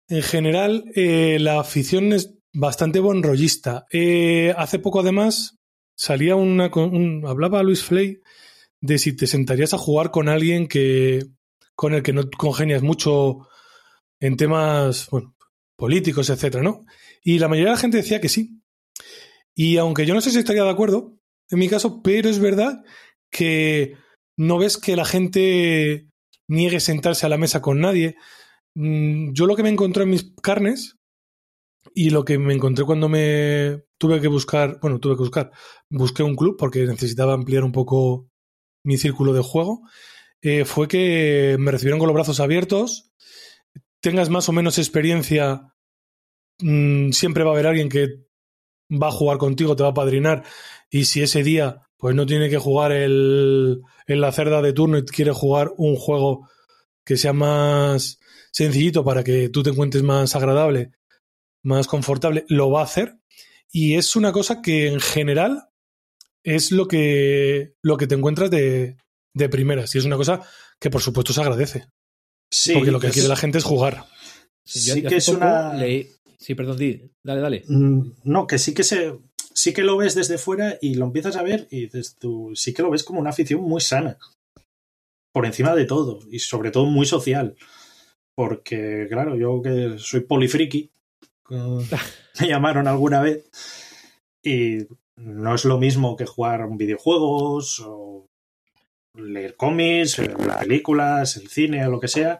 en 0.07 0.23
general, 0.23 0.85
eh, 0.95 1.37
la 1.39 1.59
afición 1.59 2.13
es 2.13 2.38
bastante 2.53 2.99
buen 2.99 3.23
rollista. 3.23 3.85
Eh, 3.91 4.53
hace 4.57 4.79
poco, 4.79 4.99
además, 4.99 5.57
salía 5.95 6.35
una. 6.35 6.71
hablaba 7.27 7.63
Luis 7.63 7.83
Flay 7.83 8.21
de 8.81 8.97
si 8.97 9.15
te 9.15 9.27
sentarías 9.27 9.73
a 9.73 9.77
jugar 9.77 10.11
con 10.11 10.29
alguien 10.29 10.67
que 10.67 11.25
con 11.75 11.93
el 11.93 12.03
que 12.03 12.13
no 12.13 12.29
congenias 12.29 12.81
mucho 12.81 13.47
en 14.19 14.35
temas 14.35 15.09
bueno, 15.09 15.35
políticos, 15.77 16.29
etcétera, 16.29 16.63
¿no? 16.63 16.85
Y 17.23 17.39
la 17.39 17.47
mayoría 17.47 17.71
de 17.71 17.75
la 17.75 17.81
gente 17.81 17.97
decía 17.97 18.19
que 18.19 18.29
sí. 18.29 18.61
Y 19.55 19.77
aunque 19.77 20.05
yo 20.05 20.13
no 20.13 20.21
sé 20.21 20.31
si 20.31 20.39
estaría 20.39 20.63
de 20.63 20.69
acuerdo, 20.69 21.17
en 21.49 21.59
mi 21.59 21.69
caso, 21.69 22.01
pero 22.01 22.29
es 22.29 22.39
verdad 22.39 22.83
que 23.31 23.95
no 24.37 24.57
ves 24.57 24.77
que 24.77 24.95
la 24.95 25.05
gente 25.05 26.07
niegue 26.47 26.79
sentarse 26.79 27.25
a 27.25 27.29
la 27.29 27.37
mesa 27.37 27.61
con 27.61 27.79
nadie. 27.79 28.15
Mm, 28.75 29.31
Yo 29.33 29.45
lo 29.45 29.55
que 29.55 29.63
me 29.63 29.69
encontré 29.69 30.03
en 30.03 30.09
mis 30.09 30.33
carnes 30.41 30.98
y 31.93 32.09
lo 32.09 32.25
que 32.25 32.37
me 32.37 32.53
encontré 32.53 32.85
cuando 32.85 33.09
me 33.09 33.83
tuve 33.97 34.21
que 34.21 34.27
buscar, 34.27 34.79
bueno, 34.81 34.99
tuve 34.99 35.15
que 35.15 35.21
buscar, 35.21 35.51
busqué 35.89 36.23
un 36.23 36.35
club 36.35 36.55
porque 36.57 36.85
necesitaba 36.85 37.33
ampliar 37.33 37.63
un 37.63 37.71
poco 37.71 38.29
mi 38.83 38.97
círculo 38.97 39.33
de 39.33 39.41
juego, 39.41 39.81
eh, 40.41 40.65
fue 40.65 40.87
que 40.87 41.57
me 41.59 41.71
recibieron 41.71 41.99
con 41.99 42.07
los 42.07 42.15
brazos 42.15 42.39
abiertos, 42.39 43.11
tengas 44.01 44.29
más 44.29 44.47
o 44.49 44.53
menos 44.53 44.77
experiencia, 44.77 45.73
mm, 46.59 47.11
siempre 47.11 47.43
va 47.43 47.51
a 47.51 47.53
haber 47.53 47.67
alguien 47.67 47.89
que 47.89 48.07
va 48.91 49.09
a 49.09 49.11
jugar 49.11 49.37
contigo, 49.37 49.75
te 49.75 49.83
va 49.83 49.89
a 49.89 49.93
padrinar, 49.93 50.43
y 50.89 51.05
si 51.05 51.21
ese 51.21 51.43
día 51.43 51.89
pues 51.97 52.15
no 52.15 52.25
tiene 52.25 52.49
que 52.49 52.57
jugar 52.57 52.93
el, 52.93 53.81
en 54.07 54.21
la 54.21 54.31
cerda 54.31 54.61
de 54.61 54.71
turno 54.71 54.97
y 54.97 55.05
quiere 55.05 55.31
jugar 55.31 55.73
un 55.77 55.97
juego 55.97 56.49
que 57.03 57.17
sea 57.17 57.33
más 57.33 58.19
sencillito 58.51 59.03
para 59.03 59.23
que 59.23 59.49
tú 59.49 59.63
te 59.63 59.71
encuentres 59.71 60.03
más 60.03 60.33
agradable, 60.35 60.91
más 61.63 61.87
confortable, 61.87 62.45
lo 62.49 62.69
va 62.71 62.81
a 62.81 62.85
hacer. 62.85 63.17
Y 63.71 63.95
es 63.95 64.15
una 64.15 64.31
cosa 64.31 64.61
que 64.61 64.87
en 64.87 64.99
general 64.99 65.69
es 66.43 66.71
lo 66.71 66.87
que, 66.87 67.75
lo 67.83 67.97
que 67.97 68.07
te 68.07 68.15
encuentras 68.15 68.49
de, 68.49 68.97
de 69.35 69.49
primeras. 69.49 69.93
Y 69.93 69.99
es 69.99 70.05
una 70.05 70.17
cosa 70.17 70.41
que 70.79 70.89
por 70.89 71.01
supuesto 71.01 71.33
se 71.33 71.41
agradece. 71.41 71.87
Sí, 72.51 72.73
porque 72.73 72.91
lo 72.91 72.99
que 72.99 73.07
es- 73.07 73.13
quiere 73.13 73.27
la 73.29 73.35
gente 73.35 73.57
es 73.59 73.63
jugar. 73.63 74.05
Sí, 74.65 74.79
yo- 74.87 74.93
Sí 74.95 75.01
yo 75.01 75.09
que 75.09 75.15
es 75.17 75.27
una- 75.27 75.73
leí- 75.73 76.09
Sí, 76.39 76.55
perdón, 76.55 76.77
di. 76.77 77.01
Dale, 77.23 77.41
dale. 77.41 77.63
Mm, 77.67 78.11
No, 78.23 78.47
que 78.47 78.57
sí 78.57 78.73
que 78.73 78.83
se. 78.83 79.17
Sí 79.53 79.73
que 79.73 79.81
lo 79.83 79.97
ves 79.97 80.15
desde 80.15 80.37
fuera 80.37 80.77
y 80.81 80.93
lo 80.95 81.05
empiezas 81.05 81.35
a 81.35 81.43
ver 81.43 81.67
y 81.69 81.81
dices 81.81 82.15
tú, 82.17 82.51
sí 82.55 82.73
que 82.73 82.81
lo 82.81 82.89
ves 82.89 83.03
como 83.03 83.19
una 83.19 83.31
afición 83.31 83.61
muy 83.61 83.81
sana. 83.81 84.17
Por 85.33 85.45
encima 85.45 85.75
de 85.75 85.83
todo. 85.85 86.19
Y 86.31 86.39
sobre 86.39 86.71
todo 86.71 86.85
muy 86.85 87.05
social. 87.05 87.55
Porque, 88.35 89.07
claro, 89.09 89.35
yo 89.35 89.61
que 89.61 89.95
soy 89.97 90.21
polifriki, 90.21 90.91
como 91.49 91.81
me 92.39 92.47
llamaron 92.47 92.87
alguna 92.87 93.21
vez, 93.21 93.49
y 94.43 94.77
no 95.17 95.53
es 95.55 95.65
lo 95.65 95.77
mismo 95.77 96.15
que 96.15 96.25
jugar 96.25 96.65
videojuegos 96.77 97.81
o 97.85 98.27
leer 99.15 99.55
cómics, 99.57 100.17
ver 100.17 100.37
películas, 100.59 101.35
el 101.35 101.49
cine 101.49 101.85
o 101.85 101.91
lo 101.91 101.99
que 101.99 102.07
sea. 102.07 102.39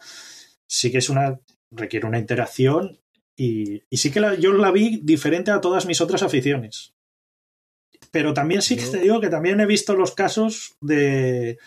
Sí 0.67 0.91
que 0.91 0.99
es 0.99 1.09
una. 1.09 1.39
requiere 1.71 2.07
una 2.07 2.19
interacción 2.19 2.99
y, 3.35 3.83
y 3.89 3.97
sí 3.97 4.11
que 4.11 4.19
la- 4.21 4.35
yo 4.35 4.53
la 4.53 4.71
vi 4.71 5.01
diferente 5.03 5.51
a 5.51 5.61
todas 5.61 5.85
mis 5.85 5.99
otras 6.01 6.23
aficiones. 6.23 6.93
Pero 8.11 8.33
también 8.33 8.61
sí 8.61 8.75
que 8.77 8.85
te 8.85 8.99
digo 8.99 9.19
que 9.19 9.29
también 9.29 9.59
he 9.59 9.65
visto 9.65 9.93
los 9.95 10.15
casos 10.15 10.75
de 10.81 11.57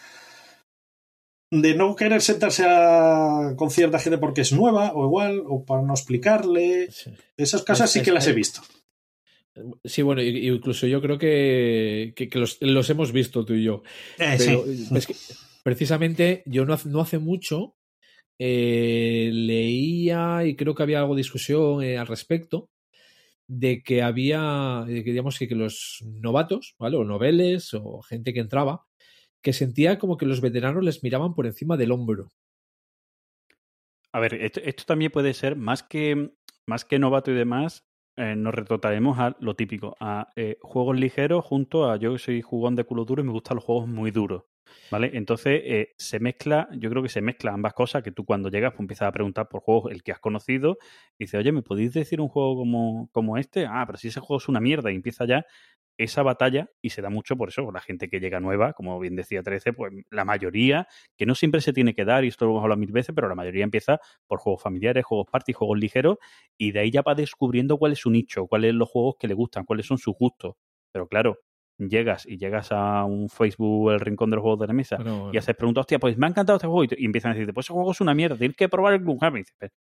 de 1.53 1.74
no 1.74 1.95
querer 1.95 2.23
sentarse 2.23 2.65
a- 2.66 3.53
con 3.57 3.70
cierta 3.70 3.99
gente 3.99 4.16
porque 4.16 4.41
es 4.41 4.53
nueva 4.55 4.93
o 4.95 5.05
igual 5.05 5.43
o 5.47 5.65
para 5.66 5.83
no 5.83 5.93
explicarle. 5.93 6.91
Sí. 6.91 7.11
Esas 7.37 7.62
cosas 7.62 7.91
sí 7.93 8.01
que 8.01 8.09
es- 8.09 8.15
las 8.15 8.27
he 8.27 8.33
visto. 8.33 8.62
Sí, 9.85 10.01
bueno, 10.01 10.23
incluso 10.23 10.87
yo 10.87 11.03
creo 11.03 11.19
que, 11.19 12.15
que- 12.16 12.31
que 12.31 12.39
los, 12.39 12.57
los 12.62 12.89
hemos 12.89 13.12
visto 13.12 13.45
tú 13.45 13.53
y 13.53 13.65
yo. 13.65 13.83
Eh, 14.19 14.37
Pero 14.39 14.65
sí. 14.65 14.89
es 14.97 15.07
que 15.07 15.15
precisamente 15.62 16.43
yo 16.47 16.65
no 16.65 16.73
hace, 16.73 16.89
no 16.89 17.03
hace 17.03 17.19
mucho 17.19 17.77
eh, 18.39 19.31
leía 19.33 20.45
y 20.47 20.57
creo 20.57 20.74
que 20.74 20.83
había 20.83 21.01
algo 21.01 21.15
de 21.15 21.20
discusión 21.20 21.83
eh, 21.83 21.99
al 21.99 22.07
respecto 22.07 22.70
de 23.47 23.83
que 23.83 24.01
había, 24.03 24.85
de 24.87 25.05
que 25.05 25.11
digamos 25.11 25.39
que, 25.39 25.47
que 25.49 25.55
los 25.55 25.99
novatos, 26.03 26.74
¿vale? 26.79 26.97
O 26.97 27.05
noveles 27.05 27.74
o 27.74 28.01
gente 28.01 28.33
que 28.33 28.41
entraba, 28.41 28.87
que 29.43 29.52
sentía 29.52 29.98
como 29.98 30.16
que 30.16 30.27
los 30.27 30.40
veteranos 30.40 30.85
les 30.85 31.02
miraban 31.02 31.35
por 31.35 31.47
encima 31.47 31.77
del 31.77 31.93
hombro. 31.93 32.28
A 34.12 34.20
ver, 34.20 34.35
esto, 34.35 34.85
también 34.86 35.10
puede 35.10 35.32
ser, 35.35 35.56
más 35.56 35.82
que, 35.82 36.32
más 36.66 36.85
que 36.85 36.98
novato 36.98 37.31
y 37.31 37.35
demás, 37.35 37.86
eh, 38.16 38.36
nos 38.36 38.55
retrotraemos 38.55 39.19
a 39.19 39.36
lo 39.40 39.56
típico, 39.56 39.97
a 39.98 40.28
eh, 40.36 40.59
juegos 40.60 40.98
ligeros 40.98 41.44
junto 41.44 41.90
a 41.90 41.97
yo 41.97 42.12
que 42.12 42.19
soy 42.19 42.43
jugón 42.43 42.77
de 42.77 42.85
culo 42.85 43.06
duro 43.06 43.23
y 43.23 43.27
me 43.27 43.32
gustan 43.32 43.56
los 43.56 43.64
juegos 43.64 43.89
muy 43.89 44.10
duros. 44.10 44.44
¿Vale? 44.90 45.10
Entonces 45.14 45.60
eh, 45.64 45.94
se 45.98 46.20
mezcla, 46.20 46.69
yo 46.73 46.89
creo 46.89 47.02
que 47.02 47.09
se 47.09 47.20
mezcla 47.20 47.52
ambas 47.52 47.74
cosas, 47.74 48.02
que 48.02 48.12
tú 48.12 48.24
cuando 48.24 48.48
llegas 48.48 48.73
pues, 48.73 48.81
empiezas 48.81 49.09
a 49.09 49.12
preguntar 49.12 49.48
por 49.48 49.60
juegos 49.60 49.90
el 49.93 50.02
que 50.02 50.12
has 50.12 50.19
conocido 50.19 50.78
y 51.19 51.24
dices, 51.24 51.40
oye, 51.40 51.52
¿me 51.52 51.62
podéis 51.62 51.93
decir 51.93 52.20
un 52.20 52.28
juego 52.28 52.56
como, 52.56 53.09
como 53.12 53.36
este? 53.39 53.66
Ah, 53.66 53.85
pero 53.86 53.98
si 53.98 54.09
ese 54.09 54.20
juego 54.20 54.39
es 54.39 54.48
una 54.48 54.60
mierda 54.60 54.90
y 54.93 54.94
empieza 54.94 55.27
ya 55.27 55.44
esa 55.98 56.23
batalla 56.23 56.69
y 56.81 56.90
se 56.90 57.02
da 57.02 57.10
mucho 57.10 57.36
por 57.36 57.51
eso, 57.51 57.62
por 57.64 57.74
la 57.74 57.81
gente 57.81 58.09
que 58.09 58.19
llega 58.20 58.40
nueva, 58.40 58.73
como 58.73 58.98
bien 58.98 59.14
decía 59.14 59.43
13, 59.43 59.73
pues 59.73 59.93
la 60.10 60.24
mayoría, 60.24 60.86
que 61.16 61.27
no 61.27 61.35
siempre 61.35 61.60
se 61.60 61.73
tiene 61.73 61.94
que 61.94 62.05
dar, 62.05 62.24
y 62.24 62.28
esto 62.28 62.44
lo 62.47 62.52
hemos 62.52 62.62
hablado 62.62 62.78
mil 62.81 62.93
veces, 62.93 63.14
pero 63.14 63.28
la 63.28 63.35
mayoría 63.35 63.64
empieza 63.64 63.98
por 64.27 64.39
juegos 64.40 64.62
familiares, 64.62 65.05
juegos 65.05 65.27
party, 65.31 65.52
juegos 65.52 65.78
ligeros, 65.78 66.16
y 66.59 66.73
de 66.73 66.81
ahí 66.81 66.90
ya 66.90 67.02
va 67.02 67.14
descubriendo 67.14 67.77
cuál 67.78 67.93
es 67.93 67.98
su 68.01 68.10
nicho, 68.10 68.47
cuáles 68.47 68.70
son 68.70 68.78
los 68.78 68.89
juegos 68.89 69.14
que 69.19 69.28
le 69.28 69.35
gustan, 69.35 69.64
cuáles 69.64 69.86
son 69.86 69.98
sus 69.98 70.14
gustos. 70.16 70.55
Pero 70.93 71.06
claro, 71.09 71.39
llegas 71.78 72.27
y 72.27 72.36
llegas 72.39 72.70
a 72.73 73.05
un 73.05 73.28
Facebook, 73.28 73.90
el 73.93 74.01
rincón 74.01 74.31
de 74.31 74.36
los 74.36 74.43
juegos 74.43 74.60
de 74.60 74.66
la 74.69 74.73
mesa, 74.73 74.97
Bueno, 74.97 75.31
y 75.32 75.36
haces 75.36 75.55
preguntas, 75.56 75.82
hostia, 75.82 75.98
pues 75.98 76.16
me 76.16 76.27
ha 76.27 76.31
encantado 76.31 76.56
este 76.56 76.69
juego, 76.69 76.85
y, 76.97 77.05
empiezan 77.05 77.32
a 77.32 77.35
decirte, 77.35 77.52
pues 77.52 77.66
ese 77.66 77.73
juego 77.74 77.90
es 77.93 78.01
una 78.01 78.14
mierda, 78.14 78.36
tienes 78.36 78.56
que 78.56 78.69
probar 78.69 78.94
el 78.94 79.01
Gloomhaven. 79.01 79.40
Y 79.40 79.43
dices, 79.43 79.55
"Per- 79.59 79.73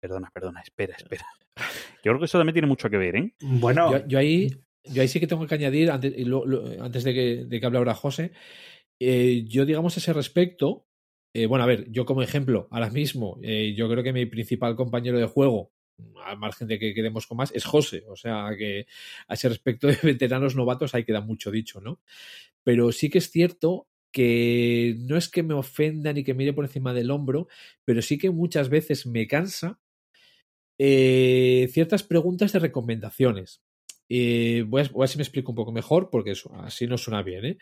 Perdona, 0.00 0.30
perdona, 0.34 0.60
espera, 0.62 0.96
espera. 0.96 1.24
Yo 2.04 2.10
creo 2.10 2.18
que 2.18 2.24
eso 2.24 2.38
también 2.38 2.54
tiene 2.54 2.66
mucho 2.66 2.90
que 2.90 2.96
ver, 2.98 3.14
¿eh? 3.16 3.34
Bueno, 3.40 3.92
Yo, 3.92 4.06
yo 4.06 4.18
ahí, 4.18 4.50
yo 4.84 5.02
ahí 5.02 5.08
sí 5.08 5.20
que 5.20 5.26
tengo 5.26 5.46
que 5.46 5.54
añadir, 5.54 5.90
antes, 5.90 7.04
de, 7.04 7.14
que, 7.14 7.44
de 7.44 7.60
que 7.60 7.66
hable 7.66 7.78
ahora 7.78 7.94
José, 7.94 8.32
eh, 8.98 9.44
yo 9.48 9.64
digamos 9.64 9.96
a 9.96 10.00
ese 10.00 10.12
respecto, 10.12 10.86
eh, 11.34 11.46
bueno, 11.46 11.64
a 11.64 11.66
ver, 11.66 11.90
yo 11.90 12.04
como 12.04 12.22
ejemplo, 12.22 12.68
ahora 12.70 12.90
mismo, 12.90 13.38
eh, 13.42 13.74
yo 13.76 13.88
creo 13.88 14.02
que 14.02 14.12
mi 14.12 14.26
principal 14.26 14.76
compañero 14.76 15.18
de 15.18 15.26
juego, 15.26 15.72
al 16.24 16.38
margen 16.38 16.68
de 16.68 16.78
que 16.78 16.94
quedemos 16.94 17.26
con 17.26 17.38
más, 17.38 17.52
es 17.52 17.64
José. 17.64 18.04
O 18.08 18.16
sea 18.16 18.50
que 18.56 18.86
a 19.28 19.34
ese 19.34 19.48
respecto 19.48 19.86
de 19.86 19.98
veteranos 20.02 20.56
novatos 20.56 20.94
ahí 20.94 21.04
queda 21.04 21.20
mucho 21.20 21.50
dicho, 21.50 21.80
¿no? 21.80 22.00
Pero 22.64 22.92
sí 22.92 23.10
que 23.10 23.18
es 23.18 23.30
cierto 23.30 23.88
que 24.12 24.96
no 24.98 25.16
es 25.16 25.28
que 25.28 25.42
me 25.42 25.54
ofenda 25.54 26.12
ni 26.12 26.22
que 26.22 26.34
mire 26.34 26.52
por 26.52 26.64
encima 26.64 26.92
del 26.92 27.10
hombro, 27.10 27.48
pero 27.84 28.02
sí 28.02 28.18
que 28.18 28.30
muchas 28.30 28.68
veces 28.68 29.06
me 29.06 29.26
cansa 29.26 29.80
ciertas 30.78 32.02
preguntas 32.02 32.52
de 32.52 32.58
recomendaciones. 32.58 33.62
Eh, 34.14 34.64
voy, 34.68 34.82
a, 34.82 34.90
ver 34.94 35.08
si 35.08 35.16
me 35.16 35.22
explico 35.22 35.52
un 35.52 35.56
poco 35.56 35.72
mejor, 35.72 36.10
porque 36.10 36.32
eso, 36.32 36.54
así 36.56 36.86
no 36.86 36.98
suena 36.98 37.22
bien. 37.22 37.46
¿eh? 37.46 37.58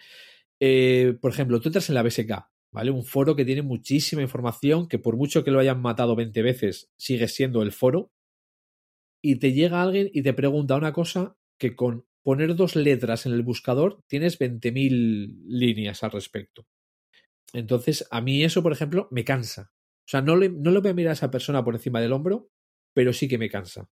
Eh, 0.58 1.14
por 1.20 1.30
ejemplo, 1.30 1.60
tú 1.60 1.68
entras 1.68 1.88
en 1.88 1.94
la 1.94 2.02
BSK, 2.02 2.32
¿vale? 2.72 2.90
Un 2.90 3.04
foro 3.04 3.36
que 3.36 3.44
tiene 3.44 3.62
muchísima 3.62 4.20
información, 4.20 4.88
que 4.88 4.98
por 4.98 5.16
mucho 5.16 5.44
que 5.44 5.52
lo 5.52 5.60
hayan 5.60 5.80
matado 5.80 6.16
20 6.16 6.42
veces, 6.42 6.90
sigue 6.96 7.28
siendo 7.28 7.62
el 7.62 7.70
foro. 7.70 8.10
Y 9.22 9.36
te 9.36 9.52
llega 9.52 9.80
alguien 9.80 10.10
y 10.12 10.22
te 10.22 10.34
pregunta 10.34 10.74
una 10.74 10.92
cosa 10.92 11.36
que 11.56 11.76
con 11.76 12.04
poner 12.24 12.56
dos 12.56 12.74
letras 12.74 13.26
en 13.26 13.32
el 13.32 13.44
buscador 13.44 14.02
tienes 14.08 14.36
20.000 14.40 15.44
líneas 15.46 16.02
al 16.02 16.10
respecto. 16.10 16.66
Entonces, 17.52 18.08
a 18.10 18.20
mí 18.20 18.42
eso, 18.42 18.60
por 18.60 18.72
ejemplo, 18.72 19.06
me 19.12 19.24
cansa. 19.24 19.70
O 20.00 20.08
sea, 20.10 20.20
no 20.20 20.34
le, 20.34 20.48
no 20.48 20.72
le 20.72 20.80
voy 20.80 20.90
a 20.90 20.94
mirar 20.94 21.10
a 21.10 21.12
esa 21.12 21.30
persona 21.30 21.62
por 21.62 21.76
encima 21.76 22.00
del 22.00 22.12
hombro, 22.12 22.50
pero 22.92 23.12
sí 23.12 23.28
que 23.28 23.38
me 23.38 23.48
cansa. 23.48 23.88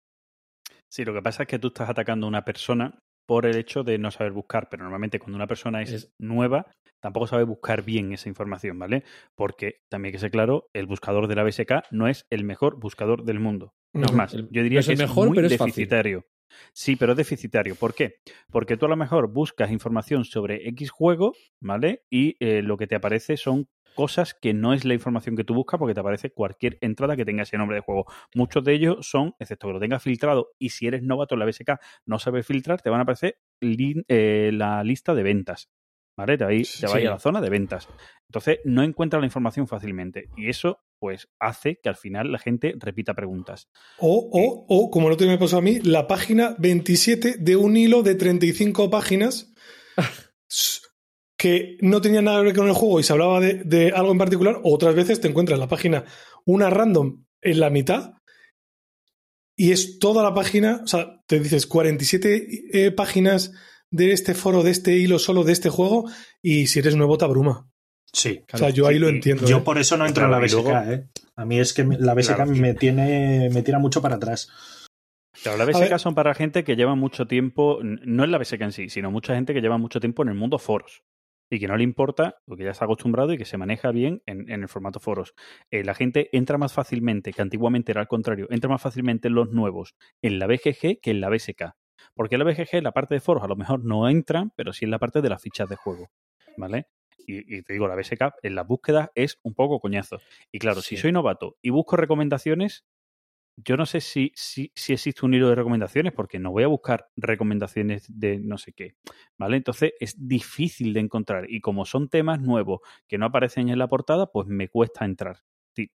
Sí, 0.89 1.03
lo 1.05 1.13
que 1.13 1.21
pasa 1.21 1.43
es 1.43 1.49
que 1.49 1.59
tú 1.59 1.67
estás 1.67 1.89
atacando 1.89 2.25
a 2.25 2.29
una 2.29 2.45
persona 2.45 2.99
por 3.27 3.45
el 3.45 3.57
hecho 3.57 3.83
de 3.83 3.97
no 3.97 4.09
saber 4.09 4.31
buscar, 4.31 4.69
pero 4.69 4.83
normalmente 4.83 5.19
cuando 5.19 5.35
una 5.35 5.47
persona 5.47 5.81
es, 5.81 5.91
Es- 5.91 6.13
nueva, 6.17 6.67
tampoco 7.01 7.27
sabe 7.27 7.43
buscar 7.43 7.83
bien 7.83 8.13
esa 8.13 8.29
información, 8.29 8.79
¿vale? 8.79 9.03
Porque 9.35 9.81
también 9.89 10.13
que 10.13 10.19
ser 10.19 10.31
claro, 10.31 10.69
el 10.73 10.85
buscador 10.85 11.27
de 11.27 11.35
la 11.35 11.43
BSK 11.43 11.83
no 11.91 12.07
es 12.07 12.25
el 12.29 12.45
mejor 12.45 12.79
buscador 12.79 13.23
del 13.25 13.39
mundo. 13.39 13.73
No 13.93 14.05
es 14.05 14.13
más, 14.13 14.33
El- 14.33 14.47
yo 14.49 14.61
no 14.61 14.63
diría 14.63 14.79
es 14.79 14.85
que 14.87 14.93
el 14.93 15.01
es 15.01 15.07
mejor, 15.07 15.27
muy 15.27 15.35
pero 15.35 15.47
es 15.47 15.57
fácil. 15.57 15.73
deficitario. 15.73 16.25
Sí, 16.73 16.95
pero 16.95 17.11
es 17.11 17.17
deficitario. 17.17 17.75
¿Por 17.75 17.93
qué? 17.93 18.15
Porque 18.49 18.77
tú 18.77 18.85
a 18.85 18.89
lo 18.89 18.95
mejor 18.95 19.27
buscas 19.31 19.69
información 19.69 20.23
sobre 20.23 20.67
X 20.69 20.89
juego, 20.89 21.33
¿vale? 21.61 22.03
Y 22.09 22.37
eh, 22.39 22.61
lo 22.61 22.77
que 22.77 22.87
te 22.87 22.95
aparece 22.95 23.35
son 23.35 23.67
cosas 23.97 24.33
que 24.33 24.53
no 24.53 24.73
es 24.73 24.85
la 24.85 24.93
información 24.93 25.35
que 25.35 25.43
tú 25.43 25.55
buscas 25.55 25.79
porque 25.79 25.93
te 25.95 25.99
aparece 25.99 26.29
cualquier 26.31 26.77
entrada 26.81 27.15
que 27.15 27.25
tenga 27.25 27.41
ese 27.43 27.57
nombre 27.57 27.75
de 27.75 27.81
juego. 27.81 28.05
Muchos 28.35 28.63
de 28.63 28.73
ellos 28.75 28.97
son, 29.01 29.33
excepto 29.39 29.67
que 29.67 29.73
lo 29.73 29.79
tengas 29.79 30.03
filtrado, 30.03 30.51
y 30.59 30.69
si 30.69 30.85
eres 30.87 31.01
novato 31.01 31.33
en 31.35 31.39
la 31.39 31.45
BSK 31.45 31.79
no 32.05 32.19
sabes 32.19 32.45
filtrar, 32.45 32.81
te 32.81 32.89
van 32.91 32.99
a 32.99 33.03
aparecer 33.03 33.39
li- 33.59 34.03
eh, 34.07 34.51
la 34.53 34.83
lista 34.83 35.13
de 35.15 35.23
ventas. 35.23 35.69
¿Vale? 36.15 36.35
Te 36.35 36.45
va 36.45 36.49
a 36.49 36.53
ir- 36.53 36.67
te 36.79 36.87
va 36.87 36.93
a 36.95 36.97
Sí. 36.99 37.03
la 37.03 37.19
zona 37.19 37.41
de 37.41 37.49
ventas. 37.51 37.87
Entonces, 38.27 38.59
no 38.65 38.81
encuentras 38.81 39.19
la 39.21 39.27
información 39.27 39.67
fácilmente. 39.67 40.29
Y 40.35 40.49
eso, 40.49 40.79
pues, 40.99 41.27
hace 41.39 41.79
que 41.81 41.89
al 41.89 41.95
final 41.95 42.31
la 42.31 42.39
gente 42.39 42.73
repita 42.79 43.13
preguntas. 43.13 43.69
O, 43.99 44.27
o, 44.31 44.65
o, 44.67 44.89
como 44.89 45.15
día 45.15 45.27
me 45.27 45.37
pasó 45.37 45.57
a 45.59 45.61
mí, 45.61 45.79
la 45.79 46.07
página 46.07 46.55
27 46.57 47.35
de 47.37 47.55
un 47.55 47.77
hilo 47.77 48.01
de 48.01 48.15
35 48.15 48.89
páginas 48.89 49.53
que 51.37 51.77
no 51.81 52.01
tenía 52.01 52.21
nada 52.21 52.39
que 52.39 52.45
ver 52.47 52.55
con 52.55 52.67
el 52.67 52.73
juego 52.73 52.99
y 52.99 53.03
se 53.03 53.13
hablaba 53.13 53.39
de, 53.39 53.63
de 53.63 53.91
algo 53.91 54.11
en 54.11 54.17
particular. 54.17 54.59
O 54.63 54.73
otras 54.73 54.95
veces 54.95 55.21
te 55.21 55.27
encuentras 55.27 55.59
la 55.59 55.67
página 55.67 56.03
una 56.45 56.69
random 56.69 57.23
en 57.41 57.59
la 57.59 57.69
mitad 57.69 58.13
y 59.55 59.71
es 59.71 59.99
toda 59.99 60.23
la 60.23 60.33
página, 60.33 60.81
o 60.83 60.87
sea, 60.87 61.21
te 61.27 61.39
dices 61.39 61.65
47 61.67 62.47
eh, 62.73 62.91
páginas 62.91 63.51
de 63.89 64.11
este 64.11 64.33
foro, 64.33 64.63
de 64.63 64.71
este 64.71 64.95
hilo 64.97 65.17
solo 65.19 65.43
de 65.43 65.53
este 65.53 65.69
juego 65.69 66.09
y 66.41 66.67
si 66.67 66.79
eres 66.79 66.95
nuevo 66.95 67.17
te 67.17 67.25
abruma. 67.25 67.69
sí. 68.13 68.41
o 68.53 68.57
sea, 68.57 68.69
yo 68.69 68.87
ahí 68.87 68.99
lo 68.99 69.07
entiendo. 69.07 69.47
Yo 69.47 69.57
¿eh? 69.57 69.61
por 69.61 69.77
eso 69.77 69.97
no 69.97 70.05
entro 70.05 70.25
en 70.25 70.31
la 70.31 70.37
Claro, 70.39 70.57
BSK, 70.63 70.67
luego- 70.73 70.91
¿eh? 70.91 71.07
A 71.35 71.45
mí 71.45 71.59
es 71.59 71.73
que 71.73 71.83
la 71.83 72.13
BSK 72.15 72.35
Claro. 72.35 72.51
me 72.51 72.73
tiene 72.73 73.49
me 73.51 73.61
tira 73.61 73.77
mucho 73.79 74.01
para 74.01 74.15
atrás. 74.15 74.49
Claro, 75.43 75.57
la. 75.59 75.65
BSK 75.65 75.97
son 75.99 76.15
para 76.15 76.33
gente 76.33 76.63
que 76.63 76.75
lleva 76.75 76.95
mucho 76.95 77.27
tiempo, 77.27 77.79
no 77.83 78.23
es 78.23 78.29
la 78.29 78.39
BSK 78.39 78.61
en 78.61 78.71
sí, 78.71 78.89
sino 78.89 79.11
mucha 79.11 79.35
gente 79.35 79.53
que 79.53 79.61
lleva 79.61 79.77
mucho 79.77 79.99
tiempo 79.99 80.23
en 80.23 80.29
el 80.29 80.35
mundo 80.35 80.57
foros 80.57 81.03
y 81.49 81.59
que 81.59 81.67
no 81.67 81.77
le 81.77 81.83
importa, 81.83 82.37
porque 82.45 82.63
ya 82.63 82.71
está 82.71 82.85
acostumbrado 82.85 83.33
y 83.33 83.37
que 83.37 83.45
se 83.45 83.57
maneja 83.57 83.91
bien 83.91 84.21
en, 84.25 84.49
en 84.49 84.61
el 84.61 84.67
formato 84.67 84.99
foros. 84.99 85.33
Eh, 85.71 85.83
la 85.83 85.93
gente 85.93 86.29
entra 86.35 86.57
más 86.57 86.73
fácilmente, 86.73 87.33
que 87.33 87.41
antiguamente 87.41 87.91
era 87.91 88.01
al 88.01 88.07
contrario, 88.07 88.47
entra 88.49 88.69
más 88.69 88.81
fácilmente 88.81 89.29
los 89.29 89.51
nuevos 89.51 89.95
en 90.21 90.39
la 90.39 90.47
BGG 90.47 90.99
que 91.01 91.11
en 91.11 91.21
la 91.21 91.29
BSK. 91.29 91.73
Porque 92.13 92.35
en 92.35 92.39
la 92.39 92.45
BGG, 92.45 92.69
en 92.73 92.83
la 92.83 92.91
parte 92.91 93.15
de 93.15 93.21
foros, 93.21 93.43
a 93.43 93.47
lo 93.47 93.55
mejor 93.55 93.83
no 93.83 94.09
entran, 94.09 94.51
pero 94.55 94.73
sí 94.73 94.85
en 94.85 94.91
la 94.91 94.99
parte 94.99 95.21
de 95.21 95.29
las 95.29 95.41
fichas 95.41 95.69
de 95.69 95.75
juego. 95.75 96.09
¿Vale? 96.57 96.87
Y, 97.19 97.57
y 97.57 97.61
te 97.61 97.73
digo, 97.73 97.87
la 97.87 97.95
BSK 97.95 98.35
en 98.41 98.55
las 98.55 98.65
búsquedas 98.65 99.09
es 99.13 99.37
un 99.43 99.53
poco 99.53 99.79
coñazo. 99.79 100.19
Y 100.51 100.59
claro, 100.59 100.81
si 100.81 100.97
soy 100.97 101.11
novato 101.11 101.57
y 101.61 101.69
busco 101.69 101.97
recomendaciones, 101.97 102.85
yo 103.57 103.75
no 103.75 103.85
sé 103.87 104.01
si, 104.01 104.31
existe 104.33 105.25
un 105.25 105.33
hilo 105.33 105.49
de 105.49 105.55
recomendaciones, 105.55 106.13
porque 106.13 106.37
no 106.37 106.51
voy 106.51 106.63
a 106.63 106.67
buscar 106.67 107.09
recomendaciones 107.15 108.05
de 108.07 108.39
no 108.39 108.57
sé 108.57 108.73
qué. 108.73 108.95
¿Vale? 109.37 109.57
Entonces 109.57 109.93
es 109.99 110.15
difícil 110.27 110.93
de 110.93 110.99
encontrar. 110.99 111.49
Y 111.49 111.59
como 111.59 111.85
son 111.85 112.07
temas 112.07 112.39
nuevos 112.39 112.81
que 113.07 113.17
no 113.17 113.25
aparecen 113.25 113.69
en 113.69 113.79
la 113.79 113.87
portada, 113.87 114.31
pues 114.31 114.47
me 114.47 114.69
cuesta 114.69 115.05
entrar. 115.05 115.43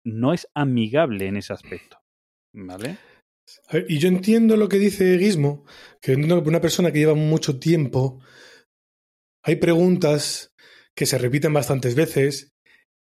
No 0.04 0.32
es 0.32 0.48
amigable 0.54 1.26
en 1.26 1.36
ese 1.36 1.52
aspecto. 1.52 1.98
¿Vale? 2.54 2.96
Y 3.88 3.98
yo 3.98 4.08
entiendo 4.08 4.56
lo 4.56 4.68
que 4.68 4.78
dice 4.78 5.18
Gizmo, 5.18 5.64
que 6.00 6.12
entiendo 6.12 6.42
que 6.42 6.48
una 6.48 6.60
persona 6.60 6.90
que 6.90 6.98
lleva 6.98 7.14
mucho 7.14 7.58
tiempo, 7.58 8.20
hay 9.42 9.56
preguntas 9.56 10.54
que 10.94 11.06
se 11.06 11.18
repiten 11.18 11.52
bastantes 11.52 11.94
veces 11.94 12.52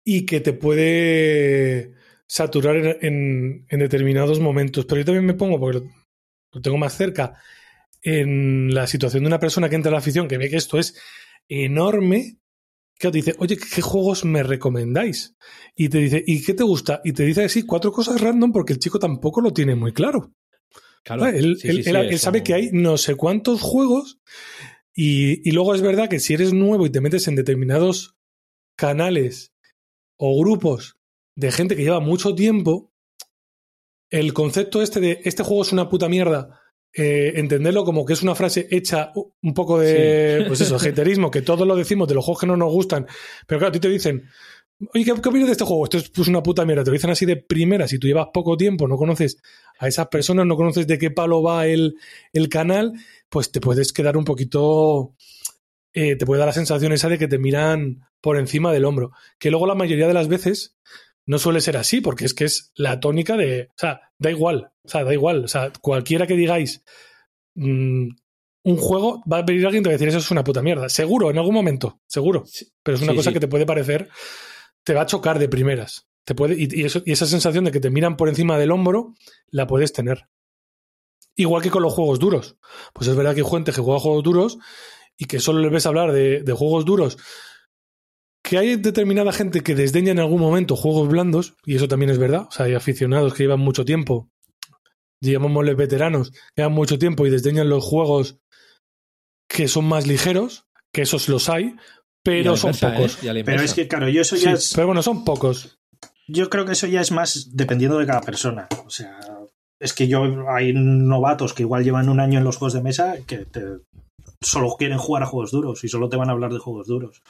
y 0.06 0.26
que 0.26 0.40
te 0.40 0.54
puede 0.54 1.94
saturar 2.28 2.76
en, 2.76 2.98
en- 3.02 3.66
en 3.70 3.80
determinados 3.80 4.40
momentos. 4.40 4.86
Pero 4.86 5.02
yo 5.02 5.06
también 5.06 5.26
me 5.26 5.34
pongo, 5.34 5.60
porque 5.60 5.80
lo, 5.80 5.86
lo 6.54 6.62
tengo 6.62 6.78
más 6.78 6.95
cerca, 6.95 7.36
en 8.04 8.74
la 8.74 8.88
situación 8.88 9.24
de 9.24 9.28
una 9.28 9.40
persona 9.40 9.70
que 9.70 9.76
entra 9.76 9.90
a 9.90 9.94
la 9.94 9.98
afición, 9.99 10.28
que 10.28 10.38
ve 10.38 10.49
que 10.49 10.58
esto 10.58 10.78
es 10.78 10.95
enorme, 11.49 12.38
que 12.99 13.10
te 13.12 13.18
dice, 13.18 13.36
oye, 13.40 13.58
¿qué 13.58 13.82
juegos 13.82 14.26
me 14.26 14.44
recomendáis? 14.44 15.36
Y 15.76 15.90
te 15.90 15.99
dice, 15.99 16.24
¿y 16.26 16.44
qué 16.44 16.54
te 16.54 16.64
gusta? 16.64 17.02
Y 17.04 17.14
te 17.14 17.24
dice 17.24 17.44
así 17.45 17.64
cuatro 17.64 17.91
cosas 17.91 18.22
random 18.22 18.52
porque 18.52 18.74
el 18.74 18.80
chico 18.80 18.99
tampoco 18.99 19.41
lo 19.41 19.52
tiene 19.54 19.76
muy 19.76 19.94
claro. 19.94 20.34
Claro, 21.04 21.26
él, 21.28 21.58
sí, 21.58 21.68
él- 21.70 21.76
sí, 21.78 21.84
sí, 21.84 21.90
él- 21.90 21.95
él 21.95 22.10
eso- 22.14 22.24
sabe 22.26 22.44
que 22.44 22.54
hay 22.54 22.70
no 22.74 22.98
sé 22.98 23.16
cuántos 23.16 23.62
juegos 23.62 24.20
y, 24.94 25.48
y 25.48 25.52
luego 25.54 25.74
es 25.76 25.82
verdad 25.82 26.10
que 26.10 26.20
si 26.20 26.34
eres 26.34 26.54
nuevo 26.54 26.86
y 26.86 26.90
te 26.90 27.02
metes 27.02 27.28
en 27.28 27.36
determinados 27.36 28.16
canales 28.76 29.54
o 30.18 30.38
grupos 30.41 30.97
de 31.38 31.51
gente 31.51 31.76
que 31.76 31.84
lleva 31.84 31.99
mucho 31.99 32.34
tiempo, 32.34 32.91
el 34.09 34.34
concepto 34.34 34.81
este 34.81 34.99
de 34.99 35.22
este 35.23 35.43
juego 35.43 35.61
es 35.61 35.72
una 35.72 35.88
puta 35.88 36.09
mierda, 36.09 36.61
eh, 36.91 37.34
entenderlo 37.35 37.85
como 37.85 38.05
que 38.05 38.14
es 38.14 38.23
una 38.23 38.34
frase 38.34 38.68
hecha 38.72 39.11
un 39.15 39.53
poco 39.53 39.77
de, 39.80 40.45
pues 40.47 40.61
eso, 40.61 40.77
haterismo, 40.77 41.30
que 41.30 41.43
todos 41.43 41.68
lo 41.68 41.76
decimos 41.76 42.07
de 42.07 42.15
los 42.15 42.26
juegos 42.26 42.41
que 42.41 42.47
no 42.47 42.57
nos 42.57 42.72
gustan, 42.72 43.05
pero 43.45 43.59
claro, 43.59 43.69
a 43.69 43.72
ti 43.72 43.80
te 43.80 43.88
dicen, 43.88 44.27
oye, 44.95 45.05
¿qué, 45.05 45.14
qué 45.22 45.30
opinas 45.30 45.47
de 45.47 45.51
este 45.51 45.64
juego? 45.64 45.84
Esto 45.84 45.99
es 45.99 46.09
pues, 46.09 46.27
una 46.27 46.41
puta 46.41 46.65
mierda, 46.65 46.84
te 46.84 46.89
lo 46.89 46.95
dicen 46.95 47.11
así 47.11 47.27
de 47.27 47.38
primera, 47.38 47.88
si 47.88 47.99
tú 47.99 48.07
llevas 48.07 48.30
poco 48.34 48.57
tiempo, 48.57 48.88
no 48.88 48.97
conoces 48.97 49.38
a 49.77 49.88
esas 49.88 50.07
personas, 50.07 50.47
no 50.47 50.55
conoces 50.55 50.88
de 50.88 50.97
qué 50.97 51.11
palo 51.11 51.43
va 51.43 51.68
el, 51.68 51.97
el 52.34 52.49
canal, 52.49 52.93
pues 53.30 53.51
te 53.51 53.61
puedes 53.61 53.93
quedar 53.93 54.18
un 54.18 54.26
poquito, 54.26 55.14
eh, 55.93 56.15
te 56.15 56.26
puede 56.26 56.39
dar 56.39 56.47
la 56.47 56.53
sensación 56.53 56.93
esa 56.93 57.09
de 57.09 57.19
que 57.19 57.27
te 57.27 57.38
miran 57.38 58.07
por 58.22 58.39
encima 58.39 58.73
del 58.73 58.85
hombro, 58.85 59.11
que 59.38 59.51
luego 59.51 59.68
la 59.68 59.76
mayoría 59.76 60.07
de 60.07 60.15
las 60.15 60.27
veces 60.27 60.77
no 61.28 61.38
suele 61.38 61.62
ser 61.62 61.78
así, 61.78 62.02
porque 62.02 62.26
es 62.26 62.34
que 62.34 62.45
es 62.45 62.72
la 62.76 62.99
tónica 62.99 63.38
de, 63.38 63.70
o 63.70 63.74
sea, 63.78 64.02
da 64.18 64.32
igual, 64.32 64.72
o 64.84 64.90
sea, 64.90 65.04
da 65.04 65.14
igual, 65.14 65.44
o 65.44 65.48
sea, 65.48 65.72
cualquiera 65.82 66.26
que 66.26 66.34
digáis 66.36 66.84
mm, 67.56 68.08
un 68.64 68.78
juego, 68.78 69.24
va 69.32 69.38
a 69.38 69.41
venir 69.44 69.66
alguien 69.66 69.82
y 69.82 69.84
te 69.84 69.90
va 69.90 69.91
a 69.91 69.98
decir 69.98 70.08
eso 70.10 70.18
es 70.18 70.32
una 70.32 70.44
puta 70.44 70.62
mierda. 70.62 70.90
Seguro, 70.90 71.30
en 71.30 71.38
algún 71.38 71.54
momento, 71.54 72.02
seguro. 72.08 72.44
Pero 72.84 72.95
es 72.98 73.04
una 73.04 73.12
Sí, 73.12 73.18
cosa 73.18 73.30
sí. 73.30 73.34
que 73.36 73.40
te 73.40 73.48
puede 73.48 73.66
parecer, 73.66 74.10
te 74.84 74.94
va 74.94 75.02
a 75.02 75.06
chocar 75.06 75.38
de 75.40 75.48
primeras. 75.48 76.08
Te 76.26 76.36
puede, 76.36 76.56
y, 76.58 76.68
y 76.72 76.84
eso- 76.86 77.02
y 77.06 77.12
esa 77.14 77.26
sensación 77.28 77.64
de 77.66 77.72
que 77.72 77.80
te 77.80 77.90
miran 77.90 78.18
por 78.18 78.28
encima 78.30 78.58
del 78.58 78.72
hombro, 78.72 79.14
la 79.49 79.68
puedes 79.68 79.94
tener. 79.94 80.28
Igual 81.36 81.62
que 81.62 81.70
con 81.70 81.84
los 81.84 81.94
juegos 81.94 82.20
duros. 82.20 82.58
Pues 82.94 83.08
es 83.08 83.16
verdad 83.16 83.36
que 83.36 83.41
hay 83.41 83.49
gente 83.49 83.72
que 83.72 83.82
juega 83.82 83.99
juegos 83.99 84.24
duros 84.24 84.58
y 85.18 85.26
que 85.26 85.40
solo 85.40 85.60
le 85.62 85.70
ves 85.70 85.86
hablar 85.86 86.12
de, 86.12 86.41
de 86.41 86.54
juegos 86.54 86.84
duros. 86.84 87.18
Que 88.48 88.57
hay 88.57 88.76
determinada 88.78 89.32
gente 89.34 89.61
que 89.61 89.76
desdeña 89.76 90.11
en 90.11 90.19
algún 90.19 90.40
momento 90.40 90.76
juegos 90.76 91.10
blandos, 91.10 91.56
y 91.65 91.76
eso 91.76 91.88
también 91.88 92.11
es 92.11 92.18
verdad. 92.18 92.48
O 92.48 92.52
sea, 92.52 92.65
hay 92.68 92.76
aficionados 92.76 93.34
que 93.34 93.44
llevan 93.44 93.60
mucho 93.60 93.84
tiempo, 93.84 94.30
llamémosle 95.22 95.74
veteranos, 95.76 96.32
que 96.32 96.38
llevan 96.61 96.74
mucho 96.74 96.98
tiempo 96.98 97.26
y 97.26 97.30
desdeñan 97.30 97.69
los 97.69 97.84
juegos 97.84 98.40
que 99.49 99.68
son 99.68 99.86
más 99.86 100.07
ligeros, 100.07 100.65
que 100.94 101.02
esos 101.02 101.28
los 101.30 101.49
hay, 101.49 101.76
pero 102.24 102.56
son 102.57 102.69
inversa, 102.69 102.90
¿eh? 102.90 102.95
pocos. 102.95 103.24
La 103.24 103.44
Pero 103.44 103.61
es 103.61 103.74
que, 103.74 103.88
claro, 103.88 104.07
yo 104.10 104.22
eso 104.22 104.36
Sí, 104.38 104.44
ya 104.44 104.52
es. 104.53 104.72
pero 104.74 104.88
bueno, 104.88 105.02
son 105.03 105.26
pocos. 105.26 105.78
Yo 106.28 106.49
creo 106.49 106.65
que 106.65 106.74
eso 106.74 106.88
ya 106.88 107.02
es 107.02 107.11
más 107.11 107.49
dependiendo 107.53 107.98
de 107.98 108.06
cada 108.06 108.22
persona. 108.22 108.68
O 108.86 108.90
sea, 108.90 109.18
es 109.80 109.94
que 109.94 110.07
yo 110.07 110.24
hay 110.49 110.74
novatos 110.74 111.53
que 111.53 111.64
igual 111.64 111.84
llevan 111.84 112.10
un 112.10 112.19
año 112.19 112.38
en 112.40 112.44
los 112.45 112.57
juegos 112.57 112.74
de 112.74 112.82
mesa 112.82 113.15
que 113.26 113.40
te- 113.45 113.80
solo 114.41 114.76
quieren 114.78 114.98
jugar 114.98 115.24
a 115.24 115.26
juegos 115.26 115.52
duros 115.52 115.84
y 115.84 115.88
solo 115.88 116.10
te 116.10 116.18
van 116.18 116.30
a 116.30 116.34
hablar 116.34 116.52
de 116.52 116.60
juegos 116.60 116.88
duros. 116.88 117.22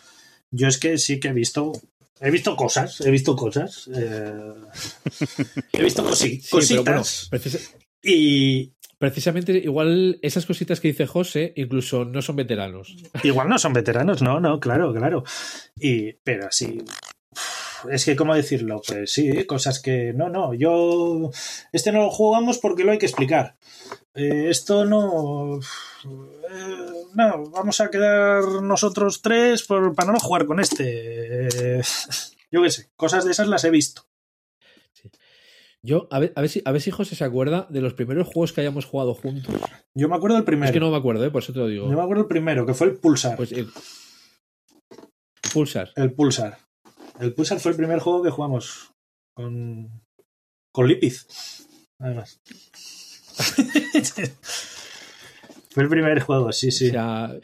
Yo 0.51 0.67
es 0.67 0.77
que 0.77 0.97
sí 0.97 1.19
que 1.19 1.29
he 1.29 1.33
visto. 1.33 1.71
He 2.19 2.31
visto 2.31 2.55
cosas, 2.55 2.99
he 3.01 3.11
visto 3.11 3.35
cosas. 3.35 3.89
eh, 3.95 4.53
he 5.73 5.83
visto 5.83 6.03
cosi- 6.03 6.41
Sí, 6.41 6.49
pero 6.69 6.83
bueno, 6.83 6.99
cositas. 6.99 7.29
precis- 7.29 7.75
Y 8.01 8.73
precisamente 8.97 9.51
igual 9.57 10.17
esas 10.23 10.45
cositas 10.47 10.79
que 10.79 10.87
dice 10.87 11.05
José 11.05 11.53
incluso 11.55 12.05
no 12.05 12.21
son 12.23 12.35
veteranos. 12.37 12.95
igual 13.23 13.49
no 13.49 13.59
son 13.59 13.73
veteranos, 13.73 14.21
no, 14.23 14.39
no, 14.39 14.59
claro, 14.59 14.93
claro. 14.93 15.23
Y, 15.79 16.13
pero 16.23 16.47
sí. 16.51 16.79
Es 17.91 18.05
que, 18.05 18.15
¿cómo 18.15 18.33
decirlo? 18.33 18.81
Pues 18.87 19.11
sí, 19.11 19.45
cosas 19.45 19.79
que. 19.79 20.11
No, 20.11 20.29
no, 20.29 20.55
yo. 20.55 21.29
Este 21.71 21.91
no 21.91 21.99
lo 22.01 22.09
jugamos 22.09 22.57
porque 22.57 22.83
lo 22.83 22.91
hay 22.91 22.97
que 22.97 23.05
explicar. 23.05 23.55
Eh, 24.15 24.47
esto 24.49 24.83
no. 24.85 25.59
eh, 25.59 26.96
no, 27.17 27.49
vamos 27.49 27.81
a 27.81 27.89
quedar 27.89 28.43
nosotros 28.61 29.21
tres 29.23 29.63
por- 29.63 29.95
para 29.95 30.11
no 30.11 30.19
jugar 30.19 30.45
con 30.45 30.59
este. 30.59 31.47
Eh, 31.79 31.81
yo 32.51 32.61
qué 32.61 32.69
sé, 32.69 32.91
cosas 32.95 33.25
de 33.25 33.31
esas 33.31 33.47
las 33.47 33.63
he 33.63 33.71
visto. 33.71 34.03
Yo, 35.83 36.07
a 36.11 36.19
ver, 36.19 36.33
a 36.35 36.41
ver 36.41 36.49
si, 36.49 36.61
a 36.65 36.71
ver 36.71 36.81
si 36.81 36.91
José 36.91 37.15
se 37.15 37.23
acuerda 37.23 37.65
de 37.69 37.81
los 37.81 37.93
primeros 37.93 38.27
juegos 38.27 38.51
que 38.51 38.61
hayamos 38.61 38.85
jugado 38.85 39.13
juntos. 39.13 39.55
Yo 39.95 40.09
me 40.09 40.15
acuerdo 40.15 40.35
del 40.35 40.43
primero. 40.45 40.65
Es 40.65 40.71
que 40.73 40.79
no 40.79 40.91
me 40.91 40.97
acuerdo, 40.97 41.23
¿eh? 41.25 41.31
por 41.31 41.41
eso 41.41 41.53
te 41.53 41.59
lo 41.59 41.67
digo. 41.67 41.89
Yo 41.89 41.95
me 41.95 42.01
acuerdo 42.01 42.23
del 42.23 42.27
primero, 42.27 42.65
que 42.65 42.73
fue 42.73 42.87
el 42.87 42.97
Pulsar. 42.97 43.37
Pues, 43.37 43.51
eh, 43.53 43.65
Pulsar. 45.53 45.91
El 45.95 46.13
Pulsar. 46.13 46.57
El 47.19 47.33
Pulsar 47.33 47.59
fue 47.59 47.71
el 47.71 47.77
primer 47.77 47.99
juego 47.99 48.21
que 48.23 48.31
jugamos 48.31 48.91
con, 49.35 50.03
con 50.73 50.87
Lipiz, 50.87 51.25
además. 51.99 52.41
fue 55.77 55.83
el 55.83 55.89
primer 55.91 56.19
juego, 56.21 56.51
sí, 56.51 56.71
sí. 56.71 56.87
O 56.87 56.89
sea, 56.89 57.39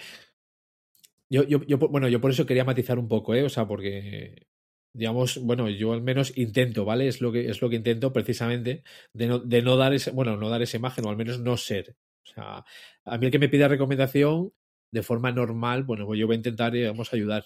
yo, 1.29 1.43
yo, 1.43 1.63
yo, 1.67 1.77
bueno, 1.77 2.07
yo 2.09 2.19
por 2.19 2.31
eso 2.31 2.47
quería 2.47 2.65
matizar 2.65 2.97
un 2.97 3.07
poco, 3.07 3.35
¿eh? 3.35 3.43
O 3.43 3.49
sea, 3.49 3.67
porque, 3.67 4.47
digamos, 4.91 5.37
bueno, 5.37 5.69
yo 5.69 5.93
al 5.93 6.01
menos 6.01 6.35
intento, 6.35 6.83
¿vale? 6.83 7.07
Es 7.07 7.21
lo 7.21 7.31
que, 7.31 7.47
es 7.47 7.61
lo 7.61 7.69
que 7.69 7.75
intento 7.75 8.11
precisamente 8.11 8.83
de 9.13 9.27
no, 9.27 9.37
de 9.37 9.61
no 9.61 9.77
dar 9.77 9.93
ese, 9.93 10.09
bueno, 10.09 10.35
no 10.35 10.49
dar 10.49 10.63
esa 10.63 10.77
imagen, 10.77 11.05
o 11.05 11.09
al 11.11 11.17
menos 11.17 11.39
no 11.39 11.57
ser. 11.57 11.95
O 12.25 12.29
sea, 12.33 12.65
a 13.05 13.17
mí 13.19 13.27
el 13.27 13.31
que 13.31 13.37
me 13.37 13.49
pida 13.49 13.67
recomendación 13.67 14.51
de 14.91 15.03
forma 15.03 15.31
normal, 15.31 15.83
bueno, 15.83 16.07
pues 16.07 16.19
yo 16.19 16.25
voy 16.25 16.35
a 16.35 16.37
intentar, 16.37 16.71
digamos, 16.71 17.13
ayudar 17.13 17.45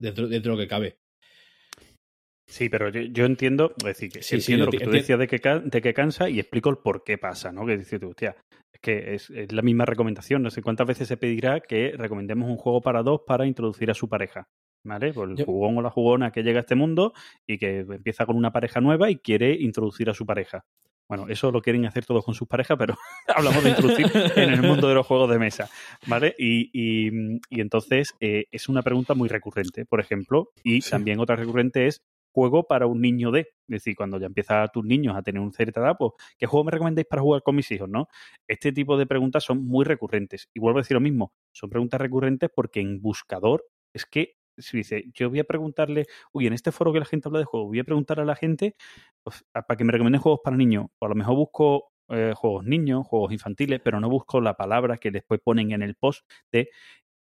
dentro, 0.00 0.28
dentro 0.28 0.52
de 0.52 0.56
lo 0.56 0.62
que 0.62 0.68
cabe. 0.68 0.98
Sí, 2.48 2.68
pero 2.70 2.88
yo, 2.88 3.02
yo 3.02 3.26
entiendo, 3.26 3.74
es 3.78 3.84
decir, 3.84 4.10
que 4.10 4.22
Sí, 4.22 4.40
sí, 4.40 4.52
entiendo 4.52 4.64
lo 4.66 4.70
que 4.72 4.80
tú 4.80 4.90
decías 4.90 5.18
de 5.18 5.28
que, 5.28 5.38
de 5.38 5.80
que 5.82 5.92
cansa 5.94 6.28
y 6.30 6.40
explico 6.40 6.70
el 6.70 6.78
por 6.78 7.04
qué 7.04 7.18
pasa, 7.18 7.52
¿no? 7.52 7.66
Que 7.66 7.76
dices 7.76 8.00
tú, 8.00 8.08
hostia, 8.08 8.36
es 8.72 8.80
que 8.80 9.14
es, 9.14 9.28
es 9.30 9.52
la 9.52 9.60
misma 9.62 9.84
recomendación. 9.84 10.42
No 10.42 10.50
sé 10.50 10.62
cuántas 10.62 10.86
veces 10.86 11.08
se 11.08 11.18
pedirá 11.18 11.60
que 11.60 11.92
recomendemos 11.96 12.48
un 12.50 12.56
juego 12.56 12.80
para 12.80 13.02
dos 13.02 13.20
para 13.26 13.46
introducir 13.46 13.90
a 13.90 13.94
su 13.94 14.08
pareja, 14.08 14.48
¿vale? 14.84 15.12
Pues 15.12 15.28
el 15.30 15.36
Yo- 15.36 15.44
jugón 15.44 15.76
o 15.76 15.82
la 15.82 15.90
jugona 15.90 16.30
que 16.32 16.42
llega 16.42 16.58
a 16.58 16.62
este 16.62 16.74
mundo 16.74 17.12
y 17.46 17.58
que 17.58 17.80
empieza 17.80 18.24
con 18.24 18.36
una 18.36 18.50
pareja 18.50 18.80
nueva 18.80 19.10
y 19.10 19.16
quiere 19.16 19.52
introducir 19.52 20.08
a 20.08 20.14
su 20.14 20.24
pareja. 20.24 20.64
Bueno, 21.10 21.26
eso 21.28 21.50
lo 21.50 21.62
quieren 21.62 21.86
hacer 21.86 22.04
todos 22.04 22.22
con 22.24 22.34
sus 22.34 22.46
parejas, 22.48 22.76
pero 22.78 22.94
hablamos 23.34 23.62
de 23.64 23.70
introducir 23.70 24.06
en 24.36 24.50
el 24.52 24.62
mundo 24.62 24.88
de 24.88 24.94
los 24.94 25.06
juegos 25.06 25.30
de 25.30 25.38
mesa, 25.38 25.68
¿vale? 26.06 26.34
Y, 26.38 26.70
y- 26.72 27.40
y 27.50 27.60
entonces 27.60 28.14
eh, 28.20 28.44
es 28.50 28.68
una 28.70 28.82
pregunta 28.82 29.14
muy 29.14 29.28
recurrente, 29.28 29.84
por 29.84 30.00
ejemplo, 30.00 30.50
y 30.62 30.80
Sí. 30.82 30.90
también 30.90 31.18
otra 31.20 31.36
recurrente 31.36 31.86
es 31.86 32.02
juego 32.38 32.66
para 32.66 32.86
un 32.86 33.00
niño 33.00 33.32
de, 33.32 33.40
es 33.40 33.48
decir, 33.66 33.96
cuando 33.96 34.18
ya 34.20 34.26
empiezan 34.26 34.68
tus 34.72 34.84
niños 34.84 35.16
a 35.16 35.22
tener 35.22 35.40
una 35.42 35.50
cierta 35.52 35.80
edad, 35.80 35.96
pues, 35.98 36.12
¿qué 36.38 36.46
juego 36.46 36.64
me 36.64 36.70
recomendáis 36.70 37.06
para 37.08 37.22
jugar 37.22 37.42
con 37.42 37.56
mis 37.56 37.70
hijos, 37.72 37.88
no? 37.88 38.08
Este 38.46 38.72
tipo 38.72 38.96
de 38.96 39.06
preguntas 39.06 39.44
son 39.44 39.64
muy 39.64 39.84
recurrentes. 39.84 40.48
Y 40.54 40.60
vuelvo 40.60 40.78
a 40.78 40.82
decir 40.82 40.94
lo 40.94 41.00
mismo, 41.00 41.32
son 41.52 41.68
preguntas 41.70 42.00
recurrentes 42.00 42.50
porque 42.54 42.80
en 42.80 43.00
buscador 43.02 43.64
es 43.92 44.06
que 44.06 44.36
si 44.56 44.76
dice, 44.76 45.04
yo 45.14 45.30
voy 45.30 45.40
a 45.40 45.44
preguntarle, 45.44 46.06
uy, 46.32 46.46
en 46.46 46.52
este 46.52 46.72
foro 46.72 46.92
que 46.92 46.98
la 46.98 47.04
gente 47.04 47.28
habla 47.28 47.40
de 47.40 47.44
juegos, 47.44 47.68
voy 47.68 47.78
a 47.80 47.84
preguntar 47.84 48.20
a 48.20 48.24
la 48.24 48.34
gente 48.34 48.76
pues, 49.22 49.44
para 49.52 49.76
que 49.76 49.84
me 49.84 49.92
recomienden 49.92 50.20
juegos 50.20 50.40
para 50.42 50.56
niños. 50.56 50.86
O 50.98 51.06
a 51.06 51.08
lo 51.08 51.14
mejor 51.14 51.36
busco 51.36 51.92
eh, 52.08 52.32
juegos 52.34 52.64
niños, 52.64 53.06
juegos 53.06 53.32
infantiles, 53.32 53.80
pero 53.84 54.00
no 54.00 54.08
busco 54.08 54.40
la 54.40 54.54
palabra 54.54 54.96
que 54.96 55.10
después 55.10 55.40
ponen 55.42 55.72
en 55.72 55.82
el 55.82 55.94
post 55.94 56.28
de 56.50 56.70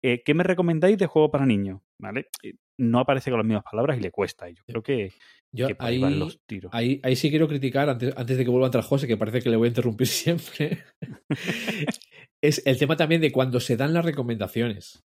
eh, 0.03 0.21
¿qué 0.23 0.33
me 0.33 0.43
recomendáis 0.43 0.97
de 0.97 1.07
juego 1.07 1.31
para 1.31 1.45
niños? 1.45 1.81
¿Vale? 1.99 2.27
Eh, 2.43 2.53
No 2.77 2.99
aparece 2.99 3.29
con 3.31 3.39
las 3.39 3.47
mismas 3.47 3.63
palabras 3.69 3.97
y 3.97 4.01
le 4.01 4.11
cuesta. 4.11 4.49
Y 4.49 4.55
Yo 4.55 4.63
creo 4.65 4.83
que, 4.83 5.13
Yo 5.51 5.67
que 5.67 5.75
ahí 5.79 5.99
los 5.99 6.39
tiros. 6.45 6.71
ahí, 6.73 6.99
ahí 7.03 7.15
sí 7.15 7.29
quiero 7.29 7.47
criticar, 7.47 7.89
antes, 7.89 8.13
antes 8.15 8.37
de 8.37 8.43
que 8.43 8.49
vuelva 8.51 8.67
a 8.67 8.69
entrar 8.69 8.83
José, 8.83 9.07
que 9.07 9.17
parece 9.17 9.41
que 9.41 9.49
le 9.49 9.55
voy 9.57 9.67
a 9.67 9.69
interrumpir 9.69 10.07
siempre, 10.07 10.83
es 12.41 12.61
el 12.65 12.77
tema 12.77 12.95
también 12.95 13.21
de 13.21 13.31
cuando 13.31 13.59
se 13.59 13.77
dan 13.77 13.93
las 13.93 14.05
recomendaciones. 14.05 15.03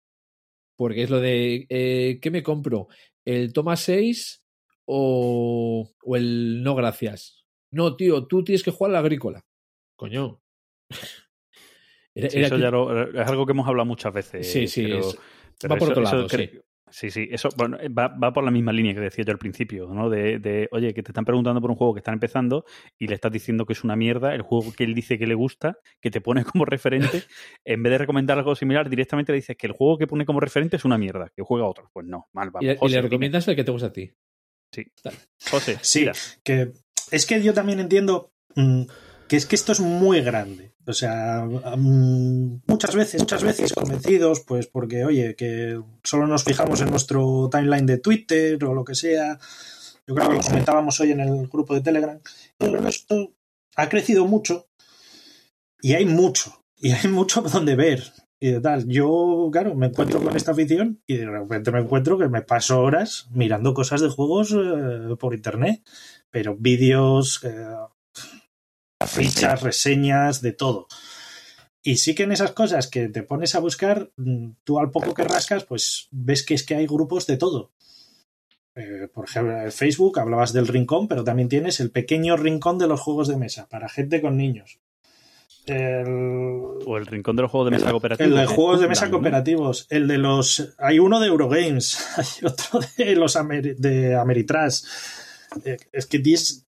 Porque 0.77 1.03
es 1.03 1.11
lo 1.11 1.21
de, 1.21 1.67
eh, 1.69 2.19
¿qué 2.23 2.31
me 2.31 2.43
compro? 2.43 2.89
¿El 3.27 3.53
toma 3.53 3.77
6 3.77 4.43
o, 4.89 5.91
o 6.03 6.17
el 6.17 6.63
no 6.63 6.75
gracias? 6.75 7.45
No, 7.73 7.95
tío, 7.97 8.27
tú 8.27 8.43
tienes 8.43 8.63
que 8.63 8.71
jugar 8.71 8.93
la 8.93 8.99
agrícola. 9.01 9.45
Coño. 9.97 10.41
Era- 12.15 12.31
Sí, 12.31 12.39
era 12.39 12.47
eso 12.49 12.57
que- 12.57 12.63
ya 12.63 12.71
lo- 12.71 13.11
es 13.23 13.29
algo 13.29 13.47
que 13.47 13.53
hemos 13.53 13.67
hablado 13.69 13.87
muchas 13.87 14.13
veces. 14.13 14.51
Sí, 14.51 14.67
sí, 14.69 14.85
pero- 14.85 14.99
es- 15.01 15.19
pero 15.61 15.75
va 15.75 15.79
por 15.79 15.89
eso- 15.93 16.01
otro 16.01 16.03
lado, 16.03 16.29
sí. 16.29 16.51
Sí, 16.93 17.09
sí, 17.13 17.29
eso 17.31 17.51
bueno, 17.57 17.79
eh, 17.81 17.89
va, 17.89 18.09
va 18.09 18.33
por 18.33 18.43
la 18.43 18.51
misma 18.51 18.73
línea 18.73 18.93
que 18.93 18.99
decía 18.99 19.25
yo 19.25 19.31
al 19.31 19.39
principio, 19.39 19.87
¿no? 19.95 20.11
De, 20.11 20.41
de, 20.41 20.69
oye, 20.73 20.93
que 20.93 21.05
te 21.05 21.13
están 21.13 21.25
preguntando 21.25 21.61
por 21.61 21.71
un 21.71 21.77
juego 21.77 21.95
que 21.95 22.01
están 22.01 22.15
empezando 22.15 22.65
y 22.99 23.07
le 23.07 23.15
estás 23.15 23.31
diciendo 23.31 23.65
que 23.65 23.75
es 23.75 23.85
una 23.85 23.95
mierda, 23.95 24.35
el 24.35 24.43
juego 24.43 24.73
que 24.77 24.83
él 24.83 24.93
dice 24.93 25.17
que 25.17 25.29
le 25.29 25.35
gusta, 25.35 25.79
que 26.01 26.11
te 26.11 26.21
pone 26.21 26.43
como 26.53 26.65
referente, 26.65 27.23
en 27.65 27.83
vez 27.85 27.93
de 27.93 27.99
recomendar 27.99 28.39
algo 28.39 28.57
similar, 28.57 28.91
directamente 28.91 29.31
le 29.31 29.37
dices 29.37 29.57
que 29.57 29.69
el 29.69 29.73
juego 29.73 29.99
que 29.99 30.09
pone 30.09 30.27
como 30.27 30.41
referente 30.41 30.79
es 30.79 30.85
una 30.85 30.99
mierda, 30.99 31.31
que 31.37 31.43
juega 31.45 31.65
otro. 31.65 31.91
Pues 31.93 32.07
no, 32.07 32.27
mal, 32.33 32.51
vamos. 32.51 32.65
y, 32.65 32.67
le- 32.67 32.73
y 32.73 32.79
le 32.83 32.89
dime. 32.89 33.03
recomiendas 33.03 33.47
el 33.47 33.55
que 33.55 33.63
te 33.63 33.71
gusta 33.71 33.87
a 33.87 33.93
ti. 33.93 34.11
José, 35.51 35.79
Sí, 35.83 36.01
mira. 36.01 36.13
que 36.45 36.73
es 37.13 37.27
que 37.27 37.41
yo 37.43 37.55
también 37.55 37.79
entiendo 37.81 38.33
mm, 38.57 38.83
que 39.31 39.37
es 39.37 39.47
que 39.47 39.55
esto 39.55 39.71
es 39.71 39.79
muy 39.79 40.23
grande. 40.23 40.73
O 40.85 40.93
sea, 40.93 41.47
muchas 41.77 42.97
veces, 42.97 43.21
muchas 43.21 43.45
veces 43.45 43.73
convencidos, 43.73 44.41
pues 44.41 44.67
porque, 44.67 45.05
oye, 45.05 45.37
que 45.37 45.81
solo 46.03 46.27
nos 46.27 46.43
fijamos 46.43 46.81
en 46.81 46.91
nuestro 46.91 47.49
timeline 47.49 47.87
de 47.87 47.99
Twitter 47.99 48.65
o 48.65 48.75
lo 48.75 48.85
que 48.85 48.97
sea. 48.97 49.39
Yo 50.05 50.17
creo 50.17 50.31
que 50.31 50.35
lo 50.35 50.41
comentábamos 50.41 50.99
hoy 50.99 51.13
en 51.13 51.21
el 51.21 51.47
grupo 51.47 51.75
de 51.75 51.81
Telegram. 51.81 52.19
Pero 52.59 52.89
esto 52.89 53.33
ha 53.77 53.89
crecido 53.89 54.27
mucho 54.27 54.67
y 55.81 55.93
hay 55.93 56.07
mucho. 56.07 56.65
Y 56.77 56.91
hay 56.91 57.07
mucho 57.09 57.41
donde 57.43 57.77
ver. 57.77 58.13
Y 58.41 58.51
de 58.51 58.61
tal. 58.61 58.89
Yo, 58.89 59.49
claro, 59.53 59.77
me 59.77 59.87
encuentro 59.87 60.21
con 60.21 60.35
esta 60.35 60.51
afición 60.51 61.03
y 61.07 61.19
de 61.19 61.31
repente 61.31 61.71
me 61.71 61.79
encuentro 61.79 62.19
que 62.19 62.29
me 62.29 62.43
paso 62.43 62.81
horas 62.81 63.29
mirando 63.31 63.75
cosas 63.75 64.01
de 64.01 64.09
juegos 64.09 64.51
eh, 64.51 65.15
por 65.21 65.35
internet. 65.35 65.83
Pero 66.33 66.57
vídeos, 66.57 67.45
eh, 67.45 67.77
fichas, 69.07 69.63
reseñas, 69.63 70.41
de 70.43 70.53
todo. 70.53 70.87
Y 71.83 71.97
sí 71.97 72.15
que 72.15 72.25
en 72.25 72.33
esas 72.33 72.53
cosas 72.53 72.89
que 72.89 73.09
te 73.09 73.23
pones 73.23 73.55
a 73.55 73.61
buscar, 73.61 74.11
mm, 74.17 74.51
tú 74.65 74.79
al 74.79 74.91
poco 74.91 75.15
que 75.15 75.25
rascas, 75.25 75.65
pues 75.65 76.09
ves 76.11 76.45
que 76.45 76.55
es 76.55 76.63
que 76.65 76.75
hay 76.75 76.87
grupos 76.87 77.27
de 77.27 77.37
todo. 77.39 77.73
Eh, 78.75 79.09
por 79.13 79.25
ejemplo, 79.29 79.61
en 79.63 79.73
Facebook 79.73 80.19
hablabas 80.19 80.53
del 80.53 80.69
rincón, 80.69 81.09
pero 81.09 81.25
también 81.25 81.49
tienes 81.49 81.81
el 81.81 81.91
pequeño 81.91 82.37
rincón 82.37 82.79
de 82.79 82.87
los 82.87 83.01
juegos 83.01 83.29
de 83.29 83.37
mesa 83.37 83.67
para 83.69 83.89
gente 83.89 84.21
con 84.21 84.37
niños. 84.37 84.79
El, 85.67 86.07
O 86.87 86.97
el 86.97 87.07
rincón 87.07 87.37
de 87.37 87.43
los 87.43 87.51
juegos 87.51 87.71
de 87.71 87.77
mesa 87.79 87.91
cooperativos. 87.91 88.31
el 88.33 88.37
de 88.39 88.47
juegos 88.47 88.81
de 88.81 88.89
mesa 88.89 89.11
cooperativos, 89.11 89.87
el 89.91 90.09
de 90.09 90.19
los. 90.19 90.75
Hay 90.79 90.99
uno 90.99 91.21
de 91.21 91.27
Eurogames, 91.29 91.99
hay 92.17 92.47
otro 92.47 92.81
de 92.97 93.17
los 93.17 93.37
Ameri- 93.37 93.77
de 93.77 94.15
Ameritrash. 94.17 94.83
Eh, 95.65 95.77
Es 95.93 96.07
que 96.07 96.19
tienes- 96.19 96.67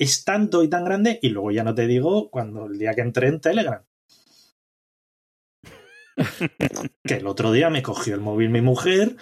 es 0.00 0.24
tanto 0.24 0.62
y 0.64 0.68
tan 0.68 0.84
grande, 0.84 1.18
y 1.22 1.28
luego 1.28 1.50
ya 1.52 1.62
no 1.62 1.74
te 1.74 1.86
digo 1.86 2.30
cuando 2.30 2.66
el 2.66 2.78
día 2.78 2.94
que 2.94 3.02
entré 3.02 3.28
en 3.28 3.40
Telegram. 3.40 3.82
que 7.04 7.14
el 7.14 7.26
otro 7.26 7.52
día 7.52 7.70
me 7.70 7.82
cogió 7.82 8.14
el 8.14 8.20
móvil 8.20 8.50
mi 8.50 8.60
mujer 8.60 9.16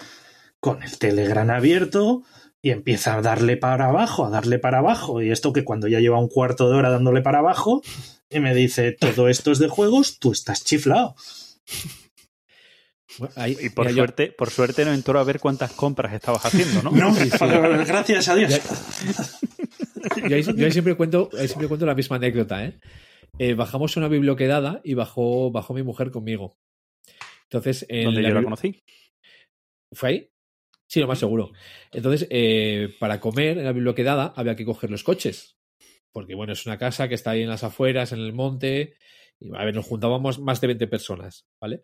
con 0.60 0.82
el 0.82 0.98
Telegram 0.98 1.48
abierto 1.50 2.22
y 2.60 2.70
empieza 2.70 3.14
a 3.14 3.22
darle 3.22 3.56
para 3.56 3.86
abajo, 3.88 4.24
a 4.26 4.30
darle 4.30 4.58
para 4.58 4.78
abajo. 4.78 5.22
Y 5.22 5.30
esto 5.30 5.52
que 5.52 5.64
cuando 5.64 5.86
ya 5.86 6.00
lleva 6.00 6.18
un 6.18 6.28
cuarto 6.28 6.68
de 6.68 6.76
hora 6.76 6.90
dándole 6.90 7.22
para 7.22 7.38
abajo, 7.38 7.82
y 8.30 8.40
me 8.40 8.54
dice, 8.54 8.92
todo 8.92 9.28
esto 9.28 9.52
es 9.52 9.58
de 9.58 9.68
juegos, 9.68 10.18
tú 10.18 10.32
estás 10.32 10.64
chiflado. 10.64 11.14
Bueno, 13.18 13.32
ahí- 13.36 13.56
Y 13.60 13.68
por 13.70 13.88
yo- 13.88 13.94
suerte, 13.94 14.32
por 14.36 14.50
suerte 14.50 14.84
no 14.84 14.92
entró 14.92 15.18
a 15.20 15.24
ver 15.24 15.38
cuántas 15.40 15.72
compras 15.72 16.12
estabas 16.12 16.44
haciendo, 16.46 16.82
¿no? 16.82 16.90
No, 16.92 17.14
gracias 17.86 18.28
a 18.28 18.34
Dios. 18.34 18.60
Yo 20.16 20.36
ahí, 20.36 20.42
yo 20.42 20.64
ahí 20.64 20.72
siempre 20.72 20.96
cuento, 20.96 21.30
ahí 21.38 21.48
siempre 21.48 21.68
cuento 21.68 21.86
la 21.86 21.94
misma 21.94 22.16
anécdota, 22.16 22.64
¿eh? 22.64 22.78
Eh, 23.38 23.54
bajamos 23.54 23.96
una 23.96 24.08
biblioquedada 24.08 24.80
y 24.84 24.94
bajó, 24.94 25.50
bajó 25.50 25.74
mi 25.74 25.82
mujer 25.82 26.10
conmigo. 26.10 26.58
Entonces, 27.44 27.86
en 27.88 28.04
Donde 28.06 28.22
la 28.22 28.28
yo 28.30 28.34
la 28.34 28.42
conocí. 28.42 28.82
¿Fue 29.92 30.08
ahí? 30.08 30.30
Sí, 30.86 31.00
lo 31.00 31.06
más 31.06 31.18
seguro. 31.18 31.52
Entonces, 31.92 32.26
eh, 32.30 32.94
para 32.98 33.20
comer 33.20 33.58
en 33.58 33.64
la 33.64 33.72
biblioquedada 33.72 34.32
había 34.36 34.56
que 34.56 34.64
coger 34.64 34.90
los 34.90 35.04
coches. 35.04 35.56
Porque, 36.12 36.34
bueno, 36.34 36.52
es 36.52 36.66
una 36.66 36.78
casa 36.78 37.08
que 37.08 37.14
está 37.14 37.32
ahí 37.32 37.42
en 37.42 37.48
las 37.48 37.64
afueras, 37.64 38.12
en 38.12 38.20
el 38.20 38.32
monte. 38.32 38.94
Y, 39.38 39.54
a 39.54 39.64
ver, 39.64 39.74
nos 39.74 39.86
juntábamos 39.86 40.38
más 40.38 40.60
de 40.60 40.66
20 40.68 40.86
personas, 40.86 41.46
¿vale? 41.60 41.82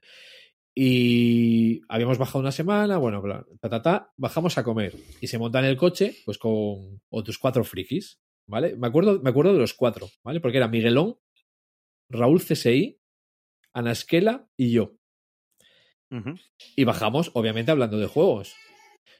Y 0.76 1.82
habíamos 1.88 2.18
bajado 2.18 2.40
una 2.40 2.50
semana, 2.50 2.98
bueno, 2.98 3.22
bla, 3.22 3.46
ta, 3.60 3.68
ta, 3.68 3.82
ta, 3.82 4.12
bajamos 4.16 4.58
a 4.58 4.64
comer. 4.64 4.96
Y 5.20 5.28
se 5.28 5.38
monta 5.38 5.60
en 5.60 5.66
el 5.66 5.76
coche, 5.76 6.16
pues 6.24 6.36
con 6.36 7.00
otros 7.10 7.38
cuatro 7.38 7.62
frikis, 7.62 8.18
¿vale? 8.48 8.74
Me 8.76 8.88
acuerdo, 8.88 9.20
me 9.20 9.30
acuerdo 9.30 9.52
de 9.52 9.60
los 9.60 9.74
cuatro, 9.74 10.08
¿vale? 10.24 10.40
Porque 10.40 10.56
era 10.56 10.66
Miguelón, 10.68 11.16
Raúl 12.10 12.40
CSI, 12.40 12.98
Ana 13.72 13.92
Esquela 13.92 14.48
y 14.58 14.72
yo. 14.72 14.96
Y 16.76 16.84
bajamos, 16.84 17.32
obviamente, 17.34 17.72
hablando 17.72 17.98
de 17.98 18.06
juegos. 18.06 18.54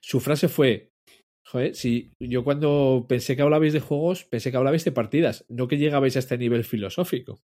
Su 0.01 0.21
frase 0.21 0.47
fue: 0.49 0.93
Joder, 1.45 1.75
si 1.75 2.13
yo 2.21 2.45
cuando 2.45 3.07
pensé 3.09 3.35
que 3.35 3.43
hablabais 3.43 3.73
de 3.73 3.81
juegos, 3.81 4.25
pensé 4.25 4.53
que 4.53 4.57
hablabais 4.57 4.85
de 4.85 4.93
partidas, 4.93 5.45
no 5.49 5.67
que 5.67 5.77
llegabais 5.77 6.15
a 6.15 6.21
este 6.21 6.39
nivel 6.39 6.63
filosófico. 6.65 7.41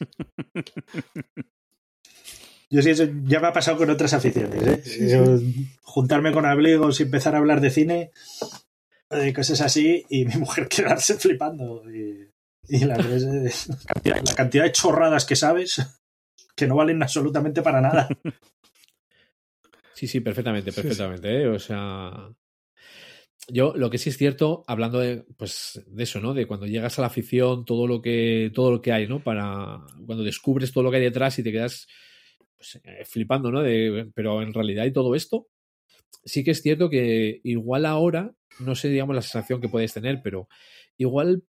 Yo 2.74 2.82
sí, 2.82 2.90
eso 2.90 3.04
ya 3.22 3.38
me 3.38 3.46
ha 3.46 3.52
pasado 3.52 3.76
con 3.76 3.88
otras 3.88 4.14
aficiones. 4.14 4.60
¿eh? 4.66 5.08
Yo, 5.08 5.38
juntarme 5.82 6.32
con 6.32 6.44
amigos 6.44 6.98
y 6.98 7.04
empezar 7.04 7.36
a 7.36 7.38
hablar 7.38 7.60
de 7.60 7.70
cine, 7.70 8.10
de 9.10 9.32
cosas 9.32 9.60
así, 9.60 10.04
y 10.10 10.24
mi 10.24 10.34
mujer 10.38 10.66
quedarse 10.66 11.14
flipando. 11.14 11.84
Y, 11.88 12.28
y 12.68 12.84
la, 12.84 12.96
es, 12.96 13.68
la 14.02 14.34
cantidad 14.34 14.64
de 14.64 14.72
chorradas 14.72 15.24
que 15.24 15.36
sabes 15.36 16.00
que 16.56 16.66
no 16.66 16.74
valen 16.74 17.00
absolutamente 17.00 17.62
para 17.62 17.80
nada. 17.80 18.08
Sí, 19.92 20.08
sí, 20.08 20.18
perfectamente, 20.18 20.72
Sí, 20.72 20.74
sí. 20.74 20.82
perfectamente. 20.82 21.42
¿eh? 21.42 21.46
O 21.46 21.60
sea. 21.60 22.28
Yo, 23.46 23.72
lo 23.76 23.88
que 23.88 23.98
sí 23.98 24.10
es 24.10 24.16
cierto, 24.16 24.64
hablando 24.66 24.98
de, 24.98 25.24
pues, 25.36 25.80
de 25.86 26.02
eso, 26.02 26.18
¿no? 26.18 26.34
De 26.34 26.48
cuando 26.48 26.66
llegas 26.66 26.98
a 26.98 27.02
la 27.02 27.06
afición, 27.06 27.64
todo 27.64 27.86
lo 27.86 28.02
que, 28.02 28.50
todo 28.52 28.72
lo 28.72 28.82
que 28.82 28.90
hay, 28.90 29.06
¿no? 29.06 29.22
Para. 29.22 29.78
Cuando 30.04 30.24
descubres 30.24 30.72
todo 30.72 30.82
lo 30.82 30.90
que 30.90 30.96
hay 30.96 31.04
detrás 31.04 31.38
y 31.38 31.44
te 31.44 31.52
quedas 31.52 31.86
pues, 32.56 32.80
eh, 32.84 33.04
flipando, 33.04 33.50
¿no? 33.50 33.62
Pero 34.14 34.42
en 34.42 34.52
realidad 34.54 34.84
hay 34.84 34.92
todo 34.92 35.14
esto. 35.14 35.48
Sí 36.24 36.44
que 36.44 36.52
es 36.52 36.62
cierto 36.62 36.90
que 36.90 37.40
igual 37.44 37.86
ahora, 37.86 38.34
no 38.60 38.74
sé, 38.74 38.88
digamos, 38.88 39.14
la 39.16 39.22
sensación 39.22 39.60
que 39.60 39.68
puedes 39.68 39.92
tener, 39.92 40.20
pero 40.22 40.48
igual 40.96 41.44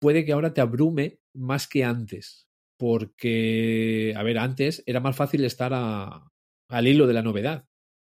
puede 0.00 0.24
que 0.24 0.32
ahora 0.32 0.54
te 0.54 0.60
abrume 0.60 1.18
más 1.34 1.66
que 1.68 1.84
antes. 1.84 2.48
Porque, 2.78 4.14
a 4.16 4.22
ver, 4.22 4.38
antes 4.38 4.82
era 4.86 5.00
más 5.00 5.16
fácil 5.16 5.44
estar 5.44 5.72
a- 5.74 6.30
al 6.68 6.88
hilo 6.88 7.06
de 7.06 7.14
la 7.14 7.22
novedad. 7.22 7.64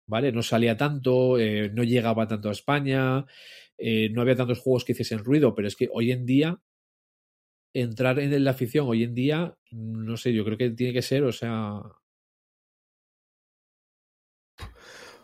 ¿vale? 0.07 0.33
No 0.33 0.43
salía 0.43 0.77
tanto, 0.77 1.39
eh, 1.39 1.71
no 1.75 1.85
llegaba 1.85 2.29
tanto 2.29 2.49
a 2.49 2.53
España, 2.53 3.25
eh, 3.79 4.11
no 4.11 4.23
había 4.23 4.37
tantos 4.37 4.61
juegos 4.61 4.85
que 4.85 4.93
hiciesen 4.93 5.21
ruido, 5.25 5.55
pero 5.55 5.69
es 5.69 5.77
que 5.77 5.89
hoy 5.93 6.13
en 6.13 6.27
día, 6.27 6.61
entrar 7.73 8.19
en 8.21 8.45
la 8.45 8.53
afición, 8.53 8.87
hoy 8.89 9.03
en 9.05 9.15
día, 9.15 9.57
no 9.73 10.17
sé, 10.17 10.33
yo 10.33 10.45
creo 10.45 10.57
que 10.59 10.71
tiene 10.71 10.93
que 10.93 11.03
ser, 11.03 11.25
o 11.25 11.33
sea, 11.33 11.81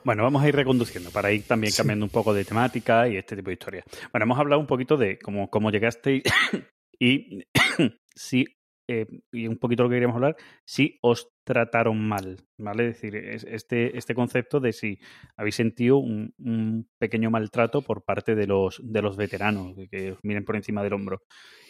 Bueno, 0.05 0.23
vamos 0.23 0.43
a 0.43 0.49
ir 0.49 0.57
reconduciendo 0.57 1.11
para 1.11 1.31
ir 1.33 1.43
también 1.47 1.73
Sí. 1.73 1.79
cambiando 1.79 2.05
un 2.07 2.11
poco 2.11 2.33
de 2.33 2.45
temática 2.45 3.07
y 3.09 3.17
este 3.17 3.37
tipo 3.37 3.49
de 3.51 3.55
historias. 3.55 3.85
Bueno, 4.13 4.25
hemos 4.25 4.39
hablado 4.39 4.61
un 4.61 4.67
poquito 4.67 4.97
de 4.97 5.19
cómo, 5.19 5.51
cómo 5.51 5.71
llegasteis 5.71 6.23
y 6.99 7.45
si 8.15 8.47
eh, 8.89 9.07
y 9.31 9.47
un 9.47 9.57
poquito 9.59 9.85
lo 9.85 9.89
que 9.89 9.95
queríamos 9.97 10.17
hablar, 10.17 10.37
si 10.67 10.99
os 11.03 11.29
trataron 11.47 12.09
mal, 12.09 12.39
¿vale? 12.59 12.89
Es 12.89 12.95
decir, 13.01 13.15
es- 13.15 13.45
este, 13.45 13.97
este 13.97 14.15
concepto 14.17 14.59
de 14.59 14.73
si 14.73 14.99
habéis 15.37 15.55
sentido 15.55 15.99
un, 15.99 16.35
un 16.39 16.89
pequeño 16.99 17.31
maltrato 17.31 17.83
por 17.83 18.03
parte 18.05 18.35
de 18.35 18.49
los, 18.49 18.81
de 18.83 19.01
los 19.03 19.17
veteranos, 19.17 19.77
de 19.77 19.87
que 19.89 20.13
os 20.13 20.19
miren 20.25 20.45
por 20.45 20.57
encima 20.57 20.83
del 20.83 20.95
hombro. 20.95 21.21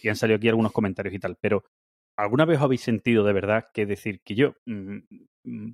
Y 0.03 0.09
han 0.09 0.17
salido 0.17 0.39
aquí 0.39 0.49
algunos 0.49 0.73
comentarios 0.73 1.15
y 1.15 1.19
tal, 1.19 1.37
pero 1.43 1.63
¿alguna 2.17 2.47
vez 2.47 2.57
os 2.57 2.65
habéis 2.65 2.81
sentido 2.81 3.23
de 3.23 3.33
verdad 3.35 3.65
que 3.75 3.85
decir 3.85 4.21
que 4.25 4.35
yo 4.35 4.55
mm, 4.65 4.97
mm, 5.45 5.73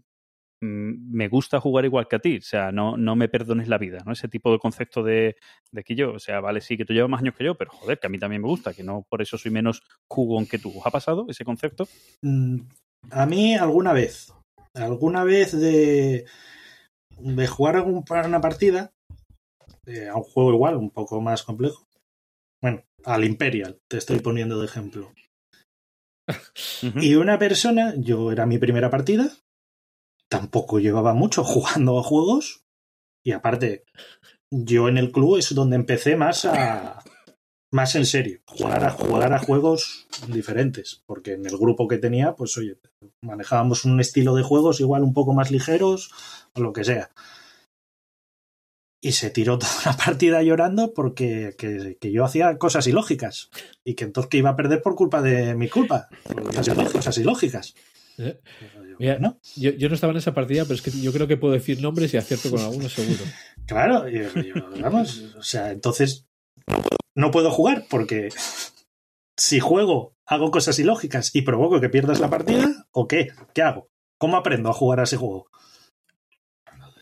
me 0.60 1.28
gusta 1.28 1.60
jugar 1.60 1.84
igual 1.84 2.08
que 2.08 2.16
a 2.16 2.18
ti, 2.18 2.38
o 2.38 2.42
sea, 2.42 2.72
no, 2.72 2.96
no 2.96 3.14
me 3.14 3.28
perdones 3.28 3.68
la 3.68 3.78
vida, 3.78 3.98
¿no? 4.06 4.12
Ese 4.12 4.28
tipo 4.28 4.50
de 4.50 4.58
concepto 4.58 5.02
de, 5.02 5.36
de 5.70 5.84
que 5.84 5.94
yo, 5.94 6.12
o 6.14 6.18
sea, 6.18 6.40
vale, 6.40 6.60
sí 6.60 6.76
que 6.76 6.84
tú 6.84 6.92
llevas 6.92 7.10
más 7.10 7.20
años 7.20 7.34
que 7.34 7.44
yo, 7.44 7.54
pero 7.56 7.70
joder, 7.70 7.98
que 7.98 8.06
a 8.06 8.10
mí 8.10 8.18
también 8.18 8.42
me 8.42 8.48
gusta, 8.48 8.72
que 8.72 8.82
no 8.82 9.04
por 9.08 9.20
eso 9.20 9.36
soy 9.36 9.50
menos 9.50 9.82
jugón 10.08 10.46
que 10.46 10.58
tú. 10.58 10.72
¿Os 10.78 10.86
ha 10.86 10.90
pasado 10.90 11.26
ese 11.28 11.44
concepto? 11.44 11.86
Mm, 12.22 12.60
A 13.10 13.26
mí 13.26 13.54
alguna 13.54 13.92
vez, 13.92 14.32
alguna 14.74 15.24
vez 15.24 15.52
de, 15.52 16.24
de 17.18 17.46
jugar 17.46 17.82
una 17.82 18.40
partida, 18.40 18.92
eh, 19.86 20.08
a 20.08 20.16
un 20.16 20.22
juego 20.22 20.52
igual, 20.52 20.76
un 20.76 20.90
poco 20.90 21.20
más 21.20 21.42
complejo. 21.42 21.84
Bueno, 22.62 22.82
al 23.04 23.24
Imperial, 23.24 23.78
te 23.88 23.98
estoy 23.98 24.20
poniendo 24.20 24.58
de 24.58 24.66
ejemplo. 24.66 25.12
Y 27.00 27.14
una 27.14 27.38
persona, 27.38 27.94
yo 27.96 28.32
era 28.32 28.46
mi 28.46 28.58
primera 28.58 28.90
partida, 28.90 29.30
tampoco 30.28 30.78
llevaba 30.78 31.14
mucho 31.14 31.44
jugando 31.44 31.98
a 31.98 32.02
juegos, 32.02 32.64
y 33.24 33.32
aparte, 33.32 33.84
yo 34.50 34.88
en 34.88 34.98
el 34.98 35.10
club 35.10 35.38
es 35.38 35.54
donde 35.54 35.76
empecé 35.76 36.16
más 36.16 36.44
a 36.44 37.02
más 37.72 37.94
en 37.94 38.06
serio, 38.06 38.40
jugar 38.46 38.84
a 38.84 38.90
jugar 38.90 39.32
a 39.32 39.38
juegos 39.38 40.06
diferentes, 40.28 41.02
porque 41.06 41.32
en 41.32 41.46
el 41.46 41.58
grupo 41.58 41.88
que 41.88 41.98
tenía, 41.98 42.34
pues 42.34 42.56
oye, 42.56 42.78
manejábamos 43.22 43.84
un 43.84 44.00
estilo 44.00 44.34
de 44.34 44.42
juegos 44.42 44.80
igual 44.80 45.02
un 45.02 45.12
poco 45.12 45.34
más 45.34 45.50
ligeros 45.50 46.10
o 46.54 46.60
lo 46.60 46.72
que 46.72 46.84
sea. 46.84 47.10
Y 49.02 49.12
se 49.12 49.30
tiró 49.30 49.58
toda 49.58 49.72
la 49.84 49.96
partida 49.96 50.42
llorando 50.42 50.94
porque 50.94 51.54
que, 51.58 51.98
que 52.00 52.12
yo 52.12 52.24
hacía 52.24 52.56
cosas 52.56 52.86
ilógicas 52.86 53.50
y 53.84 53.94
que 53.94 54.04
entonces 54.04 54.30
que 54.30 54.38
iba 54.38 54.50
a 54.50 54.56
perder 54.56 54.80
por 54.80 54.94
culpa 54.94 55.20
de 55.20 55.54
mi 55.54 55.68
culpa. 55.68 56.08
Cosas 56.46 56.68
ilógicas. 56.68 56.92
Cosas 56.92 57.18
ilógicas. 57.18 57.74
¿eh? 58.18 58.40
Yo, 58.98 59.00
Mira, 59.00 59.12
"Bueno, 59.18 59.40
yo, 59.56 59.70
yo 59.72 59.88
no 59.88 59.94
estaba 59.94 60.12
en 60.12 60.18
esa 60.18 60.34
partida, 60.34 60.64
pero 60.64 60.74
es 60.74 60.82
que 60.82 60.90
yo 60.90 61.12
creo 61.12 61.26
que 61.28 61.36
puedo 61.36 61.54
decir 61.54 61.80
nombres 61.80 62.12
y 62.14 62.16
acierto 62.16 62.50
con 62.50 62.60
algunos 62.60 62.92
seguro. 62.92 63.24
Claro, 63.66 64.08
y 64.08 64.18
yo, 64.20 64.42
yo, 64.42 64.54
vamos, 64.80 65.34
o 65.36 65.42
sea, 65.42 65.72
entonces 65.72 66.24
no 66.68 66.76
puedo, 66.76 66.98
no 67.16 67.30
puedo 67.32 67.50
jugar 67.50 67.84
porque 67.90 68.28
si 69.36 69.58
juego, 69.58 70.14
hago 70.24 70.50
cosas 70.52 70.78
ilógicas 70.78 71.34
y 71.34 71.42
provoco 71.42 71.80
que 71.80 71.88
pierdas 71.88 72.20
la 72.20 72.30
partida, 72.30 72.86
¿o 72.92 73.08
qué? 73.08 73.28
¿Qué 73.54 73.62
hago? 73.62 73.88
¿Cómo 74.18 74.36
aprendo 74.36 74.70
a 74.70 74.72
jugar 74.72 75.00
a 75.00 75.02
ese 75.02 75.16
juego? 75.16 75.48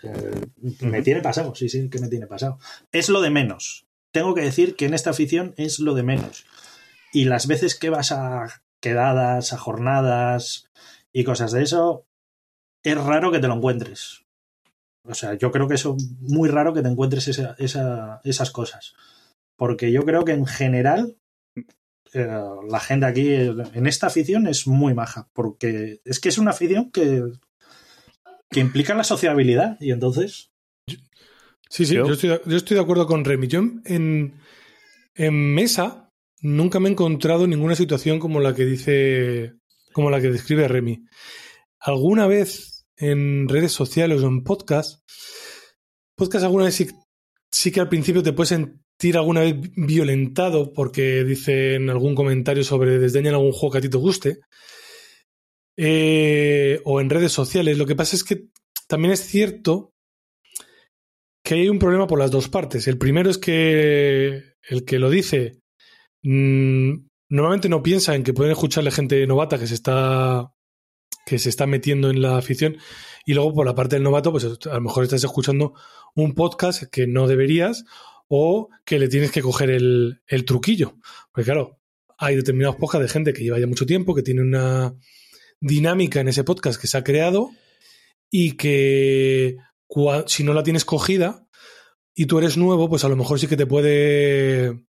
Eh, 0.02 0.40
Me 0.80 1.02
tiene 1.02 1.20
pasado, 1.20 1.54
sí, 1.54 1.68
sí, 1.68 1.88
que 1.88 1.98
me 1.98 2.08
tiene 2.08 2.26
pasado. 2.26 2.58
Es 2.92 3.08
lo 3.08 3.20
de 3.20 3.30
menos. 3.30 3.86
Tengo 4.10 4.34
que 4.34 4.42
decir 4.42 4.74
que 4.76 4.86
en 4.86 4.94
esta 4.94 5.10
afición 5.10 5.54
es 5.56 5.78
lo 5.78 5.94
de 5.94 6.02
menos. 6.02 6.46
Y 7.12 7.24
las 7.24 7.46
veces 7.46 7.78
que 7.78 7.90
vas 7.90 8.10
a 8.12 8.62
quedadas, 8.80 9.52
a 9.52 9.58
jornadas 9.58 10.68
y 11.14 11.24
cosas 11.24 11.52
de 11.52 11.62
eso, 11.62 12.06
es 12.82 12.96
raro 13.02 13.30
que 13.32 13.38
te 13.38 13.48
lo 13.48 13.54
encuentres. 13.54 14.22
O 15.06 15.14
sea, 15.14 15.34
yo 15.34 15.50
creo 15.52 15.68
que 15.68 15.74
eso 15.74 15.96
muy 16.20 16.48
raro 16.48 16.72
que 16.74 16.82
te 16.82 16.88
encuentres 16.88 17.28
esa- 17.28 17.54
esa- 17.58 18.20
esas 18.24 18.50
cosas. 18.50 18.94
Porque 19.56 19.92
yo 19.92 20.04
creo 20.04 20.24
que 20.24 20.32
en 20.32 20.46
general 20.46 21.16
eh, 22.12 22.28
la 22.68 22.80
gente 22.80 23.06
aquí 23.06 23.32
en 23.34 23.86
esta 23.86 24.06
afición 24.06 24.46
es 24.46 24.66
muy 24.66 24.94
maja. 24.94 25.28
Porque 25.32 26.00
es 26.04 26.20
que 26.20 26.28
es 26.28 26.38
una 26.38 26.52
afición 26.52 26.90
que, 26.92 27.22
que 28.50 28.60
implica 28.60 28.94
la 28.94 29.04
sociabilidad. 29.04 29.76
Y 29.80 29.90
entonces, 29.92 30.50
Sí, 31.70 31.86
sí, 31.86 31.94
Yo- 31.96 32.06
yo, 32.06 32.12
estoy, 32.12 32.30
de- 32.30 32.42
yo 32.46 32.56
estoy 32.56 32.76
de 32.76 32.82
acuerdo 32.82 33.06
con 33.06 33.24
Remy. 33.24 33.48
Yo 33.48 33.58
en, 33.84 34.34
en 35.16 35.54
mesa 35.54 36.08
nunca 36.40 36.78
me 36.78 36.88
he 36.88 36.92
encontrado 36.92 37.46
ninguna 37.48 37.74
situación 37.74 38.20
como 38.20 38.38
la 38.38 38.54
que 38.54 38.64
dice, 38.64 39.54
como 39.94 40.10
la 40.10 40.20
que 40.20 40.30
describe 40.30 40.68
Remy. 40.68 41.06
Alguna 41.78 42.26
vez 42.26 42.84
en 42.96 43.48
redes 43.48 43.72
sociales 43.72 44.20
o 44.22 44.26
en 44.26 44.42
podcast, 44.42 45.08
podcast 46.16 46.44
alguna 46.44 46.64
vez 46.64 46.74
sí, 46.74 46.88
sí 47.50 47.70
que 47.72 47.80
al 47.80 47.88
principio 47.88 48.22
te 48.22 48.32
puedes 48.32 48.50
sentir 48.50 49.16
alguna 49.16 49.40
vez 49.40 49.54
violentado 49.76 50.72
porque 50.72 51.24
dicen 51.24 51.88
algún 51.90 52.14
comentario 52.14 52.64
sobre 52.64 52.98
desdeñan 52.98 53.34
algún 53.34 53.52
juego 53.52 53.72
que 53.72 53.78
a 53.78 53.82
ti 53.82 53.88
te 53.88 53.96
guste. 53.98 54.40
eh, 55.76 56.80
o 56.84 57.00
en 57.00 57.10
redes 57.10 57.32
sociales. 57.32 57.78
Lo 57.78 57.86
que 57.86 57.96
pasa 57.96 58.16
es 58.16 58.24
que 58.24 58.48
también 58.88 59.12
es 59.12 59.20
cierto 59.20 59.92
que 61.44 61.54
hay 61.54 61.68
un 61.68 61.78
problema 61.78 62.06
por 62.06 62.18
las 62.18 62.30
dos 62.30 62.48
partes. 62.48 62.88
El 62.88 62.98
primero 62.98 63.30
es 63.30 63.38
que 63.38 64.54
el 64.68 64.84
que 64.84 64.98
lo 64.98 65.10
dice 65.10 65.60
mm, 66.22 66.94
normalmente 67.34 67.68
no 67.68 67.82
piensa 67.82 68.14
en 68.14 68.22
que 68.22 68.32
pueden 68.32 68.52
escucharle 68.52 68.90
gente 68.90 69.26
novata 69.26 69.58
que 69.58 69.66
se 69.66 69.74
está 69.74 70.52
que 71.26 71.38
se 71.38 71.48
está 71.48 71.66
metiendo 71.66 72.10
en 72.10 72.20
la 72.20 72.36
afición 72.36 72.76
y 73.24 73.34
luego 73.34 73.54
por 73.54 73.66
la 73.66 73.74
parte 73.74 73.96
del 73.96 74.02
novato 74.02 74.30
pues 74.30 74.44
a 74.44 74.74
lo 74.74 74.80
mejor 74.80 75.04
estás 75.04 75.24
escuchando 75.24 75.74
un 76.14 76.34
podcast 76.34 76.84
que 76.84 77.06
no 77.06 77.26
deberías 77.26 77.84
o 78.28 78.68
que 78.84 78.98
le 78.98 79.08
tienes 79.08 79.30
que 79.30 79.42
coger 79.42 79.70
el, 79.70 80.22
el 80.26 80.44
truquillo 80.44 80.96
porque 81.32 81.50
claro 81.50 81.80
hay 82.18 82.36
determinados 82.36 82.76
podcasts 82.76 83.06
de 83.06 83.12
gente 83.12 83.32
que 83.32 83.42
lleva 83.42 83.58
ya 83.58 83.66
mucho 83.66 83.86
tiempo 83.86 84.14
que 84.14 84.22
tiene 84.22 84.42
una 84.42 84.94
dinámica 85.60 86.20
en 86.20 86.28
ese 86.28 86.44
podcast 86.44 86.80
que 86.80 86.86
se 86.86 86.98
ha 86.98 87.04
creado 87.04 87.50
y 88.30 88.52
que 88.52 89.56
si 90.26 90.44
no 90.44 90.54
la 90.54 90.62
tienes 90.62 90.84
cogida 90.84 91.46
y 92.14 92.26
tú 92.26 92.38
eres 92.38 92.56
nuevo, 92.56 92.88
pues 92.88 93.04
a 93.04 93.08
lo 93.08 93.16
mejor 93.16 93.40
sí 93.40 93.46
que 93.46 93.56
te 93.56 93.66
puede. 93.66 94.86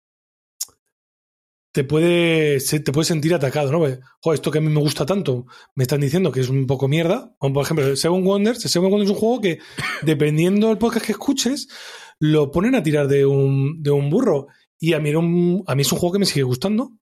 Te 1.73 1.85
puede, 1.85 2.61
se- 2.61 2.81
te 2.81 2.93
puedes 2.93 3.09
sentir 3.09 3.33
atacado, 3.35 3.73
¿no? 3.73 3.79
Joder, 3.79 4.01
esto 4.35 4.51
que 4.51 4.59
a 4.59 4.61
mí 4.61 4.69
me 4.69 4.81
gusta 4.81 5.07
tanto, 5.07 5.47
me 5.75 5.85
están 5.85 6.01
diciendo 6.03 6.31
que 6.31 6.41
es 6.41 6.49
un 6.51 6.67
poco 6.67 6.87
mierda. 6.87 7.35
Como 7.39 7.55
por 7.55 7.65
ejemplo, 7.65 7.97
Seven 7.97 8.25
Wonders. 8.25 8.61
Seven 8.61 8.91
Wonders 8.91 9.11
es 9.11 9.15
un 9.17 9.21
juego 9.21 9.41
que, 9.41 9.59
dependiendo 10.03 10.69
del 10.69 10.79
podcast 10.79 11.07
que 11.07 11.13
escuches, 11.13 11.69
lo 12.21 12.51
ponen 12.51 12.75
a 12.75 12.83
tirar 12.83 13.09
de 13.09 13.25
un, 13.25 13.83
de 13.83 13.91
un 13.91 14.11
burro. 14.11 14.49
Y 14.79 14.93
a 14.93 15.01
mí, 15.01 15.09
era 15.11 15.19
un- 15.19 15.65
a 15.67 15.75
mí 15.75 15.83
es 15.83 15.91
un 15.93 15.99
juego 15.99 16.13
que 16.13 16.19
me 16.19 16.27
sigue 16.27 16.43
gustando, 16.43 16.93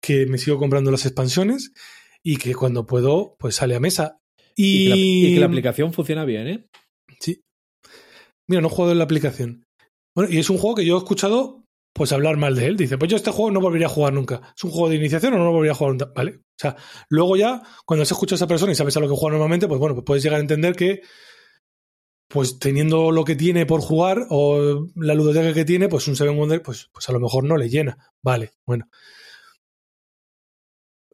que 0.00 0.26
me 0.26 0.38
sigo 0.38 0.58
comprando 0.58 0.90
las 0.90 1.04
expansiones 1.04 1.72
y 2.22 2.36
que 2.38 2.54
cuando 2.54 2.86
puedo, 2.86 3.36
pues 3.38 3.56
sale 3.56 3.74
a 3.76 3.80
mesa. 3.80 4.18
Y, 4.56 4.64
Y, 4.64 4.84
que 4.84 4.88
la, 4.90 4.96
y 4.96 5.34
que 5.34 5.40
la 5.40 5.46
aplicación 5.46 5.92
funciona 5.92 6.24
bien, 6.24 6.48
¿eh? 6.48 6.66
Sí. 7.20 7.42
Mira, 8.48 8.62
no 8.62 8.68
he 8.68 8.70
jugado 8.70 8.92
en 8.92 8.98
la 8.98 9.04
aplicación. 9.04 9.64
Bueno, 10.14 10.32
y 10.32 10.38
es 10.38 10.48
un 10.48 10.56
juego 10.56 10.76
que 10.76 10.86
yo 10.86 10.94
he 10.94 10.98
escuchado 10.98 11.65
pues 11.96 12.12
hablar 12.12 12.36
mal 12.36 12.54
de 12.54 12.66
él. 12.66 12.76
Dice, 12.76 12.98
pues 12.98 13.10
yo 13.10 13.16
este 13.16 13.30
juego 13.30 13.50
no 13.50 13.60
volvería 13.60 13.86
a 13.86 13.90
jugar 13.90 14.12
nunca. 14.12 14.52
¿Es 14.54 14.62
un 14.64 14.70
juego 14.70 14.90
de 14.90 14.96
iniciación 14.96 15.32
o 15.32 15.38
no 15.38 15.50
volvería 15.50 15.72
a 15.72 15.74
jugar 15.74 15.92
nunca? 15.94 16.12
¿Vale? 16.14 16.32
O 16.36 16.58
sea, 16.58 16.76
luego 17.08 17.36
ya, 17.36 17.62
cuando 17.86 18.02
has 18.02 18.10
escuchado 18.10 18.34
a 18.34 18.40
esa 18.40 18.46
persona 18.46 18.72
y 18.72 18.74
sabes 18.74 18.96
a 18.98 19.00
lo 19.00 19.08
que 19.08 19.16
juega 19.16 19.32
normalmente, 19.32 19.66
pues 19.66 19.80
bueno, 19.80 19.94
pues 19.94 20.04
puedes 20.04 20.22
llegar 20.22 20.36
a 20.36 20.42
entender 20.42 20.76
que 20.76 21.00
pues 22.28 22.58
teniendo 22.58 23.12
lo 23.12 23.24
que 23.24 23.34
tiene 23.34 23.64
por 23.64 23.80
jugar 23.80 24.26
o 24.28 24.88
la 24.94 25.14
ludoteca 25.14 25.54
que 25.54 25.64
tiene, 25.64 25.88
pues 25.88 26.06
un 26.06 26.16
Seven 26.16 26.36
Wonder, 26.36 26.60
pues, 26.60 26.90
pues 26.92 27.08
a 27.08 27.12
lo 27.12 27.20
mejor 27.20 27.44
no 27.44 27.56
le 27.56 27.70
llena. 27.70 27.96
Vale, 28.22 28.52
bueno. 28.66 28.90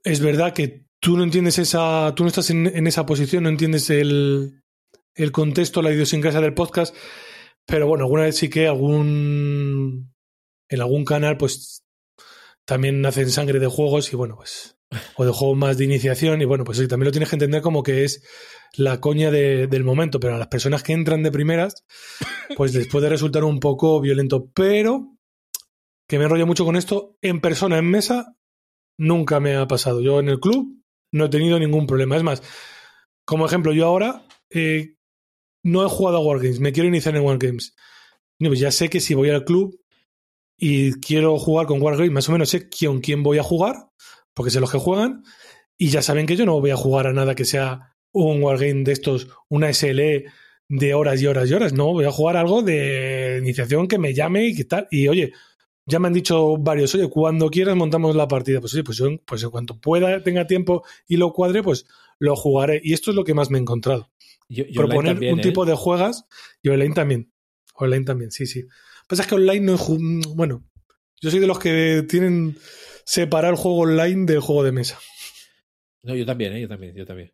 Es 0.03 0.19
verdad 0.19 0.53
que 0.53 0.87
tú 0.99 1.17
no 1.17 1.23
entiendes 1.23 1.59
esa, 1.61 2.13
tú 2.17 2.25
no 2.25 2.29
estás 2.29 2.51
en, 2.51 2.67
en 2.67 2.89
esa 2.89 3.07
posición, 3.07 3.45
no 3.45 3.51
entiendes 3.51 3.89
el, 3.91 4.65
el 5.15 5.31
contexto, 5.31 5.81
la 5.81 5.93
idiosincrasia 5.93 6.41
del 6.41 6.55
podcast, 6.55 6.93
pero 7.67 7.87
bueno, 7.87 8.05
alguna 8.05 8.25
vez 8.25 8.37
sí 8.37 8.51
que 8.51 8.67
algún 8.67 10.13
en 10.73 10.81
algún 10.81 11.05
canal 11.05 11.37
pues 11.37 11.85
también 12.65 13.05
hacen 13.07 13.31
sangre 13.31 13.59
de 13.59 13.67
juegos 13.67 14.13
y 14.13 14.17
bueno, 14.17 14.37
pues 14.37 14.77
o 15.17 15.25
de 15.25 15.33
juegos 15.33 15.57
más 15.57 15.79
de 15.79 15.85
iniciación 15.85 16.43
y 16.43 16.45
bueno, 16.45 16.65
pues 16.65 16.79
sí, 16.79 16.87
también 16.87 17.07
lo 17.07 17.13
tienes 17.13 17.29
que 17.31 17.37
entender 17.37 17.63
como 17.63 17.83
que 17.83 18.05
es 18.05 18.23
la 18.75 19.01
coña 19.01 19.31
de- 19.31 19.67
del 19.67 19.85
momento, 19.85 20.21
pero 20.21 20.35
a 20.35 20.39
las 20.39 20.49
personas 20.49 20.83
que 20.83 20.93
entran 20.93 21.23
de 21.23 21.33
primeras 21.33 21.85
pues 22.57 22.75
les 22.75 22.89
puede 22.89 23.09
resultar 23.09 23.45
un 23.45 23.59
poco 23.61 24.01
violento, 24.01 24.51
pero 24.55 25.17
que 26.09 26.19
me 26.19 26.25
enrollo 26.25 26.47
mucho 26.47 26.65
con 26.65 26.77
esto, 26.77 27.17
en 27.23 27.41
persona, 27.41 27.79
en 27.79 27.87
mesa, 27.91 28.37
nunca 28.99 29.41
me 29.41 29.57
ha 29.57 29.67
pasado. 29.67 30.03
Yo 30.03 30.21
en 30.21 30.29
el 30.29 30.41
club 30.41 30.83
no 31.11 31.25
he 31.25 31.29
tenido 31.31 31.59
ningún 31.59 31.87
problema. 31.87 32.17
Es 32.17 32.23
más, 32.23 32.43
como 33.25 33.47
ejemplo, 33.47 33.73
yo 33.73 33.87
ahora 33.87 34.27
eh, 34.51 34.97
no 35.65 35.87
he 35.87 35.89
jugado 35.89 36.19
a 36.19 36.21
Wargames, 36.21 36.61
me 36.61 36.73
quiero 36.73 36.89
iniciar 36.89 37.17
en 37.17 37.23
Wargames. 37.23 37.75
No, 38.39 38.49
pues 38.51 38.61
ya 38.61 38.71
sé 38.73 38.91
que 38.91 39.01
si 39.01 39.15
voy 39.15 39.31
al 39.31 39.45
club 39.45 39.81
y 40.65 40.93
quiero 41.01 41.41
jugar 41.41 41.67
con 41.67 41.83
Wargames, 41.83 42.13
más 42.13 42.29
o 42.29 42.33
menos 42.33 42.51
sé 42.51 42.69
con 42.71 43.01
quién 43.01 43.25
voy 43.25 43.39
a 43.39 43.43
jugar, 43.43 43.89
porque 44.33 44.53
sé 44.53 44.61
los 44.61 44.71
que 44.71 44.79
juegan, 44.79 45.25
y 45.77 45.89
ya 45.89 46.03
saben 46.03 46.25
que 46.25 46.37
yo 46.37 46.47
no 46.47 46.61
voy 46.61 46.71
a 46.71 46.77
jugar 46.77 47.09
a 47.09 47.13
nada 47.13 47.35
que 47.35 47.45
sea 47.45 47.97
un 48.13 48.41
Wargame 48.41 48.85
de 48.85 48.93
estos, 48.93 49.27
una 49.49 49.73
SLE 49.73 50.27
de 50.69 50.95
horas 50.95 51.21
y 51.21 51.27
horas 51.27 51.51
y 51.51 51.55
horas, 51.55 51.73
no, 51.73 51.87
voy 51.87 52.05
a 52.05 52.13
jugar 52.13 52.37
algo 52.37 52.63
de 52.63 53.41
iniciación 53.43 53.89
que 53.89 53.99
me 53.99 54.15
llame 54.15 54.47
y 54.47 54.55
que 54.55 54.65
tal, 54.65 54.87
y 54.93 55.09
oye, 55.09 55.33
ya 55.85 55.99
me 55.99 56.07
han 56.07 56.15
dicho 56.15 56.57
varios, 56.59 56.95
oye, 56.95 57.11
cuando 57.11 57.51
quieras 57.51 57.75
montamos 57.75 58.15
la 58.15 58.29
partida, 58.29 58.61
pues 58.61 58.73
oye, 58.75 58.85
pues 58.85 58.99
yo 58.99 59.09
pues 59.25 59.43
en 59.43 59.51
cuanto 59.51 59.81
pueda, 59.81 60.23
tenga 60.23 60.47
tiempo 60.47 60.85
y 61.09 61.17
lo 61.17 61.33
cuadre, 61.33 61.65
pues 61.65 61.87
lo 62.21 62.37
jugaré, 62.37 62.81
y 62.85 62.93
esto 62.93 63.11
es 63.11 63.17
lo 63.17 63.25
que 63.25 63.35
más 63.35 63.51
me 63.51 63.59
he 63.59 63.61
encontrado 63.63 64.13
Yo, 64.49 64.63
yo 64.67 64.83
proponer 64.83 65.15
también, 65.15 65.35
un 65.35 65.41
¿eh? 65.41 65.43
tipo 65.43 65.67
de 65.67 65.75
juegas 65.75 66.25
y 66.63 66.69
online 66.69 66.95
también. 66.95 67.33
Online 67.75 68.05
también, 68.05 68.31
sí, 68.31 68.47
sí. 68.47 68.65
Pasa 69.13 69.25
es 69.25 69.29
que 69.29 69.35
online 69.35 69.61
no 69.61 69.75
es. 69.75 69.83
Bueno, 70.35 70.65
yo 71.21 71.31
soy 71.31 71.39
de 71.39 71.47
los 71.47 71.59
que 71.59 72.03
tienen 72.09 72.57
separar 73.05 73.51
el 73.51 73.59
juego 73.59 73.81
online 73.81 74.25
del 74.25 74.41
juego 74.41 74.65
de 74.65 74.73
mesa. 74.73 74.99
No, 76.03 76.15
yo 76.17 76.25
también, 76.25 76.55
¿eh? 76.55 76.63
Yo 76.63 76.69
también, 76.69 76.95
yo 76.95 77.05
también. 77.05 77.31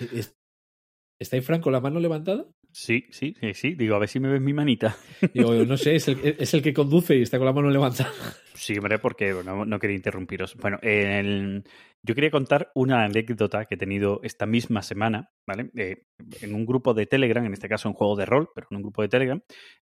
Es- 0.00 0.34
¿Está 1.20 1.36
ahí 1.36 1.42
Franco 1.42 1.70
la 1.70 1.82
mano 1.82 2.00
levantada? 2.00 2.46
Sí, 2.72 3.06
sí, 3.10 3.34
sí, 3.40 3.54
sí. 3.54 3.74
Digo, 3.74 3.96
a 3.96 3.98
ver 3.98 4.08
si 4.08 4.20
me 4.20 4.28
ves 4.28 4.40
mi 4.40 4.52
manita. 4.52 4.96
Digo, 5.34 5.52
no 5.64 5.76
sé, 5.76 5.96
es 5.96 6.06
el, 6.08 6.36
es 6.38 6.54
el 6.54 6.62
que 6.62 6.72
conduce 6.72 7.16
y 7.16 7.22
está 7.22 7.36
con 7.38 7.46
la 7.46 7.52
mano 7.52 7.68
levantada. 7.70 8.12
Sí, 8.54 8.76
hombre, 8.76 8.98
porque 8.98 9.34
no, 9.44 9.64
no 9.64 9.78
quería 9.78 9.96
interrumpiros. 9.96 10.54
Bueno, 10.56 10.78
el- 10.82 11.64
yo 12.02 12.14
quería 12.14 12.30
contar 12.30 12.70
una 12.74 13.04
anécdota 13.04 13.64
que 13.66 13.74
he 13.74 13.78
tenido 13.78 14.20
esta 14.22 14.46
misma 14.46 14.82
semana, 14.82 15.30
¿vale? 15.46 15.70
Eh, 15.76 16.04
en 16.40 16.54
un 16.54 16.64
grupo 16.64 16.94
de 16.94 17.06
Telegram, 17.06 17.44
en 17.44 17.52
este 17.52 17.68
caso 17.68 17.88
un 17.88 17.94
juego 17.94 18.16
de 18.16 18.24
rol, 18.26 18.48
pero 18.54 18.68
en 18.70 18.76
un 18.78 18.82
grupo 18.82 19.02
de 19.02 19.08
Telegram, 19.08 19.42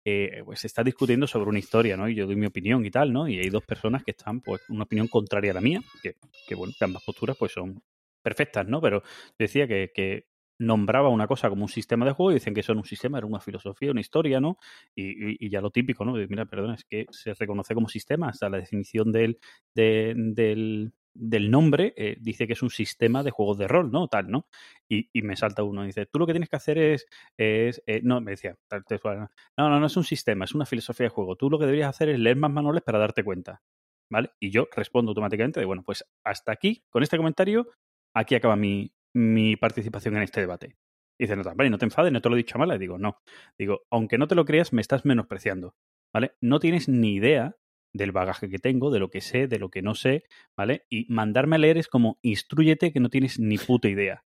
eh, 0.04 0.42
pues 0.44 0.60
se 0.60 0.66
está 0.66 0.82
discutiendo 0.82 1.26
sobre 1.26 1.48
una 1.48 1.58
historia, 1.58 1.96
¿no? 1.96 2.08
Y 2.08 2.14
yo 2.14 2.26
doy 2.26 2.36
mi 2.36 2.46
opinión 2.46 2.84
y 2.84 2.90
tal, 2.90 3.12
¿no? 3.12 3.28
Y 3.28 3.38
hay 3.38 3.48
dos 3.48 3.64
personas 3.64 4.02
que 4.04 4.10
están, 4.10 4.40
pues, 4.40 4.60
una 4.68 4.84
opinión 4.84 5.08
contraria 5.08 5.52
a 5.52 5.54
la 5.54 5.60
mía, 5.60 5.80
que, 6.02 6.16
que 6.46 6.54
bueno, 6.54 6.74
que 6.78 6.84
ambas 6.84 7.02
posturas, 7.04 7.36
pues, 7.38 7.52
son 7.52 7.80
perfectas, 8.22 8.66
¿no? 8.68 8.80
Pero 8.80 9.02
decía 9.38 9.66
que, 9.66 9.90
que 9.94 10.26
nombraba 10.62 11.08
una 11.10 11.26
cosa 11.26 11.48
como 11.48 11.62
un 11.64 11.68
sistema 11.68 12.04
de 12.06 12.12
juego 12.12 12.30
y 12.32 12.34
dicen 12.34 12.54
que 12.54 12.60
eso 12.60 12.72
un 12.72 12.84
sistema, 12.84 13.18
era 13.18 13.26
una 13.26 13.40
filosofía, 13.40 13.90
una 13.90 14.00
historia, 14.00 14.40
¿no? 14.40 14.58
Y, 14.94 15.46
y- 15.46 15.50
ya 15.50 15.60
lo 15.60 15.70
típico, 15.70 16.04
¿no? 16.04 16.12
Mira, 16.14 16.46
perdona, 16.46 16.74
es 16.74 16.84
que 16.84 17.06
se 17.10 17.34
reconoce 17.34 17.74
como 17.74 17.88
sistema, 17.88 18.28
hasta 18.28 18.48
la 18.48 18.58
definición 18.58 19.12
del, 19.12 19.38
de- 19.74 20.14
del, 20.16 20.92
del 21.14 21.50
nombre 21.50 21.92
eh, 21.96 22.16
dice 22.20 22.46
que 22.46 22.54
es 22.54 22.62
un 22.62 22.70
sistema 22.70 23.22
de 23.22 23.30
juegos 23.30 23.58
de 23.58 23.68
rol, 23.68 23.90
¿no? 23.92 24.08
Tal, 24.08 24.30
¿no? 24.30 24.46
Y, 24.88 25.08
y 25.12 25.22
me 25.22 25.36
salta 25.36 25.62
uno 25.62 25.84
y 25.84 25.88
dice, 25.88 26.06
tú 26.06 26.18
lo 26.18 26.26
que 26.26 26.32
tienes 26.32 26.48
que 26.48 26.56
hacer 26.56 26.78
es, 26.78 27.06
es 27.36 27.82
eh, 27.86 28.00
no, 28.02 28.20
me 28.20 28.32
decía, 28.32 28.56
tal, 28.68 28.84
textual, 28.84 29.28
no, 29.56 29.68
no, 29.68 29.80
no 29.80 29.86
es 29.86 29.96
un 29.96 30.04
sistema, 30.04 30.44
es 30.44 30.54
una 30.54 30.66
filosofía 30.66 31.04
de 31.06 31.10
juego. 31.10 31.36
Tú 31.36 31.50
lo 31.50 31.58
que 31.58 31.66
deberías 31.66 31.90
hacer 31.90 32.08
es 32.10 32.18
leer 32.18 32.36
más 32.36 32.50
manuales 32.50 32.82
para 32.82 32.98
darte 32.98 33.24
cuenta, 33.24 33.62
¿vale? 34.10 34.30
Y 34.40 34.50
yo 34.50 34.68
respondo 34.74 35.10
automáticamente 35.10 35.60
de, 35.60 35.66
bueno, 35.66 35.82
pues 35.84 36.04
hasta 36.24 36.52
aquí, 36.52 36.84
con 36.90 37.02
este 37.02 37.16
comentario, 37.16 37.68
aquí 38.14 38.34
acaba 38.34 38.56
mi, 38.56 38.92
mi 39.14 39.56
participación 39.56 40.16
en 40.16 40.22
este 40.22 40.40
debate. 40.40 40.76
Y 41.18 41.24
dice, 41.24 41.36
no, 41.36 41.42
hombre, 41.42 41.70
no 41.70 41.78
te 41.78 41.84
enfades, 41.84 42.12
no 42.12 42.20
te 42.20 42.28
lo 42.28 42.34
he 42.36 42.38
dicho 42.38 42.58
mal. 42.58 42.68
Le 42.68 42.78
digo, 42.78 42.98
no. 42.98 43.18
Digo, 43.58 43.82
aunque 43.90 44.18
no 44.18 44.26
te 44.26 44.34
lo 44.34 44.44
creas, 44.44 44.72
me 44.72 44.80
estás 44.80 45.04
menospreciando, 45.04 45.74
¿vale? 46.12 46.32
No 46.40 46.58
tienes 46.58 46.88
ni 46.88 47.14
idea 47.14 47.56
del 47.94 48.12
bagaje 48.12 48.48
que 48.48 48.58
tengo, 48.58 48.90
de 48.90 48.98
lo 48.98 49.10
que 49.10 49.20
sé, 49.20 49.46
de 49.46 49.58
lo 49.58 49.70
que 49.70 49.82
no 49.82 49.94
sé, 49.94 50.24
¿vale? 50.56 50.86
Y 50.88 51.06
mandarme 51.12 51.56
a 51.56 51.58
leer 51.58 51.78
es 51.78 51.88
como, 51.88 52.18
instruyete 52.22 52.92
que 52.92 53.00
no 53.00 53.10
tienes 53.10 53.38
ni 53.38 53.58
puta 53.58 53.88
idea, 53.88 54.24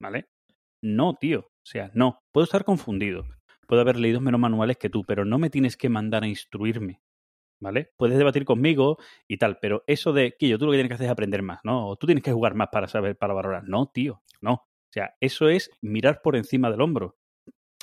¿vale? 0.00 0.28
No, 0.82 1.14
tío. 1.14 1.40
O 1.40 1.66
sea, 1.66 1.90
no. 1.94 2.20
Puedo 2.32 2.44
estar 2.44 2.64
confundido. 2.64 3.24
Puedo 3.66 3.80
haber 3.80 3.96
leído 3.96 4.20
menos 4.20 4.40
manuales 4.40 4.76
que 4.76 4.90
tú, 4.90 5.04
pero 5.04 5.24
no 5.24 5.38
me 5.38 5.50
tienes 5.50 5.76
que 5.76 5.88
mandar 5.88 6.24
a 6.24 6.28
instruirme. 6.28 7.00
¿Vale? 7.64 7.92
Puedes 7.96 8.18
debatir 8.18 8.44
conmigo 8.44 8.98
y 9.26 9.38
tal, 9.38 9.58
pero 9.58 9.84
eso 9.86 10.12
de, 10.12 10.36
Quillo, 10.38 10.58
tú 10.58 10.66
lo 10.66 10.72
que 10.72 10.76
tienes 10.76 10.90
que 10.90 10.94
hacer 10.96 11.06
es 11.06 11.12
aprender 11.12 11.40
más, 11.40 11.60
¿no? 11.64 11.88
O 11.88 11.96
tú 11.96 12.06
tienes 12.06 12.22
que 12.22 12.30
jugar 12.30 12.54
más 12.54 12.68
para 12.70 12.88
saber, 12.88 13.16
para 13.16 13.32
valorar. 13.32 13.64
No, 13.66 13.86
tío, 13.86 14.22
no. 14.42 14.52
O 14.52 14.92
sea, 14.92 15.16
eso 15.18 15.48
es 15.48 15.70
mirar 15.80 16.20
por 16.22 16.36
encima 16.36 16.70
del 16.70 16.82
hombro, 16.82 17.16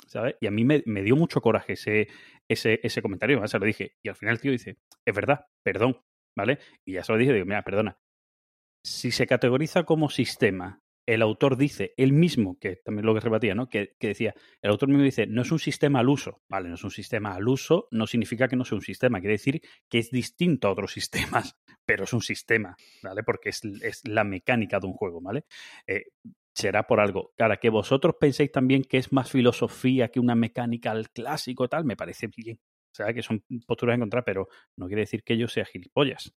¿sabes? 0.06 0.36
Y 0.40 0.46
a 0.46 0.52
mí 0.52 0.64
me, 0.64 0.84
me 0.86 1.02
dio 1.02 1.16
mucho 1.16 1.40
coraje 1.40 1.72
ese, 1.72 2.06
ese, 2.48 2.78
ese 2.84 3.02
comentario, 3.02 3.40
¿vale? 3.40 3.58
lo 3.58 3.66
dije. 3.66 3.96
Y 4.04 4.08
al 4.08 4.14
final 4.14 4.34
el 4.36 4.40
tío 4.40 4.52
dice, 4.52 4.78
es 5.04 5.14
verdad, 5.16 5.46
perdón, 5.64 6.00
¿vale? 6.36 6.60
Y 6.86 6.92
ya 6.92 7.02
se 7.02 7.10
lo 7.10 7.18
dije, 7.18 7.32
digo, 7.32 7.44
mira, 7.44 7.64
perdona. 7.64 7.98
Si 8.86 9.10
se 9.10 9.26
categoriza 9.26 9.82
como 9.82 10.10
sistema, 10.10 10.80
el 11.06 11.22
autor 11.22 11.56
dice, 11.56 11.94
él 11.96 12.12
mismo, 12.12 12.58
que 12.58 12.76
también 12.76 13.06
lo 13.06 13.14
que 13.14 13.20
rebatía, 13.20 13.54
¿no? 13.54 13.68
Que, 13.68 13.96
que 13.98 14.08
decía, 14.08 14.34
el 14.60 14.70
autor 14.70 14.88
mismo 14.88 15.04
dice, 15.04 15.26
no 15.26 15.42
es 15.42 15.50
un 15.50 15.58
sistema 15.58 16.00
al 16.00 16.08
uso, 16.08 16.42
¿vale? 16.48 16.68
No 16.68 16.74
es 16.76 16.84
un 16.84 16.90
sistema 16.90 17.34
al 17.34 17.48
uso, 17.48 17.88
no 17.90 18.06
significa 18.06 18.48
que 18.48 18.56
no 18.56 18.64
sea 18.64 18.76
un 18.76 18.82
sistema, 18.82 19.20
quiere 19.20 19.34
decir 19.34 19.60
que 19.88 19.98
es 19.98 20.10
distinto 20.10 20.68
a 20.68 20.72
otros 20.72 20.92
sistemas, 20.92 21.56
pero 21.84 22.04
es 22.04 22.12
un 22.12 22.22
sistema, 22.22 22.76
¿vale? 23.02 23.22
Porque 23.22 23.50
es, 23.50 23.64
es 23.64 24.06
la 24.06 24.24
mecánica 24.24 24.78
de 24.78 24.86
un 24.86 24.92
juego, 24.94 25.20
¿vale? 25.20 25.44
Eh, 25.86 26.04
será 26.54 26.86
por 26.86 27.00
algo. 27.00 27.32
Ahora, 27.38 27.56
que 27.56 27.70
vosotros 27.70 28.16
penséis 28.20 28.52
también 28.52 28.84
que 28.84 28.98
es 28.98 29.12
más 29.12 29.30
filosofía 29.30 30.08
que 30.08 30.20
una 30.20 30.34
mecánica 30.34 30.90
al 30.90 31.10
clásico 31.10 31.68
tal, 31.68 31.84
me 31.84 31.96
parece 31.96 32.28
bien. 32.36 32.60
O 32.92 32.94
sea, 32.94 33.12
que 33.14 33.22
son 33.22 33.42
posturas 33.66 33.94
en 33.94 34.00
contra, 34.00 34.22
pero 34.22 34.48
no 34.76 34.86
quiere 34.86 35.02
decir 35.02 35.24
que 35.24 35.38
yo 35.38 35.48
sea 35.48 35.64
gilipollas. 35.64 36.34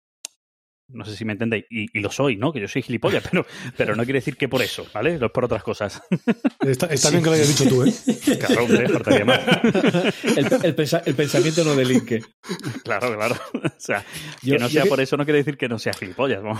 No 0.93 1.05
sé 1.05 1.16
si 1.16 1.24
me 1.24 1.32
entendéis. 1.32 1.64
Y, 1.70 1.86
y 1.97 2.01
lo 2.01 2.10
soy, 2.10 2.36
¿no? 2.36 2.52
Que 2.52 2.60
yo 2.60 2.69
soy 2.69 2.82
gilipollas, 2.82 3.23
pero, 3.31 3.47
pero 3.77 3.97
no 3.97 4.05
quiere 4.05 4.19
decir 4.19 4.36
que 4.36 4.48
por 4.48 4.62
eso, 4.62 4.86
¿vale? 4.94 5.19
No 5.19 5.27
es 5.27 5.32
por 5.32 5.44
otras 5.44 5.62
cosas. 5.62 6.02
Está, 6.60 6.86
está 6.86 7.10
bien 7.10 7.23
que 7.23 7.28
lo 7.31 7.35
hayas 7.35 7.48
dicho 7.59 7.69
tú, 7.69 7.82
¿eh? 7.85 7.93
Claro, 8.39 8.64
hombre, 8.64 8.89
faltaría 8.89 9.24
más. 9.24 9.40
El, 10.36 10.47
el 10.64 10.74
pensa- 10.77 11.02
el 11.05 11.14
pensamiento 11.14 11.64
no 11.64 11.74
delinque. 11.74 12.20
Claro, 12.85 13.14
claro. 13.16 13.35
O 13.55 13.69
sea, 13.78 14.05
Yo- 14.43 14.55
que 14.55 14.59
no 14.60 14.69
sea 14.69 14.85
que- 14.85 14.89
por 14.89 15.01
eso 15.01 15.16
no 15.16 15.24
quiere 15.24 15.39
decir 15.39 15.56
que 15.56 15.69
no 15.69 15.78
sea 15.78 15.93
gilipollas, 15.93 16.43
¿no? 16.43 16.55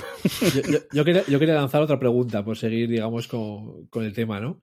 Yo, 0.55 0.63
yo- 0.73 0.79
yo 0.93 1.05
quería, 1.05 1.25
yo 1.29 1.39
quería 1.39 1.55
lanzar 1.55 1.83
otra 1.83 1.99
pregunta 2.01 2.45
por 2.45 2.57
seguir, 2.59 2.89
digamos, 2.89 3.29
con, 3.29 3.87
con 3.87 4.05
el 4.05 4.13
tema, 4.13 4.41
¿no? 4.41 4.61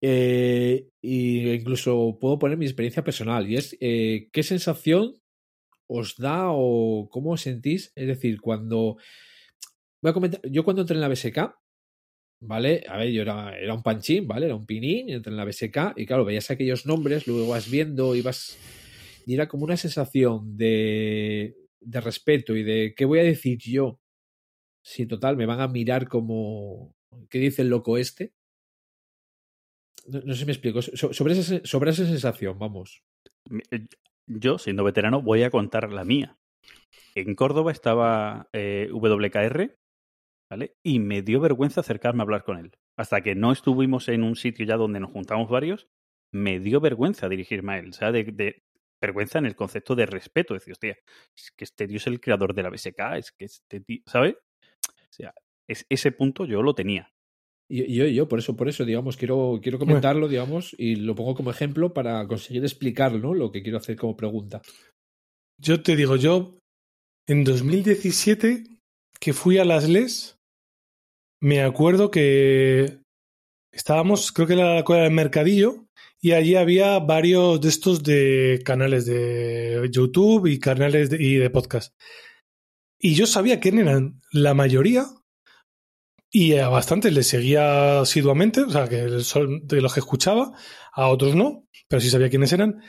Eh, 0.00 0.86
y 1.00 1.48
incluso 1.50 2.18
puedo 2.20 2.38
poner 2.38 2.58
mi 2.58 2.66
experiencia 2.66 3.04
personal 3.04 3.48
y 3.48 3.56
es 3.56 3.76
eh, 3.80 4.28
¿qué 4.32 4.42
sensación 4.42 5.14
os 5.92 6.16
da 6.16 6.50
o 6.52 7.08
cómo 7.12 7.32
os 7.32 7.42
sentís? 7.42 7.92
Es 7.96 8.06
decir, 8.06 8.40
cuando 8.40 8.96
voy 10.02 10.10
a 10.10 10.12
comentar, 10.14 10.40
yo 10.50 10.64
cuando 10.64 10.82
entré 10.82 10.94
en 10.96 11.00
la 11.00 11.08
BSK, 11.08 11.54
¿vale? 12.40 12.84
A 12.88 12.98
ver, 12.98 13.10
yo 13.12 13.22
era, 13.22 13.56
era 13.58 13.74
un 13.74 13.82
panchín, 13.82 14.28
¿vale? 14.28 14.46
Era 14.46 14.56
un 14.56 14.66
pinín, 14.66 15.10
entré 15.10 15.30
en 15.32 15.36
la 15.38 15.44
BSK 15.44 15.94
y 15.96 16.06
claro, 16.06 16.24
veías 16.24 16.50
aquellos 16.50 16.86
nombres, 16.86 17.26
luego 17.26 17.48
vas 17.48 17.70
viendo 17.70 18.14
y 18.16 18.22
vas 18.22 18.56
y 19.26 19.34
era 19.34 19.48
como 19.48 19.64
una 19.64 19.76
sensación 19.76 20.56
de, 20.56 21.56
de 21.80 22.00
respeto 22.00 22.56
y 22.56 22.64
de 22.64 22.94
qué 22.96 23.04
voy 23.06 23.20
a 23.20 23.24
decir 23.24 23.58
yo 23.60 24.00
Sí, 24.84 25.06
total, 25.06 25.36
me 25.36 25.46
van 25.46 25.60
a 25.60 25.68
mirar 25.68 26.08
como. 26.08 26.94
¿Qué 27.30 27.38
dice 27.38 27.62
el 27.62 27.68
loco 27.68 27.98
este? 27.98 28.32
No, 30.12 30.20
no 30.26 30.32
sé 30.34 30.40
si 30.40 30.46
me 30.46 30.52
explico. 30.52 30.82
So- 30.82 31.12
sobre, 31.12 31.32
esa, 31.34 31.60
sobre 31.64 31.90
esa 31.90 32.06
sensación, 32.06 32.58
vamos. 32.58 33.02
Yo, 34.26 34.58
siendo 34.58 34.84
veterano, 34.84 35.22
voy 35.22 35.42
a 35.42 35.50
contar 35.50 35.92
la 35.92 36.04
mía. 36.04 36.38
En 37.14 37.34
Córdoba 37.34 37.72
estaba 37.72 38.48
eh, 38.52 38.88
WKR, 38.92 39.76
¿vale? 40.50 40.76
Y 40.82 40.98
me 40.98 41.22
dio 41.22 41.40
vergüenza 41.40 41.80
acercarme 41.80 42.22
a 42.22 42.24
hablar 42.24 42.44
con 42.44 42.58
él. 42.58 42.72
Hasta 42.96 43.20
que 43.22 43.34
no 43.34 43.52
estuvimos 43.52 44.08
en 44.08 44.22
un 44.22 44.36
sitio 44.36 44.64
ya 44.66 44.76
donde 44.76 45.00
nos 45.00 45.10
juntamos 45.10 45.50
varios, 45.50 45.88
me 46.32 46.60
dio 46.60 46.80
vergüenza 46.80 47.28
dirigirme 47.28 47.74
a 47.74 47.78
él. 47.78 47.90
O 47.90 47.92
sea, 47.92 48.12
de, 48.12 48.62
vergüenza 49.00 49.38
en 49.38 49.46
el 49.46 49.56
concepto 49.56 49.94
de 49.94 50.06
respeto. 50.06 50.54
Decir, 50.54 50.72
hostia, 50.72 50.98
es 51.36 51.50
que 51.52 51.64
este 51.64 51.86
tío 51.86 51.96
es 51.96 52.06
el 52.06 52.20
creador 52.20 52.54
de 52.54 52.62
la 52.62 52.70
BSK, 52.70 53.16
es 53.16 53.32
que 53.32 53.44
este 53.44 53.80
tío, 53.80 54.02
¿sabes? 54.06 54.34
O 54.34 55.12
sea, 55.14 55.34
es, 55.66 55.84
ese 55.88 56.12
punto 56.12 56.46
yo 56.46 56.62
lo 56.62 56.74
tenía. 56.74 57.12
Y 57.72 57.90
y 57.90 57.94
yo, 57.94 58.06
yo, 58.06 58.28
por 58.28 58.38
eso, 58.38 58.54
por 58.54 58.68
eso, 58.68 58.84
digamos, 58.84 59.16
quiero, 59.16 59.58
quiero 59.62 59.78
comentarlo, 59.78 60.28
digamos, 60.28 60.76
y 60.76 60.96
lo 60.96 61.14
pongo 61.14 61.34
como 61.34 61.50
ejemplo 61.50 61.94
para 61.94 62.26
conseguir 62.26 62.62
explicar, 62.62 63.14
¿no? 63.14 63.32
Lo 63.32 63.50
que 63.50 63.62
quiero 63.62 63.78
hacer 63.78 63.96
como 63.96 64.14
pregunta. 64.14 64.60
Yo 65.58 65.82
te 65.82 65.96
digo, 65.96 66.16
yo 66.16 66.58
en 67.26 67.44
2017 67.44 68.64
que 69.18 69.32
fui 69.32 69.56
a 69.56 69.64
las 69.64 69.88
LES, 69.88 70.36
me 71.40 71.62
acuerdo 71.62 72.10
que 72.10 72.98
estábamos, 73.72 74.32
creo 74.32 74.46
que 74.46 74.52
era 74.52 74.74
la 74.74 74.84
cueva 74.84 75.04
del 75.04 75.12
mercadillo, 75.12 75.86
y 76.20 76.32
allí 76.32 76.56
había 76.56 76.98
varios 76.98 77.58
de 77.58 77.68
estos 77.70 78.02
de 78.02 78.60
canales 78.66 79.06
de 79.06 79.88
YouTube 79.90 80.46
y 80.46 80.58
canales 80.58 81.08
de, 81.08 81.22
y 81.22 81.36
de 81.36 81.48
podcast. 81.48 81.94
Y 83.00 83.14
yo 83.14 83.26
sabía 83.26 83.60
quién 83.60 83.78
eran 83.78 84.20
la 84.30 84.52
mayoría, 84.52 85.06
y 86.34 86.54
a 86.56 86.68
bastantes 86.70 87.12
les 87.12 87.26
seguía 87.28 88.00
asiduamente, 88.00 88.62
o 88.62 88.70
sea, 88.70 88.88
que 88.88 89.20
son 89.20 89.66
de 89.66 89.82
los 89.82 89.92
que 89.94 90.00
escuchaba, 90.00 90.52
a 90.92 91.08
otros 91.08 91.36
no, 91.36 91.68
pero 91.88 92.00
sí 92.00 92.08
sabía 92.10 92.30
quiénes 92.30 92.52
eran. 92.52 92.82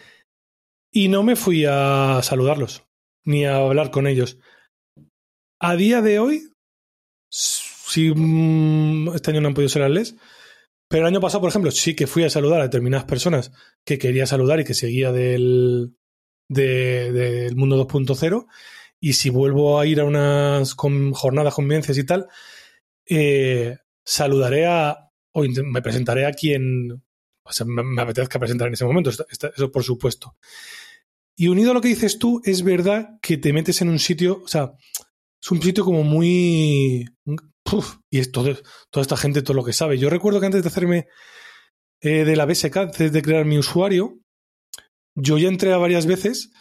Y 0.91 1.09
no 1.09 1.23
me 1.23 1.35
fui 1.35 1.65
a 1.67 2.21
saludarlos, 2.23 2.85
ni 3.25 3.45
a 3.45 3.57
hablar 3.57 3.91
con 3.91 4.07
ellos. 4.07 4.37
A 5.59 5.75
día 5.75 6.01
de 6.01 6.19
hoy, 6.19 6.49
si 7.29 8.11
mm, 8.15 9.09
este 9.15 9.31
año 9.31 9.41
no 9.41 9.49
han 9.49 9.53
podido 9.53 9.69
ser 9.69 9.89
les, 9.89 10.15
pero 10.89 11.03
el 11.07 11.13
año 11.13 11.21
pasado, 11.21 11.41
por 11.41 11.49
ejemplo, 11.49 11.71
sí 11.71 11.95
que 11.95 12.07
fui 12.07 12.23
a 12.23 12.29
saludar 12.29 12.59
a 12.61 12.63
determinadas 12.65 13.05
personas 13.05 13.51
que 13.85 13.97
quería 13.97 14.27
saludar 14.27 14.59
y 14.59 14.63
que 14.65 14.73
seguía 14.75 15.11
del, 15.11 15.95
de- 16.49 17.11
del 17.11 17.55
mundo 17.55 17.77
2.0. 17.87 18.45
Y 18.99 19.13
si 19.13 19.29
vuelvo 19.29 19.79
a 19.79 19.85
ir 19.87 19.99
a 19.99 20.05
unas 20.05 20.73
jornadas, 20.75 21.55
convivencias 21.55 21.97
y 21.97 22.05
tal, 22.05 22.27
eh, 23.07 23.77
saludaré 24.05 24.65
a, 24.67 24.97
o 25.33 25.43
me 25.43 25.81
presentaré 25.81 26.25
a 26.25 26.31
quien 26.33 27.03
o 27.45 27.51
sea, 27.51 27.65
me, 27.65 28.01
apetezca 28.01 28.39
presentar 28.39 28.67
en 28.67 28.73
ese 28.75 28.85
momento, 28.85 29.09
eso 29.09 29.71
por 29.71 29.83
supuesto. 29.83 30.37
Y 31.35 31.47
unido 31.47 31.71
a 31.71 31.73
lo 31.73 31.81
que 31.81 31.89
dices 31.89 32.19
tú, 32.19 32.41
es 32.45 32.63
verdad 32.63 33.17
que 33.21 33.37
te 33.37 33.53
metes 33.53 33.81
en 33.81 33.89
un 33.89 33.99
sitio, 33.99 34.41
o 34.43 34.47
sea, 34.47 34.73
es 35.41 35.51
un 35.51 35.61
sitio 35.61 35.83
como 35.83 36.03
muy... 36.03 37.05
y 38.09 38.19
es 38.19 38.31
todo- 38.31 38.55
toda 38.89 39.01
esta 39.01 39.17
gente, 39.17 39.41
todo 39.41 39.55
lo 39.55 39.63
que 39.63 39.73
sabe. 39.73 39.97
Yo 39.97 40.09
recuerdo 40.09 40.39
que 40.39 40.45
antes 40.45 40.63
de 40.63 40.69
hacerme 40.69 41.07
eh, 42.01 42.23
de 42.23 42.35
la 42.35 42.45
BSK, 42.45 42.77
antes 42.77 43.11
de 43.11 43.21
crear 43.21 43.45
mi 43.45 43.57
usuario, 43.57 44.19
yo 45.15 45.37
ya 45.37 45.47
entré 45.49 45.73
a 45.73 45.77
varias 45.77 46.05
veces 46.05 46.51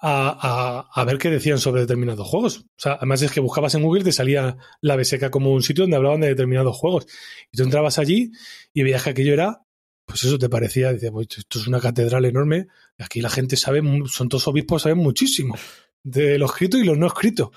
a, 0.00 1.04
ver 1.06 1.18
qué 1.18 1.30
decían 1.30 1.58
sobre 1.58 1.82
determinados 1.82 2.26
juegos. 2.26 2.58
O 2.58 2.80
sea, 2.80 2.94
además 2.94 3.22
es 3.22 3.32
que 3.32 3.40
buscabas 3.40 3.74
en 3.74 3.82
Google 3.82 4.04
te 4.04 4.12
salía 4.12 4.56
la 4.80 4.96
BSK 4.96 5.30
como 5.30 5.52
un 5.52 5.62
sitio 5.62 5.84
donde 5.84 5.96
hablaban 5.96 6.20
de 6.20 6.28
determinados 6.28 6.76
juegos. 6.76 7.06
Y 7.50 7.56
tú 7.56 7.64
entrabas 7.64 7.98
allí 7.98 8.30
y 8.72 8.82
veías 8.82 9.02
que 9.02 9.10
aquello 9.10 9.32
era, 9.32 9.62
pues 10.04 10.24
eso 10.24 10.38
te 10.38 10.48
parecía, 10.48 10.92
decías, 10.92 11.12
"Pues 11.12 11.28
esto 11.36 11.58
es 11.58 11.66
una 11.66 11.80
catedral 11.80 12.24
enorme. 12.24 12.68
Aquí 12.98 13.20
la 13.20 13.30
gente 13.30 13.56
sabe, 13.56 13.82
son 14.06 14.28
todos 14.28 14.48
obispos, 14.48 14.82
saben 14.82 14.98
muchísimo 14.98 15.56
de 16.02 16.38
lo 16.38 16.46
escrito 16.46 16.78
y 16.78 16.84
lo 16.84 16.96
no 16.96 17.06
escrito. 17.06 17.52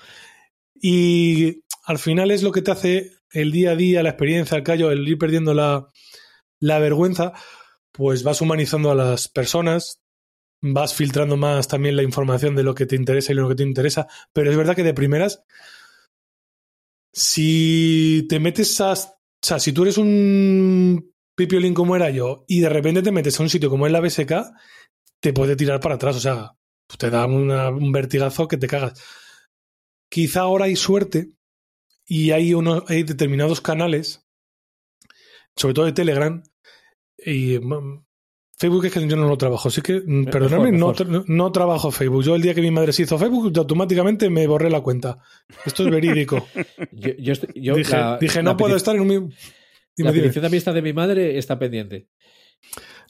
Y 0.74 1.62
al 1.84 1.98
final 1.98 2.30
es 2.30 2.42
lo 2.42 2.52
que 2.52 2.62
te 2.62 2.70
hace 2.70 3.12
el 3.30 3.52
día 3.52 3.70
a 3.70 3.76
día, 3.76 4.02
la 4.02 4.10
experiencia, 4.10 4.56
el 4.56 4.64
callo, 4.64 4.90
el 4.90 5.08
ir 5.08 5.18
perdiendo 5.18 5.54
la, 5.54 5.88
la 6.60 6.78
vergüenza, 6.78 7.32
pues 7.92 8.22
vas 8.22 8.40
humanizando 8.40 8.90
a 8.90 8.94
las 8.94 9.28
personas, 9.28 10.01
vas 10.62 10.94
filtrando 10.94 11.36
más 11.36 11.68
también 11.68 11.96
la 11.96 12.02
información 12.02 12.54
de 12.54 12.62
lo 12.62 12.74
que 12.74 12.86
te 12.86 12.96
interesa 12.96 13.32
y 13.32 13.34
lo 13.34 13.48
que 13.48 13.56
te 13.56 13.64
interesa, 13.64 14.06
pero 14.32 14.50
es 14.50 14.56
verdad 14.56 14.76
que 14.76 14.84
de 14.84 14.94
primeras, 14.94 15.44
si 17.12 18.26
te 18.28 18.40
metes 18.40 18.80
a... 18.80 18.92
O 18.92 19.44
sea, 19.44 19.58
si 19.58 19.72
tú 19.72 19.82
eres 19.82 19.98
un 19.98 21.12
pipiolín 21.34 21.74
como 21.74 21.96
era 21.96 22.10
yo 22.10 22.44
y 22.46 22.60
de 22.60 22.68
repente 22.68 23.02
te 23.02 23.10
metes 23.10 23.38
a 23.38 23.42
un 23.42 23.50
sitio 23.50 23.68
como 23.68 23.86
es 23.86 23.92
la 23.92 24.00
BSK, 24.00 24.32
te 25.20 25.32
puede 25.32 25.56
tirar 25.56 25.80
para 25.80 25.96
atrás, 25.96 26.16
o 26.16 26.20
sea, 26.20 26.52
te 26.96 27.10
da 27.10 27.26
un 27.26 27.90
vertigazo 27.90 28.46
que 28.46 28.56
te 28.56 28.68
cagas. 28.68 29.02
Quizá 30.08 30.42
ahora 30.42 30.66
hay 30.66 30.76
suerte 30.76 31.32
y 32.06 32.30
hay, 32.30 32.54
uno, 32.54 32.84
hay 32.86 33.02
determinados 33.02 33.60
canales, 33.60 34.24
sobre 35.56 35.74
todo 35.74 35.86
de 35.86 35.92
Telegram, 35.92 36.42
y 37.18 37.58
mm, 37.58 38.04
Facebook 38.62 38.86
es 38.86 38.92
que 38.92 39.06
yo 39.06 39.16
no 39.16 39.28
lo 39.28 39.36
trabajo, 39.36 39.68
así 39.68 39.82
que, 39.82 40.00
mm, 40.00 40.04
Mejor, 40.06 40.30
perdonadme, 40.32 40.72
no, 40.72 40.88
mejor. 40.88 41.06
tra- 41.06 41.24
no 41.26 41.52
trabajo 41.52 41.90
Facebook. 41.90 42.22
Yo 42.24 42.34
el 42.34 42.42
día 42.42 42.54
que 42.54 42.62
mi 42.62 42.70
madre 42.70 42.92
se 42.92 43.02
hizo 43.02 43.18
Facebook, 43.18 43.52
yo 43.52 43.60
automáticamente 43.62 44.30
me 44.30 44.46
borré 44.46 44.70
la 44.70 44.80
cuenta. 44.80 45.18
Esto 45.66 45.84
es 45.84 45.90
verídico. 45.90 46.46
Yo, 46.92 47.10
yo 47.18 47.32
estoy- 47.34 47.50
yo 47.60 47.74
dije, 47.74 47.92
la- 47.96 48.18
dije, 48.18 48.36
la 48.38 48.42
no 48.52 48.56
puedo 48.56 48.74
estar 48.76 48.94
en 48.96 49.02
un... 49.02 49.08
Dime, 49.94 50.08
La 50.08 50.12
petición 50.12 50.40
de 50.42 50.46
amistad 50.46 50.72
de 50.74 50.80
mi 50.82 50.92
madre 50.94 51.36
está 51.36 51.58
pendiente. 51.58 52.08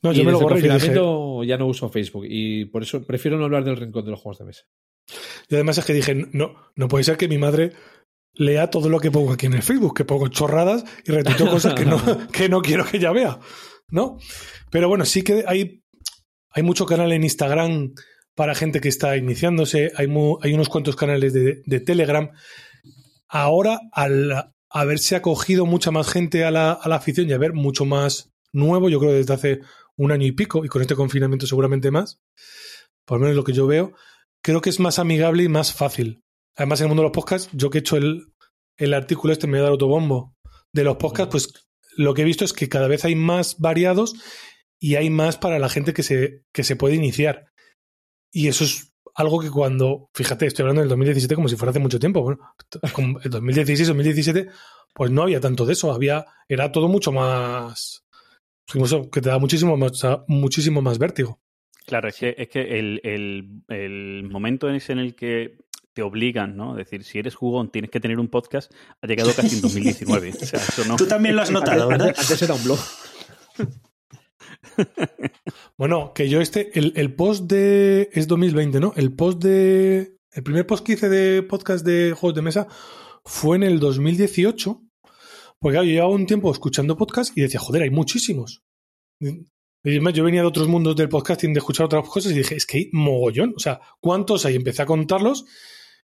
No, 0.02 0.12
y 0.12 0.16
yo 0.16 0.24
me 0.24 0.32
lo 0.32 0.38
el 0.38 0.42
borré 0.42 0.56
dije, 0.56 0.68
confinamiento 0.68 1.44
ya 1.44 1.56
no 1.58 1.66
uso 1.68 1.88
Facebook 1.88 2.24
y 2.28 2.64
por 2.64 2.82
eso 2.82 3.04
prefiero 3.06 3.38
no 3.38 3.44
hablar 3.44 3.62
del 3.64 3.76
rincón 3.76 4.04
de 4.04 4.10
los 4.10 4.20
juegos 4.20 4.38
de 4.40 4.46
mesa. 4.46 4.64
Y 5.48 5.54
además 5.54 5.78
es 5.78 5.84
que 5.84 5.92
dije, 5.92 6.14
no, 6.32 6.54
no 6.74 6.88
puede 6.88 7.04
ser 7.04 7.16
que 7.16 7.28
mi 7.28 7.38
madre 7.38 7.72
lea 8.34 8.68
todo 8.70 8.88
lo 8.88 8.98
que 8.98 9.10
pongo 9.12 9.32
aquí 9.32 9.46
en 9.46 9.52
el 9.54 9.62
Facebook, 9.62 9.94
que 9.96 10.04
pongo 10.04 10.26
chorradas 10.28 10.84
y 11.06 11.12
retuiteo 11.12 11.50
cosas 11.50 11.74
que 11.74 11.84
no, 11.84 12.00
que 12.32 12.48
no 12.48 12.62
quiero 12.62 12.84
que 12.84 12.96
ella 12.96 13.12
vea, 13.12 13.38
¿no? 13.92 14.18
Pero 14.70 14.88
bueno, 14.88 15.04
sí 15.04 15.22
que 15.22 15.44
hay, 15.46 15.84
hay 16.50 16.62
mucho 16.64 16.86
canal 16.86 17.12
en 17.12 17.22
Instagram 17.22 17.94
para 18.34 18.54
gente 18.56 18.80
que 18.80 18.88
está 18.88 19.16
iniciándose, 19.16 19.92
hay, 19.94 20.08
mu- 20.08 20.38
hay 20.42 20.54
unos 20.54 20.68
cuantos 20.68 20.96
canales 20.96 21.32
de, 21.32 21.62
de 21.64 21.80
Telegram. 21.80 22.30
Ahora, 23.28 23.78
al 23.92 24.52
haberse 24.70 25.14
acogido 25.14 25.66
mucha 25.66 25.90
más 25.90 26.08
gente 26.08 26.44
a 26.44 26.50
la, 26.50 26.72
a 26.72 26.88
la 26.88 26.96
afición 26.96 27.28
y 27.28 27.32
haber 27.34 27.52
mucho 27.52 27.84
más 27.84 28.32
nuevo, 28.52 28.88
yo 28.88 28.98
creo 28.98 29.12
desde 29.12 29.34
hace 29.34 29.60
un 29.96 30.10
año 30.10 30.26
y 30.26 30.32
pico, 30.32 30.64
y 30.64 30.68
con 30.68 30.80
este 30.80 30.96
confinamiento 30.96 31.46
seguramente 31.46 31.90
más, 31.90 32.20
por 33.04 33.18
lo 33.18 33.24
menos 33.24 33.36
lo 33.36 33.44
que 33.44 33.52
yo 33.52 33.66
veo, 33.66 33.92
creo 34.42 34.62
que 34.62 34.70
es 34.70 34.80
más 34.80 34.98
amigable 34.98 35.42
y 35.44 35.48
más 35.48 35.74
fácil. 35.74 36.22
Además, 36.56 36.80
en 36.80 36.84
el 36.84 36.88
mundo 36.88 37.02
de 37.02 37.08
los 37.08 37.14
podcasts, 37.14 37.50
yo 37.52 37.68
que 37.68 37.78
he 37.78 37.80
hecho 37.80 37.96
el, 37.98 38.32
el 38.78 38.94
artículo 38.94 39.32
este, 39.32 39.46
me 39.46 39.52
voy 39.52 39.60
a 39.60 39.62
dar 39.64 39.72
autobombo, 39.72 40.34
de 40.72 40.84
los 40.84 40.96
podcasts, 40.96 41.30
pues 41.30 41.52
lo 41.96 42.14
que 42.14 42.22
he 42.22 42.24
visto 42.26 42.44
es 42.44 42.52
que 42.52 42.68
cada 42.68 42.88
vez 42.88 43.04
hay 43.04 43.14
más 43.14 43.58
variados 43.58 44.14
y 44.80 44.96
hay 44.96 45.10
más 45.10 45.36
para 45.38 45.58
la 45.58 45.68
gente 45.68 45.92
que 45.92 46.02
se, 46.02 46.42
que 46.52 46.64
se 46.64 46.76
puede 46.76 46.94
iniciar. 46.96 47.46
Y 48.32 48.48
eso 48.48 48.64
es 48.64 48.92
algo 49.14 49.40
que 49.40 49.50
cuando, 49.50 50.08
fíjate, 50.14 50.46
estoy 50.46 50.62
hablando 50.62 50.80
del 50.80 50.88
2017 50.88 51.34
como 51.34 51.48
si 51.48 51.56
fuera 51.56 51.70
hace 51.70 51.80
mucho 51.80 51.98
tiempo. 52.00 52.22
Bueno, 52.22 52.38
el 53.22 53.30
2016, 53.30 53.88
2017, 53.88 54.48
pues 54.94 55.10
no 55.10 55.22
había 55.22 55.40
tanto 55.40 55.66
de 55.66 55.74
eso, 55.74 55.92
había, 55.92 56.24
era 56.48 56.72
todo 56.72 56.88
mucho 56.88 57.12
más, 57.12 58.04
que 58.66 59.20
te 59.20 59.28
da 59.28 59.38
muchísimo 59.38 59.76
más, 59.76 59.92
muchísimo 60.28 60.80
más 60.82 60.98
vértigo. 60.98 61.40
Claro, 61.84 62.08
es 62.08 62.16
que, 62.16 62.34
es 62.38 62.48
que 62.48 62.78
el, 62.78 63.00
el- 63.04 63.62
el 63.68 64.28
momento 64.30 64.68
en 64.70 64.98
el 64.98 65.14
que 65.14 65.58
te 65.92 66.02
obligan, 66.02 66.56
¿no? 66.56 66.78
Es 66.78 66.86
decir, 66.86 67.04
si 67.04 67.18
eres 67.18 67.34
jugón, 67.34 67.70
tienes 67.70 67.90
que 67.90 68.00
tener 68.00 68.18
un 68.18 68.28
podcast, 68.28 68.72
ha 69.00 69.06
llegado 69.06 69.32
casi 69.36 69.56
en 69.56 69.62
2019. 69.62 70.30
O 70.30 70.46
sea, 70.46 70.60
eso 70.60 70.84
no... 70.86 70.96
Tú 70.96 71.06
también 71.06 71.36
lo 71.36 71.42
has 71.42 71.50
notado, 71.52 71.88
¿verdad? 71.88 72.14
Antes 72.16 72.42
era 72.42 72.54
un 72.54 72.64
blog. 72.64 72.78
Bueno, 75.76 76.12
que 76.14 76.28
yo 76.28 76.40
este, 76.40 76.78
el, 76.78 76.92
el 76.96 77.14
post 77.14 77.44
de. 77.44 78.08
Es 78.12 78.28
2020, 78.28 78.80
¿no? 78.80 78.92
El 78.96 79.12
post 79.14 79.42
de. 79.42 80.16
El 80.30 80.42
primer 80.42 80.66
post 80.66 80.86
que 80.86 80.92
hice 80.92 81.08
de 81.08 81.42
podcast 81.42 81.84
de 81.84 82.12
juegos 82.12 82.34
de 82.36 82.42
mesa 82.42 82.68
fue 83.24 83.56
en 83.56 83.64
el 83.64 83.80
2018. 83.80 84.80
Porque 85.58 85.74
claro, 85.74 85.84
yo 85.84 85.92
llevaba 85.92 86.12
un 86.12 86.26
tiempo 86.26 86.50
escuchando 86.52 86.96
podcast 86.96 87.36
y 87.36 87.42
decía, 87.42 87.60
joder, 87.60 87.82
hay 87.82 87.90
muchísimos. 87.90 88.62
Y 89.20 89.46
además, 89.84 90.14
yo 90.14 90.24
venía 90.24 90.40
de 90.42 90.46
otros 90.46 90.68
mundos 90.68 90.96
del 90.96 91.08
podcasting, 91.08 91.52
de 91.52 91.58
escuchar 91.58 91.86
otras 91.86 92.08
cosas 92.08 92.32
y 92.32 92.36
dije, 92.36 92.56
es 92.56 92.66
que 92.66 92.78
hay 92.78 92.90
mogollón. 92.92 93.54
O 93.56 93.60
sea, 93.60 93.80
¿cuántos 94.00 94.44
hay? 94.46 94.56
Empecé 94.56 94.82
a 94.82 94.86
contarlos 94.86 95.44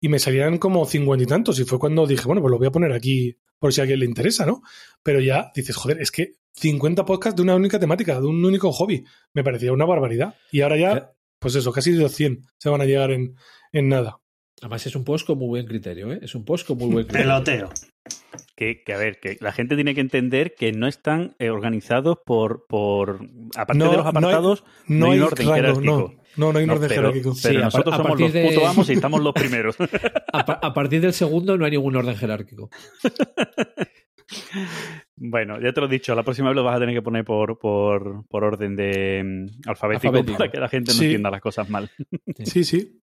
y 0.01 0.09
me 0.09 0.19
salían 0.19 0.59
como 0.59 0.87
cincuenta 0.87 1.23
y 1.25 1.27
tantos. 1.27 1.59
Y 1.61 1.65
fue 1.65 1.79
cuando 1.79 2.07
dije, 2.07 2.25
bueno, 2.27 2.41
pues 2.41 2.51
lo 2.51 2.59
voy 2.59 2.67
a 2.69 2.73
poner 2.73 2.93
aquí 2.93 3.37
por 3.59 3.73
si 3.73 3.81
a 3.81 3.83
alguien 3.83 4.01
le 4.01 4.07
interesa, 4.07 4.47
¿no? 4.47 4.63
Pero 5.03 5.21
ya 5.21 5.51
dices, 5.55 5.77
joder, 5.77 6.01
es 6.01 6.11
que 6.11 6.37
50 6.55 7.05
podcasts 7.05 7.37
de 7.37 7.43
una 7.43 7.55
única 7.55 7.79
temática, 7.79 8.21
de 8.21 8.27
un 8.27 8.45
único 8.45 8.73
hobby. 8.73 9.05
Me 9.35 9.45
parecía 9.45 9.73
una 9.73 9.85
barbaridad. 9.85 10.35
Y 10.51 10.63
ahora 10.63 10.77
ya, 10.79 11.13
pues 11.39 11.55
eso, 11.55 11.71
casi 11.73 11.93
de 11.93 12.09
100 12.09 12.43
se 12.59 12.69
van 12.71 12.81
a 12.81 12.85
llegar 12.87 13.11
en, 13.11 13.37
en 13.73 13.89
nada. 13.89 14.19
Además 14.63 14.87
es 14.87 14.95
un 14.97 15.05
post 15.05 15.27
con 15.27 15.39
muy 15.39 15.49
buen 15.49 15.67
criterio, 15.67 16.13
¿eh? 16.13 16.19
Es 16.23 16.35
un 16.35 16.45
post 16.45 16.67
con 16.67 16.77
muy 16.79 16.89
buen 16.91 17.07
criterio. 17.07 17.27
Peloteo. 17.29 17.71
Que, 18.57 18.83
que, 18.85 18.93
a 18.93 18.99
ver, 18.99 19.19
que 19.21 19.39
la 19.41 19.53
gente 19.53 19.75
tiene 19.75 19.95
que 19.95 20.03
entender 20.03 20.55
que 20.55 20.73
no 20.73 20.87
están 20.87 21.35
eh, 21.39 21.49
organizados 21.51 22.19
por, 22.27 22.67
por 22.69 23.21
aparte 23.57 23.79
No, 23.79 23.91
de 23.91 23.97
los 23.97 24.05
no 24.05 24.11
hay- 24.11 24.11
apartados, 24.11 24.65
no 24.87 25.11
hay, 25.13 25.21
orden 25.21 25.47
rango, 25.49 25.55
jerárquico. 25.55 26.15
No, 26.37 26.53
no, 26.53 26.59
hay 26.59 26.65
un 26.65 26.69
No, 26.69 26.75
orden 26.75 26.89
pero, 26.89 27.01
jerárquico. 27.03 27.35
pero 27.43 27.55
Sí, 27.55 27.61
nosotros 27.65 27.95
a 27.95 27.97
somos 27.99 28.21
los 28.21 28.33
de- 28.33 28.45
putos 28.49 28.65
amos 28.69 28.89
y 28.89 28.93
estamos 28.93 29.21
los 29.21 29.33
primeros. 29.35 29.77
A, 30.33 30.45
pa- 30.47 30.61
a 30.63 30.73
partir 30.73 31.01
del 31.01 31.13
segundo 31.13 31.59
no 31.59 31.65
hay 31.65 31.73
ningún 31.73 31.97
orden 31.97 32.17
jerárquico. 32.17 32.71
bueno, 35.17 35.61
ya 35.61 35.73
te 35.73 35.81
lo 35.81 35.87
he 35.87 35.91
dicho, 35.91 36.15
la 36.15 36.23
próxima 36.23 36.49
vez 36.49 36.57
lo 36.57 36.65
vas 36.65 36.77
a 36.77 36.81
tener 36.81 36.95
que 36.95 37.03
poner 37.03 37.25
por, 37.25 37.59
por, 37.59 38.27
por 38.29 38.45
orden 38.45 38.77
de 38.77 39.23
mm, 39.25 39.69
alfabético, 39.69 40.09
Alfabético. 40.09 40.39
para 40.39 40.51
que 40.51 40.61
la 40.61 40.69
gente 40.69 40.93
no 40.93 40.99
Sí. 40.99 41.05
entienda 41.07 41.31
las 41.31 41.41
cosas 41.41 41.69
mal. 41.69 41.91
Sí, 42.45 42.65
sí. 42.65 43.01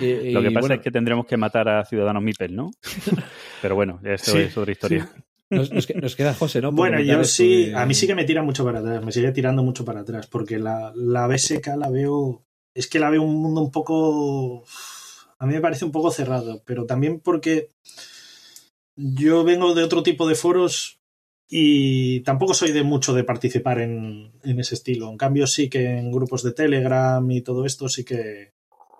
Lo 0.00 0.42
que 0.42 0.50
pasa 0.50 0.60
bueno, 0.60 0.74
es 0.74 0.80
que 0.82 0.90
tendremos 0.90 1.24
que 1.26 1.36
matar 1.38 1.68
a 1.68 1.84
Ciudadanos 1.84 2.22
Mipel, 2.22 2.54
¿no? 2.54 2.70
Pero 3.62 3.74
bueno, 3.74 4.00
eso 4.04 4.32
Sí, 4.32 4.38
es 4.40 4.56
otra 4.58 4.72
historia. 4.72 5.08
nos, 5.48 5.72
nos 5.72 5.86
que- 5.86 5.94
nos 5.94 6.14
queda 6.14 6.34
José, 6.34 6.60
¿no? 6.60 6.68
Por 6.68 6.76
Bueno, 6.90 7.00
yo 7.00 7.24
sí, 7.24 7.66
de- 7.70 7.76
a 7.76 7.86
mí 7.86 7.94
sí 7.94 8.06
que 8.06 8.14
me 8.14 8.24
tira 8.24 8.42
mucho 8.42 8.64
para 8.64 8.80
atrás, 8.80 9.02
me 9.02 9.12
sigue 9.12 9.32
tirando 9.32 9.62
mucho 9.62 9.84
para 9.86 10.00
atrás, 10.00 10.26
porque 10.26 10.58
la, 10.58 10.92
la 10.94 11.26
BSK 11.26 11.68
la 11.78 11.88
veo, 11.88 12.44
es 12.74 12.86
que 12.86 12.98
la 12.98 13.10
veo 13.10 13.22
un 13.22 13.36
mundo 13.36 13.60
un 13.60 13.70
poco, 13.70 14.64
a 15.38 15.46
mí 15.46 15.54
me 15.54 15.60
parece 15.60 15.84
un 15.84 15.92
poco 15.92 16.10
cerrado, 16.10 16.62
pero 16.64 16.86
también 16.86 17.20
porque 17.20 17.70
yo 18.96 19.44
vengo 19.44 19.74
de 19.74 19.84
otro 19.84 20.02
tipo 20.02 20.28
de 20.28 20.34
foros 20.34 20.98
y 21.48 22.20
tampoco 22.20 22.52
soy 22.52 22.72
de 22.72 22.82
mucho 22.82 23.14
de 23.14 23.24
participar 23.24 23.80
en, 23.80 24.32
ese 24.42 24.74
estilo. 24.74 25.08
En 25.08 25.16
cambio, 25.16 25.46
sí 25.46 25.70
que 25.70 25.98
en 25.98 26.12
grupos 26.12 26.42
de 26.42 26.52
Telegram 26.52 27.28
y 27.30 27.40
todo 27.40 27.64
esto, 27.64 27.88
sí 27.88 28.04
que, 28.04 28.52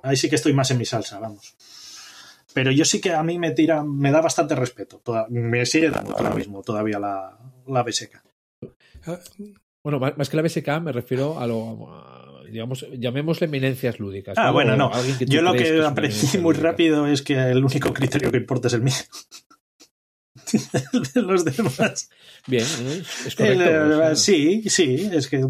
ahí 0.02 0.16
sí 0.16 0.30
que 0.30 0.36
estoy 0.36 0.54
más 0.54 0.70
en 0.70 0.78
mi 0.78 0.86
salsa, 0.86 1.18
vamos. 1.18 1.56
Pero 2.54 2.70
yo 2.70 2.84
sí 2.84 3.00
que 3.00 3.12
a 3.12 3.22
mí 3.22 3.38
me 3.38 3.50
tira, 3.50 3.82
me 3.82 4.10
da 4.10 4.22
bastante 4.22 4.54
respeto. 4.54 5.02
Me 5.28 5.66
sigue 5.66 5.90
dando 5.90 6.16
ahora 6.16 6.34
mismo 6.34 6.62
todavía 6.62 6.98
la, 6.98 7.38
la 7.66 7.82
BSK. 7.82 8.22
Bueno, 9.82 10.00
más 10.00 10.28
que 10.28 10.36
la 10.36 10.42
BSK 10.42 10.80
me 10.80 10.92
refiero 10.92 11.38
a 11.38 11.46
lo. 11.46 12.27
Digamos, 12.50 12.86
llamémosle 12.98 13.46
eminencias 13.46 13.98
lúdicas. 13.98 14.36
Ah, 14.38 14.46
¿no? 14.48 14.52
bueno, 14.52 14.76
no. 14.76 14.90
Yo 15.26 15.42
lo 15.42 15.52
que 15.54 15.82
aprendí 15.82 16.16
muy 16.38 16.54
lúdica. 16.54 16.70
rápido 16.70 17.06
es 17.06 17.22
que 17.22 17.34
el 17.34 17.64
único 17.64 17.92
criterio 17.92 18.30
que 18.30 18.38
importa 18.38 18.68
es 18.68 18.74
el 18.74 18.82
mío. 18.82 18.94
El 20.94 21.02
de 21.14 21.22
los 21.22 21.44
demás. 21.44 22.10
Bien, 22.46 22.64
¿eh? 22.64 23.02
es 23.26 23.38
El, 23.40 23.56
correcto. 23.56 23.64
eh, 23.64 23.78
o 23.80 23.96
sea, 23.98 24.16
sí, 24.16 24.62
sí, 24.68 25.08
es 25.12 25.28
que. 25.28 25.46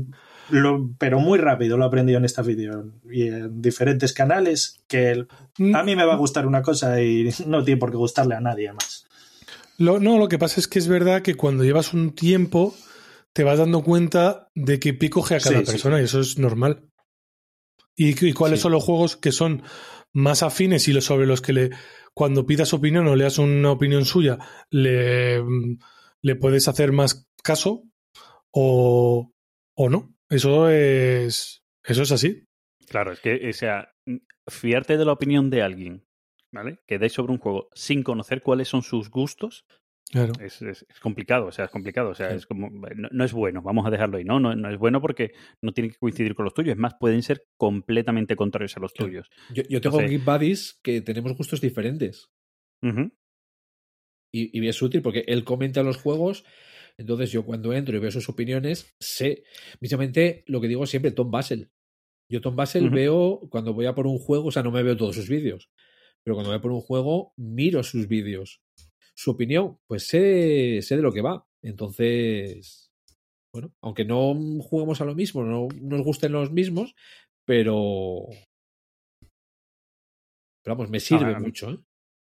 Lo, 0.50 0.90
pero 0.96 1.20
muy 1.20 1.38
rápido 1.38 1.76
lo 1.76 1.84
he 1.84 1.86
aprendido 1.88 2.16
en 2.18 2.24
esta 2.24 2.40
vídeo 2.40 2.86
y 3.10 3.26
en 3.28 3.60
diferentes 3.60 4.14
canales 4.14 4.80
que 4.88 5.10
el- 5.10 5.28
a 5.74 5.82
mí 5.82 5.94
me 5.94 6.06
va 6.06 6.14
a 6.14 6.16
gustar 6.16 6.46
una 6.46 6.62
cosa 6.62 7.02
y 7.02 7.28
no 7.46 7.62
tiene 7.62 7.78
por 7.78 7.90
qué 7.90 7.98
gustarle 7.98 8.34
a 8.34 8.40
nadie 8.40 8.72
más. 8.72 9.06
Lo, 9.76 10.00
no, 10.00 10.16
lo 10.18 10.26
que 10.28 10.38
pasa 10.38 10.58
es 10.58 10.66
que 10.66 10.78
es 10.78 10.88
verdad 10.88 11.20
que 11.20 11.34
cuando 11.34 11.64
llevas 11.64 11.92
un 11.92 12.12
tiempo 12.14 12.74
te 13.32 13.44
vas 13.44 13.58
dando 13.58 13.82
cuenta 13.82 14.48
de 14.54 14.78
que 14.80 14.94
pico 14.94 15.24
a 15.24 15.28
cada 15.28 15.40
Sí, 15.40 15.54
sí. 15.66 15.72
persona 15.72 16.00
y 16.00 16.04
eso 16.04 16.20
es 16.20 16.38
normal. 16.38 16.88
Y, 17.96 18.26
y 18.26 18.32
cuáles 18.32 18.60
Sí. 18.60 18.62
son 18.64 18.72
los 18.72 18.84
juegos 18.84 19.16
que 19.16 19.32
son 19.32 19.62
más 20.12 20.42
afines 20.42 20.88
y 20.88 21.00
sobre 21.00 21.26
los 21.26 21.40
que 21.42 21.52
le 21.52 21.70
cuando 22.14 22.46
pidas 22.46 22.72
opinión 22.72 23.06
o 23.06 23.14
leas 23.14 23.38
una 23.38 23.70
opinión 23.70 24.04
suya 24.04 24.38
le, 24.70 25.40
le 26.22 26.34
puedes 26.36 26.66
hacer 26.66 26.90
más 26.92 27.28
caso 27.42 27.84
o, 28.50 29.32
o 29.74 29.88
no. 29.90 30.14
Eso 30.28 30.68
es 30.70 31.62
eso 31.84 32.02
es 32.02 32.12
así. 32.12 32.44
Claro, 32.88 33.12
es 33.12 33.20
que, 33.20 33.48
o 33.48 33.52
sea, 33.52 33.92
fiarte 34.48 34.96
de 34.96 35.04
la 35.04 35.12
opinión 35.12 35.50
de 35.50 35.62
alguien, 35.62 36.06
¿vale? 36.50 36.80
Que 36.86 36.98
dé 36.98 37.08
sobre 37.08 37.32
un 37.32 37.38
juego 37.38 37.68
sin 37.74 38.02
conocer 38.02 38.42
cuáles 38.42 38.68
son 38.68 38.82
sus 38.82 39.10
gustos, 39.10 39.64
Claro. 40.10 40.32
es, 40.40 40.62
es- 40.62 40.86
es 40.88 41.00
complicado, 41.00 41.46
o 41.46 41.52
sea, 41.52 41.66
es 41.66 41.70
complicado, 41.70 42.10
o 42.10 42.14
sea, 42.14 42.30
Sí. 42.30 42.36
es 42.36 42.46
como, 42.46 42.70
no, 42.70 43.08
no 43.10 43.24
es 43.24 43.32
bueno, 43.32 43.60
vamos 43.62 43.86
a 43.86 43.90
dejarlo 43.90 44.16
ahí, 44.16 44.24
¿no? 44.24 44.40
¿no? 44.40 44.54
No 44.56 44.70
es 44.70 44.78
bueno 44.78 45.00
porque 45.02 45.32
no 45.62 45.72
tiene 45.72 45.90
que 45.90 45.98
coincidir 45.98 46.34
con 46.34 46.44
los 46.44 46.54
tuyos, 46.54 46.72
es 46.72 46.78
más, 46.78 46.94
pueden 46.98 47.22
ser 47.22 47.44
completamente 47.58 48.34
contrarios 48.36 48.76
a 48.76 48.80
los 48.80 48.94
tuyos. 48.94 49.28
Yo, 49.50 49.62
yo 49.68 49.80
tengo 49.80 50.00
Entonces- 50.00 50.10
Geek 50.10 50.24
Buddies 50.24 50.80
que 50.82 51.00
tenemos 51.02 51.36
gustos 51.36 51.60
diferentes. 51.60 52.30
Y, 54.32 54.58
y 54.58 54.68
es 54.68 54.80
útil 54.82 55.02
porque 55.02 55.24
él 55.26 55.44
comenta 55.44 55.82
los 55.82 55.96
juegos. 55.96 56.44
Entonces, 56.98 57.30
yo 57.32 57.44
cuando 57.44 57.72
entro 57.72 57.96
y 57.96 58.00
veo 58.00 58.10
sus 58.10 58.28
opiniones, 58.28 58.94
sé. 59.00 59.44
Mismamente, 59.80 60.42
lo 60.46 60.60
que 60.60 60.68
digo 60.68 60.84
siempre, 60.86 61.12
Tom 61.12 61.30
Basel. 61.30 61.70
Yo, 62.30 62.40
Tom 62.40 62.56
Basel, 62.56 62.90
veo 62.90 63.40
cuando 63.50 63.72
voy 63.72 63.86
a 63.86 63.94
por 63.94 64.06
un 64.06 64.18
juego, 64.18 64.46
o 64.48 64.50
sea, 64.50 64.62
no 64.62 64.70
me 64.70 64.82
veo 64.82 64.96
todos 64.96 65.14
sus 65.16 65.28
vídeos, 65.30 65.70
pero 66.22 66.34
cuando 66.34 66.50
voy 66.50 66.58
a 66.58 66.60
por 66.62 66.72
un 66.72 66.80
juego, 66.82 67.32
miro 67.38 67.82
sus 67.82 68.06
vídeos. 68.06 68.60
Su 69.18 69.32
opinión, 69.32 69.80
pues 69.88 70.06
sé, 70.06 70.78
sé 70.80 70.94
de 70.94 71.02
lo 71.02 71.10
que 71.10 71.22
va. 71.22 71.44
Entonces, 71.60 72.92
bueno, 73.52 73.72
aunque 73.82 74.04
no 74.04 74.32
juguemos 74.62 75.00
a 75.00 75.04
lo 75.04 75.16
mismo, 75.16 75.42
no 75.42 75.66
nos 75.74 76.02
gusten 76.02 76.30
los 76.30 76.52
mismos, 76.52 76.94
pero. 77.44 78.26
Pero 80.62 80.76
vamos, 80.76 80.88
me 80.88 81.00
sirve 81.00 81.36
mucho, 81.40 81.70
¿eh? 81.72 81.78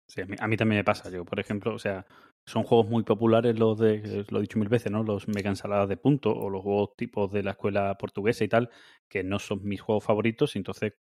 Sí, 0.09 0.23
a 0.23 0.27
mí, 0.27 0.36
a 0.39 0.48
mí 0.48 0.56
también 0.56 0.78
me 0.78 0.85
pasa. 0.85 1.10
Yo, 1.10 1.23
por 1.27 1.39
ejemplo, 1.39 1.74
o 1.74 1.78
sea, 1.78 2.06
son 2.47 2.62
juegos 2.62 2.89
muy 2.89 3.02
populares 3.02 3.59
los 3.59 3.78
de, 3.78 4.24
lo 4.31 4.39
he 4.39 4.43
dicho 4.43 4.59
mil 4.59 4.70
veces, 4.70 4.90
¿no? 4.90 5.02
Los 5.02 5.28
mega 5.28 5.51
ensaladas 5.51 5.90
de 5.90 5.98
punto 5.98 6.31
o 6.31 6.48
los 6.48 6.62
juegos 6.62 6.97
tipos 6.97 7.31
de 7.31 7.43
la 7.43 7.51
escuela 7.51 7.94
portuguesa 7.98 8.43
y 8.43 8.48
tal, 8.48 8.70
que 9.10 9.23
no 9.23 9.39
son 9.39 9.62
mis 9.64 9.82
juegos 9.82 10.05
favoritos. 10.05 10.56
y 10.56 10.60
Entonces, 10.60 10.94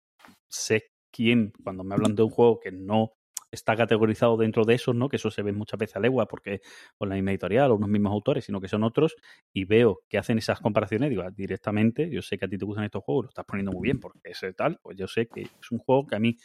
sé 0.49 0.93
quién, 1.15 1.53
cuando 1.63 1.85
me 1.85 1.95
hablan 1.95 2.15
de 2.15 2.23
un 2.23 2.31
juego 2.31 2.61
que 2.61 2.73
no 2.73 3.13
está 3.53 3.77
categorizado 3.77 4.37
dentro 4.37 4.65
de 4.65 4.75
esos, 4.75 4.95
¿no? 4.97 5.09
Que 5.09 5.17
eso 5.17 5.31
se 5.31 5.43
ve 5.43 5.53
muchas 5.53 5.79
veces 5.79 5.97
a 5.97 6.01
legua 6.01 6.27
porque 6.27 6.61
con 6.97 7.09
la 7.09 7.15
misma 7.15 7.31
editorial 7.31 7.71
o 7.71 7.77
unos 7.77 7.89
mismos 7.89 8.13
autores, 8.13 8.45
sino 8.47 8.61
que 8.61 8.67
son 8.69 8.83
otros, 8.83 9.15
y 9.53 9.65
veo 9.65 10.01
que 10.09 10.19
hacen 10.19 10.39
esas 10.39 10.59
comparaciones, 10.61 11.11
digo, 11.11 11.23
ah, 11.23 11.31
directamente, 11.31 12.11
yo 12.11 12.23
sé 12.23 12.39
que 12.39 12.47
a 12.47 12.49
ti 12.49 12.59
te 12.59 12.65
gustan 12.65 12.85
estos 12.85 13.05
juegos, 13.05 13.27
lo 13.27 13.29
estás 13.29 13.45
poniendo 13.45 13.71
muy 13.73 13.83
bien 13.85 14.01
porque 14.01 14.19
ese 14.25 14.53
tal, 14.55 14.79
pues 14.83 14.97
yo 14.97 15.07
sé 15.07 15.29
que 15.29 15.43
es 15.43 15.71
un 15.71 15.79
juego 15.79 16.07
que 16.07 16.17
a 16.17 16.19
mí 16.19 16.37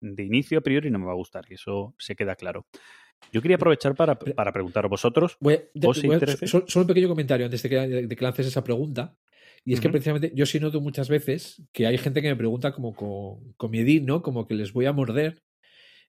de 0.00 0.22
inicio 0.24 0.58
a 0.58 0.62
priori 0.62 0.90
no 0.90 0.98
me 0.98 1.06
va 1.06 1.12
a 1.12 1.16
gustar, 1.16 1.44
y 1.48 1.54
eso 1.54 1.94
se 1.98 2.16
queda 2.16 2.34
claro. 2.34 2.66
Yo 3.32 3.40
quería 3.42 3.56
aprovechar 3.56 3.94
para, 3.94 4.18
para 4.18 4.52
preguntaros 4.52 4.90
vosotros. 4.90 5.36
Voy 5.40 6.16
a- 6.16 6.18
de- 6.40 6.46
solo 6.48 6.82
un 6.82 6.86
pequeño 6.86 7.08
comentario 7.08 7.46
antes 7.46 7.62
de 7.62 7.68
que, 7.68 7.76
de 7.78 8.16
que 8.16 8.24
lances 8.24 8.46
esa 8.46 8.62
pregunta. 8.62 9.16
Y 9.64 9.72
es 9.72 9.80
que 9.80 9.88
precisamente 9.88 10.30
yo 10.34 10.44
sí 10.46 10.60
noto 10.60 10.80
muchas 10.80 11.08
veces 11.08 11.62
que 11.72 11.86
hay 11.86 11.96
gente 11.96 12.20
que 12.20 12.28
me 12.28 12.36
pregunta 12.36 12.72
como 12.72 12.94
con, 12.94 13.54
con 13.54 13.70
miedín, 13.70 14.04
¿no? 14.04 14.22
Como 14.22 14.46
que 14.46 14.54
les 14.54 14.72
voy 14.72 14.84
a 14.86 14.92
morder. 14.92 15.42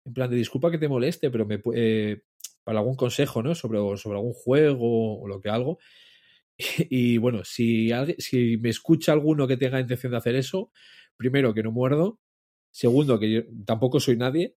En 0.05 0.13
plan 0.13 0.29
de 0.29 0.35
disculpa 0.37 0.69
que 0.71 0.77
te 0.77 0.87
moleste, 0.87 1.29
pero 1.31 1.45
me 1.45 1.61
eh, 1.73 2.21
para 2.63 2.79
algún 2.79 2.95
consejo, 2.95 3.41
¿no? 3.43 3.55
Sobre, 3.55 3.79
sobre 3.97 4.17
algún 4.17 4.33
juego 4.33 5.21
o 5.21 5.27
lo 5.27 5.39
que 5.41 5.49
algo. 5.49 5.79
Y, 6.89 7.17
bueno, 7.17 7.43
si, 7.43 7.91
alguien- 7.91 8.17
si 8.19 8.57
me 8.57 8.69
escucha 8.69 9.11
alguno 9.11 9.45
que 9.47 9.57
tenga 9.57 9.79
intención 9.79 10.11
de 10.11 10.17
hacer 10.19 10.35
eso, 10.35 10.71
primero 11.17 11.53
que 11.53 11.63
no 11.63 11.71
muerdo, 11.71 12.19
segundo 12.71 13.19
que 13.19 13.29
yo 13.31 13.41
tampoco 13.65 13.99
soy 13.99 14.15
nadie 14.15 14.55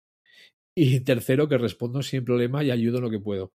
y 0.76 1.00
tercero 1.00 1.48
que 1.48 1.58
respondo 1.58 2.02
sin 2.02 2.24
problema 2.24 2.62
y 2.62 2.70
ayudo 2.70 2.98
en 2.98 3.02
lo 3.04 3.10
que 3.10 3.18
puedo. 3.18 3.52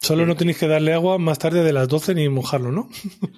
Solo 0.00 0.26
no 0.26 0.36
tenéis 0.36 0.58
que 0.58 0.66
darle 0.66 0.92
agua 0.92 1.18
más 1.18 1.38
tarde 1.38 1.62
de 1.62 1.72
las 1.72 1.88
12 1.88 2.14
ni 2.14 2.28
mojarlo, 2.28 2.70
¿no? 2.72 2.88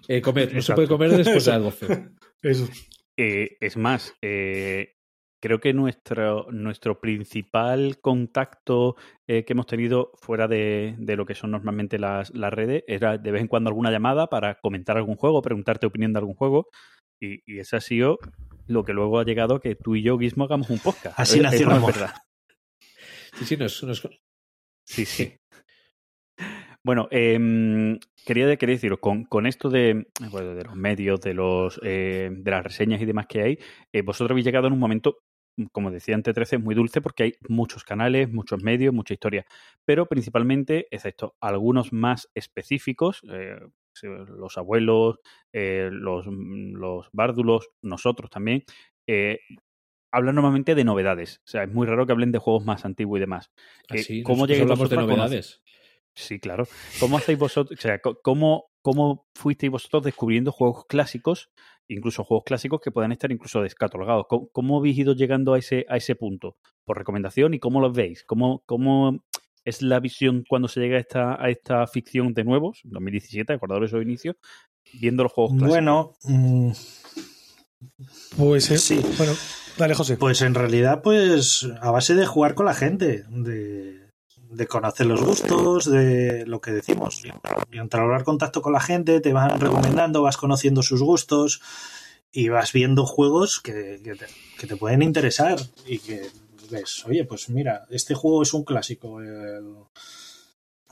Eh, 0.08 0.20
comer, 0.20 0.52
no 0.54 0.62
se 0.62 0.74
puede 0.74 0.88
comer 0.88 1.10
después 1.10 1.44
de 1.44 1.52
las 1.52 1.62
12. 1.62 2.08
Eso. 2.42 2.68
Eh, 3.16 3.56
es 3.60 3.76
más, 3.76 4.14
eh, 4.22 4.95
creo 5.40 5.60
que 5.60 5.72
nuestro, 5.72 6.46
nuestro 6.50 7.00
principal 7.00 7.98
contacto 8.00 8.96
eh, 9.26 9.44
que 9.44 9.52
hemos 9.52 9.66
tenido 9.66 10.12
fuera 10.20 10.48
de, 10.48 10.94
de 10.98 11.16
lo 11.16 11.26
que 11.26 11.34
son 11.34 11.50
normalmente 11.50 11.98
las, 11.98 12.34
las 12.34 12.52
redes 12.52 12.84
era 12.86 13.18
de 13.18 13.30
vez 13.30 13.42
en 13.42 13.48
cuando 13.48 13.68
alguna 13.68 13.90
llamada 13.90 14.28
para 14.28 14.56
comentar 14.60 14.96
algún 14.96 15.16
juego, 15.16 15.42
preguntarte 15.42 15.86
opinión 15.86 16.12
de 16.12 16.18
algún 16.18 16.34
juego. 16.34 16.68
Y, 17.20 17.40
y 17.50 17.60
ese 17.60 17.76
ha 17.76 17.80
sido 17.80 18.18
lo 18.66 18.84
que 18.84 18.92
luego 18.92 19.18
ha 19.18 19.24
llegado 19.24 19.54
a 19.56 19.60
que 19.60 19.74
tú 19.74 19.94
y 19.96 20.02
yo, 20.02 20.18
Guismo, 20.18 20.44
hagamos 20.44 20.68
un 20.70 20.78
podcast. 20.78 21.18
Así 21.18 21.40
nació 21.40 21.70
amor. 21.70 21.92
verdad. 21.94 22.14
Sí, 23.38 23.44
sí, 23.44 23.56
nos, 23.56 23.82
nos- 23.84 24.08
Sí, 24.84 25.04
sí. 25.04 25.34
Bueno, 26.86 27.08
em, 27.10 27.98
quería, 28.24 28.56
quería 28.56 28.76
deciros, 28.76 29.00
con, 29.00 29.24
con 29.24 29.46
esto 29.46 29.70
de, 29.70 30.06
bueno, 30.30 30.54
de 30.54 30.62
los 30.62 30.76
medios, 30.76 31.20
de 31.20 31.34
los 31.34 31.80
eh, 31.82 32.30
de 32.30 32.50
las 32.52 32.62
reseñas 32.62 33.02
y 33.02 33.04
demás 33.04 33.26
que 33.26 33.42
hay, 33.42 33.58
eh, 33.92 34.02
vosotros 34.02 34.30
habéis 34.30 34.46
llegado 34.46 34.68
en 34.68 34.72
un 34.72 34.78
momento, 34.78 35.16
como 35.72 35.90
decía 35.90 36.14
antes 36.14 36.32
13, 36.32 36.58
muy 36.58 36.76
dulce 36.76 37.00
porque 37.00 37.24
hay 37.24 37.32
muchos 37.48 37.82
canales, 37.82 38.30
muchos 38.32 38.62
medios, 38.62 38.94
mucha 38.94 39.14
historia. 39.14 39.44
Pero 39.84 40.06
principalmente, 40.06 40.86
excepto 40.92 41.34
algunos 41.40 41.92
más 41.92 42.28
específicos, 42.36 43.20
eh, 43.32 43.58
los 44.04 44.56
abuelos, 44.56 45.16
eh, 45.52 45.88
los, 45.90 46.26
los 46.28 47.08
bárdulos, 47.10 47.68
nosotros 47.82 48.30
también, 48.30 48.62
eh, 49.08 49.40
hablan 50.12 50.36
normalmente 50.36 50.76
de 50.76 50.84
novedades. 50.84 51.40
O 51.44 51.48
sea, 51.48 51.64
es 51.64 51.72
muy 51.72 51.86
raro 51.88 52.06
que 52.06 52.12
hablen 52.12 52.30
de 52.30 52.38
juegos 52.38 52.64
más 52.64 52.84
antiguos 52.84 53.18
y 53.18 53.20
demás. 53.22 53.50
Eh, 53.90 54.00
así, 54.00 54.22
¿Cómo 54.22 54.46
llegáis 54.46 54.62
hablamos 54.62 54.88
de 54.88 54.96
novedades. 54.96 55.62
Sí, 56.16 56.40
claro. 56.40 56.66
¿Cómo 56.98 57.18
hacéis 57.18 57.38
vosotros, 57.38 57.78
o 57.78 57.82
sea, 57.82 58.00
cómo, 58.00 58.70
cómo 58.82 59.26
fuisteis 59.34 59.70
vosotros 59.70 60.02
descubriendo 60.02 60.50
juegos 60.50 60.86
clásicos, 60.86 61.50
incluso 61.88 62.24
juegos 62.24 62.44
clásicos 62.44 62.80
que 62.80 62.90
puedan 62.90 63.12
estar 63.12 63.30
incluso 63.30 63.60
descatalogados? 63.62 64.24
¿Cómo, 64.28 64.48
cómo 64.48 64.78
habéis 64.78 64.98
ido 64.98 65.12
llegando 65.14 65.52
a 65.54 65.58
ese, 65.58 65.84
a 65.90 65.98
ese 65.98 66.14
punto? 66.16 66.56
¿Por 66.84 66.96
recomendación 66.98 67.52
y 67.52 67.58
cómo 67.58 67.80
los 67.80 67.92
veis? 67.94 68.24
¿Cómo, 68.24 68.62
cómo 68.64 69.22
es 69.64 69.82
la 69.82 70.00
visión 70.00 70.44
cuando 70.48 70.68
se 70.68 70.80
llega 70.80 70.96
a 70.96 71.00
esta, 71.00 71.42
a 71.44 71.50
esta 71.50 71.86
ficción 71.86 72.32
de 72.32 72.44
nuevos, 72.44 72.80
2017, 72.84 73.52
acordaros 73.52 73.90
de 73.90 73.98
su 73.98 74.02
inicio, 74.02 74.36
viendo 74.94 75.22
los 75.22 75.32
juegos 75.32 75.52
clásicos? 75.52 75.74
Bueno, 75.74 76.12
mm, 76.24 76.70
Pues 78.38 78.70
eh, 78.70 78.78
Sí. 78.78 79.00
bueno, 79.18 79.32
dale, 79.76 79.94
José. 79.94 80.16
pues 80.16 80.40
en 80.42 80.54
realidad, 80.54 81.02
pues 81.02 81.68
a 81.80 81.90
base 81.90 82.14
de 82.14 82.24
jugar 82.26 82.54
con 82.54 82.66
la 82.66 82.74
gente, 82.74 83.24
de, 83.28 84.05
de 84.50 84.66
conocer 84.66 85.06
los 85.06 85.22
gustos, 85.22 85.90
de 85.90 86.46
lo 86.46 86.60
que 86.60 86.72
decimos, 86.72 87.22
y 87.72 87.78
entablar 87.78 88.24
contacto 88.24 88.62
con 88.62 88.72
la 88.72 88.80
gente, 88.80 89.20
te 89.20 89.32
van 89.32 89.60
recomendando, 89.60 90.22
vas 90.22 90.36
conociendo 90.36 90.82
sus 90.82 91.02
gustos 91.02 91.60
y 92.32 92.48
vas 92.48 92.72
viendo 92.72 93.06
juegos 93.06 93.60
que, 93.60 94.00
que 94.58 94.66
te, 94.66 94.76
pueden 94.76 95.02
interesar 95.02 95.58
y 95.86 95.98
que 95.98 96.28
ves, 96.70 97.04
oye, 97.06 97.24
pues 97.24 97.48
mira, 97.48 97.86
este 97.90 98.14
juego 98.14 98.42
es 98.42 98.52
un 98.54 98.64
clásico. 98.64 99.18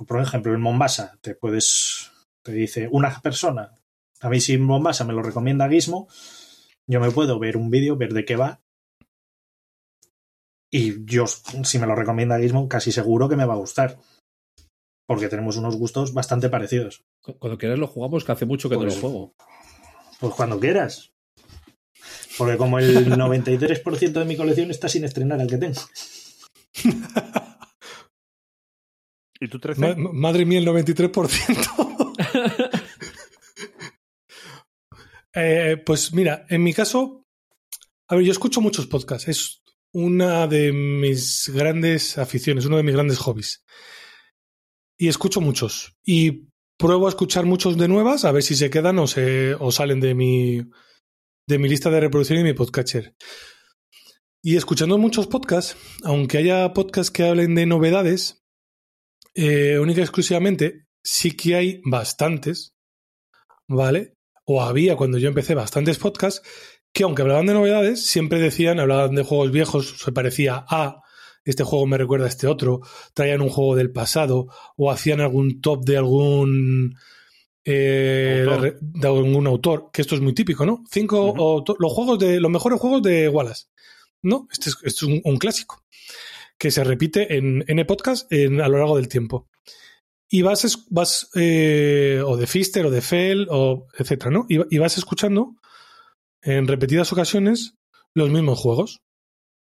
por 0.06 0.22
ejemplo, 0.22 0.52
el 0.52 0.58
Mombasa, 0.58 1.18
te 1.20 1.34
puedes, 1.34 2.10
te 2.42 2.52
dice 2.52 2.88
una 2.90 3.20
persona, 3.20 3.72
a 4.20 4.28
mí 4.30 4.40
si 4.40 4.56
Mombasa 4.58 5.04
me 5.04 5.12
lo 5.12 5.22
recomienda 5.22 5.68
Gizmo, 5.68 6.08
yo 6.86 7.00
me 7.00 7.10
puedo 7.10 7.38
ver 7.38 7.56
un 7.56 7.70
vídeo, 7.70 7.96
ver 7.96 8.12
de 8.12 8.24
qué 8.24 8.36
va. 8.36 8.60
Y 10.76 11.04
yo, 11.04 11.24
si 11.26 11.78
me 11.78 11.86
lo 11.86 11.94
recomienda 11.94 12.40
Gizmo, 12.40 12.68
casi 12.68 12.90
seguro 12.90 13.28
que 13.28 13.36
me 13.36 13.44
va 13.44 13.54
a 13.54 13.58
gustar. 13.58 13.96
Porque 15.06 15.28
tenemos 15.28 15.56
unos 15.56 15.76
gustos 15.76 16.12
bastante 16.12 16.48
parecidos. 16.48 17.04
Cu- 17.22 17.38
Cuando 17.38 17.58
quieras 17.58 17.78
lo 17.78 17.86
jugamos, 17.86 18.24
que 18.24 18.32
hace 18.32 18.44
mucho 18.44 18.68
que 18.68 18.74
no 18.74 18.80
Pues- 18.82 18.96
lo 18.96 19.00
juego. 19.00 19.34
Pues 20.18 20.34
cuando 20.34 20.58
quieras. 20.58 21.12
Porque 22.36 22.56
como 22.56 22.80
el 22.80 23.06
93% 23.16 24.18
de 24.18 24.24
mi 24.24 24.36
colección 24.36 24.72
está 24.72 24.88
sin 24.88 25.04
estrenar 25.04 25.40
el 25.40 25.46
que 25.46 25.58
tengo. 25.58 25.80
¿Y 29.40 29.46
tú, 29.48 29.60
13? 29.60 29.80
Ma- 29.80 29.94
madre 30.12 30.44
mía, 30.44 30.58
el 30.58 30.66
93%. 30.66 32.72
Eh, 35.36 35.82
pues 35.84 36.12
mira, 36.12 36.46
en 36.48 36.62
mi 36.62 36.72
caso, 36.72 37.24
a 38.08 38.14
ver, 38.14 38.24
yo 38.24 38.30
escucho 38.30 38.60
muchos 38.60 38.86
podcasts. 38.86 39.26
Es 39.26 39.62
una 39.94 40.48
de 40.48 40.72
mis 40.72 41.48
grandes 41.54 42.18
aficiones, 42.18 42.66
uno 42.66 42.76
de 42.76 42.82
mis 42.82 42.94
grandes 42.94 43.18
hobbies. 43.18 43.64
Y 44.98 45.06
escucho 45.06 45.40
muchos. 45.40 45.96
Y 46.04 46.48
pruebo 46.76 47.06
a 47.06 47.10
escuchar 47.10 47.46
muchos 47.46 47.78
de 47.78 47.86
nuevas, 47.86 48.24
a 48.24 48.32
ver 48.32 48.42
si 48.42 48.56
se 48.56 48.70
quedan 48.70 48.98
o, 48.98 49.06
se, 49.06 49.54
o 49.54 49.70
salen 49.70 50.00
de 50.00 50.14
mi, 50.14 50.62
de 51.46 51.58
mi 51.58 51.68
lista 51.68 51.90
de 51.90 52.00
reproducción 52.00 52.40
y 52.40 52.42
mi 52.42 52.54
podcatcher. 52.54 53.14
Y 54.42 54.56
escuchando 54.56 54.98
muchos 54.98 55.28
podcasts, 55.28 55.76
aunque 56.02 56.38
haya 56.38 56.72
podcasts 56.72 57.12
que 57.12 57.22
hablen 57.22 57.54
de 57.54 57.66
novedades, 57.66 58.44
eh, 59.34 59.78
única 59.78 60.00
y 60.00 60.02
exclusivamente, 60.02 60.86
sí 61.04 61.36
que 61.36 61.54
hay 61.54 61.80
bastantes, 61.84 62.74
¿vale? 63.68 64.14
O 64.44 64.60
había 64.60 64.96
cuando 64.96 65.18
yo 65.18 65.28
empecé 65.28 65.54
bastantes 65.54 65.98
podcasts 65.98 66.42
que 66.94 67.02
aunque 67.02 67.20
hablaban 67.22 67.44
de 67.46 67.52
novedades, 67.52 68.06
siempre 68.06 68.38
decían, 68.38 68.80
hablaban 68.80 69.14
de 69.14 69.24
juegos 69.24 69.50
viejos, 69.50 69.96
se 69.98 70.12
parecía 70.12 70.64
a, 70.68 71.02
este 71.44 71.64
juego 71.64 71.86
me 71.86 71.98
recuerda 71.98 72.24
a 72.24 72.28
este 72.28 72.46
otro, 72.46 72.80
traían 73.12 73.42
un 73.42 73.50
juego 73.50 73.76
del 73.76 73.90
pasado 73.90 74.46
o 74.76 74.90
hacían 74.90 75.20
algún 75.20 75.60
top 75.60 75.84
de 75.84 75.96
algún... 75.98 76.96
eh, 77.64 78.44
Autor. 78.46 78.62
de, 78.62 78.76
de 78.80 79.08
algún 79.08 79.46
autor, 79.46 79.90
que 79.92 80.02
esto 80.02 80.14
es 80.14 80.20
muy 80.20 80.34
típico, 80.34 80.64
¿no? 80.64 80.84
Cinco 80.90 81.34
o 81.36 81.64
los 81.78 81.92
juegos 81.92 82.18
de 82.18 82.40
los 82.40 82.50
mejores 82.50 82.80
juegos 82.80 83.02
de 83.02 83.28
Wallace. 83.28 83.66
No, 84.22 84.46
este 84.52 84.70
es, 84.70 84.76
este 84.84 84.88
es 84.88 85.02
un, 85.02 85.20
un 85.24 85.36
clásico 85.36 85.82
que 86.56 86.70
se 86.70 86.84
repite 86.84 87.36
en 87.36 87.64
N 87.66 87.84
podcast 87.84 88.32
en, 88.32 88.60
a 88.60 88.68
lo 88.68 88.78
largo 88.78 88.96
del 88.96 89.08
tiempo. 89.08 89.48
Y 90.28 90.42
vas, 90.42 90.86
vas 90.90 91.28
eh, 91.34 92.22
o 92.24 92.36
de 92.36 92.46
Fister 92.46 92.86
o 92.86 92.90
de 92.90 93.00
Fell 93.00 93.48
o 93.50 93.86
etcétera, 93.98 94.30
¿no? 94.30 94.46
Y, 94.48 94.74
y 94.74 94.78
vas 94.78 94.96
escuchando 94.96 95.56
en 96.44 96.68
repetidas 96.68 97.12
ocasiones 97.12 97.74
los 98.14 98.30
mismos 98.30 98.60
juegos. 98.60 99.02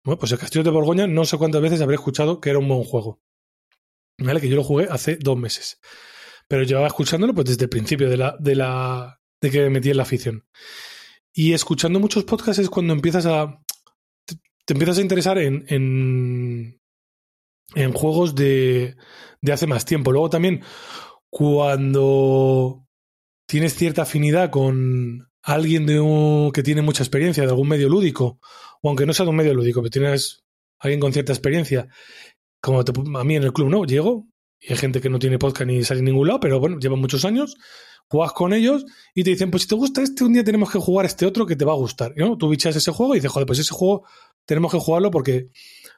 Bueno, 0.04 0.20
pues 0.20 0.32
el 0.32 0.40
Castillo 0.40 0.64
de 0.64 0.72
Borgoña 0.72 1.08
no 1.08 1.26
sé 1.26 1.38
cuántas 1.38 1.62
veces 1.62 1.82
habré 1.82 1.96
escuchado 1.96 2.42
que 2.42 2.50
era 2.50 2.60
un 2.60 2.68
buen 2.68 2.84
juego. 2.84 3.22
¿Vale? 4.18 4.42
Que 4.42 4.50
yo 4.50 4.56
lo 4.56 4.64
jugué 4.64 4.88
hace 4.90 5.18
dos 5.18 5.38
meses. 5.38 5.80
Pero 6.48 6.64
llevaba 6.64 6.88
escuchándolo 6.88 7.34
pues 7.34 7.48
desde 7.48 7.64
el 7.64 7.70
principio 7.70 8.10
de 8.10 8.18
la, 8.18 8.36
de 8.40 8.56
la. 8.56 9.20
de 9.42 9.52
que 9.52 9.62
me 9.62 9.70
metí 9.70 9.90
en 9.90 9.98
la 9.98 10.04
afición. 10.04 10.46
Y 11.34 11.54
escuchando 11.54 12.00
muchos 12.00 12.24
podcasts 12.24 12.60
es 12.60 12.70
cuando 12.70 12.94
empiezas 12.94 13.26
a. 13.26 13.62
te, 14.26 14.74
empiezas 14.74 15.00
a 15.00 15.02
interesar 15.02 15.38
en, 15.38 15.66
en 17.74 17.94
juegos 17.94 18.36
de, 18.36 18.96
de 19.42 19.52
hace 19.52 19.68
más 19.68 19.86
tiempo. 19.86 20.12
Luego 20.12 20.30
también, 20.30 20.64
cuando 21.30 22.88
tienes 23.48 23.76
cierta 23.76 24.04
afinidad 24.04 24.50
con 24.50 25.30
alguien 25.46 25.86
de 25.86 26.00
un- 26.00 26.52
que 26.52 26.64
tiene 26.64 26.82
mucha 26.82 27.04
experiencia 27.04 27.44
de 27.44 27.50
algún 27.50 27.68
medio 27.68 27.88
lúdico, 27.88 28.40
o 28.82 28.90
aunque 28.90 29.06
no 29.06 29.14
sea 29.14 29.26
de 29.26 29.30
un 29.30 29.36
medio 29.36 29.54
lúdico, 29.54 29.82
pero 29.82 29.92
tienes 29.92 30.44
alguien 30.80 31.00
con 31.00 31.14
cierta 31.14 31.32
experiencia, 31.34 31.88
como 32.62 32.84
a 33.20 33.24
mí 33.24 33.36
en 33.36 33.44
el 33.44 33.54
club, 33.54 33.70
¿no? 33.70 33.86
Llego 33.86 34.28
y 34.60 34.72
hay 34.74 34.78
gente 34.78 35.00
que 35.02 35.10
no 35.10 35.20
tiene 35.20 35.38
podcast 35.38 35.68
ni 35.68 35.84
sale 35.84 36.00
en 36.00 36.06
ningún 36.06 36.28
lado, 36.28 36.40
pero 36.40 36.60
bueno, 36.60 36.80
llevan 36.80 37.00
muchos 37.00 37.26
años, 37.26 37.56
juegas 38.08 38.34
con 38.34 38.54
ellos 38.54 38.86
y 39.14 39.24
te 39.24 39.30
dicen, 39.30 39.52
pues 39.52 39.64
si 39.64 39.70
te 39.70 39.76
gusta 39.76 40.02
este, 40.02 40.24
un 40.24 40.34
día 40.34 40.44
tenemos 40.44 40.72
que 40.72 40.80
jugar 40.80 41.06
este 41.06 41.28
otro 41.28 41.46
que 41.46 41.56
te 41.56 41.64
va 41.66 41.74
a 41.74 41.78
gustar, 41.78 42.14
¿no? 42.18 42.38
Tú 42.38 42.50
bichas 42.50 42.76
ese 42.76 42.92
juego 42.92 43.14
y 43.14 43.18
dices, 43.20 43.32
joder, 43.32 43.46
pues 43.46 43.60
ese 43.60 43.74
juego 43.74 44.08
tenemos 44.46 44.72
que 44.72 44.80
jugarlo 44.80 45.12
porque, 45.12 45.50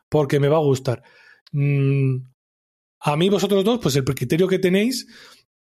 porque 0.10 0.40
me 0.42 0.50
va 0.50 0.58
a 0.58 0.62
gustar. 0.62 1.04
Mm, 1.54 2.18
a 3.00 3.16
mí 3.16 3.30
vosotros 3.30 3.64
dos, 3.64 3.80
pues 3.82 3.96
el 3.96 4.04
criterio 4.04 4.48
que 4.50 4.60
tenéis 4.60 5.08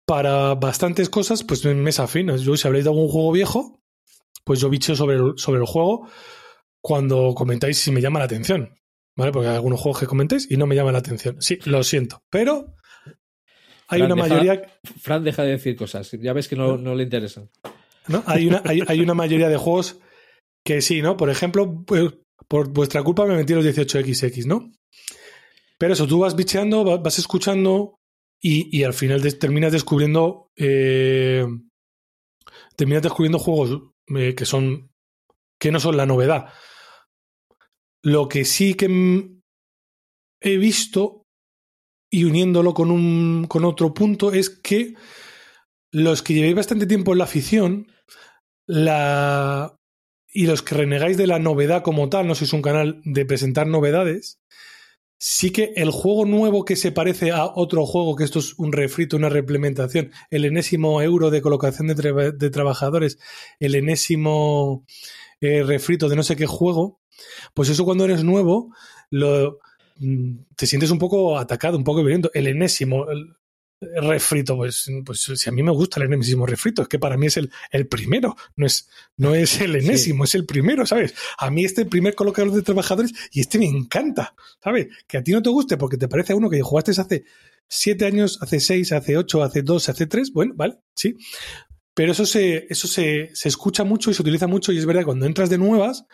para 0.05 0.55
bastantes 0.55 1.09
cosas, 1.09 1.43
pues 1.43 1.63
me 1.65 1.89
es 1.89 1.99
afín. 1.99 2.35
Yo, 2.37 2.57
si 2.57 2.67
habléis 2.67 2.85
de 2.85 2.89
algún 2.91 3.07
juego 3.07 3.31
viejo, 3.31 3.81
pues 4.43 4.59
yo 4.59 4.69
bicho 4.69 4.95
sobre 4.95 5.15
el, 5.17 5.33
sobre 5.37 5.59
el 5.59 5.65
juego 5.65 6.07
cuando 6.81 7.33
comentáis 7.35 7.77
si 7.77 7.91
me 7.91 8.01
llama 8.01 8.19
la 8.19 8.25
atención. 8.25 8.75
¿Vale? 9.15 9.31
Porque 9.33 9.49
hay 9.49 9.55
algunos 9.55 9.79
juegos 9.79 9.99
que 9.99 10.07
comentéis 10.07 10.49
y 10.49 10.55
no 10.57 10.65
me 10.67 10.75
llaman 10.75 10.93
la 10.93 10.99
atención. 10.99 11.35
Sí, 11.41 11.59
lo 11.65 11.83
siento. 11.83 12.23
Pero 12.29 12.73
hay 13.89 13.99
Fran, 13.99 14.11
una 14.13 14.23
deja- 14.23 14.35
mayoría. 14.35 14.61
Fran 15.01 15.23
deja 15.23 15.43
de 15.43 15.51
decir 15.51 15.75
cosas. 15.75 16.09
Ya 16.13 16.31
ves 16.33 16.47
que 16.47 16.55
no, 16.55 16.77
no 16.77 16.95
le 16.95 17.03
interesan. 17.03 17.49
¿no? 18.07 18.23
Hay, 18.25 18.47
una, 18.47 18.61
hay, 18.65 18.81
hay 18.87 18.99
una 19.01 19.13
mayoría 19.13 19.49
de 19.49 19.57
juegos 19.57 19.99
que 20.65 20.81
sí, 20.81 21.01
¿no? 21.01 21.17
Por 21.17 21.29
ejemplo, 21.29 21.83
pues, 21.85 22.13
por 22.47 22.69
vuestra 22.69 23.03
culpa 23.03 23.25
me 23.25 23.35
metí 23.35 23.53
los 23.53 23.65
18XX, 23.65 24.45
¿no? 24.45 24.71
Pero 25.77 25.93
eso, 25.93 26.07
tú 26.07 26.19
vas 26.19 26.35
bicheando, 26.35 26.85
va- 26.85 26.97
vas 26.97 27.19
escuchando 27.19 27.99
y, 28.41 28.75
y 28.75 28.83
al 28.83 28.93
final 28.93 29.21
terminas 29.37 29.71
descubriendo. 29.71 30.49
eh, 30.57 31.45
terminas 32.75 33.03
descubriendo 33.03 33.39
juegos 33.39 33.93
eh, 34.15 34.33
que 34.35 34.45
son. 34.45 34.89
que 35.59 35.71
no 35.71 35.79
son 35.79 35.95
la 35.97 36.05
novedad. 36.05 36.51
Lo 38.03 38.27
que 38.27 38.45
sí 38.45 38.73
que 38.73 38.87
he 40.41 40.57
visto, 40.57 41.27
y 42.11 42.23
uniéndolo 42.23 42.73
con, 42.73 42.89
un, 42.89 43.45
con 43.47 43.63
otro 43.63 43.93
punto, 43.93 44.31
es 44.33 44.49
que 44.49 44.95
los 45.91 46.23
que 46.23 46.33
llevéis 46.33 46.55
bastante 46.55 46.87
tiempo 46.87 47.11
en 47.11 47.19
la 47.19 47.25
afición, 47.25 47.87
la 48.65 49.77
y 50.33 50.47
los 50.47 50.63
que 50.63 50.75
renegáis 50.75 51.17
de 51.17 51.27
la 51.27 51.39
novedad 51.39 51.83
como 51.83 52.09
tal, 52.09 52.25
no 52.25 52.35
sois 52.35 52.53
un 52.53 52.61
canal 52.61 53.01
de 53.03 53.25
presentar 53.25 53.67
novedades, 53.67 54.39
sí 55.23 55.51
que 55.51 55.71
el 55.75 55.91
juego 55.91 56.25
nuevo 56.25 56.65
que 56.65 56.75
se 56.75 56.91
parece 56.91 57.29
a 57.29 57.45
otro 57.45 57.85
juego, 57.85 58.15
que 58.15 58.23
esto 58.23 58.39
es 58.39 58.57
un 58.57 58.71
refrito, 58.71 59.17
una 59.17 59.29
reimplementación, 59.29 60.09
el 60.31 60.45
enésimo 60.45 60.99
euro 60.99 61.29
de 61.29 61.43
colocación 61.43 61.87
de, 61.89 61.95
tra- 61.95 62.31
de 62.35 62.49
trabajadores, 62.49 63.19
el 63.59 63.75
enésimo 63.75 64.83
eh, 65.39 65.61
refrito 65.61 66.09
de 66.09 66.15
no 66.15 66.23
sé 66.23 66.35
qué 66.35 66.47
juego, 66.47 66.99
pues 67.53 67.69
eso 67.69 67.85
cuando 67.85 68.05
eres 68.05 68.23
nuevo, 68.23 68.73
lo, 69.11 69.59
mm, 69.97 70.37
te 70.55 70.65
sientes 70.65 70.89
un 70.89 70.97
poco 70.97 71.37
atacado, 71.37 71.77
un 71.77 71.83
poco 71.83 72.01
violento. 72.03 72.31
El 72.33 72.47
enésimo 72.47 73.05
refrito, 73.81 74.55
pues, 74.55 74.85
pues 75.03 75.19
si 75.35 75.49
a 75.49 75.51
mí 75.51 75.63
me 75.63 75.71
gusta 75.71 75.99
el 75.99 76.13
enésimo 76.13 76.45
refrito, 76.45 76.83
es 76.83 76.87
que 76.87 76.99
para 76.99 77.17
mí 77.17 77.27
es 77.27 77.37
el, 77.37 77.51
el 77.71 77.87
primero, 77.87 78.35
no 78.55 78.65
es, 78.67 78.87
no 79.17 79.33
es 79.33 79.59
el 79.59 79.75
enésimo, 79.75 80.23
es 80.23 80.35
el 80.35 80.45
primero, 80.45 80.85
¿sabes? 80.85 81.15
A 81.37 81.49
mí 81.49 81.65
este 81.65 81.85
primer 81.85 82.13
colocador 82.13 82.53
de 82.53 82.61
trabajadores 82.61 83.11
y 83.31 83.41
este 83.41 83.57
me 83.57 83.65
encanta, 83.65 84.35
¿sabes? 84.63 84.87
Que 85.07 85.17
a 85.17 85.23
ti 85.23 85.31
no 85.31 85.41
te 85.41 85.49
guste 85.49 85.77
porque 85.77 85.97
te 85.97 86.07
parece 86.07 86.33
a 86.33 86.35
uno 86.35 86.49
que 86.49 86.61
jugaste 86.61 86.91
hace 86.91 87.23
siete 87.67 88.05
años, 88.05 88.37
hace 88.41 88.59
seis, 88.59 88.91
hace 88.91 89.17
ocho, 89.17 89.41
hace 89.41 89.63
dos, 89.63 89.89
hace 89.89 90.05
tres, 90.05 90.31
bueno, 90.31 90.53
vale, 90.55 90.77
sí. 90.93 91.15
Pero 91.93 92.11
eso 92.11 92.25
se, 92.25 92.67
eso 92.69 92.87
se, 92.87 93.31
se 93.33 93.49
escucha 93.49 93.83
mucho 93.83 94.11
y 94.11 94.13
se 94.13 94.21
utiliza 94.21 94.45
mucho 94.45 94.71
y 94.71 94.77
es 94.77 94.85
verdad, 94.85 95.05
cuando 95.05 95.25
entras 95.25 95.49
de 95.49 95.57
nuevas, 95.57 96.05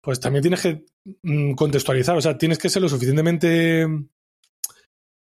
pues 0.00 0.20
también 0.20 0.42
tienes 0.42 0.60
que 0.60 0.84
mm, 1.22 1.54
contextualizar, 1.54 2.16
o 2.16 2.20
sea, 2.20 2.38
tienes 2.38 2.58
que 2.58 2.70
ser 2.70 2.80
lo 2.80 2.88
suficientemente 2.88 3.86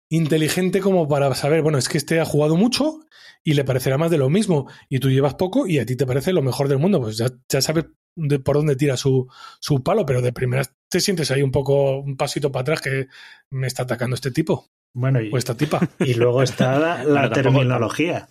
inteligente 0.09 0.79
como 0.79 1.07
para 1.07 1.33
saber, 1.35 1.61
bueno, 1.61 1.77
es 1.77 1.89
que 1.89 1.97
este 1.97 2.19
ha 2.19 2.25
jugado 2.25 2.55
mucho 2.55 2.99
y 3.43 3.53
le 3.53 3.63
parecerá 3.63 3.97
más 3.97 4.11
de 4.11 4.17
lo 4.17 4.29
mismo 4.29 4.69
y 4.89 4.99
tú 4.99 5.09
llevas 5.09 5.35
poco 5.35 5.67
y 5.67 5.79
a 5.79 5.85
ti 5.85 5.95
te 5.95 6.05
parece 6.05 6.33
lo 6.33 6.41
mejor 6.41 6.67
del 6.67 6.79
mundo, 6.79 7.01
pues 7.01 7.17
ya, 7.17 7.27
ya 7.49 7.61
sabes 7.61 7.85
de 8.15 8.39
por 8.39 8.55
dónde 8.55 8.75
tira 8.75 8.97
su, 8.97 9.27
su 9.59 9.83
palo, 9.83 10.05
pero 10.05 10.21
de 10.21 10.33
primeras 10.33 10.73
te 10.89 10.99
sientes 10.99 11.29
ahí 11.31 11.43
un 11.43 11.51
poco, 11.51 11.99
un 11.99 12.17
pasito 12.17 12.51
para 12.51 12.61
atrás 12.61 12.81
que 12.81 13.07
me 13.51 13.67
está 13.67 13.83
atacando 13.83 14.15
este 14.15 14.31
tipo 14.31 14.69
Bueno, 14.93 15.21
y, 15.21 15.29
o 15.31 15.37
esta 15.37 15.55
tipa. 15.55 15.79
y 15.99 16.13
luego 16.15 16.41
está 16.41 16.79
la, 16.79 16.97
la 17.03 17.03
Pero 17.03 17.33
tampoco- 17.33 17.33
terminología. 17.33 18.27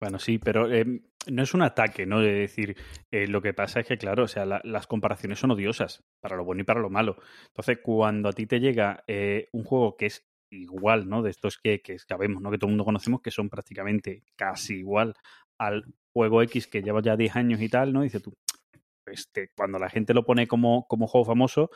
Bueno, 0.00 0.18
sí, 0.18 0.38
pero 0.38 0.72
eh, 0.72 0.84
no 1.30 1.42
es 1.42 1.54
un 1.54 1.62
ataque, 1.62 2.06
¿no? 2.06 2.20
De 2.20 2.32
decir, 2.32 2.76
eh, 3.10 3.26
lo 3.26 3.40
que 3.42 3.54
pasa 3.54 3.80
es 3.80 3.86
que, 3.86 3.98
claro, 3.98 4.24
o 4.24 4.28
sea, 4.28 4.44
la- 4.46 4.60
las 4.64 4.86
comparaciones 4.86 5.38
son 5.38 5.50
odiosas, 5.52 6.04
para 6.20 6.36
lo 6.36 6.44
bueno 6.44 6.62
y 6.62 6.64
para 6.64 6.80
lo 6.80 6.90
malo. 6.90 7.16
Entonces, 7.48 7.78
cuando 7.82 8.28
a 8.28 8.32
ti 8.32 8.46
te 8.46 8.60
llega 8.60 9.04
eh, 9.06 9.48
un 9.52 9.64
juego 9.64 9.96
que 9.96 10.06
es 10.06 10.26
igual, 10.50 11.08
¿no? 11.08 11.22
De 11.22 11.30
estos 11.30 11.58
que, 11.58 11.80
que 11.82 11.98
sabemos, 11.98 12.42
¿no? 12.42 12.50
Que 12.50 12.58
todo 12.58 12.68
el 12.68 12.72
mundo 12.72 12.84
conocemos, 12.84 13.20
que 13.22 13.30
son 13.30 13.48
prácticamente 13.50 14.22
casi 14.36 14.76
igual 14.78 15.14
al 15.58 15.84
juego 16.12 16.42
X 16.42 16.66
que 16.68 16.82
lleva 16.82 17.02
ya 17.02 17.16
10 17.16 17.36
años 17.36 17.60
y 17.60 17.68
tal, 17.68 17.92
¿no? 17.92 18.02
Dice 18.02 18.20
tú, 18.20 18.32
este, 19.06 19.50
cuando 19.56 19.78
la 19.78 19.88
gente 19.90 20.14
lo 20.14 20.24
pone 20.24 20.46
como, 20.46 20.86
como 20.88 21.06
juego 21.06 21.24
famoso, 21.24 21.70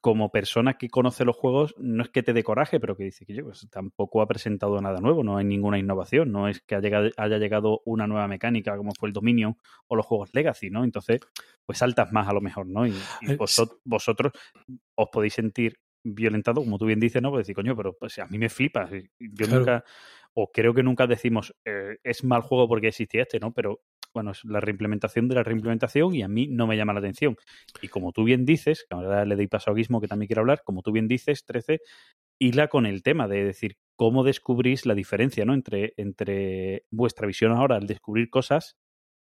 como 0.00 0.30
persona 0.30 0.74
que 0.78 0.88
conoce 0.88 1.24
los 1.24 1.36
juegos, 1.36 1.74
no 1.78 2.02
es 2.02 2.08
que 2.10 2.22
te 2.22 2.32
dé 2.32 2.42
coraje, 2.42 2.80
pero 2.80 2.96
que 2.96 3.04
dice 3.04 3.24
que 3.26 3.34
yo, 3.34 3.44
pues, 3.44 3.66
tampoco 3.70 4.20
ha 4.22 4.26
presentado 4.26 4.80
nada 4.80 5.00
nuevo, 5.00 5.22
no 5.22 5.36
hay 5.36 5.44
ninguna 5.44 5.78
innovación, 5.78 6.32
no 6.32 6.48
es 6.48 6.60
que 6.62 6.74
haya 6.74 6.82
llegado, 6.82 7.10
haya 7.16 7.38
llegado 7.38 7.82
una 7.84 8.06
nueva 8.06 8.28
mecánica 8.28 8.76
como 8.76 8.92
fue 8.98 9.08
el 9.08 9.12
Dominion 9.12 9.56
o 9.88 9.96
los 9.96 10.06
juegos 10.06 10.30
Legacy, 10.32 10.70
¿no? 10.70 10.84
Entonces, 10.84 11.20
pues 11.64 11.78
saltas 11.78 12.12
más 12.12 12.28
a 12.28 12.32
lo 12.32 12.40
mejor, 12.40 12.66
¿no? 12.66 12.86
Y, 12.86 12.90
y 13.20 13.30
Eh, 13.30 13.38
vosot- 13.38 13.78
vosotros 13.84 14.32
os 14.94 15.08
podéis 15.10 15.34
sentir 15.34 15.78
violentados, 16.04 16.64
como 16.64 16.78
tú 16.78 16.86
bien 16.86 17.00
dices, 17.00 17.20
¿no? 17.20 17.30
Pues 17.30 17.42
decir, 17.46 17.54
coño, 17.56 17.74
pero 17.76 17.92
pues, 17.98 18.18
a 18.18 18.26
mí 18.26 18.38
me 18.38 18.48
flipa. 18.48 18.88
Yo 19.18 19.46
Claro. 19.46 19.58
nunca, 19.58 19.84
o 20.34 20.50
creo 20.52 20.72
que 20.72 20.82
nunca 20.82 21.06
decimos, 21.06 21.54
eh, 21.64 21.98
es 22.04 22.22
mal 22.22 22.42
juego 22.42 22.68
porque 22.68 22.88
existía 22.88 23.22
este, 23.22 23.40
¿no? 23.40 23.52
Pero 23.52 23.80
bueno, 24.16 24.30
es 24.30 24.46
la 24.46 24.60
reimplementación 24.60 25.28
de 25.28 25.34
la 25.34 25.42
reimplementación 25.42 26.14
y 26.14 26.22
a 26.22 26.28
mí 26.28 26.46
no 26.48 26.66
me 26.66 26.74
llama 26.78 26.94
la 26.94 27.00
atención. 27.00 27.36
Y 27.82 27.88
como 27.88 28.12
tú 28.12 28.24
bien 28.24 28.46
dices, 28.46 28.86
que 28.88 28.96
ahora 28.96 29.26
le 29.26 29.36
doy 29.36 29.46
paso 29.46 29.70
a 29.70 29.74
Guismo 29.74 30.00
que 30.00 30.08
también 30.08 30.26
quiero 30.26 30.40
hablar, 30.40 30.62
como 30.64 30.80
tú 30.80 30.90
bien 30.90 31.06
dices, 31.06 31.44
13, 31.44 31.80
hila 32.40 32.68
con 32.68 32.86
el 32.86 33.02
tema 33.02 33.28
de 33.28 33.44
decir 33.44 33.76
cómo 33.94 34.24
descubrís 34.24 34.86
la 34.86 34.94
diferencia, 34.94 35.44
¿no? 35.44 35.52
Entre, 35.52 35.92
entre 35.98 36.86
vuestra 36.90 37.26
visión 37.26 37.52
ahora 37.52 37.76
al 37.76 37.86
descubrir 37.86 38.30
cosas 38.30 38.78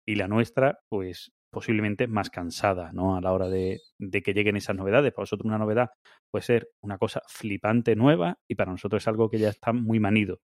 y 0.05 0.17
la 0.17 0.27
nuestra, 0.27 0.77
pues 0.87 1.31
posiblemente 1.55 2.05
más 2.07 2.29
cansada, 2.29 2.91
¿no? 2.91 3.15
A 3.15 3.21
la 3.21 3.31
hora 3.31 3.47
de, 3.47 3.79
de 3.97 4.21
que 4.21 4.33
lleguen 4.33 4.57
esas 4.57 4.75
novedades. 4.75 5.13
Para 5.13 5.21
vosotros 5.23 5.45
una 5.45 5.57
novedad 5.57 5.91
puede 6.29 6.43
ser 6.43 6.67
una 6.81 6.97
cosa 6.97 7.21
flipante 7.29 7.95
nueva 7.95 8.39
y 8.45 8.55
para 8.55 8.73
nosotros 8.73 9.01
es 9.01 9.07
algo 9.07 9.29
que 9.29 9.39
ya 9.39 9.47
está 9.47 9.71
muy 9.71 10.01
manido. 10.01 10.41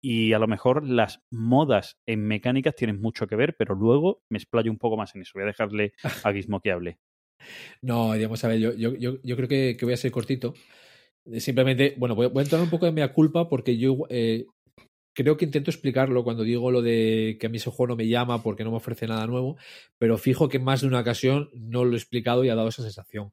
Y 0.00 0.34
a 0.34 0.38
lo 0.38 0.46
mejor 0.46 0.88
las 0.88 1.20
modas 1.32 1.98
en 2.06 2.24
mecánicas 2.28 2.76
tienen 2.76 3.00
mucho 3.00 3.26
que 3.26 3.34
ver, 3.34 3.56
pero 3.58 3.74
luego 3.74 4.22
me 4.30 4.38
explayo 4.38 4.70
un 4.70 4.78
poco 4.78 4.96
más 4.96 5.16
en 5.16 5.22
eso. 5.22 5.32
Voy 5.34 5.42
a 5.42 5.46
dejarle 5.46 5.94
a 6.22 6.30
Guismo 6.30 6.60
que 6.60 6.70
hable. 6.70 6.98
No, 7.82 8.12
digamos, 8.12 8.44
a 8.44 8.48
ver, 8.48 8.60
yo, 8.60 8.72
yo, 8.72 8.94
yo, 8.94 9.16
yo 9.20 9.34
creo 9.34 9.48
que, 9.48 9.76
que 9.76 9.84
voy 9.84 9.94
a 9.94 9.96
ser 9.96 10.12
cortito. 10.12 10.54
Eh, 11.24 11.40
Simplemente, 11.40 11.96
bueno, 11.98 12.14
voy, 12.14 12.30
a 12.32 12.40
entrar 12.40 12.62
un 12.62 12.70
poco 12.70 12.86
en 12.86 12.94
mea 12.94 13.12
culpa 13.12 13.48
porque 13.48 13.76
yo 13.76 14.06
eh, 14.10 14.46
creo 15.14 15.36
que 15.36 15.44
intento 15.44 15.70
explicarlo 15.70 16.24
cuando 16.24 16.42
digo 16.42 16.70
lo 16.70 16.82
de 16.82 17.36
que 17.40 17.46
a 17.46 17.50
mí 17.50 17.58
ese 17.58 17.70
juego 17.70 17.88
no 17.88 17.96
me 17.96 18.08
llama 18.08 18.42
porque 18.42 18.64
no 18.64 18.70
me 18.70 18.76
ofrece 18.78 19.06
nada 19.06 19.26
nuevo, 19.26 19.56
pero 19.98 20.18
fijo 20.18 20.48
que 20.48 20.58
más 20.58 20.80
de 20.80 20.88
una 20.88 21.00
ocasión 21.00 21.50
no 21.54 21.84
lo 21.84 21.94
he 21.94 21.98
explicado 21.98 22.44
y 22.44 22.48
ha 22.48 22.54
dado 22.54 22.68
esa 22.68 22.82
sensación. 22.82 23.32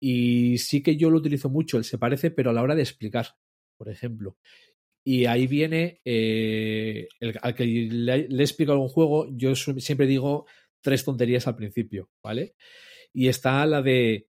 Y 0.00 0.58
sí 0.58 0.82
que 0.82 0.96
yo 0.96 1.10
lo 1.10 1.18
utilizo 1.18 1.50
mucho, 1.50 1.76
el 1.76 1.84
se 1.84 1.98
parece, 1.98 2.30
pero 2.30 2.50
a 2.50 2.52
la 2.52 2.62
hora 2.62 2.74
de 2.74 2.82
explicar, 2.82 3.28
por 3.76 3.88
ejemplo. 3.90 4.38
Y 5.04 5.26
ahí 5.26 5.46
viene, 5.46 6.00
eh, 6.04 7.08
al 7.42 7.54
que 7.54 7.66
le, 7.66 8.28
le 8.28 8.40
he 8.40 8.44
explicado 8.44 8.80
un 8.80 8.88
juego, 8.88 9.28
yo 9.32 9.54
siempre 9.54 10.06
digo 10.06 10.46
tres 10.82 11.04
tonterías 11.04 11.46
al 11.46 11.56
principio, 11.56 12.10
¿vale? 12.22 12.54
Y 13.12 13.28
está 13.28 13.64
la 13.66 13.82
de, 13.82 14.28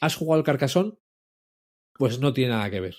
¿has 0.00 0.16
jugado 0.16 0.38
al 0.38 0.44
carcasón? 0.44 0.98
Pues 1.94 2.18
no 2.18 2.32
tiene 2.32 2.50
nada 2.50 2.70
que 2.70 2.80
ver. 2.80 2.96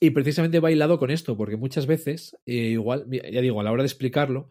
Y 0.00 0.10
precisamente 0.10 0.60
va 0.60 0.70
hilado 0.70 0.98
con 0.98 1.10
esto, 1.10 1.36
porque 1.36 1.56
muchas 1.56 1.86
veces, 1.86 2.36
eh, 2.46 2.54
igual, 2.54 3.06
ya 3.10 3.40
digo, 3.40 3.60
a 3.60 3.64
la 3.64 3.72
hora 3.72 3.82
de 3.82 3.88
explicarlo, 3.88 4.50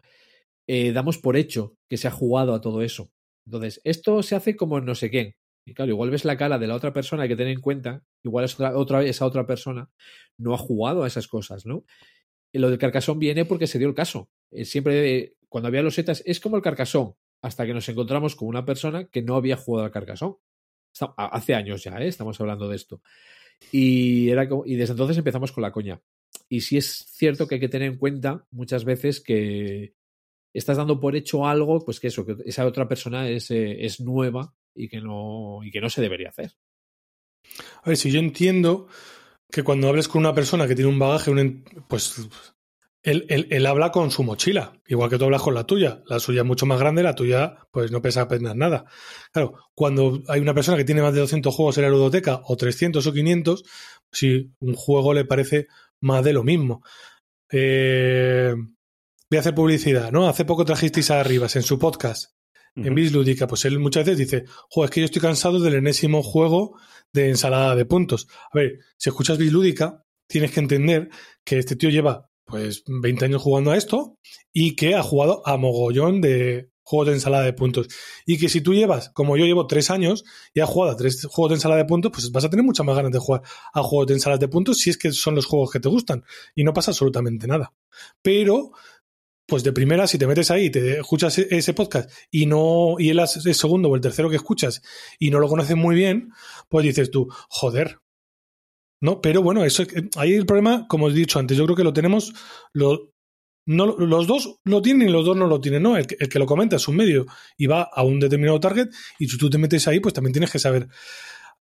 eh, 0.66 0.92
damos 0.92 1.18
por 1.18 1.36
hecho 1.36 1.76
que 1.88 1.96
se 1.96 2.08
ha 2.08 2.10
jugado 2.10 2.54
a 2.54 2.60
todo 2.60 2.82
eso. 2.82 3.10
Entonces, 3.46 3.80
esto 3.84 4.22
se 4.22 4.34
hace 4.34 4.56
como 4.56 4.80
no 4.80 4.94
sé 4.94 5.10
quién. 5.10 5.36
Y 5.64 5.74
claro, 5.74 5.90
igual 5.90 6.10
ves 6.10 6.24
la 6.24 6.36
cara 6.36 6.58
de 6.58 6.66
la 6.66 6.74
otra 6.74 6.92
persona, 6.92 7.24
hay 7.24 7.28
que 7.28 7.36
tener 7.36 7.52
en 7.52 7.60
cuenta, 7.60 8.04
igual 8.24 8.44
es 8.44 8.54
otra, 8.54 8.76
otra, 8.76 9.02
esa 9.04 9.26
otra 9.26 9.46
persona 9.46 9.90
no 10.38 10.54
ha 10.54 10.58
jugado 10.58 11.02
a 11.02 11.06
esas 11.06 11.26
cosas, 11.26 11.66
¿no? 11.66 11.84
Y 12.52 12.58
lo 12.58 12.70
del 12.70 12.78
carcasón 12.78 13.18
viene 13.18 13.44
porque 13.44 13.66
se 13.66 13.78
dio 13.78 13.88
el 13.88 13.94
caso. 13.94 14.30
Eh, 14.50 14.64
siempre, 14.64 15.16
eh, 15.16 15.36
cuando 15.48 15.68
había 15.68 15.82
los 15.82 15.94
setas, 15.94 16.22
es 16.24 16.40
como 16.40 16.56
el 16.56 16.62
carcasón, 16.62 17.14
hasta 17.42 17.66
que 17.66 17.74
nos 17.74 17.88
encontramos 17.88 18.36
con 18.36 18.48
una 18.48 18.64
persona 18.64 19.08
que 19.08 19.22
no 19.22 19.36
había 19.36 19.56
jugado 19.56 19.84
al 19.86 19.92
carcasón. 19.92 20.36
Hace 21.16 21.54
años 21.54 21.82
ya, 21.82 21.98
¿eh? 21.98 22.08
estamos 22.08 22.40
hablando 22.40 22.68
de 22.68 22.76
esto. 22.76 23.02
Y, 23.72 24.30
era 24.30 24.48
y 24.64 24.76
desde 24.76 24.92
entonces 24.92 25.18
empezamos 25.18 25.52
con 25.52 25.62
la 25.62 25.72
coña. 25.72 26.00
Y 26.48 26.60
sí 26.60 26.76
es 26.76 27.06
cierto 27.10 27.46
que 27.46 27.56
hay 27.56 27.60
que 27.60 27.68
tener 27.68 27.90
en 27.90 27.98
cuenta 27.98 28.46
muchas 28.50 28.84
veces 28.84 29.20
que 29.20 29.94
estás 30.54 30.76
dando 30.76 31.00
por 31.00 31.16
hecho 31.16 31.46
algo, 31.46 31.84
pues 31.84 32.00
que 32.00 32.08
eso, 32.08 32.24
que 32.24 32.36
esa 32.44 32.66
otra 32.66 32.88
persona 32.88 33.28
es, 33.28 33.50
eh, 33.50 33.84
es 33.84 34.00
nueva 34.00 34.54
y 34.74 34.88
que, 34.88 35.00
no, 35.00 35.60
y 35.62 35.70
que 35.70 35.80
no 35.80 35.90
se 35.90 36.00
debería 36.00 36.30
hacer. 36.30 36.52
A 37.82 37.88
ver, 37.88 37.96
si 37.96 38.10
yo 38.10 38.20
entiendo 38.20 38.88
que 39.50 39.62
cuando 39.62 39.88
hables 39.88 40.08
con 40.08 40.20
una 40.20 40.34
persona 40.34 40.66
que 40.66 40.74
tiene 40.74 40.90
un 40.90 40.98
bagaje, 40.98 41.30
un 41.30 41.64
pues 41.88 42.28
él, 43.06 43.24
él- 43.28 43.46
él 43.50 43.66
habla 43.66 43.90
con 43.92 44.10
su 44.10 44.22
mochila, 44.22 44.80
igual 44.86 45.08
que 45.08 45.16
tú 45.18 45.24
hablas 45.24 45.42
con 45.42 45.54
la 45.54 45.64
tuya. 45.64 46.02
La 46.06 46.18
suya 46.20 46.40
es 46.42 46.46
mucho 46.46 46.66
más 46.66 46.78
grande, 46.78 47.02
la 47.02 47.14
tuya 47.14 47.56
pues 47.70 47.90
no 47.90 48.02
pesa 48.02 48.22
apenas 48.22 48.54
nada. 48.56 48.84
Claro, 49.32 49.54
cuando 49.74 50.22
hay 50.28 50.40
una 50.40 50.54
persona 50.54 50.76
que 50.76 50.84
tiene 50.84 51.02
más 51.02 51.14
de 51.14 51.20
200 51.20 51.54
juegos 51.54 51.78
en 51.78 51.84
la 51.84 51.90
ludoteca, 51.90 52.40
o 52.44 52.56
300 52.56 53.06
o 53.06 53.12
500, 53.12 53.64
si 54.12 54.52
un 54.60 54.74
juego 54.74 55.14
le 55.14 55.24
parece 55.24 55.68
más 56.00 56.22
de 56.24 56.32
lo 56.32 56.44
mismo. 56.44 56.82
Eh, 57.50 58.54
voy 59.30 59.36
a 59.36 59.40
hacer 59.40 59.54
publicidad, 59.54 60.10
¿no? 60.12 60.28
Hace 60.28 60.44
poco 60.44 60.64
trajisteis 60.64 61.10
a 61.10 61.22
Rivas 61.22 61.56
en 61.56 61.62
su 61.62 61.78
podcast 61.78 62.32
en. 62.74 62.94
Bis 62.94 63.12
Lúdica, 63.12 63.46
pues 63.46 63.64
él 63.64 63.78
muchas 63.78 64.04
veces 64.04 64.18
dice, 64.18 64.44
joder, 64.68 64.90
es 64.90 64.94
que 64.94 65.00
yo 65.00 65.04
estoy 65.06 65.22
cansado 65.22 65.60
del 65.60 65.74
enésimo 65.74 66.22
juego 66.22 66.78
de 67.12 67.30
ensalada 67.30 67.74
de 67.74 67.86
puntos. 67.86 68.26
A 68.52 68.58
ver, 68.58 68.80
si 68.98 69.08
escuchas 69.08 69.38
Bis 69.38 69.52
Lúdica, 69.52 70.04
tienes 70.28 70.50
que 70.52 70.60
entender 70.60 71.08
que 71.44 71.58
este 71.58 71.76
tío 71.76 71.88
lleva 71.88 72.28
pues 72.46 72.84
20 72.86 73.24
años 73.24 73.42
jugando 73.42 73.72
a 73.72 73.76
esto 73.76 74.18
y 74.52 74.76
que 74.76 74.94
ha 74.94 75.02
jugado 75.02 75.42
a 75.46 75.56
mogollón 75.56 76.20
de 76.20 76.70
juegos 76.82 77.08
de 77.08 77.14
ensalada 77.14 77.44
de 77.44 77.52
puntos. 77.52 77.88
Y 78.24 78.38
que 78.38 78.48
si 78.48 78.60
tú 78.60 78.72
llevas, 78.72 79.10
como 79.10 79.36
yo 79.36 79.44
llevo 79.44 79.66
tres 79.66 79.90
años 79.90 80.24
y 80.54 80.60
has 80.60 80.68
jugado 80.68 80.92
a 80.92 80.96
tres 80.96 81.26
juegos 81.26 81.50
de 81.50 81.54
ensalada 81.56 81.82
de 81.82 81.88
puntos, 81.88 82.12
pues 82.12 82.30
vas 82.30 82.44
a 82.44 82.50
tener 82.50 82.64
muchas 82.64 82.86
más 82.86 82.96
ganas 82.96 83.10
de 83.10 83.18
jugar 83.18 83.42
a 83.74 83.82
juegos 83.82 84.06
de 84.06 84.14
ensalada 84.14 84.38
de 84.38 84.48
puntos 84.48 84.78
si 84.78 84.90
es 84.90 84.96
que 84.96 85.10
son 85.12 85.34
los 85.34 85.46
juegos 85.46 85.70
que 85.72 85.80
te 85.80 85.88
gustan. 85.88 86.24
Y 86.54 86.62
no 86.62 86.72
pasa 86.72 86.92
absolutamente 86.92 87.48
nada. 87.48 87.72
Pero 88.22 88.70
pues 89.46 89.62
de 89.62 89.72
primera, 89.72 90.06
si 90.06 90.18
te 90.18 90.26
metes 90.26 90.50
ahí 90.50 90.70
te 90.70 91.00
escuchas 91.00 91.38
e- 91.38 91.48
ese 91.50 91.72
podcast 91.74 92.10
y 92.30 92.46
no, 92.46 92.96
y 92.98 93.10
el 93.10 93.26
segundo 93.26 93.88
o 93.88 93.94
el 93.94 94.00
tercero 94.00 94.28
que 94.28 94.36
escuchas 94.36 94.82
y 95.18 95.30
no 95.30 95.38
lo 95.38 95.48
conoces 95.48 95.76
muy 95.76 95.94
bien, 95.94 96.30
pues 96.68 96.84
dices 96.84 97.10
tú, 97.10 97.28
joder. 97.48 97.98
¿No? 99.00 99.20
Pero 99.20 99.42
bueno, 99.42 99.64
eso 99.64 99.84
ahí 100.16 100.32
el 100.34 100.46
problema, 100.46 100.86
como 100.88 101.08
he 101.08 101.12
dicho 101.12 101.38
antes, 101.38 101.56
yo 101.56 101.64
creo 101.64 101.76
que 101.76 101.84
lo 101.84 101.92
tenemos, 101.92 102.32
lo, 102.72 103.12
no, 103.66 103.86
los 103.98 104.26
dos 104.26 104.58
lo 104.64 104.80
tienen 104.80 105.08
y 105.08 105.12
los 105.12 105.24
dos 105.26 105.36
no 105.36 105.46
lo 105.46 105.60
tienen, 105.60 105.82
¿no? 105.82 105.96
El, 105.96 106.06
que- 106.06 106.16
el 106.18 106.28
que 106.28 106.38
lo 106.38 106.46
comenta 106.46 106.76
es 106.76 106.88
un 106.88 106.96
medio 106.96 107.26
y 107.58 107.66
va 107.66 107.82
a 107.82 108.02
un 108.02 108.18
determinado 108.20 108.58
target 108.60 108.88
y 109.18 109.28
si 109.28 109.36
tú 109.36 109.50
te 109.50 109.58
metes 109.58 109.86
ahí, 109.88 110.00
pues 110.00 110.14
también 110.14 110.32
tienes 110.32 110.50
que 110.50 110.58
saber 110.58 110.88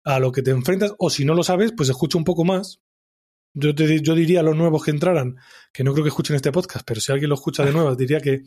a 0.05 0.19
lo 0.21 0.31
que 0.31 0.43
te 0.43 0.51
enfrentas 0.53 0.93
o 0.99 1.11
si 1.11 1.25
no 1.25 1.35
lo 1.35 1.43
sabes, 1.43 1.73
pues 1.77 1.89
escucha 1.89 2.19
un 2.19 2.25
poco 2.25 2.45
más. 2.45 2.81
Yo, 3.57 3.75
te 3.75 4.01
yo 4.01 4.15
diría 4.15 4.41
a 4.41 4.43
los 4.43 4.57
nuevos 4.57 4.85
que 4.85 4.91
entraran, 4.91 5.37
que 5.73 5.85
no 5.85 5.93
creo 5.93 6.05
que 6.05 6.09
escuchen 6.09 6.37
este 6.37 6.53
podcast, 6.53 6.85
pero 6.87 7.01
si 7.01 7.11
alguien 7.13 7.29
lo 7.31 7.37
escucha 7.37 7.65
de 7.65 7.73
nuevas, 7.73 7.97
diría 7.97 8.21
que 8.21 8.43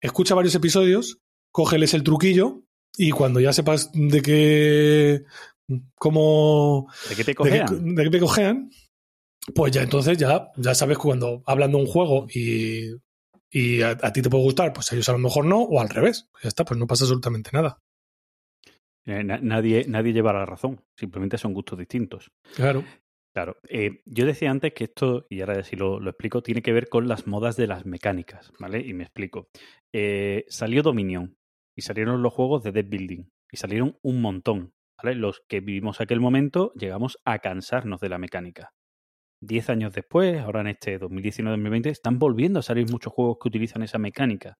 escucha 0.00 0.34
varios 0.34 0.54
episodios, 0.54 1.18
cógeles 1.52 1.92
el 1.94 2.02
truquillo 2.04 2.62
y 2.96 3.10
cuando 3.10 3.38
ya 3.40 3.52
sepas 3.52 3.90
de 3.92 4.22
qué, 4.22 5.22
cómo 5.94 6.88
¿De 7.08 7.16
qué 7.16 7.24
te 7.24 7.34
cojean? 7.34 7.94
de 7.94 8.04
qué 8.04 8.10
te 8.10 8.20
cojean, 8.20 8.70
pues 9.54 9.72
ya 9.72 9.82
entonces 9.82 10.16
ya, 10.18 10.50
ya 10.56 10.74
sabes 10.74 10.96
que 10.98 11.02
cuando 11.04 11.42
hablan 11.46 11.70
de 11.72 11.76
un 11.78 11.86
juego 11.86 12.26
y, 12.34 12.90
y 13.50 13.82
a, 13.82 13.90
a 13.90 14.12
ti 14.12 14.22
te 14.22 14.30
puede 14.30 14.44
gustar, 14.44 14.72
pues 14.72 14.90
a 14.92 14.94
ellos 14.94 15.08
a 15.08 15.12
lo 15.12 15.18
mejor 15.18 15.44
no, 15.44 15.62
o 15.62 15.80
al 15.80 15.88
revés. 15.88 16.28
Ya 16.42 16.48
está, 16.48 16.64
pues 16.64 16.78
no 16.78 16.86
pasa 16.86 17.04
absolutamente 17.04 17.50
nada. 17.52 17.78
Eh, 19.06 19.24
na- 19.24 19.38
nadie, 19.40 19.84
nadie 19.88 20.12
lleva 20.12 20.32
la 20.32 20.44
razón. 20.46 20.80
Simplemente 20.96 21.38
son 21.38 21.54
gustos 21.54 21.78
distintos. 21.78 22.30
Claro. 22.54 22.84
Claro. 23.34 23.56
Eh, 23.68 24.02
yo 24.04 24.26
decía 24.26 24.50
antes 24.50 24.72
que 24.74 24.84
esto, 24.84 25.26
y 25.30 25.40
ahora 25.40 25.62
sí 25.62 25.76
lo, 25.76 26.00
lo 26.00 26.10
explico, 26.10 26.42
tiene 26.42 26.60
que 26.62 26.72
ver 26.72 26.88
con 26.88 27.06
las 27.08 27.26
modas 27.26 27.56
de 27.56 27.66
las 27.68 27.86
mecánicas, 27.86 28.52
¿vale? 28.58 28.80
Y 28.80 28.94
me 28.94 29.04
explico. 29.04 29.48
Eh, 29.94 30.44
salió 30.48 30.82
Dominion 30.82 31.36
y 31.76 31.82
salieron 31.82 32.20
los 32.22 32.32
juegos 32.34 32.62
de 32.64 32.72
Dead 32.72 32.86
Building 32.86 33.24
y 33.50 33.56
salieron 33.56 33.96
un 34.02 34.20
montón, 34.20 34.72
¿vale? 35.02 35.14
Los 35.16 35.42
que 35.48 35.60
vivimos 35.60 36.00
aquel 36.00 36.20
momento 36.20 36.72
llegamos 36.74 37.18
a 37.24 37.38
cansarnos 37.38 38.00
de 38.00 38.08
la 38.08 38.18
mecánica. 38.18 38.72
Diez 39.40 39.70
años 39.70 39.92
después, 39.92 40.40
ahora 40.40 40.62
en 40.62 40.68
este 40.68 40.98
2019-2020, 40.98 41.86
están 41.90 42.18
volviendo 42.18 42.58
a 42.60 42.62
salir 42.62 42.90
muchos 42.90 43.12
juegos 43.12 43.38
que 43.40 43.48
utilizan 43.48 43.82
esa 43.82 43.98
mecánica. 43.98 44.58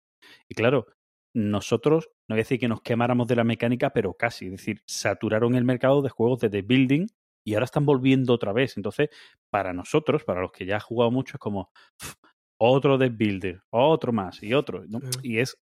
Y 0.49 0.55
claro, 0.55 0.87
nosotros, 1.35 2.11
no 2.29 2.35
voy 2.35 2.41
a 2.41 2.45
decir 2.45 2.61
que 2.61 2.69
nos 2.69 2.83
quemáramos 2.83 3.27
de 3.29 3.37
la 3.37 3.45
mecánica, 3.45 3.91
pero 3.91 4.15
casi. 4.15 4.47
Es 4.47 4.53
decir, 4.53 4.83
saturaron 4.87 5.55
el 5.57 5.65
mercado 5.65 6.03
de 6.03 6.11
juegos 6.11 6.41
de 6.41 6.51
The 6.51 6.63
Building 6.63 7.07
y 7.45 7.55
ahora 7.55 7.65
están 7.65 7.87
volviendo 7.87 8.35
otra 8.35 8.53
vez. 8.53 8.77
Entonces, 8.77 9.09
para 9.51 9.73
nosotros, 9.73 10.25
para 10.25 10.41
los 10.43 10.53
que 10.53 10.67
ya 10.67 10.77
han 10.77 10.81
jugado 10.81 11.11
mucho, 11.11 11.37
es 11.37 11.41
como 11.41 11.71
"Pf, 11.99 12.15
otro 12.61 12.99
The 12.99 13.09
Builder, 13.11 13.63
otro 13.71 14.13
más 14.13 14.43
y 14.43 14.55
otro. 14.55 14.85
Y 15.23 15.39
es, 15.39 15.59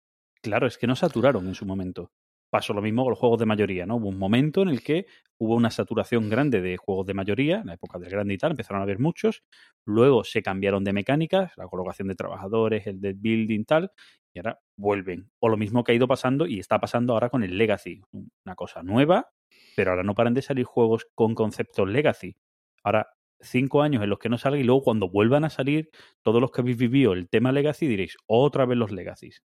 claro, 0.43 0.67
es 0.67 0.77
que 0.77 0.88
no 0.88 0.95
saturaron 0.95 1.48
en 1.48 1.56
su 1.56 1.66
momento. 1.66 2.11
Pasó 2.51 2.73
lo 2.73 2.81
mismo 2.81 3.03
con 3.03 3.11
los 3.11 3.19
juegos 3.19 3.39
de 3.39 3.45
mayoría, 3.45 3.85
¿no? 3.85 3.95
Hubo 3.95 4.09
un 4.09 4.17
momento 4.17 4.61
en 4.61 4.67
el 4.67 4.83
que 4.83 5.05
hubo 5.38 5.55
una 5.55 5.71
saturación 5.71 6.30
grande 6.30 6.61
de 6.61 6.75
juegos 6.75 7.05
de 7.05 7.13
mayoría, 7.13 7.61
en 7.61 7.67
la 7.67 7.75
época 7.75 7.97
del 7.97 8.09
grande 8.09 8.33
y 8.33 8.38
tal, 8.38 8.51
empezaron 8.51 8.81
a 8.81 8.83
haber 8.83 8.99
muchos. 8.99 9.43
Luego 9.85 10.25
se 10.25 10.43
cambiaron 10.43 10.83
de 10.83 10.91
mecánicas, 10.91 11.53
la 11.55 11.67
colocación 11.67 12.09
de 12.09 12.15
trabajadores, 12.15 12.85
el 12.88 12.99
dead 12.99 13.15
building, 13.17 13.63
tal, 13.63 13.91
y 14.33 14.39
ahora 14.39 14.59
vuelven. 14.75 15.31
O 15.39 15.47
lo 15.47 15.55
mismo 15.55 15.85
que 15.85 15.93
ha 15.93 15.95
ido 15.95 16.09
pasando 16.09 16.45
y 16.45 16.59
está 16.59 16.77
pasando 16.80 17.13
ahora 17.13 17.30
con 17.30 17.43
el 17.43 17.57
Legacy. 17.57 18.01
Una 18.11 18.55
cosa 18.55 18.83
nueva, 18.83 19.30
pero 19.77 19.91
ahora 19.91 20.03
no 20.03 20.13
paran 20.13 20.33
de 20.33 20.41
salir 20.41 20.65
juegos 20.65 21.07
con 21.15 21.35
conceptos 21.35 21.88
Legacy. 21.88 22.35
Ahora, 22.83 23.13
cinco 23.39 23.81
años 23.81 24.03
en 24.03 24.09
los 24.09 24.19
que 24.19 24.27
no 24.27 24.38
salga 24.38 24.59
y 24.59 24.63
luego 24.63 24.83
cuando 24.83 25.09
vuelvan 25.09 25.45
a 25.45 25.49
salir, 25.49 25.89
todos 26.21 26.41
los 26.41 26.51
que 26.51 26.61
habéis 26.61 26.77
vivido 26.77 27.13
el 27.13 27.30
tema 27.30 27.53
Legacy 27.53 27.88
diréis, 27.88 28.17
otra 28.27 28.65
vez 28.65 28.77
los 28.77 28.91
Legacies. 28.91 29.41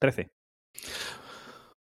13. 0.00 0.30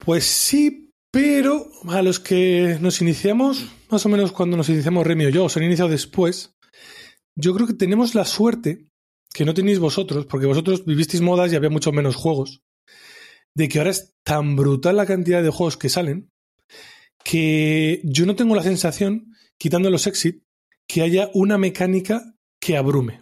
Pues 0.04 0.24
sí, 0.24 0.90
pero 1.12 1.70
a 1.88 2.02
los 2.02 2.18
que 2.18 2.76
nos 2.80 3.00
iniciamos, 3.00 3.66
más 3.88 4.04
o 4.04 4.08
menos 4.08 4.32
cuando 4.32 4.56
nos 4.56 4.68
iniciamos 4.68 5.06
Remy 5.06 5.26
o 5.26 5.28
yo, 5.28 5.44
o 5.44 5.48
se 5.48 5.60
han 5.60 5.66
iniciado 5.66 5.90
después, 5.90 6.54
yo 7.38 7.54
creo 7.54 7.68
que 7.68 7.74
tenemos 7.74 8.16
la 8.16 8.24
suerte 8.24 8.88
que 9.32 9.44
no 9.44 9.54
tenéis 9.54 9.78
vosotros, 9.78 10.26
porque 10.26 10.46
vosotros 10.46 10.84
vivisteis 10.84 11.22
modas 11.22 11.52
y 11.52 11.56
había 11.56 11.70
mucho 11.70 11.92
menos 11.92 12.16
juegos, 12.16 12.62
de 13.54 13.68
que 13.68 13.78
ahora 13.78 13.92
es 13.92 14.12
tan 14.24 14.56
brutal 14.56 14.96
la 14.96 15.06
cantidad 15.06 15.40
de 15.40 15.50
juegos 15.50 15.76
que 15.76 15.88
salen, 15.88 16.28
que 17.22 18.00
yo 18.02 18.26
no 18.26 18.34
tengo 18.34 18.56
la 18.56 18.64
sensación, 18.64 19.36
quitando 19.56 19.88
los 19.88 20.08
exit, 20.08 20.42
que 20.88 21.02
haya 21.02 21.30
una 21.32 21.58
mecánica 21.58 22.34
que 22.60 22.76
abrume. 22.76 23.20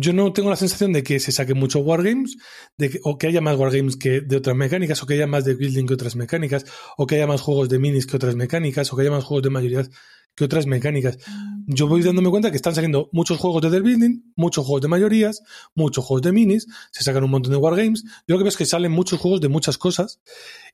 Yo 0.00 0.12
no 0.12 0.32
tengo 0.32 0.48
la 0.48 0.54
sensación 0.54 0.92
de 0.92 1.02
que 1.02 1.18
se 1.18 1.32
saquen 1.32 1.58
muchos 1.58 1.82
wargames, 1.84 2.36
de 2.76 2.90
que, 2.90 3.00
o 3.02 3.18
que 3.18 3.26
haya 3.26 3.40
más 3.40 3.56
wargames 3.56 3.96
que 3.96 4.20
de 4.20 4.36
otras 4.36 4.54
mecánicas, 4.54 5.02
o 5.02 5.06
que 5.06 5.14
haya 5.14 5.26
más 5.26 5.44
de 5.44 5.54
building 5.54 5.86
que 5.86 5.94
otras 5.94 6.14
mecánicas, 6.14 6.64
o 6.96 7.04
que 7.06 7.16
haya 7.16 7.26
más 7.26 7.40
juegos 7.40 7.68
de 7.68 7.80
minis 7.80 8.06
que 8.06 8.14
otras 8.16 8.36
mecánicas, 8.36 8.92
o 8.92 8.96
que 8.96 9.02
haya 9.02 9.10
más 9.10 9.24
juegos 9.24 9.42
de 9.42 9.50
mayorías 9.50 9.90
que 10.36 10.44
otras 10.44 10.66
mecánicas. 10.66 11.18
Yo 11.66 11.88
voy 11.88 12.00
dándome 12.02 12.30
cuenta 12.30 12.52
que 12.52 12.56
están 12.56 12.76
saliendo 12.76 13.08
muchos 13.12 13.38
juegos 13.38 13.60
de 13.60 13.70
deck 13.70 13.82
building, 13.82 14.20
muchos 14.36 14.64
juegos 14.64 14.82
de 14.82 14.88
mayorías, 14.88 15.42
muchos 15.74 16.04
juegos 16.04 16.22
de 16.22 16.30
minis, 16.30 16.68
se 16.92 17.02
sacan 17.02 17.24
un 17.24 17.30
montón 17.32 17.50
de 17.50 17.58
wargames. 17.58 18.04
Yo 18.04 18.34
lo 18.34 18.38
que 18.38 18.44
veo 18.44 18.50
es 18.50 18.56
que 18.56 18.66
salen 18.66 18.92
muchos 18.92 19.18
juegos 19.18 19.40
de 19.40 19.48
muchas 19.48 19.78
cosas. 19.78 20.20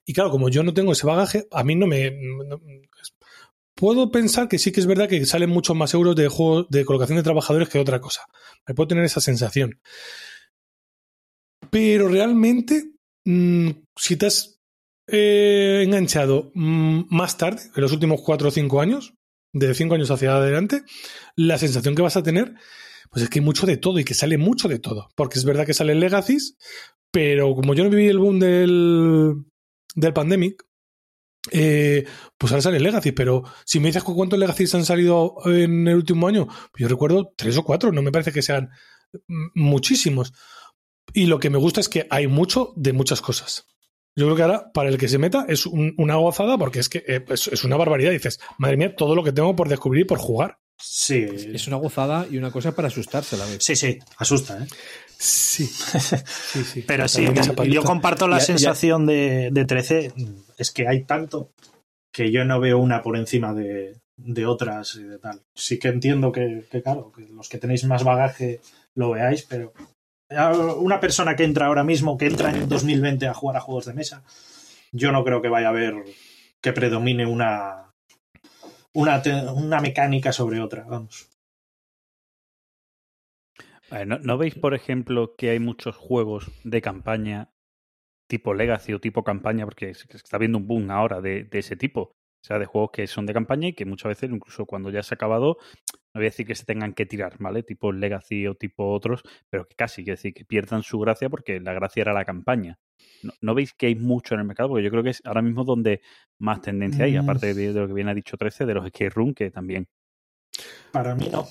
Y 0.04 0.12
claro, 0.12 0.30
como 0.30 0.50
yo 0.50 0.62
no 0.64 0.74
tengo 0.74 0.92
ese 0.92 1.06
bagaje, 1.06 1.48
a 1.50 1.64
mí 1.64 1.74
no 1.76 1.86
me. 1.86 2.10
no- 2.10 2.60
puedo 3.74 4.10
pensar 4.10 4.48
que 4.48 4.58
sí 4.58 4.72
que 4.72 4.80
es 4.80 4.86
verdad 4.86 5.08
que 5.08 5.24
salen 5.26 5.50
muchos 5.50 5.76
más 5.76 5.94
euros 5.94 6.16
de 6.16 6.28
juego 6.28 6.66
de 6.70 6.84
colocación 6.84 7.16
de 7.16 7.22
trabajadores 7.22 7.68
que 7.68 7.78
otra 7.78 8.00
cosa. 8.00 8.22
Me 8.66 8.74
puedo 8.74 8.88
tener 8.88 9.04
esa 9.04 9.20
sensación. 9.20 9.80
Pero 11.70 12.08
realmente, 12.08 12.92
mm, 13.24 13.70
si 13.96 14.16
te 14.16 14.26
has 14.26 14.60
eh, 15.08 15.82
enganchado 15.84 16.50
mm, 16.54 17.02
más 17.10 17.36
tarde, 17.36 17.62
en 17.74 17.82
los 17.82 17.92
últimos 17.92 18.22
cuatro 18.22 18.48
o 18.48 18.50
cinco 18.50 18.80
años, 18.80 19.14
de 19.52 19.74
cinco 19.74 19.94
años 19.94 20.10
hacia 20.10 20.36
adelante, 20.36 20.82
la 21.36 21.58
sensación 21.58 21.94
que 21.94 22.02
vas 22.02 22.16
a 22.16 22.22
tener, 22.22 22.54
pues 23.10 23.22
es 23.22 23.30
que 23.30 23.38
hay 23.38 23.44
mucho 23.44 23.66
de 23.66 23.76
todo 23.76 23.98
y 23.98 24.04
que 24.04 24.14
sale 24.14 24.38
mucho 24.38 24.68
de 24.68 24.78
todo. 24.78 25.08
Porque 25.14 25.38
es 25.38 25.44
verdad 25.44 25.66
que 25.66 25.74
salen 25.74 26.00
legacies, 26.00 26.56
pero 27.10 27.54
como 27.54 27.74
yo 27.74 27.84
no 27.84 27.90
viví 27.90 28.08
el 28.08 28.18
boom 28.18 28.40
del, 28.40 29.44
del 29.94 30.12
pandemic, 30.12 30.64
eh, 31.52 32.04
pues 32.38 32.52
ahora 32.52 32.62
sale 32.62 32.80
Legacy, 32.80 33.12
pero 33.12 33.42
si 33.64 33.80
me 33.80 33.88
dices 33.88 34.02
cu- 34.02 34.14
cuántos 34.16 34.38
Legacies 34.38 34.74
han 34.74 34.84
salido 34.84 35.34
en 35.44 35.86
el 35.88 35.96
último 35.96 36.26
año, 36.28 36.46
pues 36.46 36.80
yo 36.80 36.88
recuerdo 36.88 37.32
tres 37.36 37.56
o 37.58 37.64
cuatro, 37.64 37.92
no 37.92 38.02
me 38.02 38.12
parece 38.12 38.32
que 38.32 38.42
sean 38.42 38.70
mm, 39.28 39.46
muchísimos. 39.54 40.32
Y 41.12 41.26
lo 41.26 41.38
que 41.38 41.50
me 41.50 41.58
gusta 41.58 41.80
es 41.80 41.88
que 41.88 42.06
hay 42.10 42.26
mucho 42.26 42.72
de 42.76 42.92
muchas 42.92 43.20
cosas. 43.20 43.66
Yo 44.16 44.26
creo 44.26 44.36
que 44.36 44.42
ahora, 44.42 44.70
para 44.72 44.88
el 44.88 44.96
que 44.96 45.08
se 45.08 45.18
meta, 45.18 45.44
es 45.48 45.66
un- 45.66 45.92
una 45.98 46.16
gozada 46.16 46.56
porque 46.56 46.78
es 46.80 46.88
que 46.88 47.04
eh, 47.06 47.24
es, 47.28 47.48
es 47.48 47.64
una 47.64 47.76
barbaridad. 47.76 48.10
Dices, 48.12 48.38
madre 48.58 48.76
mía, 48.76 48.94
todo 48.96 49.14
lo 49.14 49.22
que 49.24 49.32
tengo 49.32 49.54
por 49.56 49.68
descubrir 49.68 50.02
y 50.02 50.08
por 50.08 50.18
jugar. 50.18 50.58
Sí, 50.76 51.24
Es 51.54 51.68
una 51.68 51.76
gozada 51.76 52.26
y 52.28 52.36
una 52.36 52.50
cosa 52.50 52.74
para 52.74 52.88
asustarse 52.88 53.36
a 53.36 53.38
la 53.40 53.44
vez. 53.46 53.58
sí, 53.62 53.76
sí, 53.76 53.98
asusta, 54.18 54.62
¿eh? 54.62 54.66
Sí. 55.18 55.66
sí, 56.52 56.64
sí. 56.64 56.84
Pero 56.86 57.06
sí, 57.06 57.24
yo 57.70 57.82
comparto 57.84 58.26
la 58.26 58.36
Ya- 58.38 58.40
ya- 58.40 58.46
sensación 58.46 59.06
de, 59.06 59.50
de 59.52 59.64
13. 59.64 60.12
Es 60.56 60.70
que 60.70 60.88
hay 60.88 61.04
tanto 61.04 61.50
que 62.12 62.30
yo 62.30 62.44
no 62.44 62.60
veo 62.60 62.78
una 62.78 63.02
por 63.02 63.16
encima 63.16 63.52
de, 63.52 64.00
otras 64.46 64.94
y 64.96 65.02
de 65.02 65.18
tal. 65.18 65.42
Sí 65.54 65.78
que 65.78 65.88
entiendo 65.88 66.30
que, 66.30 66.64
que, 66.70 66.82
claro, 66.82 67.12
que 67.12 67.22
los 67.22 67.48
que 67.48 67.58
tenéis 67.58 67.84
más 67.84 68.04
bagaje 68.04 68.60
lo 68.94 69.10
veáis, 69.10 69.42
pero 69.42 69.72
a 70.30 70.52
una 70.52 71.00
persona 71.00 71.36
que 71.36 71.44
entra 71.44 71.66
ahora 71.66 71.84
mismo, 71.84 72.16
que 72.16 72.26
entra 72.26 72.50
en 72.50 72.68
2020 72.68 73.26
a 73.26 73.34
jugar 73.34 73.56
a 73.56 73.60
juegos 73.60 73.86
de 73.86 73.94
mesa, 73.94 74.24
yo 74.92 75.12
no 75.12 75.24
creo 75.24 75.42
que 75.42 75.48
vaya 75.48 75.66
a 75.66 75.70
haber 75.70 75.94
que 76.60 76.72
predomine 76.72 77.26
una, 77.26 77.92
una, 78.94 79.22
una 79.54 79.80
mecánica 79.80 80.32
sobre 80.32 80.60
otra, 80.60 80.84
vamos. 80.84 81.28
Vale, 83.90 84.06
¿no, 84.06 84.18
no 84.18 84.38
veis, 84.38 84.54
por 84.54 84.74
ejemplo, 84.74 85.34
que 85.36 85.50
hay 85.50 85.58
muchos 85.58 85.96
juegos 85.96 86.50
de 86.62 86.80
campaña 86.80 87.50
tipo 88.26 88.54
Legacy 88.54 88.92
o 88.92 89.00
tipo 89.00 89.22
campaña? 89.24 89.64
Porque 89.64 89.92
que 89.92 90.16
está 90.16 90.36
habiendo 90.36 90.58
un 90.58 90.66
boom 90.66 90.90
ahora 90.90 91.20
de, 91.20 91.44
de 91.44 91.58
ese 91.58 91.76
tipo. 91.76 92.00
O 92.02 92.46
sea, 92.46 92.58
de 92.58 92.66
juegos 92.66 92.90
que 92.92 93.06
son 93.06 93.24
de 93.24 93.32
campaña 93.32 93.68
y 93.68 93.72
que 93.72 93.86
muchas 93.86 94.10
veces, 94.10 94.30
incluso 94.30 94.66
cuando 94.66 94.90
ya 94.90 95.02
se 95.02 95.14
ha 95.14 95.16
acabado, 95.16 95.56
no 96.14 96.20
voy 96.20 96.24
a 96.24 96.30
decir 96.30 96.46
que 96.46 96.54
se 96.54 96.66
tengan 96.66 96.92
que 96.92 97.06
tirar, 97.06 97.36
¿vale? 97.38 97.62
Tipo 97.62 97.90
Legacy 97.90 98.46
o 98.46 98.54
tipo 98.54 98.92
otros, 98.92 99.22
pero 99.48 99.66
que 99.66 99.74
casi, 99.74 100.04
quiero 100.04 100.16
decir, 100.16 100.34
que 100.34 100.44
pierdan 100.44 100.82
su 100.82 100.98
gracia 100.98 101.30
porque 101.30 101.58
la 101.58 101.72
gracia 101.72 102.02
era 102.02 102.12
la 102.12 102.26
campaña. 102.26 102.78
¿No, 103.22 103.32
no 103.40 103.54
veis 103.54 103.72
que 103.72 103.86
hay 103.86 103.94
mucho 103.94 104.34
en 104.34 104.40
el 104.40 104.46
mercado? 104.46 104.68
Porque 104.68 104.84
yo 104.84 104.90
creo 104.90 105.02
que 105.02 105.10
es 105.10 105.22
ahora 105.24 105.40
mismo 105.40 105.64
donde 105.64 106.02
más 106.38 106.60
tendencia 106.60 107.06
hay, 107.06 107.14
Mm. 107.16 107.20
aparte 107.20 107.54
de, 107.54 107.72
de 107.72 107.80
lo 107.80 107.86
que 107.86 107.94
bien 107.94 108.08
ha 108.08 108.14
dicho 108.14 108.36
13, 108.36 108.66
de 108.66 108.74
los 108.74 108.84
escape 108.84 109.08
room, 109.08 109.32
que 109.32 109.50
también. 109.50 109.86
Para 110.92 111.14
mí 111.14 111.28
no. 111.32 111.46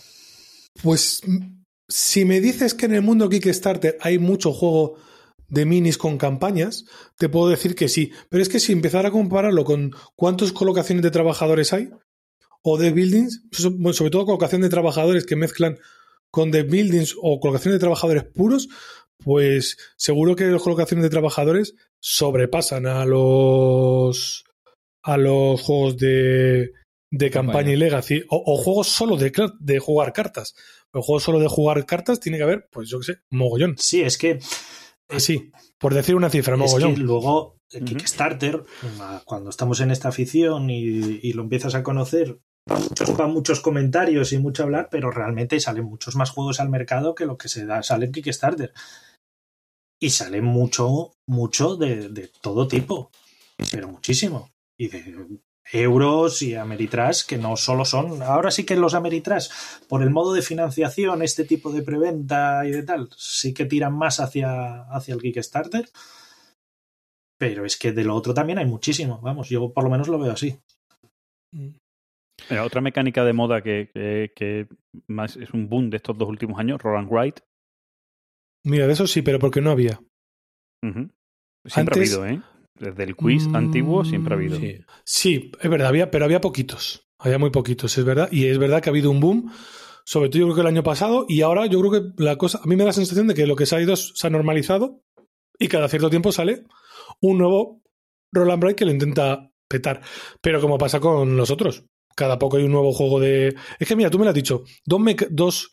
Pues 0.83 1.21
mm, 1.25 1.63
si 1.87 2.23
me 2.25 2.39
dices 2.39 2.75
que 2.75 2.85
en 2.85 2.93
el 2.93 3.01
mundo 3.01 3.29
Kickstarter 3.29 3.97
hay 4.01 4.19
mucho 4.19 4.53
juego 4.53 4.97
de 5.53 5.65
minis 5.65 5.99
con 5.99 6.17
campañas, 6.17 6.85
te 7.17 7.29
puedo 7.29 7.47
decir 7.47 7.75
que 7.75 7.87
sí. 7.87 8.11
Pero 8.29 8.41
es 8.41 8.49
que 8.49 8.59
si 8.59 8.73
empezara 8.73 9.09
a 9.09 9.11
compararlo 9.11 9.63
con 9.65 9.91
cuántas 10.15 10.51
colocaciones 10.51 11.03
de 11.03 11.11
trabajadores 11.11 11.73
hay, 11.73 11.91
o 12.63 12.77
de 12.79 12.91
buildings, 12.91 13.43
bueno, 13.77 13.93
sobre 13.93 14.09
todo 14.09 14.25
colocación 14.25 14.61
de 14.61 14.69
trabajadores 14.69 15.25
que 15.27 15.35
mezclan 15.35 15.77
con 16.31 16.49
de 16.49 16.63
buildings 16.63 17.15
o 17.21 17.39
colocación 17.39 17.73
de 17.73 17.79
trabajadores 17.79 18.23
puros, 18.23 18.67
pues 19.23 19.77
seguro 19.95 20.35
que 20.35 20.45
las 20.45 20.61
colocaciones 20.61 21.03
de 21.03 21.11
trabajadores 21.11 21.75
sobrepasan 21.99 22.87
a 22.87 23.05
los 23.05 24.43
a 25.03 25.17
los 25.17 25.61
juegos 25.61 25.97
de, 25.97 26.71
de 27.11 27.29
campaña 27.29 27.53
Campaña. 27.53 27.73
y 27.73 27.75
legacy 27.75 28.23
o, 28.29 28.41
o 28.43 28.57
juegos 28.57 28.87
solo 28.87 29.17
de, 29.17 29.31
de 29.59 29.79
jugar 29.79 30.13
cartas. 30.13 30.55
Pero 30.91 31.03
juegos 31.03 31.23
solo 31.23 31.39
de 31.39 31.47
jugar 31.47 31.85
cartas 31.85 32.19
tiene 32.19 32.37
que 32.37 32.43
haber, 32.43 32.69
pues 32.71 32.89
yo 32.89 32.99
qué 32.99 33.05
sé, 33.05 33.17
mogollón. 33.29 33.75
Sí, 33.77 34.01
es 34.01 34.17
que 34.17 34.39
Así, 35.13 35.51
por 35.77 35.93
decir 35.93 36.15
una 36.15 36.29
cifra, 36.29 36.55
Es 36.55 36.59
mogollón. 36.59 36.95
que 36.95 37.01
luego 37.01 37.57
eh, 37.71 37.77
Ujú. 37.77 37.85
Kickstarter, 37.85 38.63
ah, 38.99 39.21
cuando 39.25 39.49
estamos 39.49 39.79
en 39.81 39.91
esta 39.91 40.09
afición 40.09 40.69
y, 40.69 41.19
y 41.23 41.33
lo 41.33 41.43
empiezas 41.43 41.75
a 41.75 41.83
conocer, 41.83 42.39
muchos, 42.67 43.09
muchos 43.29 43.59
comentarios 43.59 44.31
y 44.33 44.37
mucho 44.39 44.63
hablar, 44.63 44.87
pero 44.91 45.11
realmente 45.11 45.59
salen 45.59 45.85
muchos 45.85 46.15
más 46.15 46.29
juegos 46.31 46.59
al 46.59 46.69
mercado 46.69 47.15
que 47.15 47.25
lo 47.25 47.37
que 47.37 47.49
se 47.49 47.65
da, 47.65 47.83
sale 47.83 48.05
en 48.07 48.11
Kickstarter. 48.11 48.73
Y 50.01 50.09
sale 50.09 50.41
mucho, 50.41 51.13
mucho 51.27 51.75
de, 51.77 52.09
de 52.09 52.29
todo 52.41 52.67
tipo, 52.67 53.09
pero 53.71 53.87
muchísimo. 53.87 54.49
Y 54.77 54.87
de 54.89 55.27
euros 55.71 56.41
y 56.41 56.55
Ameritrash, 56.55 57.25
que 57.25 57.37
no 57.37 57.55
solo 57.55 57.85
son. 57.85 58.21
Ahora 58.21 58.51
sí 58.51 58.65
que 58.65 58.75
los 58.75 58.93
Ameritrash, 58.93 59.49
por 59.87 60.03
el 60.03 60.09
modo 60.09 60.33
de 60.33 60.41
financiación, 60.41 61.21
este 61.21 61.45
tipo 61.45 61.71
de 61.71 61.81
preventa 61.83 62.65
y 62.65 62.71
de 62.71 62.83
tal, 62.83 63.09
sí 63.15 63.53
que 63.53 63.65
tiran 63.65 63.93
más 63.97 64.19
hacia, 64.19 64.81
hacia 64.83 65.13
el 65.15 65.21
Kickstarter. 65.21 65.89
Pero 67.39 67.65
es 67.65 67.77
que 67.77 67.91
de 67.91 68.03
lo 68.03 68.15
otro 68.15 68.33
también 68.33 68.59
hay 68.59 68.65
muchísimo. 68.65 69.19
Vamos, 69.21 69.49
yo 69.49 69.71
por 69.73 69.83
lo 69.83 69.89
menos 69.89 70.07
lo 70.07 70.19
veo 70.19 70.31
así. 70.33 70.57
Mira, 71.51 72.63
otra 72.63 72.81
mecánica 72.81 73.23
de 73.23 73.33
moda 73.33 73.61
que, 73.61 73.89
que, 73.93 74.31
que 74.35 74.67
más 75.07 75.35
es 75.37 75.51
un 75.51 75.69
boom 75.69 75.89
de 75.89 75.97
estos 75.97 76.17
dos 76.17 76.27
últimos 76.29 76.59
años, 76.59 76.81
Roll 76.81 76.97
and 76.99 77.11
Write. 77.11 77.41
Mira, 78.65 78.87
de 78.87 78.93
eso 78.93 79.07
sí, 79.07 79.21
pero 79.21 79.39
porque 79.39 79.61
no 79.61 79.71
había. 79.71 79.99
Siempre 80.81 81.99
Antes- 81.99 82.13
ha 82.13 82.21
habido, 82.21 82.25
¿eh? 82.27 82.41
Desde 82.79 83.03
el 83.03 83.15
quiz 83.15 83.47
Mm, 83.49 83.55
antiguo 83.55 84.03
siempre 84.05 84.33
ha 84.33 84.37
habido. 84.37 84.57
Sí. 84.59 84.77
Sí, 85.05 85.51
es 85.61 85.69
verdad, 85.69 85.87
había, 85.87 86.11
pero 86.11 86.25
había 86.25 86.41
poquitos. 86.41 87.07
Había 87.19 87.37
muy 87.39 87.51
poquitos, 87.51 87.97
es 87.97 88.03
verdad. 88.03 88.29
Y 88.31 88.45
es 88.47 88.57
verdad 88.57 88.81
que 88.81 88.89
ha 88.89 88.91
habido 88.91 89.11
un 89.11 89.19
boom, 89.19 89.51
sobre 90.05 90.29
todo 90.29 90.39
yo 90.39 90.45
creo 90.47 90.55
que 90.55 90.61
el 90.61 90.67
año 90.67 90.83
pasado, 90.83 91.25
y 91.29 91.41
ahora 91.41 91.65
yo 91.67 91.79
creo 91.79 91.91
que 91.91 92.23
la 92.23 92.35
cosa, 92.37 92.59
a 92.63 92.67
mí 92.67 92.75
me 92.75 92.83
da 92.83 92.87
la 92.87 92.93
sensación 92.93 93.27
de 93.27 93.33
que 93.35 93.47
lo 93.47 93.55
que 93.55 93.65
se 93.65 93.75
ha 93.75 93.81
ido 93.81 93.95
se 93.95 94.27
ha 94.27 94.29
normalizado 94.29 95.01
y 95.59 95.67
cada 95.67 95.87
cierto 95.87 96.09
tiempo 96.09 96.31
sale 96.31 96.63
un 97.21 97.37
nuevo 97.37 97.81
Roland 98.31 98.61
Bright 98.61 98.77
que 98.77 98.85
lo 98.85 98.91
intenta 98.91 99.51
petar. 99.69 100.01
Pero 100.41 100.59
como 100.59 100.77
pasa 100.77 100.99
con 100.99 101.37
los 101.37 101.51
otros, 101.51 101.85
cada 102.15 102.37
poco 102.39 102.57
hay 102.57 102.63
un 102.63 102.71
nuevo 102.71 102.91
juego 102.91 103.19
de... 103.19 103.55
Es 103.79 103.87
que 103.87 103.95
mira, 103.95 104.09
tú 104.09 104.17
me 104.19 104.25
lo 104.25 104.29
has 104.31 104.35
dicho, 104.35 104.63
dos, 104.85 104.99
meca- 104.99 105.27
dos, 105.29 105.71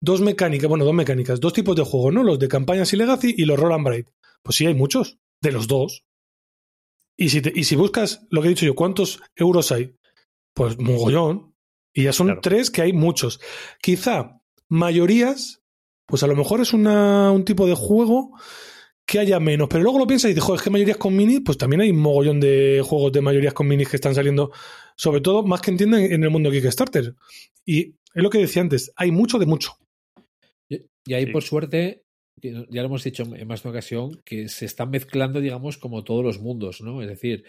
dos 0.00 0.20
mecánicas, 0.22 0.68
bueno, 0.68 0.84
dos 0.84 0.94
mecánicas, 0.94 1.40
dos 1.40 1.52
tipos 1.52 1.76
de 1.76 1.82
juego, 1.82 2.10
¿no? 2.12 2.22
Los 2.22 2.38
de 2.38 2.48
campañas 2.48 2.92
y 2.92 2.96
Legacy 2.96 3.34
y 3.36 3.44
los 3.44 3.58
Roland 3.58 3.84
Bright. 3.86 4.08
Pues 4.42 4.56
sí, 4.56 4.64
hay 4.66 4.74
muchos, 4.74 5.18
de 5.42 5.52
los 5.52 5.66
dos. 5.68 6.04
Y 7.18 7.30
si, 7.30 7.42
te- 7.42 7.52
y 7.54 7.64
si 7.64 7.74
buscas 7.76 8.26
lo 8.30 8.40
que 8.40 8.46
he 8.48 8.50
dicho 8.50 8.64
yo, 8.66 8.74
¿cuántos 8.74 9.20
euros 9.36 9.72
hay? 9.72 9.94
Pues 10.54 10.78
mogollón. 10.78 11.54
Y 11.92 12.04
ya 12.04 12.12
son 12.12 12.28
Claro. 12.28 12.40
tres 12.42 12.70
que 12.70 12.82
hay 12.82 12.92
muchos. 12.92 13.40
Quizá 13.82 14.40
mayorías, 14.70 15.60
pues 16.06 16.22
a 16.22 16.26
lo 16.28 16.36
mejor 16.36 16.60
es 16.60 16.72
una, 16.72 17.32
un 17.32 17.44
tipo 17.44 17.66
de 17.66 17.74
juego 17.74 18.38
que 19.06 19.18
haya 19.18 19.40
menos. 19.40 19.68
Pero 19.68 19.82
luego 19.82 19.98
lo 19.98 20.06
piensas 20.06 20.30
y 20.30 20.34
dices, 20.34 20.44
joder, 20.44 20.58
es 20.58 20.62
que 20.64 20.70
mayorías 20.70 20.96
con 20.98 21.16
mini, 21.16 21.40
pues 21.40 21.58
también 21.58 21.80
hay 21.80 21.90
un 21.90 21.98
mogollón 21.98 22.38
de 22.40 22.82
juegos 22.84 23.10
de 23.12 23.20
mayorías 23.22 23.54
con 23.54 23.66
minis 23.66 23.88
que 23.88 23.96
están 23.96 24.14
saliendo, 24.14 24.52
sobre 24.96 25.20
todo, 25.20 25.42
más 25.42 25.60
que 25.60 25.70
entiendan, 25.70 26.02
en 26.02 26.22
el 26.22 26.30
mundo 26.30 26.50
Kickstarter. 26.50 27.14
Y 27.64 27.80
es 28.14 28.22
lo 28.22 28.30
que 28.30 28.38
decía 28.38 28.62
antes, 28.62 28.92
hay 28.96 29.10
mucho 29.10 29.38
de 29.38 29.46
mucho. 29.46 29.72
Y 30.70 31.14
ahí, 31.14 31.24
Sí. 31.26 31.32
por 31.32 31.42
suerte, 31.42 32.04
ya 32.42 32.82
lo 32.82 32.86
hemos 32.86 33.04
dicho 33.04 33.22
en 33.34 33.46
más 33.48 33.62
de 33.62 33.68
una 33.68 33.78
ocasión, 33.78 34.20
que 34.24 34.48
se 34.48 34.64
están 34.66 34.90
mezclando, 34.90 35.40
digamos, 35.40 35.78
como 35.78 36.04
todos 36.04 36.24
los 36.24 36.40
mundos, 36.40 36.80
¿no? 36.80 37.02
Es 37.02 37.08
decir, 37.08 37.44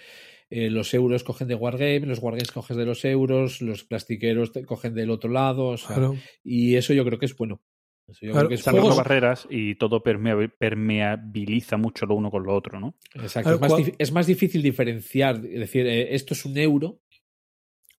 eh, 0.49 0.69
los 0.69 0.93
euros 0.93 1.23
cogen 1.23 1.47
de 1.47 1.55
Wargame, 1.55 2.01
los 2.07 2.19
Wargames 2.19 2.51
cogen 2.51 2.77
de 2.77 2.85
los 2.85 3.05
euros, 3.05 3.61
los 3.61 3.83
plastiqueros 3.83 4.51
cogen 4.65 4.93
del 4.95 5.09
otro 5.11 5.29
lado, 5.29 5.67
o 5.67 5.77
sea, 5.77 5.95
Claro. 5.95 6.15
y 6.43 6.75
eso 6.75 6.93
yo 6.93 7.05
creo 7.05 7.19
que 7.19 7.25
es 7.27 7.35
bueno. 7.37 7.61
Eso 8.07 8.25
yo 8.25 8.31
Claro, 8.31 8.47
creo 8.47 8.49
que 8.49 8.53
es 8.55 8.61
Están 8.61 8.73
Juegos- 8.73 8.89
las 8.89 8.97
barreras 8.97 9.47
y 9.51 9.75
todo 9.75 10.01
permea- 10.01 10.51
permeabiliza 10.57 11.77
mucho 11.77 12.07
lo 12.07 12.15
uno 12.15 12.31
con 12.31 12.43
lo 12.43 12.55
otro, 12.55 12.79
¿no? 12.79 12.95
Exacto. 13.13 13.53
Es, 13.53 13.59
más 13.61 13.73
es 13.99 14.11
más 14.11 14.25
difícil 14.25 14.63
diferenciar, 14.63 15.35
es 15.45 15.59
decir, 15.59 15.85
eh, 15.85 16.15
esto 16.15 16.33
es 16.33 16.43
un 16.45 16.57
euro, 16.57 17.01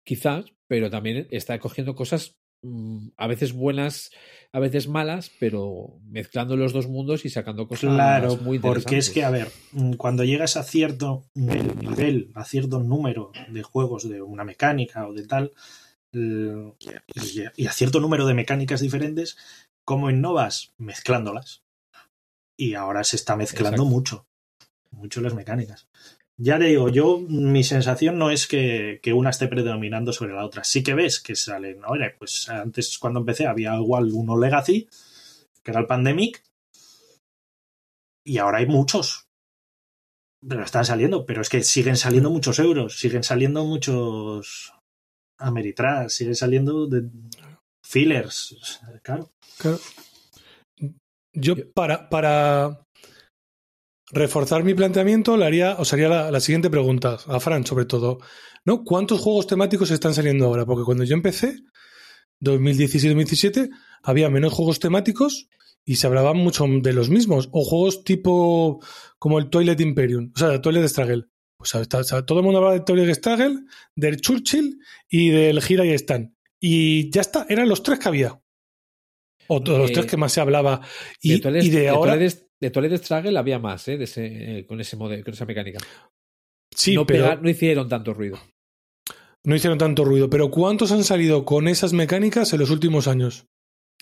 quizás, 0.03 0.45
pero 0.67 0.89
también 0.89 1.27
está 1.31 1.57
cogiendo 1.59 1.95
cosas 1.95 2.40
a 3.17 3.27
veces 3.27 3.53
buenas, 3.53 4.11
a 4.51 4.59
veces 4.59 4.87
malas, 4.87 5.31
pero 5.39 5.99
mezclando 6.03 6.55
los 6.55 6.73
dos 6.73 6.87
mundos 6.87 7.25
y 7.25 7.29
sacando 7.29 7.67
cosas 7.67 7.93
Claro, 7.93 8.37
muy 8.37 8.59
porque 8.59 8.97
es 8.97 9.07
interesantes. 9.07 9.09
que, 9.09 9.23
a 9.23 9.29
ver, 9.31 9.51
mm, 9.71 9.93
cuando 9.93 10.23
llegas 10.23 10.57
a 10.57 10.63
cierto 10.63 11.23
nivel, 11.33 12.31
a 12.35 12.45
cierto 12.45 12.79
número 12.79 13.31
de 13.49 13.63
juegos 13.63 14.07
de 14.07 14.21
una 14.21 14.43
mecánica 14.43 15.07
o 15.07 15.13
de 15.13 15.25
tal, 15.25 15.53
y 16.13 17.41
y 17.55 17.67
a 17.67 17.71
cierto 17.71 17.99
número 17.99 18.25
de 18.27 18.33
mecánicas 18.33 18.81
diferentes, 18.81 19.37
¿cómo 19.85 20.09
innovas? 20.09 20.73
Mezclándolas. 20.77 21.63
Y 22.57 22.75
ahora 22.75 23.03
se 23.03 23.15
está 23.15 23.35
mezclando 23.35 23.83
Exacto. 23.83 23.85
mucho, 23.85 24.27
mucho 24.91 25.21
las 25.21 25.33
mecánicas. 25.33 25.87
Ya 26.43 26.57
le 26.57 26.69
digo, 26.69 26.89
yo, 26.89 27.19
mi 27.19 27.63
sensación 27.63 28.17
no 28.17 28.31
es 28.31 28.47
que, 28.47 28.99
que 29.03 29.13
una 29.13 29.29
esté 29.29 29.47
predominando 29.47 30.11
sobre 30.11 30.33
la 30.33 30.43
otra. 30.43 30.63
Sí 30.63 30.81
que 30.81 30.95
ves 30.95 31.19
que 31.19 31.35
salen, 31.35 31.85
oye, 31.85 32.15
pues 32.17 32.49
antes 32.49 32.97
cuando 32.97 33.19
empecé 33.19 33.45
había 33.45 33.75
igual 33.75 34.09
uno 34.11 34.35
Legacy, 34.39 34.87
que 35.63 35.69
era 35.71 35.81
el 35.81 35.85
Pandemic, 35.85 36.43
y 38.25 38.39
ahora 38.39 38.57
hay 38.57 38.65
muchos. 38.65 39.27
Pero 40.47 40.63
están 40.63 40.83
saliendo, 40.85 41.27
pero 41.27 41.41
es 41.41 41.49
que 41.49 41.63
siguen 41.63 41.95
saliendo 41.95 42.31
muchos 42.31 42.57
euros, 42.57 42.99
siguen 42.99 43.23
saliendo 43.23 43.63
muchos 43.63 44.73
Ameritrash, 45.39 46.09
siguen 46.09 46.35
saliendo 46.35 46.87
de 46.87 47.07
fillers, 47.85 48.79
claro. 49.03 49.29
Claro. 49.59 49.79
Yo, 51.33 51.55
Yo- 51.55 51.71
para, 51.73 52.09
para 52.09 52.83
reforzar 54.11 54.63
mi 54.63 54.73
planteamiento, 54.73 55.33
haría, 55.35 55.75
os 55.77 55.91
haría 55.93 56.09
la, 56.31 56.39
siguiente 56.39 56.69
pregunta, 56.69 57.17
a 57.27 57.39
Fran 57.39 57.65
sobre 57.65 57.85
todo. 57.85 58.19
¿no? 58.65 58.83
¿Cuántos 58.83 59.19
juegos 59.19 59.47
temáticos 59.47 59.89
están 59.91 60.13
saliendo 60.13 60.45
ahora? 60.45 60.65
Porque 60.65 60.83
cuando 60.83 61.03
yo 61.03 61.15
empecé, 61.15 61.55
2016-2017, 62.41 63.69
había 64.03 64.29
menos 64.29 64.53
juegos 64.53 64.79
temáticos 64.79 65.47
y 65.85 65.95
se 65.95 66.07
hablaban 66.07 66.37
mucho 66.37 66.65
de 66.67 66.93
los 66.93 67.09
mismos. 67.09 67.49
O 67.51 67.63
juegos 67.63 68.03
tipo 68.03 68.83
como 69.17 69.39
el 69.39 69.49
Toilet 69.49 69.79
Imperium, 69.81 70.31
o 70.35 70.39
sea, 70.39 70.53
el 70.53 70.61
Toilet 70.61 70.87
Struggle. 70.87 71.25
Pues 71.57 71.75
está- 71.75 72.01
está- 72.01 72.25
todo 72.25 72.39
el 72.39 72.43
mundo 72.45 72.57
hablaba 72.57 72.73
del 72.75 72.83
Toilet 72.83 73.13
Struggle, 73.15 73.59
del 73.95 74.19
Churchill 74.19 74.79
y 75.09 75.29
del 75.29 75.61
Gira 75.61 75.85
y 75.85 75.91
Stan. 75.91 76.35
Y 76.59 77.11
ya 77.11 77.21
está, 77.21 77.45
eran 77.49 77.69
los 77.69 77.83
tres 77.83 77.99
que 77.99 78.07
había. 78.07 78.40
O 79.53 79.61
todos 79.61 79.79
los 79.79 79.91
tres 79.91 80.05
que 80.05 80.17
más 80.17 80.31
se 80.31 80.41
hablaba. 80.41 80.81
Y, 81.21 81.33
de 81.33 81.39
Toilet, 81.39 81.63
y 81.63 81.69
de 81.69 81.89
ahora. 81.89 82.13
Toilet- 82.15 82.47
de 82.59 82.69
Toilet 82.71 82.97
Struggle 83.03 83.37
había 83.39 83.59
más, 83.59 83.87
¿eh? 83.87 83.97
De 83.97 84.03
ese, 84.05 84.59
eh, 84.59 84.65
con 84.65 84.79
ese 84.79 84.95
modelo, 84.95 85.23
con 85.23 85.33
esa 85.33 85.45
mecánica. 85.45 85.79
sí, 86.73 86.95
no, 86.95 87.05
pero 87.05 87.25
pega- 87.25 87.39
no 87.41 87.49
hicieron 87.49 87.89
tanto 87.89 88.13
ruido. 88.13 88.37
no 89.43 89.55
hicieron 89.55 89.77
tanto 89.79 90.05
ruido. 90.05 90.29
Pero 90.29 90.51
¿cuántos 90.51 90.91
han 90.91 91.03
salido 91.03 91.43
con 91.45 91.67
esas 91.67 91.93
mecánicas 91.93 92.53
en 92.53 92.59
los 92.59 92.69
últimos 92.69 93.07
años? 93.07 93.47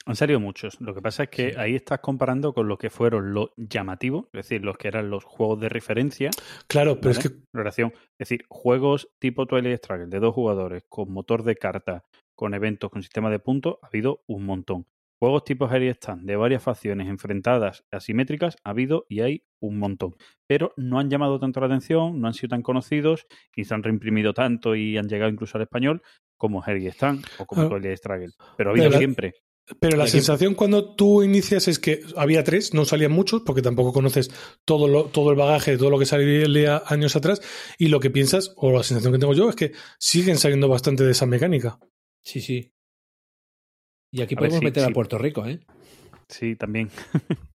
Han 0.06 0.16
salido 0.16 0.40
muchos. 0.40 0.80
Lo 0.82 0.94
que 0.94 1.02
pasa 1.02 1.24
es 1.24 1.30
que 1.30 1.52
Sí. 1.52 1.58
ahí 1.58 1.76
estás 1.76 2.00
comparando 2.00 2.54
con 2.54 2.68
lo 2.68 2.78
que 2.78 2.90
fueron 2.90 3.34
los 3.34 3.50
llamativos, 3.58 4.26
es 4.34 4.48
decir, 4.48 4.62
los 4.64 4.78
que 4.78 4.88
eran 4.88 5.10
los 5.10 5.24
juegos 5.24 5.60
de 5.62 5.70
referencia 5.70 6.30
Claro, 6.68 7.00
pero 7.02 7.14
¿vale? 7.16 7.20
es 7.26 7.30
que. 7.32 7.38
relación. 7.54 7.92
Es 8.18 8.30
decir, 8.30 8.46
juegos 8.50 9.10
tipo 9.20 9.46
Twilight 9.46 9.78
Struggle 9.84 10.08
de 10.08 10.20
dos 10.20 10.34
jugadores, 10.34 10.84
con 10.90 11.12
motor 11.12 11.44
de 11.44 11.56
carta, 11.56 12.04
con 12.36 12.54
eventos, 12.54 12.90
con 12.92 13.02
sistema 13.04 13.30
de 13.30 13.40
puntos, 13.40 13.76
ha 13.82 13.88
habido 13.88 14.22
un 14.28 14.46
montón. 14.46 14.86
Juegos 15.20 15.44
tipo 15.44 15.66
Harry 15.66 15.90
Stand 15.90 16.26
de 16.26 16.36
varias 16.38 16.64
facciones 16.64 17.08
enfrentadas 17.10 17.84
asimétricas, 17.92 18.56
ha 18.64 18.70
habido 18.70 19.06
y 19.10 19.20
hay 19.22 19.44
un 19.60 19.78
montón. 19.78 20.16
Pero 20.48 20.74
no 20.78 20.98
han 21.00 21.10
llamado 21.10 21.40
tanto 21.40 21.60
la 21.60 21.66
atención, 21.66 22.22
no 22.22 22.28
han 22.28 22.34
sido 22.34 22.50
tan 22.50 22.62
conocidos 22.62 23.28
y 23.56 23.66
se 23.66 23.74
han 23.74 23.84
reimprimido 23.84 24.34
tanto 24.34 24.76
y 24.76 24.98
han 24.98 25.08
llegado 25.10 25.30
incluso 25.32 25.58
al 25.58 25.64
español 25.64 26.02
como 26.38 26.64
Harry 26.64 26.88
Stand 26.88 27.26
o 27.38 27.46
como 27.46 27.64
Claro. 27.68 27.76
Twilight 27.82 27.98
Struggle. 27.98 28.32
Pero 28.58 28.70
ha 28.70 28.72
habido 28.72 28.84
Pero 28.86 28.92
la- 28.94 28.98
siempre. 28.98 29.34
Pero 29.80 29.98
la 29.98 30.08
sensación 30.08 30.56
cuando 30.56 30.96
tú 30.96 31.22
inicias 31.22 31.68
es 31.68 31.78
que 31.78 32.00
había 32.16 32.44
tres, 32.44 32.74
no 32.74 32.86
salían 32.86 33.12
muchos, 33.12 33.44
porque 33.46 33.62
tampoco 33.62 33.94
conoces 33.94 34.32
todo, 34.66 34.88
lo, 34.88 35.04
todo 35.06 35.30
el 35.30 35.36
bagaje 35.36 35.72
de 35.72 35.78
todo 35.78 35.92
lo 35.92 36.00
que 36.00 36.08
salía 36.08 36.82
años 36.88 37.16
atrás, 37.16 37.40
y 37.78 37.90
lo 37.90 38.00
que 38.00 38.10
piensas, 38.10 38.52
o 38.56 38.72
la 38.72 38.82
sensación 38.82 39.14
que 39.14 39.20
tengo 39.20 39.36
yo, 39.36 39.48
es 39.48 39.56
que 39.56 39.74
siguen 40.00 40.38
saliendo 40.38 40.68
bastante 40.70 41.04
de 41.04 41.12
esa 41.12 41.28
mecánica. 41.28 41.78
Sí, 42.24 42.42
sí. 42.42 42.72
Y 44.12 44.22
aquí 44.22 44.36
A 44.36 44.42
ver, 44.42 44.50
podemos 44.50 44.60
sí, 44.60 44.66
meter 44.66 44.84
sí. 44.84 44.90
a 44.90 44.94
Puerto 44.94 45.18
Rico, 45.18 45.46
¿eh? 45.46 45.60
Sí, 46.28 46.56
también. 46.56 46.90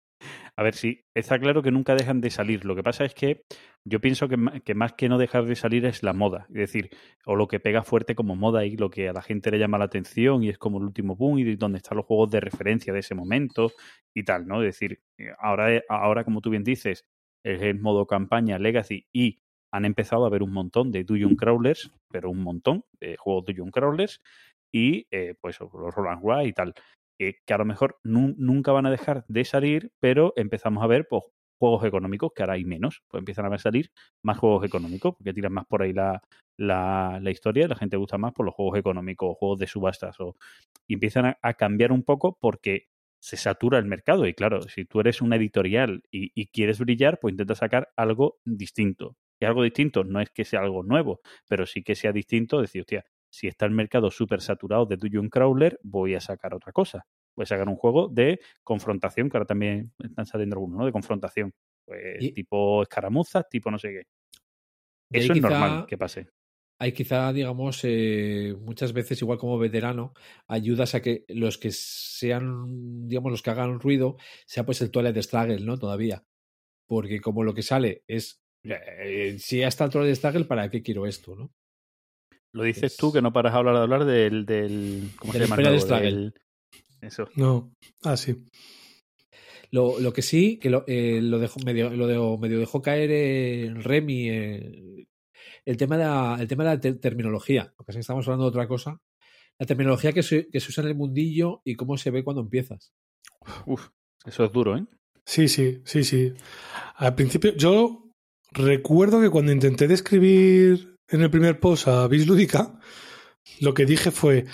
A 0.55 0.61
ver, 0.61 0.75
sí, 0.75 1.03
está 1.15 1.39
claro 1.39 1.63
que 1.63 1.71
nunca 1.71 1.95
dejan 1.95 2.21
de 2.21 2.29
salir. 2.29 2.63
Lo 2.63 2.75
que 2.75 2.83
pasa 2.83 3.05
es 3.05 3.15
que 3.15 3.43
yo 3.83 3.99
pienso 3.99 4.29
que, 4.29 4.37
que 4.63 4.75
más 4.75 4.93
que 4.93 5.09
no 5.09 5.17
dejar 5.17 5.45
de 5.45 5.55
salir 5.55 5.83
es 5.85 6.03
la 6.03 6.13
moda. 6.13 6.45
Es 6.49 6.55
decir, 6.55 6.91
o 7.25 7.35
lo 7.35 7.47
que 7.47 7.59
pega 7.59 7.83
fuerte 7.83 8.13
como 8.13 8.35
moda 8.35 8.63
y 8.63 8.77
lo 8.77 8.91
que 8.91 9.09
a 9.09 9.13
la 9.13 9.23
gente 9.23 9.49
le 9.49 9.57
llama 9.57 9.79
la 9.79 9.85
atención 9.85 10.43
y 10.43 10.49
es 10.49 10.59
como 10.59 10.77
el 10.77 10.83
último 10.83 11.15
boom 11.15 11.39
y 11.39 11.55
donde 11.55 11.77
están 11.77 11.97
los 11.97 12.05
juegos 12.05 12.29
de 12.29 12.39
referencia 12.39 12.93
de 12.93 12.99
ese 12.99 13.15
momento 13.15 13.71
y 14.13 14.23
tal, 14.23 14.45
¿no? 14.47 14.61
Es 14.61 14.67
decir, 14.67 15.01
eh, 15.17 15.31
ahora, 15.39 15.81
ahora 15.89 16.23
como 16.23 16.39
tú 16.39 16.51
bien 16.51 16.63
dices, 16.63 17.03
es 17.43 17.61
el 17.61 17.79
modo 17.79 18.05
campaña 18.05 18.59
Legacy 18.59 19.07
y 19.11 19.39
han 19.71 19.85
empezado 19.85 20.23
a 20.23 20.27
haber 20.27 20.43
un 20.43 20.53
montón 20.53 20.91
de 20.91 21.03
Dungeon 21.03 21.35
Crawlers, 21.35 21.91
pero 22.11 22.29
un 22.29 22.43
montón 22.43 22.85
de 22.99 23.17
juegos 23.17 23.45
Dungeon 23.45 23.71
Crawlers 23.71 24.21
y 24.73 25.07
eh, 25.11 25.35
pues 25.41 25.59
los 25.59 25.71
Roll 25.71 26.07
and 26.07 26.23
Ride 26.23 26.47
y 26.47 26.53
tal 26.53 26.73
eh, 27.19 27.35
que 27.45 27.53
a 27.53 27.57
lo 27.57 27.65
mejor 27.65 27.97
nu- 28.03 28.35
nunca 28.37 28.71
van 28.71 28.85
a 28.85 28.91
dejar 28.91 29.25
de 29.27 29.45
salir, 29.45 29.91
pero 29.99 30.33
empezamos 30.35 30.83
a 30.83 30.87
ver 30.87 31.07
pues, 31.09 31.23
juegos 31.59 31.85
económicos, 31.85 32.31
que 32.35 32.43
ahora 32.43 32.53
hay 32.53 32.65
menos, 32.65 33.03
pues 33.07 33.21
empiezan 33.21 33.51
a 33.51 33.57
salir 33.57 33.89
más 34.23 34.37
juegos 34.37 34.65
económicos, 34.65 35.15
porque 35.15 35.33
tiran 35.33 35.53
más 35.53 35.65
por 35.67 35.81
ahí 35.83 35.93
la, 35.93 36.21
la, 36.57 37.19
la 37.21 37.31
historia, 37.31 37.67
la 37.67 37.75
gente 37.75 37.97
gusta 37.97 38.17
más 38.17 38.33
por 38.33 38.45
los 38.45 38.55
juegos 38.55 38.77
económicos, 38.79 39.37
juegos 39.37 39.59
de 39.59 39.67
subastas, 39.67 40.19
o, 40.19 40.35
y 40.87 40.95
empiezan 40.95 41.37
a, 41.41 41.53
cambiar 41.53 41.91
un 41.91 42.03
poco 42.03 42.37
porque 42.39 42.87
se 43.21 43.37
satura 43.37 43.79
el 43.79 43.85
mercado. 43.85 44.27
Y 44.27 44.33
claro, 44.33 44.63
si 44.63 44.85
tú 44.85 44.99
eres 44.99 45.21
una 45.21 45.37
editorial 45.37 46.01
y, 46.11 46.31
y 46.35 46.47
quieres 46.47 46.79
brillar, 46.79 47.19
pues 47.21 47.33
intenta 47.33 47.55
sacar 47.55 47.89
algo 47.95 48.37
distinto. 48.45 49.15
¿Es 49.39 49.47
algo 49.47 49.63
distinto? 49.63 50.03
No 50.03 50.19
es 50.19 50.29
que 50.29 50.45
sea 50.45 50.61
algo 50.61 50.83
nuevo, 50.83 51.21
pero 51.47 51.65
sí 51.65 51.83
que 51.83 51.95
sea 51.95 52.11
distinto 52.11 52.61
decir, 52.61 52.81
hostia, 52.81 53.05
si 53.33 53.47
está 53.47 53.65
el 53.65 53.71
mercado 53.71 54.11
súper 54.11 54.41
saturado 54.41 54.85
de 54.85 54.95
Dungeon 54.95 55.27
Crawler, 55.27 55.79
voy 55.81 56.13
a 56.13 56.19
sacar 56.21 56.53
otra 56.53 56.71
cosa. 56.71 57.03
Voy 57.35 57.43
a 57.43 57.47
sacar 57.47 57.67
un 57.67 57.75
juego 57.75 58.07
de 58.07 58.39
confrontación, 58.63 59.27
que 59.27 59.37
ahora 59.37 59.47
también 59.47 59.91
están 59.97 60.27
saliendo 60.27 60.53
algunos, 60.55 60.77
¿no? 60.77 60.85
De 60.85 60.91
confrontación. 60.91 61.51
Pues, 61.83 62.17
Y- 62.19 62.31
tipo 62.31 62.83
escaramuzas, 62.83 63.49
tipo 63.49 63.71
no 63.71 63.79
sé 63.79 63.89
qué. 63.89 64.03
Eso 65.11 65.33
es 65.33 65.39
quizá- 65.39 65.49
normal 65.49 65.85
que 65.87 65.97
pase. 65.97 66.27
Hay 66.79 66.91
quizá, 66.91 67.33
digamos, 67.33 67.79
eh, 67.85 68.55
muchas 68.59 68.93
veces, 68.93 69.19
igual 69.23 69.39
como 69.39 69.57
veterano, 69.57 70.13
ayudas 70.47 70.93
a 70.93 71.01
que 71.01 71.23
los 71.29 71.57
que 71.57 71.71
sean, 71.71 73.07
digamos, 73.07 73.31
los 73.31 73.41
que 73.41 73.49
hagan 73.49 73.79
ruido, 73.79 74.17
sea 74.45 74.63
pues 74.63 74.79
el 74.81 74.91
Twilight 74.91 75.17
Struggle, 75.17 75.61
¿no? 75.65 75.79
Todavía. 75.79 76.23
Porque 76.87 77.19
como 77.19 77.43
lo 77.43 77.53
que 77.55 77.63
sale 77.63 78.03
es, 78.07 78.41
eh, 78.63 79.37
si 79.39 79.59
ya 79.59 79.69
está 79.69 79.85
el 79.85 79.89
Twilight 79.91 80.15
Struggle, 80.17 80.45
¿para 80.45 80.69
qué 80.69 80.83
quiero 80.83 81.07
esto, 81.07 81.35
no? 81.35 81.51
Lo 82.53 82.63
dices 82.63 82.83
Es- 82.93 82.97
tú 82.97 83.11
que 83.11 83.21
no 83.21 83.33
paras 83.33 83.53
de 83.53 83.59
hablar, 83.59 83.75
de 83.75 83.81
hablar 83.81 84.05
del, 84.05 84.45
del 84.45 85.09
¿cómo 85.19 85.33
Del 85.33 85.41
se 85.41 85.47
llama? 85.47 85.55
el 85.55 85.61
Imperial 85.61 85.73
nuevo? 85.73 85.85
Struggle. 85.85 86.11
Del- 86.11 86.33
Eso. 87.01 87.27
No. 87.35 87.73
Ah, 88.03 88.15
sí. 88.15 88.43
Lo, 89.71 89.99
lo 89.99 90.13
que 90.13 90.21
sí, 90.21 90.57
que 90.59 90.69
lo, 90.69 90.83
eh, 90.87 91.19
lo, 91.21 91.39
dejó, 91.39 91.59
medio, 91.61 91.89
lo 91.89 92.07
de- 92.07 92.37
medio 92.39 92.59
dejó 92.59 92.81
caer 92.81 93.09
eh, 93.11 93.73
Remy, 93.75 94.29
eh, 94.29 95.07
el, 95.65 95.77
tema 95.77 95.97
de 95.97 96.03
la, 96.03 96.37
el 96.39 96.47
tema 96.47 96.63
de 96.63 96.69
la 96.69 96.79
te- 96.79 96.93
terminología, 96.93 97.73
porque 97.75 97.91
si 97.93 97.99
estamos 97.99 98.27
hablando 98.27 98.45
de 98.45 98.49
otra 98.49 98.67
cosa, 98.67 99.01
la 99.57 99.65
terminología 99.65 100.13
que 100.13 100.21
se, 100.23 100.47
que 100.49 100.59
se 100.59 100.69
usa 100.69 100.83
en 100.83 100.89
el 100.89 100.95
mundillo 100.95 101.61
y 101.65 101.75
cómo 101.75 101.97
se 101.97 102.11
ve 102.11 102.23
cuando 102.23 102.41
empiezas. 102.43 102.93
Uf, 103.65 103.89
eso 104.25 104.45
es 104.45 104.51
duro, 104.51 104.77
¿eh? 104.77 104.85
Sí, 105.25 105.47
sí, 105.47 105.81
sí, 105.85 106.03
sí. 106.03 106.33
Al 106.95 107.15
principio, 107.15 107.55
yo 107.55 108.11
recuerdo 108.51 109.21
que 109.21 109.29
cuando 109.31 109.51
intenté 109.51 109.87
describir 109.87 110.92
en 111.09 111.21
el 111.21 111.29
primer 111.29 111.59
post 111.59 111.87
a 111.87 112.07
Bis 112.07 112.27
Lúdica, 112.27 112.79
lo 113.59 113.73
que 113.73 113.85
dije 113.85 114.11
fue, 114.11 114.45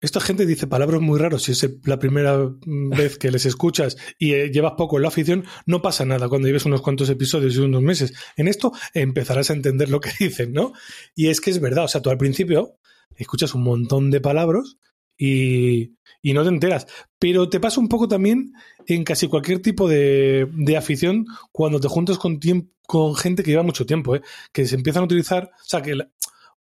esta 0.00 0.20
gente 0.20 0.46
dice 0.46 0.66
palabras 0.66 1.00
muy 1.00 1.18
raras 1.18 1.42
si 1.42 1.52
es 1.52 1.68
la 1.84 1.98
primera 1.98 2.38
vez 2.66 3.18
que 3.18 3.30
les 3.30 3.46
escuchas 3.46 3.96
y 4.18 4.32
eh, 4.32 4.50
llevas 4.50 4.74
poco 4.76 4.96
en 4.96 5.02
la 5.02 5.08
afición, 5.08 5.44
no 5.66 5.82
pasa 5.82 6.04
nada 6.04 6.28
cuando 6.28 6.46
lleves 6.46 6.66
unos 6.66 6.82
cuantos 6.82 7.10
episodios 7.10 7.56
y 7.56 7.58
unos 7.58 7.82
meses. 7.82 8.12
En 8.36 8.46
esto 8.46 8.72
empezarás 8.94 9.50
a 9.50 9.54
entender 9.54 9.88
lo 9.88 10.00
que 10.00 10.10
dicen, 10.20 10.52
¿no? 10.52 10.72
Y 11.14 11.28
es 11.28 11.40
que 11.40 11.50
es 11.50 11.60
verdad, 11.60 11.84
o 11.84 11.88
sea, 11.88 12.00
tú 12.00 12.10
al 12.10 12.18
principio 12.18 12.78
escuchas 13.16 13.54
un 13.54 13.64
montón 13.64 14.10
de 14.10 14.20
palabras 14.20 14.76
y, 15.18 15.96
y 16.22 16.32
no 16.32 16.42
te 16.44 16.48
enteras. 16.48 16.86
Pero 17.18 17.50
te 17.50 17.60
pasa 17.60 17.80
un 17.80 17.88
poco 17.88 18.08
también 18.08 18.52
en 18.86 19.04
casi 19.04 19.28
cualquier 19.28 19.60
tipo 19.60 19.88
de, 19.88 20.48
de 20.52 20.76
afición 20.76 21.26
cuando 21.52 21.80
te 21.80 21.88
juntas 21.88 22.16
con, 22.16 22.38
con 22.86 23.16
gente 23.16 23.42
que 23.42 23.50
lleva 23.50 23.62
mucho 23.64 23.84
tiempo, 23.84 24.16
¿eh? 24.16 24.22
que 24.52 24.66
se 24.66 24.76
empiezan 24.76 25.02
a 25.02 25.06
utilizar, 25.06 25.50
o 25.52 25.64
sea, 25.64 25.82
que 25.82 25.98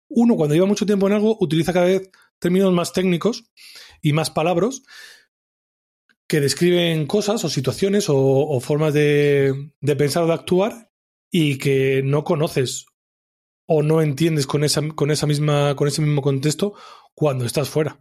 uno 0.09 0.37
cuando 0.37 0.55
lleva 0.55 0.67
mucho 0.67 0.87
tiempo 0.87 1.07
en 1.09 1.15
algo 1.15 1.37
utiliza 1.41 1.73
cada 1.73 1.87
vez 1.87 2.11
términos 2.39 2.73
más 2.73 2.93
técnicos 2.93 3.45
y 4.01 4.13
más 4.13 4.31
palabras 4.31 4.83
que 6.29 6.41
describen 6.41 7.07
cosas 7.07 7.45
o 7.45 7.49
situaciones 7.49 8.09
o, 8.09 8.17
o 8.17 8.61
formas 8.61 8.95
de, 8.95 9.73
de 9.81 9.97
pensar 9.97 10.23
o 10.23 10.27
de 10.27 10.35
actuar 10.35 10.91
y 11.31 11.59
que 11.59 12.03
no 12.05 12.23
conoces 12.25 12.87
o 13.67 13.83
no 13.83 14.01
entiendes 14.01 14.47
con 14.47 14.65
esa, 14.65 14.87
con 14.95 15.11
esa 15.11 15.27
misma, 15.27 15.75
con 15.77 15.89
ese 15.89 16.01
mismo 16.01 16.23
contexto 16.23 16.75
cuando 17.15 17.45
estás 17.45 17.69
fuera. 17.69 18.01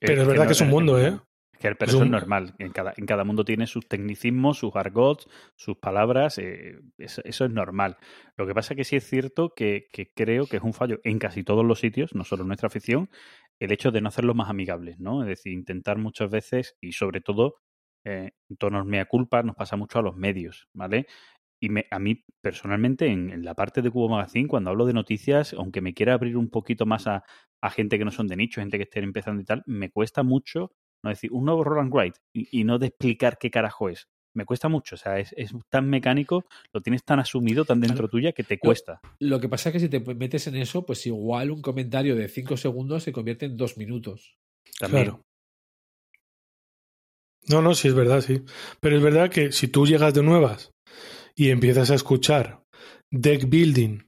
Pero 0.00 0.22
es 0.22 0.28
verdad 0.28 0.46
que 0.46 0.52
es 0.52 0.60
un 0.60 0.70
mundo, 0.70 0.98
¿eh? 0.98 1.18
Que 1.58 1.68
el, 1.68 1.76
pero 1.76 1.90
Es 1.90 1.94
eso 1.94 2.04
es 2.04 2.06
un- 2.06 2.10
normal. 2.12 2.54
En 2.58 2.70
cada, 2.72 2.94
en 2.96 3.04
cada 3.04 3.22
mundo 3.24 3.44
tiene 3.44 3.66
sus 3.66 3.86
tecnicismos, 3.86 4.58
sus 4.58 4.74
argots, 4.76 5.28
sus 5.56 5.76
palabras. 5.76 6.38
eh, 6.38 6.80
eso, 6.96 7.20
eso 7.24 7.44
es 7.44 7.50
normal. 7.50 7.98
Lo 8.38 8.46
que 8.46 8.54
pasa 8.54 8.72
es 8.72 8.78
que 8.78 8.84
sí 8.84 8.96
es 8.96 9.06
cierto 9.06 9.52
que, 9.54 9.88
que 9.92 10.10
creo 10.14 10.46
que 10.46 10.56
es 10.56 10.62
un 10.62 10.72
fallo 10.72 11.00
en 11.04 11.18
casi 11.18 11.44
todos 11.44 11.64
los 11.64 11.78
sitios, 11.78 12.14
no 12.14 12.24
solo 12.24 12.42
en 12.42 12.48
nuestra 12.48 12.68
afición, 12.68 13.10
el 13.58 13.72
hecho 13.72 13.90
de 13.90 14.00
no 14.00 14.08
hacerlos 14.08 14.34
más 14.36 14.48
amigables, 14.48 14.98
¿no? 15.00 15.22
Es 15.22 15.28
decir, 15.28 15.52
intentar 15.52 15.98
muchas 15.98 16.30
veces 16.30 16.76
y 16.80 16.92
sobre 16.92 17.20
todo 17.20 17.56
eh, 18.06 18.30
en 18.48 18.56
tonos 18.56 18.86
mea 18.86 19.04
culpa 19.04 19.42
nos 19.42 19.54
pasa 19.56 19.76
mucho 19.76 19.98
a 19.98 20.02
los 20.02 20.16
medios, 20.16 20.68
¿vale? 20.72 21.06
Y 21.62 21.68
me- 21.68 21.86
a 21.90 21.98
mí, 21.98 22.24
personalmente, 22.40 23.06
en, 23.08 23.30
en 23.30 23.44
la 23.44 23.54
parte 23.54 23.82
de 23.82 23.90
Cubo 23.90 24.08
Magazine, 24.08 24.48
cuando 24.48 24.70
hablo 24.70 24.86
de 24.86 24.94
noticias, 24.94 25.52
aunque 25.52 25.82
me 25.82 25.92
quiera 25.92 26.14
abrir 26.14 26.38
un 26.38 26.48
poquito 26.48 26.86
más 26.86 27.06
a, 27.06 27.22
a 27.62 27.70
gente 27.70 27.98
que 27.98 28.04
no 28.04 28.10
son 28.10 28.26
de 28.26 28.36
nicho, 28.36 28.60
gente 28.60 28.78
que 28.78 28.84
esté 28.84 29.00
empezando 29.00 29.42
y 29.42 29.44
tal, 29.44 29.62
me 29.66 29.90
cuesta 29.90 30.22
mucho 30.22 30.72
no 31.02 31.10
decir 31.10 31.32
un 31.32 31.44
nuevo 31.44 31.64
Roland 31.64 31.92
Wright 31.92 32.16
y, 32.34 32.60
y 32.60 32.64
no 32.64 32.78
de 32.78 32.88
explicar 32.88 33.38
qué 33.38 33.50
carajo 33.50 33.88
es. 33.88 34.08
Me 34.32 34.44
cuesta 34.44 34.68
mucho, 34.68 34.94
o 34.94 34.98
sea, 34.98 35.18
es, 35.18 35.34
es 35.36 35.52
tan 35.68 35.88
mecánico, 35.88 36.44
lo 36.72 36.80
tienes 36.80 37.02
tan 37.04 37.18
asumido, 37.18 37.64
tan 37.64 37.80
dentro 37.80 38.08
tuya, 38.08 38.32
que 38.32 38.44
te 38.44 38.58
cuesta. 38.58 39.00
Lo 39.18 39.40
que 39.40 39.48
pasa 39.48 39.70
es 39.70 39.72
que 39.72 39.80
si 39.80 39.88
te 39.88 39.98
metes 40.14 40.46
en 40.46 40.54
eso, 40.56 40.86
pues 40.86 41.04
igual 41.06 41.50
un 41.50 41.60
comentario 41.60 42.14
de 42.14 42.28
5 42.28 42.56
segundos 42.56 43.02
se 43.02 43.12
convierte 43.12 43.46
en 43.46 43.56
2 43.56 43.76
minutos. 43.76 44.36
También. 44.78 45.04
Claro. 45.06 45.24
No, 47.48 47.60
no, 47.60 47.74
sí 47.74 47.88
es 47.88 47.94
verdad, 47.94 48.20
sí. 48.20 48.42
Pero 48.78 48.96
es 48.96 49.02
verdad 49.02 49.30
que 49.30 49.50
si 49.50 49.66
tú 49.66 49.84
llegas 49.84 50.14
de 50.14 50.22
nuevas 50.22 50.72
y 51.34 51.50
empiezas 51.50 51.90
a 51.90 51.96
escuchar 51.96 52.62
deck 53.10 53.48
building, 53.48 53.98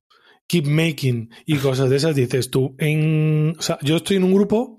keep 0.46 0.66
making 0.66 1.30
y 1.46 1.56
cosas 1.56 1.90
de 1.90 1.96
esas, 1.96 2.14
dices 2.14 2.50
tú, 2.50 2.74
en... 2.78 3.54
O 3.58 3.62
sea, 3.62 3.78
yo 3.82 3.96
estoy 3.96 4.16
en 4.16 4.24
un 4.24 4.34
grupo 4.34 4.78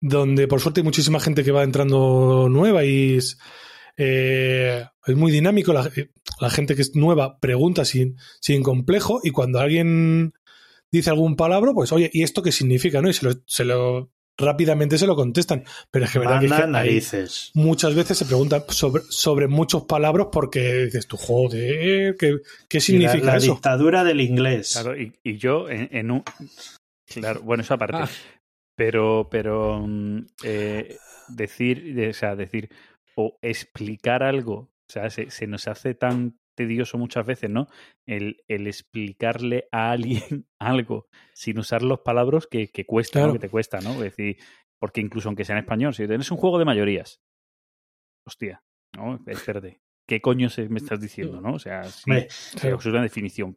donde 0.00 0.48
por 0.48 0.60
suerte 0.60 0.80
hay 0.80 0.84
muchísima 0.84 1.20
gente 1.20 1.44
que 1.44 1.52
va 1.52 1.62
entrando 1.62 2.48
nueva 2.50 2.84
y 2.84 3.16
es, 3.16 3.38
eh, 3.96 4.84
es 5.06 5.16
muy 5.16 5.32
dinámico. 5.32 5.72
La, 5.72 5.90
la 6.40 6.50
gente 6.50 6.74
que 6.74 6.82
es 6.82 6.94
nueva 6.94 7.38
pregunta 7.38 7.84
sin, 7.84 8.16
sin 8.40 8.62
complejo 8.62 9.20
y 9.22 9.30
cuando 9.30 9.60
alguien 9.60 10.34
dice 10.90 11.10
algún 11.10 11.36
palabra, 11.36 11.72
pues 11.72 11.92
oye, 11.92 12.10
¿y 12.12 12.22
esto 12.22 12.42
qué 12.42 12.52
significa? 12.52 13.00
¿no? 13.00 13.08
Y 13.08 13.14
se 13.14 13.64
lo 13.64 14.11
rápidamente 14.38 14.98
se 14.98 15.06
lo 15.06 15.14
contestan. 15.16 15.64
Pero 15.90 16.04
es 16.06 16.10
que, 16.12 16.18
verdad 16.18 16.40
que, 16.40 16.46
es 16.46 16.50
Manda 16.50 16.66
que 16.66 16.78
hay- 16.78 16.86
narices. 16.86 17.50
muchas 17.54 17.94
veces 17.94 18.18
se 18.18 18.24
pregunta 18.26 18.64
sobre, 18.68 19.02
sobre 19.08 19.48
muchos 19.48 19.84
palabras 19.84 20.28
porque 20.32 20.84
dices 20.86 21.06
tú, 21.06 21.16
joder, 21.16 22.16
¿qué, 22.18 22.38
qué 22.68 22.78
la, 22.78 22.80
significa 22.80 23.26
la 23.26 23.36
eso? 23.36 23.52
dictadura 23.52 24.04
del 24.04 24.20
inglés. 24.20 24.72
Claro, 24.72 24.98
y, 25.00 25.12
y 25.22 25.36
yo 25.38 25.68
en, 25.70 25.88
en 25.92 26.10
un... 26.10 26.24
Claro, 27.06 27.42
bueno, 27.42 27.62
eso 27.62 27.74
aparte. 27.74 27.96
Ah, 27.98 28.08
Pero, 28.74 29.28
pero 29.30 29.84
mm, 29.86 30.26
eh, 30.44 30.96
decir, 31.28 31.94
de- 31.94 32.08
o 32.08 32.14
sea, 32.14 32.34
decir 32.36 32.70
o 33.14 33.38
explicar 33.42 34.22
algo, 34.22 34.54
o 34.54 34.70
sea, 34.88 35.10
se, 35.10 35.30
se 35.30 35.46
nos 35.46 35.68
hace 35.68 35.94
tan 35.94 36.38
tedioso 36.54 36.98
muchas 36.98 37.26
veces, 37.26 37.50
¿no? 37.50 37.68
El, 38.06 38.42
el 38.48 38.66
explicarle 38.66 39.68
a 39.72 39.90
alguien 39.90 40.46
algo 40.58 41.08
sin 41.34 41.58
usar 41.58 41.82
los 41.82 42.00
palabras 42.00 42.46
que, 42.46 42.68
que 42.68 42.84
cuesta. 42.84 43.32
Que 43.32 43.38
te 43.38 43.48
cuesta, 43.48 43.80
¿no? 43.80 43.92
Es 43.94 44.16
decir, 44.16 44.36
porque 44.80 45.00
incluso 45.00 45.28
aunque 45.28 45.44
sea 45.44 45.56
en 45.56 45.62
español, 45.62 45.94
si 45.94 46.06
tienes 46.06 46.30
un 46.30 46.38
juego 46.38 46.58
de 46.58 46.64
mayorías, 46.64 47.20
hostia, 48.26 48.62
¿no? 48.96 49.20
Espérate, 49.26 49.80
¿qué 50.08 50.20
coño 50.20 50.48
se 50.48 50.68
me 50.68 50.78
estás 50.78 51.00
diciendo, 51.00 51.40
no? 51.40 51.54
O 51.54 51.58
sea, 51.58 51.84
sí, 51.84 52.10
es 52.10 52.86
una 52.86 53.02
definición 53.02 53.56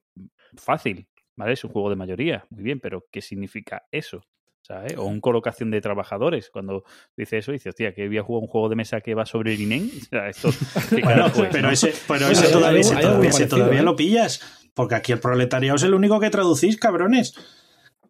fácil, 0.56 1.08
¿vale? 1.38 1.54
Es 1.54 1.64
un 1.64 1.72
juego 1.72 1.90
de 1.90 1.96
mayoría, 1.96 2.46
muy 2.50 2.64
bien, 2.64 2.80
pero 2.80 3.06
¿qué 3.12 3.22
significa 3.22 3.86
eso? 3.92 4.22
¿Sabes? 4.66 4.98
O 4.98 5.06
un 5.06 5.22
colocación 5.22 5.70
de 5.70 5.80
trabajadores. 5.80 6.50
Cuando 6.50 6.84
dice 7.16 7.38
eso, 7.38 7.52
dice, 7.52 7.70
hostia, 7.70 7.94
que 7.94 8.08
voy 8.08 8.18
a 8.18 8.24
jugar 8.24 8.42
un 8.42 8.48
juego 8.48 8.68
de 8.68 8.76
mesa 8.76 9.00
que 9.02 9.14
va 9.14 9.26
sobre 9.26 9.54
el. 9.54 9.62
O 9.66 10.06
sea, 10.10 10.30
esto. 10.30 10.50
¿qué 10.90 11.02
Bueno, 11.04 11.08
carajo 11.08 11.44
es, 11.44 11.50
pero 11.52 11.68
no? 11.68 11.72
ese, 11.72 11.94
pero 12.08 12.20
todavía, 12.20 12.42
ese 12.42 12.52
todavía, 12.52 12.80
ese 12.82 12.94
parecido, 12.96 13.48
todavía 13.48 13.80
¿eh? 13.82 13.84
lo 13.84 13.96
pillas. 13.96 14.42
Porque 14.74 14.96
aquí 14.96 15.12
el 15.12 15.20
proletariado 15.20 15.76
es 15.76 15.84
el 15.84 15.94
único 15.94 16.20
que 16.20 16.32
traducís, 16.32 16.78
cabrones. 16.78 17.36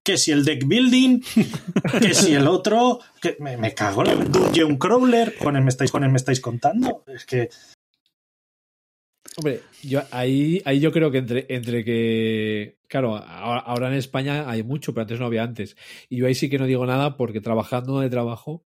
Que 0.02 0.18
si 0.18 0.32
el 0.32 0.46
deck 0.46 0.66
building, 0.66 1.22
que 2.00 2.14
si 2.14 2.34
el 2.36 2.48
otro, 2.48 3.00
que 3.22 3.36
me, 3.40 3.58
me 3.58 3.74
cago 3.74 4.06
en 4.06 4.12
el 4.12 4.32
Dungeon 4.32 4.78
Crawler. 4.78 5.36
Con 5.36 5.58
el 5.58 5.64
me 5.64 5.70
estáis, 5.70 5.92
con 5.92 6.04
el 6.06 6.12
me 6.12 6.18
estáis 6.18 6.40
contando. 6.40 7.04
Es 7.08 7.26
que 7.26 7.50
Hombre, 9.38 9.60
yo 9.84 10.02
ahí, 10.12 10.62
ahí 10.66 10.80
yo 10.80 10.92
creo 10.92 11.12
que 11.12 11.18
entre, 11.18 11.46
entre 11.50 11.84
que. 11.84 12.78
Claro, 12.88 13.18
ahora, 13.18 13.88
en 13.90 13.96
España 13.96 14.50
hay 14.50 14.64
mucho, 14.64 14.94
pero 14.94 15.02
antes 15.04 15.20
no 15.20 15.26
había 15.26 15.44
antes. 15.44 15.76
Y 16.10 16.18
yo 16.18 16.28
ahí 16.28 16.36
sí 16.36 16.50
que 16.50 16.58
no 16.58 16.66
digo 16.66 16.86
nada 16.86 17.18
porque 17.18 17.42
trabajando 17.42 18.00
de 18.00 18.10
trabajo, 18.10 18.64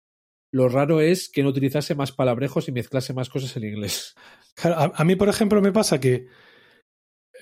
lo 0.52 0.68
raro 0.68 1.00
es 1.00 1.28
que 1.30 1.42
no 1.42 1.50
utilizase 1.50 1.94
más 1.94 2.12
palabrejos 2.12 2.68
y 2.68 2.72
mezclase 2.72 3.14
más 3.14 3.28
cosas 3.30 3.56
en 3.56 3.64
inglés. 3.64 4.14
Claro, 4.54 4.76
a, 4.78 4.92
a 4.96 5.04
mí, 5.04 5.16
por 5.16 5.30
ejemplo, 5.30 5.62
me 5.62 5.72
pasa 5.72 5.98
que 5.98 6.26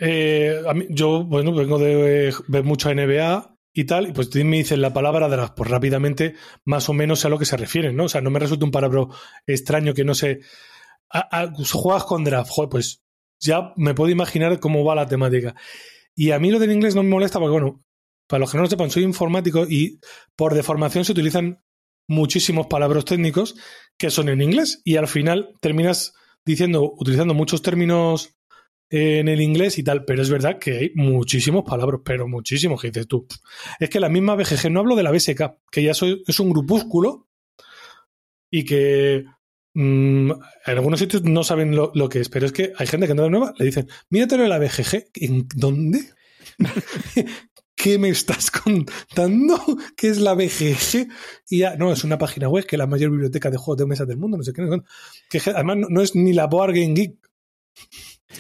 eh, 0.00 0.62
yo, 0.90 1.24
bueno, 1.24 1.52
vengo 1.52 1.78
de 1.78 2.32
ver 2.48 2.64
mucho 2.64 2.90
NBA 2.90 3.56
y 3.72 3.84
tal, 3.84 4.08
y 4.08 4.12
pues 4.12 4.34
me 4.36 4.58
dicen 4.58 4.80
la 4.80 4.92
palabra 4.92 5.28
draft, 5.28 5.54
pues 5.56 5.70
rápidamente 5.70 6.34
más 6.64 6.88
o 6.88 6.92
menos 6.92 7.20
sé 7.20 7.26
a 7.26 7.30
lo 7.30 7.38
que 7.38 7.44
se 7.44 7.56
refieren, 7.56 7.96
¿no? 7.96 8.04
O 8.04 8.08
sea, 8.08 8.20
no 8.20 8.30
me 8.30 8.38
resulta 8.40 8.64
un 8.64 8.70
palabra 8.70 9.06
extraño 9.46 9.94
que 9.94 10.04
no 10.04 10.14
sé. 10.14 10.40
A- 11.10 11.42
a- 11.42 11.52
juegas 11.72 12.04
con 12.04 12.24
draft, 12.24 12.52
pues 12.70 12.99
ya 13.40 13.72
me 13.76 13.94
puedo 13.94 14.10
imaginar 14.10 14.60
cómo 14.60 14.84
va 14.84 14.94
la 14.94 15.08
temática. 15.08 15.54
Y 16.14 16.30
a 16.32 16.38
mí 16.38 16.50
lo 16.50 16.58
del 16.58 16.72
inglés 16.72 16.94
no 16.94 17.02
me 17.02 17.08
molesta 17.08 17.38
porque, 17.38 17.52
bueno, 17.52 17.82
para 18.26 18.40
los 18.40 18.50
que 18.50 18.58
no 18.58 18.64
lo 18.64 18.70
sepan, 18.70 18.90
soy 18.90 19.02
informático 19.02 19.66
y 19.68 19.98
por 20.36 20.54
deformación 20.54 21.04
se 21.04 21.12
utilizan 21.12 21.62
muchísimos 22.06 22.66
palabras 22.66 23.04
técnicos 23.04 23.54
que 23.96 24.10
son 24.10 24.28
en 24.28 24.42
inglés 24.42 24.82
y 24.84 24.96
al 24.96 25.08
final 25.08 25.54
terminas 25.60 26.12
diciendo, 26.44 26.92
utilizando 26.96 27.34
muchos 27.34 27.62
términos 27.62 28.36
en 28.90 29.28
el 29.28 29.40
inglés 29.40 29.78
y 29.78 29.84
tal, 29.84 30.04
pero 30.04 30.20
es 30.20 30.30
verdad 30.30 30.58
que 30.58 30.78
hay 30.78 30.90
muchísimos 30.96 31.64
palabras, 31.64 32.00
pero 32.04 32.26
muchísimos 32.26 32.80
que 32.80 32.88
dices 32.88 33.06
tú. 33.06 33.26
Es 33.78 33.88
que 33.88 34.00
la 34.00 34.08
misma 34.08 34.34
BGG, 34.34 34.70
no 34.70 34.80
hablo 34.80 34.96
de 34.96 35.04
la 35.04 35.12
BSK, 35.12 35.42
que 35.70 35.82
ya 35.82 35.94
soy, 35.94 36.22
es 36.26 36.40
un 36.40 36.50
grupúsculo 36.50 37.28
y 38.50 38.64
que 38.64 39.24
mm, 39.74 40.30
en 40.30 40.76
algunos 40.76 41.00
sitios 41.00 41.22
no 41.24 41.44
saben 41.44 41.74
lo, 41.74 41.92
lo, 41.94 42.08
que 42.08 42.20
es, 42.20 42.28
pero 42.28 42.46
es 42.46 42.52
que 42.52 42.72
hay 42.76 42.86
gente 42.86 43.06
que 43.06 43.14
no 43.14 43.24
es 43.24 43.30
nueva, 43.30 43.54
le 43.58 43.64
dicen, 43.64 43.88
míratelo 44.08 44.44
en 44.44 44.50
la 44.50 44.58
BGG, 44.58 45.10
¿en 45.14 45.46
dónde? 45.54 46.10
¿Qué 47.82 47.98
me 47.98 48.10
estás 48.10 48.50
contando? 48.50 49.58
¿Qué 49.96 50.08
es 50.08 50.18
la 50.18 50.34
BGG? 50.34 51.08
Y 51.48 51.58
ya, 51.58 51.76
no, 51.76 51.92
es 51.92 52.04
una 52.04 52.18
página 52.18 52.46
web 52.48 52.66
que 52.66 52.76
es 52.76 52.78
la 52.78 52.86
mayor 52.86 53.10
biblioteca 53.10 53.50
de 53.50 53.56
juegos 53.56 53.78
de 53.78 53.86
mesa 53.86 54.04
del 54.04 54.18
mundo, 54.18 54.36
no 54.36 54.42
sé 54.42 54.52
qué. 54.52 54.62
Que 55.30 55.40
además 55.50 55.78
no, 55.78 55.88
no 55.88 56.02
es 56.02 56.14
ni 56.14 56.34
la 56.34 56.46
Board 56.46 56.74
Game 56.74 56.92
Geek. 56.92 57.16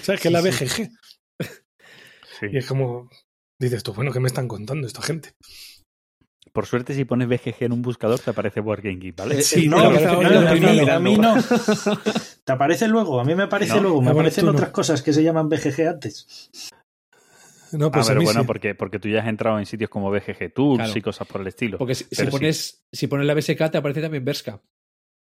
¿Sabes? 0.02 0.20
Que 0.20 0.28
es 0.28 0.32
la 0.32 0.42
BGG. 0.42 0.90
Sí. 2.38 2.46
Y 2.52 2.58
es 2.58 2.66
como, 2.66 3.08
dices 3.58 3.82
tú, 3.82 3.94
bueno, 3.94 4.12
¿qué 4.12 4.20
me 4.20 4.28
están 4.28 4.46
contando 4.46 4.86
esta 4.86 5.00
gente? 5.00 5.34
Por 6.52 6.66
suerte, 6.66 6.94
si 6.94 7.04
pones 7.04 7.28
BGG 7.28 7.64
en 7.64 7.72
un 7.72 7.82
buscador, 7.82 8.18
te 8.18 8.30
aparece 8.30 8.60
Board 8.60 8.82
Game 8.82 8.96
Geek, 8.96 9.16
¿vale? 9.16 9.40
Sí, 9.42 9.68
no, 9.68 9.78
a, 9.78 9.90
mí, 9.90 10.88
a 10.88 10.98
mí 10.98 11.16
no. 11.16 11.36
¿Te 12.44 12.52
aparece 12.52 12.88
luego? 12.88 13.20
A 13.20 13.24
mí 13.24 13.34
me 13.34 13.44
aparece 13.44 13.76
no, 13.76 13.82
luego. 13.82 14.02
Me 14.02 14.10
aparecen 14.10 14.48
otras 14.48 14.68
no. 14.70 14.72
cosas 14.72 15.02
que 15.02 15.12
se 15.12 15.22
llaman 15.22 15.48
BGG 15.48 15.88
antes. 15.88 16.50
No, 17.72 17.90
pues 17.92 18.06
ah, 18.06 18.08
pero 18.08 18.18
a 18.18 18.20
mí 18.20 18.24
bueno, 18.24 18.40
sí. 18.40 18.46
porque, 18.46 18.74
porque 18.74 18.98
tú 18.98 19.08
ya 19.08 19.20
has 19.20 19.28
entrado 19.28 19.58
en 19.58 19.66
sitios 19.66 19.90
como 19.90 20.10
BGG 20.10 20.52
Tools 20.52 20.78
Claro. 20.78 20.92
y 20.96 21.00
cosas 21.02 21.28
por 21.28 21.40
el 21.40 21.46
estilo. 21.46 21.78
Porque 21.78 21.94
si, 21.94 22.04
si 22.04 22.16
Pero 22.16 22.30
sí. 22.30 22.36
pones, 22.36 22.84
si 22.90 23.06
pones 23.06 23.26
la 23.26 23.34
BSK 23.34 23.70
te 23.70 23.78
aparece 23.78 24.00
también 24.00 24.24
Berska. 24.24 24.60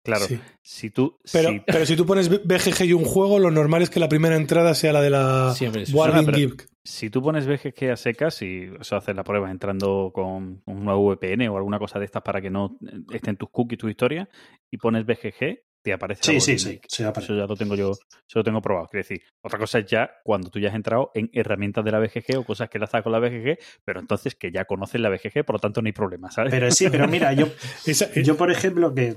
Claro, 0.05 0.25
Sí. 0.25 0.39
si 0.61 0.89
tú... 0.91 1.17
Pero, 1.33 1.49
si- 1.49 1.59
pero 1.65 1.85
si 1.85 1.95
tú 1.97 2.05
pones 2.05 2.29
BGG 2.29 2.85
y 2.85 2.93
un 2.93 3.03
juego, 3.03 3.39
lo 3.39 3.51
normal 3.51 3.81
es 3.81 3.89
que 3.89 3.99
la 3.99 4.07
primera 4.07 4.35
entrada 4.37 4.73
sea 4.75 4.93
la 4.93 5.01
de 5.01 5.09
la 5.09 5.53
Siempre 5.55 5.83
pero- 6.31 6.37
Geek. 6.37 6.67
si 6.83 7.09
tú 7.09 7.21
pones 7.21 7.47
BGG 7.47 7.91
a 7.91 7.97
secas 7.97 8.41
y 8.43 8.67
o 8.79 8.83
sea, 8.83 8.99
haces 8.99 9.15
la 9.15 9.23
prueba 9.23 9.49
entrando 9.51 10.11
con 10.13 10.61
un 10.65 10.85
nuevo 10.85 11.07
VPN 11.11 11.49
o 11.49 11.57
alguna 11.57 11.79
cosa 11.79 11.99
de 11.99 12.05
estas 12.05 12.21
para 12.21 12.39
que 12.39 12.49
no 12.51 12.77
estén 13.11 13.35
tus 13.35 13.49
cookies, 13.49 13.79
tu 13.79 13.89
historia, 13.89 14.29
y 14.71 14.77
pones 14.77 15.05
BGG, 15.05 15.59
te 15.81 15.93
aparece 15.93 16.23
Sí, 16.23 16.39
sí, 16.39 16.57
sí. 16.57 16.79
Sí 16.87 17.03
aparece. 17.03 17.33
Eso 17.33 17.39
ya 17.41 17.45
lo 17.47 17.55
tengo 17.55 17.75
yo, 17.75 17.91
eso 17.91 18.39
lo 18.39 18.43
tengo 18.43 18.59
probado. 18.59 18.87
Quiero 18.87 19.03
decir, 19.07 19.21
otra 19.43 19.59
cosa 19.59 19.77
es 19.79 19.85
ya 19.85 20.09
cuando 20.23 20.49
tú 20.49 20.59
ya 20.59 20.69
has 20.69 20.75
entrado 20.75 21.11
en 21.13 21.29
herramientas 21.31 21.85
de 21.85 21.91
la 21.91 21.99
BGG 21.99 22.37
o 22.39 22.43
cosas 22.43 22.69
que 22.69 22.79
enlazas 22.79 23.03
con 23.03 23.11
la 23.11 23.19
BGG, 23.19 23.57
pero 23.83 23.99
entonces 23.99 24.33
que 24.35 24.51
ya 24.51 24.65
conoces 24.65 24.99
la 24.99 25.09
BGG, 25.09 25.45
por 25.45 25.55
lo 25.55 25.59
tanto 25.59 25.81
no 25.83 25.87
hay 25.87 25.91
problema, 25.93 26.31
¿sabes? 26.31 26.49
Pero 26.51 26.71
sí, 26.71 26.89
pero 26.89 27.07
mira, 27.07 27.33
yo, 27.33 27.47
yo 28.23 28.35
por 28.35 28.51
ejemplo, 28.51 28.95
que 28.95 29.15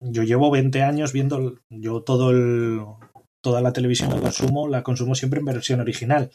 yo 0.00 0.22
llevo 0.22 0.50
20 0.50 0.82
años 0.82 1.12
viendo, 1.12 1.54
yo 1.70 2.02
todo 2.02 2.30
el, 2.30 2.80
toda 3.40 3.60
la 3.60 3.72
televisión 3.72 4.10
que 4.12 4.20
consumo, 4.20 4.68
la 4.68 4.82
consumo 4.82 5.14
siempre 5.14 5.40
en 5.40 5.46
versión 5.46 5.80
original. 5.80 6.30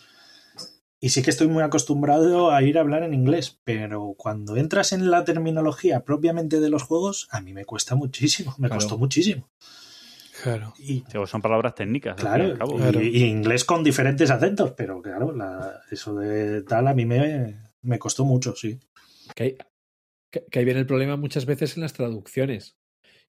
Y 0.99 1.09
sí 1.09 1.21
que 1.21 1.31
estoy 1.31 1.47
muy 1.47 1.63
acostumbrado 1.63 2.51
a 2.51 2.63
ir 2.63 2.77
a 2.77 2.81
hablar 2.81 3.03
en 3.03 3.13
inglés, 3.13 3.59
pero 3.65 4.15
cuando 4.17 4.55
entras 4.55 4.93
en 4.93 5.11
la 5.11 5.25
terminología 5.25 6.05
propiamente 6.05 6.61
de 6.61 6.69
los 6.69 6.83
juegos, 6.83 7.27
a 7.29 7.41
mí 7.41 7.53
me 7.53 7.65
cuesta 7.65 7.95
muchísimo, 7.95 8.55
me 8.57 8.69
Claro. 8.69 8.79
costó 8.81 8.97
muchísimo. 8.97 9.49
Claro. 10.43 10.73
Y, 10.79 11.03
Sí, 11.11 11.17
son 11.27 11.41
palabras 11.41 11.75
técnicas. 11.75 12.15
claro, 12.15 12.45
al 12.45 12.57
cabo. 12.57 12.75
Claro. 12.77 13.01
y, 13.01 13.07
y 13.07 13.23
inglés 13.25 13.65
con 13.65 13.83
diferentes 13.83 14.29
acentos, 14.31 14.71
pero 14.77 15.01
claro, 15.01 15.31
la- 15.33 15.81
eso 15.91 16.15
de 16.15 16.63
tal 16.63 16.87
a 16.87 16.93
mí 16.93 17.05
me, 17.05 17.59
me 17.81 17.99
costó 17.99 18.23
mucho, 18.25 18.55
sí. 18.55 18.79
Que, 19.35 19.43
hay- 19.43 19.57
que- 20.31 20.45
que 20.49 20.59
ahí 20.59 20.65
viene 20.65 20.79
el 20.79 20.87
problema 20.87 21.17
muchas 21.17 21.45
veces 21.45 21.75
en 21.75 21.81
las 21.83 21.93
traducciones. 21.93 22.77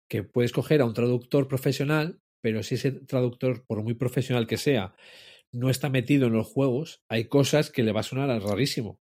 Que 0.08 0.22
puedes 0.22 0.52
coger 0.52 0.80
a 0.80 0.84
un 0.84 0.94
traductor 0.94 1.48
profesional, 1.48 2.20
pero 2.40 2.62
si 2.62 2.74
ese 2.74 2.92
traductor, 2.92 3.64
por 3.66 3.82
muy 3.82 3.94
profesional 3.94 4.46
que 4.46 4.56
sea, 4.56 4.94
no 5.52 5.70
está 5.70 5.88
metido 5.88 6.26
en 6.26 6.34
los 6.34 6.46
juegos, 6.46 7.02
hay 7.08 7.26
cosas 7.26 7.70
que 7.70 7.82
le 7.82 7.92
va 7.92 8.00
a 8.00 8.04
sonar 8.04 8.30
a 8.30 8.38
rarísimo. 8.38 9.00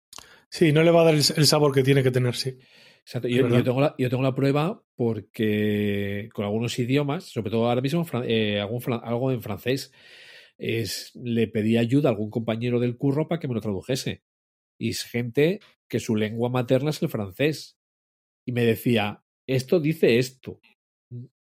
Sí, 0.50 0.74
no 0.74 0.84
le 0.84 0.92
va 0.92 1.02
a 1.02 1.06
dar 1.06 1.16
el, 1.16 1.24
sabor 1.24 1.74
que 1.74 1.82
tiene 1.82 2.04
que 2.04 2.12
tener, 2.12 2.36
sí. 2.36 2.58
Exacto. 3.04 3.28
Yo, 3.30 3.64
tengo 3.64 3.82
la, 3.82 3.96
yo 3.98 4.10
tengo 4.10 4.22
la 4.22 4.36
prueba 4.36 4.84
porque 4.96 6.30
con 6.34 6.46
algunos 6.46 6.78
idiomas, 6.78 7.24
sobre 7.24 7.50
todo 7.50 7.70
ahora 7.70 7.82
mismo 7.82 8.06
eh, 8.26 8.60
algún 8.60 8.82
algo 9.02 9.32
en 9.32 9.42
francés, 9.42 9.92
es, 10.58 11.12
le 11.16 11.48
pedí 11.48 11.78
ayuda 11.78 12.10
a 12.10 12.12
algún 12.12 12.30
compañero 12.30 12.80
del 12.80 12.98
curro 12.98 13.28
para 13.28 13.40
que 13.40 13.48
me 13.48 13.56
lo 13.56 13.62
tradujese. 13.62 14.24
Y 14.78 14.90
es 14.90 15.04
gente 15.04 15.62
que 15.88 16.00
su 16.00 16.16
lengua 16.16 16.50
materna 16.50 16.90
es 16.90 17.02
el 17.02 17.10
francés. 17.10 17.78
Y 18.46 18.52
me 18.52 18.66
decía, 18.66 19.24
esto 19.48 19.80
dice 19.80 20.20
esto. 20.20 20.60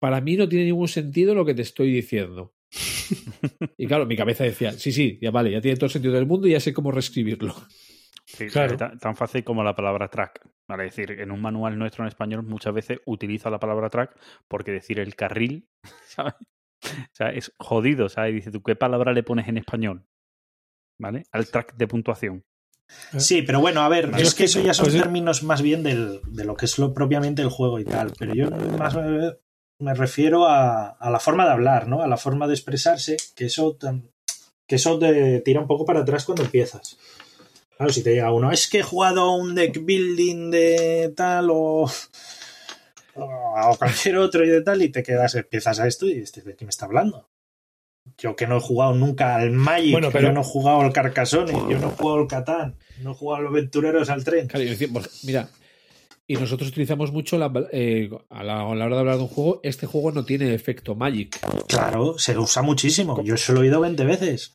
Para 0.06 0.22
mí 0.22 0.38
no 0.38 0.48
tiene 0.48 0.66
ningún 0.66 0.88
sentido 0.88 1.34
lo 1.34 1.44
que 1.46 1.56
te 1.56 1.64
estoy 1.64 1.92
diciendo. 1.92 2.54
y 3.76 3.88
claro, 3.88 4.06
mi 4.06 4.16
cabeza 4.16 4.44
decía, 4.44 4.72
sí, 4.72 4.92
sí, 4.92 5.18
ya 5.20 5.32
vale, 5.32 5.50
ya 5.50 5.62
tiene 5.62 5.78
todo 5.78 5.88
el 5.88 5.92
sentido 5.92 6.14
del 6.14 6.28
mundo 6.28 6.46
y 6.46 6.52
ya 6.52 6.60
sé 6.60 6.76
cómo 6.76 6.92
reescribirlo. 6.92 7.56
Sí, 8.24 8.46
Claro. 8.46 8.74
es 8.74 8.78
tan, 8.78 9.00
tan 9.00 9.16
fácil 9.16 9.44
como 9.44 9.64
la 9.64 9.76
palabra 9.76 10.08
track. 10.08 10.48
Vale, 10.68 10.86
es 10.86 10.96
decir, 10.96 11.20
en 11.20 11.32
un 11.32 11.42
manual 11.42 11.80
nuestro 11.80 12.04
en 12.04 12.10
español 12.10 12.44
muchas 12.44 12.72
veces 12.72 13.00
utiliza 13.06 13.50
la 13.50 13.60
palabra 13.60 13.90
track 13.90 14.16
porque 14.48 14.72
decir 14.72 15.00
el 15.00 15.16
carril, 15.16 15.68
¿sabes? 16.06 16.36
O 16.84 17.16
sea, 17.16 17.30
es 17.30 17.52
jodido, 17.58 18.08
¿sabes? 18.08 18.34
Y 18.34 18.36
dice, 18.36 18.52
¿tú 18.52 18.62
qué 18.62 18.76
palabra 18.76 19.12
le 19.12 19.24
pones 19.24 19.48
en 19.48 19.58
español? 19.58 20.06
¿Vale? 21.00 21.24
Al 21.32 21.48
track 21.50 21.78
de 21.78 21.88
puntuación. 21.88 22.44
Sí, 23.18 23.42
pero 23.42 23.60
bueno, 23.60 23.82
a 23.82 23.90
ver, 23.90 24.12
es 24.20 24.36
que 24.36 24.44
eso 24.44 24.62
ya 24.62 24.76
son 24.76 24.92
términos 24.92 25.42
más 25.42 25.64
bien 25.64 25.82
del, 25.82 26.22
de 26.28 26.46
lo 26.46 26.56
que 26.56 26.66
es 26.66 26.78
lo, 26.78 26.94
propiamente 26.94 27.42
el 27.42 27.50
juego 27.50 27.80
y 27.80 27.86
tal. 27.86 28.14
Pero 28.20 28.36
yo 28.36 28.52
más 28.78 28.96
me, 29.80 29.94
refiero 29.94 30.46
a, 30.48 30.90
a 30.90 31.10
la 31.10 31.20
forma 31.20 31.46
de 31.46 31.52
hablar, 31.52 31.88
¿no? 31.88 32.02
A 32.02 32.08
la 32.08 32.18
forma 32.18 32.48
de 32.48 32.54
expresarse, 32.54 33.18
que 33.36 33.46
eso, 33.46 33.78
que 34.68 34.76
eso 34.76 34.98
te 35.00 35.42
tira 35.42 35.60
un 35.62 35.68
poco 35.68 35.86
para 35.86 36.02
atrás 36.02 36.26
cuando 36.26 36.44
empiezas. 36.44 36.98
Claro, 37.78 37.92
si 37.92 38.02
te 38.04 38.14
llega 38.14 38.32
uno, 38.32 38.52
es 38.52 38.68
que 38.68 38.80
he 38.80 38.84
jugado 38.84 39.22
a 39.22 39.36
un 39.36 39.54
deck 39.54 39.84
building 39.84 40.50
de 40.50 41.14
tal 41.16 41.50
o, 41.52 41.90
o 43.16 43.76
cualquier 43.78 44.18
otro 44.18 44.46
y 44.46 44.50
de 44.50 44.62
tal, 44.62 44.82
y 44.82 44.90
te 44.90 45.04
quedas, 45.04 45.36
empiezas 45.36 45.80
a 45.80 45.88
esto 45.88 46.08
y 46.08 46.20
este, 46.20 46.42
¿de 46.42 46.56
qué 46.56 46.66
me 46.66 46.70
está 46.70 46.86
hablando? 46.86 47.30
Yo 48.18 48.36
que 48.36 48.46
no 48.48 48.58
he 48.58 48.62
jugado 48.62 48.94
nunca 48.94 49.36
al 49.36 49.52
Magic, 49.52 49.92
Bueno, 49.94 50.10
pero- 50.12 50.28
yo 50.28 50.34
no 50.34 50.42
he 50.42 50.46
jugado 50.46 50.82
al 50.82 50.94
Carcassonne, 50.94 51.52
yo 51.52 51.80
no 51.80 51.88
he 51.88 51.96
jugado 51.96 52.20
al 52.22 52.28
Catán, 52.28 52.78
no 53.02 53.12
he 53.12 53.16
jugado 53.16 53.40
a 53.40 53.44
los 53.44 53.52
aventureros 53.52 54.10
al 54.10 54.24
tren. 54.24 54.48
Claro, 54.48 54.66
mira, 55.24 55.50
y 56.28 56.36
nosotros 56.36 56.70
utilizamos 56.70 57.12
mucho 57.12 57.38
la, 57.38 57.52
eh, 57.72 58.10
a, 58.30 58.44
la, 58.44 58.62
a 58.62 58.76
la 58.76 58.86
hora 58.86 58.96
de 58.96 59.00
hablar 59.02 59.18
de 59.18 59.22
un 59.24 59.28
juego, 59.28 59.60
este 59.64 59.86
juego 59.86 60.12
no 60.12 60.26
tiene 60.26 60.54
efecto 60.54 60.96
Magic. 60.96 61.40
Claro, 61.68 62.18
se 62.18 62.38
usa 62.38 62.62
muchísimo. 62.64 63.22
Yo 63.24 63.38
se 63.38 63.54
lo 63.54 63.60
he 63.60 63.64
oído 63.64 63.80
20 63.82 64.04
veces. 64.06 64.54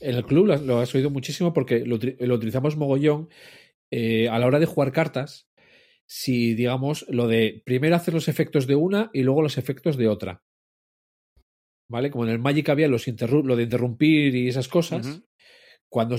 En 0.00 0.14
el 0.14 0.24
club 0.24 0.46
lo, 0.46 0.56
lo 0.58 0.78
has 0.78 0.94
oído 0.94 1.10
muchísimo 1.10 1.52
porque 1.52 1.80
lo, 1.80 1.98
utili- 1.98 2.16
lo 2.20 2.34
utilizamos 2.34 2.76
mogollón 2.76 3.28
eh, 3.90 4.28
a 4.28 4.38
la 4.38 4.46
hora 4.46 4.58
de 4.58 4.66
jugar 4.66 4.92
cartas. 4.92 5.48
Si, 6.08 6.54
digamos, 6.54 7.04
lo 7.08 7.26
de 7.26 7.62
primero 7.64 7.96
hacer 7.96 8.14
los 8.14 8.28
efectos 8.28 8.66
de 8.66 8.76
una 8.76 9.10
y 9.12 9.22
luego 9.22 9.42
los 9.42 9.58
efectos 9.58 9.96
de 9.96 10.08
otra. 10.08 10.42
¿Vale? 11.90 12.10
Como 12.10 12.24
en 12.24 12.30
el 12.30 12.38
Magic 12.38 12.68
había 12.68 12.88
los 12.88 13.06
lo 13.06 13.56
de 13.56 13.62
interrumpir 13.62 14.34
y 14.34 14.48
esas 14.48 14.68
cosas. 14.68 15.06
Cuando 15.90 16.16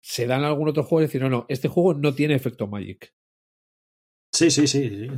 se 0.00 0.26
dan 0.26 0.42
a 0.44 0.48
algún 0.48 0.68
otro 0.68 0.82
juego, 0.84 1.02
decir, 1.02 1.20
no, 1.22 1.28
no, 1.28 1.46
este 1.48 1.68
juego 1.68 1.94
no 1.94 2.14
tiene 2.14 2.34
efecto 2.34 2.66
Magic. 2.66 3.12
Sí, 4.32 4.50
sí, 4.50 4.66
sí. 4.66 4.88
sí. 4.88 5.08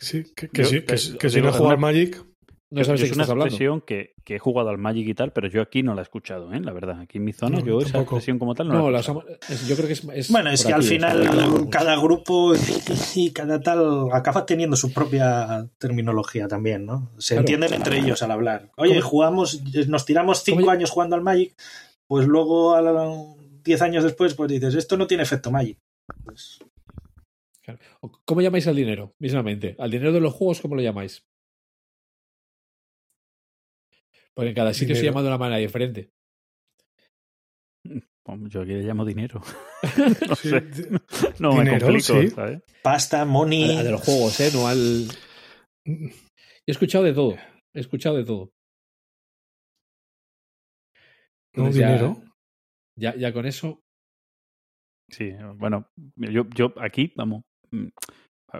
Sí, 0.00 0.24
que, 0.36 0.48
que 0.48 0.62
Yo- 0.62 0.68
sí, 0.68 0.80
que, 0.82 0.94
que- 0.96 1.18
que 1.18 1.30
si 1.30 1.40
no 1.40 1.52
jugar 1.52 1.78
Magic. 1.78 2.24
No 2.68 2.82
sabes 2.82 3.00
es 3.02 3.12
una 3.12 3.22
expresión 3.22 3.80
que, 3.80 4.14
que 4.24 4.34
he 4.36 4.38
jugado 4.40 4.70
al 4.70 4.78
Magic 4.78 5.06
y 5.06 5.14
tal, 5.14 5.32
pero 5.32 5.46
yo 5.46 5.62
aquí 5.62 5.84
no 5.84 5.94
la 5.94 6.00
he 6.00 6.02
escuchado, 6.02 6.52
¿eh? 6.52 6.60
La 6.60 6.72
verdad. 6.72 7.00
Aquí 7.00 7.18
en 7.18 7.24
mi 7.24 7.32
zona, 7.32 7.60
No, 7.60 7.64
yo 7.64 7.80
esa 7.80 8.00
expresión 8.00 8.40
como 8.40 8.56
tal 8.56 8.66
no, 8.66 8.74
No, 8.74 8.82
la 8.82 8.88
he 8.88 8.92
la 8.94 8.98
escuchado. 9.00 9.24
usamos- 9.24 9.50
es- 9.50 9.68
yo 9.68 9.76
creo 9.76 9.86
que 9.86 9.92
es. 9.92 10.04
es 10.14 10.30
Bueno, 10.32 10.50
es 10.50 10.64
que 10.66 10.72
al 10.72 10.82
final 10.82 11.68
cada 11.70 11.96
grupo 11.96 12.54
y 13.14 13.30
cada 13.30 13.60
tal 13.60 14.08
acaba 14.12 14.44
teniendo 14.44 14.74
su 14.76 14.92
propia 14.92 15.68
terminología 15.78 16.48
también, 16.48 16.86
¿no? 16.86 17.12
Se 17.18 17.34
Claro. 17.34 17.42
entienden 17.42 17.72
entre 17.74 17.98
ellos 18.00 18.20
al 18.24 18.32
hablar. 18.32 18.72
Oye, 18.76 18.96
¿Cómo- 18.98 19.08
jugamos, 19.10 19.62
nos 19.86 20.04
tiramos 20.04 20.42
cinco 20.42 20.60
¿Cómo- 20.62 20.72
años 20.72 20.90
jugando 20.90 21.14
al 21.14 21.22
Magic, 21.22 21.54
pues 22.08 22.26
luego 22.26 22.74
a 22.74 22.82
la- 22.82 23.14
10 23.62 23.80
años 23.80 24.02
después, 24.02 24.34
pues 24.34 24.50
dices, 24.50 24.74
esto 24.74 24.96
no 24.96 25.06
tiene 25.06 25.22
efecto 25.22 25.52
Magic. 25.52 25.78
Pues. 26.24 26.58
¿Cómo 28.24 28.40
llamáis 28.40 28.66
al 28.66 28.76
dinero? 28.76 29.14
Mismamente. 29.18 29.76
¿Al 29.78 29.90
dinero 29.90 30.12
de 30.12 30.20
los 30.20 30.34
juegos 30.34 30.60
cómo 30.60 30.74
lo 30.76 30.82
llamáis? 30.82 31.24
Porque 34.34 34.50
en 34.50 34.54
cada 34.54 34.74
sitio 34.74 34.94
se 34.94 35.04
llama 35.04 35.22
de 35.22 35.28
una 35.28 35.38
manera 35.38 35.58
diferente. 35.58 36.10
Hombre, 38.24 38.50
Yo 38.50 38.60
aquí 38.62 38.72
le 38.72 38.82
llamo 38.82 39.04
dinero. 39.04 39.40
no 40.28 40.34
Sí, 40.36 40.50
sé. 40.50 40.62
No 41.40 41.52
me 41.52 41.78
complico, 41.78 42.20
sí. 42.20 42.30
¿sabes? 42.30 42.62
pasta, 42.82 43.24
money. 43.24 43.76
Al 43.78 43.84
de 43.84 43.90
los 43.92 44.02
juegos, 44.02 44.38
¿eh? 44.40 44.50
No 44.52 44.66
al. 44.68 45.08
He 45.86 46.70
escuchado 46.70 47.04
de 47.04 47.12
todo. 47.14 47.36
He 47.72 47.80
escuchado 47.80 48.16
de 48.16 48.24
todo. 48.24 48.50
No, 51.54 51.66
Entonces 51.68 51.80
ya- 51.80 51.86
dinero. 51.88 52.22
Ya, 52.98 53.14
ya 53.16 53.32
con 53.32 53.46
eso. 53.46 53.80
Sí, 55.08 55.32
bueno, 55.54 55.88
yo, 56.16 56.48
yo 56.54 56.74
aquí, 56.80 57.12
vamos, 57.14 57.42
mm, 57.42 57.55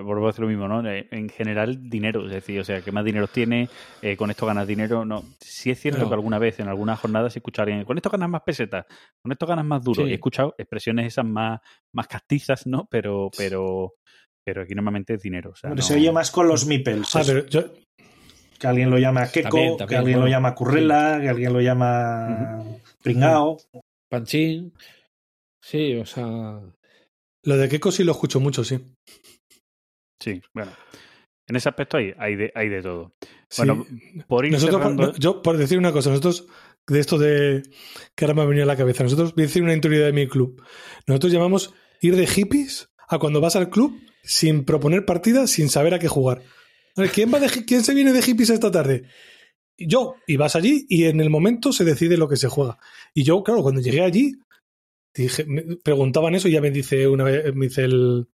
vuelvo 0.03 0.25
a 0.25 0.29
decir 0.29 0.43
lo 0.43 0.49
mismo, 0.49 0.69
¿no? 0.69 0.87
Eh, 0.91 1.09
En 1.11 1.29
general, 1.29 1.89
dinero, 1.89 2.27
es 2.27 2.33
decir, 2.33 2.61
o 2.61 2.65
sea, 2.65 2.83
¿qué 2.83 2.93
más 2.93 3.05
dinero 3.05 3.29
tiene? 3.29 3.69
Eh, 4.03 4.17
con 4.17 4.31
esto 4.31 4.45
ganas 4.47 4.67
dinero, 4.67 5.05
no. 5.05 5.25
Sí 5.41 5.71
es 5.71 5.81
cierto 5.81 6.03
No. 6.03 6.09
que 6.09 6.15
alguna 6.15 6.39
vez, 6.39 6.61
en 6.61 6.69
algunas 6.69 6.99
jornadas, 7.01 7.35
he 7.35 7.39
escuchado 7.39 7.63
a 7.63 7.73
alguien, 7.73 7.85
con 7.87 7.97
esto 7.97 8.11
ganas 8.11 8.29
más 8.29 8.43
pesetas, 8.43 8.85
con 9.23 9.33
esto 9.33 9.47
ganas 9.47 9.65
más 9.65 9.83
duro. 9.83 10.05
Sí. 10.05 10.11
He 10.11 10.15
escuchado 10.15 10.55
expresiones 10.59 11.07
esas 11.07 11.25
más, 11.25 11.61
más 11.95 12.07
castizas, 12.09 12.67
¿no? 12.67 12.87
Pero, 12.91 13.31
pero, 13.37 13.95
pero 14.45 14.63
aquí 14.63 14.75
normalmente 14.75 15.15
es 15.15 15.23
dinero. 15.23 15.51
O 15.51 15.57
sea, 15.57 15.71
no- 15.71 15.81
Se 15.81 15.95
oye 15.95 16.13
más 16.13 16.31
con 16.31 16.47
los 16.49 16.67
meeples. 16.67 17.15
Ah, 17.17 17.23
pero 17.27 17.47
yo, 17.47 17.63
Que 18.59 18.67
alguien 18.67 18.91
lo 18.91 18.99
llama 18.99 19.31
Keko, 19.31 19.49
También, 19.51 19.87
que 19.87 19.97
alguien 19.97 20.21
lo 20.21 20.27
llama 20.29 20.55
Currela, 20.55 21.19
que 21.21 21.29
alguien 21.29 21.53
lo 21.53 21.61
llama 21.61 22.63
Pringao. 23.03 23.59
Panchín. 24.11 24.73
Sí, 25.61 25.95
o 25.97 26.07
sea. 26.07 26.61
Lo 27.47 27.57
de 27.57 27.69
Keiko 27.69 27.91
sí 27.91 28.05
lo 28.05 28.13
escucho 28.13 28.39
mucho, 28.41 28.63
sí. 28.65 28.79
Sí, 30.23 30.41
bueno. 30.55 30.73
En 31.49 31.57
ese 31.57 31.69
aspecto 31.69 31.97
hay, 31.97 32.13
hay, 32.19 32.35
de, 32.37 32.53
hay 32.55 32.69
de 32.69 32.83
todo. 32.83 33.15
Sí. 33.49 33.63
Bueno, 33.63 33.87
por 34.27 34.45
ir 34.45 34.53
Nosotros, 34.53 34.81
cerrando- 34.83 35.15
yo, 35.17 35.43
por 35.43 35.57
decir 35.57 35.79
una 35.79 35.93
cosa, 35.93 36.11
nosotros, 36.11 36.47
de 36.89 36.99
esto 37.01 37.19
de 37.19 37.63
que 38.17 38.25
ahora 38.25 38.35
me 38.35 38.43
ha 38.43 38.47
venido 38.47 38.65
a 38.65 38.67
la 38.67 38.77
cabeza, 38.77 39.05
nosotros, 39.05 39.35
voy 39.35 39.45
a 39.45 39.47
decir 39.47 39.63
una 39.63 39.75
intuición 39.75 40.05
de 40.07 40.13
mi 40.13 40.27
club. 40.27 40.61
Nosotros 41.07 41.33
llamamos 41.33 41.73
ir 42.01 42.17
de 42.17 42.27
hippies 42.27 42.89
a 43.09 43.19
cuando 43.19 43.41
vas 43.41 43.55
al 43.57 43.71
club 43.71 43.97
sin 44.25 44.65
proponer 44.65 45.05
partidas, 45.05 45.51
sin 45.51 45.69
saber 45.69 45.95
a 45.95 45.99
qué 46.01 46.09
jugar. 46.09 46.43
A 46.97 47.03
ver, 47.03 47.11
¿Quién, 47.11 47.33
va 47.33 47.39
de, 47.39 47.49
¿Quién 47.65 47.85
se 47.85 47.95
viene 47.95 48.13
de 48.13 48.23
hippies 48.23 48.51
esta 48.51 48.71
tarde? 48.73 49.05
Yo, 49.79 50.17
y 50.27 50.37
vas 50.37 50.57
allí 50.57 50.87
y 50.89 51.05
en 51.05 51.21
el 51.21 51.31
momento 51.31 51.71
se 51.73 51.85
decide 51.85 52.17
lo 52.17 52.29
que 52.29 52.37
se 52.37 52.49
juega. 52.49 52.79
Y 53.15 53.23
yo, 53.23 53.43
claro, 53.45 53.63
cuando 53.63 53.81
llegué 53.83 54.01
allí, 54.01 54.33
dije, 55.25 55.45
me 55.47 55.77
preguntaban 55.77 56.35
eso 56.35 56.49
y 56.49 56.53
ya 56.53 56.61
me 56.61 56.71
dice 56.71 57.07
una 57.09 57.25
vez, 57.25 57.55
me 57.55 57.67
dice 57.67 57.85
el, 57.85 58.29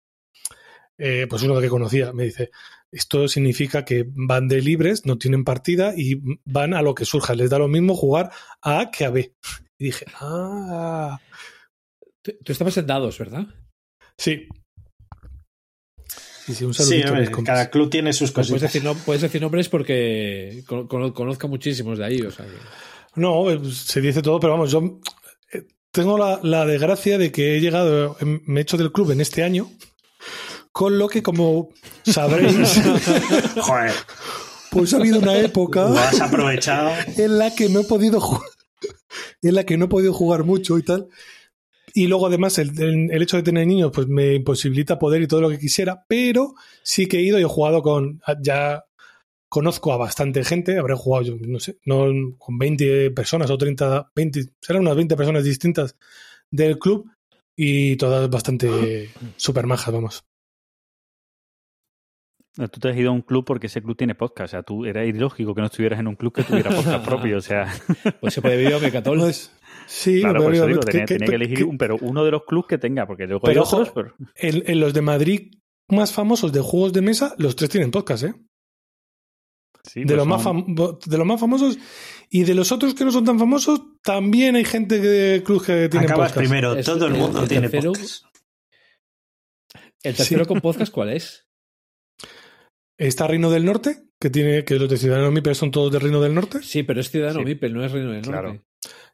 eh, 0.97 1.27
pues 1.29 1.43
uno 1.43 1.59
que 1.59 1.69
conocía, 1.69 2.13
me 2.13 2.25
dice, 2.25 2.51
esto 2.91 3.27
significa 3.27 3.85
que 3.85 4.05
van 4.07 4.47
de 4.47 4.61
libres, 4.61 5.05
no 5.05 5.17
tienen 5.17 5.43
partida 5.43 5.93
y 5.95 6.21
van 6.45 6.73
a 6.73 6.81
lo 6.81 6.93
que 6.95 7.05
surja. 7.05 7.33
Les 7.35 7.49
da 7.49 7.57
lo 7.59 7.67
mismo 7.67 7.95
jugar 7.95 8.31
a 8.61 8.79
A 8.81 8.91
que 8.91 9.05
a 9.05 9.09
B. 9.09 9.33
Y 9.77 9.85
dije, 9.85 10.05
ah, 10.19 11.19
Tú, 12.23 12.33
tú 12.43 12.51
estabas 12.51 12.77
en 12.77 12.85
dados, 12.85 13.17
¿verdad? 13.17 13.47
sí. 14.17 14.47
Sí, 16.45 16.55
sí, 16.55 16.65
un 16.65 16.73
Sí, 16.73 17.01
a 17.03 17.31
cada 17.43 17.69
club 17.69 17.89
tiene 17.91 18.13
sus 18.13 18.31
Pues 18.31 18.47
puedes, 18.47 18.63
cositas. 18.63 18.73
decir, 18.73 18.83
no, 18.83 18.95
puedes 19.05 19.21
decir 19.21 19.39
nombres 19.41 19.69
porque 19.69 20.63
con- 20.67 20.87
con- 20.87 21.11
conozco 21.13 21.47
muchísimos 21.47 21.99
de 21.99 22.05
ahí. 22.05 22.21
O 22.21 22.31
sea, 22.31 22.45
que- 22.47 22.51
No, 23.15 23.49
eh, 23.51 23.59
se 23.71 24.01
dice 24.01 24.21
todo, 24.23 24.39
pero 24.39 24.53
vamos, 24.53 24.71
yo 24.71 24.99
tengo 25.91 26.17
la, 26.17 26.39
la 26.43 26.65
desgracia 26.65 27.17
de 27.17 27.31
que 27.31 27.55
he 27.57 27.61
llegado, 27.61 28.15
em, 28.19 28.41
me 28.45 28.59
he 28.59 28.63
hecho 28.63 28.77
del 28.77 28.91
club 28.91 29.11
en 29.11 29.21
este 29.21 29.43
año, 29.43 29.69
con 30.71 30.97
lo 30.97 31.07
que, 31.09 31.21
como 31.21 31.69
sabréis, 32.05 32.55
Joder, 33.59 33.91
pues 34.71 34.93
ha 34.93 34.97
habido 34.97 35.19
una 35.19 35.33
lo 35.33 35.39
época 35.39 35.87
has 36.09 36.21
aprovechado. 36.21 36.91
en 37.17 37.37
la 37.37 37.53
que 37.53 37.67
no 37.69 37.81
he 37.81 37.83
podido 37.83 38.19
jugar, 38.21 38.49
en 39.41 39.55
la 39.55 39.65
que 39.65 39.77
no 39.77 39.85
he 39.85 39.89
podido 39.89 40.13
jugar 40.13 40.43
mucho 40.43 40.77
y 40.77 40.83
tal. 40.83 41.07
Y 41.93 42.07
luego, 42.07 42.27
además, 42.27 42.57
el, 42.57 42.69
el- 42.81 43.11
el 43.11 43.21
hecho 43.21 43.35
de 43.35 43.43
tener 43.43 43.67
niños, 43.67 43.91
pues 43.93 44.07
me 44.07 44.35
imposibilita 44.35 44.97
poder 44.97 45.21
y 45.23 45.27
todo 45.27 45.41
lo 45.41 45.49
que 45.49 45.59
quisiera, 45.59 46.05
pero 46.07 46.53
sí 46.83 47.05
que 47.07 47.17
he 47.17 47.21
ido 47.23 47.37
y 47.37 47.41
he 47.41 47.45
jugado 47.45 47.81
con, 47.81 48.21
ya 48.41 48.85
conozco 49.51 49.91
a 49.91 49.97
bastante 49.97 50.45
gente, 50.45 50.77
habré 50.79 50.95
jugado, 50.95 51.25
yo 51.25 51.35
no 51.45 51.59
sé, 51.59 51.77
no, 51.85 52.05
con 52.37 52.57
20 52.57 53.11
personas 53.11 53.51
o 53.51 53.57
30, 53.57 54.11
20, 54.15 54.45
serán 54.61 54.83
unas 54.83 54.95
20 54.95 55.17
personas 55.17 55.43
distintas 55.43 55.97
del 56.49 56.79
club 56.79 57.11
y 57.57 57.97
todas 57.97 58.29
bastante 58.29 59.09
super 59.35 59.67
majas, 59.67 59.93
vamos. 59.93 60.23
Tú 62.55 62.79
te 62.79 62.89
has 62.89 62.97
ido 62.97 63.09
a 63.09 63.13
un 63.13 63.21
club 63.21 63.45
porque 63.45 63.67
ese 63.67 63.81
club 63.81 63.95
tiene 63.97 64.13
podcast. 64.15 64.45
O 64.45 64.51
sea, 64.51 64.63
tú 64.63 64.85
era 64.85 65.05
ilógico 65.05 65.53
que 65.55 65.61
no 65.61 65.67
estuvieras 65.67 65.99
en 65.99 66.07
un 66.07 66.15
club 66.15 66.33
que 66.33 66.43
tuviera 66.43 66.69
podcast 66.69 67.05
propio. 67.07 67.37
O 67.37 67.41
sea, 67.41 67.73
pues 68.19 68.33
se 68.33 68.41
puede 68.41 68.57
vivir 68.57 68.73
a 68.75 68.79
Mecatol. 68.79 69.19
Pues, 69.19 69.51
sí, 69.87 70.19
claro, 70.21 70.33
pero 70.39 70.43
por 70.45 70.53
eso 70.55 70.67
digo, 70.67 70.79
que- 70.81 70.91
tenía, 70.91 71.05
que- 71.05 71.13
tenía 71.15 71.29
que 71.29 71.35
elegir 71.35 71.57
que- 71.59 71.63
un, 71.63 71.77
pero 71.77 71.97
uno 72.01 72.23
de 72.25 72.31
los 72.31 72.43
clubs 72.45 72.67
que 72.67 72.77
tenga, 72.77 73.05
porque 73.07 73.25
luego 73.25 73.47
hay 73.47 73.53
Pero 73.53 73.63
ojo, 73.63 73.77
otros, 73.77 73.91
pero 73.93 74.15
en, 74.35 74.63
en 74.69 74.79
los 74.81 74.93
de 74.93 75.01
Madrid 75.01 75.51
más 75.89 76.11
famosos 76.11 76.51
de 76.51 76.59
juegos 76.61 76.91
de 76.93 77.01
mesa, 77.01 77.35
los 77.37 77.55
tres 77.55 77.69
tienen 77.69 77.89
podcast, 77.91 78.23
¿eh? 78.25 78.33
Sí, 79.83 80.01
de, 80.01 80.05
pues 80.05 80.17
los 80.17 80.27
más 80.27 80.43
de 81.05 81.17
los 81.17 81.27
más 81.27 81.39
famosos 81.39 81.77
y 82.29 82.43
de 82.43 82.53
los 82.55 82.71
otros 82.71 82.93
que 82.93 83.03
no 83.05 83.11
son 83.11 83.25
tan 83.25 83.37
famosos, 83.39 83.81
también 84.03 84.55
hay 84.55 84.65
gente 84.65 84.99
de 84.99 85.43
club 85.43 85.65
que 85.65 85.89
tiene 85.89 86.05
Acabas 86.05 86.31
podcast. 86.31 86.37
primero, 86.47 86.75
Es- 86.75 86.85
todo 86.85 87.07
el 87.07 87.13
el- 87.15 87.19
mundo 87.19 87.41
el 87.43 87.47
tiene 87.49 87.69
tercero- 87.69 87.93
podcast. 87.93 88.25
¿El 90.03 90.15
tercero 90.15 90.43
Sí. 90.43 90.47
con 90.47 90.61
podcast 90.61 90.91
cuál 90.91 91.09
es? 91.09 91.47
Está 92.97 93.27
Reino 93.27 93.49
del 93.49 93.65
Norte, 93.65 94.03
que 94.19 94.29
tiene 94.29 94.63
que 94.63 94.75
los 94.75 94.89
de 94.89 94.97
Ciudadanos 94.97 95.31
Mipel 95.31 95.55
son 95.55 95.71
todos 95.71 95.91
de 95.91 95.99
Reino 95.99 96.21
del 96.21 96.33
Norte. 96.35 96.61
Sí, 96.61 96.83
pero 96.83 96.99
es 97.01 97.09
Ciudadano 97.09 97.39
Sí. 97.39 97.45
Mipel, 97.45 97.73
no 97.73 97.83
es 97.83 97.91
Reino 97.91 98.11
del 98.11 98.21
Norte. 98.21 98.29
Claro. 98.31 98.63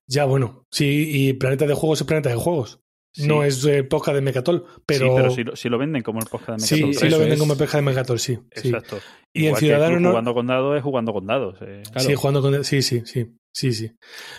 Ya, 0.08 0.26
bueno, 0.26 0.66
sí, 0.72 1.06
y 1.10 1.34
Planeta 1.34 1.66
de 1.68 1.74
Juegos 1.74 2.02
es 2.02 2.08
Planeta 2.08 2.30
de 2.30 2.36
Juegos. 2.36 2.82
Sí. 3.14 3.28
No 3.28 3.44
es 3.44 3.66
eh, 3.66 3.84
podcast 3.84 4.16
de 4.16 4.22
Mecatol, 4.22 4.66
pero, 4.86 5.08
Sí, 5.08 5.14
pero 5.16 5.32
si 5.32 5.44
lo, 5.44 5.56
si 5.56 5.70
lo 5.70 5.78
venden 5.80 6.04
como 6.04 6.20
el 6.20 6.28
podcast 6.28 6.60
de 6.62 6.68
sí, 6.68 6.76
Mecatol 6.76 6.94
sí 6.96 7.10
lo 7.10 7.18
venden 7.18 7.34
es. 7.34 7.40
como 7.40 7.58
peja 7.58 7.78
de 7.80 7.82
Mecatol, 7.82 8.20
sí. 8.20 8.38
sí. 8.56 8.68
Exacto. 8.70 9.00
Y 9.34 9.40
en 9.40 9.46
Igual 9.46 9.60
que 9.60 9.66
el 9.66 9.72
Ciudadanos 9.72 9.98
club 9.98 10.02
no- 10.04 10.10
jugando 10.12 10.34
con 10.36 10.48
dados 10.48 10.78
es 10.78 10.84
jugando 10.84 11.14
con 11.14 11.26
dados. 11.28 11.56
eh. 11.62 11.82
Claro. 11.92 12.08
Sí, 12.08 12.16
jugando 12.16 12.42
con. 12.42 12.64
Sí, 12.64 12.82
sí, 12.84 13.02
sí. 13.06 13.26
Sí, 13.54 13.74
sí. 13.74 13.92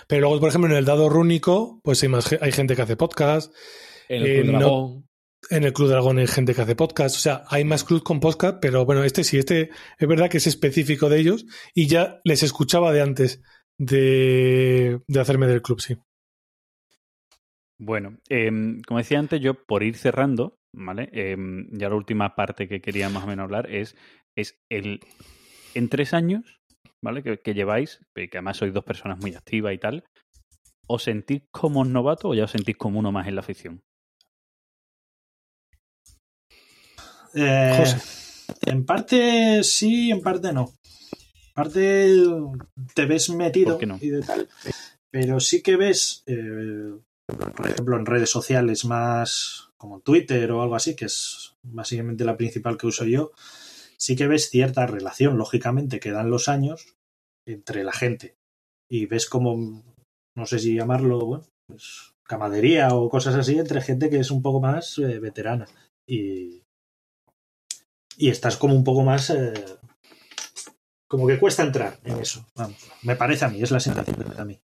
Pero 0.07 0.21
luego, 0.23 0.39
por 0.39 0.49
ejemplo, 0.51 0.71
en 0.71 0.77
el 0.77 0.85
dado 0.85 1.09
rúnico, 1.09 1.81
pues 1.83 2.01
hay, 2.05 2.09
más, 2.09 2.33
hay 2.41 2.53
gente 2.53 2.77
que 2.77 2.83
hace 2.83 2.97
podcast. 2.97 3.53
En 4.09 4.23
el 4.23 4.29
Eh, 4.29 4.43
Club 4.43 4.53
no- 4.53 4.59
Dragón. 4.61 5.05
En 5.51 5.65
el 5.65 5.73
Club 5.73 5.89
Dragón 5.89 6.19
hay 6.19 6.27
gente 6.29 6.55
que 6.55 6.61
hace 6.63 6.77
podcast. 6.77 7.17
O 7.17 7.19
sea, 7.19 7.43
hay 7.49 7.65
más 7.65 7.83
clubs 7.85 8.03
con 8.03 8.21
podcast, 8.21 8.59
pero 8.61 8.85
bueno, 8.85 9.03
este 9.03 9.25
sí, 9.25 9.39
este 9.39 9.71
es 9.99 10.09
verdad 10.09 10.29
que 10.31 10.39
es 10.39 10.47
específico 10.47 11.09
de 11.09 11.19
ellos 11.19 11.47
y 11.75 11.87
ya 11.89 12.21
les 12.25 12.43
escuchaba 12.45 12.93
de 12.93 13.01
antes 13.03 13.41
de, 13.79 15.01
de 15.07 15.21
hacerme 15.21 15.47
del 15.47 15.63
club, 15.63 15.81
sí. 15.81 15.97
Bueno, 17.81 18.19
em, 18.29 18.81
como 18.83 18.99
decía 18.99 19.19
antes, 19.19 19.41
yo 19.41 19.55
por 19.65 19.83
ir 19.83 19.97
cerrando, 19.97 20.59
¿vale? 20.75 21.09
Em, 21.13 21.69
ya 21.71 21.89
la 21.89 21.95
última 21.95 22.35
parte 22.35 22.69
que 22.69 22.81
quería 22.81 23.09
más 23.09 23.25
o 23.25 23.27
menos 23.29 23.45
hablar 23.45 23.71
es, 23.71 23.97
es 24.37 24.59
el 24.69 25.01
en 25.75 25.89
tres 25.89 26.13
años, 26.13 26.61
¿vale? 27.03 27.23
Que, 27.23 27.39
que 27.39 27.55
lleváis, 27.55 28.01
eh, 28.17 28.29
que 28.29 28.39
además 28.39 28.57
sois 28.57 28.75
dos 28.75 28.85
personas 28.85 29.19
muy 29.21 29.35
activas 29.35 29.75
y 29.75 29.79
tal, 29.79 30.05
¿os 30.89 31.05
sentís 31.05 31.43
como 31.53 31.81
un 31.81 31.93
novato 31.93 32.29
o 32.29 32.35
ya 32.35 32.45
os 32.45 32.51
sentís 32.51 32.77
como 32.77 32.99
uno 32.99 33.13
más 33.13 33.29
en 33.29 33.35
la 33.37 33.43
afición? 33.43 33.83
Eh, 37.35 37.75
José. 37.77 38.01
En 38.63 38.85
parte 38.85 39.63
sí, 39.63 40.11
en 40.11 40.23
parte 40.23 40.53
no. 40.53 40.73
En 41.49 41.55
parte 41.55 42.13
te 42.95 43.07
ves 43.07 43.31
metido 43.31 43.73
¿Por 43.73 43.81
qué 43.81 43.87
no? 43.87 43.99
y 44.01 44.09
de 44.09 44.23
tal. 44.23 44.49
Pero 45.11 45.41
sí 45.41 45.63
que 45.63 45.77
ves, 45.77 46.23
eh, 46.27 46.95
por 47.37 47.69
ejemplo, 47.69 47.97
en 47.97 48.07
redes 48.07 48.31
sociales 48.31 48.85
más 48.85 49.71
como 49.77 50.01
Twitter 50.01 50.51
o 50.51 50.63
algo 50.63 50.75
así, 50.75 50.97
que 50.97 51.05
es 51.05 51.57
básicamente 51.63 52.25
la 52.25 52.37
principal 52.37 52.77
que 52.77 52.87
uso 52.87 53.05
yo, 53.05 53.33
sí 53.97 54.17
que 54.17 54.27
ves 54.27 54.51
cierta 54.51 54.87
relación, 54.87 55.37
lógicamente, 55.37 56.01
que 56.01 56.11
dan 56.11 56.31
los 56.31 56.49
años 56.49 56.97
entre 57.47 57.85
la 57.85 57.93
gente. 57.93 58.37
Y 58.91 59.07
ves 59.07 59.27
como, 59.29 59.85
no 60.35 60.47
sé 60.47 60.59
si 60.59 60.75
llamarlo, 60.75 61.25
bueno, 61.25 61.45
pues, 61.67 62.15
camadería 62.25 62.89
o 62.95 63.09
cosas 63.11 63.35
así 63.35 63.59
entre 63.59 63.83
gente 63.83 64.11
que 64.11 64.19
es 64.19 64.31
un 64.31 64.43
poco 64.43 64.61
más 64.61 64.99
eh, 64.99 65.19
veterana. 65.19 65.67
Y, 66.07 66.63
estás 68.19 68.57
como 68.57 68.75
un 68.75 68.85
poco 68.85 69.03
más... 69.03 69.31
eh, 69.31 69.53
como 71.07 71.27
que 71.27 71.39
cuesta 71.39 71.63
entrar 71.63 71.99
en 72.05 72.19
eso. 72.19 72.47
Vamos, 72.55 72.77
me 73.03 73.17
parece 73.17 73.45
a 73.45 73.49
mí, 73.49 73.63
es 73.63 73.71
la 73.71 73.81
sensación 73.81 74.17
que 74.17 74.25
me 74.25 74.35
da 74.35 74.43
a 74.43 74.45
mí. 74.45 74.61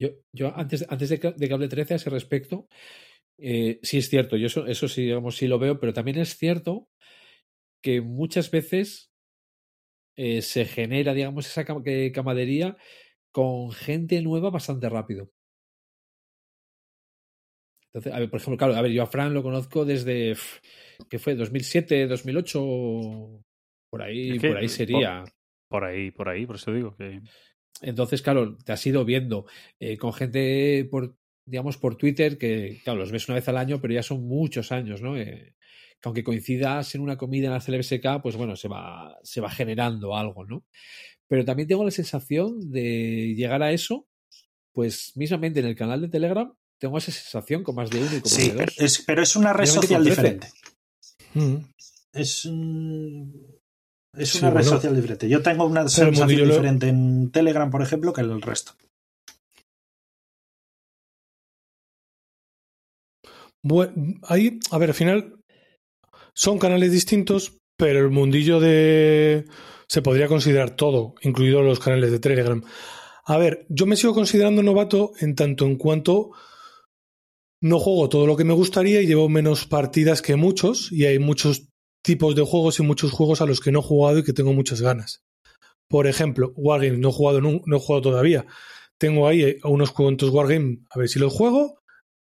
Yo, 0.00 0.10
yo 0.32 0.56
antes, 0.56 0.86
antes 0.88 1.08
de, 1.08 1.18
que, 1.18 1.32
de 1.32 1.48
que 1.48 1.54
hable 1.54 1.68
13 1.68 1.94
a 1.94 1.96
ese 1.96 2.10
respecto, 2.10 2.68
eh, 3.38 3.80
sí 3.82 3.98
es 3.98 4.08
cierto, 4.08 4.36
yo 4.36 4.46
eso, 4.46 4.66
eso 4.66 4.88
sí, 4.88 5.02
digamos, 5.02 5.36
sí 5.36 5.46
lo 5.48 5.58
veo, 5.58 5.80
pero 5.80 5.92
también 5.92 6.18
es 6.18 6.36
cierto 6.36 6.88
que 7.82 8.00
muchas 8.00 8.50
veces 8.50 9.10
eh, 10.16 10.42
se 10.42 10.64
genera, 10.64 11.14
digamos, 11.14 11.46
esa 11.46 11.64
cam- 11.64 12.12
camadería 12.12 12.76
con 13.32 13.70
gente 13.72 14.20
nueva 14.22 14.50
bastante 14.50 14.88
rápido. 14.88 15.30
Entonces, 17.92 18.12
a 18.12 18.18
ver, 18.20 18.30
por 18.30 18.40
ejemplo, 18.40 18.58
claro, 18.58 18.74
a 18.74 18.82
ver, 18.82 18.92
yo 18.92 19.02
a 19.02 19.06
Fran 19.06 19.32
lo 19.32 19.42
conozco 19.42 19.84
desde, 19.84 20.36
¿qué 21.08 21.18
fue? 21.18 21.34
2007, 21.34 22.06
2008, 22.06 22.60
por 23.90 24.02
ahí, 24.02 24.32
Es 24.32 24.40
que, 24.40 24.48
por 24.48 24.56
ahí 24.58 24.68
sería. 24.68 25.24
Por 25.68 25.84
ahí, 25.84 26.10
por 26.10 26.28
ahí, 26.28 26.46
por 26.46 26.56
eso 26.56 26.72
digo 26.72 26.94
que... 26.96 27.20
Entonces, 27.82 28.22
claro, 28.22 28.56
te 28.64 28.72
has 28.72 28.86
ido 28.86 29.04
viendo 29.04 29.46
eh, 29.80 29.96
con 29.96 30.12
gente 30.12 30.86
por, 30.90 31.16
digamos, 31.46 31.76
por 31.78 31.96
Twitter 31.96 32.38
que, 32.38 32.80
claro, 32.84 32.98
los 33.00 33.12
ves 33.12 33.28
una 33.28 33.36
vez 33.36 33.48
al 33.48 33.56
año, 33.56 33.80
pero 33.80 33.94
ya 33.94 34.02
son 34.02 34.24
muchos 34.26 34.72
años, 34.72 35.00
¿no? 35.02 35.16
Eh, 35.16 35.54
que 36.00 36.08
aunque 36.08 36.22
coincidas 36.24 36.94
en 36.94 37.00
una 37.00 37.16
comida 37.16 37.46
en 37.48 37.52
la 37.54 37.60
CLBSK, 37.60 38.22
pues 38.22 38.36
bueno, 38.36 38.54
se 38.56 38.68
va, 38.68 39.16
se 39.22 39.40
va 39.40 39.50
generando 39.50 40.16
algo, 40.16 40.44
¿no? 40.44 40.64
Pero 41.26 41.44
también 41.44 41.68
tengo 41.68 41.84
la 41.84 41.90
sensación 41.90 42.70
de 42.70 43.34
llegar 43.36 43.62
a 43.62 43.72
eso, 43.72 44.06
pues 44.72 45.12
mismamente 45.16 45.60
en 45.60 45.66
el 45.66 45.74
canal 45.74 46.00
de 46.00 46.08
Telegram 46.08 46.52
tengo 46.78 46.98
esa 46.98 47.10
sensación 47.10 47.64
con 47.64 47.74
más 47.74 47.90
de 47.90 47.98
uno 47.98 48.06
y 48.06 48.20
con 48.20 48.30
más 48.30 48.32
Sí, 48.32 48.50
de 48.50 48.64
dos. 48.64 48.74
es, 48.78 49.02
pero 49.04 49.22
es 49.22 49.34
una 49.34 49.52
red 49.52 49.66
social 49.66 50.02
con 50.04 50.12
13. 50.14 50.22
diferente. 50.22 50.48
Mm. 51.34 51.56
Es, 52.12 52.44
un- 52.44 53.57
es 54.18 54.30
Sí, 54.30 54.38
una 54.38 54.50
red 54.50 54.56
bueno. 54.62 54.70
social 54.70 54.94
diferente. 54.96 55.28
Yo 55.28 55.42
tengo 55.42 55.64
una 55.66 55.88
sensación 55.88 56.38
lo- 56.38 56.54
diferente 56.54 56.88
en 56.88 57.30
Telegram, 57.30 57.70
por 57.70 57.82
ejemplo, 57.82 58.12
que 58.12 58.20
el 58.22 58.40
resto. 58.42 58.72
Bue- 63.62 63.92
ahí, 64.24 64.58
a 64.70 64.78
ver, 64.78 64.90
al 64.90 64.94
final 64.94 65.40
son 66.34 66.58
canales 66.58 66.92
distintos, 66.92 67.58
pero 67.76 68.00
el 68.00 68.10
mundillo 68.10 68.60
de... 68.60 69.44
se 69.88 70.02
podría 70.02 70.28
considerar 70.28 70.76
todo, 70.76 71.14
incluidos 71.22 71.64
los 71.64 71.80
canales 71.80 72.10
de 72.10 72.20
Telegram. 72.20 72.62
A 73.24 73.36
ver, 73.36 73.66
yo 73.68 73.86
me 73.86 73.96
sigo 73.96 74.14
considerando 74.14 74.62
novato 74.62 75.12
en 75.20 75.34
tanto 75.34 75.66
en 75.66 75.76
cuanto 75.76 76.30
no 77.60 77.78
juego 77.80 78.08
todo 78.08 78.26
lo 78.26 78.36
que 78.36 78.44
me 78.44 78.54
gustaría 78.54 79.02
y 79.02 79.06
llevo 79.06 79.28
menos 79.28 79.66
partidas 79.66 80.22
que 80.22 80.36
muchos 80.36 80.92
y 80.92 81.06
hay 81.06 81.18
muchos 81.18 81.68
tipos 82.08 82.34
de 82.34 82.42
juegos 82.50 82.78
y 82.78 82.82
muchos 82.82 83.10
juegos 83.12 83.40
a 83.42 83.46
los 83.46 83.60
que 83.60 83.70
no 83.72 83.80
he 83.80 83.82
jugado 83.90 84.18
y 84.18 84.24
que 84.24 84.32
tengo 84.32 84.52
muchas 84.54 84.80
ganas. 84.80 85.22
Por 85.88 86.06
ejemplo, 86.06 86.52
Wargames 86.56 86.98
no 86.98 87.10
he 87.10 87.12
jugado, 87.12 87.40
nun- 87.40 87.62
no 87.66 87.76
he 87.76 87.80
jugado 87.80 88.02
todavía. 88.08 88.46
Tengo 88.98 89.28
ahí 89.28 89.42
eh, 89.42 89.58
unos 89.64 89.90
cuantos 89.92 90.30
Wargames, 90.30 90.78
a 90.90 90.98
ver 90.98 91.08
si 91.08 91.18
los 91.18 91.32
juego. 91.32 91.80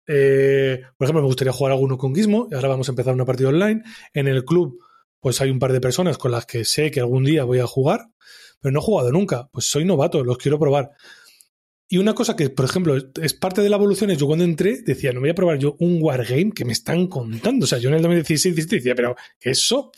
Eh, 0.08 0.82
por 0.98 1.06
ejemplo, 1.06 1.22
me 1.24 1.28
gustaría 1.28 1.54
jugar 1.54 1.72
alguno 1.74 1.98
con 1.98 2.14
Gizmo 2.16 2.48
y 2.52 2.56
ahora 2.56 2.70
vamos 2.70 2.88
a 2.90 2.92
empezar 2.94 3.14
una 3.14 3.26
partida 3.26 3.50
online. 3.50 3.82
En 4.14 4.28
el 4.28 4.46
club, 4.46 4.78
pues 5.20 5.42
hay 5.42 5.50
un 5.50 5.60
par 5.60 5.72
de 5.74 5.82
personas 5.82 6.18
con 6.18 6.32
las 6.32 6.46
que 6.46 6.64
sé 6.66 6.92
que 6.92 7.00
algún 7.00 7.24
día 7.24 7.44
voy 7.44 7.60
a 7.60 7.68
jugar, 7.68 8.02
pero 8.60 8.72
no 8.74 8.80
he 8.80 8.84
jugado 8.84 9.12
nunca. 9.12 9.50
Pues 9.52 9.66
soy 9.70 9.86
novato, 9.86 10.24
los 10.24 10.38
quiero 10.38 10.58
probar. 10.60 10.92
Y 11.92 11.98
una 11.98 12.14
cosa 12.16 12.38
que, 12.38 12.50
por 12.50 12.64
ejemplo, 12.64 12.96
es 13.22 13.34
parte 13.34 13.62
de 13.62 13.68
la 13.68 13.76
evolución 13.76 14.12
es 14.12 14.18
yo 14.18 14.26
cuando 14.26 14.46
entré 14.46 14.82
decía, 14.82 15.12
no 15.12 15.20
voy 15.20 15.32
a 15.32 15.36
probar 15.36 15.60
yo 15.60 15.76
un 15.80 16.02
wargame 16.02 16.54
que 16.54 16.64
me 16.64 16.72
están 16.72 17.08
contando. 17.08 17.66
O 17.66 17.68
sea, 17.68 17.80
yo 17.80 17.90
en 17.90 17.96
el 17.96 18.02
2016 18.02 18.56
17 18.56 18.76
decía, 18.78 18.96
pero 18.96 19.18
eso, 19.42 19.92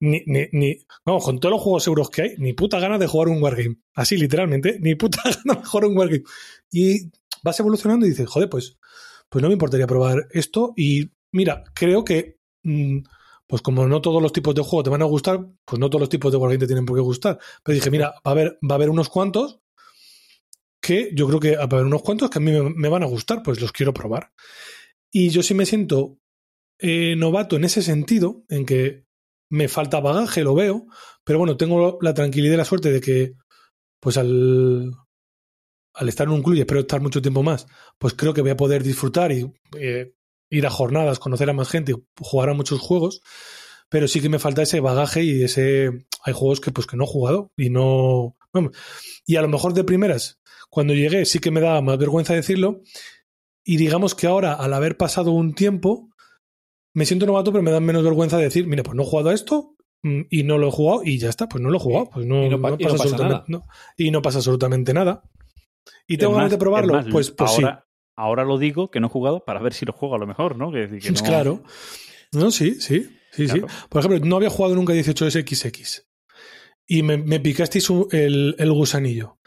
ni, 0.00 0.22
ni, 0.24 0.46
ni, 0.52 0.78
vamos, 1.04 1.22
con 1.22 1.38
todos 1.38 1.52
los 1.52 1.60
juegos 1.60 1.86
euros 1.86 2.08
que 2.08 2.22
hay, 2.22 2.34
ni 2.38 2.54
puta 2.54 2.80
gana 2.80 2.96
de 2.96 3.06
jugar 3.06 3.28
un 3.28 3.42
wargame. 3.42 3.76
Así, 3.92 4.16
literalmente, 4.16 4.78
ni 4.80 4.94
puta 4.94 5.20
gana 5.22 5.60
de 5.60 5.66
jugar 5.66 5.84
un 5.84 5.98
wargame. 5.98 6.22
Y 6.70 7.10
vas 7.42 7.60
evolucionando 7.60 8.06
y 8.06 8.08
dices, 8.08 8.26
joder, 8.26 8.48
pues, 8.48 8.78
pues 9.28 9.42
no 9.42 9.48
me 9.48 9.52
importaría 9.52 9.86
probar 9.86 10.28
esto. 10.30 10.72
Y 10.78 11.10
mira, 11.30 11.62
creo 11.74 12.06
que, 12.06 12.38
mm, 12.62 13.00
pues 13.46 13.60
como 13.60 13.86
no 13.86 14.00
todos 14.00 14.22
los 14.22 14.32
tipos 14.32 14.54
de 14.54 14.62
juegos 14.62 14.84
te 14.84 14.90
van 14.90 15.02
a 15.02 15.04
gustar, 15.04 15.46
pues 15.66 15.78
no 15.78 15.90
todos 15.90 16.00
los 16.00 16.08
tipos 16.08 16.32
de 16.32 16.38
wargame 16.38 16.60
te 16.60 16.66
tienen 16.68 16.86
por 16.86 16.96
qué 16.96 17.02
gustar. 17.02 17.38
Pero 17.62 17.74
dije, 17.74 17.90
mira, 17.90 18.14
va 18.26 18.30
a 18.30 18.30
haber, 18.30 18.58
va 18.62 18.76
a 18.76 18.76
haber 18.76 18.88
unos 18.88 19.10
cuantos 19.10 19.61
que 20.82 21.10
yo 21.14 21.26
creo 21.28 21.40
que 21.40 21.56
va 21.56 21.62
a 21.62 21.64
haber 21.66 21.84
unos 21.84 22.02
cuantos 22.02 22.28
que 22.28 22.38
a 22.38 22.42
mí 22.42 22.50
me, 22.50 22.68
me 22.68 22.88
van 22.88 23.04
a 23.04 23.06
gustar, 23.06 23.42
pues 23.42 23.60
los 23.60 23.72
quiero 23.72 23.94
probar. 23.94 24.32
Y 25.10 25.30
yo 25.30 25.42
sí 25.42 25.54
me 25.54 25.64
siento 25.64 26.18
eh, 26.78 27.14
novato 27.16 27.56
en 27.56 27.64
ese 27.64 27.80
sentido, 27.80 28.44
en 28.48 28.66
que 28.66 29.04
me 29.48 29.68
falta 29.68 30.00
bagaje, 30.00 30.42
lo 30.42 30.54
veo, 30.54 30.86
pero 31.24 31.38
bueno, 31.38 31.56
tengo 31.56 31.98
la 32.00 32.14
tranquilidad 32.14 32.54
y 32.54 32.56
la 32.56 32.64
suerte 32.64 32.90
de 32.90 33.00
que, 33.00 33.34
pues 34.00 34.16
al, 34.16 34.92
al 35.94 36.08
estar 36.08 36.26
en 36.26 36.32
un 36.32 36.42
club 36.42 36.56
y 36.56 36.60
espero 36.60 36.80
estar 36.80 37.00
mucho 37.00 37.22
tiempo 37.22 37.42
más, 37.42 37.66
pues 37.98 38.14
creo 38.14 38.34
que 38.34 38.40
voy 38.40 38.50
a 38.50 38.56
poder 38.56 38.82
disfrutar 38.82 39.30
y 39.30 39.52
eh, 39.78 40.14
ir 40.50 40.66
a 40.66 40.70
jornadas, 40.70 41.18
conocer 41.20 41.48
a 41.50 41.52
más 41.52 41.68
gente, 41.68 41.94
jugar 42.18 42.48
a 42.48 42.54
muchos 42.54 42.80
juegos, 42.80 43.20
pero 43.88 44.08
sí 44.08 44.20
que 44.20 44.28
me 44.28 44.38
falta 44.38 44.62
ese 44.62 44.80
bagaje 44.80 45.22
y 45.22 45.44
ese... 45.44 46.06
Hay 46.24 46.32
juegos 46.32 46.60
que 46.60 46.70
pues 46.70 46.86
que 46.86 46.96
no 46.96 47.04
he 47.04 47.08
jugado 47.08 47.52
y 47.56 47.68
no... 47.68 48.36
bueno, 48.52 48.70
y 49.26 49.36
a 49.36 49.42
lo 49.42 49.48
mejor 49.48 49.74
de 49.74 49.84
primeras, 49.84 50.40
cuando 50.72 50.94
llegué 50.94 51.26
sí 51.26 51.38
que 51.38 51.50
me 51.50 51.60
daba 51.60 51.82
más 51.82 51.98
vergüenza 51.98 52.32
decirlo 52.32 52.80
y 53.62 53.76
digamos 53.76 54.14
que 54.14 54.26
ahora, 54.26 54.54
al 54.54 54.72
haber 54.72 54.96
pasado 54.96 55.30
un 55.32 55.54
tiempo, 55.54 56.08
me 56.94 57.04
siento 57.04 57.26
novato, 57.26 57.52
pero 57.52 57.62
me 57.62 57.70
da 57.70 57.78
menos 57.80 58.02
vergüenza 58.02 58.38
decir, 58.38 58.66
mira, 58.66 58.82
pues 58.82 58.96
no 58.96 59.02
he 59.02 59.06
jugado 59.06 59.28
a 59.28 59.34
esto 59.34 59.76
mm, 60.02 60.22
y 60.30 60.44
no 60.44 60.56
lo 60.56 60.68
he 60.68 60.70
jugado 60.70 61.02
y 61.04 61.18
ya 61.18 61.28
está, 61.28 61.46
pues 61.46 61.62
no 61.62 61.68
lo 61.68 61.76
he 61.76 61.80
jugado, 61.80 62.08
pues 62.10 62.24
no, 62.26 62.44
Y 62.46 62.48
no 62.48 62.58
pa- 62.60 62.70
no 62.70 62.76
y 62.78 62.84
no 62.84 62.90
pasa 62.90 63.02
absolutamente, 63.04 63.44
no- 63.48 63.66
y 63.98 64.10
no 64.10 64.22
pasa 64.22 64.38
absolutamente 64.38 64.94
nada. 64.94 65.22
Y 66.08 66.16
tengo 66.16 66.34
ganas 66.34 66.50
de 66.50 66.58
probarlo, 66.58 66.94
más, 66.94 67.06
pues, 67.10 67.30
pues 67.32 67.50
sí. 67.50 67.62
ahora, 67.62 67.86
ahora 68.16 68.44
lo 68.44 68.56
digo 68.58 68.90
que 68.90 69.00
no 69.00 69.08
he 69.08 69.10
jugado 69.10 69.44
para 69.44 69.60
ver 69.60 69.74
si 69.74 69.84
lo 69.84 69.92
juego 69.92 70.14
a 70.14 70.18
lo 70.18 70.26
mejor, 70.26 70.56
¿no? 70.56 70.72
Que, 70.72 70.88
que 70.98 71.10
no- 71.12 71.22
Claro. 71.22 71.62
No, 72.32 72.50
sí, 72.50 72.80
sí, 72.80 73.08
sí, 73.30 73.44
Claro. 73.46 73.68
sí. 73.68 73.74
Por 73.90 74.00
ejemplo, 74.00 74.26
no 74.26 74.36
había 74.36 74.48
jugado 74.50 74.74
nunca 74.74 74.94
18SXX. 74.94 76.04
Y 76.86 77.02
me, 77.02 77.18
me 77.18 77.40
picasteis 77.40 77.88
el, 78.10 78.56
el 78.58 78.72
gusanillo. 78.72 79.38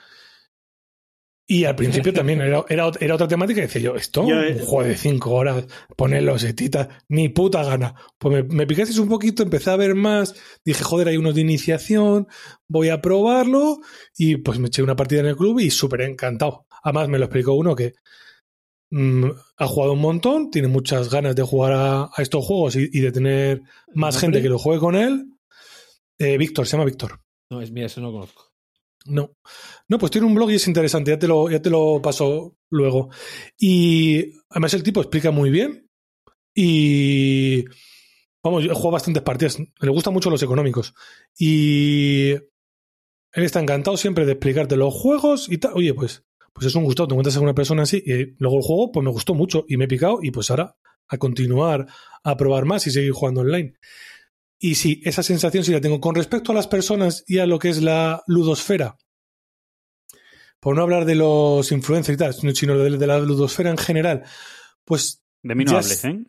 Y 1.47 1.65
al 1.65 1.75
principio 1.75 2.11
también 2.11 2.41
era, 2.41 2.65
era, 2.69 2.87
ot- 2.87 2.97
era 2.99 3.13
otra 3.13 3.27
temática 3.27 3.59
y 3.59 3.63
decía 3.63 3.81
yo, 3.81 3.95
esto, 3.95 4.27
Yo, 4.27 4.35
un 4.37 4.43
eh, 4.45 4.59
juego 4.65 4.83
de 4.89 4.97
cinco 4.97 5.31
horas, 5.35 5.65
poner 5.95 6.23
los 6.23 6.41
setitas, 6.41 6.87
ni 7.07 7.29
puta 7.29 7.63
gana. 7.63 7.93
Pues 8.17 8.33
me, 8.33 8.55
me 8.55 8.65
picasteis 8.65 8.97
un 8.97 9.09
poquito, 9.09 9.43
empecé 9.43 9.69
a 9.69 9.75
ver 9.75 9.93
más, 9.93 10.33
dije, 10.65 10.83
joder, 10.83 11.09
hay 11.09 11.17
unos 11.17 11.35
de 11.35 11.41
iniciación, 11.41 12.27
voy 12.67 12.89
a 12.89 12.99
probarlo, 12.99 13.77
y 14.17 14.37
pues 14.37 14.57
me 14.57 14.69
eché 14.69 14.81
una 14.81 14.95
partida 14.95 15.19
en 15.19 15.27
el 15.27 15.35
club 15.37 15.59
y 15.59 15.69
súper 15.69 16.01
encantado. 16.01 16.65
Además, 16.83 17.09
me 17.09 17.19
lo 17.19 17.25
explicó 17.25 17.53
uno 17.53 17.75
que 17.75 17.93
mm, 18.89 19.25
ha 19.57 19.67
jugado 19.67 19.93
un 19.93 19.99
montón, 20.01 20.49
tiene 20.49 20.67
muchas 20.67 21.11
ganas 21.11 21.35
de 21.35 21.43
jugar 21.43 21.73
a, 21.73 22.01
a 22.05 22.21
estos 22.23 22.43
juegos 22.43 22.75
y, 22.75 22.89
y 22.91 23.01
de 23.01 23.11
tener 23.11 23.61
más 23.93 24.17
gente 24.19 24.41
que 24.41 24.49
lo 24.49 24.57
juegue 24.57 24.79
con 24.79 24.95
él. 24.95 25.25
Eh, 26.17 26.39
Víctor, 26.39 26.65
se 26.65 26.71
llama 26.71 26.85
Víctor. 26.85 27.19
No, 27.51 27.61
es 27.61 27.69
mía, 27.71 27.85
eso 27.85 28.01
no 28.01 28.07
lo 28.07 28.13
conozco. 28.13 28.51
No. 29.05 29.35
No, 29.87 29.99
pues 29.99 30.11
tiene 30.11 30.27
un 30.27 30.35
blog 30.35 30.51
y 30.51 30.55
es 30.55 30.67
interesante, 30.67 31.11
ya 31.11 31.19
te 31.19 31.27
lo, 31.27 31.49
ya 31.49 31.61
te 31.61 31.69
lo 31.69 32.01
paso 32.01 32.57
luego. 32.69 33.09
Y 33.57 34.33
además 34.49 34.73
el 34.73 34.83
tipo 34.83 35.01
explica 35.01 35.31
muy 35.31 35.49
bien. 35.49 35.89
Y 36.53 37.65
vamos, 38.43 38.63
yo 38.63 38.71
he 38.71 38.75
jugado 38.75 38.91
bastantes 38.91 39.23
partidas. 39.23 39.59
Le 39.59 39.89
gustan 39.89 40.13
mucho 40.13 40.29
los 40.29 40.41
económicos. 40.41 40.93
Y 41.37 42.31
él 42.31 43.43
está 43.43 43.59
encantado 43.59 43.97
siempre 43.97 44.25
de 44.25 44.33
explicarte 44.33 44.77
los 44.77 44.93
juegos 44.93 45.51
y 45.51 45.57
tal. 45.57 45.73
Oye, 45.75 45.93
pues, 45.93 46.23
pues 46.53 46.67
es 46.67 46.75
un 46.75 46.85
gusto, 46.85 47.07
te 47.07 47.13
encuentras 47.13 47.37
a 47.37 47.41
una 47.41 47.53
persona 47.53 47.83
así. 47.83 48.01
Y 48.03 48.35
luego 48.39 48.57
el 48.57 48.63
juego, 48.63 48.91
pues 48.91 49.03
me 49.03 49.11
gustó 49.11 49.35
mucho 49.35 49.65
y 49.67 49.77
me 49.77 49.85
he 49.85 49.89
picado. 49.89 50.19
Y 50.21 50.31
pues 50.31 50.49
ahora 50.49 50.75
a 51.07 51.17
continuar 51.17 51.85
a 52.23 52.37
probar 52.37 52.65
más 52.65 52.87
y 52.87 52.91
seguir 52.91 53.11
jugando 53.11 53.41
online. 53.41 53.75
Y 54.59 54.75
sí, 54.75 55.01
esa 55.03 55.21
sensación 55.23 55.63
sí 55.63 55.71
la 55.71 55.81
tengo. 55.81 55.99
Con 55.99 56.15
respecto 56.15 56.51
a 56.51 56.55
las 56.55 56.67
personas 56.67 57.23
y 57.27 57.39
a 57.39 57.45
lo 57.45 57.59
que 57.59 57.69
es 57.69 57.81
la 57.81 58.23
ludosfera, 58.27 58.97
por 60.59 60.75
no 60.75 60.81
hablar 60.81 61.05
de 61.05 61.15
los 61.15 61.71
influencers 61.71 62.15
y 62.15 62.19
tal, 62.19 62.33
sino- 62.55 62.77
de, 62.77 62.97
de 62.97 63.07
la 63.07 63.19
ludosfera 63.19 63.69
en 63.69 63.77
general, 63.77 64.23
pues 64.83 65.23
De 65.43 65.55
mí 65.55 65.63
no 65.65 65.77
hables, 65.77 66.03
¿eh? 66.05 66.23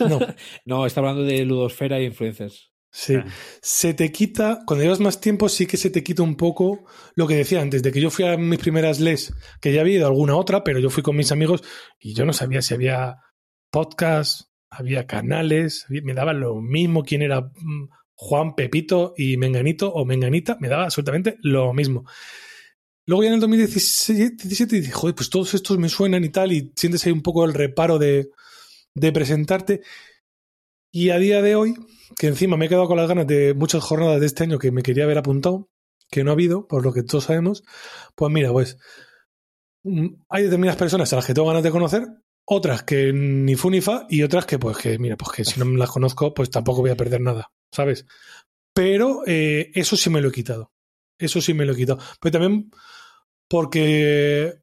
no, 0.00 0.18
No, 0.66 0.86
está 0.86 1.00
hablando 1.00 1.22
de 1.22 1.44
ludosfera 1.44 1.98
e 1.98 2.04
influencers. 2.04 2.70
sí. 2.90 3.14
Ah. 3.14 3.24
Se 3.62 3.94
te 3.94 4.10
quita, 4.12 4.60
cuando 4.66 4.82
llevas 4.82 5.00
más 5.00 5.20
tiempo, 5.20 5.48
sí 5.48 5.66
que 5.66 5.76
se 5.76 5.88
te 5.90 6.02
quita 6.02 6.22
un 6.22 6.36
poco 6.36 6.84
lo 7.14 7.26
que 7.26 7.36
decía 7.36 7.62
antes, 7.62 7.82
de 7.82 7.92
que 7.92 8.00
yo 8.00 8.10
fui 8.10 8.26
a 8.26 8.36
mis 8.36 8.58
primeras 8.58 8.98
les, 9.00 9.32
que 9.60 9.72
ya 9.72 9.80
había 9.82 9.94
ido 9.98 10.06
a 10.06 10.08
alguna 10.10 10.36
otra, 10.36 10.64
pero 10.64 10.80
yo 10.80 10.90
fui 10.90 11.02
con 11.02 11.16
mis 11.16 11.32
amigos 11.32 11.62
y 11.98 12.12
yo 12.14 12.24
no 12.26 12.32
sabía 12.34 12.60
si 12.60 12.74
había 12.74 13.16
podcast, 13.70 14.47
había 14.70 15.06
canales, 15.06 15.86
me 15.88 16.14
daba 16.14 16.32
lo 16.32 16.60
mismo 16.60 17.04
quién 17.04 17.22
era 17.22 17.40
mm, 17.40 17.88
Juan, 18.14 18.54
Pepito 18.54 19.14
y 19.16 19.36
Menganito 19.36 19.92
o 19.92 20.04
Menganita, 20.04 20.56
me 20.60 20.68
daba 20.68 20.84
absolutamente 20.84 21.38
lo 21.42 21.72
mismo. 21.72 22.04
Luego 23.06 23.22
ya 23.22 23.28
en 23.28 23.34
el 23.34 23.40
2017 23.40 24.48
17, 24.48 24.80
dije, 24.80 24.92
joder, 24.92 25.14
pues 25.14 25.30
todos 25.30 25.54
estos 25.54 25.78
me 25.78 25.88
suenan 25.88 26.24
y 26.24 26.28
tal, 26.28 26.52
y 26.52 26.72
sientes 26.76 27.06
ahí 27.06 27.12
un 27.12 27.22
poco 27.22 27.44
el 27.44 27.54
reparo 27.54 27.98
de, 27.98 28.30
de 28.94 29.12
presentarte. 29.12 29.82
Y 30.90 31.10
a 31.10 31.18
día 31.18 31.40
de 31.40 31.54
hoy, 31.54 31.74
que 32.18 32.26
encima 32.26 32.56
me 32.56 32.66
he 32.66 32.68
quedado 32.68 32.88
con 32.88 32.96
las 32.96 33.08
ganas 33.08 33.26
de 33.26 33.54
muchas 33.54 33.82
jornadas 33.82 34.20
de 34.20 34.26
este 34.26 34.44
año 34.44 34.58
que 34.58 34.72
me 34.72 34.82
quería 34.82 35.04
haber 35.04 35.18
apuntado, 35.18 35.70
que 36.10 36.24
no 36.24 36.30
ha 36.30 36.34
habido, 36.34 36.66
por 36.66 36.82
lo 36.82 36.92
que 36.92 37.02
todos 37.02 37.24
sabemos, 37.24 37.62
pues 38.14 38.32
mira, 38.32 38.52
pues 38.52 38.78
mm, 39.84 40.06
hay 40.28 40.42
determinadas 40.44 40.78
personas 40.78 41.12
a 41.12 41.16
las 41.16 41.26
que 41.26 41.34
tengo 41.34 41.48
ganas 41.48 41.62
de 41.62 41.70
conocer, 41.70 42.08
otras 42.50 42.82
que 42.82 43.12
ni 43.12 43.54
fu 43.56 43.70
ni 43.70 43.80
fa, 43.80 44.06
y 44.08 44.22
otras 44.22 44.46
que 44.46 44.58
pues 44.58 44.78
que, 44.78 44.98
mira, 44.98 45.16
pues 45.16 45.30
que 45.32 45.44
si 45.44 45.58
no 45.60 45.66
me 45.66 45.78
las 45.78 45.90
conozco, 45.90 46.32
pues 46.32 46.50
tampoco 46.50 46.80
voy 46.80 46.90
a 46.90 46.96
perder 46.96 47.20
nada, 47.20 47.52
¿sabes? 47.70 48.06
Pero 48.72 49.22
eh, 49.26 49.70
eso 49.74 49.96
sí 49.96 50.08
me 50.08 50.22
lo 50.22 50.28
he 50.28 50.32
quitado. 50.32 50.72
Eso 51.18 51.40
sí 51.40 51.52
me 51.52 51.66
lo 51.66 51.72
he 51.72 51.76
quitado. 51.76 51.98
Pero 52.20 52.32
también 52.32 52.70
porque 53.48 54.60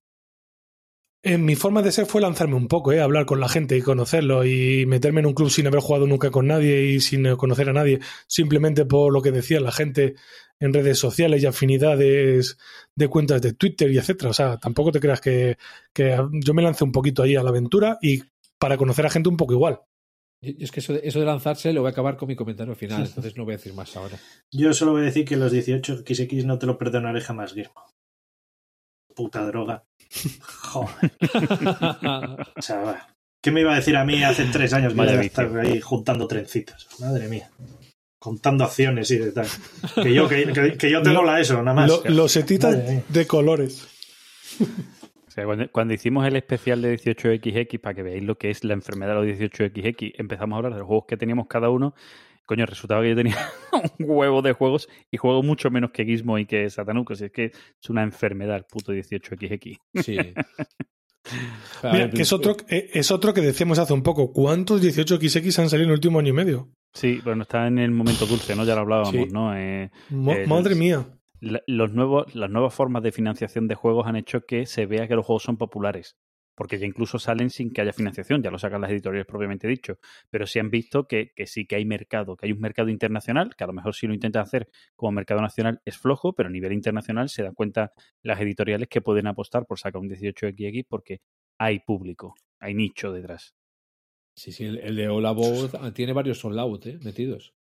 en 1.25 1.43
mi 1.43 1.55
forma 1.55 1.81
de 1.81 1.91
ser 1.91 2.05
fue 2.05 2.21
lanzarme 2.21 2.53
un 2.53 2.67
poco, 2.67 2.91
¿eh? 2.91 3.01
hablar 3.01 3.25
con 3.25 3.39
la 3.39 3.49
gente 3.49 3.75
y 3.75 3.81
conocerlo 3.81 4.45
y 4.45 4.85
meterme 4.85 5.21
en 5.21 5.25
un 5.25 5.33
club 5.33 5.49
sin 5.49 5.65
haber 5.65 5.79
jugado 5.79 6.05
nunca 6.05 6.29
con 6.29 6.45
nadie 6.45 6.83
y 6.83 6.99
sin 6.99 7.35
conocer 7.35 7.67
a 7.67 7.73
nadie, 7.73 7.99
simplemente 8.27 8.85
por 8.85 9.11
lo 9.11 9.23
que 9.23 9.31
decía 9.31 9.59
la 9.59 9.71
gente 9.71 10.13
en 10.59 10.71
redes 10.71 10.99
sociales 10.99 11.41
y 11.41 11.47
afinidades 11.47 12.57
de 12.93 13.07
cuentas 13.07 13.41
de 13.41 13.53
Twitter 13.53 13.91
y 13.91 13.97
etcétera. 13.97 14.29
O 14.29 14.33
sea, 14.33 14.57
tampoco 14.57 14.91
te 14.91 14.99
creas 14.99 15.19
que, 15.19 15.57
que 15.91 16.15
yo 16.31 16.53
me 16.53 16.61
lancé 16.61 16.83
un 16.83 16.91
poquito 16.91 17.23
ahí 17.23 17.35
a 17.35 17.41
la 17.41 17.49
aventura 17.49 17.97
y 18.03 18.21
para 18.59 18.77
conocer 18.77 19.07
a 19.07 19.09
gente 19.09 19.27
un 19.27 19.37
poco 19.37 19.53
igual. 19.53 19.81
Yo 20.41 20.53
es 20.59 20.71
que 20.71 20.79
eso 20.79 20.93
de, 20.93 21.01
eso 21.03 21.19
de 21.19 21.25
lanzarse 21.25 21.73
lo 21.73 21.81
voy 21.81 21.89
a 21.89 21.91
acabar 21.91 22.17
con 22.17 22.27
mi 22.27 22.35
comentario 22.35 22.75
final, 22.75 23.03
entonces 23.03 23.35
no 23.35 23.45
voy 23.45 23.55
a 23.55 23.57
decir 23.57 23.73
más 23.73 23.97
ahora. 23.97 24.19
Yo 24.51 24.73
solo 24.75 24.91
voy 24.91 25.01
a 25.01 25.05
decir 25.05 25.25
que 25.25 25.37
los 25.37 25.51
18XX 25.51 26.45
no 26.45 26.59
te 26.59 26.67
lo 26.67 26.77
perdonaré 26.77 27.19
jamás, 27.19 27.55
Guillermo. 27.55 27.83
Puta 29.15 29.43
droga. 29.47 29.83
Joder. 30.41 31.11
O 32.57 32.61
sea, 32.61 32.77
va. 32.79 33.07
¿Qué 33.41 33.51
me 33.51 33.61
iba 33.61 33.73
a 33.73 33.75
decir 33.75 33.95
a 33.95 34.03
mí 34.05 34.23
hace 34.23 34.45
tres 34.45 34.73
años 34.73 34.93
que 34.93 34.97
Vaya 34.97 35.13
iba 35.13 35.21
a 35.21 35.25
estar 35.25 35.57
ahí 35.59 35.79
juntando 35.79 36.27
trencitas? 36.27 36.87
Madre 36.99 37.27
mía. 37.27 37.49
Contando 38.17 38.63
acciones 38.63 39.11
y 39.11 39.17
de 39.19 39.31
tal. 39.31 39.45
Que 40.01 40.13
yo, 40.13 40.27
que, 40.27 40.51
que- 40.51 40.77
que 40.77 40.89
yo 40.89 41.01
tengo 41.03 41.21
Lo- 41.21 41.31
la 41.31 41.39
ESO, 41.39 41.61
nada 41.61 41.73
más. 41.75 41.87
Lo- 41.89 42.03
losetitas 42.09 42.75
mía. 42.75 43.03
de 43.07 43.27
colores. 43.27 43.87
O 45.27 45.31
sea, 45.31 45.45
cuando, 45.45 45.69
cuando 45.71 45.93
hicimos 45.93 46.25
el 46.25 46.35
especial 46.37 46.81
de 46.81 46.97
18XX, 46.97 47.79
para 47.79 47.93
que 47.93 48.01
veáis 48.03 48.23
lo 48.23 48.37
que 48.37 48.49
es 48.49 48.63
la 48.63 48.73
enfermedad 48.73 49.19
de 49.21 49.27
los 49.27 49.37
18XX, 49.39 50.13
empezamos 50.17 50.55
a 50.55 50.57
hablar 50.57 50.73
de 50.73 50.79
los 50.79 50.87
juegos 50.87 51.05
que 51.07 51.17
teníamos 51.17 51.45
cada 51.47 51.69
uno. 51.69 51.93
Coño, 52.45 52.65
resultaba 52.65 53.01
que 53.01 53.09
yo 53.09 53.15
tenía 53.15 53.35
un 53.99 54.05
huevo 54.09 54.41
de 54.41 54.53
juegos 54.53 54.87
y 55.11 55.17
juego 55.17 55.41
mucho 55.43 55.69
menos 55.71 55.91
que 55.91 56.05
Gizmo 56.05 56.37
y 56.37 56.45
que 56.45 56.69
Satanuco. 56.69 57.15
Si 57.15 57.25
es 57.25 57.31
que 57.31 57.45
es 57.45 57.89
una 57.89 58.03
enfermedad 58.03 58.55
el 58.57 58.65
puto 58.65 58.93
18XX. 58.93 59.77
Sí. 60.03 60.17
Mira, 61.91 62.09
que 62.11 62.21
es 62.21 62.31
otro, 62.33 62.55
eh, 62.69 62.89
es 62.93 63.09
otro 63.09 63.33
que 63.33 63.41
decíamos 63.41 63.79
hace 63.79 63.93
un 63.93 64.03
poco. 64.03 64.31
¿Cuántos 64.31 64.81
18XX 64.83 65.59
han 65.59 65.69
salido 65.69 65.85
en 65.85 65.89
el 65.91 65.95
último 65.95 66.19
año 66.19 66.29
y 66.29 66.33
medio? 66.33 66.69
Sí, 66.93 67.19
bueno, 67.23 67.43
está 67.43 67.65
en 67.67 67.79
el 67.79 67.91
momento 67.91 68.25
dulce, 68.27 68.55
¿no? 68.55 68.63
Ya 68.63 68.75
lo 68.75 68.81
hablábamos, 68.81 69.09
Sí. 69.11 69.25
¿no? 69.31 69.55
Eh, 69.57 69.89
Ma- 70.11 70.33
Eh, 70.33 70.47
madre 70.47 70.71
los- 70.71 70.79
mía. 70.79 71.07
la- 71.41 71.61
los 71.67 71.91
nuevos, 71.93 72.33
las 72.35 72.49
nuevas 72.51 72.73
formas 72.75 73.01
de 73.03 73.11
financiación 73.11 73.67
de 73.67 73.73
juegos 73.75 74.05
han 74.07 74.15
hecho 74.17 74.41
que 74.47 74.65
se 74.67 74.85
vea 74.85 75.07
que 75.07 75.15
los 75.15 75.25
juegos 75.25 75.43
son 75.43 75.57
populares. 75.57 76.15
Porque 76.55 76.79
ya 76.79 76.85
incluso 76.85 77.19
salen 77.19 77.49
sin 77.49 77.71
que 77.71 77.81
haya 77.81 77.93
financiación, 77.93 78.41
ya 78.41 78.49
lo 78.49 78.57
sacan 78.57 78.81
las 78.81 78.91
editoriales 78.91 79.27
propiamente 79.27 79.67
dicho. 79.67 79.99
Pero 80.29 80.47
sí 80.47 80.59
han 80.59 80.69
visto 80.69 81.07
que, 81.07 81.33
que 81.35 81.45
sí 81.47 81.65
que 81.65 81.75
hay 81.75 81.85
mercado, 81.85 82.35
que 82.35 82.45
hay 82.45 82.51
un 82.51 82.61
mercado 82.61 82.89
internacional, 82.89 83.55
que 83.55 83.63
a 83.63 83.67
lo 83.67 83.73
mejor 83.73 83.93
si 83.93 84.07
lo 84.07 84.13
intentan 84.13 84.43
hacer 84.43 84.69
como 84.95 85.11
mercado 85.11 85.41
nacional 85.41 85.81
es 85.85 85.97
flojo, 85.97 86.33
pero 86.33 86.47
a 86.47 86.51
nivel 86.51 86.73
internacional 86.73 87.29
se 87.29 87.43
dan 87.43 87.53
cuenta 87.53 87.93
las 88.23 88.39
editoriales 88.39 88.87
que 88.87 89.01
pueden 89.01 89.27
apostar 89.27 89.65
por 89.65 89.79
sacar 89.79 90.01
un 90.01 90.09
18XX 90.09 90.85
porque 90.87 91.21
hay 91.59 91.79
público, 91.79 92.35
hay 92.59 92.73
nicho 92.73 93.11
detrás. 93.11 93.55
Sí, 94.37 94.51
sí, 94.51 94.65
el, 94.65 94.79
el 94.79 94.95
de 94.95 95.05
About 95.05 95.75
ah, 95.75 95.93
tiene 95.93 96.13
varios 96.13 96.43
All 96.43 96.59
Out 96.59 96.87
eh, 96.87 96.99
metidos. 97.03 97.53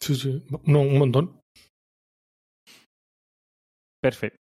Sí, 0.00 0.14
sí. 0.14 0.44
No, 0.64 0.80
un 0.80 0.98
montón. 0.98 1.40
Perfecto. 4.00 4.47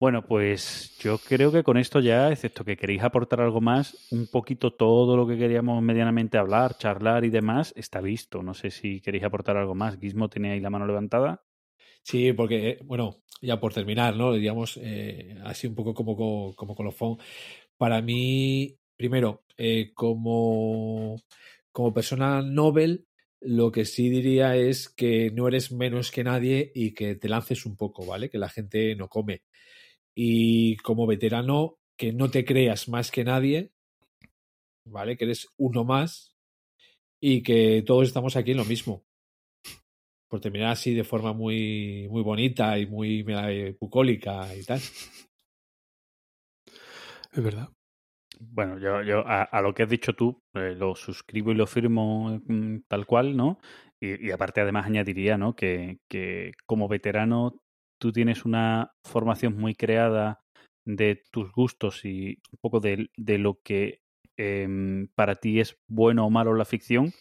Bueno, 0.00 0.26
pues 0.26 0.96
yo 0.98 1.18
creo 1.18 1.50
que 1.50 1.62
con 1.62 1.76
esto 1.78 2.00
ya, 2.00 2.30
excepto 2.30 2.64
que 2.64 2.76
queréis 2.76 3.02
aportar 3.02 3.40
algo 3.40 3.60
más, 3.60 4.06
un 4.10 4.26
poquito 4.26 4.72
todo 4.74 5.16
lo 5.16 5.26
que 5.26 5.38
queríamos 5.38 5.82
medianamente 5.82 6.36
hablar, 6.36 6.76
charlar 6.76 7.24
y 7.24 7.30
demás, 7.30 7.72
está 7.76 8.00
visto. 8.00 8.42
No 8.42 8.54
sé 8.54 8.70
si 8.70 9.00
queréis 9.00 9.24
aportar 9.24 9.56
algo 9.56 9.74
más. 9.74 9.98
Gizmo 9.98 10.28
tiene 10.28 10.52
ahí 10.52 10.60
la 10.60 10.70
mano 10.70 10.86
levantada. 10.86 11.42
Sí, 12.02 12.32
porque, 12.32 12.70
eh, 12.70 12.78
bueno, 12.84 13.22
ya 13.40 13.60
por 13.60 13.72
terminar, 13.74 14.16
¿no? 14.16 14.32
Digamos, 14.32 14.78
eh, 14.82 15.36
así 15.44 15.66
un 15.66 15.74
poco 15.74 15.94
como, 15.94 16.16
co- 16.16 16.54
como 16.56 16.74
colofón. 16.74 17.18
Para 17.76 18.02
mí, 18.02 18.78
primero, 18.96 19.44
eh, 19.56 19.92
como, 19.94 21.16
como 21.72 21.94
persona 21.94 22.42
Nobel, 22.42 23.06
lo 23.40 23.72
que 23.72 23.84
sí 23.84 24.08
diría 24.10 24.56
es 24.56 24.88
que 24.88 25.30
no 25.32 25.48
eres 25.48 25.72
menos 25.72 26.10
que 26.10 26.24
nadie 26.24 26.72
y 26.74 26.94
que 26.94 27.14
te 27.16 27.28
lances 27.28 27.66
un 27.66 27.76
poco, 27.76 28.06
¿vale? 28.06 28.30
Que 28.30 28.38
la 28.38 28.48
gente 28.48 28.96
no 28.96 29.08
come. 29.08 29.42
Y 30.16 30.76
como 30.78 31.06
veterano, 31.06 31.76
que 31.98 32.12
no 32.12 32.30
te 32.30 32.44
creas 32.44 32.88
más 32.88 33.10
que 33.10 33.24
nadie, 33.24 33.72
¿vale? 34.86 35.16
Que 35.16 35.24
eres 35.24 35.48
uno 35.58 35.84
más 35.84 36.34
y 37.22 37.42
que 37.42 37.82
todos 37.86 38.06
estamos 38.06 38.36
aquí 38.36 38.52
en 38.52 38.58
lo 38.58 38.64
mismo 38.64 39.04
por 40.34 40.40
terminar 40.40 40.72
así 40.72 40.92
de 40.94 41.04
forma 41.04 41.32
muy, 41.32 42.08
muy 42.10 42.22
bonita 42.22 42.76
y 42.76 42.86
muy 42.86 43.24
eh, 43.28 43.76
bucólica 43.80 44.52
y 44.56 44.64
tal. 44.64 44.80
Es 47.30 47.44
verdad. 47.44 47.68
Bueno, 48.40 48.80
yo, 48.80 49.00
yo 49.04 49.20
a, 49.28 49.42
a 49.44 49.62
lo 49.62 49.72
que 49.72 49.84
has 49.84 49.88
dicho 49.88 50.14
tú, 50.14 50.40
eh, 50.54 50.74
lo 50.76 50.96
suscribo 50.96 51.52
y 51.52 51.54
lo 51.54 51.68
firmo 51.68 52.40
mm, 52.48 52.78
tal 52.88 53.06
cual, 53.06 53.36
¿no? 53.36 53.60
Y, 54.00 54.26
y 54.26 54.32
aparte, 54.32 54.60
además, 54.60 54.86
añadiría, 54.86 55.38
¿no? 55.38 55.54
Que, 55.54 55.98
que 56.10 56.50
como 56.66 56.88
veterano 56.88 57.60
tú 58.04 58.12
tienes 58.12 58.44
una 58.44 58.92
formación 59.02 59.56
muy 59.56 59.74
creada 59.74 60.44
de 60.86 61.22
tus 61.30 61.50
gustos 61.52 62.04
y 62.04 62.38
un 62.52 62.58
poco 62.60 62.78
de, 62.78 63.08
de 63.16 63.38
lo 63.38 63.62
que 63.64 64.02
em, 64.36 65.08
para 65.14 65.36
ti 65.36 65.58
es 65.58 65.78
bueno 65.88 66.26
o 66.26 66.30
malo 66.30 66.52
la 66.52 66.66
ficción, 66.66 67.14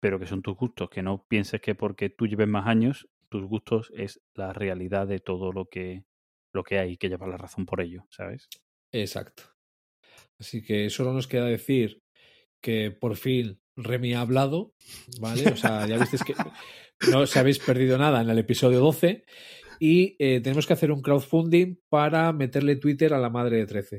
pero 0.00 0.20
que 0.20 0.28
son 0.28 0.40
tus 0.40 0.56
gustos, 0.56 0.90
que 0.90 1.02
no 1.02 1.26
pienses 1.28 1.60
que 1.60 1.74
porque 1.74 2.08
tú 2.08 2.28
lleves 2.28 2.46
más 2.46 2.68
años, 2.68 3.08
tus 3.28 3.44
gustos 3.46 3.92
es 3.96 4.22
la 4.36 4.52
realidad 4.52 5.08
de 5.08 5.18
todo 5.18 5.50
lo 5.50 5.66
que, 5.66 6.04
lo 6.54 6.62
que 6.62 6.78
hay 6.78 6.96
que 6.98 7.08
llevar 7.08 7.28
la 7.28 7.36
razón 7.36 7.66
por 7.66 7.80
ello, 7.80 8.06
¿sabes? 8.08 8.46
Exacto. 8.92 9.42
Así 10.38 10.62
que 10.62 10.88
solo 10.88 11.12
nos 11.12 11.26
queda 11.26 11.46
decir 11.46 12.00
que 12.62 12.92
por 12.92 13.16
fin 13.16 13.60
Remy 13.74 14.14
ha 14.14 14.20
hablado, 14.20 14.72
¿vale? 15.20 15.48
O 15.50 15.56
sea, 15.56 15.84
ya 15.88 15.98
visteis 15.98 16.22
que 16.22 16.36
no 17.10 17.22
os 17.22 17.36
habéis 17.36 17.58
perdido 17.58 17.98
nada 17.98 18.22
en 18.22 18.30
el 18.30 18.38
episodio 18.38 18.78
12 18.78 19.24
y 19.84 20.14
eh, 20.20 20.40
tenemos 20.40 20.64
que 20.64 20.74
hacer 20.74 20.92
un 20.92 21.02
crowdfunding 21.02 21.74
para 21.88 22.32
meterle 22.32 22.76
Twitter 22.76 23.12
a 23.14 23.18
la 23.18 23.30
madre 23.30 23.56
de 23.56 23.66
13. 23.66 23.98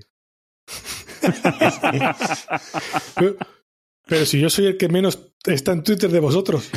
Pero, 3.15 3.37
pero 4.07 4.25
si 4.25 4.39
yo 4.39 4.49
soy 4.49 4.67
el 4.67 4.77
que 4.77 4.87
menos 4.89 5.33
está 5.45 5.73
en 5.73 5.83
Twitter 5.83 6.09
de 6.09 6.19
vosotros. 6.21 6.69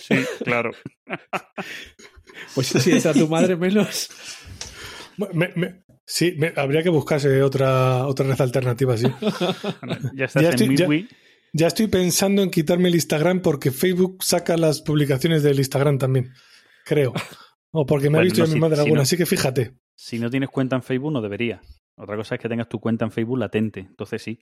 Sí, 0.00 0.16
claro. 0.44 0.72
Pues 2.54 2.66
si 2.68 2.92
está 2.92 3.12
tu 3.14 3.26
madre 3.28 3.56
menos. 3.56 4.08
Me- 5.16 5.52
me- 5.56 5.84
sí, 6.06 6.34
me- 6.36 6.52
habría 6.56 6.82
que 6.82 6.88
buscarse 6.90 7.42
otra, 7.42 8.06
otra 8.06 8.26
red 8.26 8.40
alternativa, 8.40 8.96
sí. 8.96 9.06
Ya 10.14 10.26
estás 10.26 10.42
Ya 10.42 10.48
en 10.50 10.54
estoy- 10.54 10.76
ya- 10.76 10.84
Midway. 10.88 11.08
Ya 11.54 11.66
estoy 11.68 11.86
pensando 11.86 12.42
en 12.42 12.50
quitarme 12.50 12.88
el 12.88 12.94
Instagram 12.94 13.40
porque 13.42 13.70
Facebook 13.70 14.24
saca 14.24 14.56
las 14.56 14.80
publicaciones 14.80 15.42
del 15.42 15.58
Instagram 15.58 15.98
también. 15.98 16.32
Creo. 16.84 17.12
O 17.72 17.86
porque 17.86 18.10
me 18.10 18.18
ha 18.18 18.20
Bueno, 18.20 18.24
visto 18.30 18.40
no, 18.42 18.46
mi 18.48 18.52
si- 18.54 18.58
madre 18.60 18.76
si 18.76 18.80
alguna, 18.82 18.96
no- 18.98 19.02
así 19.02 19.16
que 19.16 19.26
fíjate. 19.26 19.72
Si 19.94 20.18
no 20.18 20.30
tienes 20.30 20.48
cuenta 20.50 20.76
en 20.76 20.82
Facebook, 20.82 21.12
no 21.12 21.20
debería. 21.20 21.60
Otra 21.96 22.16
cosa 22.16 22.34
es 22.34 22.40
que 22.40 22.48
tengas 22.48 22.68
tu 22.68 22.80
cuenta 22.80 23.04
en 23.04 23.10
Facebook 23.12 23.38
latente. 23.38 23.80
Entonces 23.80 24.22
sí. 24.22 24.40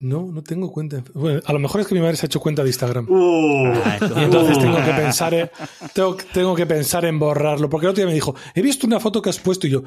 No, 0.00 0.26
no 0.30 0.42
tengo 0.42 0.70
cuenta. 0.70 0.96
en- 0.98 1.04
Bueno, 1.14 1.40
a 1.44 1.52
lo 1.52 1.58
mejor 1.58 1.80
es 1.80 1.86
que 1.86 1.94
mi 1.94 2.00
madre 2.00 2.16
se 2.16 2.26
ha 2.26 2.28
hecho 2.28 2.40
cuenta 2.40 2.62
de 2.62 2.68
Instagram. 2.68 3.06
Uh, 3.08 3.72
Ah, 3.84 3.94
entonces- 4.00 4.18
Y 4.18 4.24
entonces 4.24 4.56
uh. 4.56 4.60
tengo 4.60 4.76
que 4.76 4.92
pensar 4.92 5.34
en, 5.34 5.50
tengo, 5.94 6.16
tengo 6.32 6.54
que 6.54 6.66
pensar 6.66 7.04
en 7.06 7.18
borrarlo. 7.18 7.70
Porque 7.70 7.86
el 7.86 7.90
otro 7.90 8.00
día 8.02 8.08
me 8.08 8.14
dijo, 8.14 8.34
he 8.54 8.60
visto 8.60 8.86
una 8.86 9.00
foto 9.00 9.22
que 9.22 9.30
has 9.30 9.38
puesto 9.38 9.66
y 9.66 9.70
yo, 9.70 9.82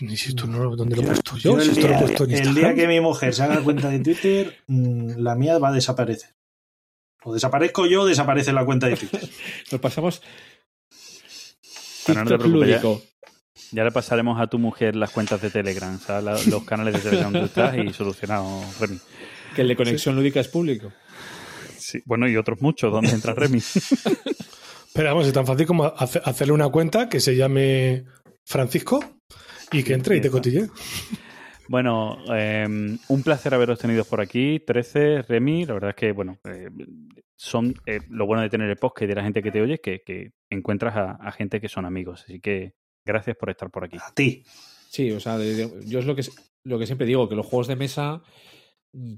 "¿Y 0.00 0.16
si 0.16 0.30
esto 0.30 0.46
no, 0.48 0.74
¿dónde 0.74 0.96
lo 0.96 1.02
he 1.02 1.06
puesto 1.06 1.36
yo? 1.36 1.56
Yo 1.56 1.60
Si 1.60 1.68
el, 1.70 1.76
esto 1.76 1.80
lo 1.82 1.86
he 1.86 1.90
día, 1.96 2.00
puesto 2.06 2.24
en 2.24 2.30
el 2.30 2.36
Instagram. 2.38 2.74
día 2.74 2.82
que 2.82 2.88
mi 2.88 3.00
mujer 3.00 3.34
se 3.34 3.42
haga 3.44 3.62
cuenta 3.62 3.88
de 3.88 3.98
Twitter, 4.00 4.56
mm, 4.66 5.10
la 5.18 5.34
mía 5.36 5.58
va 5.58 5.68
a 5.68 5.72
desaparecer. 5.72 6.30
O 7.24 7.32
desaparezco 7.32 7.86
yo 7.86 8.02
o 8.02 8.06
desaparece 8.06 8.52
la 8.52 8.64
cuenta 8.64 8.88
de 8.88 8.96
Twitter. 8.96 9.28
Nos 9.70 9.80
pasamos. 9.80 10.22
No 12.08 12.14
te 12.24 12.24
preocupes, 12.38 12.52
lúdico. 12.52 13.02
Ya 13.70 13.84
le 13.84 13.90
pasaremos 13.90 14.40
a 14.40 14.46
tu 14.46 14.58
mujer 14.58 14.96
las 14.96 15.10
cuentas 15.10 15.40
de 15.42 15.50
Telegram, 15.50 15.94
o 15.94 15.98
sea, 15.98 16.20
la- 16.20 16.38
los 16.48 16.64
canales 16.64 16.94
de 16.94 17.00
Telegram 17.10 17.32
que 17.32 17.44
estás 17.44 17.76
y 17.78 17.92
solucionado, 17.92 18.62
Remy. 18.80 18.98
Que 19.54 19.62
el 19.62 19.68
de 19.68 19.76
conexión 19.76 20.16
lúdica 20.16 20.40
es 20.40 20.48
público. 20.48 20.92
Sí, 21.78 22.00
bueno, 22.06 22.28
y 22.28 22.36
otros 22.36 22.60
muchos, 22.62 22.90
¿dónde 22.92 23.10
entra 23.10 23.34
Remy? 23.34 23.60
Pero 24.94 25.08
vamos, 25.08 25.26
es 25.26 25.32
tan 25.32 25.46
fácil 25.46 25.66
como 25.66 25.84
hace- 25.84 26.20
hacerle 26.24 26.52
una 26.54 26.68
cuenta 26.68 27.08
que 27.08 27.20
se 27.20 27.36
llame 27.36 28.04
Francisco 28.44 29.02
y 29.70 29.82
que 29.82 29.94
entre 29.94 30.16
y 30.16 30.20
te 30.20 30.30
cotille. 30.30 30.68
Bueno, 31.68 32.18
eh, 32.34 32.66
un 33.08 33.22
placer 33.22 33.54
haberos 33.54 33.78
tenido 33.78 34.04
por 34.04 34.20
aquí, 34.20 34.60
13, 34.66 35.22
Remy. 35.22 35.64
La 35.66 35.74
verdad 35.74 35.90
es 35.90 35.96
que, 35.96 36.12
bueno, 36.12 36.38
eh, 36.44 36.68
son 37.42 37.74
eh, 37.86 37.98
lo 38.08 38.24
bueno 38.26 38.42
de 38.42 38.48
tener 38.50 38.70
el 38.70 38.76
podcast 38.76 39.02
y 39.02 39.06
de 39.08 39.14
la 39.16 39.24
gente 39.24 39.42
que 39.42 39.50
te 39.50 39.60
oye, 39.60 39.80
que, 39.80 40.02
que 40.06 40.30
encuentras 40.50 40.94
a, 40.96 41.10
a 41.12 41.32
gente 41.32 41.60
que 41.60 41.68
son 41.68 41.84
amigos. 41.84 42.22
Así 42.24 42.38
que 42.40 42.74
gracias 43.04 43.36
por 43.36 43.50
estar 43.50 43.68
por 43.70 43.84
aquí. 43.84 43.96
A 43.98 44.14
ti. 44.14 44.44
Sí, 44.88 45.10
o 45.10 45.18
sea, 45.18 45.38
de- 45.38 45.54
de- 45.56 45.86
yo 45.86 45.98
es 45.98 46.06
lo 46.06 46.14
que, 46.14 46.22
lo 46.64 46.78
que 46.78 46.86
siempre 46.86 47.06
digo, 47.06 47.28
que 47.28 47.34
los 47.34 47.44
juegos 47.46 47.66
de 47.66 47.74
mesa 47.76 48.22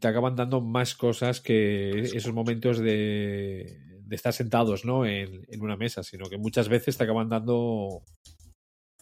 te 0.01 0.09
acaban 0.09 0.37
dando 0.37 0.61
más 0.63 0.95
cosas 0.95 1.41
que 1.43 1.91
esos 1.99 2.33
momentos 2.33 2.79
de, 2.79 3.77
de 4.01 4.17
estar 4.17 4.33
sentados 4.33 4.85
¿no? 4.87 5.05
en, 5.05 5.45
en 5.49 5.61
una 5.63 5.77
mesa, 5.77 6.03
sino 6.03 6.27
que 6.31 6.39
muchas 6.39 6.69
veces 6.71 6.97
te 6.97 7.05
acaban 7.05 7.29
dando 7.29 8.05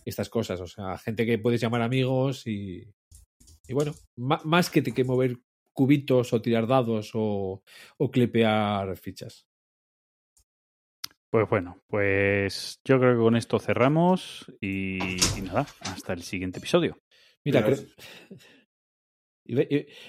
estas 0.04 0.28
cosas, 0.30 0.60
o 0.60 0.66
sea, 0.66 0.98
gente 0.98 1.24
que 1.26 1.38
puedes 1.38 1.60
llamar 1.60 1.82
amigos 1.82 2.46
y, 2.48 2.90
y 3.68 3.72
bueno, 3.72 3.92
más 4.16 4.68
que, 4.70 4.82
te- 4.82 4.92
que 4.92 5.04
mover 5.04 5.36
cubitos 5.72 6.32
o 6.32 6.42
tirar 6.42 6.66
dados 6.66 7.10
o, 7.14 7.62
o 7.98 8.10
clipear 8.10 8.96
fichas. 8.96 9.46
Pues 11.30 11.48
bueno, 11.48 11.78
pues 11.88 12.80
yo 12.84 12.98
creo 12.98 13.14
que 13.14 13.22
con 13.22 13.36
esto 13.36 13.58
cerramos 13.58 14.52
y, 14.60 15.36
y 15.38 15.40
nada, 15.42 15.66
hasta 15.80 16.12
el 16.12 16.22
siguiente 16.22 16.58
episodio. 16.58 16.98
Mira, 17.42 17.66
cre- 17.66 17.88
iba, 19.46 19.62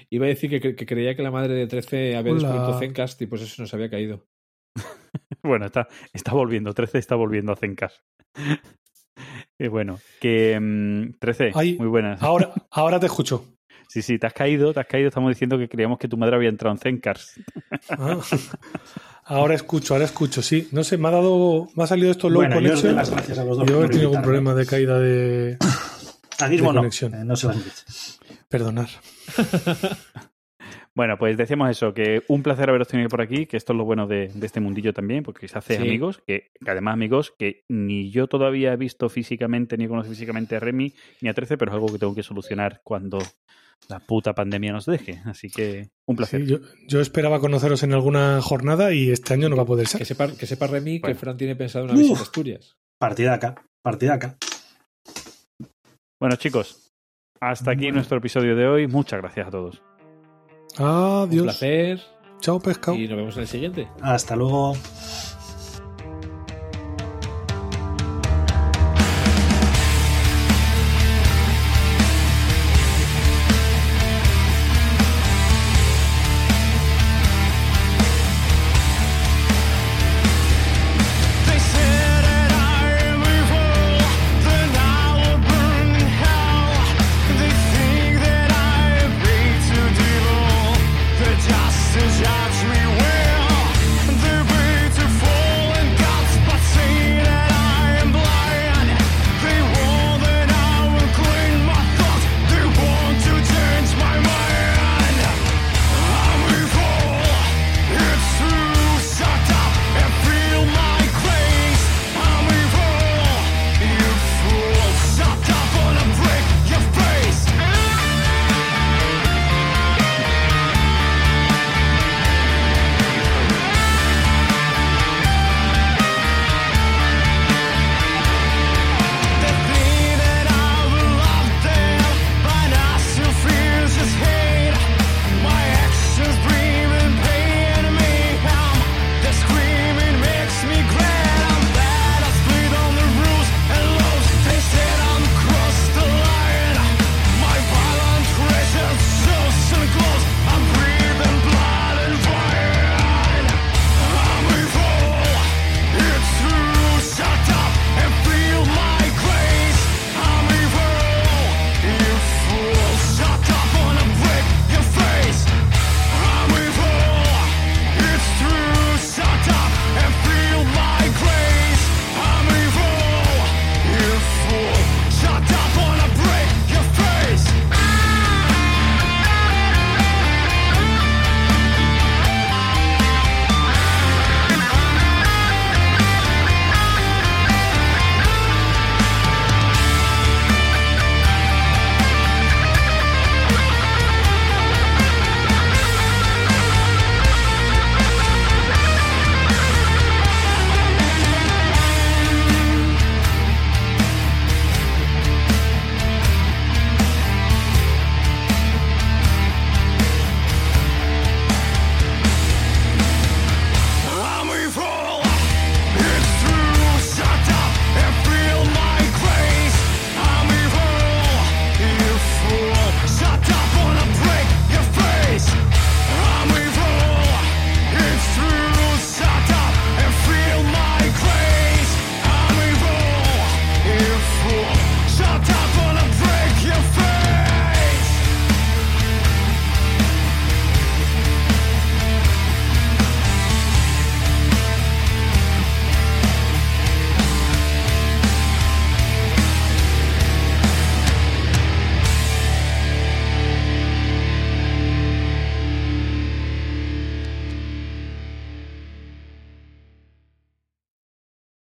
iba- 0.09 0.25
a 0.25 0.27
decir 0.30 0.50
que, 0.50 0.61
cre- 0.61 0.75
que 0.75 0.85
creía 0.85 1.16
que 1.16 1.24
la 1.24 1.32
madre 1.32 1.53
de 1.53 1.67
13 1.67 2.16
había 2.17 2.33
Hola. 2.33 2.42
descubierto 2.50 2.77
Zencast 2.77 3.22
y 3.22 3.27
pues 3.27 3.42
eso 3.42 3.61
nos 3.61 3.74
había 3.74 3.90
caído. 3.90 4.27
Bueno, 5.42 5.66
está, 5.66 5.88
está 6.14 6.33
volviendo, 6.33 6.74
13 6.74 7.00
está 7.00 7.16
volviendo 7.16 7.51
a 7.51 7.56
Zencast. 7.58 7.98
Y 9.59 9.67
bueno, 9.67 10.00
que 10.22 10.58
mm, 10.59 11.19
13, 11.19 11.51
Ay, 11.53 11.77
muy 11.77 11.88
buenas. 11.88 12.22
Ahora, 12.22 12.53
ahora 12.72 13.00
te 13.00 13.08
escucho. 13.08 13.53
Sí, 13.88 14.02
sí, 14.02 14.18
te 14.18 14.28
has 14.28 14.34
caído, 14.34 14.74
te 14.74 14.80
has 14.80 14.88
caído. 14.88 15.08
Estamos 15.10 15.30
diciendo 15.30 15.58
que 15.58 15.68
creíamos 15.70 15.98
que 16.00 16.08
tu 16.08 16.18
madre 16.18 16.36
había 16.36 16.50
entrado 16.50 16.74
en 16.76 16.80
Zencars. 16.80 17.34
Ah. 17.90 18.18
Ahora 19.26 19.56
escucho, 19.56 19.94
ahora 19.94 20.03
escucho, 20.03 20.42
sí. 20.42 20.68
No 20.74 20.84
sé, 20.84 20.98
me 20.98 21.08
ha 21.08 21.12
dado, 21.12 21.70
me 21.76 21.84
ha 21.86 21.88
salido 21.88 22.12
esto 22.12 22.30
low 22.30 22.42
Bueno, 22.42 22.60
yo 22.60 22.92
las 22.92 23.10
gracias 23.10 23.38
a 23.40 23.45
los 23.45 23.58
dos 23.58 23.70
Yo 23.70 23.82
he 23.86 23.88
tenido 23.88 24.10
algún 24.10 24.22
problema 24.22 24.53
de 24.53 24.66
caída 24.66 25.00
de 25.00 25.58
A 26.42 26.50
Gizmo 26.50 26.70
de 26.70 26.74
no, 26.74 26.80
conexión. 26.82 27.14
eh, 27.14 27.24
no 27.24 27.36
se 27.38 27.48
merece. 27.48 27.86
perdonar. 28.50 28.90
Bueno, 30.95 31.18
pues 31.18 31.38
decíamos 31.38 31.72
eso, 31.72 31.92
que 31.95 32.22
un 32.28 32.44
placer 32.44 32.70
haberos 32.70 32.88
tenido 32.88 33.10
por 33.10 33.20
aquí, 33.20 33.48
que 33.48 33.58
esto 33.58 33.74
es 33.74 33.78
lo 33.78 33.84
bueno 33.84 34.06
de, 34.06 34.28
de 34.28 34.45
este 34.45 34.60
mundillo 34.60 34.94
también, 34.94 35.24
porque 35.24 35.48
se 35.48 35.58
hace 35.58 35.78
Sí. 35.78 35.82
amigos, 35.82 36.22
que, 36.28 36.52
que 36.64 36.70
además 36.70 36.94
amigos 36.94 37.34
que 37.40 37.64
ni 37.68 38.12
yo 38.12 38.28
todavía 38.28 38.74
he 38.74 38.78
visto 38.78 39.10
físicamente, 39.10 39.76
ni 39.76 39.88
conozco 39.88 40.12
físicamente 40.12 40.56
a 40.56 40.60
Remy 40.60 40.94
ni 41.22 41.30
a 41.30 41.34
13, 41.34 41.58
pero 41.58 41.72
es 41.72 41.74
algo 41.74 41.88
que 41.92 41.98
tengo 41.98 42.14
que 42.14 42.22
solucionar 42.22 42.82
cuando 42.84 43.18
la 43.90 44.00
puta 44.00 44.34
pandemia 44.34 44.72
nos 44.72 44.86
deje. 44.86 45.22
Así 45.26 45.50
que 45.50 45.90
un 46.08 46.16
placer. 46.16 46.42
Sí, 46.42 46.48
yo, 46.48 46.58
yo 46.88 47.02
esperaba 47.02 47.40
conoceros 47.40 47.84
en 47.84 47.94
alguna 47.94 48.42
jornada 48.42 48.94
y 48.94 49.12
este 49.12 49.34
año 49.34 49.50
no 49.50 49.56
va 49.56 49.64
a 49.64 49.66
poder 49.66 49.86
Que 49.88 49.98
ser. 49.98 50.06
sepa, 50.08 50.28
que 50.32 50.45
sepa 50.45 50.68
Remy 50.68 51.02
que. 51.02 51.16
Fran 51.16 51.38
tiene 51.38 51.56
pensado 51.56 51.86
una 51.86 51.94
visita 51.94 52.20
a 52.20 52.24
Asturias. 52.24 52.78
Partida 53.00 53.34
acá, 53.34 53.56
partida 53.84 54.14
acá. 54.16 54.38
Bueno, 56.20 56.36
chicos, 56.38 56.92
hasta 57.42 57.72
aquí 57.72 57.92
nuestro 57.92 58.18
episodio 58.18 58.56
de 58.56 58.68
hoy. 58.68 58.88
Muchas 58.88 59.20
gracias 59.22 59.48
a 59.48 59.52
todos. 59.52 59.82
Un 60.80 60.86
Adiós. 60.86 61.44
placer 61.44 62.02
Chao, 62.40 62.60
pescado. 62.60 62.98
y 62.98 63.08
nos 63.08 63.18
vemos 63.18 63.36
en 63.36 63.42
el 63.42 63.48
siguiente. 63.48 63.88
Hasta 64.02 64.36
luego. 64.36 64.74